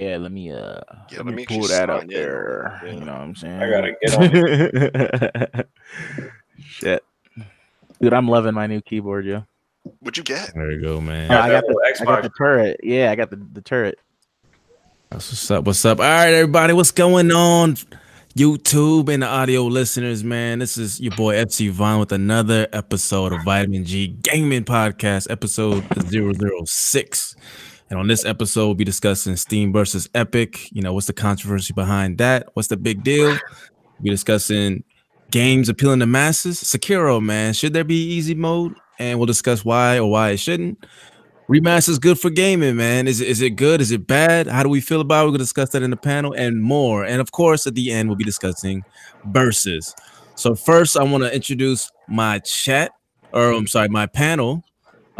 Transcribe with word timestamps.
Yeah, 0.00 0.16
let 0.16 0.32
me 0.32 0.50
uh 0.50 0.80
Yeah, 1.10 1.18
let 1.18 1.26
let 1.26 1.26
me 1.26 1.32
me 1.36 1.46
pull 1.46 1.68
that 1.68 1.90
up 1.90 2.02
in. 2.02 2.08
there. 2.08 2.80
Yeah. 2.84 2.92
You 2.92 3.00
know 3.00 3.12
what 3.12 3.20
I'm 3.20 3.34
saying? 3.34 3.60
I 3.62 3.70
gotta 3.70 3.92
get 4.00 5.54
on 5.58 5.64
Shit. 6.64 7.04
Dude, 8.00 8.14
I'm 8.14 8.26
loving 8.26 8.54
my 8.54 8.66
new 8.66 8.80
keyboard, 8.80 9.26
yo. 9.26 9.44
What'd 10.00 10.16
you 10.16 10.24
get? 10.24 10.52
There 10.54 10.70
you 10.72 10.80
go, 10.80 11.00
man. 11.02 11.30
I 11.30 11.50
got 11.50 11.64
that 11.64 11.66
little 11.66 11.80
I 11.84 12.04
got 12.04 12.22
the 12.22 12.30
turret. 12.36 12.80
Yeah, 12.82 13.10
I 13.10 13.14
got 13.14 13.28
the, 13.30 13.36
the 13.36 13.60
turret. 13.60 13.98
That's 15.10 15.30
what's 15.30 15.50
up. 15.50 15.64
What's 15.64 15.84
up? 15.84 15.98
All 15.98 16.04
right, 16.04 16.32
everybody. 16.32 16.72
What's 16.72 16.92
going 16.92 17.30
on? 17.30 17.76
YouTube 18.36 19.08
and 19.08 19.22
the 19.22 19.26
audio 19.26 19.64
listeners, 19.64 20.22
man. 20.22 20.60
This 20.60 20.78
is 20.78 21.00
your 21.00 21.14
boy 21.16 21.34
FC 21.34 21.68
Vaughn 21.70 21.98
with 21.98 22.12
another 22.12 22.68
episode 22.72 23.32
of 23.32 23.42
Vitamin 23.42 23.84
G 23.84 24.06
Gaming 24.08 24.64
Podcast, 24.64 25.28
episode 25.30 25.84
006. 26.08 27.34
And 27.90 27.98
on 27.98 28.06
this 28.06 28.24
episode, 28.24 28.66
we'll 28.66 28.74
be 28.76 28.84
discussing 28.84 29.34
Steam 29.34 29.72
versus 29.72 30.08
Epic. 30.14 30.70
You 30.72 30.80
know, 30.80 30.94
what's 30.94 31.08
the 31.08 31.12
controversy 31.12 31.72
behind 31.72 32.18
that? 32.18 32.48
What's 32.54 32.68
the 32.68 32.76
big 32.76 33.02
deal? 33.02 33.30
We'll 33.30 34.04
be 34.04 34.10
discussing 34.10 34.84
games 35.32 35.68
appealing 35.68 35.98
to 35.98 36.06
masses. 36.06 36.62
Sekiro, 36.62 37.20
man, 37.20 37.52
should 37.52 37.72
there 37.72 37.84
be 37.84 38.00
easy 38.12 38.34
mode? 38.34 38.74
And 39.00 39.18
we'll 39.18 39.26
discuss 39.26 39.64
why 39.64 39.98
or 39.98 40.08
why 40.08 40.30
it 40.30 40.36
shouldn't. 40.36 40.86
Remaster 41.48 41.88
is 41.88 41.98
good 41.98 42.20
for 42.20 42.30
gaming, 42.30 42.76
man. 42.76 43.08
Is 43.08 43.20
it, 43.20 43.26
is 43.26 43.40
it 43.40 43.56
good? 43.56 43.80
Is 43.80 43.90
it 43.90 44.06
bad? 44.06 44.46
How 44.46 44.62
do 44.62 44.68
we 44.68 44.80
feel 44.80 45.00
about 45.00 45.22
it? 45.22 45.24
We're 45.24 45.30
going 45.30 45.38
to 45.38 45.44
discuss 45.44 45.70
that 45.70 45.82
in 45.82 45.90
the 45.90 45.96
panel 45.96 46.32
and 46.32 46.62
more. 46.62 47.04
And 47.04 47.20
of 47.20 47.32
course, 47.32 47.66
at 47.66 47.74
the 47.74 47.90
end, 47.90 48.08
we'll 48.08 48.16
be 48.16 48.22
discussing 48.22 48.84
versus. 49.24 49.96
So, 50.36 50.54
first, 50.54 50.96
I 50.96 51.02
want 51.02 51.24
to 51.24 51.34
introduce 51.34 51.90
my 52.06 52.38
chat, 52.38 52.92
or 53.32 53.50
I'm 53.50 53.66
sorry, 53.66 53.88
my 53.88 54.06
panel. 54.06 54.62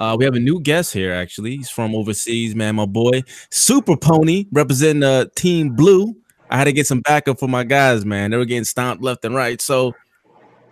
Uh, 0.00 0.16
we 0.18 0.24
have 0.24 0.34
a 0.34 0.40
new 0.40 0.58
guest 0.58 0.94
here, 0.94 1.12
actually. 1.12 1.58
He's 1.58 1.68
from 1.68 1.94
overseas, 1.94 2.54
man. 2.54 2.76
My 2.76 2.86
boy, 2.86 3.22
Super 3.50 3.98
Pony, 3.98 4.46
representing 4.50 5.02
uh, 5.02 5.26
Team 5.36 5.76
Blue. 5.76 6.16
I 6.48 6.56
had 6.56 6.64
to 6.64 6.72
get 6.72 6.86
some 6.86 7.02
backup 7.02 7.38
for 7.38 7.48
my 7.48 7.64
guys, 7.64 8.06
man. 8.06 8.30
They 8.30 8.38
were 8.38 8.46
getting 8.46 8.64
stomped 8.64 9.04
left 9.04 9.26
and 9.26 9.34
right. 9.34 9.60
So, 9.60 9.94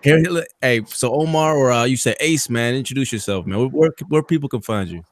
here, 0.03 0.25
hey, 0.63 0.83
so 0.87 1.13
Omar, 1.13 1.59
or 1.59 1.71
uh, 1.71 1.85
you 1.85 1.99
say 1.99 2.17
Ace, 2.21 2.49
man, 2.49 2.75
introduce 2.75 3.13
yourself, 3.13 3.45
man. 3.45 3.71
Where, 3.71 3.91
where, 4.09 4.23
people 4.23 4.49
can 4.49 4.63
find 4.63 4.89
you. 4.89 5.05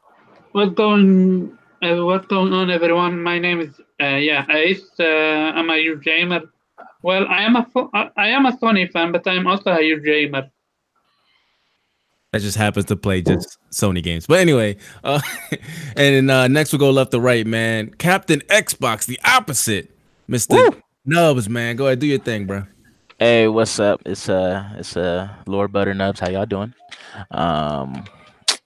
What's 0.53 0.75
going 0.75 1.57
uh, 1.83 2.05
What's 2.07 2.27
going 2.27 2.55
on, 2.55 2.71
everyone? 2.71 3.23
My 3.23 3.39
name 3.39 3.61
is 3.61 3.79
uh, 4.01 4.17
yeah 4.17 4.47
Ace. 4.51 4.89
Uh, 4.99 5.05
I'm 5.05 5.69
a 5.69 5.77
huge 5.77 6.03
gamer. 6.03 6.41
Well, 7.03 7.27
I 7.29 7.43
am 7.43 7.57
a 7.57 7.67
I 8.17 8.29
am 8.29 8.47
a 8.47 8.53
Sony 8.53 8.91
fan, 8.91 9.13
but 9.13 9.29
I'm 9.29 9.47
also 9.47 9.73
a 9.73 9.83
huge 9.83 10.05
gamer. 10.05 10.51
That 12.37 12.43
just 12.43 12.59
happens 12.59 12.85
to 12.87 12.97
play 12.97 13.23
just 13.23 13.59
Sony 13.71 14.03
games. 14.03 14.27
But 14.27 14.41
anyway, 14.41 14.77
uh, 15.03 15.21
and 15.97 16.31
uh, 16.31 16.49
next 16.49 16.73
we'll 16.73 16.81
go 16.81 16.91
left 16.91 17.13
to 17.13 17.21
right, 17.21 17.47
man. 17.47 17.91
Captain 17.91 18.41
Xbox, 18.41 19.07
the 19.07 19.19
opposite, 19.25 19.97
Mister 20.29 20.71
Nubs, 21.07 21.49
man. 21.49 21.77
Go 21.77 21.87
ahead, 21.87 21.99
do 21.99 22.07
your 22.07 22.19
thing, 22.19 22.47
bro. 22.47 22.65
Hey, 23.19 23.49
what's 23.49 23.81
up? 23.81 24.03
It's 24.05 24.29
uh 24.29 24.69
it's 24.77 24.97
uh 24.97 25.31
Lord 25.47 25.73
Butternubs. 25.73 26.19
How 26.19 26.29
y'all 26.29 26.45
doing? 26.45 26.75
Um 27.31 28.05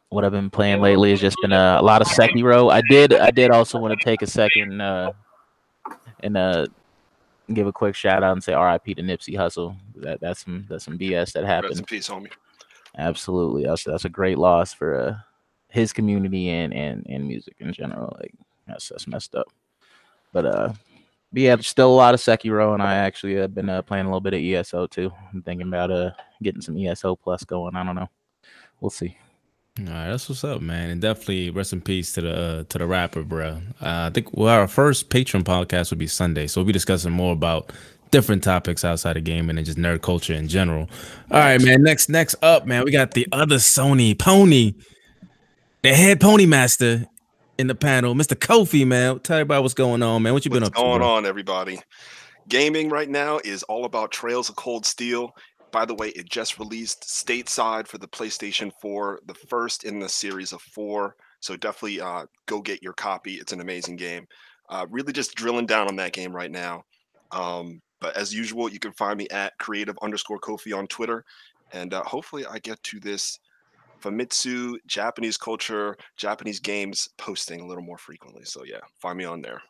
what 0.09 0.25
I've 0.25 0.33
been 0.33 0.51
playing 0.51 0.81
lately 0.81 1.11
has 1.11 1.21
just 1.21 1.37
been 1.41 1.53
uh, 1.53 1.81
a 1.81 1.85
lot 1.85 2.03
of 2.03 2.09
Sekiro. 2.09 2.73
I 2.73 2.83
did 2.91 3.15
I 3.15 3.31
did 3.31 3.53
also 3.53 3.79
want 3.79 3.97
to 3.97 4.05
take 4.05 4.23
a 4.23 4.27
second 4.27 4.81
uh 4.81 5.13
and 6.25 6.37
uh 6.37 6.67
give 7.55 7.69
a 7.69 7.73
quick 7.73 7.95
shout 7.95 8.25
out 8.25 8.33
and 8.33 8.43
say 8.43 8.53
RIP 8.53 8.97
to 8.97 9.03
Nipsey 9.05 9.37
Hussle. 9.37 9.77
That 9.95 10.21
that's 10.21 10.45
some 10.45 10.67
that's 10.69 10.85
some 10.85 10.99
BS 10.99 11.33
that 11.35 11.45
happened. 11.45 11.71
Rest 11.71 11.81
in 11.81 11.87
peace, 11.87 12.09
homie. 12.09 12.33
Absolutely. 12.97 13.65
That's 13.65 13.85
that's 13.85 14.05
a 14.05 14.11
great 14.11 14.39
loss 14.39 14.73
for 14.73 14.99
uh, 14.99 15.17
his 15.69 15.93
community 15.93 16.49
and, 16.51 16.75
and 16.75 17.07
and 17.09 17.27
music 17.27 17.55
in 17.61 17.73
general. 17.73 18.17
Like 18.21 18.35
that's 18.67 18.89
that's 18.89 19.07
messed 19.07 19.35
up. 19.35 19.49
But 20.33 20.47
uh 20.47 20.73
but 21.33 21.43
yeah, 21.43 21.57
still 21.61 21.91
a 21.91 21.95
lot 21.95 22.15
of 22.15 22.21
Sekiro, 22.21 22.75
and 22.75 22.83
I 22.83 22.97
actually 22.97 23.37
have 23.37 23.55
been 23.55 23.69
uh, 23.69 23.83
playing 23.83 24.07
a 24.07 24.09
little 24.09 24.21
bit 24.21 24.35
of 24.35 24.41
ESO 24.41 24.89
too. 24.89 25.13
I'm 25.33 25.43
thinking 25.43 25.69
about 25.69 25.91
uh 25.91 26.11
getting 26.43 26.61
some 26.61 26.77
ESO 26.77 27.17
plus 27.17 27.45
going. 27.45 27.77
I 27.77 27.85
don't 27.85 27.95
know. 27.95 28.11
We'll 28.81 28.91
see. 28.91 29.17
All 29.79 29.87
right, 29.87 30.11
that's 30.11 30.29
what's 30.29 30.45
up, 30.45 30.61
man, 30.61 30.91
and 30.91 31.01
definitely 31.01 31.49
rest 31.51 31.73
in 31.73 31.81
peace 31.81 32.13
to 32.15 32.21
the 32.21 32.35
uh, 32.35 32.65
to 32.65 32.79
the 32.79 32.87
rapper, 32.87 33.23
bro. 33.23 33.63
Uh, 33.81 34.09
I 34.09 34.11
think 34.13 34.37
well, 34.37 34.49
our 34.49 34.67
first 34.67 35.09
Patreon 35.11 35.45
podcast 35.45 35.91
would 35.91 35.99
be 35.99 36.09
Sunday, 36.09 36.49
so 36.49 36.61
we'll 36.61 36.67
be 36.67 36.73
discussing 36.73 37.13
more 37.13 37.33
about 37.33 37.73
different 38.11 38.43
topics 38.43 38.85
outside 38.85 39.17
of 39.17 39.25
gaming 39.25 39.57
and 39.57 39.67
just 39.67 39.79
nerd 39.79 40.03
culture 40.03 40.35
in 40.35 40.49
general. 40.49 40.89
All 41.31 41.39
right, 41.41 41.61
man. 41.63 41.83
Next, 41.83 42.09
next 42.09 42.37
up, 42.43 42.67
man, 42.67 42.85
we 42.85 42.91
got 42.91 43.13
the 43.13 43.27
other 43.33 43.57
Sony 43.57 44.19
pony, 44.19 44.75
the 45.83 45.95
head 45.95 46.21
pony 46.21 46.47
master 46.47 47.07
in 47.59 47.67
the 47.67 47.75
panel, 47.75 48.15
Mr. 48.15 48.35
Kofi, 48.35 48.87
man. 48.87 49.21
Tell 49.21 49.37
everybody 49.37 49.63
what's 49.63 49.75
going 49.75 50.03
on, 50.03 50.23
man. 50.23 50.33
What 50.33 50.45
you 50.45 50.51
been 50.51 50.63
What's 50.63 50.77
up 50.79 50.83
going 50.83 50.95
to? 50.95 50.99
bro? 51.01 51.15
on, 51.17 51.27
everybody? 51.27 51.79
Gaming 52.49 52.89
right 52.89 53.09
now 53.09 53.39
is 53.45 53.63
all 53.65 53.85
about 53.85 54.11
Trails 54.11 54.49
of 54.49 54.57
Cold 54.57 54.85
Steel. 54.87 55.31
By 55.71 55.85
the 55.85 55.95
way, 55.95 56.09
it 56.09 56.29
just 56.29 56.59
released 56.59 57.03
stateside 57.03 57.87
for 57.87 57.99
the 57.99 58.09
PlayStation 58.09 58.73
4, 58.81 59.21
the 59.27 59.35
first 59.35 59.85
in 59.85 60.01
the 60.01 60.09
series 60.09 60.53
of 60.53 60.61
four. 60.63 61.15
So 61.41 61.57
definitely 61.57 62.01
uh, 62.01 62.27
go 62.47 62.61
get 62.61 62.83
your 62.83 62.93
copy. 62.93 63.35
It's 63.35 63.53
an 63.53 63.61
amazing 63.61 63.97
game. 63.97 64.27
Uh, 64.69 64.87
really 64.91 65.13
just 65.13 65.35
drilling 65.35 65.67
down 65.67 65.89
on 65.89 65.97
that 65.97 66.13
game 66.13 66.35
right 66.35 66.51
now. 66.51 66.83
Um, 67.31 67.81
but 68.01 68.17
as 68.17 68.35
usual, 68.35 68.69
you 68.69 68.79
can 68.79 68.93
find 68.93 69.19
me 69.19 69.29
at 69.31 69.57
creative 69.59 69.99
underscore 70.03 70.41
Kofi 70.41 70.77
on 70.77 70.87
Twitter. 70.87 71.25
And 71.73 71.95
uh, 71.95 72.03
hopefully 72.03 72.45
I 72.47 72.59
get 72.59 72.83
to 72.85 73.01
this 73.01 73.39
Famitsu, 74.03 74.77
Japanese 74.87 75.37
culture, 75.37 75.97
Japanese 76.17 76.59
games 76.59 77.09
posting 77.19 77.61
a 77.61 77.67
little 77.67 77.85
more 77.85 77.99
frequently. 77.99 78.45
So 78.45 78.65
yeah, 78.65 78.81
find 78.99 79.19
me 79.19 79.25
on 79.25 79.43
there. 79.43 79.63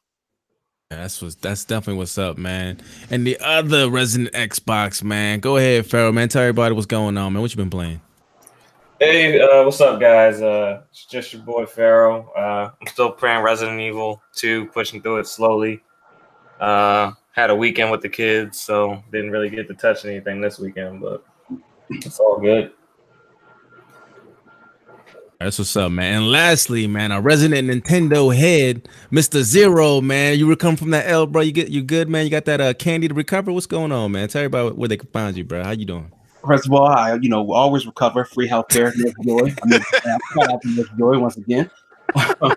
Yeah, 0.90 0.98
That's 0.98 1.20
what's 1.22 1.34
that's 1.36 1.64
definitely 1.64 1.98
what's 1.98 2.18
up, 2.18 2.38
man. 2.38 2.80
And 3.10 3.26
the 3.26 3.38
other 3.40 3.90
Resident 3.90 4.32
Xbox, 4.32 5.02
man. 5.04 5.40
Go 5.40 5.56
ahead, 5.56 5.86
Pharaoh, 5.86 6.12
man. 6.12 6.28
Tell 6.28 6.42
everybody 6.42 6.74
what's 6.74 6.86
going 6.86 7.16
on, 7.18 7.32
man. 7.32 7.42
What 7.42 7.50
you 7.50 7.56
been 7.56 7.70
playing? 7.70 8.00
Hey, 8.98 9.40
uh, 9.40 9.64
what's 9.64 9.80
up, 9.80 9.98
guys? 9.98 10.42
Uh, 10.42 10.82
it's 10.90 11.06
just 11.06 11.32
your 11.32 11.42
boy 11.42 11.64
Pharaoh. 11.64 12.30
Uh, 12.36 12.70
I'm 12.80 12.86
still 12.86 13.10
playing 13.10 13.42
Resident 13.42 13.80
Evil 13.80 14.22
2, 14.34 14.66
pushing 14.66 15.00
through 15.00 15.20
it 15.20 15.26
slowly. 15.26 15.82
Uh, 16.60 17.12
had 17.32 17.50
a 17.50 17.54
weekend 17.54 17.90
with 17.90 18.02
the 18.02 18.08
kids, 18.08 18.60
so 18.60 19.02
didn't 19.12 19.30
really 19.30 19.50
get 19.50 19.68
to 19.68 19.74
touch 19.74 20.04
anything 20.04 20.40
this 20.40 20.58
weekend, 20.58 21.00
but 21.00 21.24
it's 21.90 22.18
all 22.18 22.38
good. 22.38 22.72
That's 25.40 25.58
what's 25.58 25.74
up, 25.74 25.90
man. 25.90 26.16
And 26.16 26.30
lastly, 26.30 26.86
man, 26.86 27.12
a 27.12 27.20
resident 27.20 27.70
Nintendo 27.70 28.36
head, 28.36 28.86
Mr. 29.10 29.40
Zero, 29.40 30.02
man. 30.02 30.38
You 30.38 30.46
recover 30.46 30.76
from 30.76 30.90
that 30.90 31.08
L, 31.08 31.26
bro. 31.26 31.40
You 31.40 31.50
get 31.50 31.70
you 31.70 31.82
good, 31.82 32.10
man. 32.10 32.26
You 32.26 32.30
got 32.30 32.44
that 32.44 32.60
uh 32.60 32.74
candy 32.74 33.08
to 33.08 33.14
recover. 33.14 33.50
What's 33.50 33.64
going 33.64 33.90
on, 33.90 34.12
man? 34.12 34.28
Tell 34.28 34.40
everybody 34.40 34.76
where 34.76 34.88
they 34.88 34.98
can 34.98 35.08
find 35.08 35.34
you, 35.34 35.44
bro. 35.44 35.64
How 35.64 35.70
you 35.70 35.86
doing? 35.86 36.12
First 36.46 36.66
of 36.66 36.74
all, 36.74 36.86
I 36.86 37.14
you 37.14 37.30
know 37.30 37.52
always 37.52 37.86
recover 37.86 38.26
free 38.26 38.48
healthcare. 38.48 38.94
Nick 38.96 39.14
Joy, 39.24 39.54
I 39.62 39.66
mean, 39.66 39.80
shout 40.34 40.52
out 40.52 40.60
to 40.60 40.68
Nick 40.68 40.86
Joy 40.98 41.18
once 41.18 41.38
again. 41.38 41.70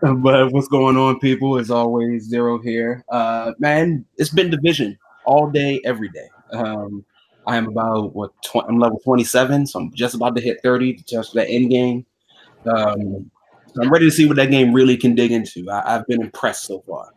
but 0.00 0.52
what's 0.52 0.68
going 0.68 0.96
on, 0.96 1.18
people? 1.20 1.58
Is 1.58 1.70
always 1.70 2.24
zero 2.24 2.58
here. 2.58 3.04
Uh, 3.10 3.52
man, 3.58 4.04
it's 4.16 4.30
been 4.30 4.50
division 4.50 4.98
all 5.24 5.50
day, 5.50 5.80
every 5.84 6.08
day. 6.10 6.28
Um, 6.52 7.04
I 7.46 7.56
am 7.56 7.68
about 7.68 8.14
what 8.14 8.30
tw- 8.42 8.64
I'm 8.68 8.78
level 8.78 9.00
27, 9.04 9.66
so 9.66 9.80
I'm 9.80 9.92
just 9.94 10.14
about 10.14 10.34
to 10.36 10.42
hit 10.42 10.60
30 10.62 10.94
to 10.94 11.16
touch 11.16 11.32
that 11.32 11.48
end 11.48 11.70
game. 11.70 12.06
Um, 12.66 13.30
so 13.74 13.82
I'm 13.82 13.90
ready 13.90 14.06
to 14.06 14.10
see 14.10 14.26
what 14.26 14.36
that 14.36 14.50
game 14.50 14.72
really 14.72 14.96
can 14.96 15.14
dig 15.14 15.32
into. 15.32 15.68
I- 15.70 15.96
I've 15.96 16.06
been 16.06 16.22
impressed 16.22 16.64
so 16.64 16.82
far. 16.86 17.08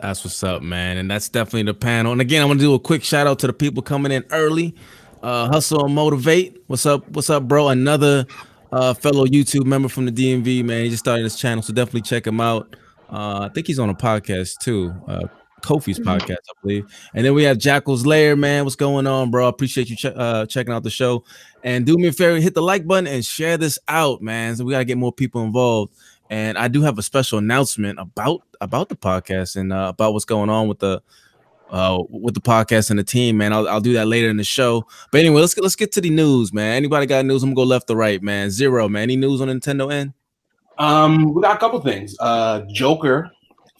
That's 0.00 0.24
what's 0.24 0.42
up, 0.42 0.62
man. 0.62 0.98
And 0.98 1.10
that's 1.10 1.28
definitely 1.28 1.62
the 1.62 1.74
panel. 1.74 2.12
And 2.12 2.20
again, 2.20 2.42
I 2.42 2.44
want 2.44 2.60
to 2.60 2.66
do 2.66 2.74
a 2.74 2.80
quick 2.80 3.04
shout 3.04 3.26
out 3.26 3.38
to 3.40 3.46
the 3.46 3.52
people 3.52 3.82
coming 3.82 4.12
in 4.12 4.24
early. 4.30 4.74
Uh, 5.22 5.48
Hustle 5.48 5.86
and 5.86 5.94
Motivate. 5.94 6.62
What's 6.66 6.84
up? 6.84 7.08
What's 7.08 7.30
up, 7.30 7.48
bro? 7.48 7.68
Another 7.68 8.26
uh, 8.72 8.94
fellow 8.94 9.26
YouTube 9.26 9.64
member 9.66 9.88
from 9.88 10.06
the 10.06 10.12
DMV, 10.12 10.64
man. 10.64 10.84
He 10.84 10.90
just 10.90 11.04
started 11.04 11.22
his 11.22 11.36
channel, 11.36 11.62
so 11.62 11.72
definitely 11.72 12.02
check 12.02 12.26
him 12.26 12.40
out. 12.40 12.76
Uh, 13.10 13.48
I 13.48 13.54
think 13.54 13.66
he's 13.66 13.78
on 13.78 13.90
a 13.90 13.94
podcast 13.94 14.58
too. 14.58 14.94
Uh, 15.06 15.26
Kofi's 15.64 15.98
podcast, 15.98 16.32
I 16.32 16.52
believe. 16.62 16.84
And 17.14 17.24
then 17.24 17.32
we 17.32 17.42
have 17.44 17.56
Jackal's 17.56 18.04
Lair, 18.04 18.36
man. 18.36 18.64
What's 18.64 18.76
going 18.76 19.06
on, 19.06 19.30
bro? 19.30 19.48
Appreciate 19.48 19.88
you 19.88 19.96
che- 19.96 20.12
uh, 20.14 20.44
checking 20.46 20.74
out 20.74 20.82
the 20.82 20.90
show. 20.90 21.24
And 21.62 21.86
do 21.86 21.96
me 21.96 22.08
a 22.08 22.12
favor, 22.12 22.38
hit 22.38 22.54
the 22.54 22.62
like 22.62 22.86
button 22.86 23.06
and 23.06 23.24
share 23.24 23.56
this 23.56 23.78
out, 23.88 24.20
man. 24.20 24.56
So 24.56 24.64
we 24.64 24.72
gotta 24.72 24.84
get 24.84 24.98
more 24.98 25.12
people 25.12 25.42
involved. 25.42 25.94
And 26.28 26.58
I 26.58 26.68
do 26.68 26.82
have 26.82 26.98
a 26.98 27.02
special 27.02 27.38
announcement 27.38 27.98
about 27.98 28.42
about 28.60 28.88
the 28.88 28.96
podcast 28.96 29.56
and 29.56 29.72
uh, 29.72 29.92
about 29.94 30.12
what's 30.12 30.24
going 30.24 30.50
on 30.50 30.68
with 30.68 30.80
the 30.80 31.02
uh 31.74 32.02
with 32.08 32.34
the 32.34 32.40
podcast 32.40 32.90
and 32.90 32.98
the 32.98 33.04
team, 33.04 33.36
man. 33.36 33.52
I'll, 33.52 33.68
I'll 33.68 33.80
do 33.80 33.92
that 33.94 34.06
later 34.06 34.30
in 34.30 34.36
the 34.36 34.44
show. 34.44 34.86
But 35.10 35.20
anyway, 35.20 35.40
let's 35.40 35.54
get 35.54 35.62
let's 35.62 35.76
get 35.76 35.92
to 35.92 36.00
the 36.00 36.10
news, 36.10 36.52
man. 36.52 36.76
Anybody 36.76 37.06
got 37.06 37.24
news? 37.24 37.42
I'm 37.42 37.50
gonna 37.50 37.66
go 37.66 37.68
left 37.68 37.90
or 37.90 37.96
right, 37.96 38.22
man. 38.22 38.50
Zero, 38.50 38.88
man. 38.88 39.02
Any 39.02 39.16
news 39.16 39.40
on 39.40 39.48
Nintendo 39.48 39.92
end? 39.92 40.14
Um, 40.78 41.34
we 41.34 41.42
got 41.42 41.56
a 41.56 41.58
couple 41.58 41.80
things. 41.80 42.16
Uh, 42.20 42.62
Joker 42.72 43.30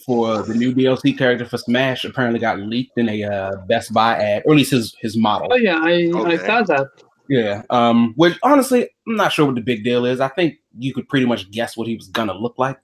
for 0.04 0.42
the 0.42 0.54
new 0.54 0.74
DLC 0.74 1.16
character 1.16 1.46
for 1.46 1.56
Smash 1.56 2.04
apparently 2.04 2.38
got 2.38 2.58
leaked 2.58 2.98
in 2.98 3.08
a 3.08 3.24
uh, 3.24 3.56
Best 3.68 3.92
Buy 3.92 4.16
ad, 4.16 4.42
or 4.44 4.52
at 4.52 4.56
least 4.58 4.72
his 4.72 4.96
his 5.00 5.16
model. 5.16 5.48
Oh 5.50 5.56
yeah, 5.56 5.78
I 5.80 6.10
I 6.26 6.36
saw 6.36 6.62
that. 6.62 6.88
Yeah. 7.28 7.62
Um, 7.70 8.12
which 8.16 8.38
honestly, 8.42 8.88
I'm 9.06 9.16
not 9.16 9.32
sure 9.32 9.46
what 9.46 9.54
the 9.54 9.60
big 9.60 9.84
deal 9.84 10.04
is. 10.04 10.20
I 10.20 10.28
think 10.28 10.56
you 10.78 10.92
could 10.92 11.08
pretty 11.08 11.26
much 11.26 11.50
guess 11.50 11.76
what 11.76 11.86
he 11.86 11.96
was 11.96 12.08
gonna 12.08 12.34
look 12.34 12.54
like. 12.58 12.78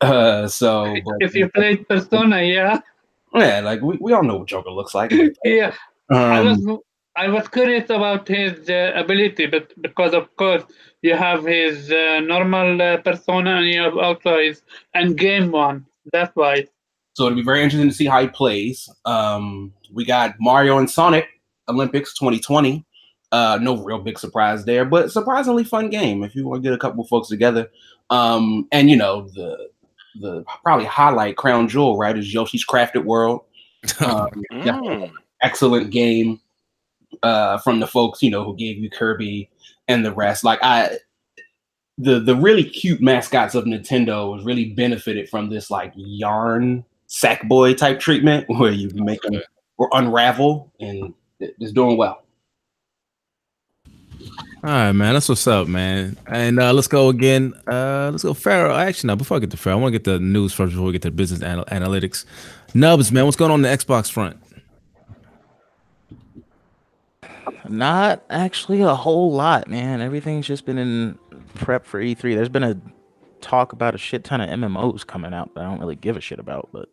Uh, 0.00 0.46
so 0.48 0.94
but- 1.04 1.16
If 1.20 1.34
you 1.34 1.48
played 1.50 1.86
Persona, 1.88 2.42
yeah, 2.42 2.80
yeah, 3.34 3.60
like 3.60 3.82
we, 3.82 3.96
we 4.00 4.12
all 4.12 4.22
know 4.22 4.36
what 4.36 4.48
Joker 4.48 4.70
looks 4.70 4.94
like. 4.94 5.12
yeah. 5.44 5.74
I 6.10 6.38
Um, 6.38 6.46
was 6.46 6.80
I 7.16 7.28
was 7.28 7.46
curious 7.48 7.90
about 7.90 8.26
his 8.26 8.68
uh, 8.68 8.92
ability, 8.96 9.46
but 9.46 9.70
because 9.80 10.14
of 10.14 10.34
course 10.36 10.64
you 11.02 11.14
have 11.14 11.44
his 11.44 11.90
uh, 11.90 12.20
normal 12.20 12.80
uh, 12.82 12.96
persona 12.98 13.56
and 13.56 13.66
you 13.68 13.80
have 13.80 13.96
also 13.96 14.38
his 14.38 14.62
end 14.94 15.16
game 15.16 15.52
one. 15.52 15.86
That's 16.12 16.34
why. 16.34 16.66
So 17.14 17.26
it'll 17.26 17.36
be 17.36 17.44
very 17.44 17.62
interesting 17.62 17.88
to 17.88 17.94
see 17.94 18.06
how 18.06 18.20
he 18.20 18.28
plays. 18.28 18.88
Um, 19.04 19.72
we 19.92 20.04
got 20.04 20.34
Mario 20.40 20.78
and 20.78 20.90
Sonic 20.90 21.28
Olympics 21.68 22.14
2020. 22.14 22.84
Uh, 23.30 23.58
no 23.60 23.76
real 23.76 24.00
big 24.00 24.18
surprise 24.18 24.64
there, 24.64 24.84
but 24.84 25.10
surprisingly 25.10 25.64
fun 25.64 25.90
game 25.90 26.22
if 26.22 26.34
you 26.34 26.46
want 26.46 26.62
to 26.62 26.68
get 26.68 26.74
a 26.74 26.78
couple 26.78 27.04
folks 27.04 27.28
together. 27.28 27.68
Um, 28.10 28.66
and 28.70 28.90
you 28.90 28.96
know 28.96 29.28
the 29.34 29.70
the 30.20 30.44
probably 30.62 30.86
highlight 30.86 31.36
crown 31.36 31.68
jewel 31.68 31.96
right 31.98 32.16
is 32.16 32.32
Yoshi's 32.32 32.64
Crafted 32.66 33.04
World. 33.04 33.42
Um, 34.00 34.28
Mm. 34.52 35.10
excellent 35.42 35.90
game 35.90 36.40
uh, 37.22 37.58
from 37.58 37.80
the 37.80 37.86
folks 37.86 38.22
you 38.22 38.30
know 38.30 38.42
who 38.44 38.56
gave 38.56 38.78
you 38.78 38.88
Kirby 38.90 39.50
and 39.88 40.04
the 40.04 40.12
rest. 40.12 40.42
Like 40.42 40.58
I, 40.62 40.96
the 41.98 42.18
the 42.18 42.34
really 42.34 42.64
cute 42.64 43.00
mascots 43.02 43.54
of 43.54 43.64
Nintendo 43.64 44.32
was 44.34 44.44
really 44.44 44.72
benefited 44.72 45.28
from 45.28 45.50
this 45.50 45.70
like 45.70 45.92
yarn 45.96 46.84
Sackboy 47.08 47.76
type 47.76 48.00
treatment 48.00 48.46
where 48.58 48.72
you 48.72 48.90
make 48.94 49.20
them 49.22 49.40
or 49.76 49.90
unravel 49.92 50.72
and 50.80 51.12
it- 51.40 51.54
it's 51.60 51.72
doing 51.72 51.96
well. 51.98 52.23
All 54.64 54.70
right, 54.70 54.92
man. 54.92 55.14
That's 55.14 55.28
what's 55.28 55.46
up, 55.46 55.68
man. 55.68 56.16
And 56.26 56.58
uh, 56.58 56.72
let's 56.72 56.88
go 56.88 57.08
again. 57.08 57.52
Uh, 57.66 58.08
let's 58.10 58.22
go 58.22 58.32
Pharaoh. 58.34 58.74
Actually, 58.74 59.08
now 59.08 59.16
Before 59.16 59.36
I 59.36 59.40
get 59.40 59.50
to 59.50 59.56
Pharaoh, 59.56 59.76
I 59.76 59.80
want 59.80 59.92
to 59.92 59.98
get 59.98 60.04
the 60.04 60.18
news 60.18 60.52
first 60.52 60.72
before 60.72 60.86
we 60.86 60.92
get 60.92 61.02
to 61.02 61.10
business 61.10 61.42
anal- 61.42 61.66
analytics. 61.66 62.24
Nubs, 62.72 63.12
man. 63.12 63.24
What's 63.26 63.36
going 63.36 63.50
on, 63.50 63.58
on 63.58 63.62
the 63.62 63.68
Xbox 63.68 64.10
front? 64.10 64.38
Not 67.68 68.24
actually 68.30 68.82
a 68.82 68.94
whole 68.94 69.32
lot, 69.32 69.68
man. 69.68 70.00
Everything's 70.00 70.46
just 70.46 70.66
been 70.66 70.78
in 70.78 71.18
prep 71.54 71.86
for 71.86 72.00
E3. 72.00 72.34
There's 72.34 72.48
been 72.48 72.64
a 72.64 72.80
talk 73.40 73.72
about 73.72 73.94
a 73.94 73.98
shit 73.98 74.24
ton 74.24 74.40
of 74.40 74.48
MMOs 74.48 75.06
coming 75.06 75.34
out 75.34 75.54
that 75.54 75.60
I 75.60 75.64
don't 75.64 75.80
really 75.80 75.96
give 75.96 76.16
a 76.16 76.20
shit 76.20 76.38
about, 76.38 76.68
but 76.72 76.88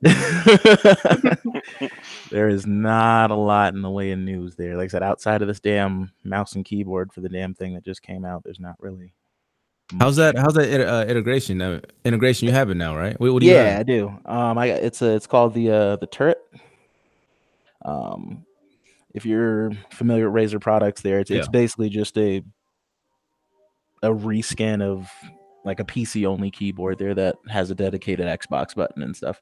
there 2.30 2.48
is 2.48 2.66
not 2.66 3.30
a 3.30 3.34
lot 3.34 3.74
in 3.74 3.82
the 3.82 3.90
way 3.90 4.12
of 4.12 4.18
news 4.18 4.56
there. 4.56 4.76
Like 4.76 4.86
I 4.86 4.88
said, 4.88 5.02
outside 5.02 5.42
of 5.42 5.48
this 5.48 5.60
damn 5.60 6.12
mouse 6.24 6.54
and 6.54 6.64
keyboard 6.64 7.12
for 7.12 7.20
the 7.20 7.28
damn 7.28 7.54
thing 7.54 7.74
that 7.74 7.84
just 7.84 8.02
came 8.02 8.24
out, 8.24 8.44
there's 8.44 8.60
not 8.60 8.76
really. 8.78 9.12
How's 9.98 10.16
that? 10.16 10.36
How's 10.36 10.54
that 10.54 10.86
uh, 10.86 11.06
integration? 11.06 11.60
Uh, 11.60 11.80
integration 12.04 12.46
you 12.46 12.52
have 12.52 12.70
it 12.70 12.76
now, 12.76 12.96
right? 12.96 13.18
What, 13.18 13.32
what 13.32 13.40
do 13.40 13.46
you 13.46 13.54
yeah, 13.54 13.70
have? 13.70 13.80
I 13.80 13.82
do. 13.84 14.08
Um, 14.26 14.58
I 14.58 14.68
got 14.68 14.82
it's 14.82 15.02
a 15.02 15.14
it's 15.14 15.26
called 15.26 15.54
the 15.54 15.70
uh 15.70 15.96
the 15.96 16.06
turret. 16.06 16.38
Um, 17.84 18.44
if 19.14 19.24
you're 19.24 19.72
familiar 19.90 20.30
with 20.30 20.52
Razer 20.52 20.60
products, 20.60 21.00
there 21.00 21.20
it's 21.20 21.30
it's 21.30 21.48
basically 21.48 21.88
just 21.88 22.18
a 22.18 22.42
a 24.02 24.08
reskin 24.08 24.82
of 24.82 25.10
like 25.64 25.80
a 25.80 25.84
PC 25.84 26.26
only 26.26 26.50
keyboard 26.50 26.98
there 26.98 27.14
that 27.14 27.36
has 27.48 27.70
a 27.70 27.74
dedicated 27.74 28.26
Xbox 28.26 28.74
button 28.74 29.02
and 29.02 29.16
stuff. 29.16 29.40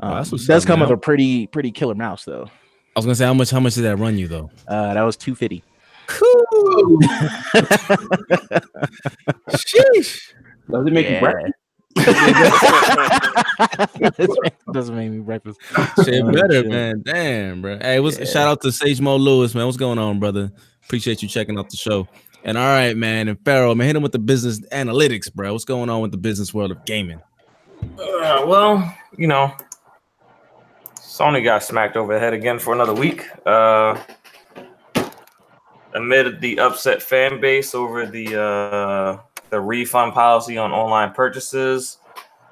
Oh, 0.00 0.08
Um, 0.08 0.14
that's 0.16 0.30
does 0.46 0.64
up, 0.64 0.68
come 0.68 0.80
with 0.80 0.90
a 0.90 0.96
pretty 0.96 1.46
pretty 1.46 1.70
killer 1.70 1.94
mouse 1.94 2.24
though. 2.24 2.48
I 2.96 2.98
was 2.98 3.04
gonna 3.06 3.14
say 3.14 3.24
how 3.26 3.34
much? 3.34 3.50
How 3.50 3.60
much 3.60 3.74
did 3.74 3.82
that 3.82 3.96
run 3.96 4.18
you 4.18 4.28
though? 4.28 4.50
Uh, 4.68 4.94
that 4.94 5.02
was 5.02 5.16
two 5.16 5.34
fifty. 5.34 5.62
Sheesh. 9.50 10.20
Does 10.70 10.86
it 10.86 10.92
make 10.92 11.08
you 11.08 11.20
breakfast? 11.20 11.54
Doesn't 14.72 14.96
make 14.96 15.10
me 15.10 15.18
breakfast. 15.20 15.60
Shit 16.04 16.22
Oh, 16.24 16.32
better, 16.32 16.62
shit. 16.62 16.68
man. 16.68 17.02
Damn, 17.04 17.62
bro. 17.62 17.78
Hey, 17.78 18.00
what's 18.00 18.18
Yeah. 18.18 18.24
shout 18.24 18.48
out 18.48 18.60
to 18.62 18.72
Sage 18.72 19.00
Mo 19.00 19.16
Lewis, 19.16 19.54
man. 19.54 19.66
What's 19.66 19.76
going 19.76 19.98
on, 19.98 20.18
brother? 20.18 20.50
Appreciate 20.84 21.22
you 21.22 21.28
checking 21.28 21.58
out 21.58 21.70
the 21.70 21.76
show. 21.76 22.08
And 22.42 22.58
all 22.58 22.64
right, 22.66 22.96
man. 22.96 23.28
And 23.28 23.38
Pharaoh, 23.44 23.74
man, 23.74 23.86
hit 23.86 23.96
him 23.96 24.02
with 24.02 24.12
the 24.12 24.18
business 24.18 24.60
analytics, 24.72 25.32
bro. 25.32 25.52
What's 25.52 25.64
going 25.64 25.88
on 25.88 26.02
with 26.02 26.10
the 26.10 26.16
business 26.18 26.52
world 26.52 26.70
of 26.70 26.84
gaming? 26.84 27.20
Uh, 27.98 28.44
well, 28.46 28.94
you 29.16 29.26
know, 29.26 29.52
Sony 31.14 31.44
got 31.44 31.62
smacked 31.62 31.96
over 31.96 32.12
the 32.12 32.18
head 32.18 32.32
again 32.32 32.58
for 32.58 32.74
another 32.74 32.92
week. 32.92 33.24
Uh, 33.46 33.96
amid 35.94 36.40
the 36.40 36.58
upset 36.58 37.00
fan 37.00 37.40
base 37.40 37.72
over 37.72 38.04
the 38.04 38.34
uh, 38.34 39.22
the 39.50 39.60
refund 39.60 40.12
policy 40.12 40.58
on 40.58 40.72
online 40.72 41.12
purchases, 41.12 41.98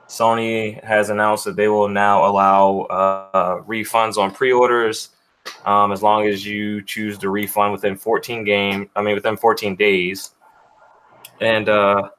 Sony 0.06 0.80
has 0.84 1.10
announced 1.10 1.44
that 1.46 1.56
they 1.56 1.66
will 1.66 1.88
now 1.88 2.24
allow 2.24 2.82
uh, 2.82 3.62
refunds 3.62 4.16
on 4.16 4.30
pre-orders 4.30 5.08
um, 5.64 5.90
as 5.90 6.00
long 6.00 6.28
as 6.28 6.46
you 6.46 6.82
choose 6.82 7.18
to 7.18 7.30
refund 7.30 7.72
within 7.72 7.96
14 7.96 8.44
game. 8.44 8.88
I 8.94 9.02
mean, 9.02 9.16
within 9.16 9.36
14 9.36 9.74
days, 9.74 10.36
and 11.40 11.68
uh, 11.68 12.10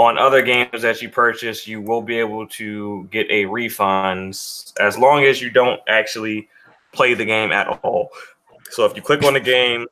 on 0.00 0.16
other 0.16 0.40
games 0.40 0.80
that 0.80 1.02
you 1.02 1.10
purchase, 1.10 1.68
you 1.68 1.78
will 1.82 2.00
be 2.00 2.18
able 2.18 2.46
to 2.46 3.06
get 3.10 3.30
a 3.30 3.44
refund 3.44 4.30
as 4.80 4.96
long 4.96 5.24
as 5.24 5.42
you 5.42 5.50
don't 5.50 5.78
actually 5.88 6.48
play 6.92 7.12
the 7.12 7.24
game 7.24 7.52
at 7.52 7.68
all. 7.84 8.08
So 8.70 8.86
if 8.86 8.96
you 8.96 9.02
click 9.02 9.22
on 9.24 9.34
the 9.34 9.40
game 9.40 9.86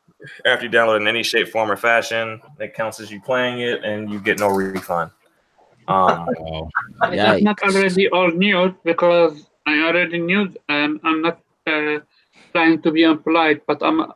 after 0.46 0.64
you 0.64 0.70
download 0.70 0.96
it 0.96 1.02
in 1.02 1.08
any 1.08 1.22
shape, 1.22 1.48
form, 1.48 1.70
or 1.70 1.76
fashion, 1.76 2.40
it 2.58 2.72
counts 2.72 3.00
as 3.00 3.10
you 3.10 3.20
playing 3.20 3.60
it, 3.60 3.84
and 3.84 4.10
you 4.10 4.18
get 4.18 4.38
no 4.38 4.48
refund. 4.48 5.10
Um, 5.88 6.26
That's 7.00 7.42
not 7.42 7.62
already 7.62 8.08
all 8.08 8.30
news 8.30 8.72
because 8.84 9.46
I 9.66 9.80
already 9.82 10.20
knew 10.20 10.54
and 10.70 11.00
I'm 11.04 11.20
not 11.20 11.38
uh, 11.66 11.98
trying 12.52 12.80
to 12.80 12.90
be 12.90 13.02
impolite, 13.02 13.66
but 13.66 13.82
I'm 13.82 14.10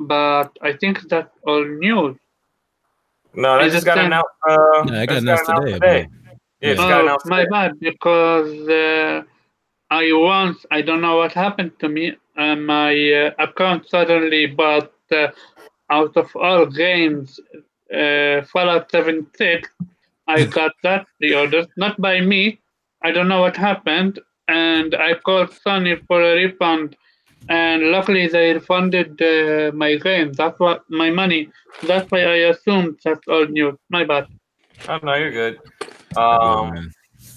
but 0.00 0.50
I 0.62 0.72
think 0.72 1.08
that 1.10 1.30
all 1.46 1.64
news. 1.64 2.16
No, 3.34 3.58
that 3.58 3.66
Is 3.66 3.72
just 3.74 3.86
got 3.86 3.96
then- 3.96 4.06
announced. 4.06 4.28
Uh, 4.48 4.54
Yeah, 4.86 5.02
it 5.02 5.06
that 5.06 5.06
got 5.08 5.14
just 5.14 5.48
announced 5.48 5.66
today, 5.72 6.06
Yeah, 6.60 6.70
it 6.70 6.74
just 6.76 6.82
Yeah. 6.82 6.88
got 6.88 7.00
Oh, 7.00 7.04
announced 7.04 7.26
my 7.26 7.40
today. 7.40 7.50
bad 7.50 7.80
because 7.80 8.68
uh, 8.68 9.22
I 9.90 10.12
once 10.12 10.66
I 10.70 10.82
don't 10.82 11.00
know 11.00 11.16
what 11.16 11.32
happened 11.32 11.72
to 11.80 11.88
me 11.88 12.16
and 12.36 12.66
my 12.66 12.92
uh, 13.12 13.30
account 13.38 13.88
suddenly 13.88 14.46
bought 14.46 14.92
uh, 15.12 15.28
out 15.90 16.16
of 16.16 16.34
all 16.36 16.66
games 16.66 17.40
uh, 17.94 18.42
Fallout 18.52 18.90
76. 18.90 19.68
I 20.26 20.44
got 20.58 20.72
that 20.82 21.06
pre-ordered 21.18 21.68
not 21.76 21.98
by 22.00 22.20
me. 22.20 22.60
I 23.02 23.12
don't 23.12 23.28
know 23.28 23.40
what 23.40 23.56
happened 23.56 24.18
and 24.48 24.94
I 24.94 25.14
called 25.14 25.50
Sony 25.50 25.94
for 26.06 26.20
a 26.22 26.34
refund 26.34 26.96
and 27.48 27.90
luckily 27.90 28.26
they 28.28 28.52
refunded 28.54 29.20
uh, 29.22 29.72
my 29.74 29.96
game. 29.96 30.32
That's 30.32 30.58
what 30.58 30.84
my 30.88 31.10
money. 31.10 31.50
That's 31.86 32.10
why 32.10 32.24
I 32.24 32.36
assumed 32.50 32.98
that's 33.04 33.26
all 33.28 33.46
news. 33.46 33.76
My 33.90 34.04
bad. 34.04 34.26
Oh, 34.88 34.98
no, 35.02 35.14
you're 35.14 35.32
good. 35.32 35.58
oh, 36.16 36.64
Um. 36.66 36.92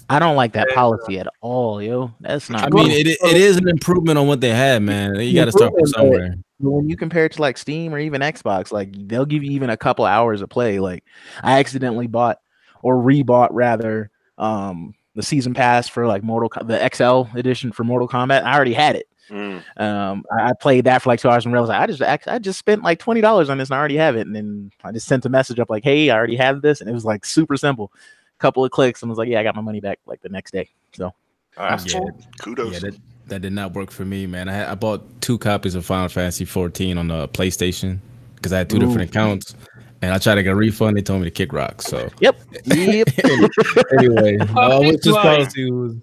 I 0.08 0.18
don't 0.18 0.36
like 0.36 0.52
that 0.52 0.68
policy 0.74 1.18
at 1.18 1.26
all, 1.40 1.80
yo. 1.80 2.12
That's 2.20 2.50
not. 2.50 2.64
I 2.64 2.68
cool. 2.68 2.82
mean, 2.82 2.90
it, 2.90 3.06
it 3.06 3.36
is 3.36 3.56
an 3.56 3.66
improvement 3.68 4.18
on 4.18 4.26
what 4.26 4.42
they 4.42 4.50
had, 4.50 4.82
man. 4.82 5.14
You 5.16 5.34
got 5.34 5.46
to 5.46 5.52
start 5.52 5.72
from 5.74 5.86
somewhere. 5.86 6.34
When 6.58 6.88
you 6.88 6.96
compare 6.96 7.24
it 7.24 7.32
to 7.32 7.40
like 7.40 7.56
Steam 7.56 7.94
or 7.94 7.98
even 7.98 8.20
Xbox, 8.20 8.70
like 8.72 8.90
they'll 9.08 9.24
give 9.24 9.42
you 9.42 9.52
even 9.52 9.70
a 9.70 9.76
couple 9.76 10.04
hours 10.04 10.42
of 10.42 10.50
play. 10.50 10.80
Like 10.80 11.02
I 11.42 11.58
accidentally 11.60 12.06
bought 12.08 12.38
or 12.82 12.96
rebought 12.96 13.48
rather 13.52 14.10
um 14.38 14.94
the 15.14 15.22
season 15.22 15.54
pass 15.54 15.88
for 15.88 16.06
like 16.06 16.22
Mortal 16.22 16.48
Co- 16.48 16.64
the 16.64 16.90
XL 16.94 17.36
edition 17.36 17.72
for 17.72 17.84
Mortal 17.84 18.08
Kombat. 18.08 18.44
I 18.44 18.54
already 18.54 18.74
had 18.74 18.96
it. 18.96 19.08
Mm. 19.30 19.62
Um, 19.80 20.24
I, 20.36 20.50
I 20.50 20.52
played 20.60 20.84
that 20.84 21.02
for 21.02 21.10
like 21.10 21.20
two 21.20 21.28
hours 21.28 21.44
and 21.44 21.52
realized 21.54 21.72
I 21.72 21.86
just 21.86 22.02
act- 22.02 22.28
I 22.28 22.38
just 22.38 22.58
spent 22.58 22.82
like 22.82 22.98
twenty 22.98 23.20
dollars 23.20 23.48
on 23.50 23.58
this 23.58 23.68
and 23.70 23.76
I 23.76 23.78
already 23.78 23.96
have 23.96 24.16
it. 24.16 24.26
And 24.26 24.34
then 24.34 24.70
I 24.84 24.92
just 24.92 25.06
sent 25.06 25.24
a 25.24 25.28
message 25.28 25.58
up 25.58 25.70
like, 25.70 25.84
"Hey, 25.84 26.10
I 26.10 26.16
already 26.16 26.36
have 26.36 26.60
this," 26.62 26.80
and 26.80 26.90
it 26.90 26.92
was 26.92 27.04
like 27.04 27.24
super 27.24 27.56
simple. 27.56 27.92
a 27.94 27.98
Couple 28.40 28.64
of 28.64 28.70
clicks 28.70 29.02
and 29.02 29.08
I 29.08 29.12
was 29.12 29.18
like, 29.18 29.28
"Yeah, 29.28 29.40
I 29.40 29.42
got 29.42 29.54
my 29.54 29.62
money 29.62 29.80
back 29.80 30.00
like 30.06 30.20
the 30.22 30.28
next 30.28 30.50
day." 30.52 30.68
So 30.92 31.14
that's 31.56 31.92
Yeah. 31.92 32.00
Kudos. 32.40 32.72
Yeah, 32.72 32.78
that, 32.80 32.98
that 33.28 33.42
did 33.42 33.52
not 33.52 33.72
work 33.74 33.90
for 33.90 34.04
me, 34.04 34.26
man. 34.26 34.48
I 34.48 34.52
had, 34.52 34.68
I 34.68 34.74
bought 34.74 35.02
two 35.20 35.38
copies 35.38 35.74
of 35.74 35.86
Final 35.86 36.08
Fantasy 36.08 36.44
14 36.44 36.98
on 36.98 37.08
the 37.08 37.28
PlayStation 37.28 37.98
because 38.36 38.52
I 38.52 38.58
had 38.58 38.68
two 38.68 38.76
Ooh. 38.76 38.80
different 38.80 39.08
accounts, 39.08 39.54
and 40.02 40.12
I 40.12 40.18
tried 40.18 40.34
to 40.34 40.42
get 40.42 40.50
a 40.50 40.56
refund. 40.56 40.96
They 40.96 41.02
told 41.02 41.20
me 41.20 41.26
to 41.26 41.30
kick 41.30 41.52
rock. 41.52 41.80
So 41.80 42.10
yep, 42.20 42.36
yep. 42.64 43.08
anyway, 43.98 44.38
I 44.56 44.78
wish 44.80 45.00
this 45.02 45.16
policy 45.16 45.70
was. 45.70 45.94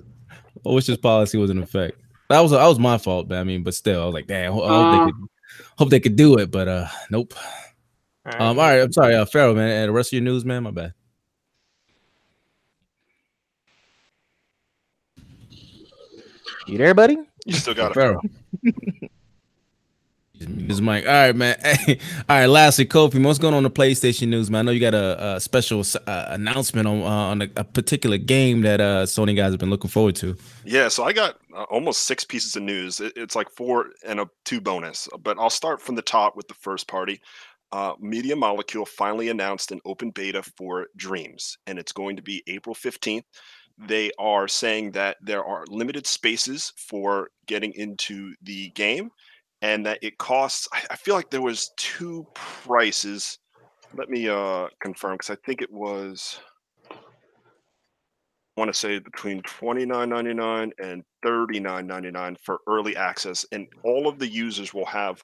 I 0.65 0.69
wish 0.69 0.85
this 0.87 0.97
policy 0.97 1.37
was 1.37 1.49
in 1.49 1.59
effect. 1.59 1.98
That 2.29 2.41
was 2.41 2.51
that 2.51 2.65
was 2.67 2.77
my 2.79 2.97
fault, 2.99 3.27
but 3.27 3.39
I 3.39 3.43
mean, 3.43 3.63
but 3.63 3.73
still, 3.73 4.01
I 4.01 4.05
was 4.05 4.13
like, 4.13 4.27
damn. 4.27 4.51
I 4.51 4.55
hope 4.55 4.63
Uh. 4.63 4.91
they 4.91 5.11
could 5.11 5.15
hope 5.77 5.89
they 5.89 5.99
could 5.99 6.15
do 6.15 6.37
it, 6.37 6.51
but 6.51 6.67
uh, 6.67 6.87
nope. 7.09 7.33
All 8.25 8.31
right. 8.31 8.41
Um, 8.41 8.59
all 8.59 8.65
right, 8.67 8.81
I'm 8.81 8.93
sorry, 8.93 9.15
uh, 9.15 9.25
Pharaoh, 9.25 9.55
man, 9.55 9.69
and 9.69 9.89
the 9.89 9.93
rest 9.93 10.09
of 10.09 10.13
your 10.13 10.21
news, 10.23 10.45
man. 10.45 10.63
My 10.63 10.71
bad. 10.71 10.93
You 16.67 16.77
there, 16.77 16.93
buddy? 16.93 17.17
You 17.45 17.53
still 17.53 17.73
got 17.73 17.91
it. 17.91 17.95
Pharaoh. 17.95 18.21
His 20.39 20.81
mic. 20.81 21.05
All 21.05 21.13
right, 21.13 21.35
man. 21.35 21.57
Hey, 21.69 21.99
all 22.29 22.39
right. 22.39 22.45
Lastly, 22.47 22.85
Kofi, 22.85 23.23
what's 23.23 23.39
going 23.39 23.53
on 23.53 23.63
the 23.63 23.69
PlayStation 23.69 24.29
news, 24.29 24.49
man? 24.49 24.59
I 24.59 24.61
know 24.63 24.71
you 24.71 24.79
got 24.79 24.93
a, 24.93 25.35
a 25.35 25.39
special 25.39 25.83
uh, 26.07 26.25
announcement 26.29 26.87
on 26.87 27.01
uh, 27.01 27.05
on 27.05 27.41
a, 27.41 27.49
a, 27.57 27.63
particular 27.63 28.17
game 28.17 28.61
that 28.61 28.79
uh, 28.79 29.05
Sony 29.05 29.35
guys 29.35 29.51
have 29.51 29.59
been 29.59 29.69
looking 29.69 29.89
forward 29.89 30.15
to. 30.17 30.35
Yeah, 30.65 30.87
so 30.87 31.03
I 31.03 31.13
got 31.13 31.37
uh, 31.55 31.63
almost 31.63 32.03
six 32.03 32.23
pieces 32.23 32.55
of 32.55 32.63
news. 32.63 32.99
It, 32.99 33.13
it's 33.15 33.35
like 33.35 33.49
four 33.49 33.87
and 34.05 34.19
a 34.19 34.29
two 34.45 34.61
bonus, 34.61 35.07
but 35.21 35.37
I'll 35.37 35.49
start 35.49 35.81
from 35.81 35.95
the 35.95 36.01
top 36.01 36.35
with 36.35 36.47
the 36.47 36.53
first 36.55 36.87
party. 36.87 37.21
Uh, 37.71 37.93
Media 37.99 38.35
Molecule 38.35 38.85
finally 38.85 39.29
announced 39.29 39.71
an 39.71 39.79
open 39.85 40.09
beta 40.11 40.41
for 40.57 40.87
Dreams, 40.95 41.57
and 41.67 41.77
it's 41.77 41.91
going 41.91 42.15
to 42.15 42.23
be 42.23 42.43
April 42.47 42.73
fifteenth 42.73 43.25
they 43.87 44.11
are 44.19 44.47
saying 44.47 44.91
that 44.91 45.15
there 45.21 45.43
are 45.43 45.63
limited 45.69 46.05
spaces 46.05 46.73
for 46.75 47.29
getting 47.47 47.71
into 47.75 48.33
the 48.41 48.69
game 48.71 49.09
and 49.61 49.85
that 49.85 49.99
it 50.01 50.17
costs 50.17 50.67
i 50.89 50.95
feel 50.95 51.15
like 51.15 51.29
there 51.29 51.41
was 51.41 51.71
two 51.77 52.25
prices 52.33 53.39
let 53.95 54.09
me 54.09 54.27
uh 54.29 54.67
confirm 54.81 55.13
because 55.13 55.29
i 55.29 55.37
think 55.45 55.61
it 55.61 55.71
was 55.71 56.39
i 56.91 56.95
want 58.57 58.71
to 58.71 58.77
say 58.77 58.99
between 58.99 59.41
29.99 59.43 60.71
and 60.81 61.03
39.99 61.25 62.37
for 62.39 62.59
early 62.67 62.95
access 62.95 63.45
and 63.51 63.67
all 63.83 64.07
of 64.07 64.19
the 64.19 64.27
users 64.27 64.73
will 64.73 64.85
have 64.85 65.21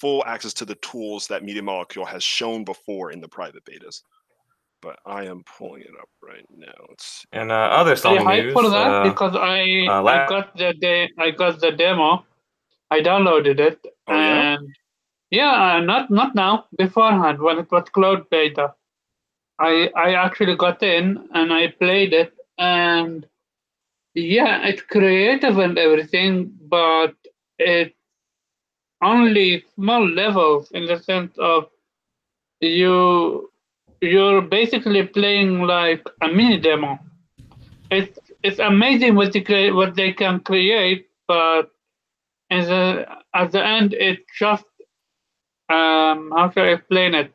full 0.00 0.24
access 0.26 0.52
to 0.52 0.64
the 0.64 0.74
tools 0.76 1.26
that 1.26 1.44
media 1.44 1.62
molecule 1.62 2.04
has 2.04 2.22
shown 2.22 2.64
before 2.64 3.10
in 3.12 3.20
the 3.20 3.28
private 3.28 3.64
betas 3.64 4.02
but 4.80 4.98
I 5.06 5.24
am 5.24 5.42
pulling 5.58 5.82
it 5.82 5.90
up 6.00 6.08
right 6.22 6.44
now. 6.54 6.72
It's 6.90 7.24
and 7.32 7.50
uh, 7.50 7.54
other 7.54 7.94
Sony 7.94 8.24
I 8.24 8.40
news. 8.40 8.52
for 8.52 8.70
that 8.70 8.86
uh, 8.86 9.10
because 9.10 9.34
I 9.34 9.86
uh, 9.88 10.04
I 10.04 10.26
got 10.28 10.56
the 10.56 10.72
de- 10.74 11.10
I 11.18 11.30
got 11.30 11.60
the 11.60 11.72
demo. 11.72 12.24
I 12.90 13.00
downloaded 13.00 13.58
it 13.60 13.84
Oh, 14.08 14.14
and 14.14 14.74
yeah, 15.30 15.76
uh, 15.76 15.80
not 15.80 16.10
not 16.10 16.34
now 16.34 16.66
beforehand 16.76 17.40
when 17.40 17.58
it 17.58 17.70
was 17.70 17.88
cloud 17.90 18.28
beta. 18.30 18.74
I 19.58 19.90
I 19.96 20.14
actually 20.14 20.56
got 20.56 20.82
in 20.82 21.28
and 21.34 21.52
I 21.52 21.68
played 21.68 22.12
it 22.14 22.32
and 22.58 23.26
yeah, 24.14 24.66
it's 24.66 24.82
creative 24.82 25.58
and 25.58 25.78
everything, 25.78 26.52
but 26.68 27.14
it 27.58 27.94
only 29.02 29.64
small 29.74 30.06
levels 30.08 30.70
in 30.72 30.86
the 30.86 30.98
sense 30.98 31.36
of 31.38 31.68
you 32.60 33.50
you're 34.00 34.42
basically 34.42 35.02
playing 35.06 35.60
like 35.62 36.04
a 36.22 36.28
mini 36.28 36.58
demo. 36.58 36.98
It's 37.90 38.18
it's 38.42 38.58
amazing 38.58 39.14
what 39.14 39.32
they 39.32 39.40
crea- 39.40 39.72
what 39.72 39.94
they 39.96 40.12
can 40.12 40.40
create, 40.40 41.06
but 41.28 41.70
in 42.50 42.64
the, 42.64 43.06
at 43.34 43.52
the 43.52 43.64
end, 43.64 43.94
it 43.94 44.20
just 44.38 44.64
um 45.68 46.32
how 46.34 46.50
should 46.52 46.64
I 46.64 46.72
explain 46.72 47.14
it? 47.14 47.32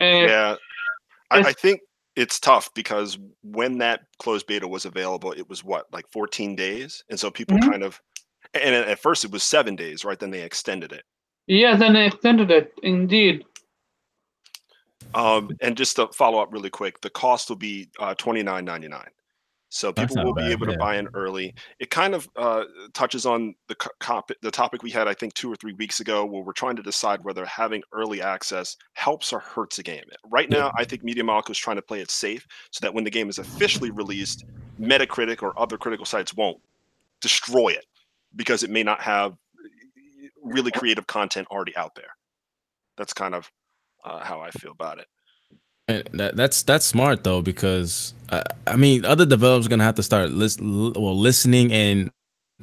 Yeah. 0.00 0.56
I, 1.30 1.38
I 1.40 1.52
think 1.52 1.80
it's 2.16 2.40
tough 2.40 2.72
because 2.74 3.18
when 3.42 3.78
that 3.78 4.00
closed 4.18 4.46
beta 4.46 4.66
was 4.66 4.84
available, 4.84 5.32
it 5.32 5.48
was 5.48 5.62
what 5.62 5.86
like 5.92 6.06
14 6.10 6.56
days, 6.56 7.04
and 7.10 7.18
so 7.20 7.30
people 7.30 7.56
Mhm. 7.58 7.70
kind 7.70 7.82
of 7.82 8.00
and 8.54 8.74
at 8.74 8.98
first 8.98 9.24
it 9.24 9.30
was 9.30 9.42
seven 9.42 9.76
days, 9.76 10.04
right? 10.04 10.18
Then 10.18 10.30
they 10.30 10.42
extended 10.42 10.92
it. 10.92 11.04
Yeah, 11.46 11.76
then 11.76 11.96
I 11.96 12.06
extended 12.06 12.50
it 12.50 12.72
indeed. 12.82 13.44
Um, 15.14 15.50
and 15.60 15.76
just 15.76 15.96
to 15.96 16.08
follow 16.08 16.40
up 16.40 16.52
really 16.52 16.70
quick, 16.70 17.00
the 17.00 17.10
cost 17.10 17.48
will 17.48 17.56
be 17.56 17.90
uh, 17.98 18.14
twenty 18.14 18.42
nine 18.42 18.64
ninety 18.64 18.88
nine. 18.88 19.10
So 19.72 19.92
people 19.92 20.24
will 20.24 20.34
be 20.34 20.42
bad, 20.42 20.50
able 20.50 20.66
to 20.66 20.72
yeah. 20.72 20.78
buy 20.78 20.96
in 20.96 21.08
early. 21.14 21.54
It 21.78 21.90
kind 21.90 22.12
of 22.12 22.28
uh, 22.34 22.64
touches 22.92 23.24
on 23.24 23.54
the 23.68 23.76
cop- 23.76 24.32
the 24.42 24.50
topic 24.50 24.82
we 24.82 24.90
had, 24.90 25.06
I 25.06 25.14
think, 25.14 25.32
two 25.34 25.50
or 25.50 25.54
three 25.54 25.74
weeks 25.74 26.00
ago, 26.00 26.26
where 26.26 26.42
we're 26.42 26.52
trying 26.52 26.74
to 26.74 26.82
decide 26.82 27.22
whether 27.22 27.46
having 27.46 27.82
early 27.92 28.20
access 28.20 28.76
helps 28.94 29.32
or 29.32 29.38
hurts 29.38 29.78
a 29.78 29.84
game. 29.84 30.02
Right 30.28 30.50
now, 30.50 30.72
I 30.76 30.82
think 30.82 31.04
Media 31.04 31.22
Molecule 31.22 31.52
is 31.52 31.58
trying 31.58 31.76
to 31.76 31.82
play 31.82 32.00
it 32.00 32.10
safe, 32.10 32.44
so 32.72 32.80
that 32.82 32.92
when 32.92 33.04
the 33.04 33.10
game 33.10 33.28
is 33.28 33.38
officially 33.38 33.92
released, 33.92 34.44
Metacritic 34.80 35.40
or 35.40 35.56
other 35.56 35.78
critical 35.78 36.04
sites 36.04 36.34
won't 36.34 36.60
destroy 37.20 37.68
it 37.68 37.86
because 38.34 38.64
it 38.64 38.70
may 38.70 38.82
not 38.82 39.00
have 39.00 39.36
really 40.42 40.72
creative 40.72 41.06
content 41.06 41.46
already 41.48 41.76
out 41.76 41.94
there. 41.94 42.10
That's 42.96 43.12
kind 43.12 43.36
of 43.36 43.50
uh, 44.04 44.24
how 44.24 44.40
I 44.40 44.50
feel 44.50 44.72
about 44.72 44.98
it. 44.98 45.06
That, 46.12 46.36
that's 46.36 46.62
that's 46.62 46.84
smart 46.84 47.24
though 47.24 47.42
because 47.42 48.14
uh, 48.30 48.42
I 48.66 48.76
mean 48.76 49.04
other 49.04 49.26
developers 49.26 49.66
are 49.66 49.70
gonna 49.70 49.84
have 49.84 49.94
to 49.96 50.02
start 50.02 50.30
list, 50.30 50.60
well 50.60 51.18
listening 51.18 51.72
and 51.72 52.10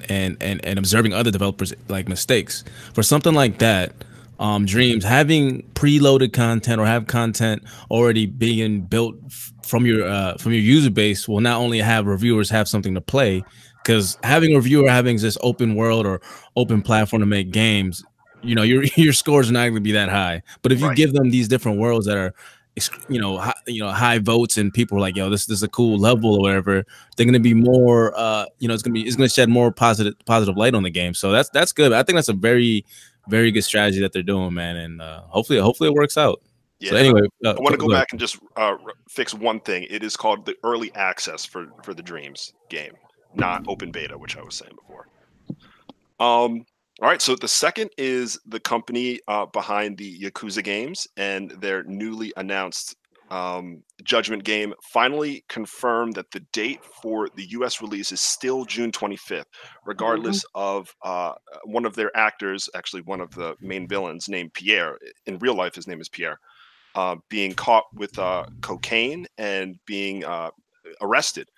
and 0.10 0.38
and 0.42 0.64
and 0.66 0.80
observing 0.80 1.14
other 1.14 1.32
developers 1.32 1.74
like 1.90 2.08
mistakes 2.08 2.64
for 2.94 3.04
something 3.04 3.34
like 3.34 3.60
that. 3.60 3.94
Um, 4.40 4.66
dreams 4.68 5.04
having 5.04 5.64
preloaded 5.74 6.32
content 6.32 6.80
or 6.80 6.86
have 6.86 7.08
content 7.08 7.64
already 7.90 8.28
being 8.28 8.82
built 8.82 9.16
f- 9.26 9.52
from 9.64 9.86
your 9.86 10.08
uh, 10.08 10.38
from 10.38 10.52
your 10.54 10.62
user 10.62 10.92
base 10.92 11.28
will 11.28 11.42
not 11.42 11.60
only 11.60 11.80
have 11.80 12.06
reviewers 12.06 12.50
have 12.52 12.68
something 12.68 12.94
to 12.94 13.02
play 13.02 13.44
because 13.84 14.18
having 14.24 14.54
a 14.54 14.58
reviewer 14.58 14.88
having 14.90 15.18
this 15.18 15.38
open 15.42 15.76
world 15.76 16.06
or 16.06 16.22
open 16.56 16.82
platform 16.84 17.22
to 17.22 17.26
make 17.26 17.52
games, 17.52 18.06
you 18.44 18.54
know 18.56 18.62
your 18.64 18.84
your 18.96 19.14
scores 19.14 19.50
are 19.50 19.54
not 19.54 19.62
going 19.64 19.76
to 19.76 19.82
be 19.82 19.92
that 19.94 20.10
high. 20.10 20.44
But 20.62 20.72
if 20.72 20.82
you 20.82 20.90
Right. 20.90 20.96
give 20.96 21.14
them 21.14 21.32
these 21.32 21.48
different 21.48 21.80
worlds 21.80 22.06
that 22.06 22.18
are 22.18 22.34
you 23.10 23.20
know, 23.20 23.38
high, 23.38 23.54
you 23.66 23.82
know, 23.82 23.92
high 23.92 24.20
votes 24.20 24.58
and 24.58 24.74
people 24.74 24.98
are 24.98 25.02
like, 25.02 25.16
yo, 25.16 25.30
this, 25.30 25.46
this 25.46 25.58
is 25.58 25.64
a 25.64 25.68
cool 25.68 25.98
level 25.98 26.36
or 26.36 26.42
whatever. 26.42 26.86
They're 27.16 27.26
gonna 27.26 27.40
be 27.40 27.54
more, 27.54 28.14
uh, 28.18 28.46
you 28.60 28.68
know, 28.68 28.74
it's 28.74 28.84
gonna 28.84 28.94
be, 28.94 29.02
it's 29.02 29.16
gonna 29.16 29.30
shed 29.30 29.50
more 29.50 29.72
positive, 29.72 30.14
positive 30.26 30.56
light 30.58 30.76
on 30.76 30.84
the 30.84 30.90
game. 30.90 31.14
So 31.14 31.32
that's 31.32 31.50
that's 31.50 31.72
good. 31.72 31.94
I 31.94 32.04
think 32.04 32.16
that's 32.16 32.30
a 32.30 32.34
very, 32.34 32.86
very 33.28 33.52
good 33.52 33.64
strategy 33.64 34.00
that 34.02 34.14
they're 34.14 34.24
doing, 34.24 34.54
man. 34.54 34.76
And 34.76 35.02
uh, 35.02 35.22
hopefully, 35.28 35.60
hopefully 35.60 35.90
it 35.90 35.94
works 35.94 36.18
out. 36.18 36.42
Yeah. 36.80 36.92
So 36.92 36.96
anyway, 36.98 37.22
uh, 37.44 37.56
I 37.58 37.60
want 37.60 37.72
to 37.74 37.78
go 37.78 37.90
back 37.90 38.08
and 38.12 38.20
just 38.20 38.38
uh, 38.56 38.78
fix 39.10 39.34
one 39.34 39.60
thing. 39.60 39.88
It 39.90 40.04
is 40.04 40.16
called 40.16 40.46
the 40.46 40.56
early 40.64 40.94
access 40.94 41.44
for 41.46 41.68
for 41.84 41.94
the 41.94 42.04
Dreams 42.04 42.54
game, 42.70 42.94
not 43.34 43.66
open 43.68 43.92
beta, 43.92 44.18
which 44.18 44.38
I 44.38 44.44
was 44.44 44.56
saying 44.56 44.74
before. 44.76 45.08
Um. 46.20 46.66
All 47.02 47.08
right. 47.08 47.22
So 47.22 47.36
the 47.36 47.48
second 47.48 47.92
is 47.98 48.40
the 48.46 48.60
company 48.60 49.20
uh, 49.28 49.46
behind 49.48 49.98
the 49.98 50.20
Yakuza 50.20 50.64
games 50.64 51.08
and 51.16 51.52
their 51.62 51.84
newly 51.84 52.34
announced 52.38 52.96
um, 53.30 53.84
Judgment 54.04 54.44
game 54.44 54.74
finally 54.82 55.44
confirmed 55.50 56.16
that 56.16 56.32
the 56.32 56.40
date 56.54 56.84
for 56.84 57.28
the 57.36 57.44
U.S. 57.50 57.82
release 57.82 58.12
is 58.12 58.22
still 58.22 58.64
June 58.66 58.92
25th, 58.92 59.44
regardless 59.86 60.46
of 60.56 60.96
uh, 61.04 61.34
one 61.66 61.86
of 61.86 61.94
their 61.96 62.16
actors, 62.16 62.70
actually 62.74 63.02
one 63.02 63.20
of 63.20 63.32
the 63.32 63.56
main 63.60 63.88
villains, 63.88 64.30
named 64.30 64.54
Pierre. 64.54 64.98
In 65.26 65.38
real 65.40 65.56
life, 65.56 65.76
his 65.76 65.88
name 65.88 66.00
is 66.00 66.08
Pierre 66.08 66.40
uh, 66.96 67.16
being 67.30 67.54
caught 67.54 67.86
with 67.94 68.18
uh, 68.18 68.46
cocaine 68.62 69.28
and 69.38 69.78
being 69.86 70.26
uh, 70.26 70.50
arrested. 71.02 71.50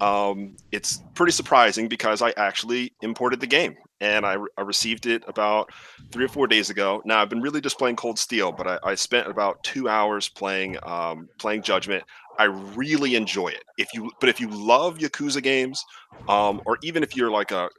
Um, 0.00 0.56
it's 0.72 1.02
pretty 1.14 1.32
surprising 1.32 1.88
because 1.88 2.22
I 2.22 2.32
actually 2.36 2.92
imported 3.02 3.40
the 3.40 3.46
game 3.46 3.76
and 4.04 4.26
I, 4.26 4.34
re- 4.34 4.50
I 4.58 4.60
received 4.60 5.06
it 5.06 5.24
about 5.26 5.72
three 6.12 6.26
or 6.26 6.28
four 6.28 6.46
days 6.46 6.68
ago. 6.68 7.00
Now 7.06 7.22
I've 7.22 7.30
been 7.30 7.40
really 7.40 7.62
just 7.62 7.78
playing 7.78 7.96
Cold 7.96 8.18
Steel, 8.18 8.52
but 8.52 8.66
I, 8.66 8.78
I 8.84 8.94
spent 8.94 9.28
about 9.28 9.62
two 9.62 9.88
hours 9.88 10.28
playing 10.28 10.76
um, 10.82 11.28
playing 11.38 11.62
Judgment. 11.62 12.04
I 12.38 12.44
really 12.44 13.14
enjoy 13.14 13.48
it. 13.48 13.64
If 13.78 13.94
you, 13.94 14.10
but 14.20 14.28
if 14.28 14.40
you 14.40 14.48
love 14.50 14.98
Yakuza 14.98 15.42
games, 15.42 15.82
um, 16.28 16.60
or 16.66 16.78
even 16.82 17.02
if 17.02 17.16
you're 17.16 17.30
like 17.30 17.50
a, 17.50 17.70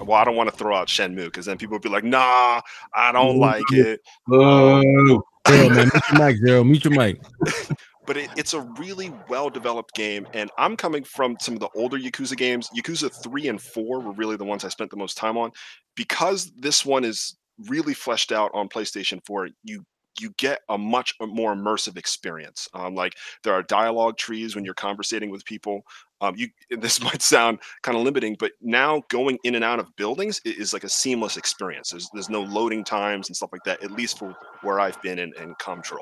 well, 0.00 0.20
I 0.20 0.24
don't 0.24 0.36
want 0.36 0.50
to 0.50 0.56
throw 0.56 0.76
out 0.76 0.88
Shenmue 0.88 1.26
because 1.26 1.46
then 1.46 1.56
people 1.56 1.76
will 1.76 1.80
be 1.80 1.88
like, 1.88 2.04
Nah, 2.04 2.60
I 2.94 3.12
don't 3.12 3.38
like 3.38 3.64
it. 3.70 4.00
Oh, 4.30 5.68
man, 5.70 5.90
mute 5.92 6.02
your 6.12 6.26
mic, 6.26 6.36
zero, 6.36 6.64
mute 6.64 6.84
your 6.84 6.94
mic. 6.94 7.20
but 8.06 8.16
it, 8.16 8.30
it's 8.36 8.54
a 8.54 8.60
really 8.78 9.12
well 9.28 9.50
developed 9.50 9.94
game 9.94 10.26
and 10.34 10.50
i'm 10.58 10.76
coming 10.76 11.04
from 11.04 11.36
some 11.40 11.54
of 11.54 11.60
the 11.60 11.68
older 11.74 11.98
yakuza 11.98 12.36
games. 12.36 12.68
Yakuza 12.76 13.12
3 13.22 13.48
and 13.48 13.60
4 13.60 14.00
were 14.00 14.12
really 14.12 14.36
the 14.36 14.44
ones 14.44 14.64
i 14.64 14.68
spent 14.68 14.90
the 14.90 14.96
most 14.96 15.16
time 15.16 15.36
on. 15.36 15.50
Because 15.94 16.50
this 16.56 16.84
one 16.84 17.04
is 17.04 17.36
really 17.68 17.94
fleshed 17.94 18.32
out 18.32 18.50
on 18.54 18.68
playstation 18.68 19.24
4 19.26 19.48
you 19.62 19.84
you 20.20 20.30
get 20.36 20.60
a 20.68 20.76
much 20.76 21.14
more 21.20 21.54
immersive 21.54 21.96
experience. 21.96 22.68
Um, 22.74 22.94
like 22.94 23.14
there 23.44 23.54
are 23.54 23.62
dialogue 23.62 24.18
trees 24.18 24.54
when 24.54 24.62
you're 24.62 24.74
conversating 24.74 25.30
with 25.30 25.42
people. 25.46 25.82
Um, 26.20 26.34
you 26.36 26.48
this 26.78 27.02
might 27.02 27.22
sound 27.22 27.60
kind 27.82 27.96
of 27.96 28.04
limiting 28.04 28.36
but 28.38 28.52
now 28.60 29.02
going 29.08 29.38
in 29.44 29.54
and 29.54 29.64
out 29.64 29.78
of 29.78 29.94
buildings 29.96 30.40
is 30.44 30.72
like 30.72 30.84
a 30.84 30.88
seamless 30.88 31.36
experience. 31.36 31.90
There's, 31.90 32.08
there's 32.12 32.28
no 32.30 32.42
loading 32.42 32.84
times 32.84 33.28
and 33.28 33.36
stuff 33.36 33.50
like 33.52 33.64
that 33.64 33.82
at 33.82 33.90
least 33.90 34.18
for 34.18 34.34
where 34.62 34.78
i've 34.80 35.00
been 35.02 35.18
in, 35.18 35.32
in 35.40 35.54
Kamurocho. 35.56 35.98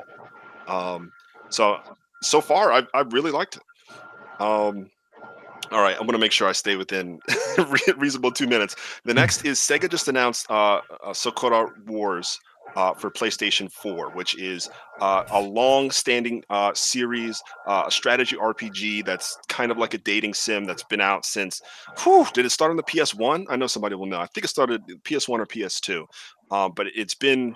um, 0.66 1.12
so 1.50 1.78
so 2.22 2.40
far, 2.40 2.72
I 2.72 2.82
I 2.94 3.00
really 3.00 3.30
liked 3.30 3.56
it. 3.56 3.62
Um, 4.40 4.90
all 5.70 5.82
right, 5.82 5.96
I'm 5.98 6.06
gonna 6.06 6.18
make 6.18 6.32
sure 6.32 6.48
I 6.48 6.52
stay 6.52 6.76
within 6.76 7.20
reasonable 7.96 8.32
two 8.32 8.46
minutes. 8.46 8.76
The 9.04 9.14
next 9.14 9.44
is 9.44 9.58
Sega 9.58 9.90
just 9.90 10.08
announced 10.08 10.50
uh, 10.50 10.80
uh 11.02 11.12
Sakura 11.12 11.66
Wars 11.86 12.38
uh, 12.76 12.94
for 12.94 13.10
PlayStation 13.10 13.70
4, 13.70 14.10
which 14.10 14.38
is 14.38 14.68
uh, 15.00 15.24
a 15.30 15.40
long-standing 15.40 16.42
uh, 16.50 16.72
series, 16.74 17.42
uh, 17.66 17.84
a 17.86 17.90
strategy 17.90 18.36
RPG 18.36 19.04
that's 19.04 19.38
kind 19.48 19.70
of 19.70 19.78
like 19.78 19.94
a 19.94 19.98
dating 19.98 20.34
sim 20.34 20.64
that's 20.64 20.84
been 20.84 21.00
out 21.00 21.24
since. 21.24 21.60
Whew, 22.02 22.26
did 22.32 22.46
it 22.46 22.50
start 22.50 22.70
on 22.70 22.76
the 22.76 22.82
PS1? 22.82 23.46
I 23.48 23.56
know 23.56 23.66
somebody 23.66 23.94
will 23.94 24.06
know. 24.06 24.20
I 24.20 24.26
think 24.26 24.44
it 24.44 24.48
started 24.48 24.82
PS1 25.04 25.38
or 25.38 25.46
PS2. 25.46 26.06
um, 26.50 26.72
but 26.74 26.86
it's 26.94 27.14
been 27.14 27.54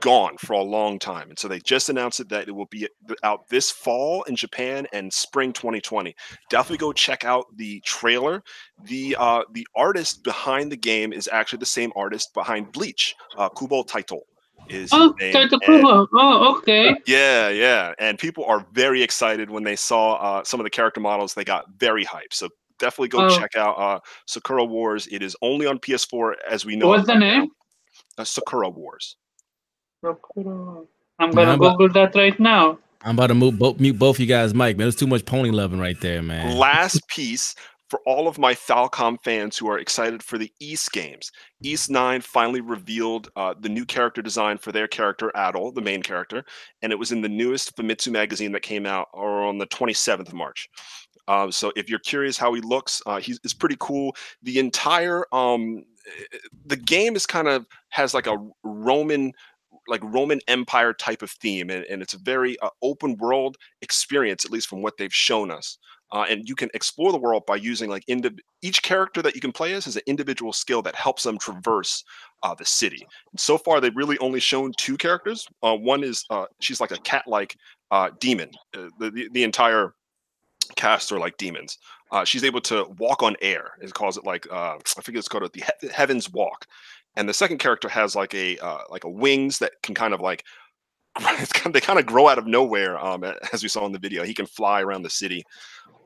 gone 0.00 0.36
for 0.38 0.52
a 0.52 0.62
long 0.62 0.98
time. 0.98 1.28
And 1.30 1.38
so 1.38 1.48
they 1.48 1.58
just 1.60 1.88
announced 1.88 2.20
it 2.20 2.28
that 2.28 2.46
it 2.48 2.52
will 2.52 2.66
be 2.66 2.86
out 3.24 3.48
this 3.48 3.70
fall 3.70 4.22
in 4.24 4.36
Japan 4.36 4.86
and 4.92 5.12
spring 5.12 5.52
2020. 5.52 6.14
Definitely 6.50 6.78
go 6.78 6.92
check 6.92 7.24
out 7.24 7.46
the 7.56 7.80
trailer. 7.80 8.42
The 8.84 9.16
uh, 9.18 9.42
the 9.52 9.66
artist 9.74 10.22
behind 10.24 10.70
the 10.70 10.76
game 10.76 11.12
is 11.12 11.28
actually 11.32 11.58
the 11.60 11.66
same 11.66 11.92
artist 11.96 12.32
behind 12.34 12.72
Bleach, 12.72 13.14
uh, 13.36 13.48
Kubo 13.48 13.82
Taito. 13.82 14.20
Is 14.68 14.90
Oh. 14.92 15.14
Taito 15.20 15.58
Kubo. 15.64 16.06
Oh, 16.14 16.56
okay. 16.58 16.94
yeah, 17.06 17.48
yeah. 17.48 17.92
And 17.98 18.18
people 18.18 18.44
are 18.44 18.66
very 18.72 19.02
excited 19.02 19.48
when 19.50 19.64
they 19.64 19.76
saw 19.76 20.14
uh, 20.16 20.44
some 20.44 20.60
of 20.60 20.64
the 20.64 20.70
character 20.70 21.00
models. 21.00 21.32
They 21.32 21.44
got 21.44 21.64
very 21.78 22.04
hyped. 22.04 22.32
So 22.34 22.48
definitely 22.78 23.08
go 23.08 23.26
Oh. 23.26 23.30
check 23.38 23.56
out 23.56 23.78
uh, 23.78 24.00
Sakura 24.26 24.64
Wars. 24.64 25.08
It 25.10 25.22
is 25.22 25.34
only 25.42 25.66
on 25.66 25.78
PS4 25.78 26.34
as 26.50 26.66
we 26.66 26.76
know. 26.76 26.88
What's 26.88 27.06
the 27.06 27.14
name? 27.14 27.48
Uh, 28.18 28.24
Sakura 28.24 28.68
Wars. 28.68 29.16
I'm 30.04 31.30
gonna 31.30 31.52
Yeah, 31.52 31.56
but- 31.56 31.76
Google 31.76 31.88
that 31.94 32.14
right 32.14 32.38
now. 32.38 32.78
I'm 33.02 33.14
about 33.14 33.28
to 33.28 33.34
mute 33.34 33.58
both, 33.58 33.78
mute 33.78 33.98
both 33.98 34.18
you 34.18 34.26
guys, 34.26 34.54
mic. 34.54 34.76
Man, 34.76 34.84
there's 34.86 34.96
too 34.96 35.06
much 35.06 35.24
pony 35.24 35.50
loving 35.50 35.78
right 35.78 35.98
there, 36.00 36.20
man. 36.20 36.56
Last 36.56 37.06
piece 37.08 37.54
for 37.88 38.00
all 38.04 38.26
of 38.26 38.38
my 38.38 38.54
Falcom 38.54 39.16
fans 39.22 39.56
who 39.56 39.68
are 39.70 39.78
excited 39.78 40.20
for 40.22 40.36
the 40.36 40.52
Ys 40.60 40.88
games. 40.88 41.30
Ys 41.62 41.88
9 41.88 42.20
finally 42.20 42.60
revealed 42.60 43.30
uh, 43.36 43.54
the 43.58 43.68
new 43.68 43.86
character 43.86 44.20
design 44.20 44.58
for 44.58 44.72
their 44.72 44.88
character, 44.88 45.30
Adol, 45.36 45.74
the 45.74 45.80
main 45.80 46.02
character, 46.02 46.44
and 46.82 46.92
it 46.92 46.98
was 46.98 47.12
in 47.12 47.22
the 47.22 47.28
newest 47.28 47.76
Famitsu 47.76 48.10
magazine 48.10 48.52
that 48.52 48.62
came 48.62 48.84
out 48.84 49.06
or 49.14 49.42
on 49.42 49.58
the 49.58 49.66
27th 49.68 50.26
of 50.28 50.34
March. 50.34 50.68
Um, 51.28 51.52
so 51.52 51.72
if 51.76 51.88
you're 51.88 51.98
curious 52.00 52.36
how 52.36 52.52
he 52.52 52.60
looks, 52.60 53.00
uh, 53.06 53.20
he's 53.20 53.38
it's 53.44 53.54
pretty 53.54 53.76
cool. 53.78 54.16
The 54.42 54.58
entire 54.58 55.24
um, 55.32 55.84
eh, 56.06 56.38
the 56.66 56.76
game 56.76 57.16
is 57.16 57.26
kind 57.26 57.48
of 57.48 57.64
has 57.90 58.12
like 58.12 58.26
a 58.26 58.36
Roman 58.64 59.32
like 59.88 60.02
Roman 60.04 60.40
Empire 60.46 60.92
type 60.92 61.22
of 61.22 61.30
theme, 61.30 61.70
and, 61.70 61.84
and 61.84 62.02
it's 62.02 62.14
a 62.14 62.18
very 62.18 62.58
uh, 62.60 62.70
open 62.82 63.16
world 63.16 63.56
experience, 63.82 64.44
at 64.44 64.50
least 64.50 64.68
from 64.68 64.82
what 64.82 64.96
they've 64.96 65.14
shown 65.14 65.50
us. 65.50 65.78
Uh, 66.10 66.24
and 66.30 66.48
you 66.48 66.54
can 66.54 66.70
explore 66.72 67.12
the 67.12 67.18
world 67.18 67.42
by 67.46 67.56
using 67.56 67.90
like 67.90 68.02
indi- 68.06 68.42
each 68.62 68.82
character 68.82 69.20
that 69.20 69.34
you 69.34 69.42
can 69.42 69.52
play 69.52 69.74
as 69.74 69.84
has 69.84 69.96
an 69.96 70.02
individual 70.06 70.54
skill 70.54 70.80
that 70.80 70.94
helps 70.94 71.22
them 71.22 71.36
traverse 71.38 72.02
uh, 72.42 72.54
the 72.54 72.64
city. 72.64 73.06
And 73.32 73.38
so 73.38 73.58
far, 73.58 73.78
they've 73.80 73.94
really 73.94 74.18
only 74.18 74.40
shown 74.40 74.72
two 74.78 74.96
characters. 74.96 75.46
Uh, 75.62 75.76
one 75.76 76.02
is 76.02 76.24
uh, 76.30 76.46
she's 76.60 76.80
like 76.80 76.92
a 76.92 76.98
cat-like 76.98 77.56
uh, 77.90 78.10
demon. 78.20 78.50
Uh, 78.74 78.88
the, 78.98 79.10
the 79.10 79.28
the 79.32 79.44
entire 79.44 79.92
cast 80.76 81.12
are 81.12 81.18
like 81.18 81.36
demons. 81.36 81.76
She's 82.24 82.44
able 82.44 82.62
to 82.62 82.86
walk 82.98 83.22
on 83.22 83.36
air. 83.42 83.72
It 83.82 83.92
calls 83.92 84.16
it 84.16 84.24
like 84.24 84.46
I 84.50 84.78
forget 85.02 85.18
it's 85.18 85.28
called 85.28 85.52
the 85.52 85.64
he- 85.82 85.88
Heavens 85.88 86.32
Walk. 86.32 86.66
And 87.16 87.28
the 87.28 87.34
second 87.34 87.58
character 87.58 87.88
has 87.88 88.14
like 88.14 88.34
a 88.34 88.58
uh, 88.58 88.82
like 88.90 89.04
a 89.04 89.10
wings 89.10 89.58
that 89.58 89.72
can 89.82 89.94
kind 89.94 90.14
of 90.14 90.20
like 90.20 90.44
they 91.72 91.80
kind 91.80 91.98
of 91.98 92.06
grow 92.06 92.28
out 92.28 92.38
of 92.38 92.46
nowhere. 92.46 92.98
Um, 92.98 93.24
as 93.52 93.62
we 93.62 93.68
saw 93.68 93.84
in 93.86 93.92
the 93.92 93.98
video, 93.98 94.24
he 94.24 94.34
can 94.34 94.46
fly 94.46 94.82
around 94.82 95.02
the 95.02 95.10
city. 95.10 95.44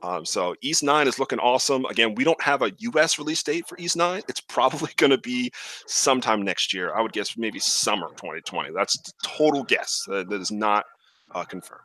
Um, 0.03 0.25
so 0.25 0.57
Ys 0.63 0.83
Nine 0.83 1.07
is 1.07 1.19
looking 1.19 1.39
awesome. 1.39 1.85
Again, 1.85 2.15
we 2.15 2.25
don't 2.25 2.41
have 2.43 2.63
a 2.63 2.73
U.S. 2.79 3.19
release 3.19 3.43
date 3.43 3.69
for 3.69 3.79
Ys 3.79 3.95
Nine. 3.95 4.23
It's 4.29 4.41
probably 4.41 4.91
going 4.97 5.11
to 5.11 5.19
be 5.19 5.53
sometime 5.87 6.43
next 6.43 6.75
year. 6.75 6.95
I 6.95 7.03
would 7.03 7.13
guess 7.13 7.37
maybe 7.37 7.59
summer 7.61 8.09
2020. 8.09 8.71
That's 8.75 8.97
total 9.23 9.63
guess. 9.63 10.07
Uh, 10.11 10.25
that 10.25 10.41
is 10.41 10.51
not 10.51 10.87
uh, 11.35 11.45
confirmed. 11.45 11.83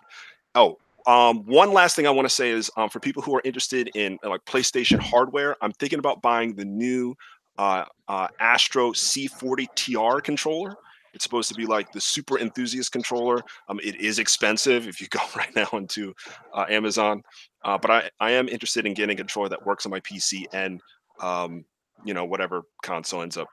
Oh, 0.55 0.77
um, 1.05 1.45
one 1.45 1.71
last 1.71 1.95
thing 1.95 2.07
I 2.07 2.11
want 2.11 2.27
to 2.27 2.33
say 2.33 2.49
is 2.49 2.71
um, 2.75 2.89
for 2.89 2.99
people 2.99 3.21
who 3.21 3.35
are 3.35 3.41
interested 3.45 3.89
in 3.95 4.17
like 4.23 4.43
PlayStation 4.45 4.99
hardware, 4.99 5.55
I'm 5.61 5.71
thinking 5.73 5.99
about 5.99 6.21
buying 6.21 6.55
the 6.55 6.65
new 6.65 7.15
uh, 7.57 7.85
uh, 8.07 8.27
Astro 8.39 8.91
C40 8.91 9.67
TR 9.75 10.21
controller. 10.21 10.75
It's 11.13 11.23
supposed 11.23 11.49
to 11.49 11.55
be 11.55 11.65
like 11.65 11.91
the 11.91 12.01
super 12.01 12.37
enthusiast 12.37 12.91
controller. 12.91 13.41
Um, 13.69 13.79
it 13.83 13.95
is 13.95 14.19
expensive 14.19 14.87
if 14.87 15.01
you 15.01 15.07
go 15.09 15.19
right 15.35 15.53
now 15.55 15.67
into 15.73 16.13
uh, 16.53 16.65
Amazon, 16.69 17.23
uh, 17.63 17.77
but 17.77 17.91
I, 17.91 18.09
I 18.19 18.31
am 18.31 18.47
interested 18.47 18.85
in 18.85 18.93
getting 18.93 19.15
a 19.15 19.17
controller 19.17 19.49
that 19.49 19.65
works 19.65 19.85
on 19.85 19.91
my 19.91 19.99
PC 20.01 20.45
and 20.53 20.81
um, 21.19 21.65
you 22.05 22.13
know 22.13 22.25
whatever 22.25 22.63
console 22.83 23.23
ends 23.23 23.37
up 23.37 23.47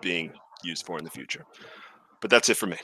being 0.00 0.32
used 0.64 0.84
for 0.84 0.98
in 0.98 1.04
the 1.04 1.10
future. 1.10 1.44
But 2.20 2.30
that's 2.30 2.48
it 2.48 2.56
for 2.56 2.66
me. 2.66 2.78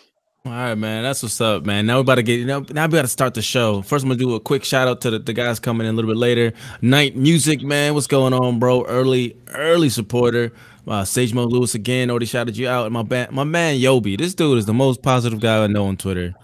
All 0.47 0.53
right, 0.53 0.75
man. 0.75 1.03
That's 1.03 1.23
what's 1.23 1.39
up, 1.41 1.67
man. 1.67 1.85
Now 1.85 1.97
we 1.97 2.01
about 2.01 2.15
to 2.15 2.23
get 2.23 2.47
now, 2.47 2.65
now 2.71 2.87
we 2.87 2.93
got 2.93 3.03
to 3.03 3.09
start 3.09 3.35
the 3.35 3.43
show. 3.43 3.83
First, 3.83 4.05
I'm 4.05 4.09
gonna 4.09 4.19
do 4.19 4.35
a 4.35 4.41
quick 4.41 4.65
shout 4.65 4.89
out 4.89 5.03
to 5.03 5.11
the, 5.11 5.19
the 5.19 5.35
guys 5.35 5.61
coming 5.61 5.87
in 5.87 5.93
a 5.93 5.97
little 5.97 6.11
bit 6.11 6.17
later. 6.17 6.55
Night 6.81 7.15
Music, 7.15 7.63
man. 7.63 7.93
What's 7.93 8.07
going 8.07 8.33
on, 8.33 8.59
bro? 8.59 8.85
Early, 8.85 9.37
early 9.49 9.91
supporter. 9.91 10.53
Uh, 10.87 11.05
Sage 11.05 11.35
Mo 11.35 11.45
Lewis 11.45 11.75
again. 11.75 12.11
Already 12.11 12.27
shouted 12.27 12.57
you 12.57 12.69
out. 12.69 12.87
And 12.87 12.93
my 12.93 13.03
ba- 13.03 13.29
my 13.31 13.45
man 13.45 13.79
Yobi. 13.79 14.19
This 14.19 14.35
dude 14.35 14.59
is 14.59 14.67
the 14.67 14.75
most 14.75 15.03
positive 15.03 15.41
guy 15.41 15.63
I 15.63 15.67
know 15.67 15.87
on 15.87 15.97
Twitter. 15.97 16.35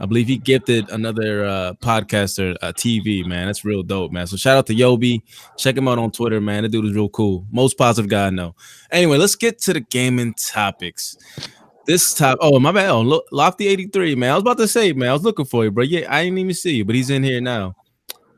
I 0.00 0.06
believe 0.06 0.26
he 0.26 0.38
gifted 0.38 0.90
another 0.90 1.44
uh, 1.44 1.72
podcaster 1.74 2.56
a 2.62 2.72
TV, 2.72 3.24
man. 3.24 3.46
That's 3.46 3.64
real 3.64 3.82
dope, 3.82 4.10
man. 4.10 4.26
So 4.26 4.36
shout 4.36 4.56
out 4.56 4.66
to 4.66 4.74
Yobi. 4.74 5.22
Check 5.56 5.76
him 5.76 5.86
out 5.86 5.98
on 5.98 6.10
Twitter, 6.10 6.40
man. 6.40 6.64
That 6.64 6.70
dude 6.70 6.84
is 6.86 6.94
real 6.94 7.08
cool. 7.08 7.46
Most 7.50 7.78
positive 7.78 8.10
guy 8.10 8.26
I 8.26 8.30
know. 8.30 8.56
Anyway, 8.90 9.18
let's 9.18 9.36
get 9.36 9.60
to 9.60 9.72
the 9.72 9.80
gaming 9.80 10.34
topics. 10.34 11.16
This 11.86 12.14
top, 12.14 12.38
oh 12.40 12.58
my 12.58 12.72
bad, 12.72 12.90
oh, 12.90 13.02
look, 13.02 13.26
Lofty 13.30 13.68
eighty 13.68 13.86
three, 13.86 14.14
man. 14.14 14.30
I 14.30 14.34
was 14.34 14.40
about 14.42 14.56
to 14.58 14.68
say, 14.68 14.92
man, 14.94 15.10
I 15.10 15.12
was 15.12 15.22
looking 15.22 15.44
for 15.44 15.64
you, 15.64 15.70
bro. 15.70 15.84
Yeah, 15.84 16.06
I 16.12 16.24
didn't 16.24 16.38
even 16.38 16.54
see 16.54 16.76
you, 16.76 16.84
but 16.84 16.94
he's 16.94 17.10
in 17.10 17.22
here 17.22 17.42
now. 17.42 17.74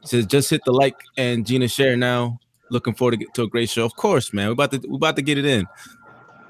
He 0.02 0.08
says 0.08 0.26
just 0.26 0.50
hit 0.50 0.60
the 0.66 0.72
like 0.72 0.96
and 1.16 1.46
Gina 1.46 1.68
share 1.68 1.96
now. 1.96 2.40
Looking 2.70 2.94
forward 2.94 3.12
to, 3.12 3.16
get, 3.18 3.34
to 3.34 3.42
a 3.42 3.48
great 3.48 3.70
show, 3.70 3.84
of 3.84 3.94
course, 3.96 4.32
man. 4.32 4.48
We're 4.48 4.52
about 4.52 4.72
to 4.72 4.80
we're 4.86 4.96
about 4.96 5.16
to 5.16 5.22
get 5.22 5.38
it 5.38 5.44
in. 5.44 5.66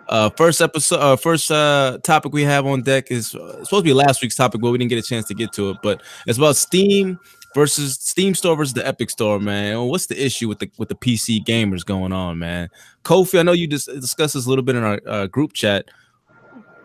Uh, 0.08 0.30
first 0.30 0.60
episode, 0.60 1.00
uh, 1.00 1.16
first 1.16 1.50
uh 1.50 1.98
topic 2.02 2.32
we 2.32 2.42
have 2.42 2.64
on 2.64 2.82
deck 2.82 3.10
is 3.10 3.34
uh, 3.34 3.64
supposed 3.64 3.70
to 3.70 3.82
be 3.82 3.92
last 3.92 4.22
week's 4.22 4.36
topic, 4.36 4.60
but 4.60 4.70
we 4.70 4.78
didn't 4.78 4.90
get 4.90 4.98
a 4.98 5.06
chance 5.06 5.26
to 5.26 5.34
get 5.34 5.52
to 5.52 5.70
it. 5.70 5.78
But 5.82 6.02
it's 6.26 6.38
about 6.38 6.56
Steam 6.56 7.18
versus 7.54 7.94
Steam 8.00 8.34
Store 8.34 8.56
versus 8.56 8.74
the 8.74 8.86
Epic 8.86 9.10
Store, 9.10 9.40
man. 9.40 9.80
What's 9.86 10.06
the 10.06 10.24
issue 10.24 10.48
with 10.48 10.60
the 10.60 10.70
with 10.78 10.88
the 10.88 10.94
PC 10.94 11.44
gamers 11.44 11.84
going 11.84 12.12
on, 12.12 12.38
man? 12.38 12.68
Kofi, 13.04 13.38
I 13.38 13.42
know 13.42 13.52
you 13.52 13.66
just 13.66 13.86
discussed 13.86 14.34
this 14.34 14.46
a 14.46 14.48
little 14.48 14.64
bit 14.64 14.76
in 14.76 14.84
our 14.84 15.00
uh, 15.06 15.26
group 15.26 15.52
chat 15.52 15.86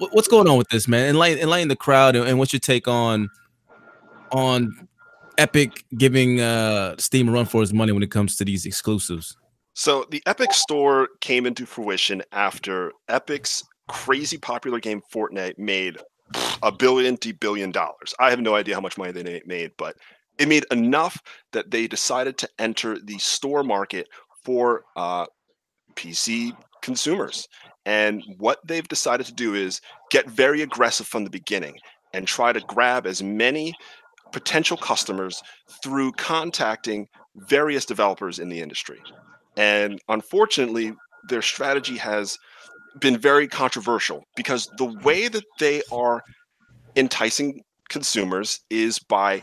what- 0.02 0.16
what's 0.16 0.28
going 0.28 0.48
on 0.48 0.58
with 0.58 0.68
this, 0.70 0.88
man? 0.88 1.10
Enlighten, 1.10 1.44
enlighten 1.44 1.68
the 1.68 1.76
crowd, 1.76 2.16
and, 2.16 2.28
and 2.28 2.40
what's 2.40 2.52
your 2.52 2.60
take 2.60 2.88
on 2.88 3.30
on 4.32 4.88
Epic 5.42 5.84
giving 5.98 6.40
uh 6.40 6.96
Steam 6.98 7.28
a 7.30 7.32
run 7.32 7.46
for 7.46 7.62
his 7.62 7.74
money 7.74 7.92
when 7.92 8.04
it 8.04 8.12
comes 8.12 8.36
to 8.38 8.46
these 8.46 8.66
exclusives? 8.66 9.36
So 9.74 10.06
the 10.12 10.22
Epic 10.26 10.54
Store 10.54 11.10
came 11.22 11.46
into 11.46 11.66
fruition 11.66 12.22
after 12.32 12.92
Epic's 13.10 13.64
crazy 13.88 14.38
popular 14.38 14.80
game 14.80 15.02
Fortnite 15.14 15.58
made 15.58 15.98
a 16.62 16.72
billion 16.72 17.18
to 17.18 17.34
billion 17.34 17.72
dollars. 17.72 18.14
I 18.20 18.30
have 18.30 18.40
no 18.40 18.56
idea 18.56 18.76
how 18.76 18.82
much 18.82 18.98
money 18.98 19.12
they 19.12 19.42
made, 19.46 19.72
but 19.78 19.96
it 20.38 20.48
made 20.48 20.66
enough 20.72 21.22
that 21.52 21.72
they 21.72 21.88
decided 21.88 22.38
to 22.38 22.50
enter 22.60 23.00
the 23.00 23.18
store 23.18 23.64
market 23.64 24.08
for 24.44 24.84
uh, 24.96 25.26
PC 25.96 26.56
consumers. 26.82 27.48
And 27.86 28.24
what 28.38 28.60
they've 28.66 28.88
decided 28.88 29.26
to 29.26 29.34
do 29.34 29.56
is 29.56 29.82
get 30.10 30.30
very 30.30 30.62
aggressive 30.62 31.08
from 31.08 31.24
the 31.24 31.30
beginning 31.30 31.78
and 32.14 32.28
try 32.28 32.54
to 32.54 32.60
grab 32.62 33.08
as 33.08 33.24
many 33.24 33.74
potential 34.32 34.78
customers 34.78 35.42
through 35.84 36.12
contacting 36.14 37.08
various 37.36 37.86
developers 37.86 38.40
in 38.40 38.50
the 38.50 38.60
industry. 38.60 39.00
And 39.58 40.00
unfortunately, 40.08 40.94
their 41.30 41.42
strategy 41.42 41.98
has 41.98 42.38
been 43.00 43.18
very 43.18 43.48
controversial 43.48 44.24
because 44.36 44.68
the 44.78 44.94
way 45.04 45.28
that 45.28 45.46
they 45.60 45.82
are 45.92 46.22
enticing 46.96 47.62
consumers 47.90 48.60
is 48.70 49.00
by 49.00 49.42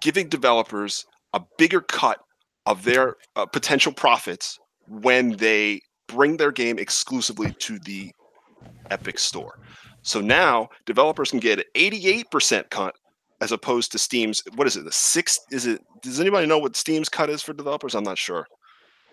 giving 0.00 0.28
developers 0.28 1.04
a 1.32 1.40
bigger 1.58 1.80
cut 1.80 2.18
of 2.66 2.84
their 2.84 3.16
uh, 3.36 3.46
potential 3.46 3.92
profits 3.92 4.58
when 4.88 5.36
they 5.36 5.80
bring 6.08 6.36
their 6.36 6.52
game 6.52 6.78
exclusively 6.78 7.52
to 7.58 7.78
the 7.80 8.10
Epic 8.90 9.18
store. 9.18 9.58
So 10.02 10.20
now 10.20 10.68
developers 10.84 11.30
can 11.30 11.40
get 11.40 11.58
an 11.58 11.64
88% 11.74 12.70
cut 12.70 12.94
as 13.40 13.52
opposed 13.52 13.92
to 13.92 13.98
Steam's 13.98 14.42
what 14.54 14.66
is 14.66 14.76
it? 14.76 14.84
The 14.84 14.92
six 14.92 15.40
is 15.50 15.66
it 15.66 15.82
does 16.02 16.20
anybody 16.20 16.46
know 16.46 16.58
what 16.58 16.76
Steam's 16.76 17.08
cut 17.08 17.30
is 17.30 17.42
for 17.42 17.52
developers? 17.52 17.94
I'm 17.94 18.04
not 18.04 18.18
sure. 18.18 18.46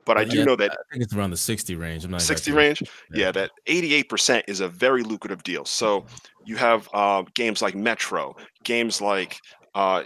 But 0.05 0.17
I 0.17 0.25
do 0.25 0.39
Yeah, 0.39 0.43
know 0.43 0.55
that 0.57 0.71
I 0.71 0.75
think 0.91 1.03
it's 1.03 1.13
around 1.13 1.29
the 1.31 1.38
60 1.38 1.75
range. 1.75 2.03
I'm 2.03 2.12
not 2.12 2.21
60 2.21 2.51
exactly- 2.51 2.57
range 2.57 2.83
yeah 3.13 3.31
that 3.31 3.51
88% 3.67 4.43
is 4.47 4.59
a 4.59 4.67
very 4.67 5.01
lucrative 5.03 5.43
deal 5.43 5.63
so 5.65 6.05
you 6.45 6.57
have 6.57 6.89
uh, 6.93 7.23
games 7.36 7.62
like 7.62 7.73
metro 7.75 8.36
games 8.63 8.99
like 9.01 9.39
uh, 9.75 10.03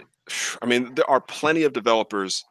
i 0.62 0.66
mean 0.66 0.94
there 0.94 1.08
are 1.10 1.20
plenty 1.20 1.64
of 1.64 1.72
developers 1.72 2.44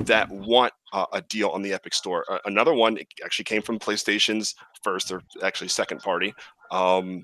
that 0.00 0.28
want 0.30 0.72
uh, 0.92 1.06
a 1.12 1.22
deal 1.22 1.48
on 1.50 1.62
the 1.62 1.72
epic 1.72 1.94
store 1.94 2.24
uh, 2.30 2.38
another 2.44 2.74
one 2.74 2.98
actually 3.24 3.44
came 3.44 3.62
from 3.62 3.78
playstation's 3.78 4.54
first 4.82 5.10
or 5.10 5.22
actually 5.42 5.68
second 5.68 6.00
party 6.00 6.34
um, 6.70 7.22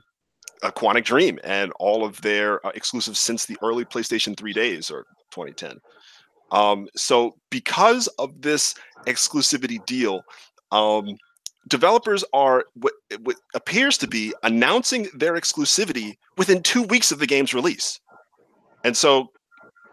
quantic 0.62 1.05
dream 1.05 1.38
and 1.44 1.73
all 1.79 2.05
of 2.05 2.21
their 2.23 2.64
uh, 2.66 2.71
exclusives 2.75 3.18
since 3.18 3.47
the 3.47 3.57
early 3.62 3.85
playstation 3.85 4.37
3 4.37 4.53
days 4.53 4.90
or 4.90 5.05
2010 5.31 5.79
um, 6.51 6.88
so 6.97 7.37
because 7.51 8.07
of 8.18 8.40
this 8.40 8.75
exclusivity 9.07 9.85
deal 9.87 10.23
um, 10.73 11.16
developers 11.68 12.25
are 12.33 12.64
what, 12.75 12.94
what 13.23 13.37
appears 13.55 13.99
to 13.99 14.07
be 14.07 14.35
announcing 14.42 15.09
their 15.14 15.35
exclusivity 15.35 16.16
within 16.37 16.62
two 16.62 16.83
weeks 16.85 17.12
of 17.12 17.18
the 17.18 17.27
game's 17.27 17.55
release. 17.55 18.01
And 18.85 18.97
so, 18.97 19.31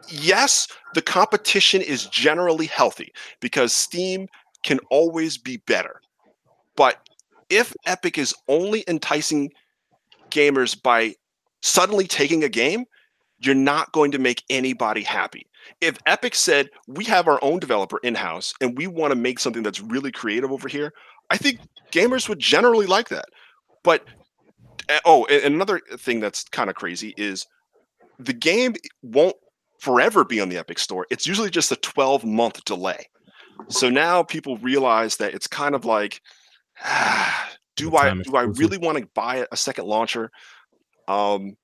yes, 0.10 0.67
the 0.93 1.01
competition 1.01 1.82
is 1.82 2.06
generally 2.08 2.67
healthy 2.67 3.12
because 3.39 3.73
Steam 3.73 4.28
can 4.63 4.80
always 4.89 5.38
be 5.38 5.58
better. 5.58 6.01
But 6.75 7.08
if 7.49 7.73
Epic 7.86 8.17
is 8.17 8.34
only 8.47 8.84
enticing 8.88 9.51
gamers 10.29 10.81
by 10.81 11.15
suddenly 11.61 12.07
taking 12.07 12.43
a 12.43 12.49
game, 12.49 12.85
you're 13.39 13.55
not 13.55 13.91
going 13.91 14.11
to 14.11 14.19
make 14.19 14.43
anybody 14.49 15.03
happy. 15.03 15.47
If 15.81 15.97
Epic 16.05 16.35
said, 16.35 16.69
we 16.88 17.03
have 17.05 17.27
our 17.27 17.39
own 17.43 17.59
developer 17.59 17.99
in 18.03 18.15
house 18.15 18.53
and 18.61 18.77
we 18.77 18.88
want 18.88 19.11
to 19.11 19.15
make 19.15 19.39
something 19.39 19.63
that's 19.63 19.81
really 19.81 20.11
creative 20.11 20.51
over 20.51 20.67
here, 20.67 20.93
I 21.29 21.38
think 21.38 21.59
gamers 21.91 22.29
would 22.29 22.39
generally 22.39 22.85
like 22.85 23.09
that. 23.09 23.25
But 23.83 24.05
eh, 24.89 24.99
oh, 25.05 25.25
another 25.25 25.81
thing 25.97 26.19
that's 26.19 26.43
kind 26.45 26.69
of 26.69 26.75
crazy 26.75 27.13
is 27.17 27.45
the 28.19 28.33
game 28.33 28.75
won't 29.01 29.35
forever 29.79 30.23
be 30.23 30.39
on 30.39 30.49
the 30.49 30.57
Epic 30.57 30.79
Store. 30.79 31.05
It's 31.09 31.27
usually 31.27 31.49
just 31.49 31.71
a 31.71 31.77
12 31.77 32.23
month 32.23 32.63
delay. 32.65 33.05
So 33.69 33.89
now 33.89 34.23
people 34.23 34.57
realize 34.57 35.17
that 35.17 35.33
it's 35.33 35.47
kind 35.47 35.75
of 35.75 35.85
like, 35.85 36.21
ah, 36.83 37.51
do 37.75 37.95
I 37.95 38.13
do 38.13 38.35
I 38.35 38.43
really 38.43 38.77
want 38.77 38.97
to 38.97 39.07
buy 39.13 39.45
a 39.51 39.57
second 39.57 39.85
launcher? 39.85 40.29
Um, 41.07 41.55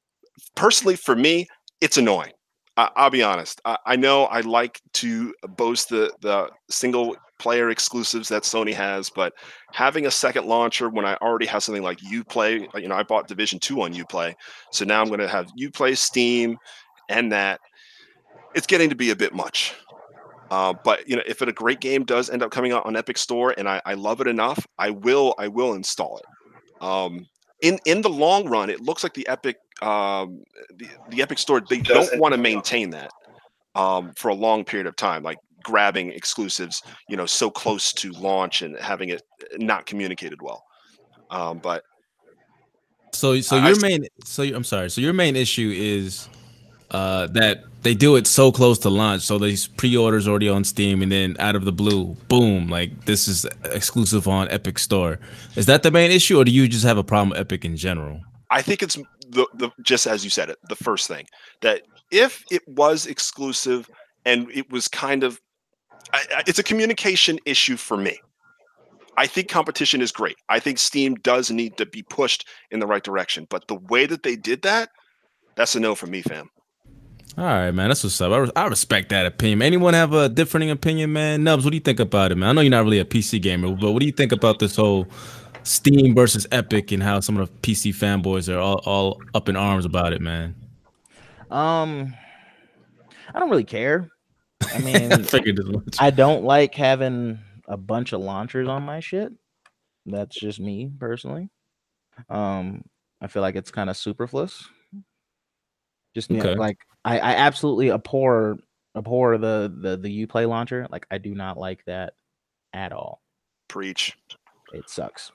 personally, 0.56 0.96
for 0.96 1.16
me, 1.16 1.48
it's 1.80 1.98
annoying. 1.98 2.32
I, 2.78 2.90
will 3.04 3.10
be 3.10 3.24
honest. 3.24 3.62
I, 3.66 3.78
I, 3.86 3.96
know 3.96 4.26
I 4.26 4.42
like 4.42 4.80
to 4.94 5.34
boast 5.50 5.90
the 5.90 6.12
the 6.22 6.50
single 6.70 7.16
player 7.38 7.70
exclusives 7.70 8.30
that 8.30 8.44
Sony 8.44 8.74
has, 8.74 9.10
but 9.10 9.34
having 9.74 10.06
a 10.06 10.12
second 10.12 10.46
launcher 10.46 10.90
when 10.90 11.06
I 11.06 11.16
already 11.16 11.48
have 11.48 11.64
something 11.64 11.84
like 11.84 11.98
UPlay, 12.00 12.68
you 12.82 12.88
know, 12.88 12.96
I 12.96 13.04
bought 13.04 13.28
Division 13.28 13.60
Two 13.60 13.82
on 13.82 13.94
UPlay, 13.94 14.34
so 14.72 14.86
now 14.86 15.02
I'm 15.02 15.08
going 15.08 15.20
to 15.20 15.28
have 15.28 15.52
UPlay, 15.60 15.98
Steam, 15.98 16.58
and 17.10 17.32
that. 17.32 17.60
It's 18.54 18.68
getting 18.68 18.90
to 18.90 18.96
be 18.96 19.12
a 19.12 19.16
bit 19.16 19.34
much. 19.34 19.74
Uh, 20.52 20.74
but 20.84 21.08
you 21.08 21.16
know, 21.16 21.24
if 21.26 21.42
it, 21.42 21.48
a 21.48 21.54
great 21.54 21.80
game 21.80 22.04
does 22.04 22.30
end 22.30 22.44
up 22.44 22.52
coming 22.52 22.74
out 22.74 22.86
on 22.86 22.98
Epic 22.98 23.18
Store 23.18 23.56
and 23.58 23.70
I, 23.70 23.82
I 23.86 23.94
love 23.94 24.20
it 24.20 24.28
enough, 24.28 24.68
I 24.78 24.90
will 24.90 25.34
I 25.40 25.48
will 25.48 25.74
install 25.74 26.18
it. 26.18 26.84
Um, 26.84 27.26
in 27.62 27.80
in 27.86 28.02
the 28.02 28.10
long 28.10 28.50
run, 28.50 28.70
it 28.70 28.82
looks 28.82 29.02
like 29.02 29.14
the 29.14 29.26
Epic 29.30 29.56
um, 29.82 30.44
the, 30.76 30.90
the 31.10 31.22
Epic 31.22 31.40
Store 31.40 31.62
they 31.62 31.80
don't 31.80 32.20
want 32.20 32.34
to 32.34 32.38
maintain 32.38 32.90
that 32.90 33.12
um, 33.76 34.12
for 34.18 34.28
a 34.28 34.36
long 34.36 34.66
period 34.66 34.88
of 34.88 34.96
time, 34.98 35.24
like 35.24 35.38
grabbing 35.64 36.12
exclusives, 36.12 36.84
you 37.08 37.16
know, 37.16 37.26
so 37.26 37.50
close 37.50 37.94
to 37.94 38.12
launch 38.12 38.62
and 38.62 38.78
having 38.78 39.08
it 39.08 39.22
not 39.58 39.86
communicated 39.86 40.42
well. 40.42 40.66
Um, 41.30 41.60
but 41.60 41.84
so 43.14 43.40
so 43.40 43.56
your 43.56 43.78
I, 43.78 43.80
main 43.80 44.06
so 44.26 44.44
I'm 44.44 44.66
sorry. 44.66 44.90
So 44.90 45.00
your 45.00 45.14
main 45.14 45.38
issue 45.38 45.72
is 45.74 46.28
uh, 46.92 47.28
that 47.28 47.64
they 47.82 47.96
do 47.96 48.16
it 48.16 48.28
so 48.28 48.52
close 48.52 48.78
to 48.80 48.90
launch. 48.90 49.24
So 49.24 49.40
these 49.40 49.68
pre-orders 49.68 50.28
already 50.28 50.50
on 50.50 50.64
Steam, 50.64 51.02
and 51.02 51.12
then 51.12 51.36
out 51.40 51.56
of 51.56 51.66
the 51.66 51.72
blue, 51.72 52.16
boom! 52.28 52.68
Like 52.68 53.06
this 53.06 53.28
is 53.28 53.46
exclusive 53.66 54.28
on 54.28 54.50
Epic 54.50 54.78
Store. 54.78 55.20
Is 55.56 55.66
that 55.66 55.84
the 55.84 55.92
main 55.92 56.12
issue, 56.12 56.40
or 56.40 56.46
do 56.46 56.52
you 56.52 56.68
just 56.68 56.86
have 56.86 56.98
a 56.98 57.04
problem 57.04 57.30
with 57.30 57.40
Epic 57.40 57.66
in 57.66 57.76
general? 57.76 58.22
I 58.50 58.62
think 58.62 58.84
it's 58.84 58.98
the, 59.30 59.48
the 59.56 59.72
just 59.82 60.06
as 60.06 60.24
you 60.24 60.30
said 60.30 60.50
it, 60.50 60.58
the 60.70 60.76
first 60.76 61.08
thing 61.08 61.26
that 61.62 61.84
if 62.12 62.44
it 62.52 62.68
was 62.68 63.06
exclusive 63.08 63.90
and 64.26 64.48
it 64.54 64.70
was 64.70 64.88
kind 64.88 65.24
of, 65.24 65.40
I, 66.14 66.24
I, 66.36 66.44
it's 66.46 66.60
a 66.60 66.64
communication 66.64 67.40
issue 67.46 67.78
for 67.78 67.98
me. 67.98 68.20
I 69.18 69.28
think 69.28 69.50
competition 69.50 70.02
is 70.02 70.12
great. 70.12 70.36
I 70.50 70.60
think 70.60 70.78
Steam 70.78 71.16
does 71.16 71.52
need 71.52 71.78
to 71.78 71.86
be 71.86 72.04
pushed 72.04 72.48
in 72.72 72.80
the 72.80 72.88
right 72.88 73.04
direction, 73.04 73.48
but 73.50 73.68
the 73.68 73.76
way 73.76 74.06
that 74.06 74.24
they 74.24 74.36
did 74.36 74.62
that, 74.64 74.90
that's 75.56 75.76
a 75.76 75.80
no 75.80 75.96
for 75.96 76.08
me, 76.08 76.22
fam. 76.22 76.50
All 77.38 77.46
right, 77.46 77.72
man. 77.72 77.88
That's 77.88 78.04
what's 78.04 78.20
up. 78.20 78.52
I, 78.56 78.62
I 78.62 78.68
respect 78.68 79.10
that 79.10 79.26
opinion. 79.26 79.62
Anyone 79.62 79.94
have 79.94 80.14
a 80.14 80.28
differing 80.28 80.70
opinion, 80.70 81.14
man? 81.14 81.44
Nubs, 81.44 81.64
what 81.64 81.72
do 81.72 81.78
you 81.78 81.82
think 81.82 82.02
about 82.02 82.32
it, 82.32 82.36
man? 82.36 82.50
I 82.50 82.52
know 82.54 82.62
you're 82.62 82.72
not 82.72 82.84
really 82.84 83.00
a 83.00 83.06
PC 83.06 83.42
gamer, 83.42 83.74
but 83.74 83.94
what 83.94 84.02
do 84.02 84.06
you 84.06 84.12
think 84.12 84.34
about 84.34 84.60
this 84.60 84.76
whole 84.76 85.08
Steam 85.64 86.14
versus 86.14 86.46
Epic 86.52 86.92
and 86.92 87.02
how 87.02 87.22
some 87.22 87.38
of 87.38 87.48
the 87.48 87.58
PC 87.60 87.96
fanboys 87.96 88.54
are 88.54 88.60
all, 88.60 88.82
all 88.86 89.22
up 89.34 89.48
in 89.48 89.56
arms 89.56 89.86
about 89.86 90.12
it, 90.12 90.22
man? 90.22 90.56
Um, 91.50 92.14
I 93.34 93.40
don't 93.40 93.50
really 93.50 93.64
care. 93.64 94.10
I 94.74 94.80
mean, 94.80 95.14
I, 95.14 96.08
I 96.08 96.10
don't 96.10 96.44
like 96.44 96.76
having 96.76 97.40
a 97.68 97.78
bunch 97.78 98.12
of 98.12 98.20
launchers 98.20 98.68
on 98.68 98.84
my 98.84 99.00
shit. 99.00 99.32
That's 100.06 100.36
just 100.36 100.60
me 100.60 100.92
personally. 101.00 101.50
Um, 102.30 102.84
I 103.22 103.28
feel 103.28 103.42
like 103.42 103.56
it's 103.56 103.72
kind 103.72 103.90
of 103.90 103.96
superfluous. 103.96 104.68
Just 106.14 106.30
okay. 106.30 106.42
know, 106.42 106.54
like 106.54 106.78
I, 107.04 107.20
I 107.20 107.32
absolutely 107.34 107.92
abhor 107.92 108.58
abhor 108.96 109.38
the 109.38 109.74
the 109.76 109.98
the 109.98 110.26
UPlay 110.26 110.48
launcher. 110.48 110.88
Like 110.92 111.06
I 111.12 111.18
do 111.18 111.34
not 111.34 111.58
like 111.58 111.84
that 111.86 112.14
at 112.74 112.92
all. 112.92 113.22
Preach. 113.68 114.18
It 114.74 114.90
sucks. 114.90 115.32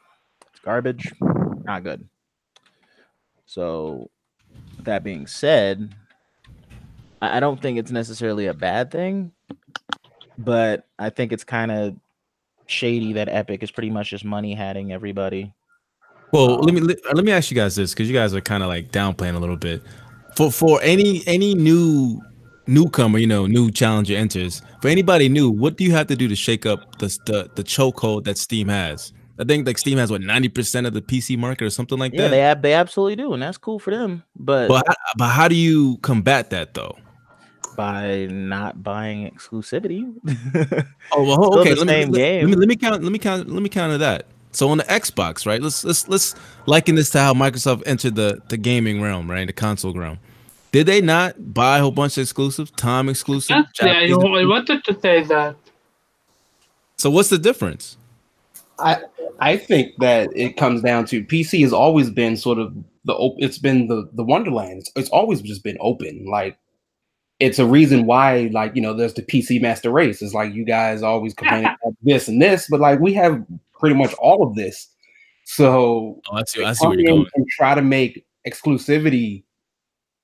It's 0.51 0.61
garbage. 0.61 1.13
Not 1.65 1.83
good. 1.85 2.09
So 3.47 4.11
that 4.81 5.05
being 5.05 5.27
said, 5.27 5.95
I 7.21 7.41
don't 7.41 7.61
think 7.61 7.79
it's 7.79 7.91
necessarily 7.91 8.47
a 8.47 8.55
bad 8.55 8.91
thing, 8.91 9.33
but 10.39 10.87
I 10.99 11.11
think 11.11 11.33
it's 11.33 11.45
kind 11.45 11.71
of 11.71 11.97
shady 12.67 13.15
that 13.15 13.29
Epic 13.29 13.63
is 13.63 13.71
pretty 13.71 13.91
much 13.91 14.11
just 14.11 14.25
money 14.25 14.55
hatting 14.55 14.93
everybody. 14.93 15.53
Well, 16.33 16.55
um, 16.55 16.61
let 16.63 16.75
me 16.75 16.81
let, 16.81 16.99
let 17.15 17.25
me 17.25 17.33
ask 17.33 17.51
you 17.51 17.55
guys 17.55 17.77
this 17.77 17.93
because 17.93 18.09
you 18.09 18.15
guys 18.15 18.35
are 18.35 18.41
kind 18.41 18.63
of 18.63 18.69
like 18.69 18.91
downplaying 18.91 19.35
a 19.35 19.39
little 19.39 19.57
bit 19.57 19.83
for 20.37 20.53
for 20.53 20.81
any 20.83 21.23
any 21.27 21.55
new 21.55 22.21
newcomer, 22.67 23.19
you 23.19 23.27
know, 23.27 23.47
new 23.47 23.71
challenger 23.71 24.15
enters. 24.15 24.63
For 24.83 24.89
anybody 24.89 25.29
new, 25.29 25.51
what 25.51 25.77
do 25.77 25.85
you 25.85 25.93
have 25.93 26.07
to 26.09 26.17
do 26.17 26.29
to 26.29 26.37
shake 26.37 26.67
up 26.67 26.99
the 26.99 27.07
the, 27.27 27.51
the 27.55 27.65
chokehold 27.65 28.25
that 28.25 28.39
Steam 28.39 28.69
has? 28.69 29.13
I 29.39 29.45
think 29.45 29.67
like 29.67 29.79
Steam 29.79 29.99
has 29.99 30.11
what 30.11 30.21
ninety 30.21 30.49
percent 30.49 30.87
of 30.87 30.95
the 30.95 31.03
PC 31.03 31.37
market 31.39 31.65
or 31.65 31.71
something 31.71 31.99
like 31.99 32.13
yeah, 32.13 32.29
that. 32.29 32.37
Yeah, 32.37 32.55
they 32.55 32.61
they 32.61 32.75
absolutely 32.75 33.17
do, 33.17 33.33
and 33.33 33.43
that's 33.43 33.59
cool 33.59 33.79
for 33.79 33.91
them. 33.91 34.23
But 34.37 34.69
but 34.69 34.87
but 35.17 35.29
how 35.29 35.49
do 35.49 35.55
you 35.55 35.99
combat 35.99 36.51
that 36.51 36.75
though? 36.75 36.97
By 37.77 38.27
not 38.31 38.83
buying 38.83 39.31
exclusivity. 39.31 40.15
oh 41.13 41.23
well, 41.23 41.59
okay. 41.61 41.75
Let 41.75 41.87
me, 41.87 42.07
let, 42.07 42.11
let, 42.11 42.45
me, 42.45 42.57
let 42.57 42.69
me 42.69 42.77
count. 42.77 43.03
Let 43.03 43.13
me 43.13 43.19
count. 43.19 43.51
Let 43.51 43.63
me 43.63 43.69
counter 43.69 43.99
that. 43.99 44.27
So 44.53 44.71
on 44.71 44.79
the 44.79 44.85
Xbox, 44.85 45.45
right? 45.45 45.61
Let's 45.61 45.85
let's 45.85 46.09
let's 46.09 46.35
liken 46.65 46.95
this 46.95 47.11
to 47.11 47.21
how 47.21 47.35
Microsoft 47.35 47.83
entered 47.85 48.15
the 48.15 48.41
the 48.49 48.57
gaming 48.57 49.03
realm, 49.03 49.31
right? 49.31 49.47
The 49.47 49.53
console 49.53 49.93
realm. 49.93 50.19
Did 50.77 50.89
they 50.89 51.01
not 51.01 51.55
buy 51.55 51.79
a 51.79 51.81
whole 51.81 51.91
bunch 51.91 52.19
of 52.19 52.21
exclusives, 52.21 52.71
time 52.73 53.09
exclusive? 53.09 53.65
Yeah, 53.81 53.93
I, 53.93 54.11
I 54.11 54.45
wanted 54.45 54.85
to 54.85 55.01
say 55.01 55.23
that. 55.23 55.57
So 56.99 57.09
what's 57.09 57.31
the 57.31 57.39
difference? 57.39 57.97
I 58.79 58.99
I 59.39 59.57
think 59.57 59.95
that 60.01 60.29
it 60.37 60.59
comes 60.59 60.83
down 60.83 61.07
to 61.07 61.25
PC 61.25 61.63
has 61.63 61.73
always 61.73 62.11
been 62.11 62.37
sort 62.37 62.59
of 62.59 62.77
the 63.07 63.15
it's 63.39 63.57
been 63.57 63.89
the 63.89 64.07
the 64.13 64.23
wonderland. 64.23 64.81
It's, 64.81 64.93
it's 64.97 65.09
always 65.09 65.41
just 65.41 65.65
been 65.65 65.79
open. 65.81 66.27
Like 66.27 66.59
it's 67.41 67.59
a 67.59 67.65
reason 67.65 68.05
why 68.05 68.51
like 68.53 68.77
you 68.77 68.83
know 68.83 68.93
there's 68.93 69.15
the 69.15 69.23
PC 69.23 69.63
master 69.63 69.91
race. 69.91 70.21
It's 70.21 70.35
like 70.35 70.53
you 70.53 70.67
guys 70.67 71.03
always 71.03 71.33
complain 71.33 71.65
about 71.83 71.97
this 72.03 72.29
and 72.29 72.43
this, 72.43 72.69
but 72.69 72.81
like 72.81 73.01
we 73.01 73.15
have 73.15 73.43
pretty 73.81 73.97
much 73.97 74.13
all 74.19 74.47
of 74.47 74.55
this. 74.57 74.89
So 75.45 76.21
oh, 76.31 76.37
I 76.37 76.43
see, 76.47 76.63
I 76.63 76.75
see 76.75 76.87
where 76.87 77.01
you're 77.01 77.15
going. 77.15 77.27
And 77.35 77.47
try 77.49 77.75
to 77.75 77.81
make 77.81 78.27
exclusivity 78.47 79.45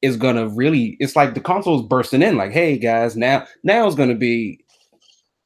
is 0.02 0.16
gonna 0.16 0.48
really. 0.48 0.96
It's 1.00 1.16
like 1.16 1.34
the 1.34 1.40
console's 1.40 1.86
bursting 1.86 2.22
in. 2.22 2.36
Like, 2.36 2.52
hey 2.52 2.76
guys, 2.76 3.16
now 3.16 3.46
now 3.62 3.86
it's 3.86 3.96
gonna 3.96 4.14
be. 4.14 4.58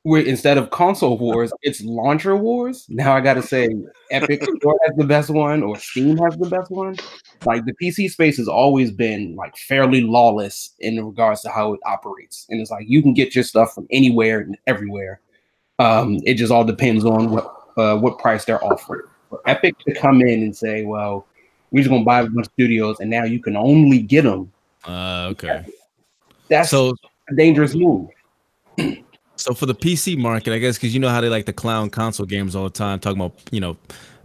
Where 0.02 0.22
instead 0.22 0.56
of 0.56 0.70
console 0.70 1.18
wars, 1.18 1.52
it's 1.62 1.82
launcher 1.82 2.36
wars. 2.36 2.86
Now 2.88 3.16
I 3.16 3.20
gotta 3.20 3.42
say, 3.42 3.68
Epic 4.12 4.40
has 4.40 4.96
the 4.96 5.04
best 5.04 5.30
one, 5.30 5.64
or 5.64 5.76
Steam 5.78 6.16
has 6.18 6.36
the 6.36 6.48
best 6.48 6.70
one. 6.70 6.96
Like 7.44 7.64
the 7.64 7.74
PC 7.82 8.10
space 8.10 8.36
has 8.36 8.46
always 8.46 8.92
been 8.92 9.34
like 9.34 9.56
fairly 9.56 10.02
lawless 10.02 10.74
in 10.78 11.04
regards 11.04 11.42
to 11.42 11.50
how 11.50 11.74
it 11.74 11.80
operates, 11.86 12.46
and 12.48 12.60
it's 12.60 12.70
like 12.70 12.84
you 12.88 13.02
can 13.02 13.14
get 13.14 13.34
your 13.34 13.42
stuff 13.42 13.74
from 13.74 13.88
anywhere 13.90 14.38
and 14.40 14.56
everywhere. 14.68 15.20
Um, 15.80 16.20
it 16.24 16.34
just 16.34 16.52
all 16.52 16.64
depends 16.64 17.04
on 17.04 17.30
what 17.30 17.52
uh, 17.76 17.96
what 17.98 18.18
price 18.18 18.44
they're 18.44 18.64
offering. 18.64 19.02
For 19.28 19.40
Epic 19.46 19.76
to 19.80 19.94
come 19.94 20.20
in 20.20 20.42
and 20.42 20.56
say, 20.56 20.84
well, 20.84 21.26
we're 21.70 21.80
just 21.80 21.90
gonna 21.90 22.04
buy 22.04 22.20
a 22.20 22.24
bunch 22.24 22.46
of 22.46 22.52
studios, 22.52 23.00
and 23.00 23.10
now 23.10 23.24
you 23.24 23.40
can 23.40 23.56
only 23.56 24.00
get 24.00 24.22
them. 24.22 24.52
Uh, 24.84 25.28
okay. 25.32 25.66
That's 26.48 26.70
so 26.70 26.94
a 27.28 27.34
dangerous 27.34 27.74
move. 27.74 28.08
so 29.36 29.54
for 29.54 29.66
the 29.66 29.74
PC 29.74 30.16
market, 30.16 30.52
I 30.52 30.58
guess 30.58 30.76
because 30.76 30.94
you 30.94 31.00
know 31.00 31.08
how 31.08 31.20
they 31.20 31.28
like 31.28 31.46
the 31.46 31.52
clown 31.52 31.90
console 31.90 32.26
games 32.26 32.54
all 32.54 32.64
the 32.64 32.70
time, 32.70 33.00
talking 33.00 33.20
about 33.20 33.34
you 33.50 33.60
know 33.60 33.76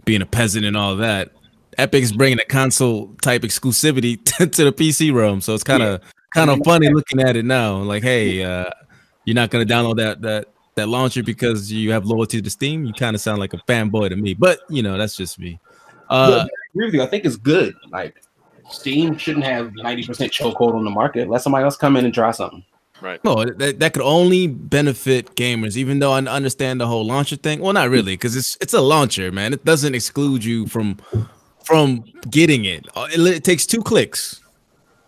being 0.04 0.22
a 0.22 0.26
peasant 0.26 0.64
and 0.64 0.76
all 0.76 0.96
that. 0.96 1.32
Epic's 1.78 2.12
bringing 2.12 2.38
a 2.38 2.44
console 2.44 3.14
type 3.22 3.42
exclusivity 3.42 4.22
to 4.52 4.64
the 4.64 4.72
PC 4.72 5.12
realm, 5.12 5.40
so 5.40 5.54
it's 5.54 5.64
kind 5.64 5.82
of 5.82 6.00
yeah. 6.00 6.08
kind 6.34 6.50
of 6.50 6.60
funny 6.64 6.88
looking 6.90 7.20
at 7.20 7.36
it 7.36 7.44
now. 7.44 7.76
Like, 7.76 8.02
hey, 8.02 8.44
uh, 8.44 8.70
you're 9.24 9.34
not 9.34 9.50
gonna 9.50 9.64
download 9.64 9.96
that 9.96 10.20
that 10.22 10.48
that 10.74 10.88
launcher 10.88 11.22
because 11.22 11.72
you 11.72 11.92
have 11.92 12.04
loyalty 12.04 12.40
to 12.40 12.50
Steam, 12.50 12.84
you 12.84 12.92
kind 12.92 13.14
of 13.14 13.20
sound 13.20 13.38
like 13.38 13.54
a 13.54 13.58
fanboy 13.68 14.08
to 14.10 14.16
me. 14.16 14.34
But 14.34 14.60
you 14.68 14.82
know, 14.82 14.96
that's 14.96 15.16
just 15.16 15.38
me. 15.38 15.60
Uh, 16.08 16.46
agree 16.74 16.86
with 16.86 16.94
you. 16.94 17.02
I 17.02 17.06
think 17.06 17.24
it's 17.24 17.36
good. 17.36 17.74
Like 17.90 18.22
Steam 18.70 19.16
shouldn't 19.18 19.44
have 19.44 19.68
90% 19.68 20.06
chokehold 20.30 20.74
on 20.74 20.84
the 20.84 20.90
market. 20.90 21.28
Let 21.28 21.42
somebody 21.42 21.64
else 21.64 21.76
come 21.76 21.96
in 21.96 22.04
and 22.04 22.14
try 22.14 22.30
something. 22.30 22.64
Right. 23.00 23.22
no, 23.24 23.44
that, 23.44 23.80
that 23.80 23.94
could 23.94 24.02
only 24.02 24.46
benefit 24.46 25.34
gamers, 25.34 25.76
even 25.76 25.98
though 25.98 26.12
I 26.12 26.18
understand 26.18 26.80
the 26.80 26.86
whole 26.86 27.04
launcher 27.04 27.34
thing. 27.34 27.58
Well, 27.58 27.72
not 27.72 27.90
really, 27.90 28.12
because 28.12 28.36
it's 28.36 28.56
it's 28.60 28.74
a 28.74 28.80
launcher, 28.80 29.32
man. 29.32 29.52
It 29.52 29.64
doesn't 29.64 29.92
exclude 29.92 30.44
you 30.44 30.68
from 30.68 30.98
from 31.64 32.04
getting 32.30 32.64
it. 32.64 32.86
Uh, 32.94 33.08
It, 33.12 33.20
it 33.20 33.44
takes 33.44 33.66
two 33.66 33.82
clicks. 33.82 34.40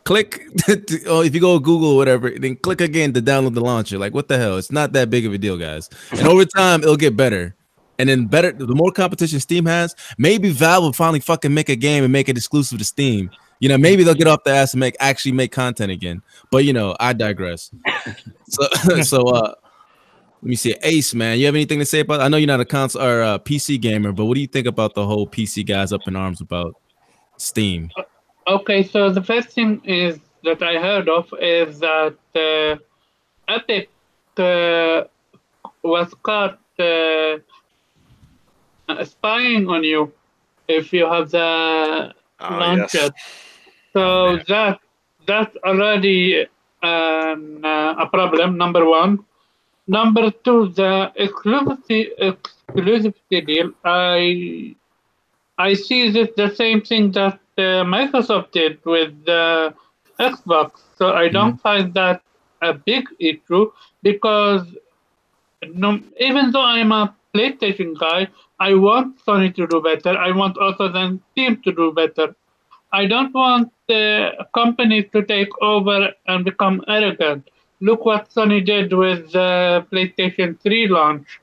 Click, 0.02 0.42
or 1.08 1.24
if 1.24 1.34
you 1.36 1.40
go 1.40 1.56
to 1.56 1.64
Google 1.64 1.90
or 1.92 1.96
whatever, 1.96 2.30
then 2.30 2.56
click 2.56 2.80
again 2.80 3.12
to 3.12 3.22
download 3.22 3.54
the 3.54 3.60
launcher. 3.60 3.96
Like, 3.96 4.12
what 4.12 4.26
the 4.26 4.38
hell? 4.38 4.58
It's 4.58 4.72
not 4.72 4.92
that 4.94 5.08
big 5.08 5.24
of 5.24 5.32
a 5.32 5.38
deal, 5.38 5.56
guys. 5.56 5.88
And 6.10 6.26
over 6.26 6.44
time, 6.44 6.82
it'll 6.82 6.96
get 6.96 7.16
better. 7.16 7.54
And 7.98 8.08
then 8.08 8.26
better, 8.26 8.52
the 8.52 8.74
more 8.74 8.90
competition 8.90 9.40
Steam 9.40 9.66
has, 9.66 9.94
maybe 10.18 10.50
Valve 10.50 10.84
will 10.84 10.92
finally 10.92 11.20
fucking 11.20 11.54
make 11.54 11.68
a 11.68 11.76
game 11.76 12.04
and 12.04 12.12
make 12.12 12.28
it 12.28 12.36
exclusive 12.36 12.78
to 12.78 12.84
Steam. 12.84 13.30
You 13.60 13.68
know, 13.68 13.78
maybe 13.78 14.04
they'll 14.04 14.14
get 14.14 14.26
off 14.26 14.44
the 14.44 14.50
ass 14.50 14.74
and 14.74 14.80
make 14.80 14.96
actually 15.00 15.32
make 15.32 15.52
content 15.52 15.92
again. 15.92 16.22
But 16.50 16.64
you 16.64 16.72
know, 16.72 16.96
I 17.00 17.12
digress. 17.12 17.70
So, 18.46 18.68
so 19.02 19.26
uh, 19.28 19.54
let 20.44 20.48
me 20.48 20.54
see, 20.54 20.76
Ace, 20.82 21.14
man, 21.14 21.38
you 21.38 21.46
have 21.46 21.54
anything 21.54 21.78
to 21.78 21.86
say 21.86 22.00
about? 22.00 22.20
I 22.20 22.28
know 22.28 22.36
you're 22.36 22.46
not 22.46 22.60
a 22.60 22.66
console 22.66 23.02
or 23.02 23.22
a 23.22 23.38
PC 23.38 23.80
gamer, 23.80 24.12
but 24.12 24.26
what 24.26 24.34
do 24.34 24.42
you 24.42 24.46
think 24.46 24.66
about 24.66 24.94
the 24.94 25.04
whole 25.06 25.26
PC 25.26 25.66
guys 25.66 25.90
up 25.90 26.06
in 26.06 26.14
arms 26.14 26.42
about 26.42 26.76
Steam? 27.38 27.90
Okay, 28.46 28.82
so 28.82 29.10
the 29.10 29.22
first 29.22 29.48
thing 29.48 29.80
is 29.84 30.20
that 30.42 30.62
I 30.62 30.74
heard 30.74 31.08
of 31.08 31.32
is 31.40 31.80
that 31.80 32.14
uh, 32.34 32.76
Epic 33.48 33.88
uh, 34.36 35.04
was 35.82 36.12
caught 36.22 36.60
uh, 36.78 36.82
uh, 36.82 37.38
spying 39.04 39.68
on 39.68 39.82
you 39.84 40.12
if 40.68 40.92
you 40.92 41.06
have 41.06 41.30
the 41.30 42.14
Ah, 42.38 42.62
launcher. 42.62 43.08
yes. 43.08 43.10
So 43.92 44.36
Yeah. 44.36 44.42
that 44.48 44.80
that's 45.26 45.56
already 45.64 46.46
um, 46.82 47.60
uh, 47.64 47.94
a 48.04 48.06
problem. 48.12 48.56
Number 48.56 48.84
one. 48.86 49.24
Number 49.86 50.30
two, 50.30 50.68
the 50.68 51.12
exclusivity 51.18 52.00
exclusivity 52.28 53.46
deal. 53.46 53.70
I 53.84 54.74
I 55.58 55.74
see 55.74 56.10
this 56.10 56.30
the 56.36 56.48
same 56.54 56.80
thing 56.82 57.12
that 57.12 57.38
uh, 57.58 57.84
Microsoft 57.96 58.52
did 58.52 58.78
with 58.84 59.14
uh, 59.28 59.72
Xbox. 60.18 60.70
So 60.96 61.12
I 61.12 61.28
don't 61.28 61.60
find 61.60 61.92
that 61.94 62.22
a 62.62 62.72
big 62.74 63.04
issue 63.18 63.70
because 64.02 64.64
no, 65.74 66.00
even 66.18 66.50
though 66.52 66.62
I'm 66.64 66.92
a 66.92 67.14
PlayStation 67.34 67.98
guy, 67.98 68.28
I 68.60 68.74
want 68.74 69.18
Sony 69.24 69.54
to 69.56 69.66
do 69.66 69.80
better. 69.80 70.16
I 70.16 70.30
want 70.30 70.56
also 70.58 70.88
then 70.90 71.20
Steam 71.32 71.60
to 71.62 71.72
do 71.72 71.92
better. 71.92 72.34
I 72.92 73.06
don't 73.06 73.34
want 73.34 73.72
the 73.88 74.30
companies 74.54 75.06
to 75.12 75.24
take 75.24 75.50
over 75.60 76.12
and 76.28 76.44
become 76.44 76.82
arrogant. 76.86 77.50
Look 77.80 78.04
what 78.04 78.30
Sony 78.30 78.64
did 78.64 78.92
with 78.92 79.32
the 79.32 79.84
PlayStation 79.92 80.60
3 80.60 80.88
launch. 80.88 81.40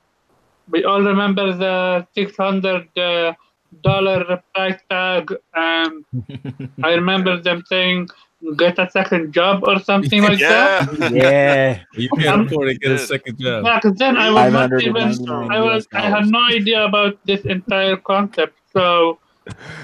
We 0.70 0.84
all 0.84 1.02
remember 1.02 1.52
the 1.52 2.06
$600 2.16 2.88
uh, 2.96 3.34
dollar 3.82 4.42
price 4.54 4.80
tag, 4.88 5.34
and 5.54 6.04
I 6.82 6.94
remember 6.94 7.40
them 7.40 7.62
saying, 7.68 8.08
get 8.56 8.78
a 8.78 8.90
second 8.90 9.32
job 9.32 9.62
or 9.66 9.78
something 9.80 10.22
like 10.22 10.38
that. 10.40 10.88
Yeah. 11.00 11.10
Yeah. 11.10 11.80
You 12.02 12.08
can't 12.18 12.26
Um, 12.28 12.46
afford 12.46 12.68
to 12.68 12.74
get 12.74 12.92
a 12.92 12.98
second 12.98 13.38
job. 13.38 13.64
Back 13.64 13.82
then, 14.00 14.16
I 14.16 14.30
was 14.30 14.52
not 14.52 14.70
even. 14.82 15.08
I 15.50 15.60
was. 15.60 15.86
I 15.92 16.02
had 16.14 16.26
no 16.26 16.42
idea 16.58 16.84
about 16.84 17.18
this 17.24 17.42
entire 17.44 17.96
concept. 17.96 18.54
So, 18.72 19.18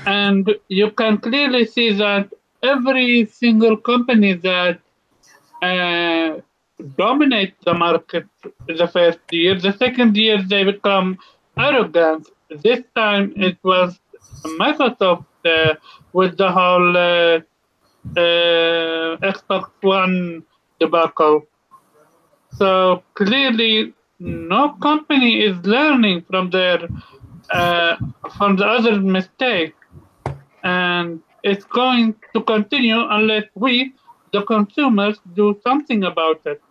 and 0.07 0.45
you 0.69 0.91
can 0.91 1.19
clearly 1.19 1.65
see 1.67 1.93
that 1.93 2.33
every 2.63 3.27
single 3.27 3.77
company 3.77 4.33
that 4.35 4.81
uh, 5.63 6.41
dominate 6.97 7.55
the 7.65 7.75
market 7.75 8.27
the 8.67 8.89
first 8.89 9.21
year, 9.31 9.55
the 9.59 9.73
second 9.73 10.17
year 10.17 10.43
they 10.43 10.65
become 10.65 11.19
arrogant. 11.57 12.29
This 12.51 12.81
time 12.95 13.33
it 13.37 13.59
was 13.63 13.99
Microsoft 14.59 15.27
uh, 15.45 15.75
with 16.13 16.37
the 16.37 16.51
whole 16.51 16.97
uh, 16.97 17.41
uh, 18.17 19.17
Xbox 19.23 19.71
One 19.83 20.43
debacle. 20.81 21.47
So 22.53 23.03
clearly, 23.15 23.95
no 24.19 24.71
company 24.81 25.43
is 25.43 25.57
learning 25.65 26.25
from 26.29 26.51
their 26.51 26.89
uh, 27.51 27.97
from 28.37 28.57
the 28.57 28.67
other 28.67 29.01
mistake, 29.01 29.75
and 30.63 31.21
it's 31.43 31.65
going 31.65 32.15
to 32.35 32.43
continue 32.43 33.01
unless 33.09 33.45
we, 33.55 33.95
the 34.33 34.43
consumers, 34.43 35.19
do 35.35 35.59
something 35.63 36.05
about 36.05 36.41
it. 36.47 36.63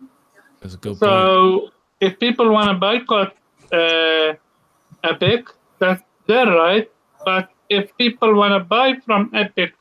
That's 0.60 0.74
a 0.74 0.76
good 0.76 0.90
point. 0.90 1.00
So 1.00 1.70
if 2.00 2.18
people 2.18 2.50
want 2.52 2.68
to 2.70 2.74
boycott 2.74 3.34
uh, 3.72 4.34
Epic, 5.04 5.48
that's 5.78 6.02
their 6.26 6.46
right. 6.46 6.90
But 7.24 7.50
if 7.68 7.96
people 7.96 8.34
want 8.34 8.52
to 8.52 8.60
buy 8.60 8.94
from 9.04 9.30
Epic 9.34 9.74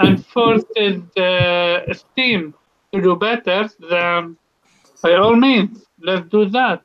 and 0.00 0.24
forces 0.26 1.02
uh, 1.16 1.92
Steam 1.92 2.54
to 2.92 3.00
do 3.00 3.16
better, 3.16 3.68
then 3.90 4.36
by 5.02 5.14
all 5.14 5.36
means, 5.36 5.84
let's 6.00 6.28
do 6.30 6.46
that. 6.50 6.82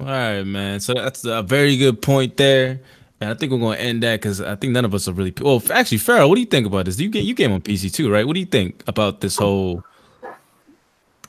All 0.00 0.06
right, 0.06 0.42
man. 0.44 0.80
So 0.80 0.94
that's 0.94 1.24
a 1.24 1.42
very 1.42 1.76
good 1.76 2.00
point 2.00 2.36
there. 2.36 2.80
And 3.20 3.30
I 3.30 3.34
think 3.34 3.50
we're 3.50 3.58
going 3.58 3.78
to 3.78 3.82
end 3.82 4.02
that 4.04 4.20
because 4.20 4.40
I 4.40 4.54
think 4.54 4.72
none 4.72 4.84
of 4.84 4.94
us 4.94 5.08
are 5.08 5.12
really. 5.12 5.34
Well, 5.40 5.60
actually, 5.72 5.98
Pharaoh, 5.98 6.28
what 6.28 6.36
do 6.36 6.40
you 6.40 6.46
think 6.46 6.66
about 6.66 6.84
this? 6.84 7.00
You 7.00 7.08
get 7.08 7.24
you 7.24 7.34
game 7.34 7.50
on 7.50 7.60
PC 7.60 7.92
too, 7.92 8.08
right? 8.10 8.24
What 8.24 8.34
do 8.34 8.40
you 8.40 8.46
think 8.46 8.84
about 8.86 9.20
this 9.20 9.36
whole 9.36 9.82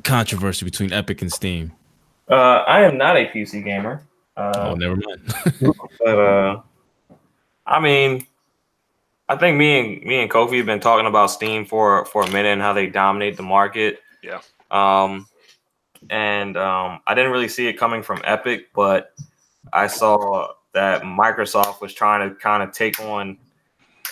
controversy 0.04 0.66
between 0.66 0.94
Epic 0.94 1.24
and 1.24 1.32
Steam? 1.32 1.72
Uh, 2.30 2.64
I 2.68 2.82
am 2.82 2.98
not 2.98 3.18
a 3.18 3.26
PC 3.26 3.64
gamer. 3.64 4.04
Uh, 4.38 4.52
oh, 4.56 4.76
never 4.76 4.96
mind. 4.96 5.34
But 6.00 6.20
uh, 6.20 6.62
I 7.66 7.80
mean, 7.80 8.28
I 9.30 9.36
think 9.36 9.58
me 9.58 9.80
and 9.80 10.04
me 10.04 10.22
and 10.22 10.30
Kofi 10.30 10.58
have 10.58 10.66
been 10.66 10.80
talking 10.80 11.06
about 11.06 11.28
Steam 11.28 11.64
for 11.64 12.04
for 12.06 12.24
a 12.24 12.32
minute 12.32 12.50
and 12.50 12.62
how 12.62 12.74
they 12.74 12.88
dominate 12.88 13.38
the 13.38 13.44
market. 13.44 14.00
Yeah. 14.24 14.42
Um, 14.72 15.28
and 16.10 16.58
um, 16.58 17.00
I 17.06 17.14
didn't 17.14 17.32
really 17.32 17.48
see 17.48 17.68
it 17.68 17.74
coming 17.74 18.02
from 18.02 18.22
Epic, 18.24 18.70
but 18.74 19.14
I 19.72 19.86
saw 19.86 20.54
that 20.74 21.04
Microsoft 21.04 21.80
was 21.80 21.94
trying 21.94 22.28
to 22.28 22.36
kind 22.36 22.64
of 22.64 22.72
take 22.74 23.00
on 23.00 23.38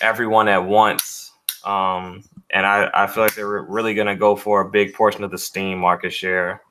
everyone 0.01 0.47
at 0.47 0.63
once. 0.63 1.31
Um, 1.65 2.23
and 2.51 2.65
I, 2.65 2.89
I 2.93 3.07
feel 3.07 3.23
like 3.23 3.35
they're 3.35 3.63
really 3.63 3.93
going 3.93 4.07
to 4.07 4.15
go 4.15 4.35
for 4.35 4.61
a 4.61 4.69
big 4.69 4.93
portion 4.93 5.23
of 5.23 5.31
the 5.31 5.37
Steam 5.37 5.79
market 5.79 6.11
share 6.11 6.61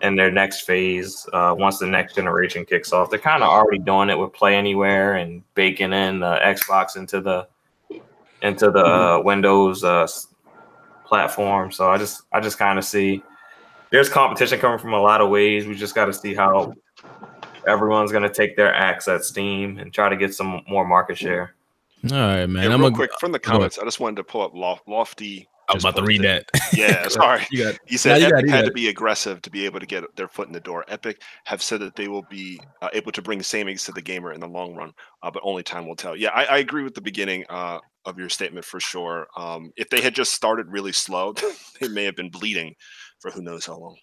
in 0.00 0.16
their 0.16 0.30
next 0.30 0.62
phase 0.62 1.28
uh, 1.32 1.54
once 1.56 1.78
the 1.78 1.86
next 1.86 2.14
generation 2.14 2.64
kicks 2.64 2.92
off. 2.92 3.10
They're 3.10 3.18
kind 3.18 3.42
of 3.42 3.48
already 3.48 3.78
doing 3.78 4.10
it 4.10 4.18
with 4.18 4.32
Play 4.32 4.56
Anywhere 4.56 5.14
and 5.14 5.42
baking 5.54 5.92
in 5.92 6.20
the 6.20 6.38
Xbox 6.42 6.96
into 6.96 7.20
the 7.20 7.46
into 8.42 8.70
the 8.70 8.84
uh, 8.84 9.20
Windows 9.20 9.84
uh, 9.84 10.06
platform. 11.04 11.72
So 11.72 11.90
I 11.90 11.98
just 11.98 12.22
I 12.32 12.40
just 12.40 12.58
kind 12.58 12.78
of 12.78 12.84
see 12.84 13.22
there's 13.90 14.08
competition 14.08 14.58
coming 14.58 14.78
from 14.78 14.92
a 14.92 15.00
lot 15.00 15.20
of 15.20 15.30
ways. 15.30 15.66
We 15.66 15.74
just 15.74 15.94
got 15.94 16.06
to 16.06 16.12
see 16.12 16.34
how 16.34 16.74
everyone's 17.66 18.10
going 18.10 18.24
to 18.24 18.32
take 18.32 18.56
their 18.56 18.74
acts 18.74 19.08
at 19.08 19.24
Steam 19.24 19.78
and 19.78 19.92
try 19.92 20.08
to 20.08 20.16
get 20.16 20.34
some 20.34 20.62
more 20.68 20.86
market 20.86 21.18
share. 21.18 21.54
All 22.10 22.18
right, 22.18 22.46
man. 22.46 22.64
Yeah, 22.64 22.74
I'm 22.74 22.80
real 22.80 22.90
a, 22.90 22.92
quick 22.92 23.12
from 23.20 23.30
the 23.30 23.38
comments, 23.38 23.78
I 23.78 23.84
just 23.84 24.00
wanted 24.00 24.16
to 24.16 24.24
pull 24.24 24.42
up 24.42 24.54
Lof- 24.54 24.82
Lofty. 24.88 25.48
I 25.68 25.74
was 25.74 25.84
about 25.84 25.96
to 25.96 26.02
read 26.02 26.24
it- 26.24 26.50
that. 26.52 26.60
Yeah, 26.76 27.06
sorry. 27.08 27.46
you 27.50 27.64
got. 27.64 27.78
He 27.86 27.96
said 27.96 28.20
you 28.20 28.30
got 28.30 28.38
Epic 28.38 28.46
you 28.46 28.52
had 28.52 28.62
got 28.62 28.68
to 28.68 28.72
be 28.72 28.88
aggressive 28.88 29.40
to 29.42 29.50
be 29.50 29.64
able 29.64 29.78
to 29.78 29.86
get 29.86 30.16
their 30.16 30.26
foot 30.26 30.48
in 30.48 30.52
the 30.52 30.60
door. 30.60 30.84
Epic 30.88 31.22
have 31.44 31.62
said 31.62 31.80
that 31.80 31.94
they 31.94 32.08
will 32.08 32.24
be 32.28 32.60
uh, 32.80 32.88
able 32.92 33.12
to 33.12 33.22
bring 33.22 33.42
savings 33.42 33.84
to 33.84 33.92
the 33.92 34.02
gamer 34.02 34.32
in 34.32 34.40
the 34.40 34.48
long 34.48 34.74
run, 34.74 34.92
uh, 35.22 35.30
but 35.30 35.42
only 35.44 35.62
time 35.62 35.86
will 35.86 35.94
tell. 35.94 36.16
Yeah, 36.16 36.30
I, 36.30 36.44
I 36.44 36.58
agree 36.58 36.82
with 36.82 36.94
the 36.94 37.00
beginning 37.00 37.44
uh, 37.48 37.78
of 38.04 38.18
your 38.18 38.28
statement 38.28 38.64
for 38.64 38.80
sure. 38.80 39.28
Um, 39.36 39.72
if 39.76 39.88
they 39.88 40.00
had 40.00 40.14
just 40.14 40.32
started 40.32 40.66
really 40.68 40.92
slow, 40.92 41.34
they 41.80 41.88
may 41.88 42.04
have 42.04 42.16
been 42.16 42.30
bleeding 42.30 42.74
for 43.20 43.30
who 43.30 43.42
knows 43.42 43.66
how 43.66 43.78
long. 43.78 43.96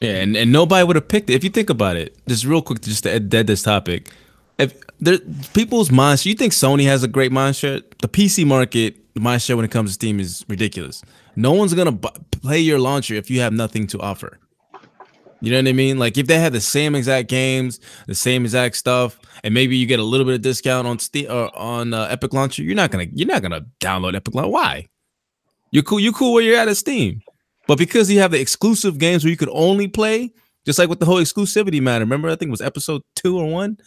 Yeah, 0.00 0.16
and, 0.16 0.36
and 0.36 0.52
nobody 0.52 0.84
would 0.84 0.96
have 0.96 1.08
picked 1.08 1.30
it. 1.30 1.34
If 1.34 1.44
you 1.44 1.50
think 1.50 1.70
about 1.70 1.96
it, 1.96 2.16
just 2.28 2.44
real 2.44 2.60
quick, 2.60 2.82
just 2.82 3.04
to 3.04 3.20
dead 3.20 3.46
this 3.46 3.62
topic. 3.62 4.10
If 4.58 4.74
there 5.00 5.18
people's 5.54 5.88
mindset, 5.88 6.26
you 6.26 6.34
think 6.34 6.52
Sony 6.52 6.84
has 6.84 7.02
a 7.02 7.08
great 7.08 7.32
mindset? 7.32 7.82
The 8.00 8.08
PC 8.08 8.46
market, 8.46 9.14
mindset 9.14 9.56
when 9.56 9.64
it 9.64 9.70
comes 9.70 9.90
to 9.90 9.94
Steam 9.94 10.20
is 10.20 10.44
ridiculous. 10.48 11.02
No 11.36 11.52
one's 11.52 11.74
gonna 11.74 11.96
play 11.96 12.60
your 12.60 12.78
launcher 12.78 13.14
if 13.14 13.30
you 13.30 13.40
have 13.40 13.52
nothing 13.52 13.86
to 13.88 14.00
offer. 14.00 14.38
You 15.46 15.52
know 15.52 15.58
what 15.58 15.68
I 15.68 15.72
mean? 15.72 15.98
Like 15.98 16.16
if 16.18 16.26
they 16.26 16.38
had 16.38 16.52
the 16.52 16.60
same 16.60 16.94
exact 16.94 17.28
games, 17.28 17.80
the 18.06 18.14
same 18.14 18.44
exact 18.44 18.76
stuff, 18.76 19.18
and 19.42 19.52
maybe 19.52 19.76
you 19.76 19.86
get 19.86 20.00
a 20.00 20.04
little 20.04 20.24
bit 20.24 20.34
of 20.34 20.42
discount 20.42 20.86
on 20.86 20.98
or 21.28 21.56
on 21.56 21.94
uh, 21.94 22.08
Epic 22.10 22.32
Launcher, 22.32 22.62
you're 22.62 22.74
not 22.74 22.90
gonna 22.90 23.06
you're 23.12 23.28
not 23.28 23.42
gonna 23.42 23.66
download 23.80 24.14
Epic 24.14 24.34
Launcher. 24.34 24.50
Why? 24.50 24.88
You're 25.70 25.82
cool. 25.82 26.00
You're 26.00 26.12
cool 26.12 26.32
where 26.32 26.42
you're 26.42 26.56
at 26.56 26.68
at 26.68 26.76
Steam, 26.76 27.20
but 27.66 27.78
because 27.78 28.10
you 28.10 28.20
have 28.20 28.30
the 28.30 28.40
exclusive 28.40 28.98
games 28.98 29.24
where 29.24 29.30
you 29.30 29.36
could 29.36 29.50
only 29.52 29.88
play 29.88 30.32
Just 30.64 30.78
like 30.78 30.88
with 30.88 30.98
the 30.98 31.06
whole 31.06 31.20
exclusivity 31.20 31.80
matter. 31.80 32.04
Remember, 32.04 32.28
I 32.28 32.36
think 32.36 32.48
it 32.48 32.50
was 32.52 32.62
episode 32.62 33.02
two 33.14 33.38
or 33.38 33.46
one. 33.46 33.78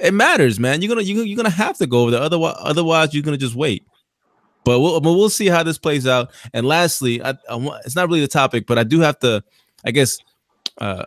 It 0.00 0.14
matters, 0.14 0.60
man. 0.60 0.80
You're 0.80 0.88
gonna 0.88 1.02
you, 1.02 1.22
you're 1.22 1.36
gonna 1.36 1.50
have 1.50 1.78
to 1.78 1.86
go 1.86 2.02
over 2.02 2.12
there. 2.12 2.22
Otherwise, 2.22 2.56
otherwise 2.58 3.14
you're 3.14 3.22
gonna 3.22 3.36
just 3.36 3.54
wait. 3.54 3.84
But 4.64 4.80
we'll 4.80 5.00
but 5.00 5.12
we'll 5.12 5.30
see 5.30 5.46
how 5.46 5.62
this 5.62 5.78
plays 5.78 6.06
out. 6.06 6.30
And 6.52 6.66
lastly, 6.66 7.22
I, 7.22 7.30
I 7.48 7.80
it's 7.84 7.96
not 7.96 8.08
really 8.08 8.20
the 8.20 8.28
topic, 8.28 8.66
but 8.66 8.78
I 8.78 8.84
do 8.84 9.00
have 9.00 9.18
to, 9.20 9.42
I 9.84 9.90
guess, 9.90 10.18
uh, 10.78 11.04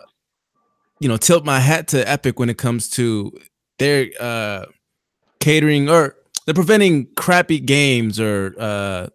you 0.99 1.07
know, 1.07 1.17
tilt 1.17 1.45
my 1.45 1.59
hat 1.59 1.87
to 1.89 2.09
Epic 2.09 2.39
when 2.39 2.49
it 2.49 2.57
comes 2.57 2.89
to 2.91 3.31
their 3.79 4.09
uh 4.19 4.65
catering 5.39 5.87
or 5.89 6.15
they're 6.45 6.55
preventing 6.55 7.05
crappy 7.15 7.59
games 7.59 8.19
or 8.19 8.55
uh 8.57 9.07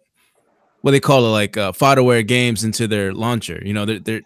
what 0.81 0.91
they 0.91 1.01
call 1.01 1.25
it 1.25 1.29
like 1.29 1.57
uh 1.57 1.71
fodderware 1.73 2.25
games 2.25 2.63
into 2.63 2.87
their 2.87 3.13
launcher. 3.13 3.61
You 3.65 3.73
know, 3.73 3.85
they're 3.85 3.99
they're 3.99 4.21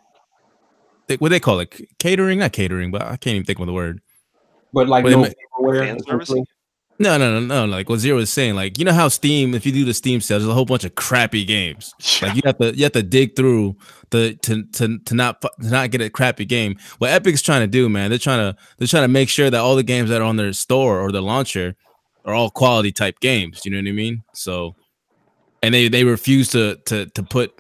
they, 1.08 1.16
what 1.16 1.30
they 1.30 1.40
call 1.40 1.60
it 1.60 1.74
catering, 2.00 2.40
not 2.40 2.52
catering, 2.52 2.92
but 2.92 3.02
I 3.02 3.18
can't 3.18 3.36
even 3.36 3.46
think 3.46 3.60
of 3.60 3.66
the 3.66 3.74
word. 3.74 4.02
But 4.74 4.88
like 4.88 5.04
But 5.04 5.12
no 5.12 5.22
might- 5.22 5.36
vaporware, 7.00 7.18
Fan 7.18 7.18
essentially. 7.18 7.18
service? 7.18 7.18
No, 7.18 7.18
no, 7.18 7.40
no, 7.40 7.46
no. 7.46 7.66
Like 7.66 7.90
what 7.90 8.00
Zero 8.00 8.18
is 8.20 8.30
saying, 8.32 8.56
like 8.56 8.78
you 8.78 8.86
know 8.86 8.94
how 8.94 9.08
Steam, 9.08 9.54
if 9.54 9.66
you 9.66 9.72
do 9.72 9.86
the 9.86 9.94
Steam 9.94 10.22
sales, 10.22 10.44
there's 10.44 10.52
a 10.52 10.54
whole 10.54 10.66
bunch 10.66 10.84
of 10.84 10.96
crappy 10.96 11.46
games. 11.46 11.96
Like 12.22 12.36
you 12.36 12.42
have 12.46 12.58
to 12.60 12.76
you 12.76 12.84
have 12.84 12.94
to 12.94 13.04
dig 13.04 13.36
through 13.36 13.76
the 14.12 14.36
to 14.44 14.64
to 14.64 15.00
to 15.00 15.16
not 15.16 15.42
to 15.42 15.52
not 15.62 15.92
get 15.92 16.02
a 16.02 16.10
crappy 16.10 16.46
game. 16.46 16.78
What 17.00 17.12
Epic's 17.12 17.42
trying 17.42 17.62
to 17.62 17.68
do, 17.68 17.90
man, 17.90 18.10
they're 18.10 18.20
trying 18.20 18.40
to 18.40 18.58
they're 18.78 18.88
trying 18.88 19.04
to 19.04 19.08
make 19.10 19.30
sure 19.30 19.50
that 19.50 19.60
all 19.60 19.76
the 19.76 19.84
games 19.84 20.10
that 20.10 20.22
are 20.22 20.26
on 20.26 20.38
their 20.38 20.54
store 20.54 21.00
or 21.00 21.12
their 21.12 21.22
launcher 21.22 21.76
are 22.26 22.34
all 22.34 22.50
quality 22.50 22.92
type 22.92 23.20
games. 23.20 23.62
You 23.66 23.72
know 23.72 23.78
what 23.78 23.88
I 23.88 23.94
mean? 23.94 24.24
So, 24.34 24.76
and 25.64 25.74
they 25.74 25.88
they 25.90 26.04
refuse 26.04 26.50
to 26.50 26.78
to 26.86 27.06
to 27.08 27.24
put 27.24 27.52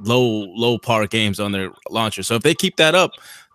low 0.00 0.22
low 0.56 0.78
par 0.78 1.06
games 1.06 1.38
on 1.40 1.52
their 1.52 1.70
launcher. 1.90 2.22
So 2.22 2.34
if 2.34 2.42
they 2.42 2.54
keep 2.54 2.76
that 2.76 2.94
up, 2.94 3.12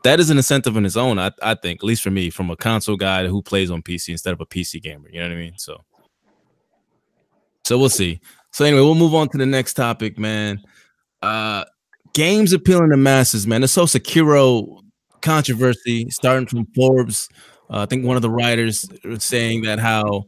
that 0.07 0.19
is 0.19 0.29
an 0.29 0.37
incentive 0.37 0.77
in 0.77 0.85
its 0.85 0.95
own. 0.95 1.19
I 1.19 1.31
I 1.41 1.55
think, 1.55 1.81
at 1.81 1.85
least 1.85 2.01
for 2.01 2.11
me, 2.11 2.29
from 2.29 2.49
a 2.49 2.55
console 2.55 2.95
guy 2.95 3.27
who 3.27 3.41
plays 3.41 3.69
on 3.69 3.81
PC 3.81 4.09
instead 4.09 4.33
of 4.33 4.41
a 4.41 4.45
PC 4.45 4.81
gamer. 4.81 5.09
You 5.09 5.19
know 5.19 5.27
what 5.27 5.33
I 5.33 5.39
mean? 5.39 5.57
So, 5.57 5.83
so 7.65 7.77
we'll 7.77 7.89
see. 7.89 8.21
So 8.51 8.65
anyway, 8.65 8.81
we'll 8.81 8.95
move 8.95 9.13
on 9.13 9.29
to 9.29 9.37
the 9.37 9.45
next 9.45 9.73
topic, 9.73 10.17
man. 10.17 10.61
Uh 11.21 11.65
games 12.13 12.53
appealing 12.53 12.89
to 12.89 12.97
masses, 12.97 13.45
man. 13.45 13.61
The 13.61 13.67
so 13.67 13.83
Sekiro 13.83 14.81
controversy 15.21 16.09
starting 16.09 16.47
from 16.47 16.65
Forbes. 16.73 17.29
Uh, 17.69 17.79
I 17.79 17.85
think 17.85 18.05
one 18.05 18.15
of 18.15 18.21
the 18.21 18.29
writers 18.29 18.89
was 19.03 19.23
saying 19.23 19.63
that 19.63 19.77
how 19.77 20.25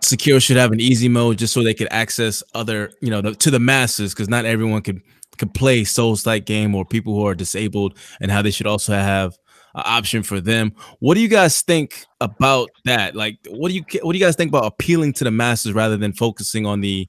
Sekiro 0.00 0.42
should 0.42 0.56
have 0.56 0.72
an 0.72 0.80
easy 0.80 1.08
mode 1.08 1.38
just 1.38 1.54
so 1.54 1.62
they 1.62 1.72
could 1.72 1.88
access 1.90 2.42
other, 2.52 2.92
you 3.00 3.10
know, 3.10 3.20
the, 3.20 3.34
to 3.36 3.50
the 3.50 3.60
masses 3.60 4.12
because 4.12 4.28
not 4.28 4.44
everyone 4.44 4.82
could 4.82 5.00
could 5.38 5.54
play 5.54 5.84
Souls 5.84 6.26
like 6.26 6.46
game 6.46 6.74
or 6.74 6.84
people 6.84 7.14
who 7.14 7.26
are 7.26 7.34
disabled, 7.34 7.96
and 8.20 8.30
how 8.30 8.42
they 8.42 8.50
should 8.50 8.66
also 8.66 8.92
have 8.92 9.36
an 9.74 9.82
option 9.84 10.22
for 10.22 10.40
them. 10.40 10.72
What 11.00 11.14
do 11.14 11.20
you 11.20 11.28
guys 11.28 11.62
think 11.62 12.04
about 12.20 12.70
that? 12.84 13.14
Like, 13.16 13.38
what 13.50 13.68
do 13.70 13.74
you 13.74 13.84
what 14.02 14.12
do 14.12 14.18
you 14.18 14.24
guys 14.24 14.36
think 14.36 14.50
about 14.50 14.66
appealing 14.66 15.12
to 15.14 15.24
the 15.24 15.30
masses 15.30 15.72
rather 15.72 15.96
than 15.96 16.12
focusing 16.12 16.64
on 16.66 16.80
the 16.80 17.08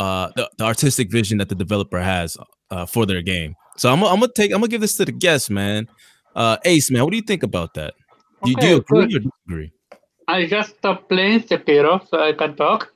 uh 0.00 0.30
the, 0.36 0.50
the 0.58 0.64
artistic 0.64 1.10
vision 1.10 1.38
that 1.38 1.48
the 1.48 1.54
developer 1.54 2.00
has 2.00 2.36
uh, 2.70 2.86
for 2.86 3.06
their 3.06 3.22
game? 3.22 3.54
So 3.76 3.90
I'm, 3.92 4.00
gonna- 4.00 4.12
I'm 4.12 4.20
gonna 4.20 4.32
take 4.34 4.52
I'm 4.52 4.58
gonna 4.60 4.68
give 4.68 4.80
this 4.80 4.96
to 4.96 5.04
the 5.04 5.12
guest, 5.12 5.50
man. 5.50 5.88
Uh, 6.34 6.56
Ace, 6.64 6.90
man, 6.90 7.02
what 7.04 7.10
do 7.10 7.16
you 7.16 7.22
think 7.22 7.42
about 7.42 7.74
that? 7.74 7.94
Do, 8.44 8.50
you- 8.50 8.56
do 8.56 8.66
you 8.66 8.76
agree 8.76 9.06
good. 9.06 9.26
or 9.26 9.30
disagree? 9.46 9.72
I 10.28 10.46
just 10.46 10.76
stopped 10.76 11.08
playing 11.08 11.40
Sekiro, 11.40 12.06
so 12.08 12.20
I 12.22 12.32
can 12.32 12.54
talk. 12.54 12.92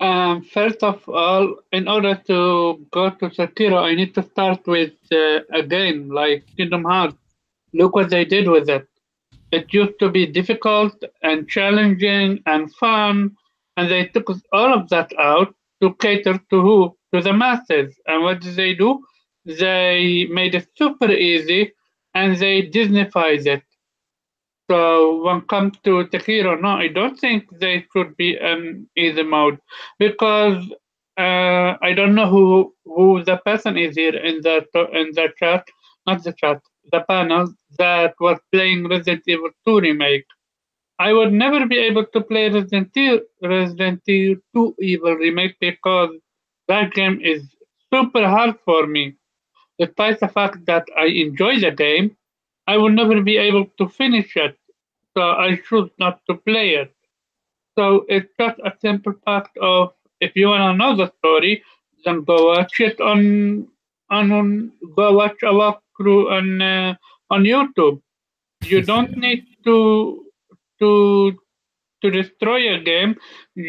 Um, 0.00 0.42
first 0.42 0.82
of 0.82 1.08
all, 1.08 1.56
in 1.72 1.88
order 1.88 2.14
to 2.26 2.86
go 2.90 3.10
to 3.10 3.28
Sekiro, 3.30 3.82
I 3.82 3.94
need 3.94 4.14
to 4.14 4.22
start 4.22 4.66
with 4.66 4.92
uh, 5.12 5.40
a 5.52 5.62
game 5.62 6.10
like 6.10 6.44
Kingdom 6.56 6.84
Hearts. 6.84 7.16
Look 7.72 7.94
what 7.94 8.10
they 8.10 8.24
did 8.24 8.48
with 8.48 8.68
it. 8.68 8.86
It 9.52 9.72
used 9.72 9.98
to 10.00 10.10
be 10.10 10.26
difficult 10.26 11.02
and 11.22 11.48
challenging 11.48 12.42
and 12.46 12.74
fun, 12.74 13.36
and 13.76 13.90
they 13.90 14.06
took 14.06 14.30
all 14.52 14.74
of 14.74 14.88
that 14.88 15.12
out 15.18 15.54
to 15.80 15.94
cater 15.94 16.38
to 16.50 16.60
who? 16.60 16.96
To 17.12 17.20
the 17.20 17.32
masses. 17.32 17.94
And 18.06 18.22
what 18.24 18.40
did 18.40 18.56
they 18.56 18.74
do? 18.74 19.04
They 19.44 20.26
made 20.30 20.54
it 20.54 20.68
super 20.76 21.10
easy 21.10 21.72
and 22.14 22.36
they 22.36 22.62
Disneyfied 22.62 23.46
it. 23.46 23.62
So 24.70 25.22
when 25.22 25.42
comes 25.42 25.76
to 25.84 26.04
Sekiro, 26.06 26.60
no, 26.60 26.68
I 26.68 26.88
don't 26.88 27.18
think 27.18 27.44
they 27.60 27.84
should 27.92 28.16
be 28.16 28.36
an 28.36 28.88
easy 28.96 29.22
mode 29.22 29.58
because 29.98 30.64
uh, 31.18 31.76
I 31.82 31.92
don't 31.94 32.14
know 32.14 32.28
who 32.28 32.74
who 32.84 33.22
the 33.22 33.36
person 33.44 33.76
is 33.76 33.94
here 33.96 34.16
in 34.16 34.40
the 34.40 34.66
in 34.92 35.10
the 35.14 35.28
chat, 35.38 35.66
not 36.06 36.24
the 36.24 36.32
chat, 36.32 36.62
the 36.92 37.00
panel 37.02 37.52
that 37.78 38.14
was 38.20 38.38
playing 38.52 38.88
Resident 38.88 39.22
Evil 39.26 39.50
2 39.66 39.80
remake. 39.80 40.24
I 40.98 41.12
would 41.12 41.32
never 41.32 41.66
be 41.66 41.78
able 41.78 42.06
to 42.06 42.20
play 42.20 42.48
Resident 42.48 42.90
Evil, 42.96 43.20
Resident 43.42 44.00
Evil 44.08 44.42
2 44.54 44.74
Evil 44.80 45.14
remake 45.16 45.56
because 45.60 46.10
that 46.68 46.92
game 46.92 47.20
is 47.22 47.42
super 47.92 48.26
hard 48.26 48.56
for 48.64 48.86
me. 48.86 49.14
Despite 49.78 50.20
the 50.20 50.28
fact 50.28 50.64
that 50.66 50.86
I 50.96 51.06
enjoy 51.06 51.60
the 51.60 51.70
game, 51.72 52.16
I 52.66 52.76
will 52.76 52.90
never 52.90 53.20
be 53.22 53.36
able 53.36 53.66
to 53.78 53.88
finish 53.88 54.36
it. 54.36 54.58
So 55.16 55.22
I 55.22 55.56
choose 55.68 55.90
not 55.98 56.20
to 56.28 56.34
play 56.34 56.70
it. 56.74 56.94
So 57.76 58.04
it's 58.08 58.30
just 58.38 58.58
a 58.64 58.72
simple 58.80 59.14
fact 59.24 59.56
of 59.58 59.92
if 60.20 60.34
you 60.34 60.48
want 60.48 60.62
to 60.62 60.76
know 60.76 60.96
the 60.96 61.12
story, 61.18 61.62
then 62.04 62.22
go 62.22 62.48
watch 62.48 62.80
it 62.80 63.00
on 63.00 63.68
on, 64.10 64.32
on 64.32 64.72
go 64.96 65.12
watch 65.12 65.42
a 65.42 65.52
walkthrough 65.52 66.30
on 66.30 66.62
uh, 66.62 66.94
on 67.30 67.44
YouTube. 67.44 68.00
You 68.62 68.82
don't 68.82 69.16
need 69.16 69.44
to 69.64 70.24
to 70.80 71.38
to 72.02 72.10
destroy 72.10 72.74
a 72.74 72.80
game 72.80 73.16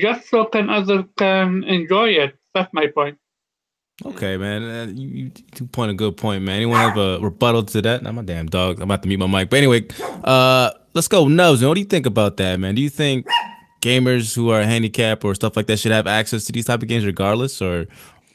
just 0.02 0.30
so 0.30 0.46
can 0.46 0.70
others 0.70 1.06
can 1.18 1.64
enjoy 1.64 2.10
it. 2.10 2.36
That's 2.54 2.74
my 2.74 2.88
point. 2.88 3.18
Okay, 4.04 4.36
man. 4.36 4.64
Uh, 4.64 4.92
you, 4.92 5.32
you 5.58 5.66
point 5.68 5.92
a 5.92 5.94
good 5.94 6.18
point, 6.18 6.44
man. 6.44 6.58
Anyone 6.58 6.80
have 6.80 6.98
a 6.98 7.20
rebuttal 7.20 7.64
to 7.64 7.82
that? 7.84 8.04
Not 8.04 8.14
my 8.14 8.24
damn 8.24 8.48
dog. 8.48 8.78
I'm 8.78 8.84
about 8.84 9.04
to 9.04 9.08
mute 9.08 9.20
my 9.20 9.28
mic. 9.28 9.50
But 9.50 9.58
anyway, 9.58 9.88
uh, 10.24 10.72
let's 10.94 11.08
go. 11.08 11.28
Nubs. 11.28 11.64
What 11.64 11.76
do 11.76 11.80
you 11.80 11.86
think 11.86 12.06
about 12.06 12.36
that, 12.38 12.60
man? 12.60 12.76
Do 12.76 12.82
you 12.82 12.90
think 12.90 13.26
gamers 13.82 14.36
who 14.36 14.50
are 14.50 14.64
handicapped 14.64 15.24
or 15.24 15.34
stuff 15.34 15.56
like 15.56 15.68
that 15.68 15.80
should 15.80 15.94
have 15.94 16.08
access 16.08 16.44
to 16.46 16.52
these 16.52 16.66
type 16.66 16.82
of 16.82 16.90
games 16.90 17.06
regardless, 17.06 17.62
or 17.62 17.86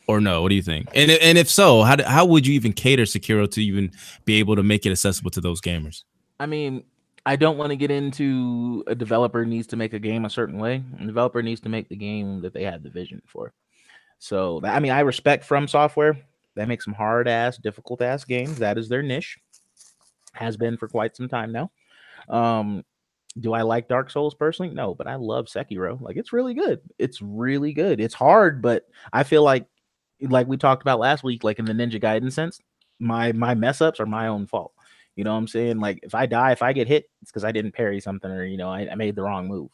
or 0.07 0.19
no? 0.19 0.41
What 0.41 0.49
do 0.49 0.55
you 0.55 0.63
think? 0.63 0.89
And 0.95 1.11
and 1.11 1.37
if 1.37 1.51
so, 1.51 1.83
how 1.83 1.97
do, 1.97 2.05
how 2.05 2.25
would 2.25 2.47
you 2.47 2.55
even 2.55 2.73
cater 2.73 3.03
Sekiro 3.03 3.51
to 3.51 3.63
even 3.63 3.93
be 4.25 4.37
able 4.37 4.57
to 4.57 4.63
make 4.63 4.87
it 4.87 4.93
accessible 4.93 5.31
to 5.33 5.43
those 5.43 5.61
gamers? 5.61 6.05
I 6.39 6.47
mean, 6.47 6.85
I 7.27 7.37
don't 7.37 7.59
want 7.59 7.69
to 7.69 7.77
get 7.77 7.91
into 7.91 8.83
a 8.87 8.95
developer 8.95 9.45
needs 9.45 9.67
to 9.69 9.77
make 9.77 9.93
a 9.93 9.99
game 9.99 10.25
a 10.25 10.31
certain 10.31 10.59
way. 10.59 10.83
A 10.99 11.05
developer 11.05 11.43
needs 11.43 11.61
to 11.61 11.69
make 11.69 11.91
the 11.91 11.97
game 11.97 12.41
that 12.41 12.55
they 12.55 12.65
had 12.65 12.83
the 12.83 12.89
vision 12.89 13.21
for. 13.27 13.53
So, 14.21 14.61
I 14.63 14.79
mean, 14.81 14.93
I 14.93 15.01
respect 15.01 15.45
From 15.45 15.67
Software. 15.67 16.17
They 16.55 16.67
make 16.67 16.83
some 16.83 16.95
hard 16.95 17.27
ass, 17.27 17.57
difficult 17.57 18.03
ass 18.03 18.25
games. 18.25 18.59
That 18.59 18.79
is 18.79 18.89
their 18.89 19.03
niche. 19.03 19.39
Has 20.35 20.57
been 20.57 20.77
for 20.77 20.89
quite 20.89 21.17
some 21.17 21.29
time 21.29 21.53
now. 21.53 21.71
Um, 22.29 22.85
do 23.39 23.55
I 23.55 23.63
like 23.63 23.89
Dark 23.89 24.11
Souls 24.11 24.35
personally? 24.35 24.73
No, 24.75 24.95
but 24.95 25.07
I 25.07 25.15
love 25.15 25.47
Sekiro. 25.47 26.01
Like 26.01 26.17
it's 26.17 26.33
really 26.33 26.55
good. 26.55 26.81
It's 26.99 27.23
really 27.23 27.73
good. 27.73 28.01
It's 28.01 28.15
hard, 28.15 28.61
but 28.63 28.85
I 29.13 29.23
feel 29.23 29.43
like 29.43 29.67
like 30.21 30.47
we 30.47 30.57
talked 30.57 30.83
about 30.83 31.01
last 31.01 31.25
week, 31.25 31.43
like 31.43 31.59
in 31.59 31.65
the 31.65 31.73
Ninja 31.73 32.01
Gaiden 32.01 32.33
sense, 32.33 32.61
my 32.99 33.33
my 33.33 33.55
mess 33.55 33.81
ups 33.81 34.01
are 34.01 34.07
my 34.07 34.27
own 34.27 34.47
fault. 34.47 34.73
You 35.17 35.25
know 35.25 35.33
what 35.33 35.39
I'm 35.39 35.49
saying? 35.49 35.81
Like 35.81 36.01
if 36.03 36.15
I 36.15 36.27
die, 36.27 36.53
if 36.53 36.63
I 36.63 36.73
get 36.73 36.89
hit, 36.89 37.05
it's 37.23 37.31
because 37.31 37.45
I 37.45 37.53
didn't 37.53 37.73
parry 37.73 38.01
something 38.01 38.31
or 38.31 38.45
you 38.45 38.57
know 38.57 38.69
I, 38.69 38.89
I 38.91 38.95
made 38.97 39.17
the 39.17 39.23
wrong 39.23 39.49
move. 39.49 39.71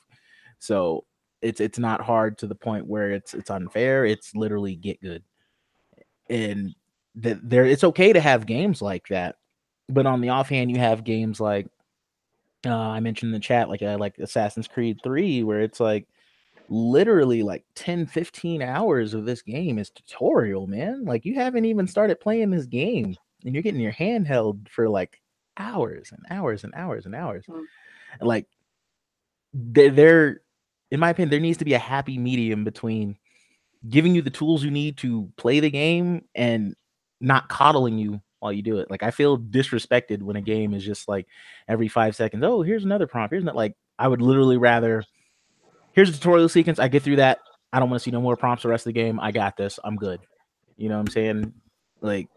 So 0.58 1.04
it's 1.42 1.60
it's 1.60 1.78
not 1.78 2.00
hard 2.00 2.38
to 2.38 2.46
the 2.46 2.54
point 2.54 2.86
where 2.86 3.12
it's 3.12 3.34
it's 3.34 3.50
unfair. 3.50 4.04
It's 4.04 4.34
literally 4.34 4.76
get 4.76 5.00
good, 5.00 5.22
and 6.30 6.74
that 7.16 7.38
there 7.48 7.64
it's 7.64 7.84
okay 7.84 8.12
to 8.12 8.20
have 8.20 8.46
games 8.46 8.82
like 8.82 9.08
that, 9.08 9.36
but 9.88 10.06
on 10.06 10.20
the 10.20 10.30
offhand, 10.30 10.70
you 10.70 10.78
have 10.78 11.04
games 11.04 11.40
like 11.40 11.66
uh, 12.66 12.74
I 12.74 13.00
mentioned 13.00 13.28
in 13.30 13.34
the 13.34 13.40
chat, 13.40 13.68
like 13.68 13.82
uh, 13.82 13.96
like 13.98 14.18
Assassin's 14.18 14.68
Creed 14.68 14.98
Three, 15.02 15.42
where 15.42 15.60
it's 15.60 15.80
like 15.80 16.06
literally 16.68 17.42
like 17.42 17.64
10 17.76 18.06
15 18.06 18.60
hours 18.62 19.14
of 19.14 19.24
this 19.24 19.40
game 19.42 19.78
is 19.78 19.88
tutorial 19.90 20.66
man 20.66 21.04
like 21.04 21.24
you 21.24 21.34
haven't 21.36 21.64
even 21.64 21.86
started 21.86 22.18
playing 22.18 22.50
this 22.50 22.66
game 22.66 23.14
and 23.44 23.54
you're 23.54 23.62
getting 23.62 23.80
your 23.80 23.92
hand 23.92 24.26
held 24.26 24.68
for 24.68 24.88
like 24.88 25.20
hours 25.58 26.10
and 26.10 26.24
hours 26.30 26.64
and 26.64 26.74
hours 26.74 27.06
and 27.06 27.14
hours 27.14 27.44
Mm. 27.48 27.64
and 28.18 28.28
like 28.28 28.46
there 29.54 29.90
there 29.90 30.40
in 30.90 31.00
my 31.00 31.10
opinion 31.10 31.30
there 31.30 31.40
needs 31.40 31.58
to 31.58 31.64
be 31.64 31.74
a 31.74 31.78
happy 31.78 32.18
medium 32.18 32.64
between 32.64 33.16
giving 33.88 34.14
you 34.14 34.22
the 34.22 34.30
tools 34.30 34.64
you 34.64 34.70
need 34.70 34.96
to 34.96 35.30
play 35.36 35.60
the 35.60 35.70
game 35.70 36.24
and 36.34 36.74
not 37.20 37.48
coddling 37.48 37.98
you 37.98 38.20
while 38.40 38.52
you 38.52 38.62
do 38.62 38.78
it 38.78 38.90
like 38.90 39.02
i 39.02 39.10
feel 39.10 39.38
disrespected 39.38 40.22
when 40.22 40.36
a 40.36 40.42
game 40.42 40.74
is 40.74 40.84
just 40.84 41.08
like 41.08 41.26
every 41.68 41.88
five 41.88 42.14
seconds 42.14 42.44
oh 42.44 42.62
here's 42.62 42.84
another 42.84 43.06
prompt 43.06 43.32
here's 43.32 43.44
not 43.44 43.56
like 43.56 43.74
i 43.98 44.06
would 44.06 44.20
literally 44.20 44.56
rather 44.56 45.02
here's 45.96 46.10
a 46.10 46.12
tutorial 46.12 46.48
sequence. 46.48 46.78
I 46.78 46.86
get 46.86 47.02
through 47.02 47.16
that. 47.16 47.40
I 47.72 47.80
don't 47.80 47.90
want 47.90 48.00
to 48.00 48.04
see 48.04 48.12
no 48.12 48.20
more 48.20 48.36
prompts 48.36 48.62
the 48.62 48.68
rest 48.68 48.82
of 48.86 48.94
the 48.94 49.00
game. 49.00 49.18
I 49.18 49.32
got 49.32 49.56
this. 49.56 49.80
I'm 49.82 49.96
good. 49.96 50.20
You 50.76 50.88
know 50.88 50.94
what 50.96 51.08
I'm 51.08 51.08
saying? 51.08 51.52
Like 52.00 52.28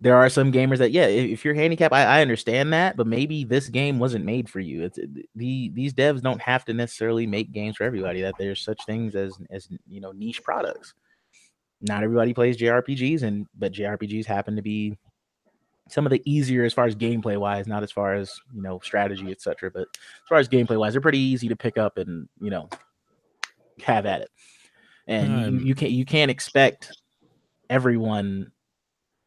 there 0.00 0.16
are 0.16 0.28
some 0.28 0.52
gamers 0.52 0.78
that 0.78 0.92
yeah, 0.92 1.06
if, 1.06 1.44
you're 1.44 1.54
handicapped, 1.54 1.94
I, 1.94 2.04
I 2.18 2.22
understand 2.22 2.72
that, 2.72 2.96
but 2.96 3.06
maybe 3.06 3.42
this 3.42 3.68
game 3.68 3.98
wasn't 3.98 4.24
made 4.24 4.48
for 4.48 4.60
you. 4.60 4.84
It's 4.84 4.98
the 5.34 5.70
these 5.70 5.92
devs 5.92 6.22
don't 6.22 6.40
have 6.40 6.64
to 6.66 6.74
necessarily 6.74 7.26
make 7.26 7.50
games 7.50 7.76
for 7.76 7.84
everybody. 7.84 8.20
That 8.20 8.36
there's 8.38 8.60
such 8.60 8.84
things 8.86 9.16
as 9.16 9.36
as 9.50 9.68
you 9.88 10.00
know 10.00 10.12
niche 10.12 10.42
products. 10.44 10.94
Not 11.80 12.04
everybody 12.04 12.32
plays 12.32 12.56
JRPGs, 12.56 13.22
and 13.22 13.46
but 13.58 13.72
JRPGs 13.72 14.24
happen 14.24 14.54
to 14.56 14.62
be 14.62 14.96
some 15.88 16.06
of 16.06 16.10
the 16.10 16.22
easier 16.24 16.64
as 16.64 16.72
far 16.72 16.86
as 16.86 16.94
gameplay 16.94 17.36
wise, 17.36 17.66
not 17.66 17.82
as 17.82 17.90
far 17.90 18.14
as 18.14 18.38
you 18.54 18.62
know 18.62 18.78
strategy, 18.84 19.32
etc. 19.32 19.70
But 19.72 19.88
as 19.92 20.28
far 20.28 20.38
as 20.38 20.48
gameplay 20.48 20.78
wise, 20.78 20.92
they're 20.92 21.00
pretty 21.00 21.18
easy 21.18 21.48
to 21.48 21.56
pick 21.56 21.76
up 21.76 21.98
and 21.98 22.28
you 22.40 22.50
know 22.50 22.68
have 23.82 24.06
at 24.06 24.22
it. 24.22 24.30
And 25.08 25.60
you, 25.60 25.66
you 25.68 25.74
can't 25.74 25.92
you 25.92 26.04
can't 26.04 26.30
expect 26.30 26.96
everyone 27.68 28.52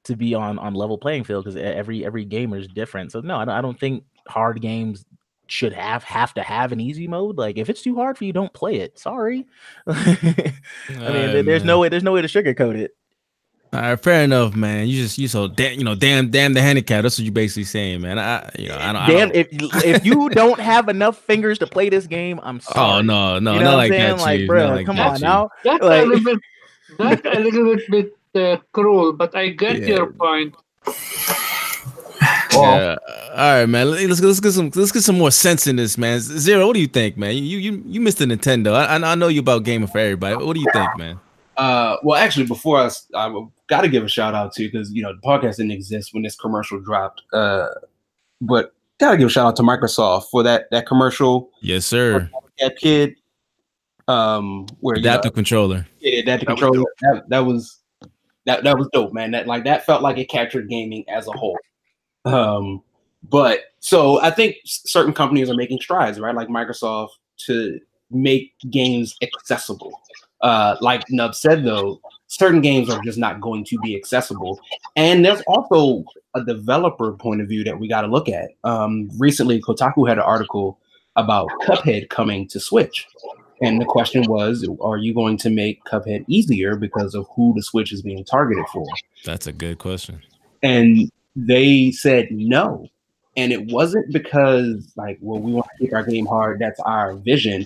to 0.05 0.15
be 0.15 0.33
on 0.33 0.57
on 0.59 0.73
level 0.73 0.97
playing 0.97 1.23
field 1.23 1.45
because 1.45 1.55
every 1.55 2.05
every 2.05 2.25
gamer 2.25 2.57
is 2.57 2.67
different. 2.67 3.11
So 3.11 3.21
no, 3.21 3.37
I 3.37 3.45
don't, 3.45 3.55
I 3.55 3.61
don't 3.61 3.79
think 3.79 4.03
hard 4.27 4.61
games 4.61 5.05
should 5.47 5.73
have 5.73 6.03
have 6.03 6.33
to 6.35 6.41
have 6.41 6.71
an 6.71 6.79
easy 6.79 7.07
mode. 7.07 7.37
Like 7.37 7.57
if 7.57 7.69
it's 7.69 7.81
too 7.81 7.95
hard 7.95 8.17
for 8.17 8.23
you, 8.25 8.33
don't 8.33 8.53
play 8.53 8.77
it. 8.77 8.97
Sorry. 8.97 9.45
I 9.87 10.53
mean, 10.89 10.99
uh, 10.99 11.41
there's 11.43 11.63
no 11.63 11.79
way 11.79 11.89
there's 11.89 12.03
no 12.03 12.13
way 12.13 12.21
to 12.21 12.27
sugarcoat 12.27 12.75
it. 12.77 12.95
All 13.73 13.79
right, 13.79 13.97
fair 13.97 14.23
enough, 14.25 14.53
man. 14.53 14.87
You 14.87 15.01
just 15.01 15.17
you 15.17 15.29
so 15.29 15.47
damn 15.47 15.77
you 15.77 15.85
know 15.85 15.95
damn 15.95 16.29
damn 16.29 16.53
the 16.53 16.61
handicap. 16.61 17.03
That's 17.03 17.17
what 17.17 17.23
you're 17.23 17.31
basically 17.31 17.63
saying, 17.63 18.01
man. 18.01 18.19
I 18.19 18.49
you 18.59 18.67
know 18.67 18.77
I 18.77 18.91
don't. 18.91 19.07
Damn 19.07 19.29
I 19.29 19.31
don't. 19.31 19.35
if 19.35 19.85
if 19.85 20.05
you 20.05 20.29
don't 20.29 20.59
have 20.59 20.89
enough 20.89 21.17
fingers 21.19 21.57
to 21.59 21.67
play 21.67 21.87
this 21.89 22.05
game, 22.07 22.39
I'm 22.43 22.57
oh, 22.69 22.73
sorry. 22.73 22.99
Oh 22.99 23.01
no 23.01 23.39
no 23.39 23.53
You 23.53 23.59
know 23.59 23.65
not 23.65 23.71
what 23.71 23.77
like 23.77 23.91
I'm 23.93 23.97
saying? 23.97 24.17
that, 24.17 24.21
Like, 24.23 24.47
bro, 24.47 24.67
Not 24.67 24.75
like 24.75 24.85
come 24.85 24.99
on 24.99 25.15
Chief. 25.15 25.21
now. 25.21 25.49
That's 25.63 25.83
Like- 25.83 26.03
a 26.03 26.05
little 26.05 26.23
bit. 26.25 26.39
That's 26.97 27.21
a 27.25 27.39
little 27.39 27.77
bit 27.89 28.17
uh, 28.35 28.57
cruel, 28.73 29.13
but 29.13 29.35
I 29.35 29.49
get 29.49 29.79
Yeah. 29.81 29.87
your 29.87 30.11
point. 30.13 30.55
Yeah. 32.53 32.95
All 33.31 33.37
right, 33.59 33.65
man. 33.65 33.91
Let's 33.91 34.19
let's 34.21 34.39
get 34.39 34.51
some 34.51 34.71
let's 34.75 34.91
get 34.91 35.01
some 35.03 35.17
more 35.17 35.31
sense 35.31 35.67
in 35.67 35.77
this, 35.77 35.97
man. 35.97 36.19
Zero, 36.19 36.67
what 36.67 36.73
do 36.73 36.79
you 36.81 36.87
think, 36.87 37.17
man? 37.17 37.35
You 37.35 37.57
you 37.57 37.81
you 37.85 38.01
missed 38.01 38.17
the 38.19 38.25
Nintendo. 38.25 38.73
I 38.73 38.97
I- 38.97 39.11
I 39.11 39.15
know 39.15 39.27
you 39.29 39.39
about 39.39 39.63
gaming 39.63 39.87
for 39.87 39.99
everybody. 39.99 40.35
What 40.35 40.53
do 40.53 40.59
you 40.59 40.67
think, 40.73 40.89
man? 40.97 41.19
Uh, 41.57 41.97
well, 42.03 42.17
actually, 42.19 42.45
before 42.45 42.79
I 43.15 43.45
got 43.67 43.81
to 43.81 43.87
give 43.89 44.03
a 44.03 44.07
shout 44.09 44.33
out 44.35 44.53
to 44.53 44.63
because 44.63 44.91
you 44.91 45.01
know 45.01 45.13
the 45.13 45.21
podcast 45.21 45.57
didn't 45.57 45.71
exist 45.71 46.13
when 46.13 46.23
this 46.23 46.35
commercial 46.35 46.79
dropped. 46.79 47.21
Uh, 47.33 47.67
but 48.41 48.73
gotta 48.99 49.17
give 49.17 49.27
a 49.27 49.31
shout 49.31 49.47
out 49.47 49.55
to 49.57 49.63
Microsoft 49.63 50.25
for 50.29 50.43
that 50.43 50.69
that 50.71 50.85
commercial. 50.85 51.49
Yes, 51.61 51.85
sir. 51.85 52.29
That 52.59 52.77
kid, 52.77 53.15
um, 54.07 54.67
where 54.81 54.97
you 54.97 55.03
know, 55.03 55.19
controller. 55.31 55.87
yeah, 55.99 56.19
adaptive 56.19 56.47
That 56.47 56.53
was 56.53 56.59
controller. 56.61 56.77
dope. 56.77 56.87
That, 57.01 57.29
that 57.29 57.39
was 57.39 57.79
that 58.45 58.63
that 58.63 58.77
was 58.77 58.87
dope, 58.93 59.13
man. 59.13 59.31
That 59.31 59.47
like 59.47 59.63
that 59.65 59.85
felt 59.85 60.01
like 60.01 60.17
it 60.17 60.29
captured 60.29 60.69
gaming 60.69 61.05
as 61.09 61.27
a 61.27 61.31
whole. 61.31 61.57
Um, 62.25 62.81
but 63.23 63.61
so 63.79 64.19
I 64.21 64.31
think 64.31 64.57
certain 64.65 65.13
companies 65.13 65.49
are 65.49 65.55
making 65.55 65.79
strides, 65.79 66.19
right? 66.19 66.35
Like 66.35 66.47
Microsoft 66.47 67.09
to 67.45 67.79
make 68.09 68.53
games 68.69 69.15
accessible. 69.21 69.91
Uh, 70.41 70.75
like 70.81 71.03
Nub 71.09 71.35
said, 71.35 71.63
though, 71.63 72.01
certain 72.27 72.61
games 72.61 72.89
are 72.89 73.01
just 73.03 73.17
not 73.17 73.41
going 73.41 73.63
to 73.65 73.77
be 73.79 73.95
accessible, 73.95 74.59
and 74.95 75.23
there's 75.23 75.41
also 75.47 76.03
a 76.33 76.43
developer 76.43 77.13
point 77.13 77.41
of 77.41 77.47
view 77.47 77.63
that 77.63 77.79
we 77.79 77.87
got 77.87 78.01
to 78.01 78.07
look 78.07 78.27
at. 78.27 78.49
Um, 78.63 79.09
recently, 79.19 79.61
Kotaku 79.61 80.07
had 80.07 80.17
an 80.17 80.23
article 80.23 80.79
about 81.15 81.49
Cuphead 81.61 82.09
coming 82.09 82.47
to 82.47 82.59
Switch. 82.59 83.07
And 83.61 83.79
the 83.79 83.85
question 83.85 84.23
was, 84.23 84.67
are 84.81 84.97
you 84.97 85.13
going 85.13 85.37
to 85.37 85.49
make 85.49 85.83
Cuphead 85.85 86.25
easier 86.27 86.75
because 86.75 87.13
of 87.13 87.27
who 87.35 87.53
the 87.55 87.61
Switch 87.61 87.91
is 87.91 88.01
being 88.01 88.23
targeted 88.25 88.65
for? 88.73 88.85
That's 89.23 89.45
a 89.45 89.51
good 89.51 89.77
question. 89.77 90.21
And 90.63 91.11
they 91.35 91.91
said 91.91 92.29
no. 92.31 92.87
And 93.37 93.53
it 93.53 93.71
wasn't 93.71 94.11
because, 94.11 94.91
like, 94.95 95.17
well, 95.21 95.39
we 95.39 95.53
want 95.53 95.67
to 95.77 95.85
keep 95.85 95.93
our 95.93 96.03
game 96.03 96.25
hard. 96.25 96.59
That's 96.59 96.79
our 96.81 97.13
vision. 97.13 97.65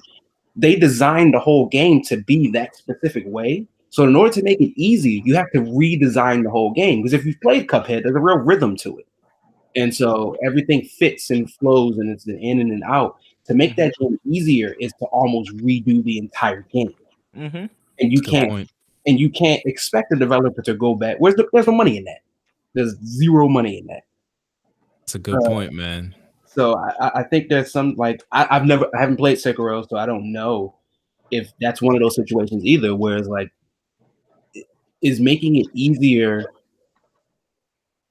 They 0.55 0.75
designed 0.75 1.33
the 1.33 1.39
whole 1.39 1.67
game 1.67 2.03
to 2.03 2.17
be 2.17 2.51
that 2.51 2.75
specific 2.75 3.23
way. 3.25 3.65
So, 3.89 4.03
in 4.03 4.15
order 4.15 4.33
to 4.33 4.43
make 4.43 4.59
it 4.59 4.73
easy, 4.75 5.23
you 5.25 5.35
have 5.35 5.49
to 5.51 5.61
redesign 5.61 6.43
the 6.43 6.51
whole 6.51 6.71
game. 6.71 6.99
Because 6.99 7.13
if 7.13 7.25
you've 7.25 7.41
played 7.41 7.67
Cuphead, 7.67 8.03
there's 8.03 8.15
a 8.15 8.19
real 8.19 8.37
rhythm 8.37 8.75
to 8.77 8.97
it. 8.99 9.07
And 9.75 9.93
so 9.93 10.37
everything 10.43 10.83
fits 10.85 11.29
and 11.29 11.51
flows 11.51 11.97
and 11.97 12.09
it's 12.09 12.25
an 12.27 12.39
in 12.39 12.59
and 12.59 12.71
an 12.71 12.83
out. 12.85 13.17
To 13.45 13.53
make 13.53 13.75
that 13.75 13.93
game 13.99 14.19
easier 14.25 14.75
is 14.79 14.91
to 14.99 15.05
almost 15.05 15.55
redo 15.57 16.03
the 16.03 16.17
entire 16.17 16.61
game. 16.61 16.93
Mm-hmm. 17.37 17.65
And 17.99 18.11
you 18.11 18.19
Good 18.21 18.29
can't 18.31 18.49
point. 18.49 18.71
and 19.05 19.19
you 19.19 19.29
can't 19.29 19.61
expect 19.65 20.09
the 20.09 20.15
developer 20.15 20.61
to 20.63 20.73
go 20.73 20.95
back. 20.95 21.17
Where's 21.19 21.35
the 21.35 21.47
there's 21.53 21.67
no 21.67 21.73
money 21.73 21.97
in 21.97 22.05
that. 22.05 22.19
There's 22.73 22.95
zero 23.05 23.47
money 23.47 23.77
in 23.77 23.85
that. 23.87 24.03
That's 25.01 25.15
a 25.15 25.19
good 25.19 25.35
Uh, 25.43 25.47
point, 25.47 25.73
man. 25.73 26.15
So 26.45 26.75
I, 26.77 27.19
I- 27.19 27.23
think 27.23 27.49
there's 27.49 27.71
some 27.71 27.95
like 27.95 28.23
I, 28.31 28.47
I've 28.49 28.65
never 28.65 28.87
I 28.95 28.99
haven't 29.01 29.17
played 29.17 29.37
Sekiro, 29.37 29.87
so 29.87 29.97
I 29.97 30.05
don't 30.05 30.31
know 30.31 30.73
if 31.31 31.51
that's 31.61 31.81
one 31.81 31.95
of 31.95 32.01
those 32.01 32.15
situations 32.15 32.65
either. 32.65 32.95
Where 32.95 33.17
it's 33.17 33.27
like 33.27 33.51
is 35.01 35.19
making 35.19 35.57
it 35.57 35.67
easier 35.73 36.45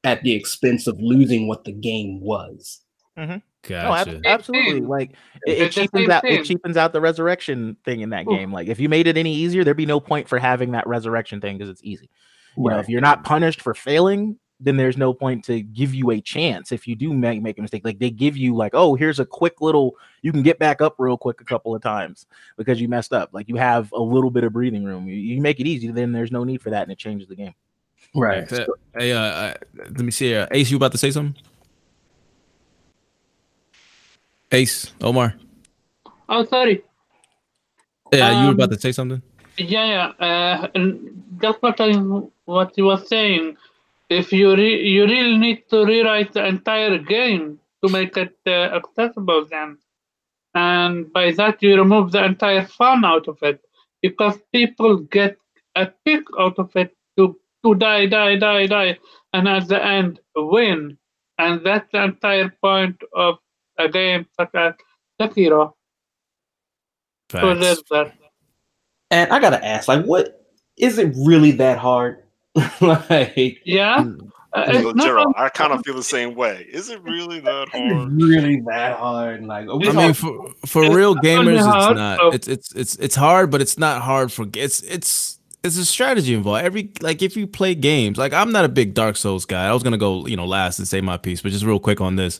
at 0.05 0.23
the 0.23 0.33
expense 0.33 0.87
of 0.87 1.01
losing 1.01 1.49
what 1.49 1.65
the 1.65 1.73
game 1.73 2.21
was. 2.21 2.83
No, 3.17 3.41
Gotcha. 3.69 4.17
ab- 4.17 4.23
absolutely. 4.27 4.81
Like 4.81 5.13
it, 5.47 5.59
it 5.59 5.73
cheapens 5.73 6.07
same 6.07 6.11
out 6.11 6.25
it 6.25 6.45
cheapens 6.45 6.77
out 6.77 6.93
the 6.93 7.01
resurrection 7.01 7.77
thing 7.85 8.01
in 8.01 8.11
that 8.11 8.27
Ooh. 8.27 8.31
game. 8.31 8.53
Like 8.53 8.69
if 8.69 8.79
you 8.79 8.89
made 8.89 9.07
it 9.07 9.17
any 9.17 9.35
easier, 9.35 9.65
there'd 9.65 9.77
be 9.77 9.87
no 9.87 10.01
point 10.01 10.29
for 10.29 10.39
having 10.39 10.73
that 10.73 10.87
resurrection 10.87 11.41
thing 11.41 11.59
because 11.59 11.71
it's 11.71 11.83
easy. 11.83 12.09
You 12.57 12.71
know, 12.71 12.79
if 12.79 12.89
you're 12.89 13.01
not 13.01 13.25
punished 13.25 13.61
for 13.61 13.75
failing, 13.75 14.39
then 14.61 14.77
there's 14.77 14.97
no 14.97 15.13
point 15.13 15.45
to 15.45 15.61
give 15.61 15.93
you 15.93 16.11
a 16.11 16.21
chance 16.21 16.71
if 16.71 16.87
you 16.87 16.95
do 16.95 17.13
make, 17.13 17.43
make 17.43 17.59
a 17.59 17.63
mistake. 17.63 17.85
Like 17.85 17.99
they 17.99 18.11
give 18.11 18.37
you 18.37 18.55
like, 18.55 18.73
oh, 18.75 18.95
here's 18.95 19.19
a 19.19 19.27
quick 19.27 19.61
little 19.61 19.97
you 20.23 20.31
can 20.31 20.43
get 20.43 20.59
back 20.59 20.81
up 20.81 20.95
real 20.99 21.19
quick 21.19 21.41
a 21.41 21.45
couple 21.45 21.75
of 21.75 21.83
times 21.83 22.27
because 22.57 22.81
you 22.81 22.89
messed 22.89 23.13
up. 23.13 23.31
Like 23.33 23.49
you 23.49 23.57
have 23.57 23.91
a 23.93 24.01
little 24.01 24.31
bit 24.31 24.45
of 24.45 24.53
breathing 24.53 24.85
room. 24.85 25.09
You, 25.09 25.17
you 25.17 25.41
make 25.41 25.59
it 25.59 25.67
easy, 25.67 25.91
then 25.91 26.13
there's 26.13 26.31
no 26.31 26.45
need 26.45 26.63
for 26.63 26.71
that 26.71 26.83
and 26.83 26.93
it 26.93 26.99
changes 26.99 27.29
the 27.29 27.37
game. 27.37 27.55
right. 28.15 28.49
Hey, 28.97 29.13
uh, 29.13 29.21
uh, 29.21 29.55
let 29.77 30.01
me 30.01 30.13
see. 30.13 30.35
Uh, 30.35 30.47
Ace, 30.53 30.71
you 30.71 30.77
about 30.77 30.93
to 30.93 30.99
say 30.99 31.11
something? 31.11 31.43
Ace, 34.53 34.93
Omar. 35.01 35.35
Oh, 36.29 36.45
sorry. 36.45 36.83
Yeah, 38.13 38.41
you 38.41 38.47
were 38.47 38.53
about 38.53 38.71
Um, 38.71 38.77
to 38.77 38.81
say 38.81 38.93
something. 38.93 39.23
Yeah, 39.57 39.87
yeah. 40.19 40.27
Uh, 40.27 40.69
that's 41.41 41.61
what 41.63 41.81
I 41.81 41.93
what 42.45 42.77
you 42.77 42.85
was 42.85 43.09
saying. 43.09 43.57
If 44.09 44.33
you 44.33 44.55
re- 44.55 44.83
you 44.87 45.05
really 45.05 45.39
need 45.39 45.69
to 45.71 45.85
rewrite 45.85 46.33
the 46.33 46.45
entire 46.47 46.99
game 46.99 47.59
to 47.83 47.89
make 47.91 48.17
it 48.17 48.37
uh, 48.47 48.77
accessible, 48.79 49.47
then, 49.51 49.79
and 50.55 51.13
by 51.13 51.33
that 51.33 51.63
you 51.63 51.77
remove 51.77 52.13
the 52.13 52.25
entire 52.25 52.65
fun 52.67 53.05
out 53.05 53.29
of 53.29 53.39
it 53.43 53.61
because 54.03 54.39
people 54.53 54.99
get 54.99 55.37
a 55.75 55.91
kick 56.05 56.25
out 56.39 56.59
of 56.59 56.71
it 56.77 56.95
to 57.17 57.37
to 57.65 57.75
die, 57.75 58.07
die, 58.07 58.37
die, 58.37 58.67
die, 58.67 58.99
and 59.33 59.49
at 59.49 59.69
the 59.69 59.83
end 59.83 60.21
win, 60.37 60.99
and 61.39 61.65
that's 61.65 61.91
the 61.93 62.03
entire 62.05 62.51
point 62.63 63.01
of 63.15 63.39
a 63.79 63.89
game 63.89 64.27
such 64.39 64.51
as 64.55 64.75
Sekiro. 65.21 65.73
So 67.31 67.39
Facts. 67.39 67.61
there's 67.61 67.83
that. 67.91 68.15
And 69.11 69.33
I 69.33 69.39
gotta 69.39 69.65
ask, 69.65 69.89
like, 69.89 70.05
what 70.05 70.45
is 70.77 70.99
it 70.99 71.13
really 71.17 71.53
that 71.53 71.79
hard? 71.79 72.23
like 72.81 73.61
Yeah. 73.65 73.99
Mm. 73.99 74.31
Uh, 74.53 74.73
So, 74.73 74.89
it's 74.91 75.05
Gerald, 75.05 75.35
I 75.37 75.49
kind 75.49 75.73
of 75.73 75.85
feel 75.85 75.95
the 75.97 76.03
same 76.03 76.37
way. 76.37 76.65
Is 76.71 76.89
it 76.89 77.03
really 77.03 77.41
that 77.41 77.69
hard? 77.71 78.13
really 78.13 78.61
that 78.67 78.97
hard? 78.99 79.45
Like 79.45 79.69
are 79.69 79.77
we 79.77 79.89
I 79.89 79.93
mean, 79.93 80.15
for 80.15 80.49
for 80.65 80.85
it's 80.85 80.95
real 80.95 81.17
not 81.17 81.25
only 81.25 81.55
gamers, 81.55 81.59
it's 81.59 81.97
not. 81.99 82.19
so- 82.19 82.29
It's 82.31 82.49
it's 82.49 82.73
it's 82.75 82.95
it's 82.97 83.15
hard, 83.17 83.51
but 83.51 83.61
it's 83.61 83.79
not 83.79 84.03
hard 84.03 84.31
for 84.31 84.47
it's 84.55 84.81
it's 84.83 85.41
it's 85.65 85.77
a 85.77 85.85
strategy 85.85 86.35
involved. 86.35 86.63
Every 86.65 86.93
like 87.01 87.21
if 87.23 87.37
you 87.37 87.49
play 87.49 87.75
games, 87.75 88.17
like 88.17 88.33
I'm 88.33 88.53
not 88.53 88.65
a 88.65 88.69
big 88.69 88.95
Dark 88.95 89.17
Souls 89.17 89.45
guy. 89.45 89.67
I 89.67 89.73
was 89.73 89.83
gonna 89.83 89.99
go 89.99 90.25
you 90.27 90.37
know 90.37 90.47
last 90.47 90.79
and 90.79 90.87
say 90.87 91.01
my 91.01 91.17
piece, 91.17 91.41
but 91.43 91.51
just 91.51 91.65
real 91.65 91.81
quick 91.81 92.01
on 92.01 92.15
this. 92.15 92.39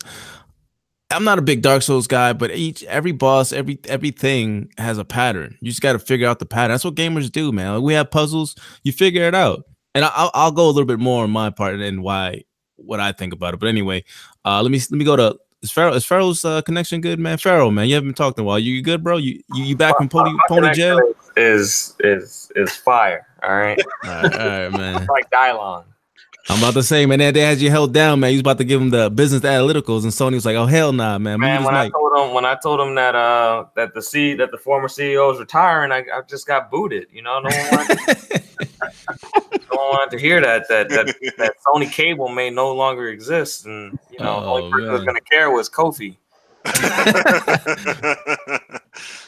I'm 1.15 1.25
not 1.25 1.39
a 1.39 1.43
big 1.43 1.63
Dark 1.63 1.83
Souls 1.83 2.07
guy, 2.07 2.33
but 2.33 2.51
each 2.51 2.83
every 2.85 3.13
boss, 3.13 3.53
every 3.53 3.79
everything 3.89 4.71
has 4.79 4.99
a 4.99 5.05
pattern. 5.05 5.57
You 5.61 5.71
just 5.71 5.81
got 5.81 5.93
to 5.95 5.99
figure 5.99 6.27
out 6.29 6.39
the 6.39 6.47
pattern. 6.47 6.73
That's 6.73 6.85
what 6.85 6.95
gamers 6.95 7.31
do, 7.31 7.53
man. 7.53 7.75
Like 7.75 7.83
we 7.83 7.95
have 7.95 8.11
puzzles, 8.11 8.55
you 8.83 8.93
figure 8.93 9.23
it 9.25 9.35
out. 9.35 9.65
And 9.95 10.05
I- 10.05 10.13
I'll 10.15 10.31
I'll 10.35 10.53
go 10.53 10.67
a 10.67 10.73
little 10.73 10.87
bit 10.87 10.99
more 10.99 11.23
on 11.25 11.31
my 11.31 11.51
part 11.51 11.77
and 11.81 12.03
why 12.03 12.43
what 12.77 13.01
I 13.01 13.13
think 13.13 13.33
about 13.33 13.55
it. 13.55 13.61
But 13.61 13.69
anyway, 13.69 14.05
uh, 14.45 14.61
let 14.63 14.71
me 14.71 14.79
let 14.79 14.93
me 14.99 15.05
go 15.05 15.17
to 15.17 15.39
is 15.63 15.71
Pharaoh 15.71 15.93
is 15.95 16.05
Pharaoh's 16.05 16.45
uh, 16.45 16.61
connection 16.63 17.01
good, 17.01 17.19
man? 17.19 17.39
Pharaoh, 17.39 17.71
man, 17.71 17.89
you 17.89 17.95
haven't 17.95 18.09
been 18.11 18.15
talking 18.15 18.43
in 18.43 18.45
a 18.45 18.47
while. 18.47 18.59
You 18.59 18.83
good, 18.83 19.03
bro? 19.05 19.17
You 19.17 19.41
you, 19.55 19.65
you 19.65 19.77
back 19.77 19.97
from 19.97 20.09
Pony 20.09 20.33
My 20.33 20.39
Pony 20.49 20.73
Jail? 20.75 21.01
is 21.37 21.95
is 22.01 22.51
is 22.57 22.75
fire. 22.77 23.27
All 23.43 23.55
right, 23.57 23.79
All 24.05 24.11
right, 24.11 24.33
all 24.41 24.49
right, 24.49 24.73
man. 24.73 25.07
like 25.07 25.31
Dylon. 25.31 25.85
I'm 26.51 26.59
about 26.59 26.75
to 26.75 26.83
say, 26.83 27.07
man, 27.07 27.21
that 27.21 27.33
they 27.33 27.41
had 27.41 27.59
you 27.59 27.71
held 27.71 27.95
down, 27.95 28.21
man. 28.21 28.31
You 28.31 28.37
was 28.37 28.41
about 28.43 28.59
to 28.59 28.65
give 28.65 28.81
him 28.81 28.91
the 28.91 29.09
business 29.11 29.41
analyticals, 29.43 30.03
and 30.03 30.13
Sony 30.13 30.35
was 30.35 30.45
like, 30.45 30.57
"Oh 30.57 30.67
hell 30.67 30.93
nah, 30.93 31.17
man." 31.19 31.41
Man, 31.41 31.59
his 31.59 31.67
when 31.67 31.75
I 31.75 31.89
told 31.89 32.19
him 32.19 32.35
when 32.35 32.45
I 32.45 32.55
told 32.63 32.81
him 32.81 32.95
that 32.97 33.15
uh 33.15 33.65
that 33.77 33.95
the 33.95 34.03
C 34.03 34.35
that 34.35 34.51
the 34.51 34.59
former 34.59 34.89
CEO 34.89 35.33
is 35.33 35.39
retiring, 35.39 35.91
I, 35.91 36.05
I 36.15 36.21
just 36.29 36.47
got 36.47 36.71
booted. 36.71 37.07
You 37.11 37.23
know, 37.23 37.41
no 37.41 37.49
one 37.49 37.71
wanted, 37.71 37.99
no 38.29 38.37
don't 39.71 39.89
want 39.89 40.11
to 40.11 40.19
hear 40.19 40.43
that 40.43 40.69
that 40.69 40.91
that, 40.91 41.07
that 41.39 41.55
Sony 41.67 41.91
cable 41.91 42.29
may 42.29 42.51
no 42.51 42.75
longer 42.75 43.09
exist, 43.09 43.65
and 43.65 43.99
you 44.11 44.19
know, 44.19 44.41
the 44.41 44.47
Oh, 44.47 44.57
only 44.57 44.71
person 44.71 44.91
who's 44.91 45.01
man. 45.01 45.07
gonna 45.07 45.21
care 45.23 45.51
was 45.51 45.71
Kofi. 45.71 46.19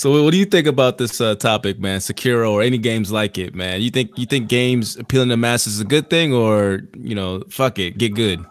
So 0.00 0.24
what 0.24 0.30
do 0.30 0.38
you 0.38 0.46
think 0.46 0.66
about 0.66 0.96
this 0.96 1.20
uh, 1.20 1.34
topic, 1.34 1.78
man? 1.78 2.00
Sekiro 2.00 2.52
or 2.52 2.62
any 2.62 2.78
games 2.78 3.12
like 3.12 3.36
it, 3.36 3.54
man? 3.54 3.82
You 3.82 3.90
think 3.90 4.16
you 4.16 4.24
think 4.24 4.48
games 4.48 4.96
appealing 4.96 5.28
to 5.28 5.36
masses 5.36 5.74
is 5.74 5.80
a 5.82 5.84
good 5.84 6.08
thing, 6.08 6.32
or 6.32 6.88
you 6.96 7.14
know, 7.14 7.42
fuck 7.50 7.78
it, 7.78 7.98
get 7.98 8.14
good? 8.14 8.42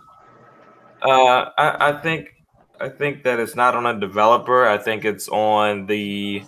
Uh, 1.01 1.49
I, 1.57 1.89
I 1.89 2.01
think 2.03 2.35
I 2.79 2.87
think 2.87 3.23
that 3.23 3.39
it's 3.39 3.55
not 3.55 3.73
on 3.73 3.87
a 3.87 3.99
developer. 3.99 4.67
I 4.67 4.77
think 4.77 5.05
it's 5.05 5.27
on 5.29 5.87
the 5.87 6.43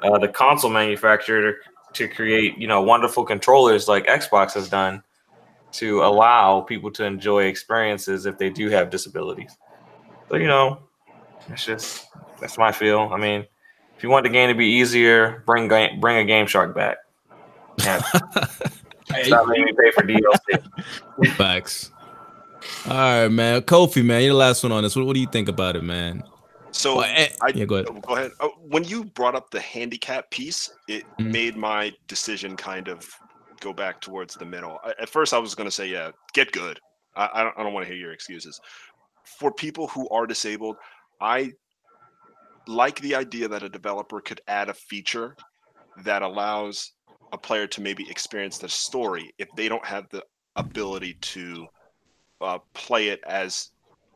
uh, 0.00 0.18
the 0.20 0.28
console 0.28 0.70
manufacturer 0.70 1.56
to, 1.92 2.08
create 2.08 2.56
you 2.56 2.66
know 2.66 2.80
wonderful 2.80 3.26
controllers 3.26 3.88
like 3.88 4.06
Xbox 4.06 4.54
has 4.54 4.70
done 4.70 5.02
to 5.72 6.02
allow 6.02 6.62
people 6.62 6.90
to 6.92 7.04
enjoy 7.04 7.42
experiences 7.42 8.24
if 8.24 8.38
they 8.38 8.48
do 8.48 8.70
have 8.70 8.88
disabilities. 8.88 9.54
So 10.30 10.36
you 10.36 10.46
know, 10.46 10.78
it's 11.50 11.66
just 11.66 12.06
that's 12.40 12.56
my 12.56 12.72
feel. 12.72 13.10
I 13.12 13.18
mean, 13.18 13.44
if 13.96 14.02
you 14.02 14.10
want 14.10 14.24
the 14.24 14.30
game 14.30 14.48
to 14.48 14.54
be 14.54 14.66
easier, 14.66 15.42
bring 15.46 15.68
ga- 15.68 15.96
bring 16.00 16.18
a 16.18 16.24
Game 16.24 16.46
Shark 16.46 16.74
back. 16.74 16.98
Yeah, 17.84 18.00
stop 19.22 19.46
making 19.46 19.66
me 19.66 19.72
pay 19.72 19.90
for 19.92 20.02
DLC. 20.02 21.34
Facts. 21.36 21.92
All 22.86 22.92
right, 22.92 23.28
man. 23.28 23.62
Kofi, 23.62 24.04
man, 24.04 24.22
you're 24.22 24.32
the 24.32 24.36
last 24.36 24.62
one 24.64 24.72
on 24.72 24.82
this. 24.82 24.96
What, 24.96 25.06
what 25.06 25.14
do 25.14 25.20
you 25.20 25.28
think 25.28 25.48
about 25.48 25.76
it, 25.76 25.84
man? 25.84 26.22
so 26.72 26.96
Well, 26.96 27.06
eh, 27.14 27.28
I, 27.40 27.48
yeah, 27.54 27.64
go 27.64 27.76
ahead. 27.76 27.86
oh, 27.88 28.00
go 28.00 28.16
ahead. 28.16 28.32
Oh, 28.40 28.50
when 28.68 28.82
you 28.84 29.04
brought 29.04 29.34
up 29.36 29.50
the 29.50 29.60
handicap 29.60 30.28
piece, 30.30 30.70
it 30.88 31.04
Mhm. 31.20 31.30
made 31.30 31.56
my 31.56 31.92
decision 32.08 32.56
kind 32.56 32.88
of 32.88 33.08
go 33.60 33.72
back 33.72 34.00
towards 34.00 34.34
the 34.34 34.44
middle. 34.44 34.78
I- 34.84 34.94
At 35.00 35.08
first, 35.08 35.32
I 35.32 35.38
was 35.38 35.54
going 35.54 35.68
to 35.68 35.70
say, 35.74 35.86
yeah, 35.86 36.10
get 36.34 36.50
good. 36.52 36.80
I, 37.14 37.28
I 37.32 37.42
don't, 37.44 37.54
I 37.58 37.62
don't 37.62 37.72
want 37.72 37.86
to 37.86 37.92
hear 37.92 38.00
your 38.00 38.12
excuses. 38.12 38.60
For 39.38 39.52
people 39.52 39.86
who 39.88 40.08
are 40.10 40.26
disabled, 40.26 40.76
I 41.20 41.52
like 42.66 43.00
the 43.00 43.14
idea 43.14 43.48
that 43.48 43.62
a 43.62 43.68
developer 43.68 44.20
could 44.20 44.40
add 44.48 44.68
a 44.68 44.74
feature 44.74 45.36
that 46.04 46.22
allows 46.22 46.92
a 47.32 47.38
player 47.38 47.66
to 47.66 47.80
maybe 47.80 48.08
experience 48.10 48.58
the 48.58 48.68
story 48.68 49.32
if 49.38 49.48
they 49.56 49.68
don't 49.68 49.84
have 49.84 50.08
the 50.10 50.22
ability 50.56 51.14
to 51.20 51.66
uh, 52.40 52.58
play 52.74 53.08
it 53.08 53.20
as 53.26 53.70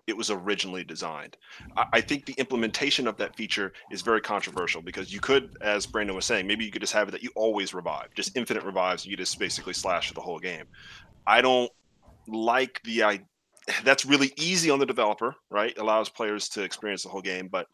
it 0.07 0.17
was 0.17 0.31
originally 0.31 0.85
designed. 0.85 1.37
I, 1.77 1.85
I 1.95 2.01
think 2.01 2.27
the 2.27 2.35
implementation 2.35 3.07
of 3.07 3.17
that 3.19 3.37
feature 3.37 3.73
is 3.91 4.03
very 4.03 4.21
controversial 4.21 4.83
because 4.83 5.13
you 5.13 5.21
could, 5.21 5.57
as 5.61 5.87
Brandon 5.87 6.17
was 6.17 6.25
saying, 6.25 6.47
maybe 6.47 6.65
you 6.65 6.71
could 6.71 6.83
just 6.83 6.93
have 6.93 7.09
it 7.09 7.13
that 7.13 7.23
you 7.23 7.31
always 7.37 7.73
revive, 7.73 8.09
just 8.15 8.37
infinite 8.37 8.65
revives. 8.65 9.07
You 9.07 9.17
just 9.17 9.39
basically 9.39 9.73
slash 9.73 10.13
the 10.13 10.21
whole 10.21 10.39
game. 10.39 10.65
I 11.27 11.41
don't 11.41 11.71
like 12.27 12.81
the 12.85 13.03
idea. 13.05 13.27
That's 13.85 14.05
really 14.05 14.33
easy 14.37 14.71
on 14.71 14.81
the 14.81 14.87
developer, 14.87 15.35
right? 15.49 15.77
Allows 15.79 16.09
players 16.09 16.49
to 16.51 16.63
experience 16.63 17.05
the 17.05 17.09
whole 17.09 17.21
game, 17.21 17.49
but 17.49 17.67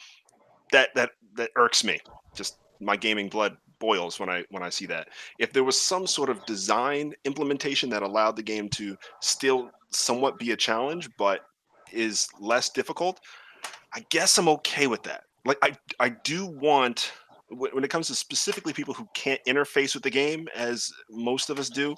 that 0.72 0.94
that 0.94 1.10
that 1.36 1.50
irks 1.56 1.84
me. 1.84 1.98
Just 2.34 2.58
my 2.80 2.96
gaming 2.96 3.28
blood 3.28 3.56
boils 3.78 4.18
when 4.18 4.28
I 4.28 4.44
when 4.50 4.62
I 4.62 4.70
see 4.70 4.86
that. 4.86 5.08
If 5.38 5.52
there 5.52 5.64
was 5.64 5.80
some 5.80 6.06
sort 6.06 6.30
of 6.30 6.44
design 6.46 7.14
implementation 7.24 7.90
that 7.90 8.02
allowed 8.02 8.36
the 8.36 8.42
game 8.42 8.68
to 8.70 8.96
still 9.20 9.70
somewhat 9.90 10.38
be 10.38 10.52
a 10.52 10.56
challenge, 10.56 11.08
but 11.18 11.42
is 11.92 12.28
less 12.40 12.70
difficult, 12.70 13.20
I 13.94 14.04
guess 14.10 14.38
I'm 14.38 14.48
okay 14.48 14.86
with 14.86 15.02
that. 15.04 15.24
Like 15.44 15.58
I 15.62 15.76
I 16.00 16.10
do 16.10 16.46
want 16.46 17.12
when 17.48 17.84
it 17.84 17.90
comes 17.90 18.08
to 18.08 18.14
specifically 18.14 18.72
people 18.72 18.92
who 18.92 19.08
can't 19.14 19.40
interface 19.46 19.94
with 19.94 20.02
the 20.02 20.10
game 20.10 20.48
as 20.54 20.92
most 21.08 21.48
of 21.48 21.60
us 21.60 21.70
do, 21.70 21.94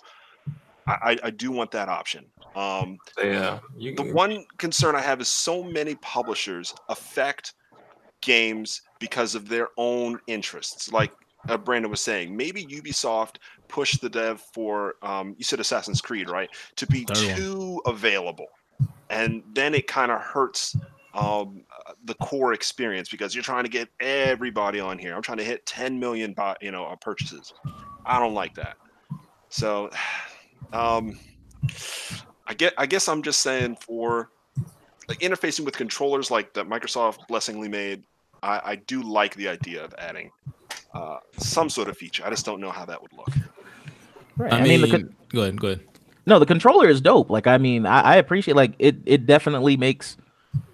I, 0.87 1.19
I- 1.23 1.31
do 1.31 1.51
want 1.51 1.71
that 1.71 1.89
option. 1.89 2.27
Um, 2.55 2.99
yeah, 3.23 3.61
you, 3.77 3.95
the 3.95 4.03
one 4.13 4.45
concern 4.59 4.95
I 4.95 5.01
have 5.01 5.21
is 5.21 5.29
so 5.29 5.63
many 5.63 5.95
publishers 5.97 6.75
affect 6.89 7.55
games 8.21 8.83
because 8.99 9.35
of 9.35 9.49
their 9.49 9.69
own 9.77 10.19
interests. 10.27 10.93
Like 10.93 11.13
uh, 11.49 11.57
Brandon 11.57 11.91
was 11.91 12.01
saying, 12.01 12.37
maybe 12.37 12.65
Ubisoft 12.67 13.37
pushed 13.69 14.01
the 14.01 14.09
dev 14.09 14.41
for 14.53 14.97
um, 15.03 15.35
you 15.39 15.45
said 15.45 15.61
Assassin's 15.61 16.01
Creed, 16.01 16.29
right, 16.29 16.51
to 16.77 16.87
be 16.87 17.05
Third 17.05 17.27
one. 17.27 17.37
too 17.37 17.83
available, 17.87 18.49
and 19.11 19.43
then 19.55 19.75
it 19.75 19.87
kind 19.87 20.11
of 20.11 20.21
hurts 20.21 20.77
um, 21.15 21.63
the 22.05 22.15
core 22.15 22.53
experience 22.53 23.09
because 23.09 23.35
you're 23.35 23.45
trying 23.45 23.65
to 23.65 23.71
get 23.71 23.89
everybody 24.01 24.81
on 24.81 24.99
here. 24.99 25.15
I'm 25.15 25.23
trying 25.23 25.39
to 25.39 25.45
hit 25.45 25.65
10 25.67 25.99
million, 25.99 26.33
buy, 26.33 26.57
you 26.61 26.71
know, 26.71 26.85
uh, 26.85 26.97
purchases. 26.97 27.55
I 28.05 28.19
don't 28.19 28.35
like 28.35 28.55
that. 28.55 28.77
So, 29.49 29.91
um, 30.73 31.19
I 32.47 32.55
get. 32.55 32.73
I 32.79 32.87
guess 32.87 33.09
I'm 33.09 33.23
just 33.23 33.41
saying 33.41 33.77
for 33.77 34.31
like 35.09 35.21
interfacing 35.21 35.65
with 35.65 35.77
controllers 35.77 36.31
like 36.31 36.53
that 36.55 36.69
Microsoft 36.69 37.27
blessingly 37.29 37.69
made. 37.69 38.03
I, 38.43 38.61
I 38.65 38.77
do 38.77 39.03
like 39.03 39.35
the 39.35 39.49
idea 39.49 39.85
of 39.85 39.95
adding 39.99 40.31
uh, 40.95 41.19
some 41.39 41.69
sort 41.69 41.89
of 41.89 41.97
feature. 41.97 42.25
I 42.25 42.31
just 42.31 42.45
don't 42.45 42.61
know 42.61 42.71
how 42.71 42.85
that 42.85 43.01
would 43.01 43.13
look. 43.13 43.31
Right. 44.37 44.53
I 44.53 44.63
mean, 44.63 44.83
the 44.83 44.91
con- 44.91 45.17
go 45.31 45.43
ahead, 45.43 45.61
go 45.61 45.69
ahead. 45.69 45.81
no, 46.27 46.39
the 46.39 46.47
controller 46.47 46.89
is 46.89 47.01
dope. 47.01 47.31
Like, 47.31 47.47
I 47.47 47.59
mean, 47.59 47.87
I, 47.87 48.01
I 48.01 48.17
appreciate 48.17 48.55
like 48.55 48.75
it. 48.79 48.97
It 49.07 49.27
definitely 49.27 49.77
makes 49.77 50.17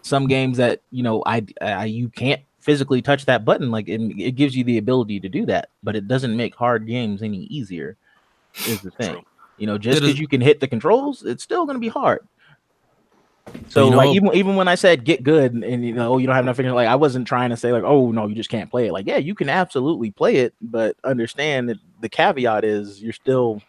some 0.03 0.27
games 0.27 0.59
that 0.59 0.83
you 0.91 1.03
know 1.03 1.23
I, 1.25 1.47
I 1.63 1.87
you 1.87 2.11
can't 2.11 2.43
physically 2.61 3.01
touch 3.01 3.25
that 3.27 3.45
button. 3.45 3.71
Like, 3.71 3.89
it, 3.89 4.01
it 4.21 4.33
gives 4.33 4.55
you 4.55 4.65
the 4.65 4.79
ability 4.79 5.21
to 5.21 5.29
do 5.29 5.47
that, 5.47 5.71
but 5.83 5.97
it 5.97 6.09
doesn't 6.09 6.37
make 6.37 6.55
hard 6.55 6.87
games 6.87 7.23
any 7.23 7.45
easier. 7.45 7.97
Is 8.69 8.83
the 8.83 8.91
thing. 8.91 9.15
True. 9.15 9.25
You 9.57 9.67
know, 9.67 9.79
just 9.79 10.01
because 10.01 10.19
you 10.19 10.29
can 10.29 10.41
hit 10.41 10.61
the 10.61 10.69
controls, 10.69 11.23
it's 11.23 11.43
still 11.43 11.65
going 11.65 11.77
to 11.77 11.81
be 11.81 11.89
hard. 11.89 12.27
So 13.69 13.85
you 13.85 13.91
know 13.91 13.97
like 13.97 14.15
even 14.15 14.35
even 14.35 14.57
when 14.57 14.69
I 14.69 14.75
said 14.75 15.05
get 15.05 15.23
good 15.23 15.53
and, 15.53 15.85
you 15.85 15.93
know 15.93 16.15
oh, 16.15 16.19
you 16.19 16.27
don't 16.27 16.35
have 16.35 16.45
enough 16.45 16.57
fingers, 16.57 16.75
like 16.75 16.89
I 16.89 16.97
wasn't 16.97 17.27
trying 17.27 17.51
to 17.51 17.57
say 17.57 17.73
like 17.73 17.83
oh 17.83 18.11
no 18.11 18.27
you 18.27 18.35
just 18.35 18.51
can't 18.51 18.71
play 18.71 18.87
it. 18.87 18.93
Like 18.93 19.07
yeah 19.07 19.19
you 19.19 19.35
can 19.35 19.49
absolutely 19.49 20.11
play 20.11 20.37
it, 20.37 20.55
but 20.61 20.97
understand 21.05 21.69
that 21.69 21.79
the 22.01 22.09
caveat 22.09 22.65
is 22.65 23.03
you're 23.03 23.13
still 23.13 23.63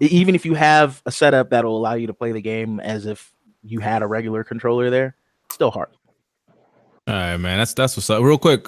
even 0.00 0.34
if 0.34 0.44
you 0.44 0.54
have 0.54 1.02
a 1.06 1.12
setup 1.12 1.50
that'll 1.50 1.76
allow 1.76 1.94
you 1.94 2.06
to 2.06 2.14
play 2.14 2.32
the 2.32 2.40
game 2.40 2.80
as 2.80 3.06
if 3.06 3.32
you 3.62 3.80
had 3.80 4.02
a 4.02 4.06
regular 4.06 4.44
controller 4.44 4.90
there, 4.90 5.16
still 5.50 5.70
hard. 5.70 5.88
All 7.06 7.14
right, 7.14 7.36
man. 7.36 7.58
That's 7.58 7.74
that's 7.74 7.96
what's 7.96 8.08
up. 8.08 8.22
Real 8.22 8.38
quick, 8.38 8.66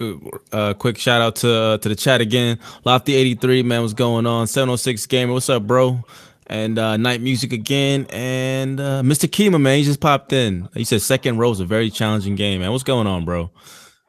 uh, 0.52 0.74
quick 0.74 0.98
shout 0.98 1.22
out 1.22 1.36
to 1.36 1.50
uh, 1.50 1.78
to 1.78 1.88
the 1.88 1.94
chat 1.96 2.20
again. 2.20 2.58
Lofty 2.84 3.14
eighty 3.14 3.34
three, 3.34 3.62
man. 3.62 3.80
What's 3.80 3.94
going 3.94 4.26
on? 4.26 4.46
Seven 4.46 4.68
hundred 4.68 4.78
six 4.78 5.06
gamer. 5.06 5.32
What's 5.32 5.48
up, 5.48 5.66
bro? 5.66 6.04
And 6.48 6.78
uh, 6.78 6.96
night 6.96 7.20
music 7.20 7.52
again. 7.52 8.06
And 8.10 8.80
uh, 8.80 9.02
Mr. 9.02 9.28
Kima, 9.28 9.60
man, 9.60 9.78
he 9.78 9.84
just 9.84 10.00
popped 10.00 10.32
in. 10.32 10.68
He 10.74 10.84
said 10.84 11.00
Sekiro 11.00 11.50
is 11.52 11.60
a 11.60 11.64
very 11.64 11.90
challenging 11.90 12.36
game, 12.36 12.60
man. 12.60 12.70
What's 12.70 12.84
going 12.84 13.06
on, 13.06 13.24
bro? 13.24 13.50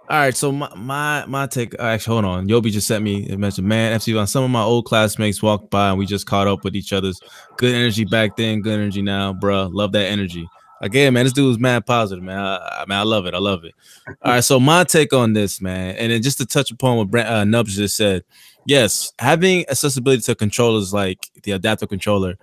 All 0.09 0.17
right, 0.17 0.35
so 0.35 0.53
my 0.53 0.73
my 0.75 1.25
my 1.27 1.47
take. 1.47 1.73
uh, 1.77 1.83
Actually, 1.83 2.13
hold 2.21 2.25
on. 2.25 2.47
Yobi 2.47 2.71
just 2.71 2.87
sent 2.87 3.03
me 3.03 3.27
a 3.29 3.37
message. 3.37 3.65
Man, 3.65 3.99
FC 3.99 4.25
some 4.29 4.43
of 4.45 4.49
my 4.49 4.61
old 4.61 4.85
classmates 4.85 5.43
walked 5.43 5.69
by 5.69 5.89
and 5.89 5.97
we 5.97 6.05
just 6.05 6.25
caught 6.25 6.47
up 6.47 6.63
with 6.63 6.77
each 6.77 6.93
other's 6.93 7.19
good 7.57 7.75
energy 7.75 8.05
back 8.05 8.37
then, 8.37 8.61
good 8.61 8.79
energy 8.79 9.01
now, 9.01 9.33
bro. 9.33 9.67
Love 9.67 9.91
that 9.91 10.05
energy. 10.05 10.47
Again, 10.79 11.11
man, 11.13 11.25
this 11.25 11.33
dude 11.33 11.47
was 11.47 11.59
mad 11.59 11.85
positive, 11.85 12.23
man. 12.23 12.39
I, 12.39 12.55
I 12.55 12.85
mean, 12.87 12.97
I 12.97 13.01
love 13.01 13.25
it. 13.25 13.33
I 13.33 13.39
love 13.39 13.65
it. 13.65 13.73
All 14.21 14.31
right, 14.31 14.43
so 14.43 14.59
my 14.61 14.85
take 14.85 15.11
on 15.11 15.33
this, 15.33 15.59
man, 15.59 15.95
and 15.97 16.11
then 16.11 16.21
just 16.21 16.37
to 16.37 16.45
touch 16.45 16.71
upon 16.71 16.97
what 16.97 17.09
Brent, 17.09 17.27
uh, 17.27 17.43
Nubs 17.43 17.75
just 17.75 17.97
said, 17.97 18.23
yes, 18.67 19.11
having 19.17 19.67
accessibility 19.69 20.21
to 20.21 20.35
controllers 20.35 20.93
like 20.93 21.31
the 21.41 21.53
adaptive 21.53 21.89
controller 21.89 22.35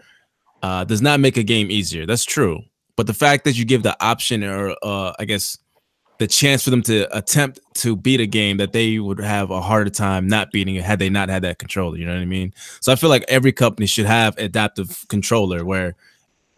uh, 0.63 0.83
does 0.83 1.03
not 1.03 1.21
make 1.21 1.37
a 1.37 1.45
game 1.45 1.71
easier. 1.71 2.07
That's 2.07 2.25
true, 2.25 2.63
but 2.97 3.07
the 3.07 3.15
fact 3.15 3.45
that 3.45 3.57
you 3.57 3.65
give 3.65 3.85
the 3.85 3.97
option, 4.05 4.43
or 4.43 4.75
uh, 4.83 5.13
I 5.19 5.25
guess 5.27 5.59
the 6.19 6.27
chance 6.27 6.65
for 6.65 6.71
them 6.71 6.83
to 6.83 7.17
attempt 7.17 7.61
to 7.75 7.97
beat 7.97 8.21
a 8.21 8.27
game 8.27 8.57
that 8.57 8.73
they 8.73 8.99
would 8.99 9.21
have 9.21 9.51
a 9.51 9.61
harder 9.61 9.91
time 9.91 10.27
not 10.27 10.51
beating 10.53 10.77
it 10.77 10.85
had 10.85 10.99
they 10.99 11.11
not 11.11 11.29
had 11.29 11.43
that 11.43 11.59
controller. 11.59 11.97
You 11.97 12.07
know 12.07 12.15
what 12.15 12.23
I 12.23 12.27
mean? 12.27 12.55
So 12.81 12.93
I 12.93 12.97
feel 12.97 13.11
like 13.11 13.25
every 13.29 13.53
company 13.53 13.87
should 13.87 14.07
have 14.07 14.37
adaptive 14.39 15.05
controller 15.09 15.65
where 15.65 15.95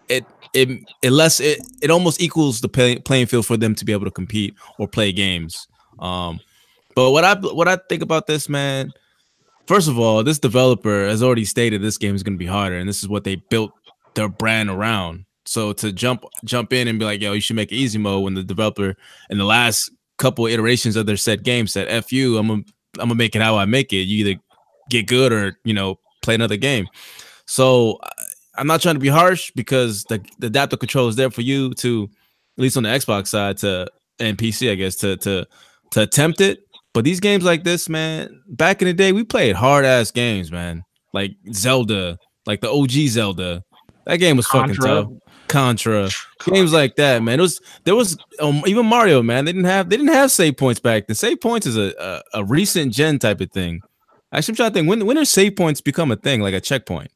it 0.08 0.24
it 0.52 0.68
unless 1.02 1.40
it 1.40 1.58
it 1.82 1.90
almost 1.90 2.20
equals 2.20 2.60
the 2.60 2.68
play, 2.68 2.98
playing 2.98 3.26
field 3.26 3.46
for 3.46 3.56
them 3.56 3.74
to 3.74 3.84
be 3.84 3.92
able 3.92 4.04
to 4.04 4.10
compete 4.10 4.54
or 4.78 4.86
play 4.86 5.10
games. 5.10 5.66
Um, 5.98 6.38
but 6.94 7.10
what 7.10 7.24
I 7.24 7.34
what 7.34 7.66
I 7.66 7.76
think 7.88 8.02
about 8.02 8.26
this, 8.26 8.48
man, 8.48 8.92
first 9.66 9.88
of 9.88 9.98
all, 9.98 10.22
this 10.22 10.38
developer 10.38 11.06
has 11.06 11.22
already 11.22 11.44
stated 11.44 11.82
this 11.82 11.98
game 11.98 12.14
is 12.14 12.22
going 12.22 12.34
to 12.34 12.38
be 12.38 12.46
harder, 12.46 12.76
and 12.76 12.88
this 12.88 13.02
is 13.02 13.08
what 13.08 13.24
they 13.24 13.36
built 13.36 13.72
their 14.14 14.28
brand 14.28 14.70
around. 14.70 15.24
So 15.44 15.72
to 15.74 15.92
jump 15.92 16.24
jump 16.44 16.72
in 16.72 16.88
and 16.88 16.98
be 16.98 17.04
like, 17.04 17.20
yo, 17.20 17.32
you 17.32 17.40
should 17.40 17.56
make 17.56 17.72
easy 17.72 17.98
mode 17.98 18.24
when 18.24 18.34
the 18.34 18.42
developer 18.42 18.96
in 19.30 19.38
the 19.38 19.44
last 19.44 19.90
couple 20.18 20.46
iterations 20.46 20.96
of 20.96 21.06
their 21.06 21.16
set 21.16 21.42
game 21.42 21.66
said, 21.66 21.88
"F 21.88 22.12
you, 22.12 22.38
I'm 22.38 22.48
gonna 22.48 22.62
I'm 22.98 23.08
gonna 23.08 23.14
make 23.14 23.36
it 23.36 23.42
how 23.42 23.56
I 23.56 23.64
make 23.64 23.92
it. 23.92 24.02
You 24.02 24.26
either 24.26 24.40
get 24.90 25.06
good 25.06 25.32
or 25.32 25.58
you 25.64 25.74
know 25.74 26.00
play 26.22 26.34
another 26.34 26.56
game." 26.56 26.86
So 27.46 28.00
I'm 28.56 28.66
not 28.66 28.80
trying 28.80 28.96
to 28.96 29.00
be 29.00 29.08
harsh 29.08 29.52
because 29.54 30.04
the, 30.04 30.24
the 30.38 30.48
adaptive 30.48 30.80
control 30.80 31.08
is 31.08 31.16
there 31.16 31.30
for 31.30 31.42
you 31.42 31.74
to, 31.74 32.08
at 32.58 32.62
least 32.62 32.76
on 32.76 32.82
the 32.82 32.88
Xbox 32.88 33.28
side, 33.28 33.58
to 33.58 33.88
and 34.18 34.36
PC, 34.36 34.70
I 34.70 34.74
guess, 34.74 34.96
to 34.96 35.16
to 35.18 35.46
to 35.92 36.02
attempt 36.02 36.40
it. 36.40 36.65
But 36.96 37.04
these 37.04 37.20
games 37.20 37.44
like 37.44 37.62
this, 37.62 37.90
man, 37.90 38.42
back 38.48 38.80
in 38.80 38.88
the 38.88 38.94
day, 38.94 39.12
we 39.12 39.22
played 39.22 39.54
hard 39.54 39.84
ass 39.84 40.10
games, 40.10 40.50
man, 40.50 40.82
like 41.12 41.32
Zelda, 41.52 42.16
like 42.46 42.62
the 42.62 42.70
OG 42.70 42.90
Zelda. 43.08 43.62
That 44.06 44.16
game 44.16 44.38
was 44.38 44.46
fucking 44.46 44.76
tough. 44.76 45.08
Contra, 45.46 46.08
games 46.46 46.72
like 46.72 46.96
that, 46.96 47.22
man. 47.22 47.38
It 47.38 47.42
was 47.42 47.60
there 47.84 47.94
was 47.94 48.16
um, 48.40 48.62
even 48.66 48.86
Mario, 48.86 49.22
man. 49.22 49.44
They 49.44 49.52
didn't 49.52 49.66
have 49.66 49.90
they 49.90 49.98
didn't 49.98 50.14
have 50.14 50.32
save 50.32 50.56
points 50.56 50.80
back 50.80 51.06
then. 51.06 51.14
Save 51.16 51.42
points 51.42 51.66
is 51.66 51.76
a, 51.76 51.92
a 52.00 52.40
a 52.40 52.44
recent 52.44 52.94
gen 52.94 53.18
type 53.18 53.42
of 53.42 53.52
thing. 53.52 53.82
Actually, 54.32 54.52
I'm 54.52 54.56
trying 54.56 54.70
to 54.70 54.74
think 54.74 54.88
when 54.88 55.04
when 55.04 55.16
did 55.16 55.28
save 55.28 55.54
points 55.54 55.82
become 55.82 56.10
a 56.10 56.16
thing, 56.16 56.40
like 56.40 56.54
a 56.54 56.62
checkpoint? 56.62 57.10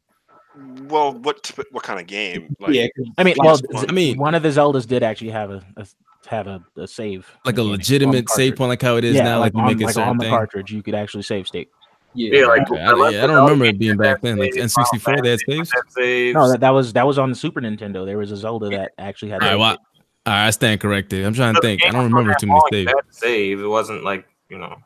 well, 0.91 1.13
what 1.15 1.51
what 1.71 1.83
kind 1.85 1.99
of 1.99 2.07
game? 2.07 2.55
Like, 2.61 2.75
yeah, 2.75 2.87
'cause 2.95 3.07
I 3.17 3.25
mean, 3.25 3.35
Like, 3.39 3.47
well, 3.47 3.61
I 3.77 3.87
Z- 3.87 3.93
mean- 3.93 4.19
one 4.19 4.35
of 4.35 4.43
the 4.43 4.51
Zeldas 4.51 4.87
did 4.87 5.03
actually 5.03 5.31
have 5.31 5.51
a, 5.51 5.65
a 5.79 5.87
have 6.31 6.47
a, 6.47 6.65
a 6.77 6.87
save, 6.87 7.29
Like 7.45 7.59
a 7.59 7.59
mechanic 7.59 7.59
on 7.59 7.67
the 7.67 7.71
legitimate 7.73 8.31
save 8.31 8.57
point, 8.57 8.69
like 8.69 8.83
how 8.83 8.97
it 8.97 9.05
is 9.05 9.17
yeah, 9.17 9.25
now, 9.25 9.41
like, 9.41 9.53
you 9.53 9.61
on, 9.61 9.67
make 9.67 9.81
it 9.81 9.85
like 9.85 9.97
on 9.97 10.17
the 10.17 10.25
thing. 10.25 10.31
cartridge, 10.31 10.73
you 10.73 10.83
could 10.83 10.95
actually 10.95 11.25
save 11.25 11.47
state. 11.47 11.69
Yeah, 12.15 12.47
like 12.47 12.71
Okay, 12.71 12.81
I, 12.81 13.11
yeah, 13.11 13.25
I 13.25 13.27
don't 13.27 13.45
remember 13.45 13.67
it 13.67 13.79
being 13.79 13.97
back 13.97 14.21
then. 14.21 14.39
Like 14.39 14.53
N64, 14.53 15.23
they 15.23 15.31
had 15.31 15.41
saves. 15.41 15.73
saves. 15.89 16.35
No, 16.35 16.51
that, 16.51 16.61
that 16.61 16.71
was 16.71 16.93
that 16.95 17.07
was 17.07 17.19
on 17.19 17.31
the 17.31 17.37
Super 17.37 17.61
Nintendo. 17.61 18.05
There 18.05 18.19
was 18.19 18.33
a 18.33 18.37
Zelda 18.37 18.69
that 18.71 18.93
actually 18.99 19.31
had. 19.31 19.43
All 19.43 19.49
right, 19.49 19.57
well, 19.57 19.71
all 19.71 19.77
right, 20.27 20.47
I 20.47 20.51
stand 20.51 20.81
corrected. 20.81 21.25
I'm 21.25 21.35
trying 21.35 21.55
to 21.55 21.61
think. 21.61 21.85
I 21.85 21.91
don't 21.91 22.05
remember 22.05 22.35
too 22.35 22.47
many 22.47 22.59
long, 22.59 22.69
saves. 22.73 22.93
Save. 23.11 23.61
It 23.61 23.67
wasn't 23.67 24.03
like 24.03 24.27
you 24.49 24.59
know. 24.59 24.77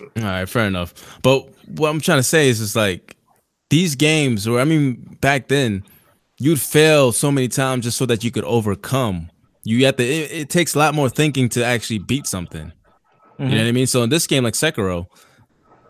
All 0.00 0.22
right, 0.22 0.46
fair 0.46 0.66
enough. 0.66 1.18
But 1.22 1.48
what 1.68 1.88
I'm 1.88 2.00
trying 2.00 2.18
to 2.18 2.22
say 2.22 2.48
is, 2.48 2.60
it's 2.60 2.76
like 2.76 3.16
these 3.70 3.94
games, 3.94 4.46
or 4.46 4.60
I 4.60 4.64
mean, 4.64 5.16
back 5.22 5.48
then, 5.48 5.84
you'd 6.38 6.60
fail 6.60 7.12
so 7.12 7.32
many 7.32 7.48
times 7.48 7.84
just 7.84 7.96
so 7.96 8.04
that 8.06 8.24
you 8.24 8.30
could 8.30 8.44
overcome. 8.44 9.30
You 9.66 9.84
have 9.86 9.96
to. 9.96 10.04
It, 10.04 10.30
it 10.30 10.48
takes 10.48 10.76
a 10.76 10.78
lot 10.78 10.94
more 10.94 11.08
thinking 11.08 11.48
to 11.50 11.64
actually 11.64 11.98
beat 11.98 12.26
something. 12.26 12.72
You 13.38 13.44
know 13.44 13.50
mm-hmm. 13.50 13.58
what 13.58 13.66
I 13.66 13.72
mean? 13.72 13.86
So 13.86 14.02
in 14.04 14.10
this 14.10 14.26
game, 14.26 14.44
like 14.44 14.54
Sekiro, 14.54 15.06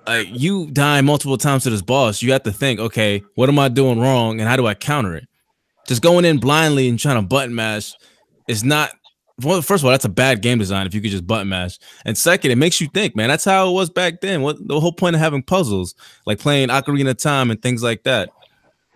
like 0.06 0.28
you 0.30 0.70
die 0.70 1.02
multiple 1.02 1.36
times 1.36 1.64
to 1.64 1.70
this 1.70 1.82
boss, 1.82 2.22
you 2.22 2.32
have 2.32 2.42
to 2.44 2.52
think, 2.52 2.80
okay, 2.80 3.22
what 3.34 3.50
am 3.50 3.58
I 3.58 3.68
doing 3.68 4.00
wrong, 4.00 4.40
and 4.40 4.48
how 4.48 4.56
do 4.56 4.66
I 4.66 4.72
counter 4.72 5.14
it? 5.14 5.28
Just 5.86 6.00
going 6.00 6.24
in 6.24 6.38
blindly 6.38 6.88
and 6.88 6.98
trying 6.98 7.16
to 7.16 7.22
button 7.22 7.54
mash 7.54 7.92
is 8.48 8.64
not. 8.64 8.92
Well, 9.42 9.60
first 9.60 9.82
of 9.82 9.84
all, 9.84 9.90
that's 9.90 10.06
a 10.06 10.08
bad 10.08 10.40
game 10.40 10.58
design 10.58 10.86
if 10.86 10.94
you 10.94 11.02
could 11.02 11.10
just 11.10 11.26
button 11.26 11.50
mash. 11.50 11.78
And 12.06 12.16
second, 12.16 12.52
it 12.52 12.56
makes 12.56 12.80
you 12.80 12.88
think, 12.94 13.14
man. 13.14 13.28
That's 13.28 13.44
how 13.44 13.68
it 13.68 13.72
was 13.72 13.90
back 13.90 14.22
then. 14.22 14.40
What 14.40 14.56
the 14.66 14.80
whole 14.80 14.92
point 14.92 15.14
of 15.14 15.20
having 15.20 15.42
puzzles, 15.42 15.94
like 16.24 16.38
playing 16.38 16.70
Ocarina 16.70 17.10
of 17.10 17.18
Time 17.18 17.50
and 17.50 17.60
things 17.60 17.82
like 17.82 18.04
that, 18.04 18.30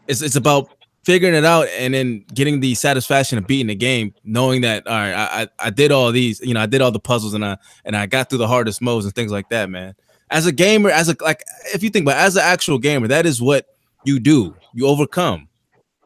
it's 0.09 0.22
it's 0.22 0.37
about 0.37 0.70
figuring 1.05 1.34
it 1.34 1.44
out 1.44 1.68
and 1.78 1.94
then 1.94 2.24
getting 2.34 2.61
the 2.61 2.74
satisfaction 2.74 3.38
of 3.38 3.46
beating 3.46 3.68
the 3.68 3.74
game, 3.74 4.14
knowing 4.24 4.62
that 4.62 4.86
all 4.86 4.94
right, 4.94 5.14
I, 5.14 5.48
I 5.59 5.70
did 5.70 5.92
all 5.92 6.12
these, 6.12 6.40
you 6.40 6.55
know, 6.55 6.61
I 6.61 6.66
did 6.66 6.82
all 6.82 6.90
the 6.90 7.01
puzzles 7.01 7.34
and 7.34 7.44
I 7.44 7.57
and 7.84 7.96
I 7.96 8.07
got 8.07 8.28
through 8.28 8.38
the 8.38 8.48
hardest 8.48 8.82
modes 8.82 9.05
and 9.05 9.14
things 9.14 9.32
like 9.32 9.48
that, 9.51 9.70
man. 9.70 9.94
As 10.30 10.46
a 10.46 10.53
gamer, 10.53 10.90
as 10.90 11.09
a 11.09 11.16
like, 11.20 11.42
if 11.74 11.82
you 11.82 11.90
think 11.90 12.05
about 12.05 12.16
it, 12.16 12.26
as 12.26 12.36
an 12.36 12.42
actual 12.44 12.78
gamer, 12.78 13.09
that 13.09 13.26
is 13.26 13.40
what 13.42 13.66
you 14.05 14.20
do. 14.20 14.55
You 14.74 14.86
overcome. 14.86 15.48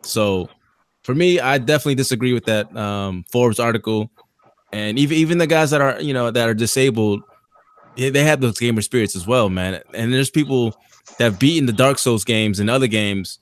So, 0.02 0.48
for 1.02 1.14
me, 1.14 1.40
I 1.40 1.58
definitely 1.58 1.96
disagree 1.96 2.32
with 2.32 2.46
that 2.46 2.74
um, 2.76 3.24
Forbes 3.30 3.58
article, 3.58 4.10
and 4.72 4.98
even 4.98 5.18
even 5.18 5.38
the 5.38 5.46
guys 5.46 5.70
that 5.70 5.82
are 5.82 6.00
you 6.00 6.14
know 6.14 6.30
that 6.30 6.48
are 6.48 6.54
disabled, 6.54 7.22
they 7.96 8.24
have 8.24 8.40
those 8.40 8.58
gamer 8.58 8.80
spirits 8.80 9.14
as 9.14 9.26
well, 9.26 9.50
man. 9.50 9.82
And 9.92 10.12
there's 10.12 10.30
people 10.30 10.70
that 11.18 11.24
have 11.24 11.38
beaten 11.38 11.66
the 11.66 11.72
Dark 11.72 11.98
Souls 11.98 12.24
games 12.24 12.60
and 12.60 12.70
other 12.70 12.86
games 12.86 13.38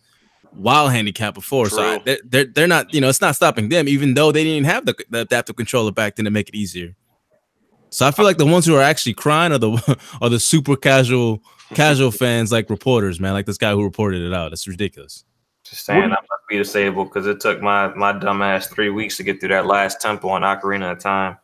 while 0.54 0.88
handicapped 0.88 1.34
before, 1.34 1.68
so 1.68 1.82
I, 1.82 1.98
they're, 1.98 2.18
they're 2.24 2.44
they're 2.44 2.66
not 2.66 2.92
you 2.92 3.00
know 3.00 3.08
it's 3.08 3.20
not 3.20 3.36
stopping 3.36 3.68
them, 3.68 3.88
even 3.88 4.14
though 4.14 4.32
they 4.32 4.44
didn't 4.44 4.66
have 4.66 4.86
the, 4.86 4.94
the 5.10 5.20
adaptive 5.20 5.56
controller 5.56 5.92
back 5.92 6.16
then 6.16 6.24
to 6.24 6.30
make 6.30 6.48
it 6.48 6.54
easier. 6.54 6.94
So 7.90 8.06
I 8.06 8.10
feel 8.10 8.24
like 8.24 8.38
the 8.38 8.46
ones 8.46 8.64
who 8.64 8.74
are 8.74 8.82
actually 8.82 9.14
crying 9.14 9.52
are 9.52 9.58
the 9.58 9.98
are 10.22 10.28
the 10.28 10.40
super 10.40 10.76
casual 10.76 11.42
casual 11.74 12.10
fans 12.12 12.50
like 12.50 12.70
reporters, 12.70 13.20
man, 13.20 13.34
like 13.34 13.46
this 13.46 13.58
guy 13.58 13.72
who 13.72 13.82
reported 13.82 14.22
it 14.22 14.32
out. 14.32 14.50
That's 14.50 14.66
ridiculous. 14.66 15.24
Just 15.64 15.86
saying, 15.86 16.02
I 16.02 16.08
must 16.08 16.48
be 16.48 16.58
disabled 16.58 17.08
because 17.08 17.26
it 17.26 17.40
took 17.40 17.60
my 17.62 17.88
my 17.94 18.12
dumbass 18.12 18.72
three 18.72 18.90
weeks 18.90 19.16
to 19.18 19.22
get 19.22 19.40
through 19.40 19.50
that 19.50 19.66
last 19.66 20.00
temple 20.00 20.30
on 20.30 20.42
Ocarina 20.42 20.92
of 20.92 20.98
Time. 20.98 21.38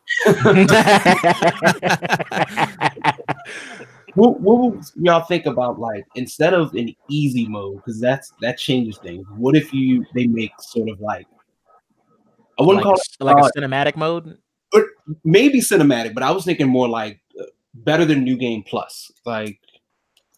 What, 4.15 4.39
what 4.39 4.59
would 4.59 4.83
y'all 4.95 5.23
think 5.23 5.45
about 5.45 5.79
like 5.79 6.05
instead 6.15 6.53
of 6.53 6.73
an 6.73 6.95
easy 7.09 7.47
mode 7.47 7.77
because 7.77 7.99
that's 7.99 8.31
that 8.41 8.57
changes 8.57 8.97
things. 8.97 9.25
What 9.37 9.55
if 9.55 9.73
you 9.73 10.05
they 10.13 10.27
make 10.27 10.51
sort 10.59 10.89
of 10.89 10.99
like 10.99 11.27
I 12.59 12.63
wouldn't 12.63 12.83
like, 12.83 12.83
call 12.83 12.95
a, 12.95 12.97
it 12.97 13.23
like 13.23 13.43
uh, 13.43 13.49
a 13.55 13.59
cinematic 13.59 13.95
mode. 13.95 14.37
maybe 15.23 15.61
cinematic, 15.61 16.13
but 16.13 16.23
I 16.23 16.31
was 16.31 16.43
thinking 16.43 16.67
more 16.67 16.89
like 16.89 17.21
uh, 17.39 17.45
better 17.73 18.05
than 18.05 18.23
New 18.23 18.37
Game 18.37 18.63
Plus, 18.63 19.11
like 19.25 19.59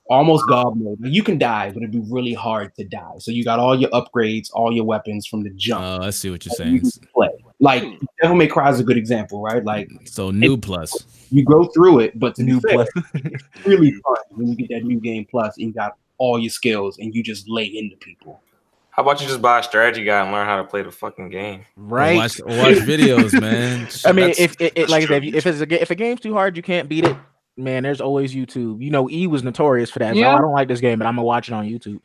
almost 0.07 0.45
God 0.47 0.77
mode. 0.77 1.01
Like, 1.01 1.11
you 1.11 1.23
can 1.23 1.37
die, 1.39 1.71
but 1.71 1.77
it'd 1.77 1.91
be 1.91 2.03
really 2.09 2.33
hard 2.33 2.75
to 2.75 2.83
die. 2.83 3.13
So 3.17 3.31
you 3.31 3.43
got 3.43 3.59
all 3.59 3.79
your 3.79 3.89
upgrades, 3.89 4.49
all 4.53 4.71
your 4.71 4.85
weapons 4.85 5.25
from 5.25 5.43
the 5.43 5.49
jump. 5.51 5.83
Oh, 5.83 6.05
I 6.05 6.11
see 6.11 6.29
what 6.29 6.45
you're 6.45 6.67
you 6.67 6.83
saying. 6.83 7.07
play. 7.13 7.29
Like 7.61 7.83
hmm. 7.83 8.05
Devil 8.21 8.35
May 8.35 8.47
Cry 8.47 8.69
is 8.71 8.79
a 8.79 8.83
good 8.83 8.97
example, 8.97 9.41
right? 9.41 9.63
Like 9.63 9.87
So 10.05 10.31
new 10.31 10.57
plus. 10.57 11.05
you 11.29 11.45
go 11.45 11.65
through 11.65 11.99
it, 11.99 12.19
but 12.19 12.35
to 12.35 12.43
be 12.43 12.51
New 12.53 12.59
fair, 12.59 12.73
plus. 12.73 12.89
it's 13.13 13.43
really 13.65 13.91
fun 14.03 14.15
when 14.31 14.47
you 14.47 14.55
get 14.55 14.69
that 14.69 14.83
new 14.83 14.99
game 14.99 15.25
plus 15.29 15.55
and 15.57 15.67
you 15.67 15.73
got 15.73 15.95
all 16.17 16.37
your 16.39 16.49
skills 16.49 16.97
and 16.97 17.13
you 17.15 17.23
just 17.23 17.47
lay 17.47 17.65
into 17.65 17.95
people. 17.97 18.41
How 18.89 19.03
about 19.03 19.21
you 19.21 19.27
just 19.27 19.41
buy 19.41 19.59
a 19.59 19.63
strategy 19.63 20.03
guide 20.03 20.23
and 20.23 20.31
learn 20.33 20.45
how 20.45 20.57
to 20.57 20.65
play 20.65 20.81
the 20.81 20.91
fucking 20.91 21.29
game? 21.29 21.61
Or 21.77 21.83
Right. 21.83 22.17
Watch, 22.17 22.41
or 22.41 22.47
watch 22.47 22.75
videos, 22.77 23.39
man. 23.39 23.87
I 24.05 24.11
mean, 24.11 24.27
That's- 24.29 24.39
if 24.39 24.59
it, 24.59 24.73
it 24.75 24.89
like 24.89 25.03
I 25.03 25.07
said, 25.07 25.23
if, 25.23 25.31
you- 25.31 25.37
if 25.37 25.45
it's 25.47 25.61
a 25.61 25.65
ga- 25.65 25.79
if 25.81 25.91
a 25.91 25.95
game's 25.95 26.19
too 26.19 26.33
hard, 26.33 26.57
you 26.57 26.63
can't 26.63 26.89
beat 26.89 27.05
it. 27.05 27.15
Man, 27.61 27.83
there's 27.83 28.01
always 28.01 28.33
YouTube. 28.33 28.81
You 28.81 28.89
know, 28.91 29.09
E 29.09 29.27
was 29.27 29.43
notorious 29.43 29.89
for 29.89 29.99
that. 29.99 30.13
So, 30.13 30.19
Yeah. 30.19 30.35
I 30.35 30.39
don't 30.39 30.51
like 30.51 30.67
this 30.67 30.79
game, 30.81 30.99
but 30.99 31.05
I'm 31.07 31.15
gonna 31.15 31.25
watch 31.25 31.47
it 31.49 31.53
on 31.53 31.65
YouTube. 31.67 31.99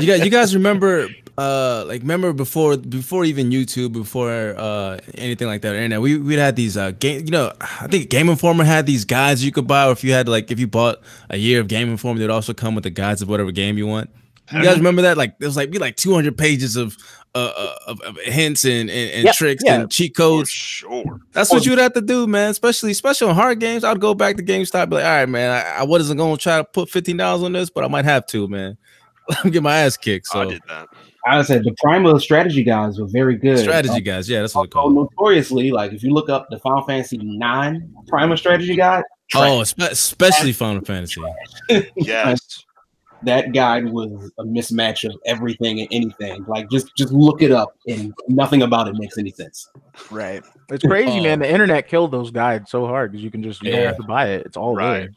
you 0.00 0.06
guys, 0.06 0.24
you 0.24 0.30
guys 0.30 0.54
remember, 0.60 1.08
uh, 1.38 1.84
like 1.86 2.02
remember 2.02 2.32
before 2.32 2.76
before 2.76 3.24
even 3.24 3.50
YouTube, 3.50 3.92
before 3.92 4.54
uh 4.56 4.98
anything 5.14 5.46
like 5.46 5.62
that, 5.62 5.74
internet, 5.74 6.00
we 6.00 6.18
we 6.18 6.34
had 6.34 6.56
these 6.56 6.76
uh 6.76 6.90
game, 6.92 7.24
you 7.24 7.30
know, 7.30 7.52
I 7.60 7.86
think 7.86 8.10
Game 8.10 8.28
Informer 8.28 8.64
had 8.64 8.86
these 8.86 9.04
guides 9.04 9.44
you 9.44 9.52
could 9.52 9.66
buy, 9.66 9.86
or 9.86 9.92
if 9.92 10.04
you 10.04 10.12
had 10.12 10.28
like 10.28 10.50
if 10.50 10.58
you 10.60 10.66
bought 10.66 11.00
a 11.28 11.36
year 11.36 11.60
of 11.60 11.68
Game 11.68 11.88
Informer, 11.90 12.18
they'd 12.20 12.30
also 12.30 12.52
come 12.54 12.74
with 12.74 12.84
the 12.84 12.90
guides 12.90 13.22
of 13.22 13.28
whatever 13.28 13.50
game 13.50 13.78
you 13.78 13.86
want. 13.86 14.10
You 14.52 14.62
guys 14.64 14.76
remember 14.78 15.02
that? 15.02 15.16
Like 15.16 15.38
there 15.38 15.48
was 15.48 15.56
like 15.56 15.70
be 15.70 15.78
like 15.78 15.96
200 15.96 16.36
pages 16.36 16.76
of 16.76 16.96
uh 17.34 17.52
uh, 17.56 17.74
of, 17.86 18.00
of 18.00 18.16
hints 18.18 18.64
and 18.64 18.90
and, 18.90 19.10
and 19.12 19.24
Yep, 19.26 19.34
tricks 19.36 19.62
yeah. 19.64 19.80
and 19.82 19.90
cheat 19.90 20.16
For 20.16 20.22
codes. 20.22 20.50
sure. 20.50 21.20
That's 21.32 21.52
what 21.52 21.64
you 21.64 21.70
would 21.72 21.78
have 21.78 21.92
to 21.94 22.00
do, 22.00 22.26
man. 22.26 22.50
Especially, 22.50 22.90
especially 22.90 23.28
on 23.28 23.34
hard 23.36 23.60
games. 23.60 23.84
I'd 23.84 24.00
go 24.00 24.14
back 24.14 24.36
to 24.38 24.42
GameStop, 24.42 24.88
be 24.90 24.96
like, 24.96 25.04
all 25.04 25.10
right, 25.10 25.28
man. 25.28 25.50
I, 25.50 25.80
I 25.80 25.82
wasn't 25.84 26.18
gonna 26.18 26.36
try 26.36 26.58
to 26.58 26.64
put 26.64 26.88
fifteen 26.90 27.16
dollars 27.18 27.42
on 27.44 27.52
this, 27.52 27.70
but 27.70 27.84
I 27.84 27.88
might 27.88 28.04
have 28.04 28.26
to, 28.26 28.48
man. 28.48 28.76
Let 29.28 29.44
me 29.44 29.50
get 29.52 29.62
my 29.62 29.76
ass 29.78 29.96
kicked. 29.96 30.26
So. 30.26 30.40
I 30.40 30.44
did 30.46 30.62
that. 30.68 30.88
I 31.26 31.42
said 31.42 31.62
the 31.64 31.74
Primal 31.82 32.18
strategy 32.18 32.64
guys 32.64 32.98
were 32.98 33.06
very 33.06 33.36
good. 33.36 33.58
strategy 33.58 34.00
guys, 34.00 34.26
yeah, 34.28 34.40
that's 34.40 34.54
what 34.54 34.64
it's 34.64 34.74
Oh, 34.74 34.80
called. 34.80 34.94
notoriously, 34.94 35.70
like 35.70 35.92
if 35.92 36.02
you 36.02 36.12
look 36.14 36.30
up 36.30 36.48
the 36.50 36.58
Final 36.58 36.82
Fantasy 36.84 37.18
Nine 37.18 37.94
Primal 38.08 38.38
strategy 38.38 38.74
guide, 38.74 39.04
Oh, 39.34 39.60
espe- 39.60 39.90
especially 39.90 40.52
Final 40.52 40.82
Fantasy. 40.84 41.20
Yes. 41.94 42.64
that 43.24 43.52
guide 43.52 43.84
was 43.90 44.32
a 44.38 44.44
mismatch 44.44 45.04
of 45.08 45.14
everything 45.26 45.80
and 45.80 45.88
anything. 45.90 46.44
Like 46.46 46.70
just 46.70 46.94
just 46.96 47.12
look 47.12 47.42
it 47.42 47.52
up, 47.52 47.74
and 47.86 48.12
nothing 48.28 48.62
about 48.62 48.88
it 48.88 48.94
makes 48.96 49.18
any 49.18 49.30
sense. 49.30 49.68
Right. 50.10 50.42
It's 50.70 50.84
crazy, 50.84 51.18
Oh. 51.18 51.22
man. 51.22 51.40
The 51.40 51.50
internet 51.50 51.88
killed 51.88 52.12
those 52.12 52.30
guides 52.30 52.70
so 52.70 52.86
hard 52.86 53.12
because 53.12 53.22
you 53.24 53.30
can 53.30 53.42
just 53.42 53.62
you 53.62 53.70
don't 53.70 53.80
Yeah. 53.80 53.86
have 53.88 53.96
to 53.96 54.02
buy 54.04 54.28
it. 54.30 54.46
It's 54.46 54.56
all 54.56 54.74
Right. 54.74 55.00
there. 55.00 55.10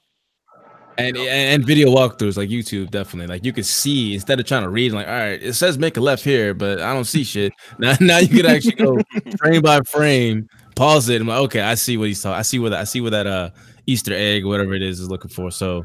And, 0.99 1.18
and 1.18 1.28
and 1.28 1.66
video 1.66 1.89
walkthroughs 1.89 2.38
like 2.38 2.49
YouTube 2.49 2.91
definitely 2.91 3.26
like 3.26 3.43
you 3.43 3.51
could 3.51 3.66
see 3.66 4.14
instead 4.14 4.39
of 4.39 4.45
trying 4.45 4.62
to 4.62 4.70
read 4.70 4.91
like 4.91 5.08
all 5.08 5.14
right 5.14 5.41
it 5.41 5.54
says 5.54 5.80
make 5.80 5.97
a 5.97 5.99
left 5.99 6.24
here 6.24 6.54
but 6.54 6.82
I 6.82 6.93
don't 6.93 7.06
see 7.06 7.24
shit 7.24 7.51
now 7.80 7.95
now 7.99 8.20
you 8.20 8.28
could 8.28 8.45
actually 8.45 8.76
go 8.76 8.99
frame 9.39 9.64
by 9.64 9.80
frame 9.89 10.47
pause 10.76 11.10
it 11.10 11.16
and 11.20 11.28
like 11.28 11.39
okay 11.45 11.62
I 11.62 11.74
see 11.74 11.97
what 11.97 12.10
he's 12.10 12.22
talking 12.22 12.38
I 12.38 12.43
see 12.43 12.60
what 12.60 12.70
that 12.70 12.82
I 12.82 12.84
see 12.84 13.01
what 13.01 13.10
that 13.10 13.26
uh 13.26 13.49
Easter 13.88 14.14
egg 14.14 14.45
whatever 14.45 14.76
it 14.76 14.84
is 14.84 14.99
is 14.99 15.10
looking 15.10 15.32
for 15.32 15.49
so 15.49 15.84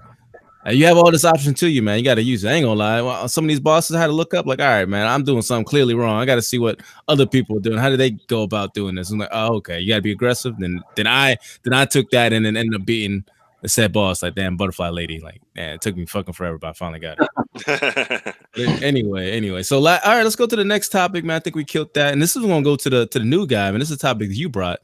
you 0.66 0.84
have 0.86 0.96
all 0.96 1.10
this 1.10 1.24
option 1.24 1.54
to 1.54 1.68
you 1.68 1.82
man. 1.82 1.98
You 1.98 2.04
got 2.04 2.16
to 2.16 2.22
use 2.22 2.44
it. 2.44 2.50
I 2.50 2.54
ain't 2.54 2.64
gonna 2.64 2.78
lie. 2.78 3.00
Well, 3.00 3.28
some 3.28 3.44
of 3.44 3.48
these 3.48 3.60
bosses 3.60 3.96
I 3.96 4.00
had 4.00 4.08
to 4.08 4.12
look 4.12 4.34
up 4.34 4.46
like 4.46 4.60
all 4.60 4.66
right 4.66 4.88
man 4.88 5.06
I'm 5.06 5.24
doing 5.24 5.42
something 5.42 5.64
clearly 5.64 5.94
wrong. 5.94 6.18
I 6.18 6.24
got 6.24 6.34
to 6.34 6.42
see 6.42 6.58
what 6.58 6.80
other 7.06 7.26
people 7.26 7.56
are 7.56 7.60
doing. 7.60 7.78
How 7.78 7.88
do 7.90 7.96
they 7.96 8.10
go 8.10 8.42
about 8.42 8.74
doing 8.74 8.94
this? 8.94 9.10
I'm 9.10 9.18
like 9.18 9.30
oh 9.32 9.56
okay. 9.56 9.80
You 9.80 9.88
got 9.88 9.96
to 9.96 10.02
be 10.02 10.12
aggressive. 10.12 10.56
Then 10.58 10.82
then 10.96 11.06
I 11.06 11.36
then 11.62 11.72
I 11.72 11.84
took 11.84 12.10
that 12.10 12.32
and 12.32 12.44
then 12.44 12.56
ended 12.56 12.80
up 12.80 12.86
beating 12.86 13.24
the 13.62 13.68
said 13.68 13.92
boss 13.92 14.22
like 14.22 14.34
damn 14.34 14.56
butterfly 14.56 14.88
lady. 14.90 15.20
Like 15.20 15.40
man 15.54 15.74
it 15.74 15.80
took 15.80 15.96
me 15.96 16.06
fucking 16.06 16.34
forever 16.34 16.58
but 16.58 16.68
i 16.68 16.72
finally 16.72 17.00
got 17.00 17.18
it. 17.20 17.28
But 18.54 18.82
anyway 18.82 19.32
anyway. 19.32 19.62
So 19.62 19.78
la- 19.78 20.00
all 20.04 20.16
right 20.16 20.22
let's 20.22 20.36
go 20.36 20.46
to 20.46 20.56
the 20.56 20.64
next 20.64 20.90
topic 20.90 21.24
man. 21.24 21.36
I 21.36 21.40
think 21.40 21.56
we 21.56 21.64
killed 21.64 21.94
that. 21.94 22.12
And 22.12 22.20
this 22.20 22.36
is 22.36 22.42
gonna 22.42 22.62
go 22.62 22.76
to 22.76 22.90
the 22.90 23.06
to 23.06 23.18
the 23.18 23.24
new 23.24 23.46
guy 23.46 23.70
man. 23.70 23.80
This 23.80 23.90
is 23.90 23.96
a 23.96 24.00
topic 24.00 24.28
that 24.28 24.36
you 24.36 24.48
brought. 24.48 24.80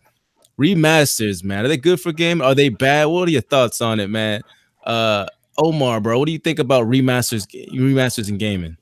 Remasters 0.58 1.42
man. 1.42 1.64
Are 1.64 1.68
they 1.68 1.76
good 1.76 2.00
for 2.00 2.12
game 2.12 2.40
are 2.40 2.54
they 2.54 2.68
bad? 2.68 3.06
What 3.06 3.28
are 3.28 3.32
your 3.32 3.42
thoughts 3.42 3.80
on 3.80 3.98
it 4.00 4.08
man? 4.08 4.40
Uh 4.84 5.26
omar 5.58 6.00
bro 6.00 6.18
what 6.18 6.26
do 6.26 6.32
you 6.32 6.38
think 6.38 6.58
about 6.58 6.86
remasters 6.86 7.46
remasters 7.72 8.28
in 8.28 8.38
gaming 8.38 8.76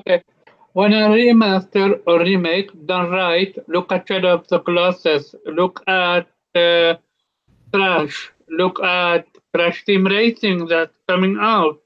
Okay, 0.00 0.22
When 0.74 0.92
a 0.92 1.08
remaster 1.08 2.00
or 2.06 2.20
remake 2.20 2.70
done 2.86 3.10
right, 3.10 3.56
look 3.68 3.90
at 3.90 4.06
Shadow 4.06 4.34
of 4.34 4.48
the 4.48 4.60
Colossus, 4.60 5.34
look 5.46 5.82
at 5.88 6.28
uh, 6.54 6.94
Crash, 7.72 8.30
look 8.48 8.80
at 8.82 9.26
Crash 9.54 9.84
Team 9.84 10.06
Racing 10.06 10.66
that's 10.66 10.96
coming 11.08 11.36
out. 11.40 11.80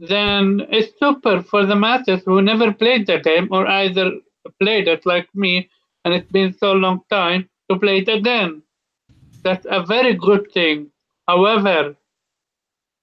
then 0.00 0.62
it's 0.70 0.98
super 0.98 1.42
for 1.42 1.66
the 1.66 1.76
masses 1.76 2.22
who 2.24 2.40
never 2.42 2.72
played 2.72 3.06
the 3.06 3.18
game 3.18 3.48
or 3.50 3.66
either 3.66 4.12
played 4.58 4.88
it 4.88 5.04
like 5.06 5.28
me 5.34 5.68
and 6.04 6.14
it's 6.14 6.30
been 6.32 6.52
so 6.58 6.72
long 6.72 7.00
time 7.10 7.48
to 7.70 7.78
play 7.78 7.98
it 7.98 8.08
again. 8.08 8.62
That's 9.44 9.66
a 9.70 9.84
very 9.84 10.14
good 10.14 10.50
thing. 10.52 10.90
However, 11.28 11.96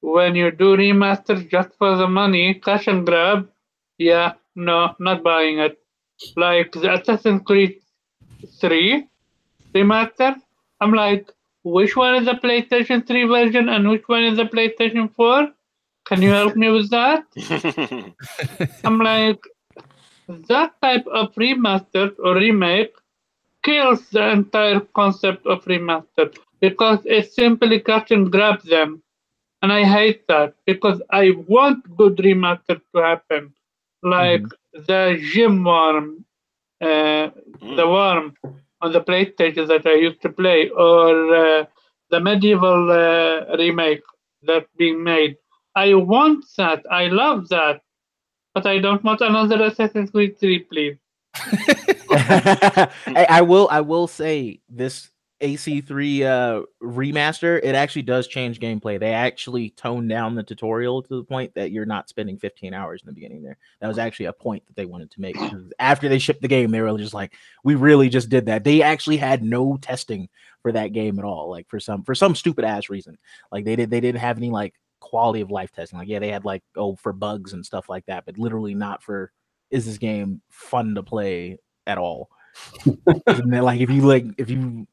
when 0.01 0.35
you 0.35 0.51
do 0.51 0.77
remasters 0.77 1.49
just 1.49 1.69
for 1.77 1.95
the 1.95 2.07
money, 2.07 2.55
cash 2.55 2.87
and 2.87 3.05
grab, 3.05 3.49
yeah, 3.97 4.33
no, 4.55 4.95
not 4.99 5.23
buying 5.23 5.59
it. 5.59 5.77
Like 6.35 6.71
the 6.71 6.93
Assassin's 6.93 7.41
Creed 7.43 7.81
3 8.59 9.07
remaster, 9.73 10.35
I'm 10.81 10.93
like, 10.93 11.31
which 11.63 11.95
one 11.95 12.15
is 12.15 12.25
the 12.25 12.33
PlayStation 12.33 13.05
3 13.05 13.25
version 13.25 13.69
and 13.69 13.89
which 13.89 14.07
one 14.07 14.23
is 14.23 14.37
the 14.37 14.45
PlayStation 14.45 15.13
4? 15.13 15.49
Can 16.05 16.21
you 16.21 16.29
help 16.29 16.55
me 16.55 16.69
with 16.69 16.89
that? 16.91 17.25
I'm 18.85 18.99
like, 18.99 19.39
that 20.27 20.73
type 20.81 21.05
of 21.07 21.33
remaster 21.35 22.13
or 22.23 22.35
remake 22.35 22.93
kills 23.63 24.09
the 24.09 24.29
entire 24.29 24.79
concept 24.79 25.45
of 25.45 25.63
remaster 25.65 26.33
because 26.61 26.99
it 27.05 27.33
simply 27.33 27.79
catch 27.81 28.11
and 28.11 28.31
grab 28.31 28.61
them. 28.63 29.03
And 29.61 29.73
I 29.73 29.83
hate 29.83 30.27
that 30.27 30.53
because 30.65 31.01
I 31.09 31.31
want 31.47 31.97
good 31.97 32.17
remaster 32.17 32.79
to 32.95 33.01
happen. 33.01 33.53
Like 34.03 34.43
the 34.73 35.19
Jim 35.33 35.63
worm, 35.63 36.25
uh, 36.79 37.29
the 37.61 37.87
worm 37.87 38.35
on 38.81 38.93
the 38.93 39.01
PlayStation 39.01 39.67
that 39.67 39.87
I 39.87 39.95
used 39.95 40.21
to 40.21 40.29
play, 40.29 40.69
or 40.69 41.35
uh, 41.35 41.65
the 42.11 42.19
MediEvil 42.19 42.81
uh, 43.51 43.57
remake 43.57 44.03
that's 44.43 44.69
being 44.77 45.03
made. 45.03 45.37
I 45.75 45.95
want 45.95 46.45
that. 46.57 46.85
I 46.91 47.07
love 47.07 47.49
that. 47.49 47.81
But 48.53 48.65
I 48.65 48.79
don't 48.79 49.03
want 49.03 49.21
another 49.21 49.63
Assassin's 49.63 50.09
Creed 50.09 50.39
3, 50.39 50.59
please. 50.59 50.97
I, 52.09 53.27
I 53.29 53.41
will 53.41 53.67
I 53.69 53.81
will 53.81 54.07
say 54.07 54.61
this 54.67 55.11
AC3 55.41 56.21
uh 56.21 56.65
remaster, 56.81 57.59
it 57.63 57.75
actually 57.75 58.01
does 58.01 58.27
change 58.27 58.59
gameplay. 58.59 58.99
They 58.99 59.13
actually 59.13 59.69
toned 59.71 60.09
down 60.09 60.35
the 60.35 60.43
tutorial 60.43 61.03
to 61.03 61.15
the 61.15 61.23
point 61.23 61.53
that 61.53 61.71
you're 61.71 61.85
not 61.85 62.09
spending 62.09 62.37
15 62.37 62.73
hours 62.73 63.01
in 63.01 63.07
the 63.07 63.13
beginning 63.13 63.43
there. 63.43 63.57
That 63.79 63.87
was 63.87 63.99
actually 63.99 64.25
a 64.27 64.33
point 64.33 64.65
that 64.65 64.75
they 64.75 64.85
wanted 64.85 65.11
to 65.11 65.21
make. 65.21 65.37
After 65.79 66.09
they 66.09 66.19
shipped 66.19 66.41
the 66.41 66.47
game, 66.47 66.71
they 66.71 66.81
were 66.81 66.97
just 66.97 67.13
like, 67.13 67.33
we 67.63 67.75
really 67.75 68.09
just 68.09 68.29
did 68.29 68.47
that. 68.47 68.63
They 68.63 68.81
actually 68.81 69.17
had 69.17 69.43
no 69.43 69.77
testing 69.77 70.27
for 70.61 70.71
that 70.71 70.91
game 70.91 71.19
at 71.19 71.25
all, 71.25 71.49
like 71.49 71.69
for 71.69 71.79
some 71.79 72.03
for 72.03 72.15
some 72.15 72.35
stupid 72.35 72.65
ass 72.65 72.89
reason. 72.89 73.17
Like 73.51 73.63
they 73.63 73.75
did 73.75 73.89
they 73.89 74.01
didn't 74.01 74.21
have 74.21 74.37
any 74.37 74.49
like 74.49 74.73
quality 74.99 75.41
of 75.41 75.51
life 75.51 75.71
testing. 75.71 75.99
Like, 75.99 76.07
yeah, 76.07 76.19
they 76.19 76.29
had 76.29 76.45
like 76.45 76.63
oh 76.75 76.95
for 76.95 77.13
bugs 77.13 77.53
and 77.53 77.65
stuff 77.65 77.89
like 77.89 78.05
that, 78.07 78.25
but 78.25 78.37
literally 78.37 78.73
not 78.73 79.03
for 79.03 79.31
is 79.69 79.85
this 79.85 79.97
game 79.97 80.41
fun 80.49 80.95
to 80.95 81.03
play 81.03 81.59
at 81.85 81.97
all. 81.97 82.29
like 82.85 83.79
if 83.79 83.89
you 83.89 84.01
like 84.01 84.25
if 84.37 84.49
you 84.49 84.87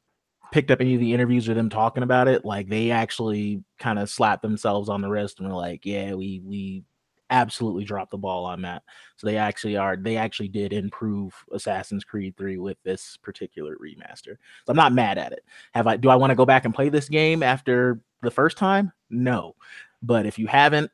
picked 0.55 0.71
up 0.71 0.81
any 0.81 0.95
of 0.95 1.01
the 1.01 1.13
interviews 1.13 1.49
with 1.49 1.57
them 1.57 1.69
talking 1.69 2.05
about 2.05 2.29
it, 2.29 2.45
like 2.45 2.69
they 2.69 2.93
actually 2.93 3.61
kind 3.81 3.99
of 3.99 4.09
slapped 4.09 4.41
themselves 4.41 4.89
on 4.89 5.01
the 5.01 5.09
wrist 5.09 5.41
and 5.41 5.49
were 5.49 5.55
like, 5.55 5.85
"Yeah, 5.85 6.15
we 6.15 6.41
we 6.45 6.85
absolutely 7.29 7.83
dropped 7.83 8.13
the 8.13 8.19
ball 8.19 8.45
on 8.45 8.63
that." 8.63 8.85
So 9.17 9.27
they 9.27 9.37
actually 9.37 9.77
are 9.77 9.97
they 9.97 10.17
actually 10.17 10.47
did 10.47 10.73
improve 10.73 11.35
Assassin's 11.51 12.05
Creed 12.05 12.37
3 12.37 12.59
with 12.59 12.77
this 12.85 13.17
particular 13.17 13.77
remaster. 13.83 14.37
So 14.65 14.69
I'm 14.69 14.77
not 14.77 14.93
mad 14.93 15.19
at 15.19 15.33
it. 15.33 15.45
Have 15.73 15.89
I 15.89 15.97
do 15.97 16.09
I 16.09 16.15
want 16.15 16.31
to 16.31 16.37
go 16.37 16.47
back 16.47 16.65
and 16.65 16.73
play 16.73 16.89
this 16.89 17.09
game 17.09 17.43
after 17.43 18.01
the 18.23 18.31
first 18.31 18.57
time? 18.57 18.93
No. 19.11 19.57
But 20.05 20.25
if 20.25 20.39
you 20.39 20.47
haven't, 20.47 20.89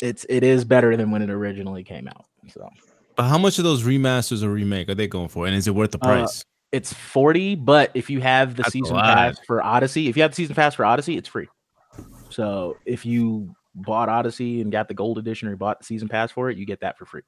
it's 0.00 0.24
it 0.30 0.42
is 0.42 0.64
better 0.64 0.96
than 0.96 1.10
when 1.10 1.20
it 1.20 1.28
originally 1.28 1.84
came 1.84 2.08
out. 2.08 2.24
So 2.48 2.66
But 3.14 3.24
how 3.24 3.36
much 3.36 3.58
of 3.58 3.64
those 3.64 3.82
remasters 3.82 4.42
or 4.42 4.48
remake 4.48 4.88
are 4.88 4.94
they 4.94 5.06
going 5.06 5.28
for? 5.28 5.46
And 5.46 5.54
is 5.54 5.68
it 5.68 5.74
worth 5.74 5.90
the 5.90 5.98
Uh, 6.00 6.06
price? 6.06 6.46
It's 6.74 6.92
40 6.92 7.54
but 7.54 7.90
if 7.94 8.10
you 8.10 8.20
have 8.20 8.56
the 8.56 8.62
That's 8.62 8.72
season 8.72 8.96
pass 8.96 9.38
for 9.46 9.62
odyssey 9.62 10.08
if 10.08 10.16
you 10.16 10.22
have 10.22 10.32
the 10.32 10.36
season 10.36 10.54
pass 10.54 10.74
for 10.74 10.84
odyssey 10.84 11.16
it's 11.16 11.28
free 11.28 11.48
so 12.30 12.76
if 12.84 13.06
you 13.06 13.54
bought 13.74 14.08
odyssey 14.08 14.60
and 14.60 14.70
got 14.72 14.88
the 14.88 14.94
gold 14.94 15.18
edition 15.18 15.48
or 15.48 15.52
you 15.52 15.56
bought 15.56 15.78
the 15.78 15.84
season 15.84 16.08
pass 16.08 16.30
for 16.30 16.50
it 16.50 16.56
you 16.58 16.66
get 16.66 16.80
that 16.80 16.98
for 16.98 17.06
free 17.06 17.22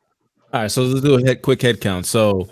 All 0.53 0.63
right, 0.63 0.71
so 0.71 0.83
let's 0.83 1.01
do 1.01 1.15
a 1.15 1.27
head, 1.27 1.43
quick 1.43 1.63
head 1.63 1.81
count. 1.81 2.07
So, 2.07 2.49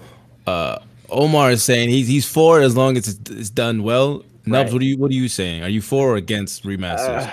uh, 0.47 0.79
Omar 1.11 1.51
is 1.53 1.63
saying 1.63 1.91
he's 1.91 2.09
he's 2.09 2.29
for 2.29 2.61
it 2.61 2.65
as 2.65 2.77
long 2.77 2.97
as 2.97 3.07
it's, 3.09 3.31
it's 3.31 3.51
done 3.51 3.83
well. 3.83 4.25
Nubs, 4.47 4.67
Right. 4.67 4.73
what 4.73 4.83
are 4.83 4.85
you 4.85 4.99
what 4.99 5.11
are 5.11 5.15
you 5.15 5.29
saying? 5.29 5.63
Are 5.63 5.69
you 5.69 5.81
for 5.81 6.11
or 6.11 6.17
against 6.17 6.65
remasters? 6.65 7.27
Uh, 7.27 7.33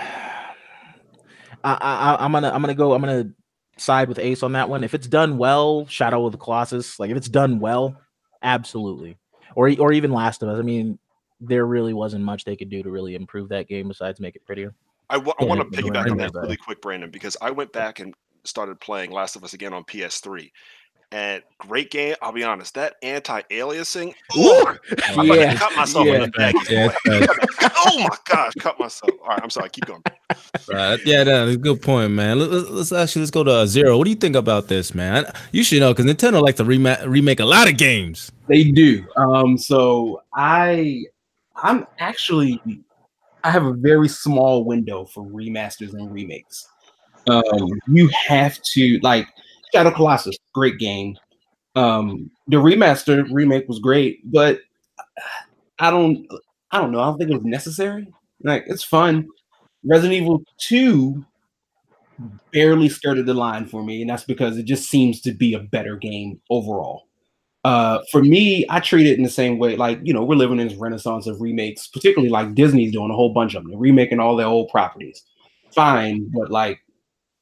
I, 1.63 1.77
I, 1.81 2.25
I'm 2.25 2.31
gonna 2.31 2.51
I'm 2.51 2.61
gonna 2.61 2.73
go 2.73 2.93
I'm 2.93 3.01
gonna 3.01 3.31
side 3.77 4.07
with 4.07 4.19
ace 4.19 4.43
on 4.43 4.51
that 4.53 4.69
one 4.69 4.83
if 4.83 4.93
it's 4.93 5.07
done 5.07 5.37
well 5.37 5.85
shadow 5.87 6.25
of 6.25 6.31
the 6.31 6.37
colossus 6.37 6.99
like 6.99 7.09
if 7.09 7.17
it's 7.17 7.29
done 7.29 7.59
well 7.59 7.95
absolutely 8.43 9.17
or 9.55 9.69
e- 9.69 9.77
or 9.77 9.93
even 9.93 10.11
last 10.11 10.43
of 10.43 10.49
us. 10.49 10.59
I 10.59 10.63
mean 10.63 10.99
there 11.41 11.65
really 11.65 11.93
wasn't 11.93 12.23
much 12.23 12.45
they 12.45 12.55
could 12.55 12.69
do 12.69 12.83
to 12.83 12.91
really 12.91 13.15
improve 13.15 13.49
that 13.49 13.67
game 13.67 13.87
besides 13.87 14.19
make 14.19 14.35
it 14.35 14.45
prettier. 14.45 14.75
I 15.09 15.17
want 15.17 15.39
to 15.39 15.47
yeah, 15.47 15.63
piggyback 15.63 16.05
yeah, 16.05 16.11
on 16.11 16.17
that 16.19 16.33
really 16.35 16.55
quick, 16.55 16.81
Brandon, 16.81 17.09
because 17.09 17.35
I 17.41 17.51
went 17.51 17.73
back 17.73 17.99
and 17.99 18.13
started 18.45 18.79
playing 18.79 19.11
Last 19.11 19.35
of 19.35 19.43
Us 19.43 19.53
again 19.53 19.73
on 19.73 19.83
PS3. 19.83 20.49
And 21.13 21.43
great 21.57 21.91
game. 21.91 22.15
I'll 22.21 22.31
be 22.31 22.43
honest, 22.45 22.73
that 22.75 22.95
anti-aliasing. 23.03 24.13
Oh, 24.33 24.77
I'm 25.09 25.27
Yeah, 25.27 25.55
cut 25.55 25.75
myself 25.75 26.07
yeah. 26.07 26.13
in 26.13 26.21
the 26.21 26.27
back. 26.29 26.55
Yeah, 26.69 26.89
oh 27.85 27.99
my 27.99 28.17
gosh, 28.25 28.53
cut 28.59 28.79
myself. 28.79 29.11
All 29.21 29.27
right, 29.27 29.39
I'm 29.43 29.49
sorry. 29.49 29.69
Keep 29.69 29.87
going. 29.87 30.03
Uh, 30.73 30.97
yeah, 31.05 31.23
no, 31.23 31.45
that's 31.45 31.55
a 31.55 31.59
good 31.59 31.81
point, 31.81 32.11
man. 32.13 32.39
Let, 32.39 32.49
us 32.51 32.69
let's 32.69 32.91
actually 32.93 33.23
let's 33.23 33.31
go 33.31 33.43
to 33.43 33.51
uh, 33.51 33.65
zero. 33.65 33.97
What 33.97 34.05
do 34.05 34.09
you 34.09 34.15
think 34.15 34.37
about 34.37 34.69
this, 34.69 34.95
man? 34.95 35.25
You 35.51 35.65
should 35.65 35.81
know 35.81 35.93
because 35.93 36.05
Nintendo 36.05 36.41
like 36.41 36.55
to 36.55 36.63
rema- 36.63 37.03
remake 37.05 37.41
a 37.41 37.45
lot 37.45 37.69
of 37.69 37.75
games. 37.75 38.31
They 38.47 38.71
do. 38.71 39.05
Um, 39.17 39.57
so 39.57 40.21
I, 40.33 41.03
I'm 41.57 41.87
actually, 41.99 42.61
I 43.43 43.51
have 43.51 43.65
a 43.65 43.73
very 43.73 44.07
small 44.07 44.63
window 44.63 45.03
for 45.03 45.25
remasters 45.25 45.91
and 45.93 46.09
remakes. 46.09 46.69
Um, 47.27 47.69
you 47.87 48.09
have 48.27 48.59
to 48.73 48.99
like 49.03 49.27
Shadow 49.73 49.91
Colossus, 49.91 50.37
great 50.53 50.77
game. 50.77 51.17
Um, 51.75 52.29
the 52.47 52.57
remaster 52.57 53.25
remake 53.31 53.67
was 53.67 53.79
great, 53.79 54.19
but 54.29 54.59
I 55.79 55.89
don't, 55.89 56.27
I 56.71 56.79
don't 56.79 56.91
know. 56.91 56.99
I 56.99 57.05
don't 57.05 57.17
think 57.17 57.31
it 57.31 57.35
was 57.35 57.45
necessary. 57.45 58.07
Like 58.43 58.65
it's 58.67 58.83
fun. 58.83 59.27
Resident 59.83 60.21
Evil 60.21 60.43
Two 60.57 61.25
barely 62.51 62.89
skirted 62.89 63.25
the 63.25 63.33
line 63.33 63.65
for 63.65 63.83
me, 63.83 64.01
and 64.01 64.09
that's 64.09 64.25
because 64.25 64.57
it 64.57 64.63
just 64.63 64.89
seems 64.89 65.21
to 65.21 65.31
be 65.31 65.53
a 65.53 65.59
better 65.59 65.95
game 65.95 66.39
overall 66.49 67.07
uh 67.63 67.99
for 68.11 68.23
me 68.23 68.65
i 68.69 68.79
treat 68.79 69.05
it 69.05 69.17
in 69.17 69.23
the 69.23 69.29
same 69.29 69.59
way 69.59 69.75
like 69.75 69.99
you 70.03 70.13
know 70.13 70.23
we're 70.23 70.35
living 70.35 70.59
in 70.59 70.67
this 70.67 70.77
renaissance 70.77 71.27
of 71.27 71.39
remakes 71.39 71.87
particularly 71.87 72.29
like 72.29 72.55
disney's 72.55 72.91
doing 72.91 73.11
a 73.11 73.15
whole 73.15 73.33
bunch 73.33 73.53
of 73.53 73.63
them 73.63 73.71
they're 73.71 73.79
remaking 73.79 74.19
all 74.19 74.35
their 74.35 74.47
old 74.47 74.67
properties 74.69 75.23
fine 75.73 76.27
but 76.33 76.49
like 76.49 76.79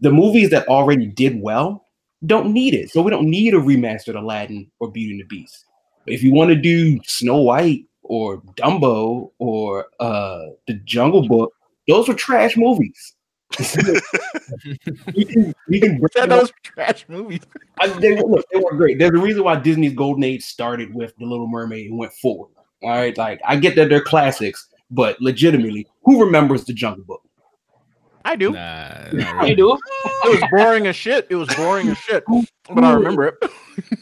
the 0.01 0.11
movies 0.11 0.49
that 0.49 0.67
already 0.67 1.05
did 1.05 1.41
well 1.41 1.85
don't 2.25 2.51
need 2.51 2.73
it 2.73 2.89
so 2.89 3.01
we 3.01 3.11
don't 3.11 3.29
need 3.29 3.53
a 3.53 3.57
remastered 3.57 4.15
aladdin 4.15 4.69
or 4.79 4.91
beauty 4.91 5.11
and 5.11 5.21
the 5.21 5.25
beast 5.25 5.65
but 6.05 6.13
if 6.13 6.23
you 6.23 6.33
want 6.33 6.49
to 6.49 6.55
do 6.55 6.99
snow 7.05 7.37
white 7.37 7.85
or 8.03 8.41
dumbo 8.57 9.31
or 9.39 9.87
uh 9.99 10.45
the 10.67 10.73
jungle 10.85 11.27
book 11.27 11.51
those 11.87 12.07
were 12.07 12.13
trash 12.13 12.57
movies 12.57 13.15
we 15.15 15.25
can, 15.25 15.55
we 15.67 15.79
can 15.79 15.97
bring 15.97 16.09
Said 16.15 16.29
those 16.29 16.51
trash 16.61 17.05
movies 17.07 17.39
I, 17.81 17.87
they 17.87 18.15
look, 18.21 18.45
they 18.51 18.59
were 18.59 18.75
great. 18.75 18.99
There's 18.99 19.17
a 19.17 19.21
reason 19.21 19.43
why 19.43 19.55
Disney's 19.55 19.93
golden 19.93 20.23
age 20.23 20.43
started 20.43 20.93
with 20.93 21.15
The 21.17 21.25
Little 21.25 21.47
Mermaid 21.47 21.89
and 21.89 21.97
went 21.97 22.13
forward. 22.13 22.51
All 22.83 22.89
right, 22.89 23.17
like 23.17 23.41
I 23.45 23.55
get 23.55 23.75
that 23.75 23.89
they're 23.89 24.03
classics, 24.03 24.67
but 24.91 25.19
legitimately, 25.21 25.87
who 26.03 26.23
remembers 26.23 26.65
the 26.65 26.73
Jungle 26.73 27.03
Book? 27.05 27.21
I 28.31 28.35
do 28.35 28.51
Nah, 28.51 29.09
not 29.13 29.35
I 29.45 29.53
do. 29.53 29.73
it 30.25 30.29
was 30.29 30.43
boring 30.51 30.87
as 30.87 30.95
shit 30.95 31.27
it 31.29 31.35
was 31.35 31.49
boring 31.55 31.87
as 31.89 31.97
shit 31.97 32.23
but 32.69 32.83
i 32.83 32.93
remember 32.93 33.37
it 33.41 33.51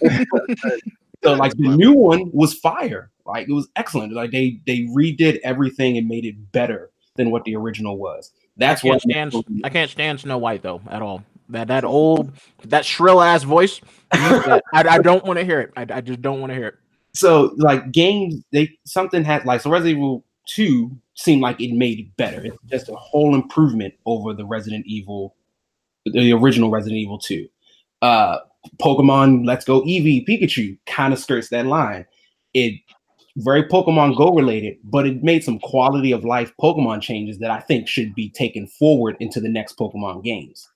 So 1.24 1.34
like 1.34 1.54
the 1.58 1.76
new 1.76 1.94
one 1.94 2.30
was 2.32 2.54
fire. 2.54 3.10
Like 3.26 3.50
it 3.50 3.52
was 3.52 3.68
excellent. 3.76 4.14
Like 4.14 4.30
they 4.32 4.62
they 4.68 4.82
redid 4.96 5.40
everything 5.44 5.98
and 5.98 6.08
made 6.08 6.26
it 6.26 6.36
better 6.52 6.92
than 7.16 7.32
what 7.32 7.44
the 7.44 7.56
original 7.56 7.98
was. 7.98 8.32
That's 8.56 8.86
I 8.86 8.90
what 8.90 9.02
can't 9.02 9.34
stand 9.34 9.62
I 9.64 9.70
can't 9.70 9.90
stand 9.90 10.20
Snow 10.20 10.38
White 10.38 10.62
though 10.62 10.80
at 10.90 11.02
all. 11.02 11.24
That 11.50 11.68
that 11.70 11.84
old 11.84 12.34
that 12.66 12.86
shrill 12.86 13.20
ass 13.20 13.42
voice. 13.44 13.82
I, 14.12 14.62
I 14.74 15.00
don't 15.00 15.26
want 15.26 15.40
to 15.40 15.44
hear 15.46 15.60
it. 15.60 15.74
I, 15.76 15.88
I 15.90 16.02
just 16.02 16.22
don't 16.22 16.40
want 16.40 16.52
to 16.52 16.56
hear 16.56 16.68
it. 16.68 16.76
so 17.14 17.52
like 17.58 17.92
games 17.92 18.44
they 18.52 18.78
something 18.86 19.24
had 19.24 19.44
like 19.44 19.62
so 19.62 19.72
Resident 19.72 19.98
Evil 19.98 20.24
2 20.50 20.96
seemed 21.18 21.42
like 21.42 21.60
it 21.60 21.74
made 21.74 22.00
it 22.00 22.18
better. 22.18 22.46
It's 22.46 22.58
just 22.70 22.90
a 22.90 22.96
whole 22.96 23.36
improvement 23.36 23.94
over 24.06 24.34
the 24.34 24.46
Resident 24.46 24.86
Evil, 24.86 25.36
the 26.06 26.32
original 26.34 26.70
Resident 26.70 27.00
Evil 27.00 27.20
2. 27.20 27.48
Uh 28.02 28.38
Pokemon 28.82 29.46
Let's 29.46 29.66
Go 29.66 29.82
Eevee 29.82 30.28
Pikachu 30.28 30.78
kind 30.86 31.14
of 31.14 31.20
skirts 31.20 31.50
that 31.50 31.66
line. 31.66 32.06
It 32.54 32.80
very 33.38 33.64
Pokemon 33.64 34.18
Go 34.18 34.32
related, 34.32 34.78
but 34.84 35.08
it 35.08 35.24
made 35.24 35.44
some 35.44 35.60
quality 35.60 36.12
of 36.12 36.26
life 36.26 36.52
Pokemon 36.62 37.02
changes 37.02 37.40
that 37.40 37.52
I 37.52 37.60
think 37.60 37.88
should 37.88 38.14
be 38.16 38.30
taken 38.30 38.68
forward 38.68 39.16
into 39.20 39.40
the 39.40 39.50
next 39.50 39.78
Pokemon 39.78 40.24
games. 40.24 40.70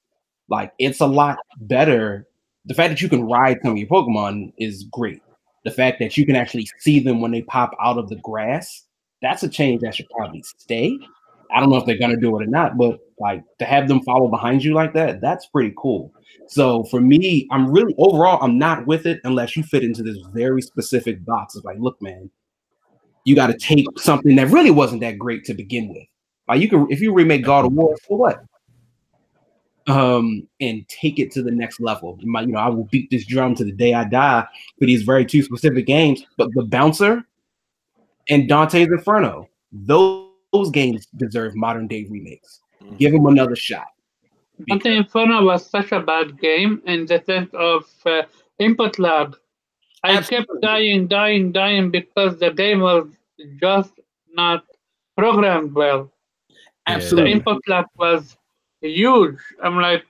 Like 0.48 0.74
it's 0.80 1.00
a 1.00 1.08
lot 1.08 1.38
better. 1.62 2.28
The 2.66 2.74
fact 2.74 2.92
that 2.92 3.02
you 3.02 3.10
can 3.10 3.24
ride 3.24 3.60
some 3.64 3.74
of 3.74 3.78
your 3.78 3.88
Pokemon 3.88 4.54
is 4.58 4.84
great. 4.86 5.22
The 5.66 5.72
fact 5.72 6.00
that 6.00 6.18
you 6.18 6.26
can 6.26 6.36
actually 6.36 6.68
see 6.80 7.00
them 7.00 7.22
when 7.22 7.32
they 7.32 7.42
pop 7.42 7.76
out 7.82 7.98
of 7.98 8.10
the 8.10 8.18
grass, 8.18 8.84
that's 9.22 9.44
a 9.44 9.50
change 9.50 9.82
that 9.82 9.96
should 9.96 10.10
probably 10.10 10.44
stay. 10.44 10.98
I 11.54 11.60
don't 11.60 11.70
know 11.70 11.78
if 11.78 11.86
they're 11.86 11.98
gonna 11.98 12.18
do 12.18 12.40
it 12.40 12.44
or 12.44 12.48
not, 12.48 12.78
but 12.78 13.00
like 13.20 13.44
to 13.60 13.66
have 13.66 13.88
them 13.88 14.02
follow 14.02 14.28
behind 14.28 14.64
you 14.64 14.74
like 14.74 14.94
that, 14.94 15.22
that's 15.22 15.46
pretty 15.48 15.74
cool. 15.78 16.12
So 16.48 16.84
for 16.86 17.00
me, 17.00 17.48
I'm 17.52 17.72
really 17.72 17.94
overall, 17.98 18.40
I'm 18.42 18.58
not 18.58 18.88
with 18.88 19.06
it 19.06 19.22
unless 19.24 19.56
you 19.56 19.64
fit 19.64 19.84
into 19.84 20.04
this 20.04 20.18
very 20.34 20.62
specific 20.62 21.24
box. 21.24 21.56
of 21.56 21.64
like, 21.64 21.78
look, 21.80 22.02
man, 22.02 22.30
you 23.24 23.36
got 23.36 23.48
to 23.48 23.58
take 23.58 23.86
something 23.98 24.36
that 24.36 24.50
really 24.50 24.72
wasn't 24.72 25.02
that 25.02 25.18
great 25.18 25.46
to 25.46 25.54
begin 25.54 25.90
with. 25.90 26.04
Like 26.48 26.60
you 26.60 26.70
can, 26.70 26.88
if 26.90 27.00
you 27.00 27.14
remake 27.14 27.46
God 27.46 27.66
of 27.66 27.74
War, 27.74 27.96
for 28.08 28.18
what? 28.18 28.44
Um, 29.88 30.48
and 30.60 30.88
take 30.90 31.20
it 31.20 31.32
to 31.32 31.42
the 31.42 31.52
next 31.52 31.80
level. 31.80 32.18
You 32.20 32.30
might, 32.30 32.48
you 32.48 32.54
know, 32.54 32.60
I 32.60 32.70
will 32.70 32.86
beat 32.92 33.10
this 33.10 33.26
drum 33.26 33.56
to 33.56 33.64
the 33.64 33.72
day 33.72 33.94
I 33.94 34.04
die 34.04 34.46
for 34.80 34.86
these 34.86 35.04
very 35.04 35.26
two 35.26 35.44
specific 35.44 35.86
games. 35.86 36.24
But 36.38 36.50
the 36.54 36.64
Bouncer 36.64 37.24
and 38.32 38.48
Dante's 38.48 38.88
Inferno, 38.88 39.48
those, 39.72 40.30
those 40.54 40.72
games 40.72 41.06
deserve 41.18 41.56
modern 41.56 41.88
day 41.88 42.08
remakes. 42.10 42.62
Give 42.98 43.12
them 43.12 43.26
another 43.28 43.56
shot. 43.56 43.88
Dante 44.68 44.96
Inferno 44.96 45.44
was 45.44 45.66
such 45.66 45.92
a 45.92 46.00
bad 46.00 46.40
game 46.40 46.82
in 46.86 47.06
the 47.06 47.22
sense 47.26 47.50
of 47.54 47.86
uh, 48.06 48.24
input 48.58 48.98
lag. 49.00 49.36
I 50.04 50.18
Absolutely. 50.18 50.48
kept 50.48 50.62
dying, 50.62 51.08
dying, 51.08 51.52
dying 51.52 51.92
because 51.92 52.40
the 52.40 52.52
game 52.52 52.80
was 52.80 53.08
just 53.60 54.00
not 54.34 54.64
programmed 55.18 55.74
well. 55.74 56.12
The 56.88 56.94
Absolutely. 56.94 57.34
input 57.34 57.62
lag 57.68 57.86
was 57.98 58.38
huge. 58.82 59.38
I'm 59.62 59.78
like, 59.78 60.06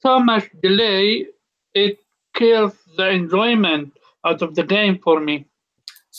so 0.00 0.18
much 0.18 0.48
delay, 0.62 1.26
it 1.74 1.98
kills 2.34 2.74
the 2.96 3.10
enjoyment 3.10 3.92
out 4.24 4.42
of 4.42 4.54
the 4.54 4.64
game 4.64 4.98
for 4.98 5.20
me. 5.20 5.46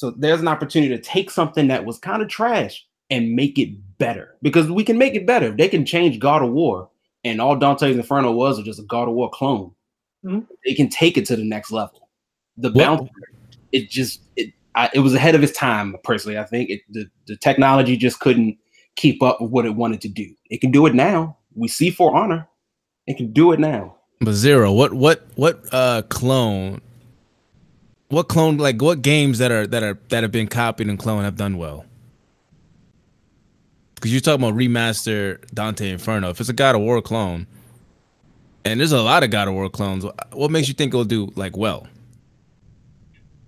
So 0.01 0.09
there's 0.09 0.41
an 0.41 0.47
opportunity 0.47 0.89
to 0.97 0.99
take 0.99 1.29
something 1.29 1.67
that 1.67 1.85
was 1.85 1.99
kind 1.99 2.23
of 2.23 2.27
trash 2.27 2.83
and 3.11 3.35
make 3.35 3.59
it 3.59 3.69
better 3.99 4.35
because 4.41 4.67
we 4.71 4.83
can 4.83 4.97
make 4.97 5.13
it 5.13 5.27
better. 5.27 5.51
They 5.51 5.67
can 5.69 5.85
change 5.85 6.17
God 6.17 6.41
of 6.41 6.49
War, 6.49 6.89
and 7.23 7.39
all 7.39 7.55
Dante's 7.55 7.95
Inferno 7.95 8.31
was 8.31 8.57
was 8.57 8.65
just 8.65 8.79
a 8.79 8.83
God 8.83 9.07
of 9.07 9.13
War 9.13 9.29
clone. 9.29 9.71
Mhm. 10.25 10.47
They 10.65 10.73
can 10.73 10.89
take 10.89 11.19
it 11.19 11.25
to 11.27 11.35
the 11.35 11.43
next 11.43 11.71
level. 11.71 12.09
The 12.57 12.69
What- 12.71 12.77
bounce, 12.83 13.09
it 13.71 13.91
just 13.91 14.21
it 14.37 14.53
I, 14.73 14.89
it 14.95 15.01
was 15.01 15.13
ahead 15.13 15.35
of 15.35 15.43
its 15.43 15.55
time. 15.55 15.95
Personally, 16.03 16.39
I 16.39 16.45
think 16.45 16.71
it, 16.71 16.81
the 16.89 17.05
the 17.27 17.37
technology 17.37 17.95
just 17.95 18.19
couldn't 18.21 18.57
keep 18.95 19.21
up 19.21 19.39
with 19.39 19.51
what 19.51 19.67
it 19.67 19.75
wanted 19.75 20.01
to 20.01 20.09
do. 20.09 20.33
It 20.49 20.61
can 20.61 20.71
do 20.71 20.87
it 20.87 20.95
now. 20.95 21.37
We 21.53 21.67
see 21.67 21.91
For 21.91 22.15
Honor. 22.15 22.47
It 23.05 23.17
can 23.17 23.31
do 23.33 23.51
it 23.51 23.59
now. 23.59 23.97
But 24.19 24.33
zero, 24.33 24.71
what 24.73 24.95
what 24.95 25.27
what 25.35 25.63
uh 25.71 26.01
clone? 26.09 26.81
What 28.11 28.27
clone 28.27 28.57
like 28.57 28.81
what 28.81 29.01
games 29.01 29.37
that 29.37 29.51
are 29.51 29.65
that 29.65 29.83
are 29.83 29.97
that 30.09 30.23
have 30.23 30.33
been 30.33 30.47
copied 30.47 30.89
and 30.89 30.99
cloned 30.99 31.23
have 31.23 31.37
done 31.37 31.57
well? 31.57 31.85
Because 33.95 34.11
you're 34.11 34.19
talking 34.19 34.43
about 34.43 34.57
remaster 34.57 35.41
Dante 35.53 35.89
Inferno. 35.89 36.29
If 36.29 36.41
it's 36.41 36.49
a 36.49 36.53
God 36.53 36.75
of 36.75 36.81
War 36.81 37.01
clone, 37.01 37.47
and 38.65 38.81
there's 38.81 38.91
a 38.91 39.01
lot 39.01 39.23
of 39.23 39.29
God 39.29 39.47
of 39.47 39.53
War 39.53 39.69
clones, 39.69 40.05
what 40.33 40.51
makes 40.51 40.67
you 40.67 40.73
think 40.73 40.93
it'll 40.93 41.05
do 41.05 41.31
like 41.37 41.55
well? 41.55 41.87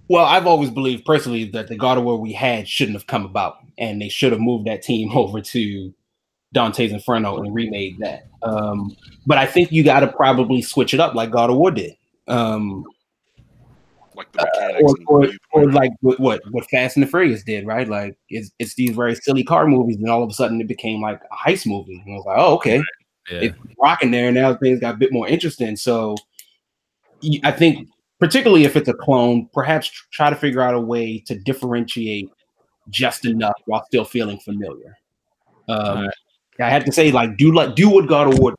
Well, 0.08 0.24
I've 0.24 0.48
always 0.48 0.70
believed 0.70 1.04
personally 1.04 1.44
that 1.52 1.68
the 1.68 1.76
God 1.76 1.98
of 1.98 2.06
War 2.06 2.16
we 2.16 2.32
had 2.32 2.66
shouldn't 2.66 2.96
have 2.96 3.08
come 3.08 3.26
about, 3.26 3.58
and 3.78 4.02
they 4.02 4.08
should 4.08 4.32
have 4.32 4.40
moved 4.40 4.66
that 4.68 4.82
team 4.82 5.12
over 5.18 5.42
to 5.42 5.94
Dante's 6.54 6.94
Inferno 6.94 7.38
and 7.38 7.54
remade 7.54 7.98
that. 8.00 8.28
Um, 8.42 8.96
but 9.26 9.38
I 9.38 9.46
think 9.46 9.74
you 9.74 9.84
got 9.84 10.02
to 10.02 10.08
probably 10.08 10.62
switch 10.62 10.94
it 10.94 11.02
up 11.02 11.16
like 11.16 11.32
God 11.32 11.50
of 11.50 11.58
War 11.58 11.72
did, 11.72 11.98
um, 12.30 12.86
Like 14.16 14.32
the 14.32 14.46
mechanics 14.54 14.82
or, 14.84 14.96
and 14.98 15.08
or, 15.08 15.22
viewpoint. 15.28 15.40
or 15.52 15.72
like 15.72 15.92
what, 16.02 16.20
what 16.20 16.42
what 16.52 16.70
Fast 16.70 16.98
and 16.98 17.04
the 17.06 17.10
Furious 17.10 17.44
did, 17.44 17.66
right? 17.66 17.88
Like 17.88 18.18
it's 18.30 18.52
it's 18.60 18.76
these 18.76 18.96
very 18.96 19.16
silly 19.16 19.44
car 19.44 19.68
movies, 19.68 19.98
and 19.98 20.10
all 20.10 20.24
of 20.24 20.30
a 20.30 20.34
sudden 20.34 20.62
it 20.62 20.68
became 20.68 21.02
like 21.02 21.22
a 21.32 21.50
heist 21.50 21.66
movie, 21.66 22.02
and 22.06 22.14
I 22.14 22.18
was 22.18 22.26
like, 22.26 22.38
oh 22.40 22.54
okay, 22.56 22.82
Yeah. 23.32 23.40
it's 23.40 23.58
rocking 23.82 24.12
there. 24.12 24.28
and 24.28 24.36
Now 24.36 24.54
things 24.56 24.80
got 24.80 24.96
a 24.96 24.98
bit 24.98 25.12
more 25.14 25.28
interesting. 25.28 25.76
So 25.76 26.16
I 27.44 27.52
think, 27.52 27.88
particularly 28.20 28.66
if 28.66 28.76
it's 28.76 28.90
a 28.90 28.94
clone, 28.94 29.48
perhaps 29.54 29.90
try 30.12 30.30
to 30.30 30.36
figure 30.36 30.62
out 30.62 30.74
a 30.76 30.80
way 30.80 31.20
to 31.28 31.40
differentiate 31.40 32.30
just 32.90 33.26
enough 33.26 33.56
while 33.66 33.84
still 33.86 34.04
feeling 34.06 34.40
familiar. 34.40 34.98
Um, 35.70 35.80
Alright. 35.80 36.14
I 36.60 36.70
had 36.70 36.86
to 36.86 36.92
say, 36.92 37.12
like, 37.12 37.38
do 37.38 37.52
like 37.54 37.76
do 37.76 37.90
what 37.90 38.08
God 38.08 38.32
of 38.32 38.40
War. 38.40 38.56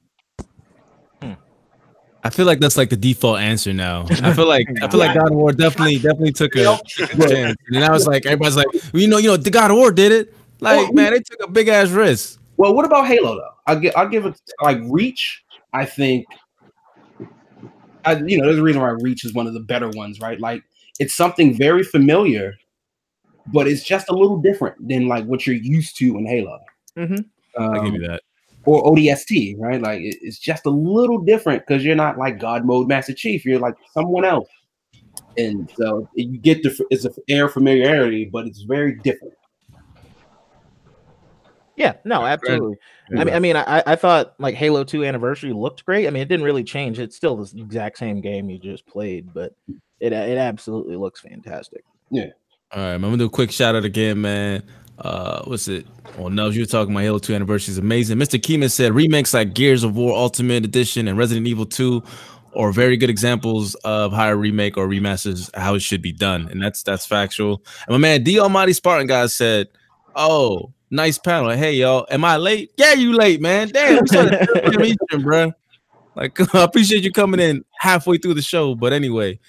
I 2.25 2.31
feel 2.31 2.47
like 2.47 2.59
that's 2.59 2.79
like 2.79 2.89
the 2.89 2.97
default 2.97 3.39
answer 3.39 3.75
now. 3.75 4.07
I 4.11 4.33
feel 4.33 4.47
like 4.49 4.67
I 4.83 4.89
feel 4.89 4.99
like 4.99 5.15
God 5.15 5.31
of 5.31 5.37
War 5.37 5.53
definitely 5.53 5.97
definitely 5.97 6.33
took 6.33 6.57
a, 6.57 6.81
chance. 7.29 7.57
And 7.69 7.85
I 7.85 7.93
was 7.93 8.07
like 8.07 8.25
everybody's 8.25 8.57
like, 8.57 8.67
well, 8.73 9.03
you 9.03 9.09
know, 9.09 9.19
you 9.19 9.29
know, 9.29 9.37
the 9.37 9.51
God 9.51 9.71
of 9.71 9.77
War 9.77 9.93
did 9.93 10.11
it. 10.11 10.35
Like, 10.61 10.95
man, 10.95 11.13
they 11.13 11.21
took 11.21 11.43
a 11.43 11.51
big 11.51 11.69
ass 11.69 11.91
risk. 11.91 12.41
Well, 12.57 12.75
what 12.75 12.87
about 12.87 13.07
Halo 13.07 13.37
though? 13.37 13.51
I'll 13.67 13.79
give 13.79 13.93
I'll 13.95 14.09
give 14.09 14.25
it 14.25 14.41
like 14.63 14.79
Reach. 14.85 15.45
I 15.75 15.85
think, 15.85 16.25
I 18.07 18.15
you 18.17 18.39
know, 18.39 18.47
there's 18.47 18.59
a 18.59 18.63
reason 18.63 18.81
why 18.81 18.89
Reach 18.91 19.25
is 19.25 19.35
one 19.35 19.47
of 19.47 19.53
the 19.53 19.61
better 19.61 19.91
ones, 19.91 20.19
right? 20.21 20.41
Like 20.41 20.63
it's 20.99 21.15
something 21.15 21.55
very 21.55 21.83
familiar, 21.83 22.55
but 23.53 23.69
it's 23.69 23.85
just 23.85 24.09
a 24.09 24.13
little 24.15 24.39
different 24.39 24.89
than 24.89 25.09
like 25.09 25.27
what 25.27 25.47
you're 25.47 25.57
used 25.57 25.99
to 25.99 26.17
in 26.17 26.25
Halo. 26.27 26.59
Mhm. 26.97 27.27
I 27.59 27.75
give 27.75 27.85
Um, 27.85 27.95
you 27.95 28.09
that. 28.09 28.23
Or 28.67 28.83
ODST, 28.85 29.57
right? 29.59 29.81
Like 29.81 30.01
it- 30.01 30.19
it's 30.23 30.39
just 30.39 30.67
a 30.67 30.71
little 30.71 31.19
different 31.19 31.67
because 31.67 31.85
you're 31.85 31.97
not 31.97 32.19
like 32.19 32.39
God 32.39 32.65
mode 32.65 32.89
Master 32.89 33.13
Chief. 33.15 33.45
You're 33.45 33.59
like 33.61 33.75
someone 33.93 34.25
else, 34.25 34.49
and 35.37 35.71
so 35.77 36.09
you 36.15 36.39
get 36.39 36.63
the 36.63 36.75
it's 36.91 37.05
a 37.05 37.11
air 37.29 37.49
familiarity, 37.49 38.25
but 38.25 38.47
it's 38.47 38.63
very 38.63 38.97
different. 39.03 39.35
Yeah, 41.77 41.95
no, 42.05 42.25
absolutely. 42.25 42.77
I 43.19 43.25
mean, 43.25 43.35
I 43.35 43.39
mean, 43.41 43.57
I, 43.57 43.83
I 43.85 43.97
thought 43.97 44.35
like 44.39 44.55
Halo 44.55 44.85
Two 44.85 45.05
Anniversary 45.05 45.53
looked 45.53 45.85
great. 45.85 46.07
I 46.07 46.11
mean, 46.11 46.23
it 46.23 46.29
didn't 46.29 46.45
really 46.47 46.63
change. 46.65 46.99
It's 47.01 47.17
still 47.17 47.37
the 47.37 47.61
exact 47.61 47.99
same 47.99 48.21
game 48.21 48.49
you 48.49 48.59
just 48.59 48.87
played, 48.87 49.35
but 49.35 49.55
it 50.01 50.13
it 50.13 50.39
absolutely 50.39 50.97
looks 50.97 51.21
fantastic. 51.21 51.85
Yeah. 52.11 52.27
All 52.73 52.81
right, 52.81 52.93
man, 52.93 52.95
I'm 52.97 53.01
gonna 53.03 53.17
do 53.19 53.25
a 53.27 53.31
quick 53.31 53.51
shout 53.51 53.75
out 53.75 53.85
again, 53.85 54.21
man. 54.21 54.63
Uh, 54.99 55.43
what's 55.45 55.69
it? 55.69 55.87
Well, 56.19 56.31
no, 56.31 56.49
you 56.51 56.61
were 56.61 56.67
talking 56.67 56.95
about 56.95 57.03
Halo 57.03 57.19
2 57.19 57.35
anniversary 57.35 57.73
is 57.73 57.79
amazing. 57.79 58.19
Mr. 58.19 58.41
Keeman 58.41 58.69
said 58.71 58.95
remakes 58.95 59.35
like 59.35 59.55
Gears 59.55 59.83
of 59.83 59.97
War 59.97 60.17
Ultimate 60.17 60.65
Edition 60.65 61.09
and 61.09 61.19
Resident 61.19 61.47
Evil 61.47 61.67
2 61.67 62.03
are 62.57 62.73
very 62.73 62.97
good 62.97 63.11
examples 63.11 63.75
of 63.85 64.13
how 64.13 64.29
a 64.31 64.37
remake 64.37 64.77
or 64.77 64.87
remasters 64.87 65.55
how 65.57 65.75
it 65.75 65.81
should 65.83 66.03
be 66.03 66.13
done, 66.13 66.49
and 66.49 66.63
that's 66.63 66.83
that's 66.85 67.05
factual. 67.05 67.63
And 67.87 67.95
my 67.95 67.99
man 67.99 68.23
D 68.23 68.39
Almighty 68.39 68.73
Spartan 68.73 69.09
guy 69.09 69.27
said, 69.27 69.69
"Oh, 70.15 70.73
nice 70.91 71.19
panel. 71.19 71.51
Hey, 71.51 71.75
y'all, 71.75 72.07
am 72.11 72.25
I 72.25 72.37
late? 72.37 72.71
Yeah, 72.77 72.93
you 72.93 73.13
late, 73.15 73.41
man. 73.41 73.69
Damn, 73.69 74.07
started 74.07 74.35
at 74.35 74.49
10 74.55 74.71
p.m. 74.71 74.85
Eastern, 74.85 75.23
bro. 75.23 75.53
Like, 76.15 76.39
I 76.55 76.63
appreciate 76.63 77.03
you 77.03 77.11
coming 77.11 77.41
in 77.41 77.65
halfway 77.81 78.19
through 78.19 78.35
the 78.35 78.43
show, 78.43 78.75
but 78.75 78.93
anyway." 78.93 79.41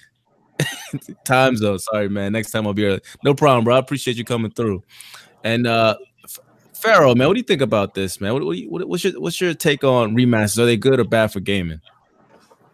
time 1.24 1.54
zone. 1.54 1.78
Sorry, 1.78 2.08
man. 2.08 2.32
Next 2.32 2.50
time 2.50 2.66
I'll 2.66 2.72
be 2.72 2.86
early. 2.86 3.00
No 3.22 3.34
problem, 3.34 3.64
bro. 3.64 3.76
I 3.76 3.78
appreciate 3.78 4.16
you 4.16 4.24
coming 4.24 4.50
through. 4.50 4.82
And 5.46 5.64
uh 5.68 5.96
Pharaoh, 6.74 7.14
man, 7.14 7.28
what 7.28 7.34
do 7.34 7.38
you 7.38 7.44
think 7.44 7.62
about 7.62 7.94
this, 7.94 8.20
man? 8.20 8.34
What, 8.34 8.44
what, 8.44 8.58
what- 8.68 8.88
what's 8.88 9.04
your 9.04 9.18
what's 9.20 9.40
your 9.40 9.54
take 9.54 9.84
on 9.84 10.14
remasters? 10.16 10.58
Are 10.58 10.66
they 10.66 10.76
good 10.76 10.98
or 10.98 11.04
bad 11.04 11.32
for 11.32 11.40
gaming? 11.40 11.80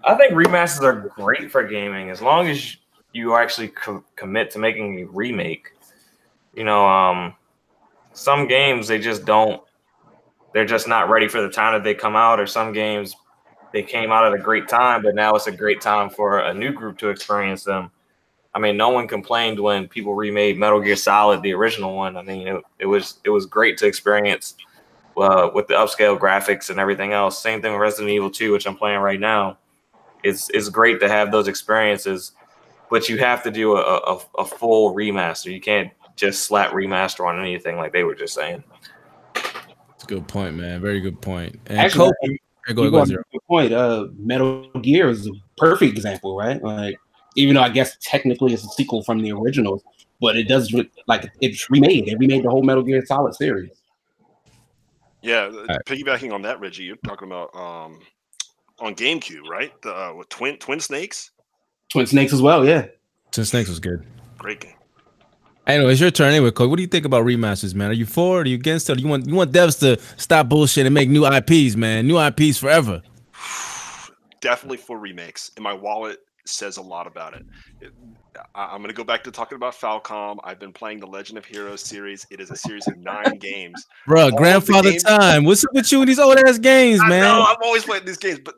I 0.05 0.15
think 0.17 0.33
remasters 0.33 0.83
are 0.83 1.13
great 1.15 1.51
for 1.51 1.63
gaming 1.65 2.09
as 2.11 2.21
long 2.23 2.49
as 2.49 2.77
you 3.13 3.37
actually 3.37 3.69
co- 3.69 4.03
commit 4.17 4.51
to 4.53 4.59
making 4.59 5.01
a 5.01 5.05
remake. 5.05 5.69
You 6.55 6.65
know, 6.65 6.87
um, 6.87 7.35
some 8.15 8.49
games 8.49 8.89
they 8.89 8.99
just 8.99 9.27
don't. 9.27 9.63
They're 10.55 10.65
just 10.65 10.89
not 10.89 11.11
ready 11.11 11.29
for 11.29 11.43
the 11.43 11.51
time 11.51 11.75
that 11.75 11.85
they 11.85 11.95
come 11.95 12.17
out, 12.17 12.41
or 12.41 12.47
some 12.47 12.73
games 12.73 13.15
they 13.73 13.83
came 13.83 14.11
out 14.11 14.27
at 14.27 14.33
a 14.33 14.43
great 14.43 14.67
time, 14.67 15.03
but 15.03 15.15
now 15.15 15.35
it's 15.35 15.47
a 15.47 15.53
great 15.53 15.81
time 15.83 16.09
for 16.11 16.41
a 16.41 16.55
new 16.55 16.73
group 16.73 16.99
to 16.99 17.11
experience 17.11 17.65
them. 17.65 17.91
I 18.55 18.59
mean, 18.59 18.77
no 18.77 18.91
one 18.91 19.09
complained 19.09 19.59
when 19.59 19.89
people 19.89 20.15
remade 20.15 20.59
Metal 20.59 20.81
Gear 20.81 20.97
Solid, 20.97 21.43
the 21.43 21.53
original 21.55 21.97
one. 21.97 22.17
I 22.17 22.23
mean, 22.23 22.47
it, 22.49 22.63
it 22.81 22.87
was 22.87 23.19
it 23.25 23.31
was 23.31 23.47
great 23.47 23.79
to 23.79 23.87
experience 23.87 24.57
uh, 25.17 25.51
with 25.55 25.69
the 25.69 25.75
upscale 25.75 26.19
graphics 26.19 26.69
and 26.71 26.79
everything 26.79 27.13
else. 27.13 27.43
Same 27.43 27.63
thing 27.63 27.73
with 27.73 27.81
Resident 27.81 28.11
Evil 28.11 28.31
2, 28.31 28.53
which 28.53 28.67
I'm 28.67 28.77
playing 28.77 29.01
right 29.01 29.21
now 29.21 29.59
it's 30.23 30.51
it's 30.51 30.69
great 30.69 31.01
to 31.01 31.09
have 31.09 31.31
those 31.31 31.49
experiences, 31.49 32.33
but 32.91 33.09
you 33.09 33.19
have 33.19 33.43
to 33.43 33.51
do 33.51 33.77
a, 33.77 33.81
a, 33.81 34.19
a 34.39 34.45
full 34.45 34.95
remaster. 34.95 35.53
You 35.53 35.61
can't 35.61 35.91
just 36.17 36.45
slap 36.45 36.73
remaster 36.73 37.27
on 37.27 37.41
anything 37.41 37.77
like 37.77 37.93
they 37.93 38.05
were 38.05 38.15
just 38.15 38.35
saying. 38.35 38.63
It's 39.35 40.05
a 40.05 40.07
good 40.07 40.27
point, 40.29 40.57
man. 40.57 40.81
Very 40.81 41.01
good 41.01 41.21
point. 41.21 41.59
And 41.67 41.79
Actually, 41.79 42.13
Kobe, 42.23 42.39
You 42.69 42.75
go, 42.75 42.85
go, 42.85 42.91
brought 42.91 43.09
zero. 43.09 43.23
a 43.23 43.33
good 43.33 43.47
point. 43.47 43.73
Uh, 43.73 44.09
Metal 44.17 44.69
Gear 44.81 45.09
is 45.11 45.27
a 45.27 45.33
perfect 45.57 45.93
example, 45.93 46.37
right? 46.37 46.63
Like, 46.63 46.99
even 47.37 47.55
though 47.55 47.63
I 47.63 47.69
guess 47.69 47.97
technically 48.01 48.53
it's 48.53 48.65
a 48.65 48.69
sequel 48.69 49.03
from 49.03 49.21
the 49.21 49.33
originals, 49.33 49.83
but 50.21 50.37
it 50.37 50.49
does 50.49 50.75
like 51.07 51.31
it's 51.41 51.71
remade. 51.71 52.07
They 52.07 52.15
remade 52.15 52.45
the 52.45 52.51
whole 52.51 52.63
Metal 52.63 52.83
Gear 52.83 53.05
Solid 53.05 53.35
series. 53.35 53.71
Yeah, 55.23 55.51
right. 55.69 55.79
piggybacking 55.87 56.33
on 56.33 56.43
that, 56.43 56.61
Reggie, 56.61 56.83
you're 56.83 56.97
talking 56.97 57.29
about 57.29 57.55
um, 57.55 58.01
on 58.81 58.95
GameCube, 58.95 59.49
right? 59.49 59.73
The 59.83 59.95
uh, 59.95 60.15
with 60.15 60.29
Twin 60.29 60.59
Twin 60.59 60.81
Snakes. 60.81 61.31
Twin 61.91 62.07
Snakes 62.07 62.33
as 62.33 62.43
well. 62.43 62.67
Yeah. 62.67 62.87
Twin 63.31 63.45
Snakes 63.45 63.69
was 63.69 63.79
good. 63.79 64.05
Great 64.39 64.61
game. 64.61 64.75
Anyway, 65.67 65.93
it's 65.93 66.01
your 66.01 66.11
turn 66.11 66.31
anyway, 66.33 66.51
Cole. 66.51 66.69
What 66.69 66.77
do 66.77 66.83
you 66.83 66.89
think 66.89 67.05
about 67.05 67.25
remasters, 67.25 67.73
man? 67.73 67.91
Are 67.91 67.95
you 67.95 68.05
for 68.05 68.41
it? 68.41 68.47
Are 68.47 68.51
you 68.51 68.57
against 68.57 68.91
it? 68.91 68.97
Or 68.97 69.01
you 69.01 69.07
want 69.07 69.27
you 69.27 69.35
want 69.35 69.53
devs 69.53 69.79
to 69.81 70.03
stop 70.17 70.49
bullshit 70.49 70.87
and 70.87 70.95
make 70.95 71.09
new 71.09 71.25
IPs, 71.25 71.77
man? 71.77 72.07
New 72.09 72.21
IPs 72.21 72.59
forever. 72.59 73.01
Definitely 74.41 74.79
for 74.79 74.99
remakes, 74.99 75.53
and 75.57 75.63
my 75.63 75.73
wallet 75.73 76.19
says 76.45 76.77
a 76.77 76.83
lot 76.83 77.07
about 77.07 77.35
it. 77.35 77.45
It- 77.81 77.93
I- 78.55 78.65
I'm 78.73 78.79
going 78.79 78.89
to 78.89 78.95
go 78.95 79.05
back 79.05 79.23
to 79.25 79.31
talking 79.31 79.57
about 79.57 79.75
Falcom. 79.75 80.39
I've 80.43 80.59
been 80.59 80.73
playing 80.73 81.01
the 81.01 81.07
Legend 81.07 81.37
of 81.39 81.45
Heroes 81.45 81.83
series. 81.83 82.27
It 82.31 82.41
is 82.41 82.51
a 82.51 82.57
series 82.57 82.87
of 82.89 82.97
nine 82.97 83.37
games. 83.41 83.87
Bro, 84.07 84.31
the 84.31 84.37
grandfather 84.37 84.91
games- 84.91 85.03
time. 85.03 85.45
What's 85.45 85.65
up 85.65 85.71
with 85.75 85.91
you 85.93 86.01
and 86.01 86.09
these 86.09 86.19
old 86.19 86.39
ass 86.39 86.59
games, 86.59 87.01
I 87.03 87.09
man? 87.09 87.21
know 87.23 87.43
I'm 87.43 87.57
always 87.63 87.85
playing 87.85 88.05
these 88.07 88.17
games, 88.17 88.41
but 88.45 88.55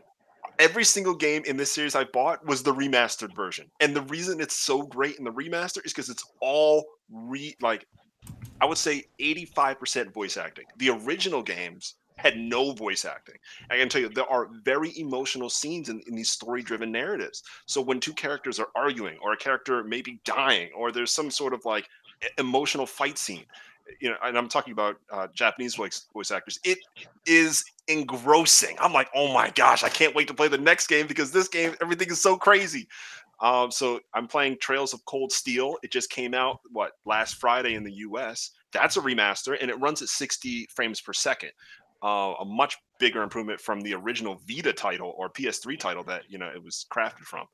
every 0.61 0.85
single 0.85 1.15
game 1.15 1.43
in 1.47 1.57
this 1.57 1.73
series 1.73 1.97
I 1.97 2.05
bought 2.05 2.47
was 2.47 2.63
the 2.63 2.73
remastered 2.73 3.35
version. 3.35 3.67
And 3.81 3.95
the 3.97 4.03
reason 4.03 4.41
it's 4.41 4.55
so 4.55 4.83
great 4.83 5.17
in 5.19 5.25
the 5.25 5.33
remaster 5.33 5.85
is 5.85 5.93
because 5.93 6.09
it's 6.09 6.25
all 6.41 6.85
re 7.11 7.55
like 7.61 7.85
I 8.61 8.67
would 8.67 8.79
say 8.79 9.05
85% 9.21 10.15
voice 10.15 10.37
acting. 10.37 10.65
The 10.79 10.91
original 10.91 11.43
games 11.43 11.97
had 12.17 12.37
no 12.37 12.73
voice 12.73 13.05
acting. 13.05 13.37
I 13.71 13.77
can 13.77 13.89
tell 13.89 14.01
you 14.01 14.09
there 14.09 14.31
are 14.31 14.49
very 14.63 14.99
emotional 14.99 15.51
scenes 15.51 15.89
in, 15.89 16.01
in 16.07 16.15
these 16.15 16.31
story-driven 16.31 16.91
narratives. 16.93 17.43
So 17.67 17.81
when 17.81 18.01
two 18.01 18.13
characters 18.13 18.59
are 18.61 18.69
arguing, 18.75 19.17
or 19.23 19.33
a 19.33 19.37
character 19.37 19.83
may 19.85 20.03
be 20.03 20.21
dying, 20.25 20.71
or 20.77 20.93
there's 20.93 21.11
some 21.11 21.31
sort 21.31 21.53
of 21.53 21.65
like 21.65 21.89
emotional 22.39 22.87
fight 22.87 23.19
scene, 23.19 23.45
you 24.01 24.11
know, 24.11 24.17
and 24.23 24.37
I'm 24.39 24.49
talking 24.49 24.73
about 24.73 24.97
uh, 25.11 25.29
Japanese 25.35 25.75
voice 25.75 26.07
voice 26.13 26.31
actors. 26.31 26.59
It 26.65 26.79
is 27.27 27.65
engrossing. 27.89 28.77
I'm 28.81 28.93
like, 28.93 29.09
oh 29.15 29.33
my 29.33 29.51
gosh, 29.51 29.83
I 29.83 29.89
can't 29.89 30.15
wait 30.15 30.29
to 30.29 30.35
play 30.35 30.49
the 30.49 30.59
next 30.59 30.87
game 30.87 31.07
because 31.07 31.31
this 31.31 31.49
game, 31.49 31.75
everything 31.83 32.11
is 32.11 32.23
so 32.23 32.37
crazy. 32.37 32.89
Um, 33.41 33.71
so 33.71 34.01
I'm 34.15 34.29
playing 34.29 34.59
Trails 34.61 34.95
of 34.95 35.05
Cold 35.05 35.33
Steel. 35.33 35.77
It 35.83 35.91
just 35.91 36.09
came 36.09 36.35
out 36.35 36.61
what 36.71 36.93
last 37.05 37.35
Friday 37.37 37.75
in 37.75 37.85
the 37.85 37.93
U.S. 37.93 38.53
That's 38.73 38.97
a 38.97 39.01
remaster, 39.01 39.57
and 39.61 39.71
it 39.71 39.81
runs 39.81 40.03
at 40.03 40.09
60 40.09 40.69
frames 40.75 41.01
per 41.01 41.13
second. 41.13 41.51
Uh, 42.05 42.35
a 42.41 42.45
much 42.45 42.77
bigger 43.01 43.23
improvement 43.23 43.59
from 43.59 43.81
the 43.81 43.95
original 43.95 44.39
Vita 44.47 44.75
title 44.75 45.15
or 45.17 45.31
PS3 45.31 45.79
title 45.79 46.05
that 46.05 46.25
you 46.29 46.37
know 46.37 46.51
it 46.55 46.63
was 46.63 46.85
crafted 46.93 47.25
from. 47.25 47.47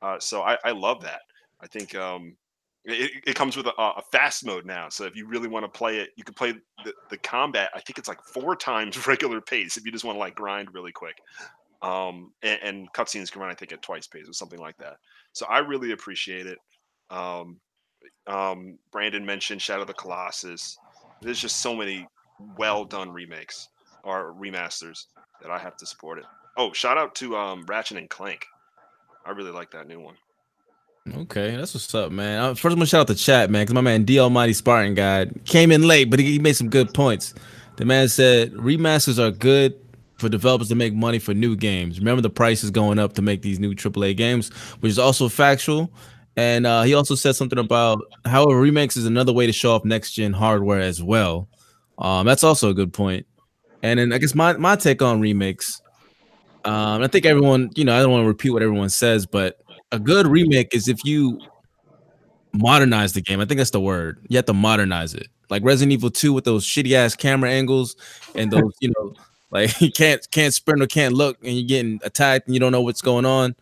Uh, 0.00 0.16
so 0.20 0.42
I, 0.42 0.56
I 0.64 0.70
love 0.70 1.02
that. 1.02 1.22
I 1.60 1.66
think 1.66 1.96
um, 1.96 2.36
it, 2.84 3.10
it 3.26 3.34
comes 3.34 3.56
with 3.56 3.66
a, 3.66 3.72
a 3.76 4.02
fast 4.12 4.46
mode 4.46 4.64
now. 4.64 4.88
So 4.90 5.06
if 5.06 5.16
you 5.16 5.26
really 5.26 5.48
want 5.48 5.64
to 5.64 5.68
play 5.68 5.98
it, 5.98 6.10
you 6.14 6.22
can 6.22 6.34
play 6.34 6.52
the, 6.84 6.94
the 7.10 7.18
combat. 7.18 7.70
I 7.74 7.80
think 7.80 7.98
it's 7.98 8.06
like 8.06 8.22
four 8.22 8.54
times 8.70 9.08
regular 9.08 9.40
pace 9.40 9.76
if 9.76 9.84
you 9.84 9.90
just 9.90 10.04
want 10.04 10.14
to 10.14 10.20
like 10.20 10.36
grind 10.36 10.72
really 10.72 10.92
quick. 10.92 11.16
Um, 11.82 12.32
and, 12.42 12.60
and 12.62 12.92
cutscenes 12.92 13.32
can 13.32 13.40
run, 13.40 13.50
I 13.50 13.54
think, 13.54 13.72
at 13.72 13.82
twice 13.82 14.06
pace 14.06 14.28
or 14.28 14.34
something 14.34 14.60
like 14.60 14.76
that. 14.78 14.98
So 15.32 15.46
I 15.46 15.58
really 15.58 15.90
appreciate 15.90 16.46
it. 16.46 16.58
Um, 17.10 17.58
um, 18.28 18.78
Brandon 18.92 19.26
mentioned 19.26 19.60
Shadow 19.60 19.82
of 19.82 19.88
the 19.88 19.94
Colossus. 19.94 20.78
There's 21.22 21.40
just 21.40 21.60
so 21.60 21.74
many 21.74 22.06
well 22.56 22.84
done 22.84 23.10
remakes 23.10 23.68
or 24.04 24.34
remasters 24.34 25.06
that 25.42 25.50
I 25.50 25.58
have 25.58 25.76
to 25.78 25.86
support 25.86 26.18
it. 26.18 26.24
Oh, 26.56 26.72
shout 26.72 26.98
out 26.98 27.14
to 27.16 27.36
um, 27.36 27.64
Ratchet 27.66 27.96
and 27.96 28.10
Clank. 28.10 28.46
I 29.24 29.30
really 29.30 29.50
like 29.50 29.70
that 29.72 29.86
new 29.86 30.00
one. 30.00 30.16
Okay, 31.14 31.56
that's 31.56 31.74
what's 31.74 31.94
up, 31.94 32.12
man. 32.12 32.40
Uh, 32.40 32.54
First, 32.54 32.72
I'm 32.72 32.74
gonna 32.74 32.86
shout 32.86 33.00
out 33.00 33.06
the 33.06 33.14
chat, 33.14 33.50
man, 33.50 33.62
because 33.62 33.74
my 33.74 33.80
man 33.80 34.04
D 34.04 34.18
Almighty 34.20 34.52
Spartan 34.52 34.94
guy 34.94 35.26
came 35.44 35.72
in 35.72 35.88
late, 35.88 36.10
but 36.10 36.18
he, 36.18 36.32
he 36.32 36.38
made 36.38 36.54
some 36.54 36.68
good 36.68 36.92
points. 36.92 37.34
The 37.76 37.84
man 37.84 38.08
said 38.08 38.52
remasters 38.52 39.18
are 39.18 39.30
good 39.30 39.80
for 40.18 40.28
developers 40.28 40.68
to 40.68 40.74
make 40.74 40.92
money 40.94 41.18
for 41.18 41.32
new 41.32 41.56
games. 41.56 41.98
Remember, 41.98 42.20
the 42.20 42.30
price 42.30 42.62
is 42.62 42.70
going 42.70 42.98
up 42.98 43.14
to 43.14 43.22
make 43.22 43.40
these 43.42 43.58
new 43.58 43.74
AAA 43.74 44.16
games, 44.16 44.50
which 44.80 44.90
is 44.90 44.98
also 44.98 45.28
factual. 45.28 45.90
And 46.36 46.66
uh, 46.66 46.82
he 46.82 46.94
also 46.94 47.14
said 47.14 47.34
something 47.34 47.58
about 47.58 48.02
how 48.24 48.44
remakes 48.46 48.96
is 48.96 49.06
another 49.06 49.32
way 49.32 49.46
to 49.46 49.52
show 49.52 49.72
off 49.72 49.84
next 49.84 50.12
gen 50.12 50.32
hardware 50.32 50.80
as 50.80 51.02
well. 51.02 51.48
Um, 51.98 52.26
that's 52.26 52.44
also 52.44 52.70
a 52.70 52.74
good 52.74 52.92
point. 52.92 53.26
And 53.82 53.98
then 53.98 54.12
I 54.12 54.18
guess 54.18 54.34
my 54.34 54.52
my 54.54 54.76
take 54.76 55.02
on 55.02 55.20
remakes. 55.20 55.80
Um, 56.64 57.02
I 57.02 57.06
think 57.06 57.24
everyone, 57.24 57.70
you 57.74 57.84
know, 57.84 57.96
I 57.96 58.02
don't 58.02 58.10
want 58.10 58.22
to 58.24 58.28
repeat 58.28 58.50
what 58.50 58.62
everyone 58.62 58.90
says, 58.90 59.24
but 59.24 59.58
a 59.92 59.98
good 59.98 60.26
remake 60.26 60.74
is 60.74 60.88
if 60.88 61.02
you 61.04 61.40
modernize 62.52 63.12
the 63.12 63.20
game. 63.20 63.40
I 63.40 63.44
think 63.44 63.58
that's 63.58 63.70
the 63.70 63.80
word. 63.80 64.24
You 64.28 64.36
have 64.36 64.46
to 64.46 64.52
modernize 64.52 65.14
it. 65.14 65.28
Like 65.48 65.64
Resident 65.64 65.92
Evil 65.92 66.10
2 66.10 66.32
with 66.32 66.44
those 66.44 66.66
shitty 66.66 66.92
ass 66.92 67.14
camera 67.16 67.50
angles 67.50 67.96
and 68.34 68.50
those, 68.52 68.72
you 68.80 68.92
know, 68.96 69.14
like 69.50 69.80
you 69.80 69.90
can't 69.90 70.26
can't 70.30 70.54
sprint 70.54 70.82
or 70.82 70.86
can't 70.86 71.14
look 71.14 71.38
and 71.42 71.54
you're 71.54 71.66
getting 71.66 72.00
attacked 72.02 72.46
and 72.46 72.54
you 72.54 72.60
don't 72.60 72.72
know 72.72 72.82
what's 72.82 73.02
going 73.02 73.24
on. 73.24 73.54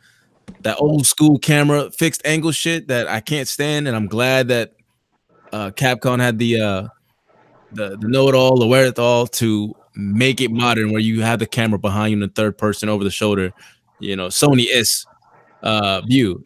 That 0.62 0.78
old 0.78 1.06
school 1.06 1.38
camera 1.38 1.90
fixed 1.90 2.22
angle 2.24 2.52
shit 2.52 2.88
that 2.88 3.08
I 3.08 3.20
can't 3.20 3.48
stand. 3.48 3.86
And 3.86 3.96
I'm 3.96 4.06
glad 4.06 4.48
that 4.48 4.72
uh 5.52 5.70
Capcom 5.70 6.20
had 6.20 6.38
the 6.38 6.60
uh 6.60 6.88
the, 7.70 7.98
the 7.98 8.08
know-it-all, 8.08 8.58
the 8.58 8.66
wherewithal 8.66 9.26
to 9.26 9.74
make 9.98 10.40
it 10.40 10.52
modern 10.52 10.92
where 10.92 11.00
you 11.00 11.20
have 11.22 11.40
the 11.40 11.46
camera 11.46 11.78
behind 11.78 12.12
you 12.12 12.16
in 12.16 12.20
the 12.20 12.28
third 12.28 12.56
person 12.56 12.88
over 12.88 13.02
the 13.02 13.10
shoulder, 13.10 13.52
you 13.98 14.14
know, 14.14 14.28
Sony 14.28 14.66
is 14.70 15.04
uh 15.62 16.00
view. 16.02 16.44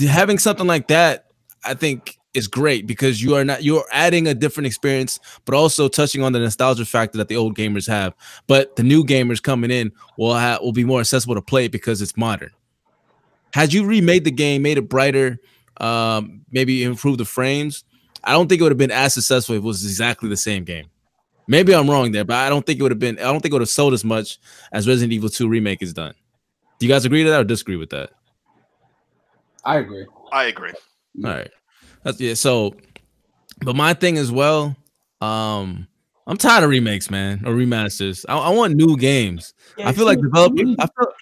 Having 0.00 0.38
something 0.38 0.66
like 0.66 0.88
that, 0.88 1.26
I 1.64 1.74
think 1.74 2.18
is 2.32 2.48
great 2.48 2.86
because 2.86 3.22
you 3.22 3.34
are 3.34 3.44
not 3.44 3.62
you're 3.62 3.84
adding 3.92 4.26
a 4.26 4.34
different 4.34 4.66
experience, 4.66 5.20
but 5.44 5.54
also 5.54 5.86
touching 5.86 6.22
on 6.22 6.32
the 6.32 6.38
nostalgia 6.38 6.86
factor 6.86 7.18
that 7.18 7.28
the 7.28 7.36
old 7.36 7.56
gamers 7.56 7.86
have. 7.86 8.14
But 8.46 8.74
the 8.76 8.82
new 8.82 9.04
gamers 9.04 9.42
coming 9.42 9.70
in 9.70 9.92
will 10.16 10.34
have 10.34 10.62
will 10.62 10.72
be 10.72 10.84
more 10.84 11.00
accessible 11.00 11.34
to 11.34 11.42
play 11.42 11.68
because 11.68 12.00
it's 12.00 12.16
modern. 12.16 12.50
Had 13.52 13.72
you 13.72 13.84
remade 13.86 14.24
the 14.24 14.30
game, 14.30 14.62
made 14.62 14.78
it 14.78 14.88
brighter, 14.88 15.38
um, 15.78 16.40
maybe 16.50 16.84
improved 16.84 17.20
the 17.20 17.24
frames, 17.26 17.84
I 18.24 18.32
don't 18.32 18.48
think 18.48 18.60
it 18.60 18.64
would 18.64 18.72
have 18.72 18.78
been 18.78 18.90
as 18.90 19.12
successful 19.12 19.54
if 19.54 19.60
it 19.60 19.64
was 19.64 19.84
exactly 19.84 20.28
the 20.30 20.36
same 20.38 20.64
game. 20.64 20.86
Maybe 21.48 21.74
I'm 21.74 21.88
wrong 21.88 22.12
there, 22.12 22.24
but 22.24 22.36
I 22.36 22.48
don't 22.48 22.66
think 22.66 22.80
it 22.80 22.82
would 22.82 22.92
have 22.92 22.98
been. 22.98 23.18
I 23.18 23.24
don't 23.24 23.40
think 23.40 23.52
it 23.52 23.54
would 23.54 23.62
have 23.62 23.68
sold 23.68 23.92
as 23.92 24.04
much 24.04 24.38
as 24.72 24.88
Resident 24.88 25.12
Evil 25.12 25.28
2 25.28 25.48
remake 25.48 25.82
is 25.82 25.92
done. 25.92 26.14
Do 26.78 26.86
you 26.86 26.92
guys 26.92 27.04
agree 27.04 27.22
to 27.24 27.30
that 27.30 27.40
or 27.40 27.44
disagree 27.44 27.76
with 27.76 27.90
that? 27.90 28.10
I 29.64 29.78
agree. 29.78 30.06
I 30.32 30.44
agree. 30.44 30.72
All 31.24 31.30
right. 31.30 31.50
That's 32.02 32.20
yeah. 32.20 32.34
So, 32.34 32.74
but 33.60 33.74
my 33.74 33.94
thing 33.94 34.18
as 34.18 34.30
well, 34.30 34.76
um, 35.20 35.86
I'm 36.26 36.36
tired 36.36 36.64
of 36.64 36.70
remakes, 36.70 37.10
man, 37.10 37.42
or 37.46 37.52
remasters. 37.54 38.24
I, 38.28 38.36
I 38.36 38.50
want 38.50 38.74
new 38.74 38.96
games. 38.96 39.54
I 39.82 39.92
feel 39.92 40.06
like 40.06 40.20
developers. 40.20 40.76
I 40.78 40.86
feel. 40.86 41.12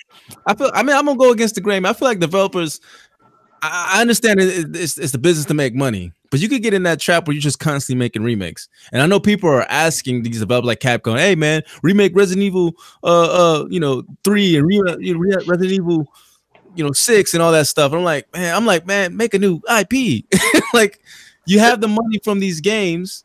I 0.47 0.55
feel. 0.55 0.71
I 0.75 0.83
mean, 0.83 0.97
I'm 0.97 1.07
gonna 1.07 1.19
go 1.19 1.31
against 1.31 1.55
the 1.55 1.61
grain. 1.61 1.85
I 1.85 1.93
feel 1.93 2.09
like 2.09 2.19
developers. 2.19 2.81
I, 3.63 3.93
I 3.95 4.01
understand 4.01 4.41
it, 4.41 4.77
it's, 4.77 4.99
it's 4.99 5.13
the 5.13 5.19
business 5.19 5.47
to 5.47 5.55
make 5.55 5.75
money, 5.75 6.13
but 6.35 6.41
you 6.41 6.49
could 6.49 6.65
get 6.65 6.75
in 6.75 6.83
that 6.83 6.99
trap 6.99 7.29
where 7.29 7.33
you're 7.33 7.41
just 7.41 7.61
constantly 7.61 7.97
making 7.97 8.25
remakes. 8.25 8.67
And 8.91 9.01
I 9.01 9.07
know 9.07 9.21
people 9.21 9.49
are 9.49 9.63
asking 9.71 10.25
these 10.25 10.41
developers 10.41 10.67
like 10.67 10.81
Capcom, 10.81 11.17
"Hey, 11.17 11.37
man, 11.37 11.63
remake 11.85 12.11
Resident 12.17 12.43
Evil, 12.43 12.75
uh, 13.05 13.61
uh, 13.61 13.67
you 13.71 13.79
know, 13.79 14.03
three 14.25 14.57
and 14.57 14.67
re- 14.67 14.97
you 14.99 15.15
know, 15.15 15.21
re- 15.21 15.45
Resident 15.47 15.71
Evil." 15.71 16.09
you 16.75 16.83
know, 16.83 16.91
six 16.91 17.35
and 17.35 17.41
all 17.43 17.53
that 17.53 17.69
stuff. 17.69 17.93
I'm 17.93 18.03
like, 18.03 18.27
man, 18.35 18.53
I'm 18.53 18.67
like, 18.67 18.85
man, 18.85 19.17
make 19.17 19.33
a 19.33 19.39
new 19.39 19.61
IP. 19.79 20.25
like, 20.75 20.99
you 21.47 21.61
have 21.61 21.81
the 21.81 21.87
money 21.87 22.19
from 22.25 22.41
these 22.41 22.61
games, 22.61 23.23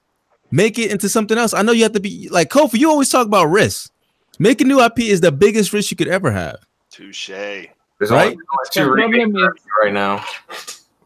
make 0.51 0.78
it 0.78 0.91
into 0.91 1.10
something 1.10 1.36
else. 1.36 1.55
I 1.55 1.64
know 1.64 1.72
you 1.72 1.82
have 1.82 1.93
to 1.93 1.99
be 1.99 2.30
like 2.30 2.49
Kofi. 2.51 2.76
You 2.78 2.91
always 2.91 3.10
talk 3.10 3.26
about 3.26 3.45
risk. 3.45 3.91
Make 4.38 4.62
a 4.62 4.66
new 4.66 4.80
IP 4.80 4.99
is 4.99 5.22
the 5.22 5.32
biggest 5.32 5.74
risk 5.74 5.89
you 5.89 5.97
could 5.97 6.07
ever 6.10 6.30
have. 6.30 6.57
Touche. 6.91 7.30
There's 7.30 8.12
Right? 8.12 8.28
only 8.34 8.38
two 8.70 8.84
The 8.84 8.91
remakes 8.91 9.64
right 9.82 9.93
now: 9.93 10.24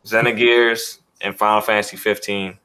Xenogears 0.06 1.00
and 1.24 1.38
Final 1.38 1.62
Fantasy 1.62 1.98
15. 1.98 2.58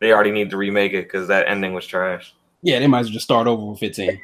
They 0.00 0.12
already 0.12 0.32
need 0.32 0.50
to 0.50 0.56
remake 0.56 0.92
it 0.92 1.04
because 1.04 1.28
that 1.28 1.48
ending 1.48 1.72
was 1.72 1.86
trash. 1.86 2.34
Yeah, 2.62 2.80
they 2.80 2.86
might 2.86 3.00
as 3.00 3.06
well 3.06 3.12
just 3.12 3.24
start 3.24 3.46
over 3.46 3.64
with 3.64 3.78
15. 3.78 4.20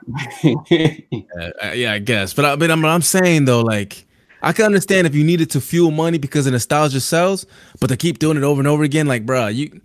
Uh, 1.40 1.50
uh, 1.62 1.72
yeah, 1.72 1.92
I 1.92 1.98
guess. 1.98 2.34
But 2.34 2.44
I 2.44 2.56
mean, 2.56 2.70
I'm, 2.70 2.84
I'm 2.84 3.02
saying 3.02 3.44
though, 3.44 3.60
like, 3.60 4.06
I 4.42 4.52
can 4.52 4.64
understand 4.66 5.06
if 5.06 5.14
you 5.14 5.24
needed 5.24 5.50
to 5.50 5.60
fuel 5.60 5.90
money 5.90 6.18
because 6.18 6.44
the 6.46 6.50
nostalgia 6.50 7.00
sells, 7.00 7.46
but 7.80 7.86
to 7.88 7.96
keep 7.96 8.18
doing 8.18 8.36
it 8.36 8.42
over 8.42 8.60
and 8.60 8.68
over 8.68 8.82
again, 8.82 9.06
like, 9.06 9.24
bruh, 9.24 9.54
you 9.54 9.80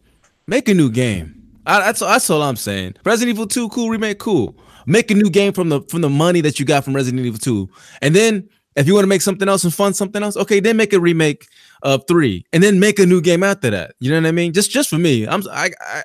make 0.47 0.67
a 0.67 0.73
new 0.73 0.89
game. 0.89 1.41
I, 1.65 1.79
that's 1.79 1.99
that's 1.99 2.29
all 2.29 2.41
I'm 2.41 2.55
saying. 2.55 2.95
Resident 3.05 3.35
Evil 3.35 3.47
2, 3.47 3.69
cool 3.69 3.89
remake, 3.89 4.19
cool. 4.19 4.55
Make 4.85 5.11
a 5.11 5.13
new 5.13 5.29
game 5.29 5.53
from 5.53 5.69
the 5.69 5.81
from 5.83 6.01
the 6.01 6.09
money 6.09 6.41
that 6.41 6.59
you 6.59 6.65
got 6.65 6.83
from 6.83 6.95
Resident 6.95 7.25
Evil 7.25 7.39
2, 7.39 7.69
and 8.01 8.15
then 8.15 8.49
if 8.77 8.87
you 8.87 8.93
want 8.93 9.03
to 9.03 9.09
make 9.09 9.21
something 9.21 9.49
else 9.49 9.63
and 9.63 9.73
fund 9.73 9.95
something 9.95 10.21
else, 10.23 10.37
okay, 10.37 10.59
then 10.59 10.77
make 10.77 10.93
a 10.93 10.99
remake 10.99 11.47
of 11.83 12.03
three, 12.07 12.45
and 12.53 12.63
then 12.63 12.79
make 12.79 12.99
a 12.99 13.05
new 13.05 13.21
game 13.21 13.43
after 13.43 13.69
that. 13.69 13.95
You 13.99 14.11
know 14.11 14.19
what 14.21 14.27
I 14.27 14.31
mean? 14.31 14.53
Just 14.53 14.71
just 14.71 14.89
for 14.89 14.97
me, 14.97 15.27
I'm 15.27 15.43
I 15.49 15.71
I, 15.81 16.03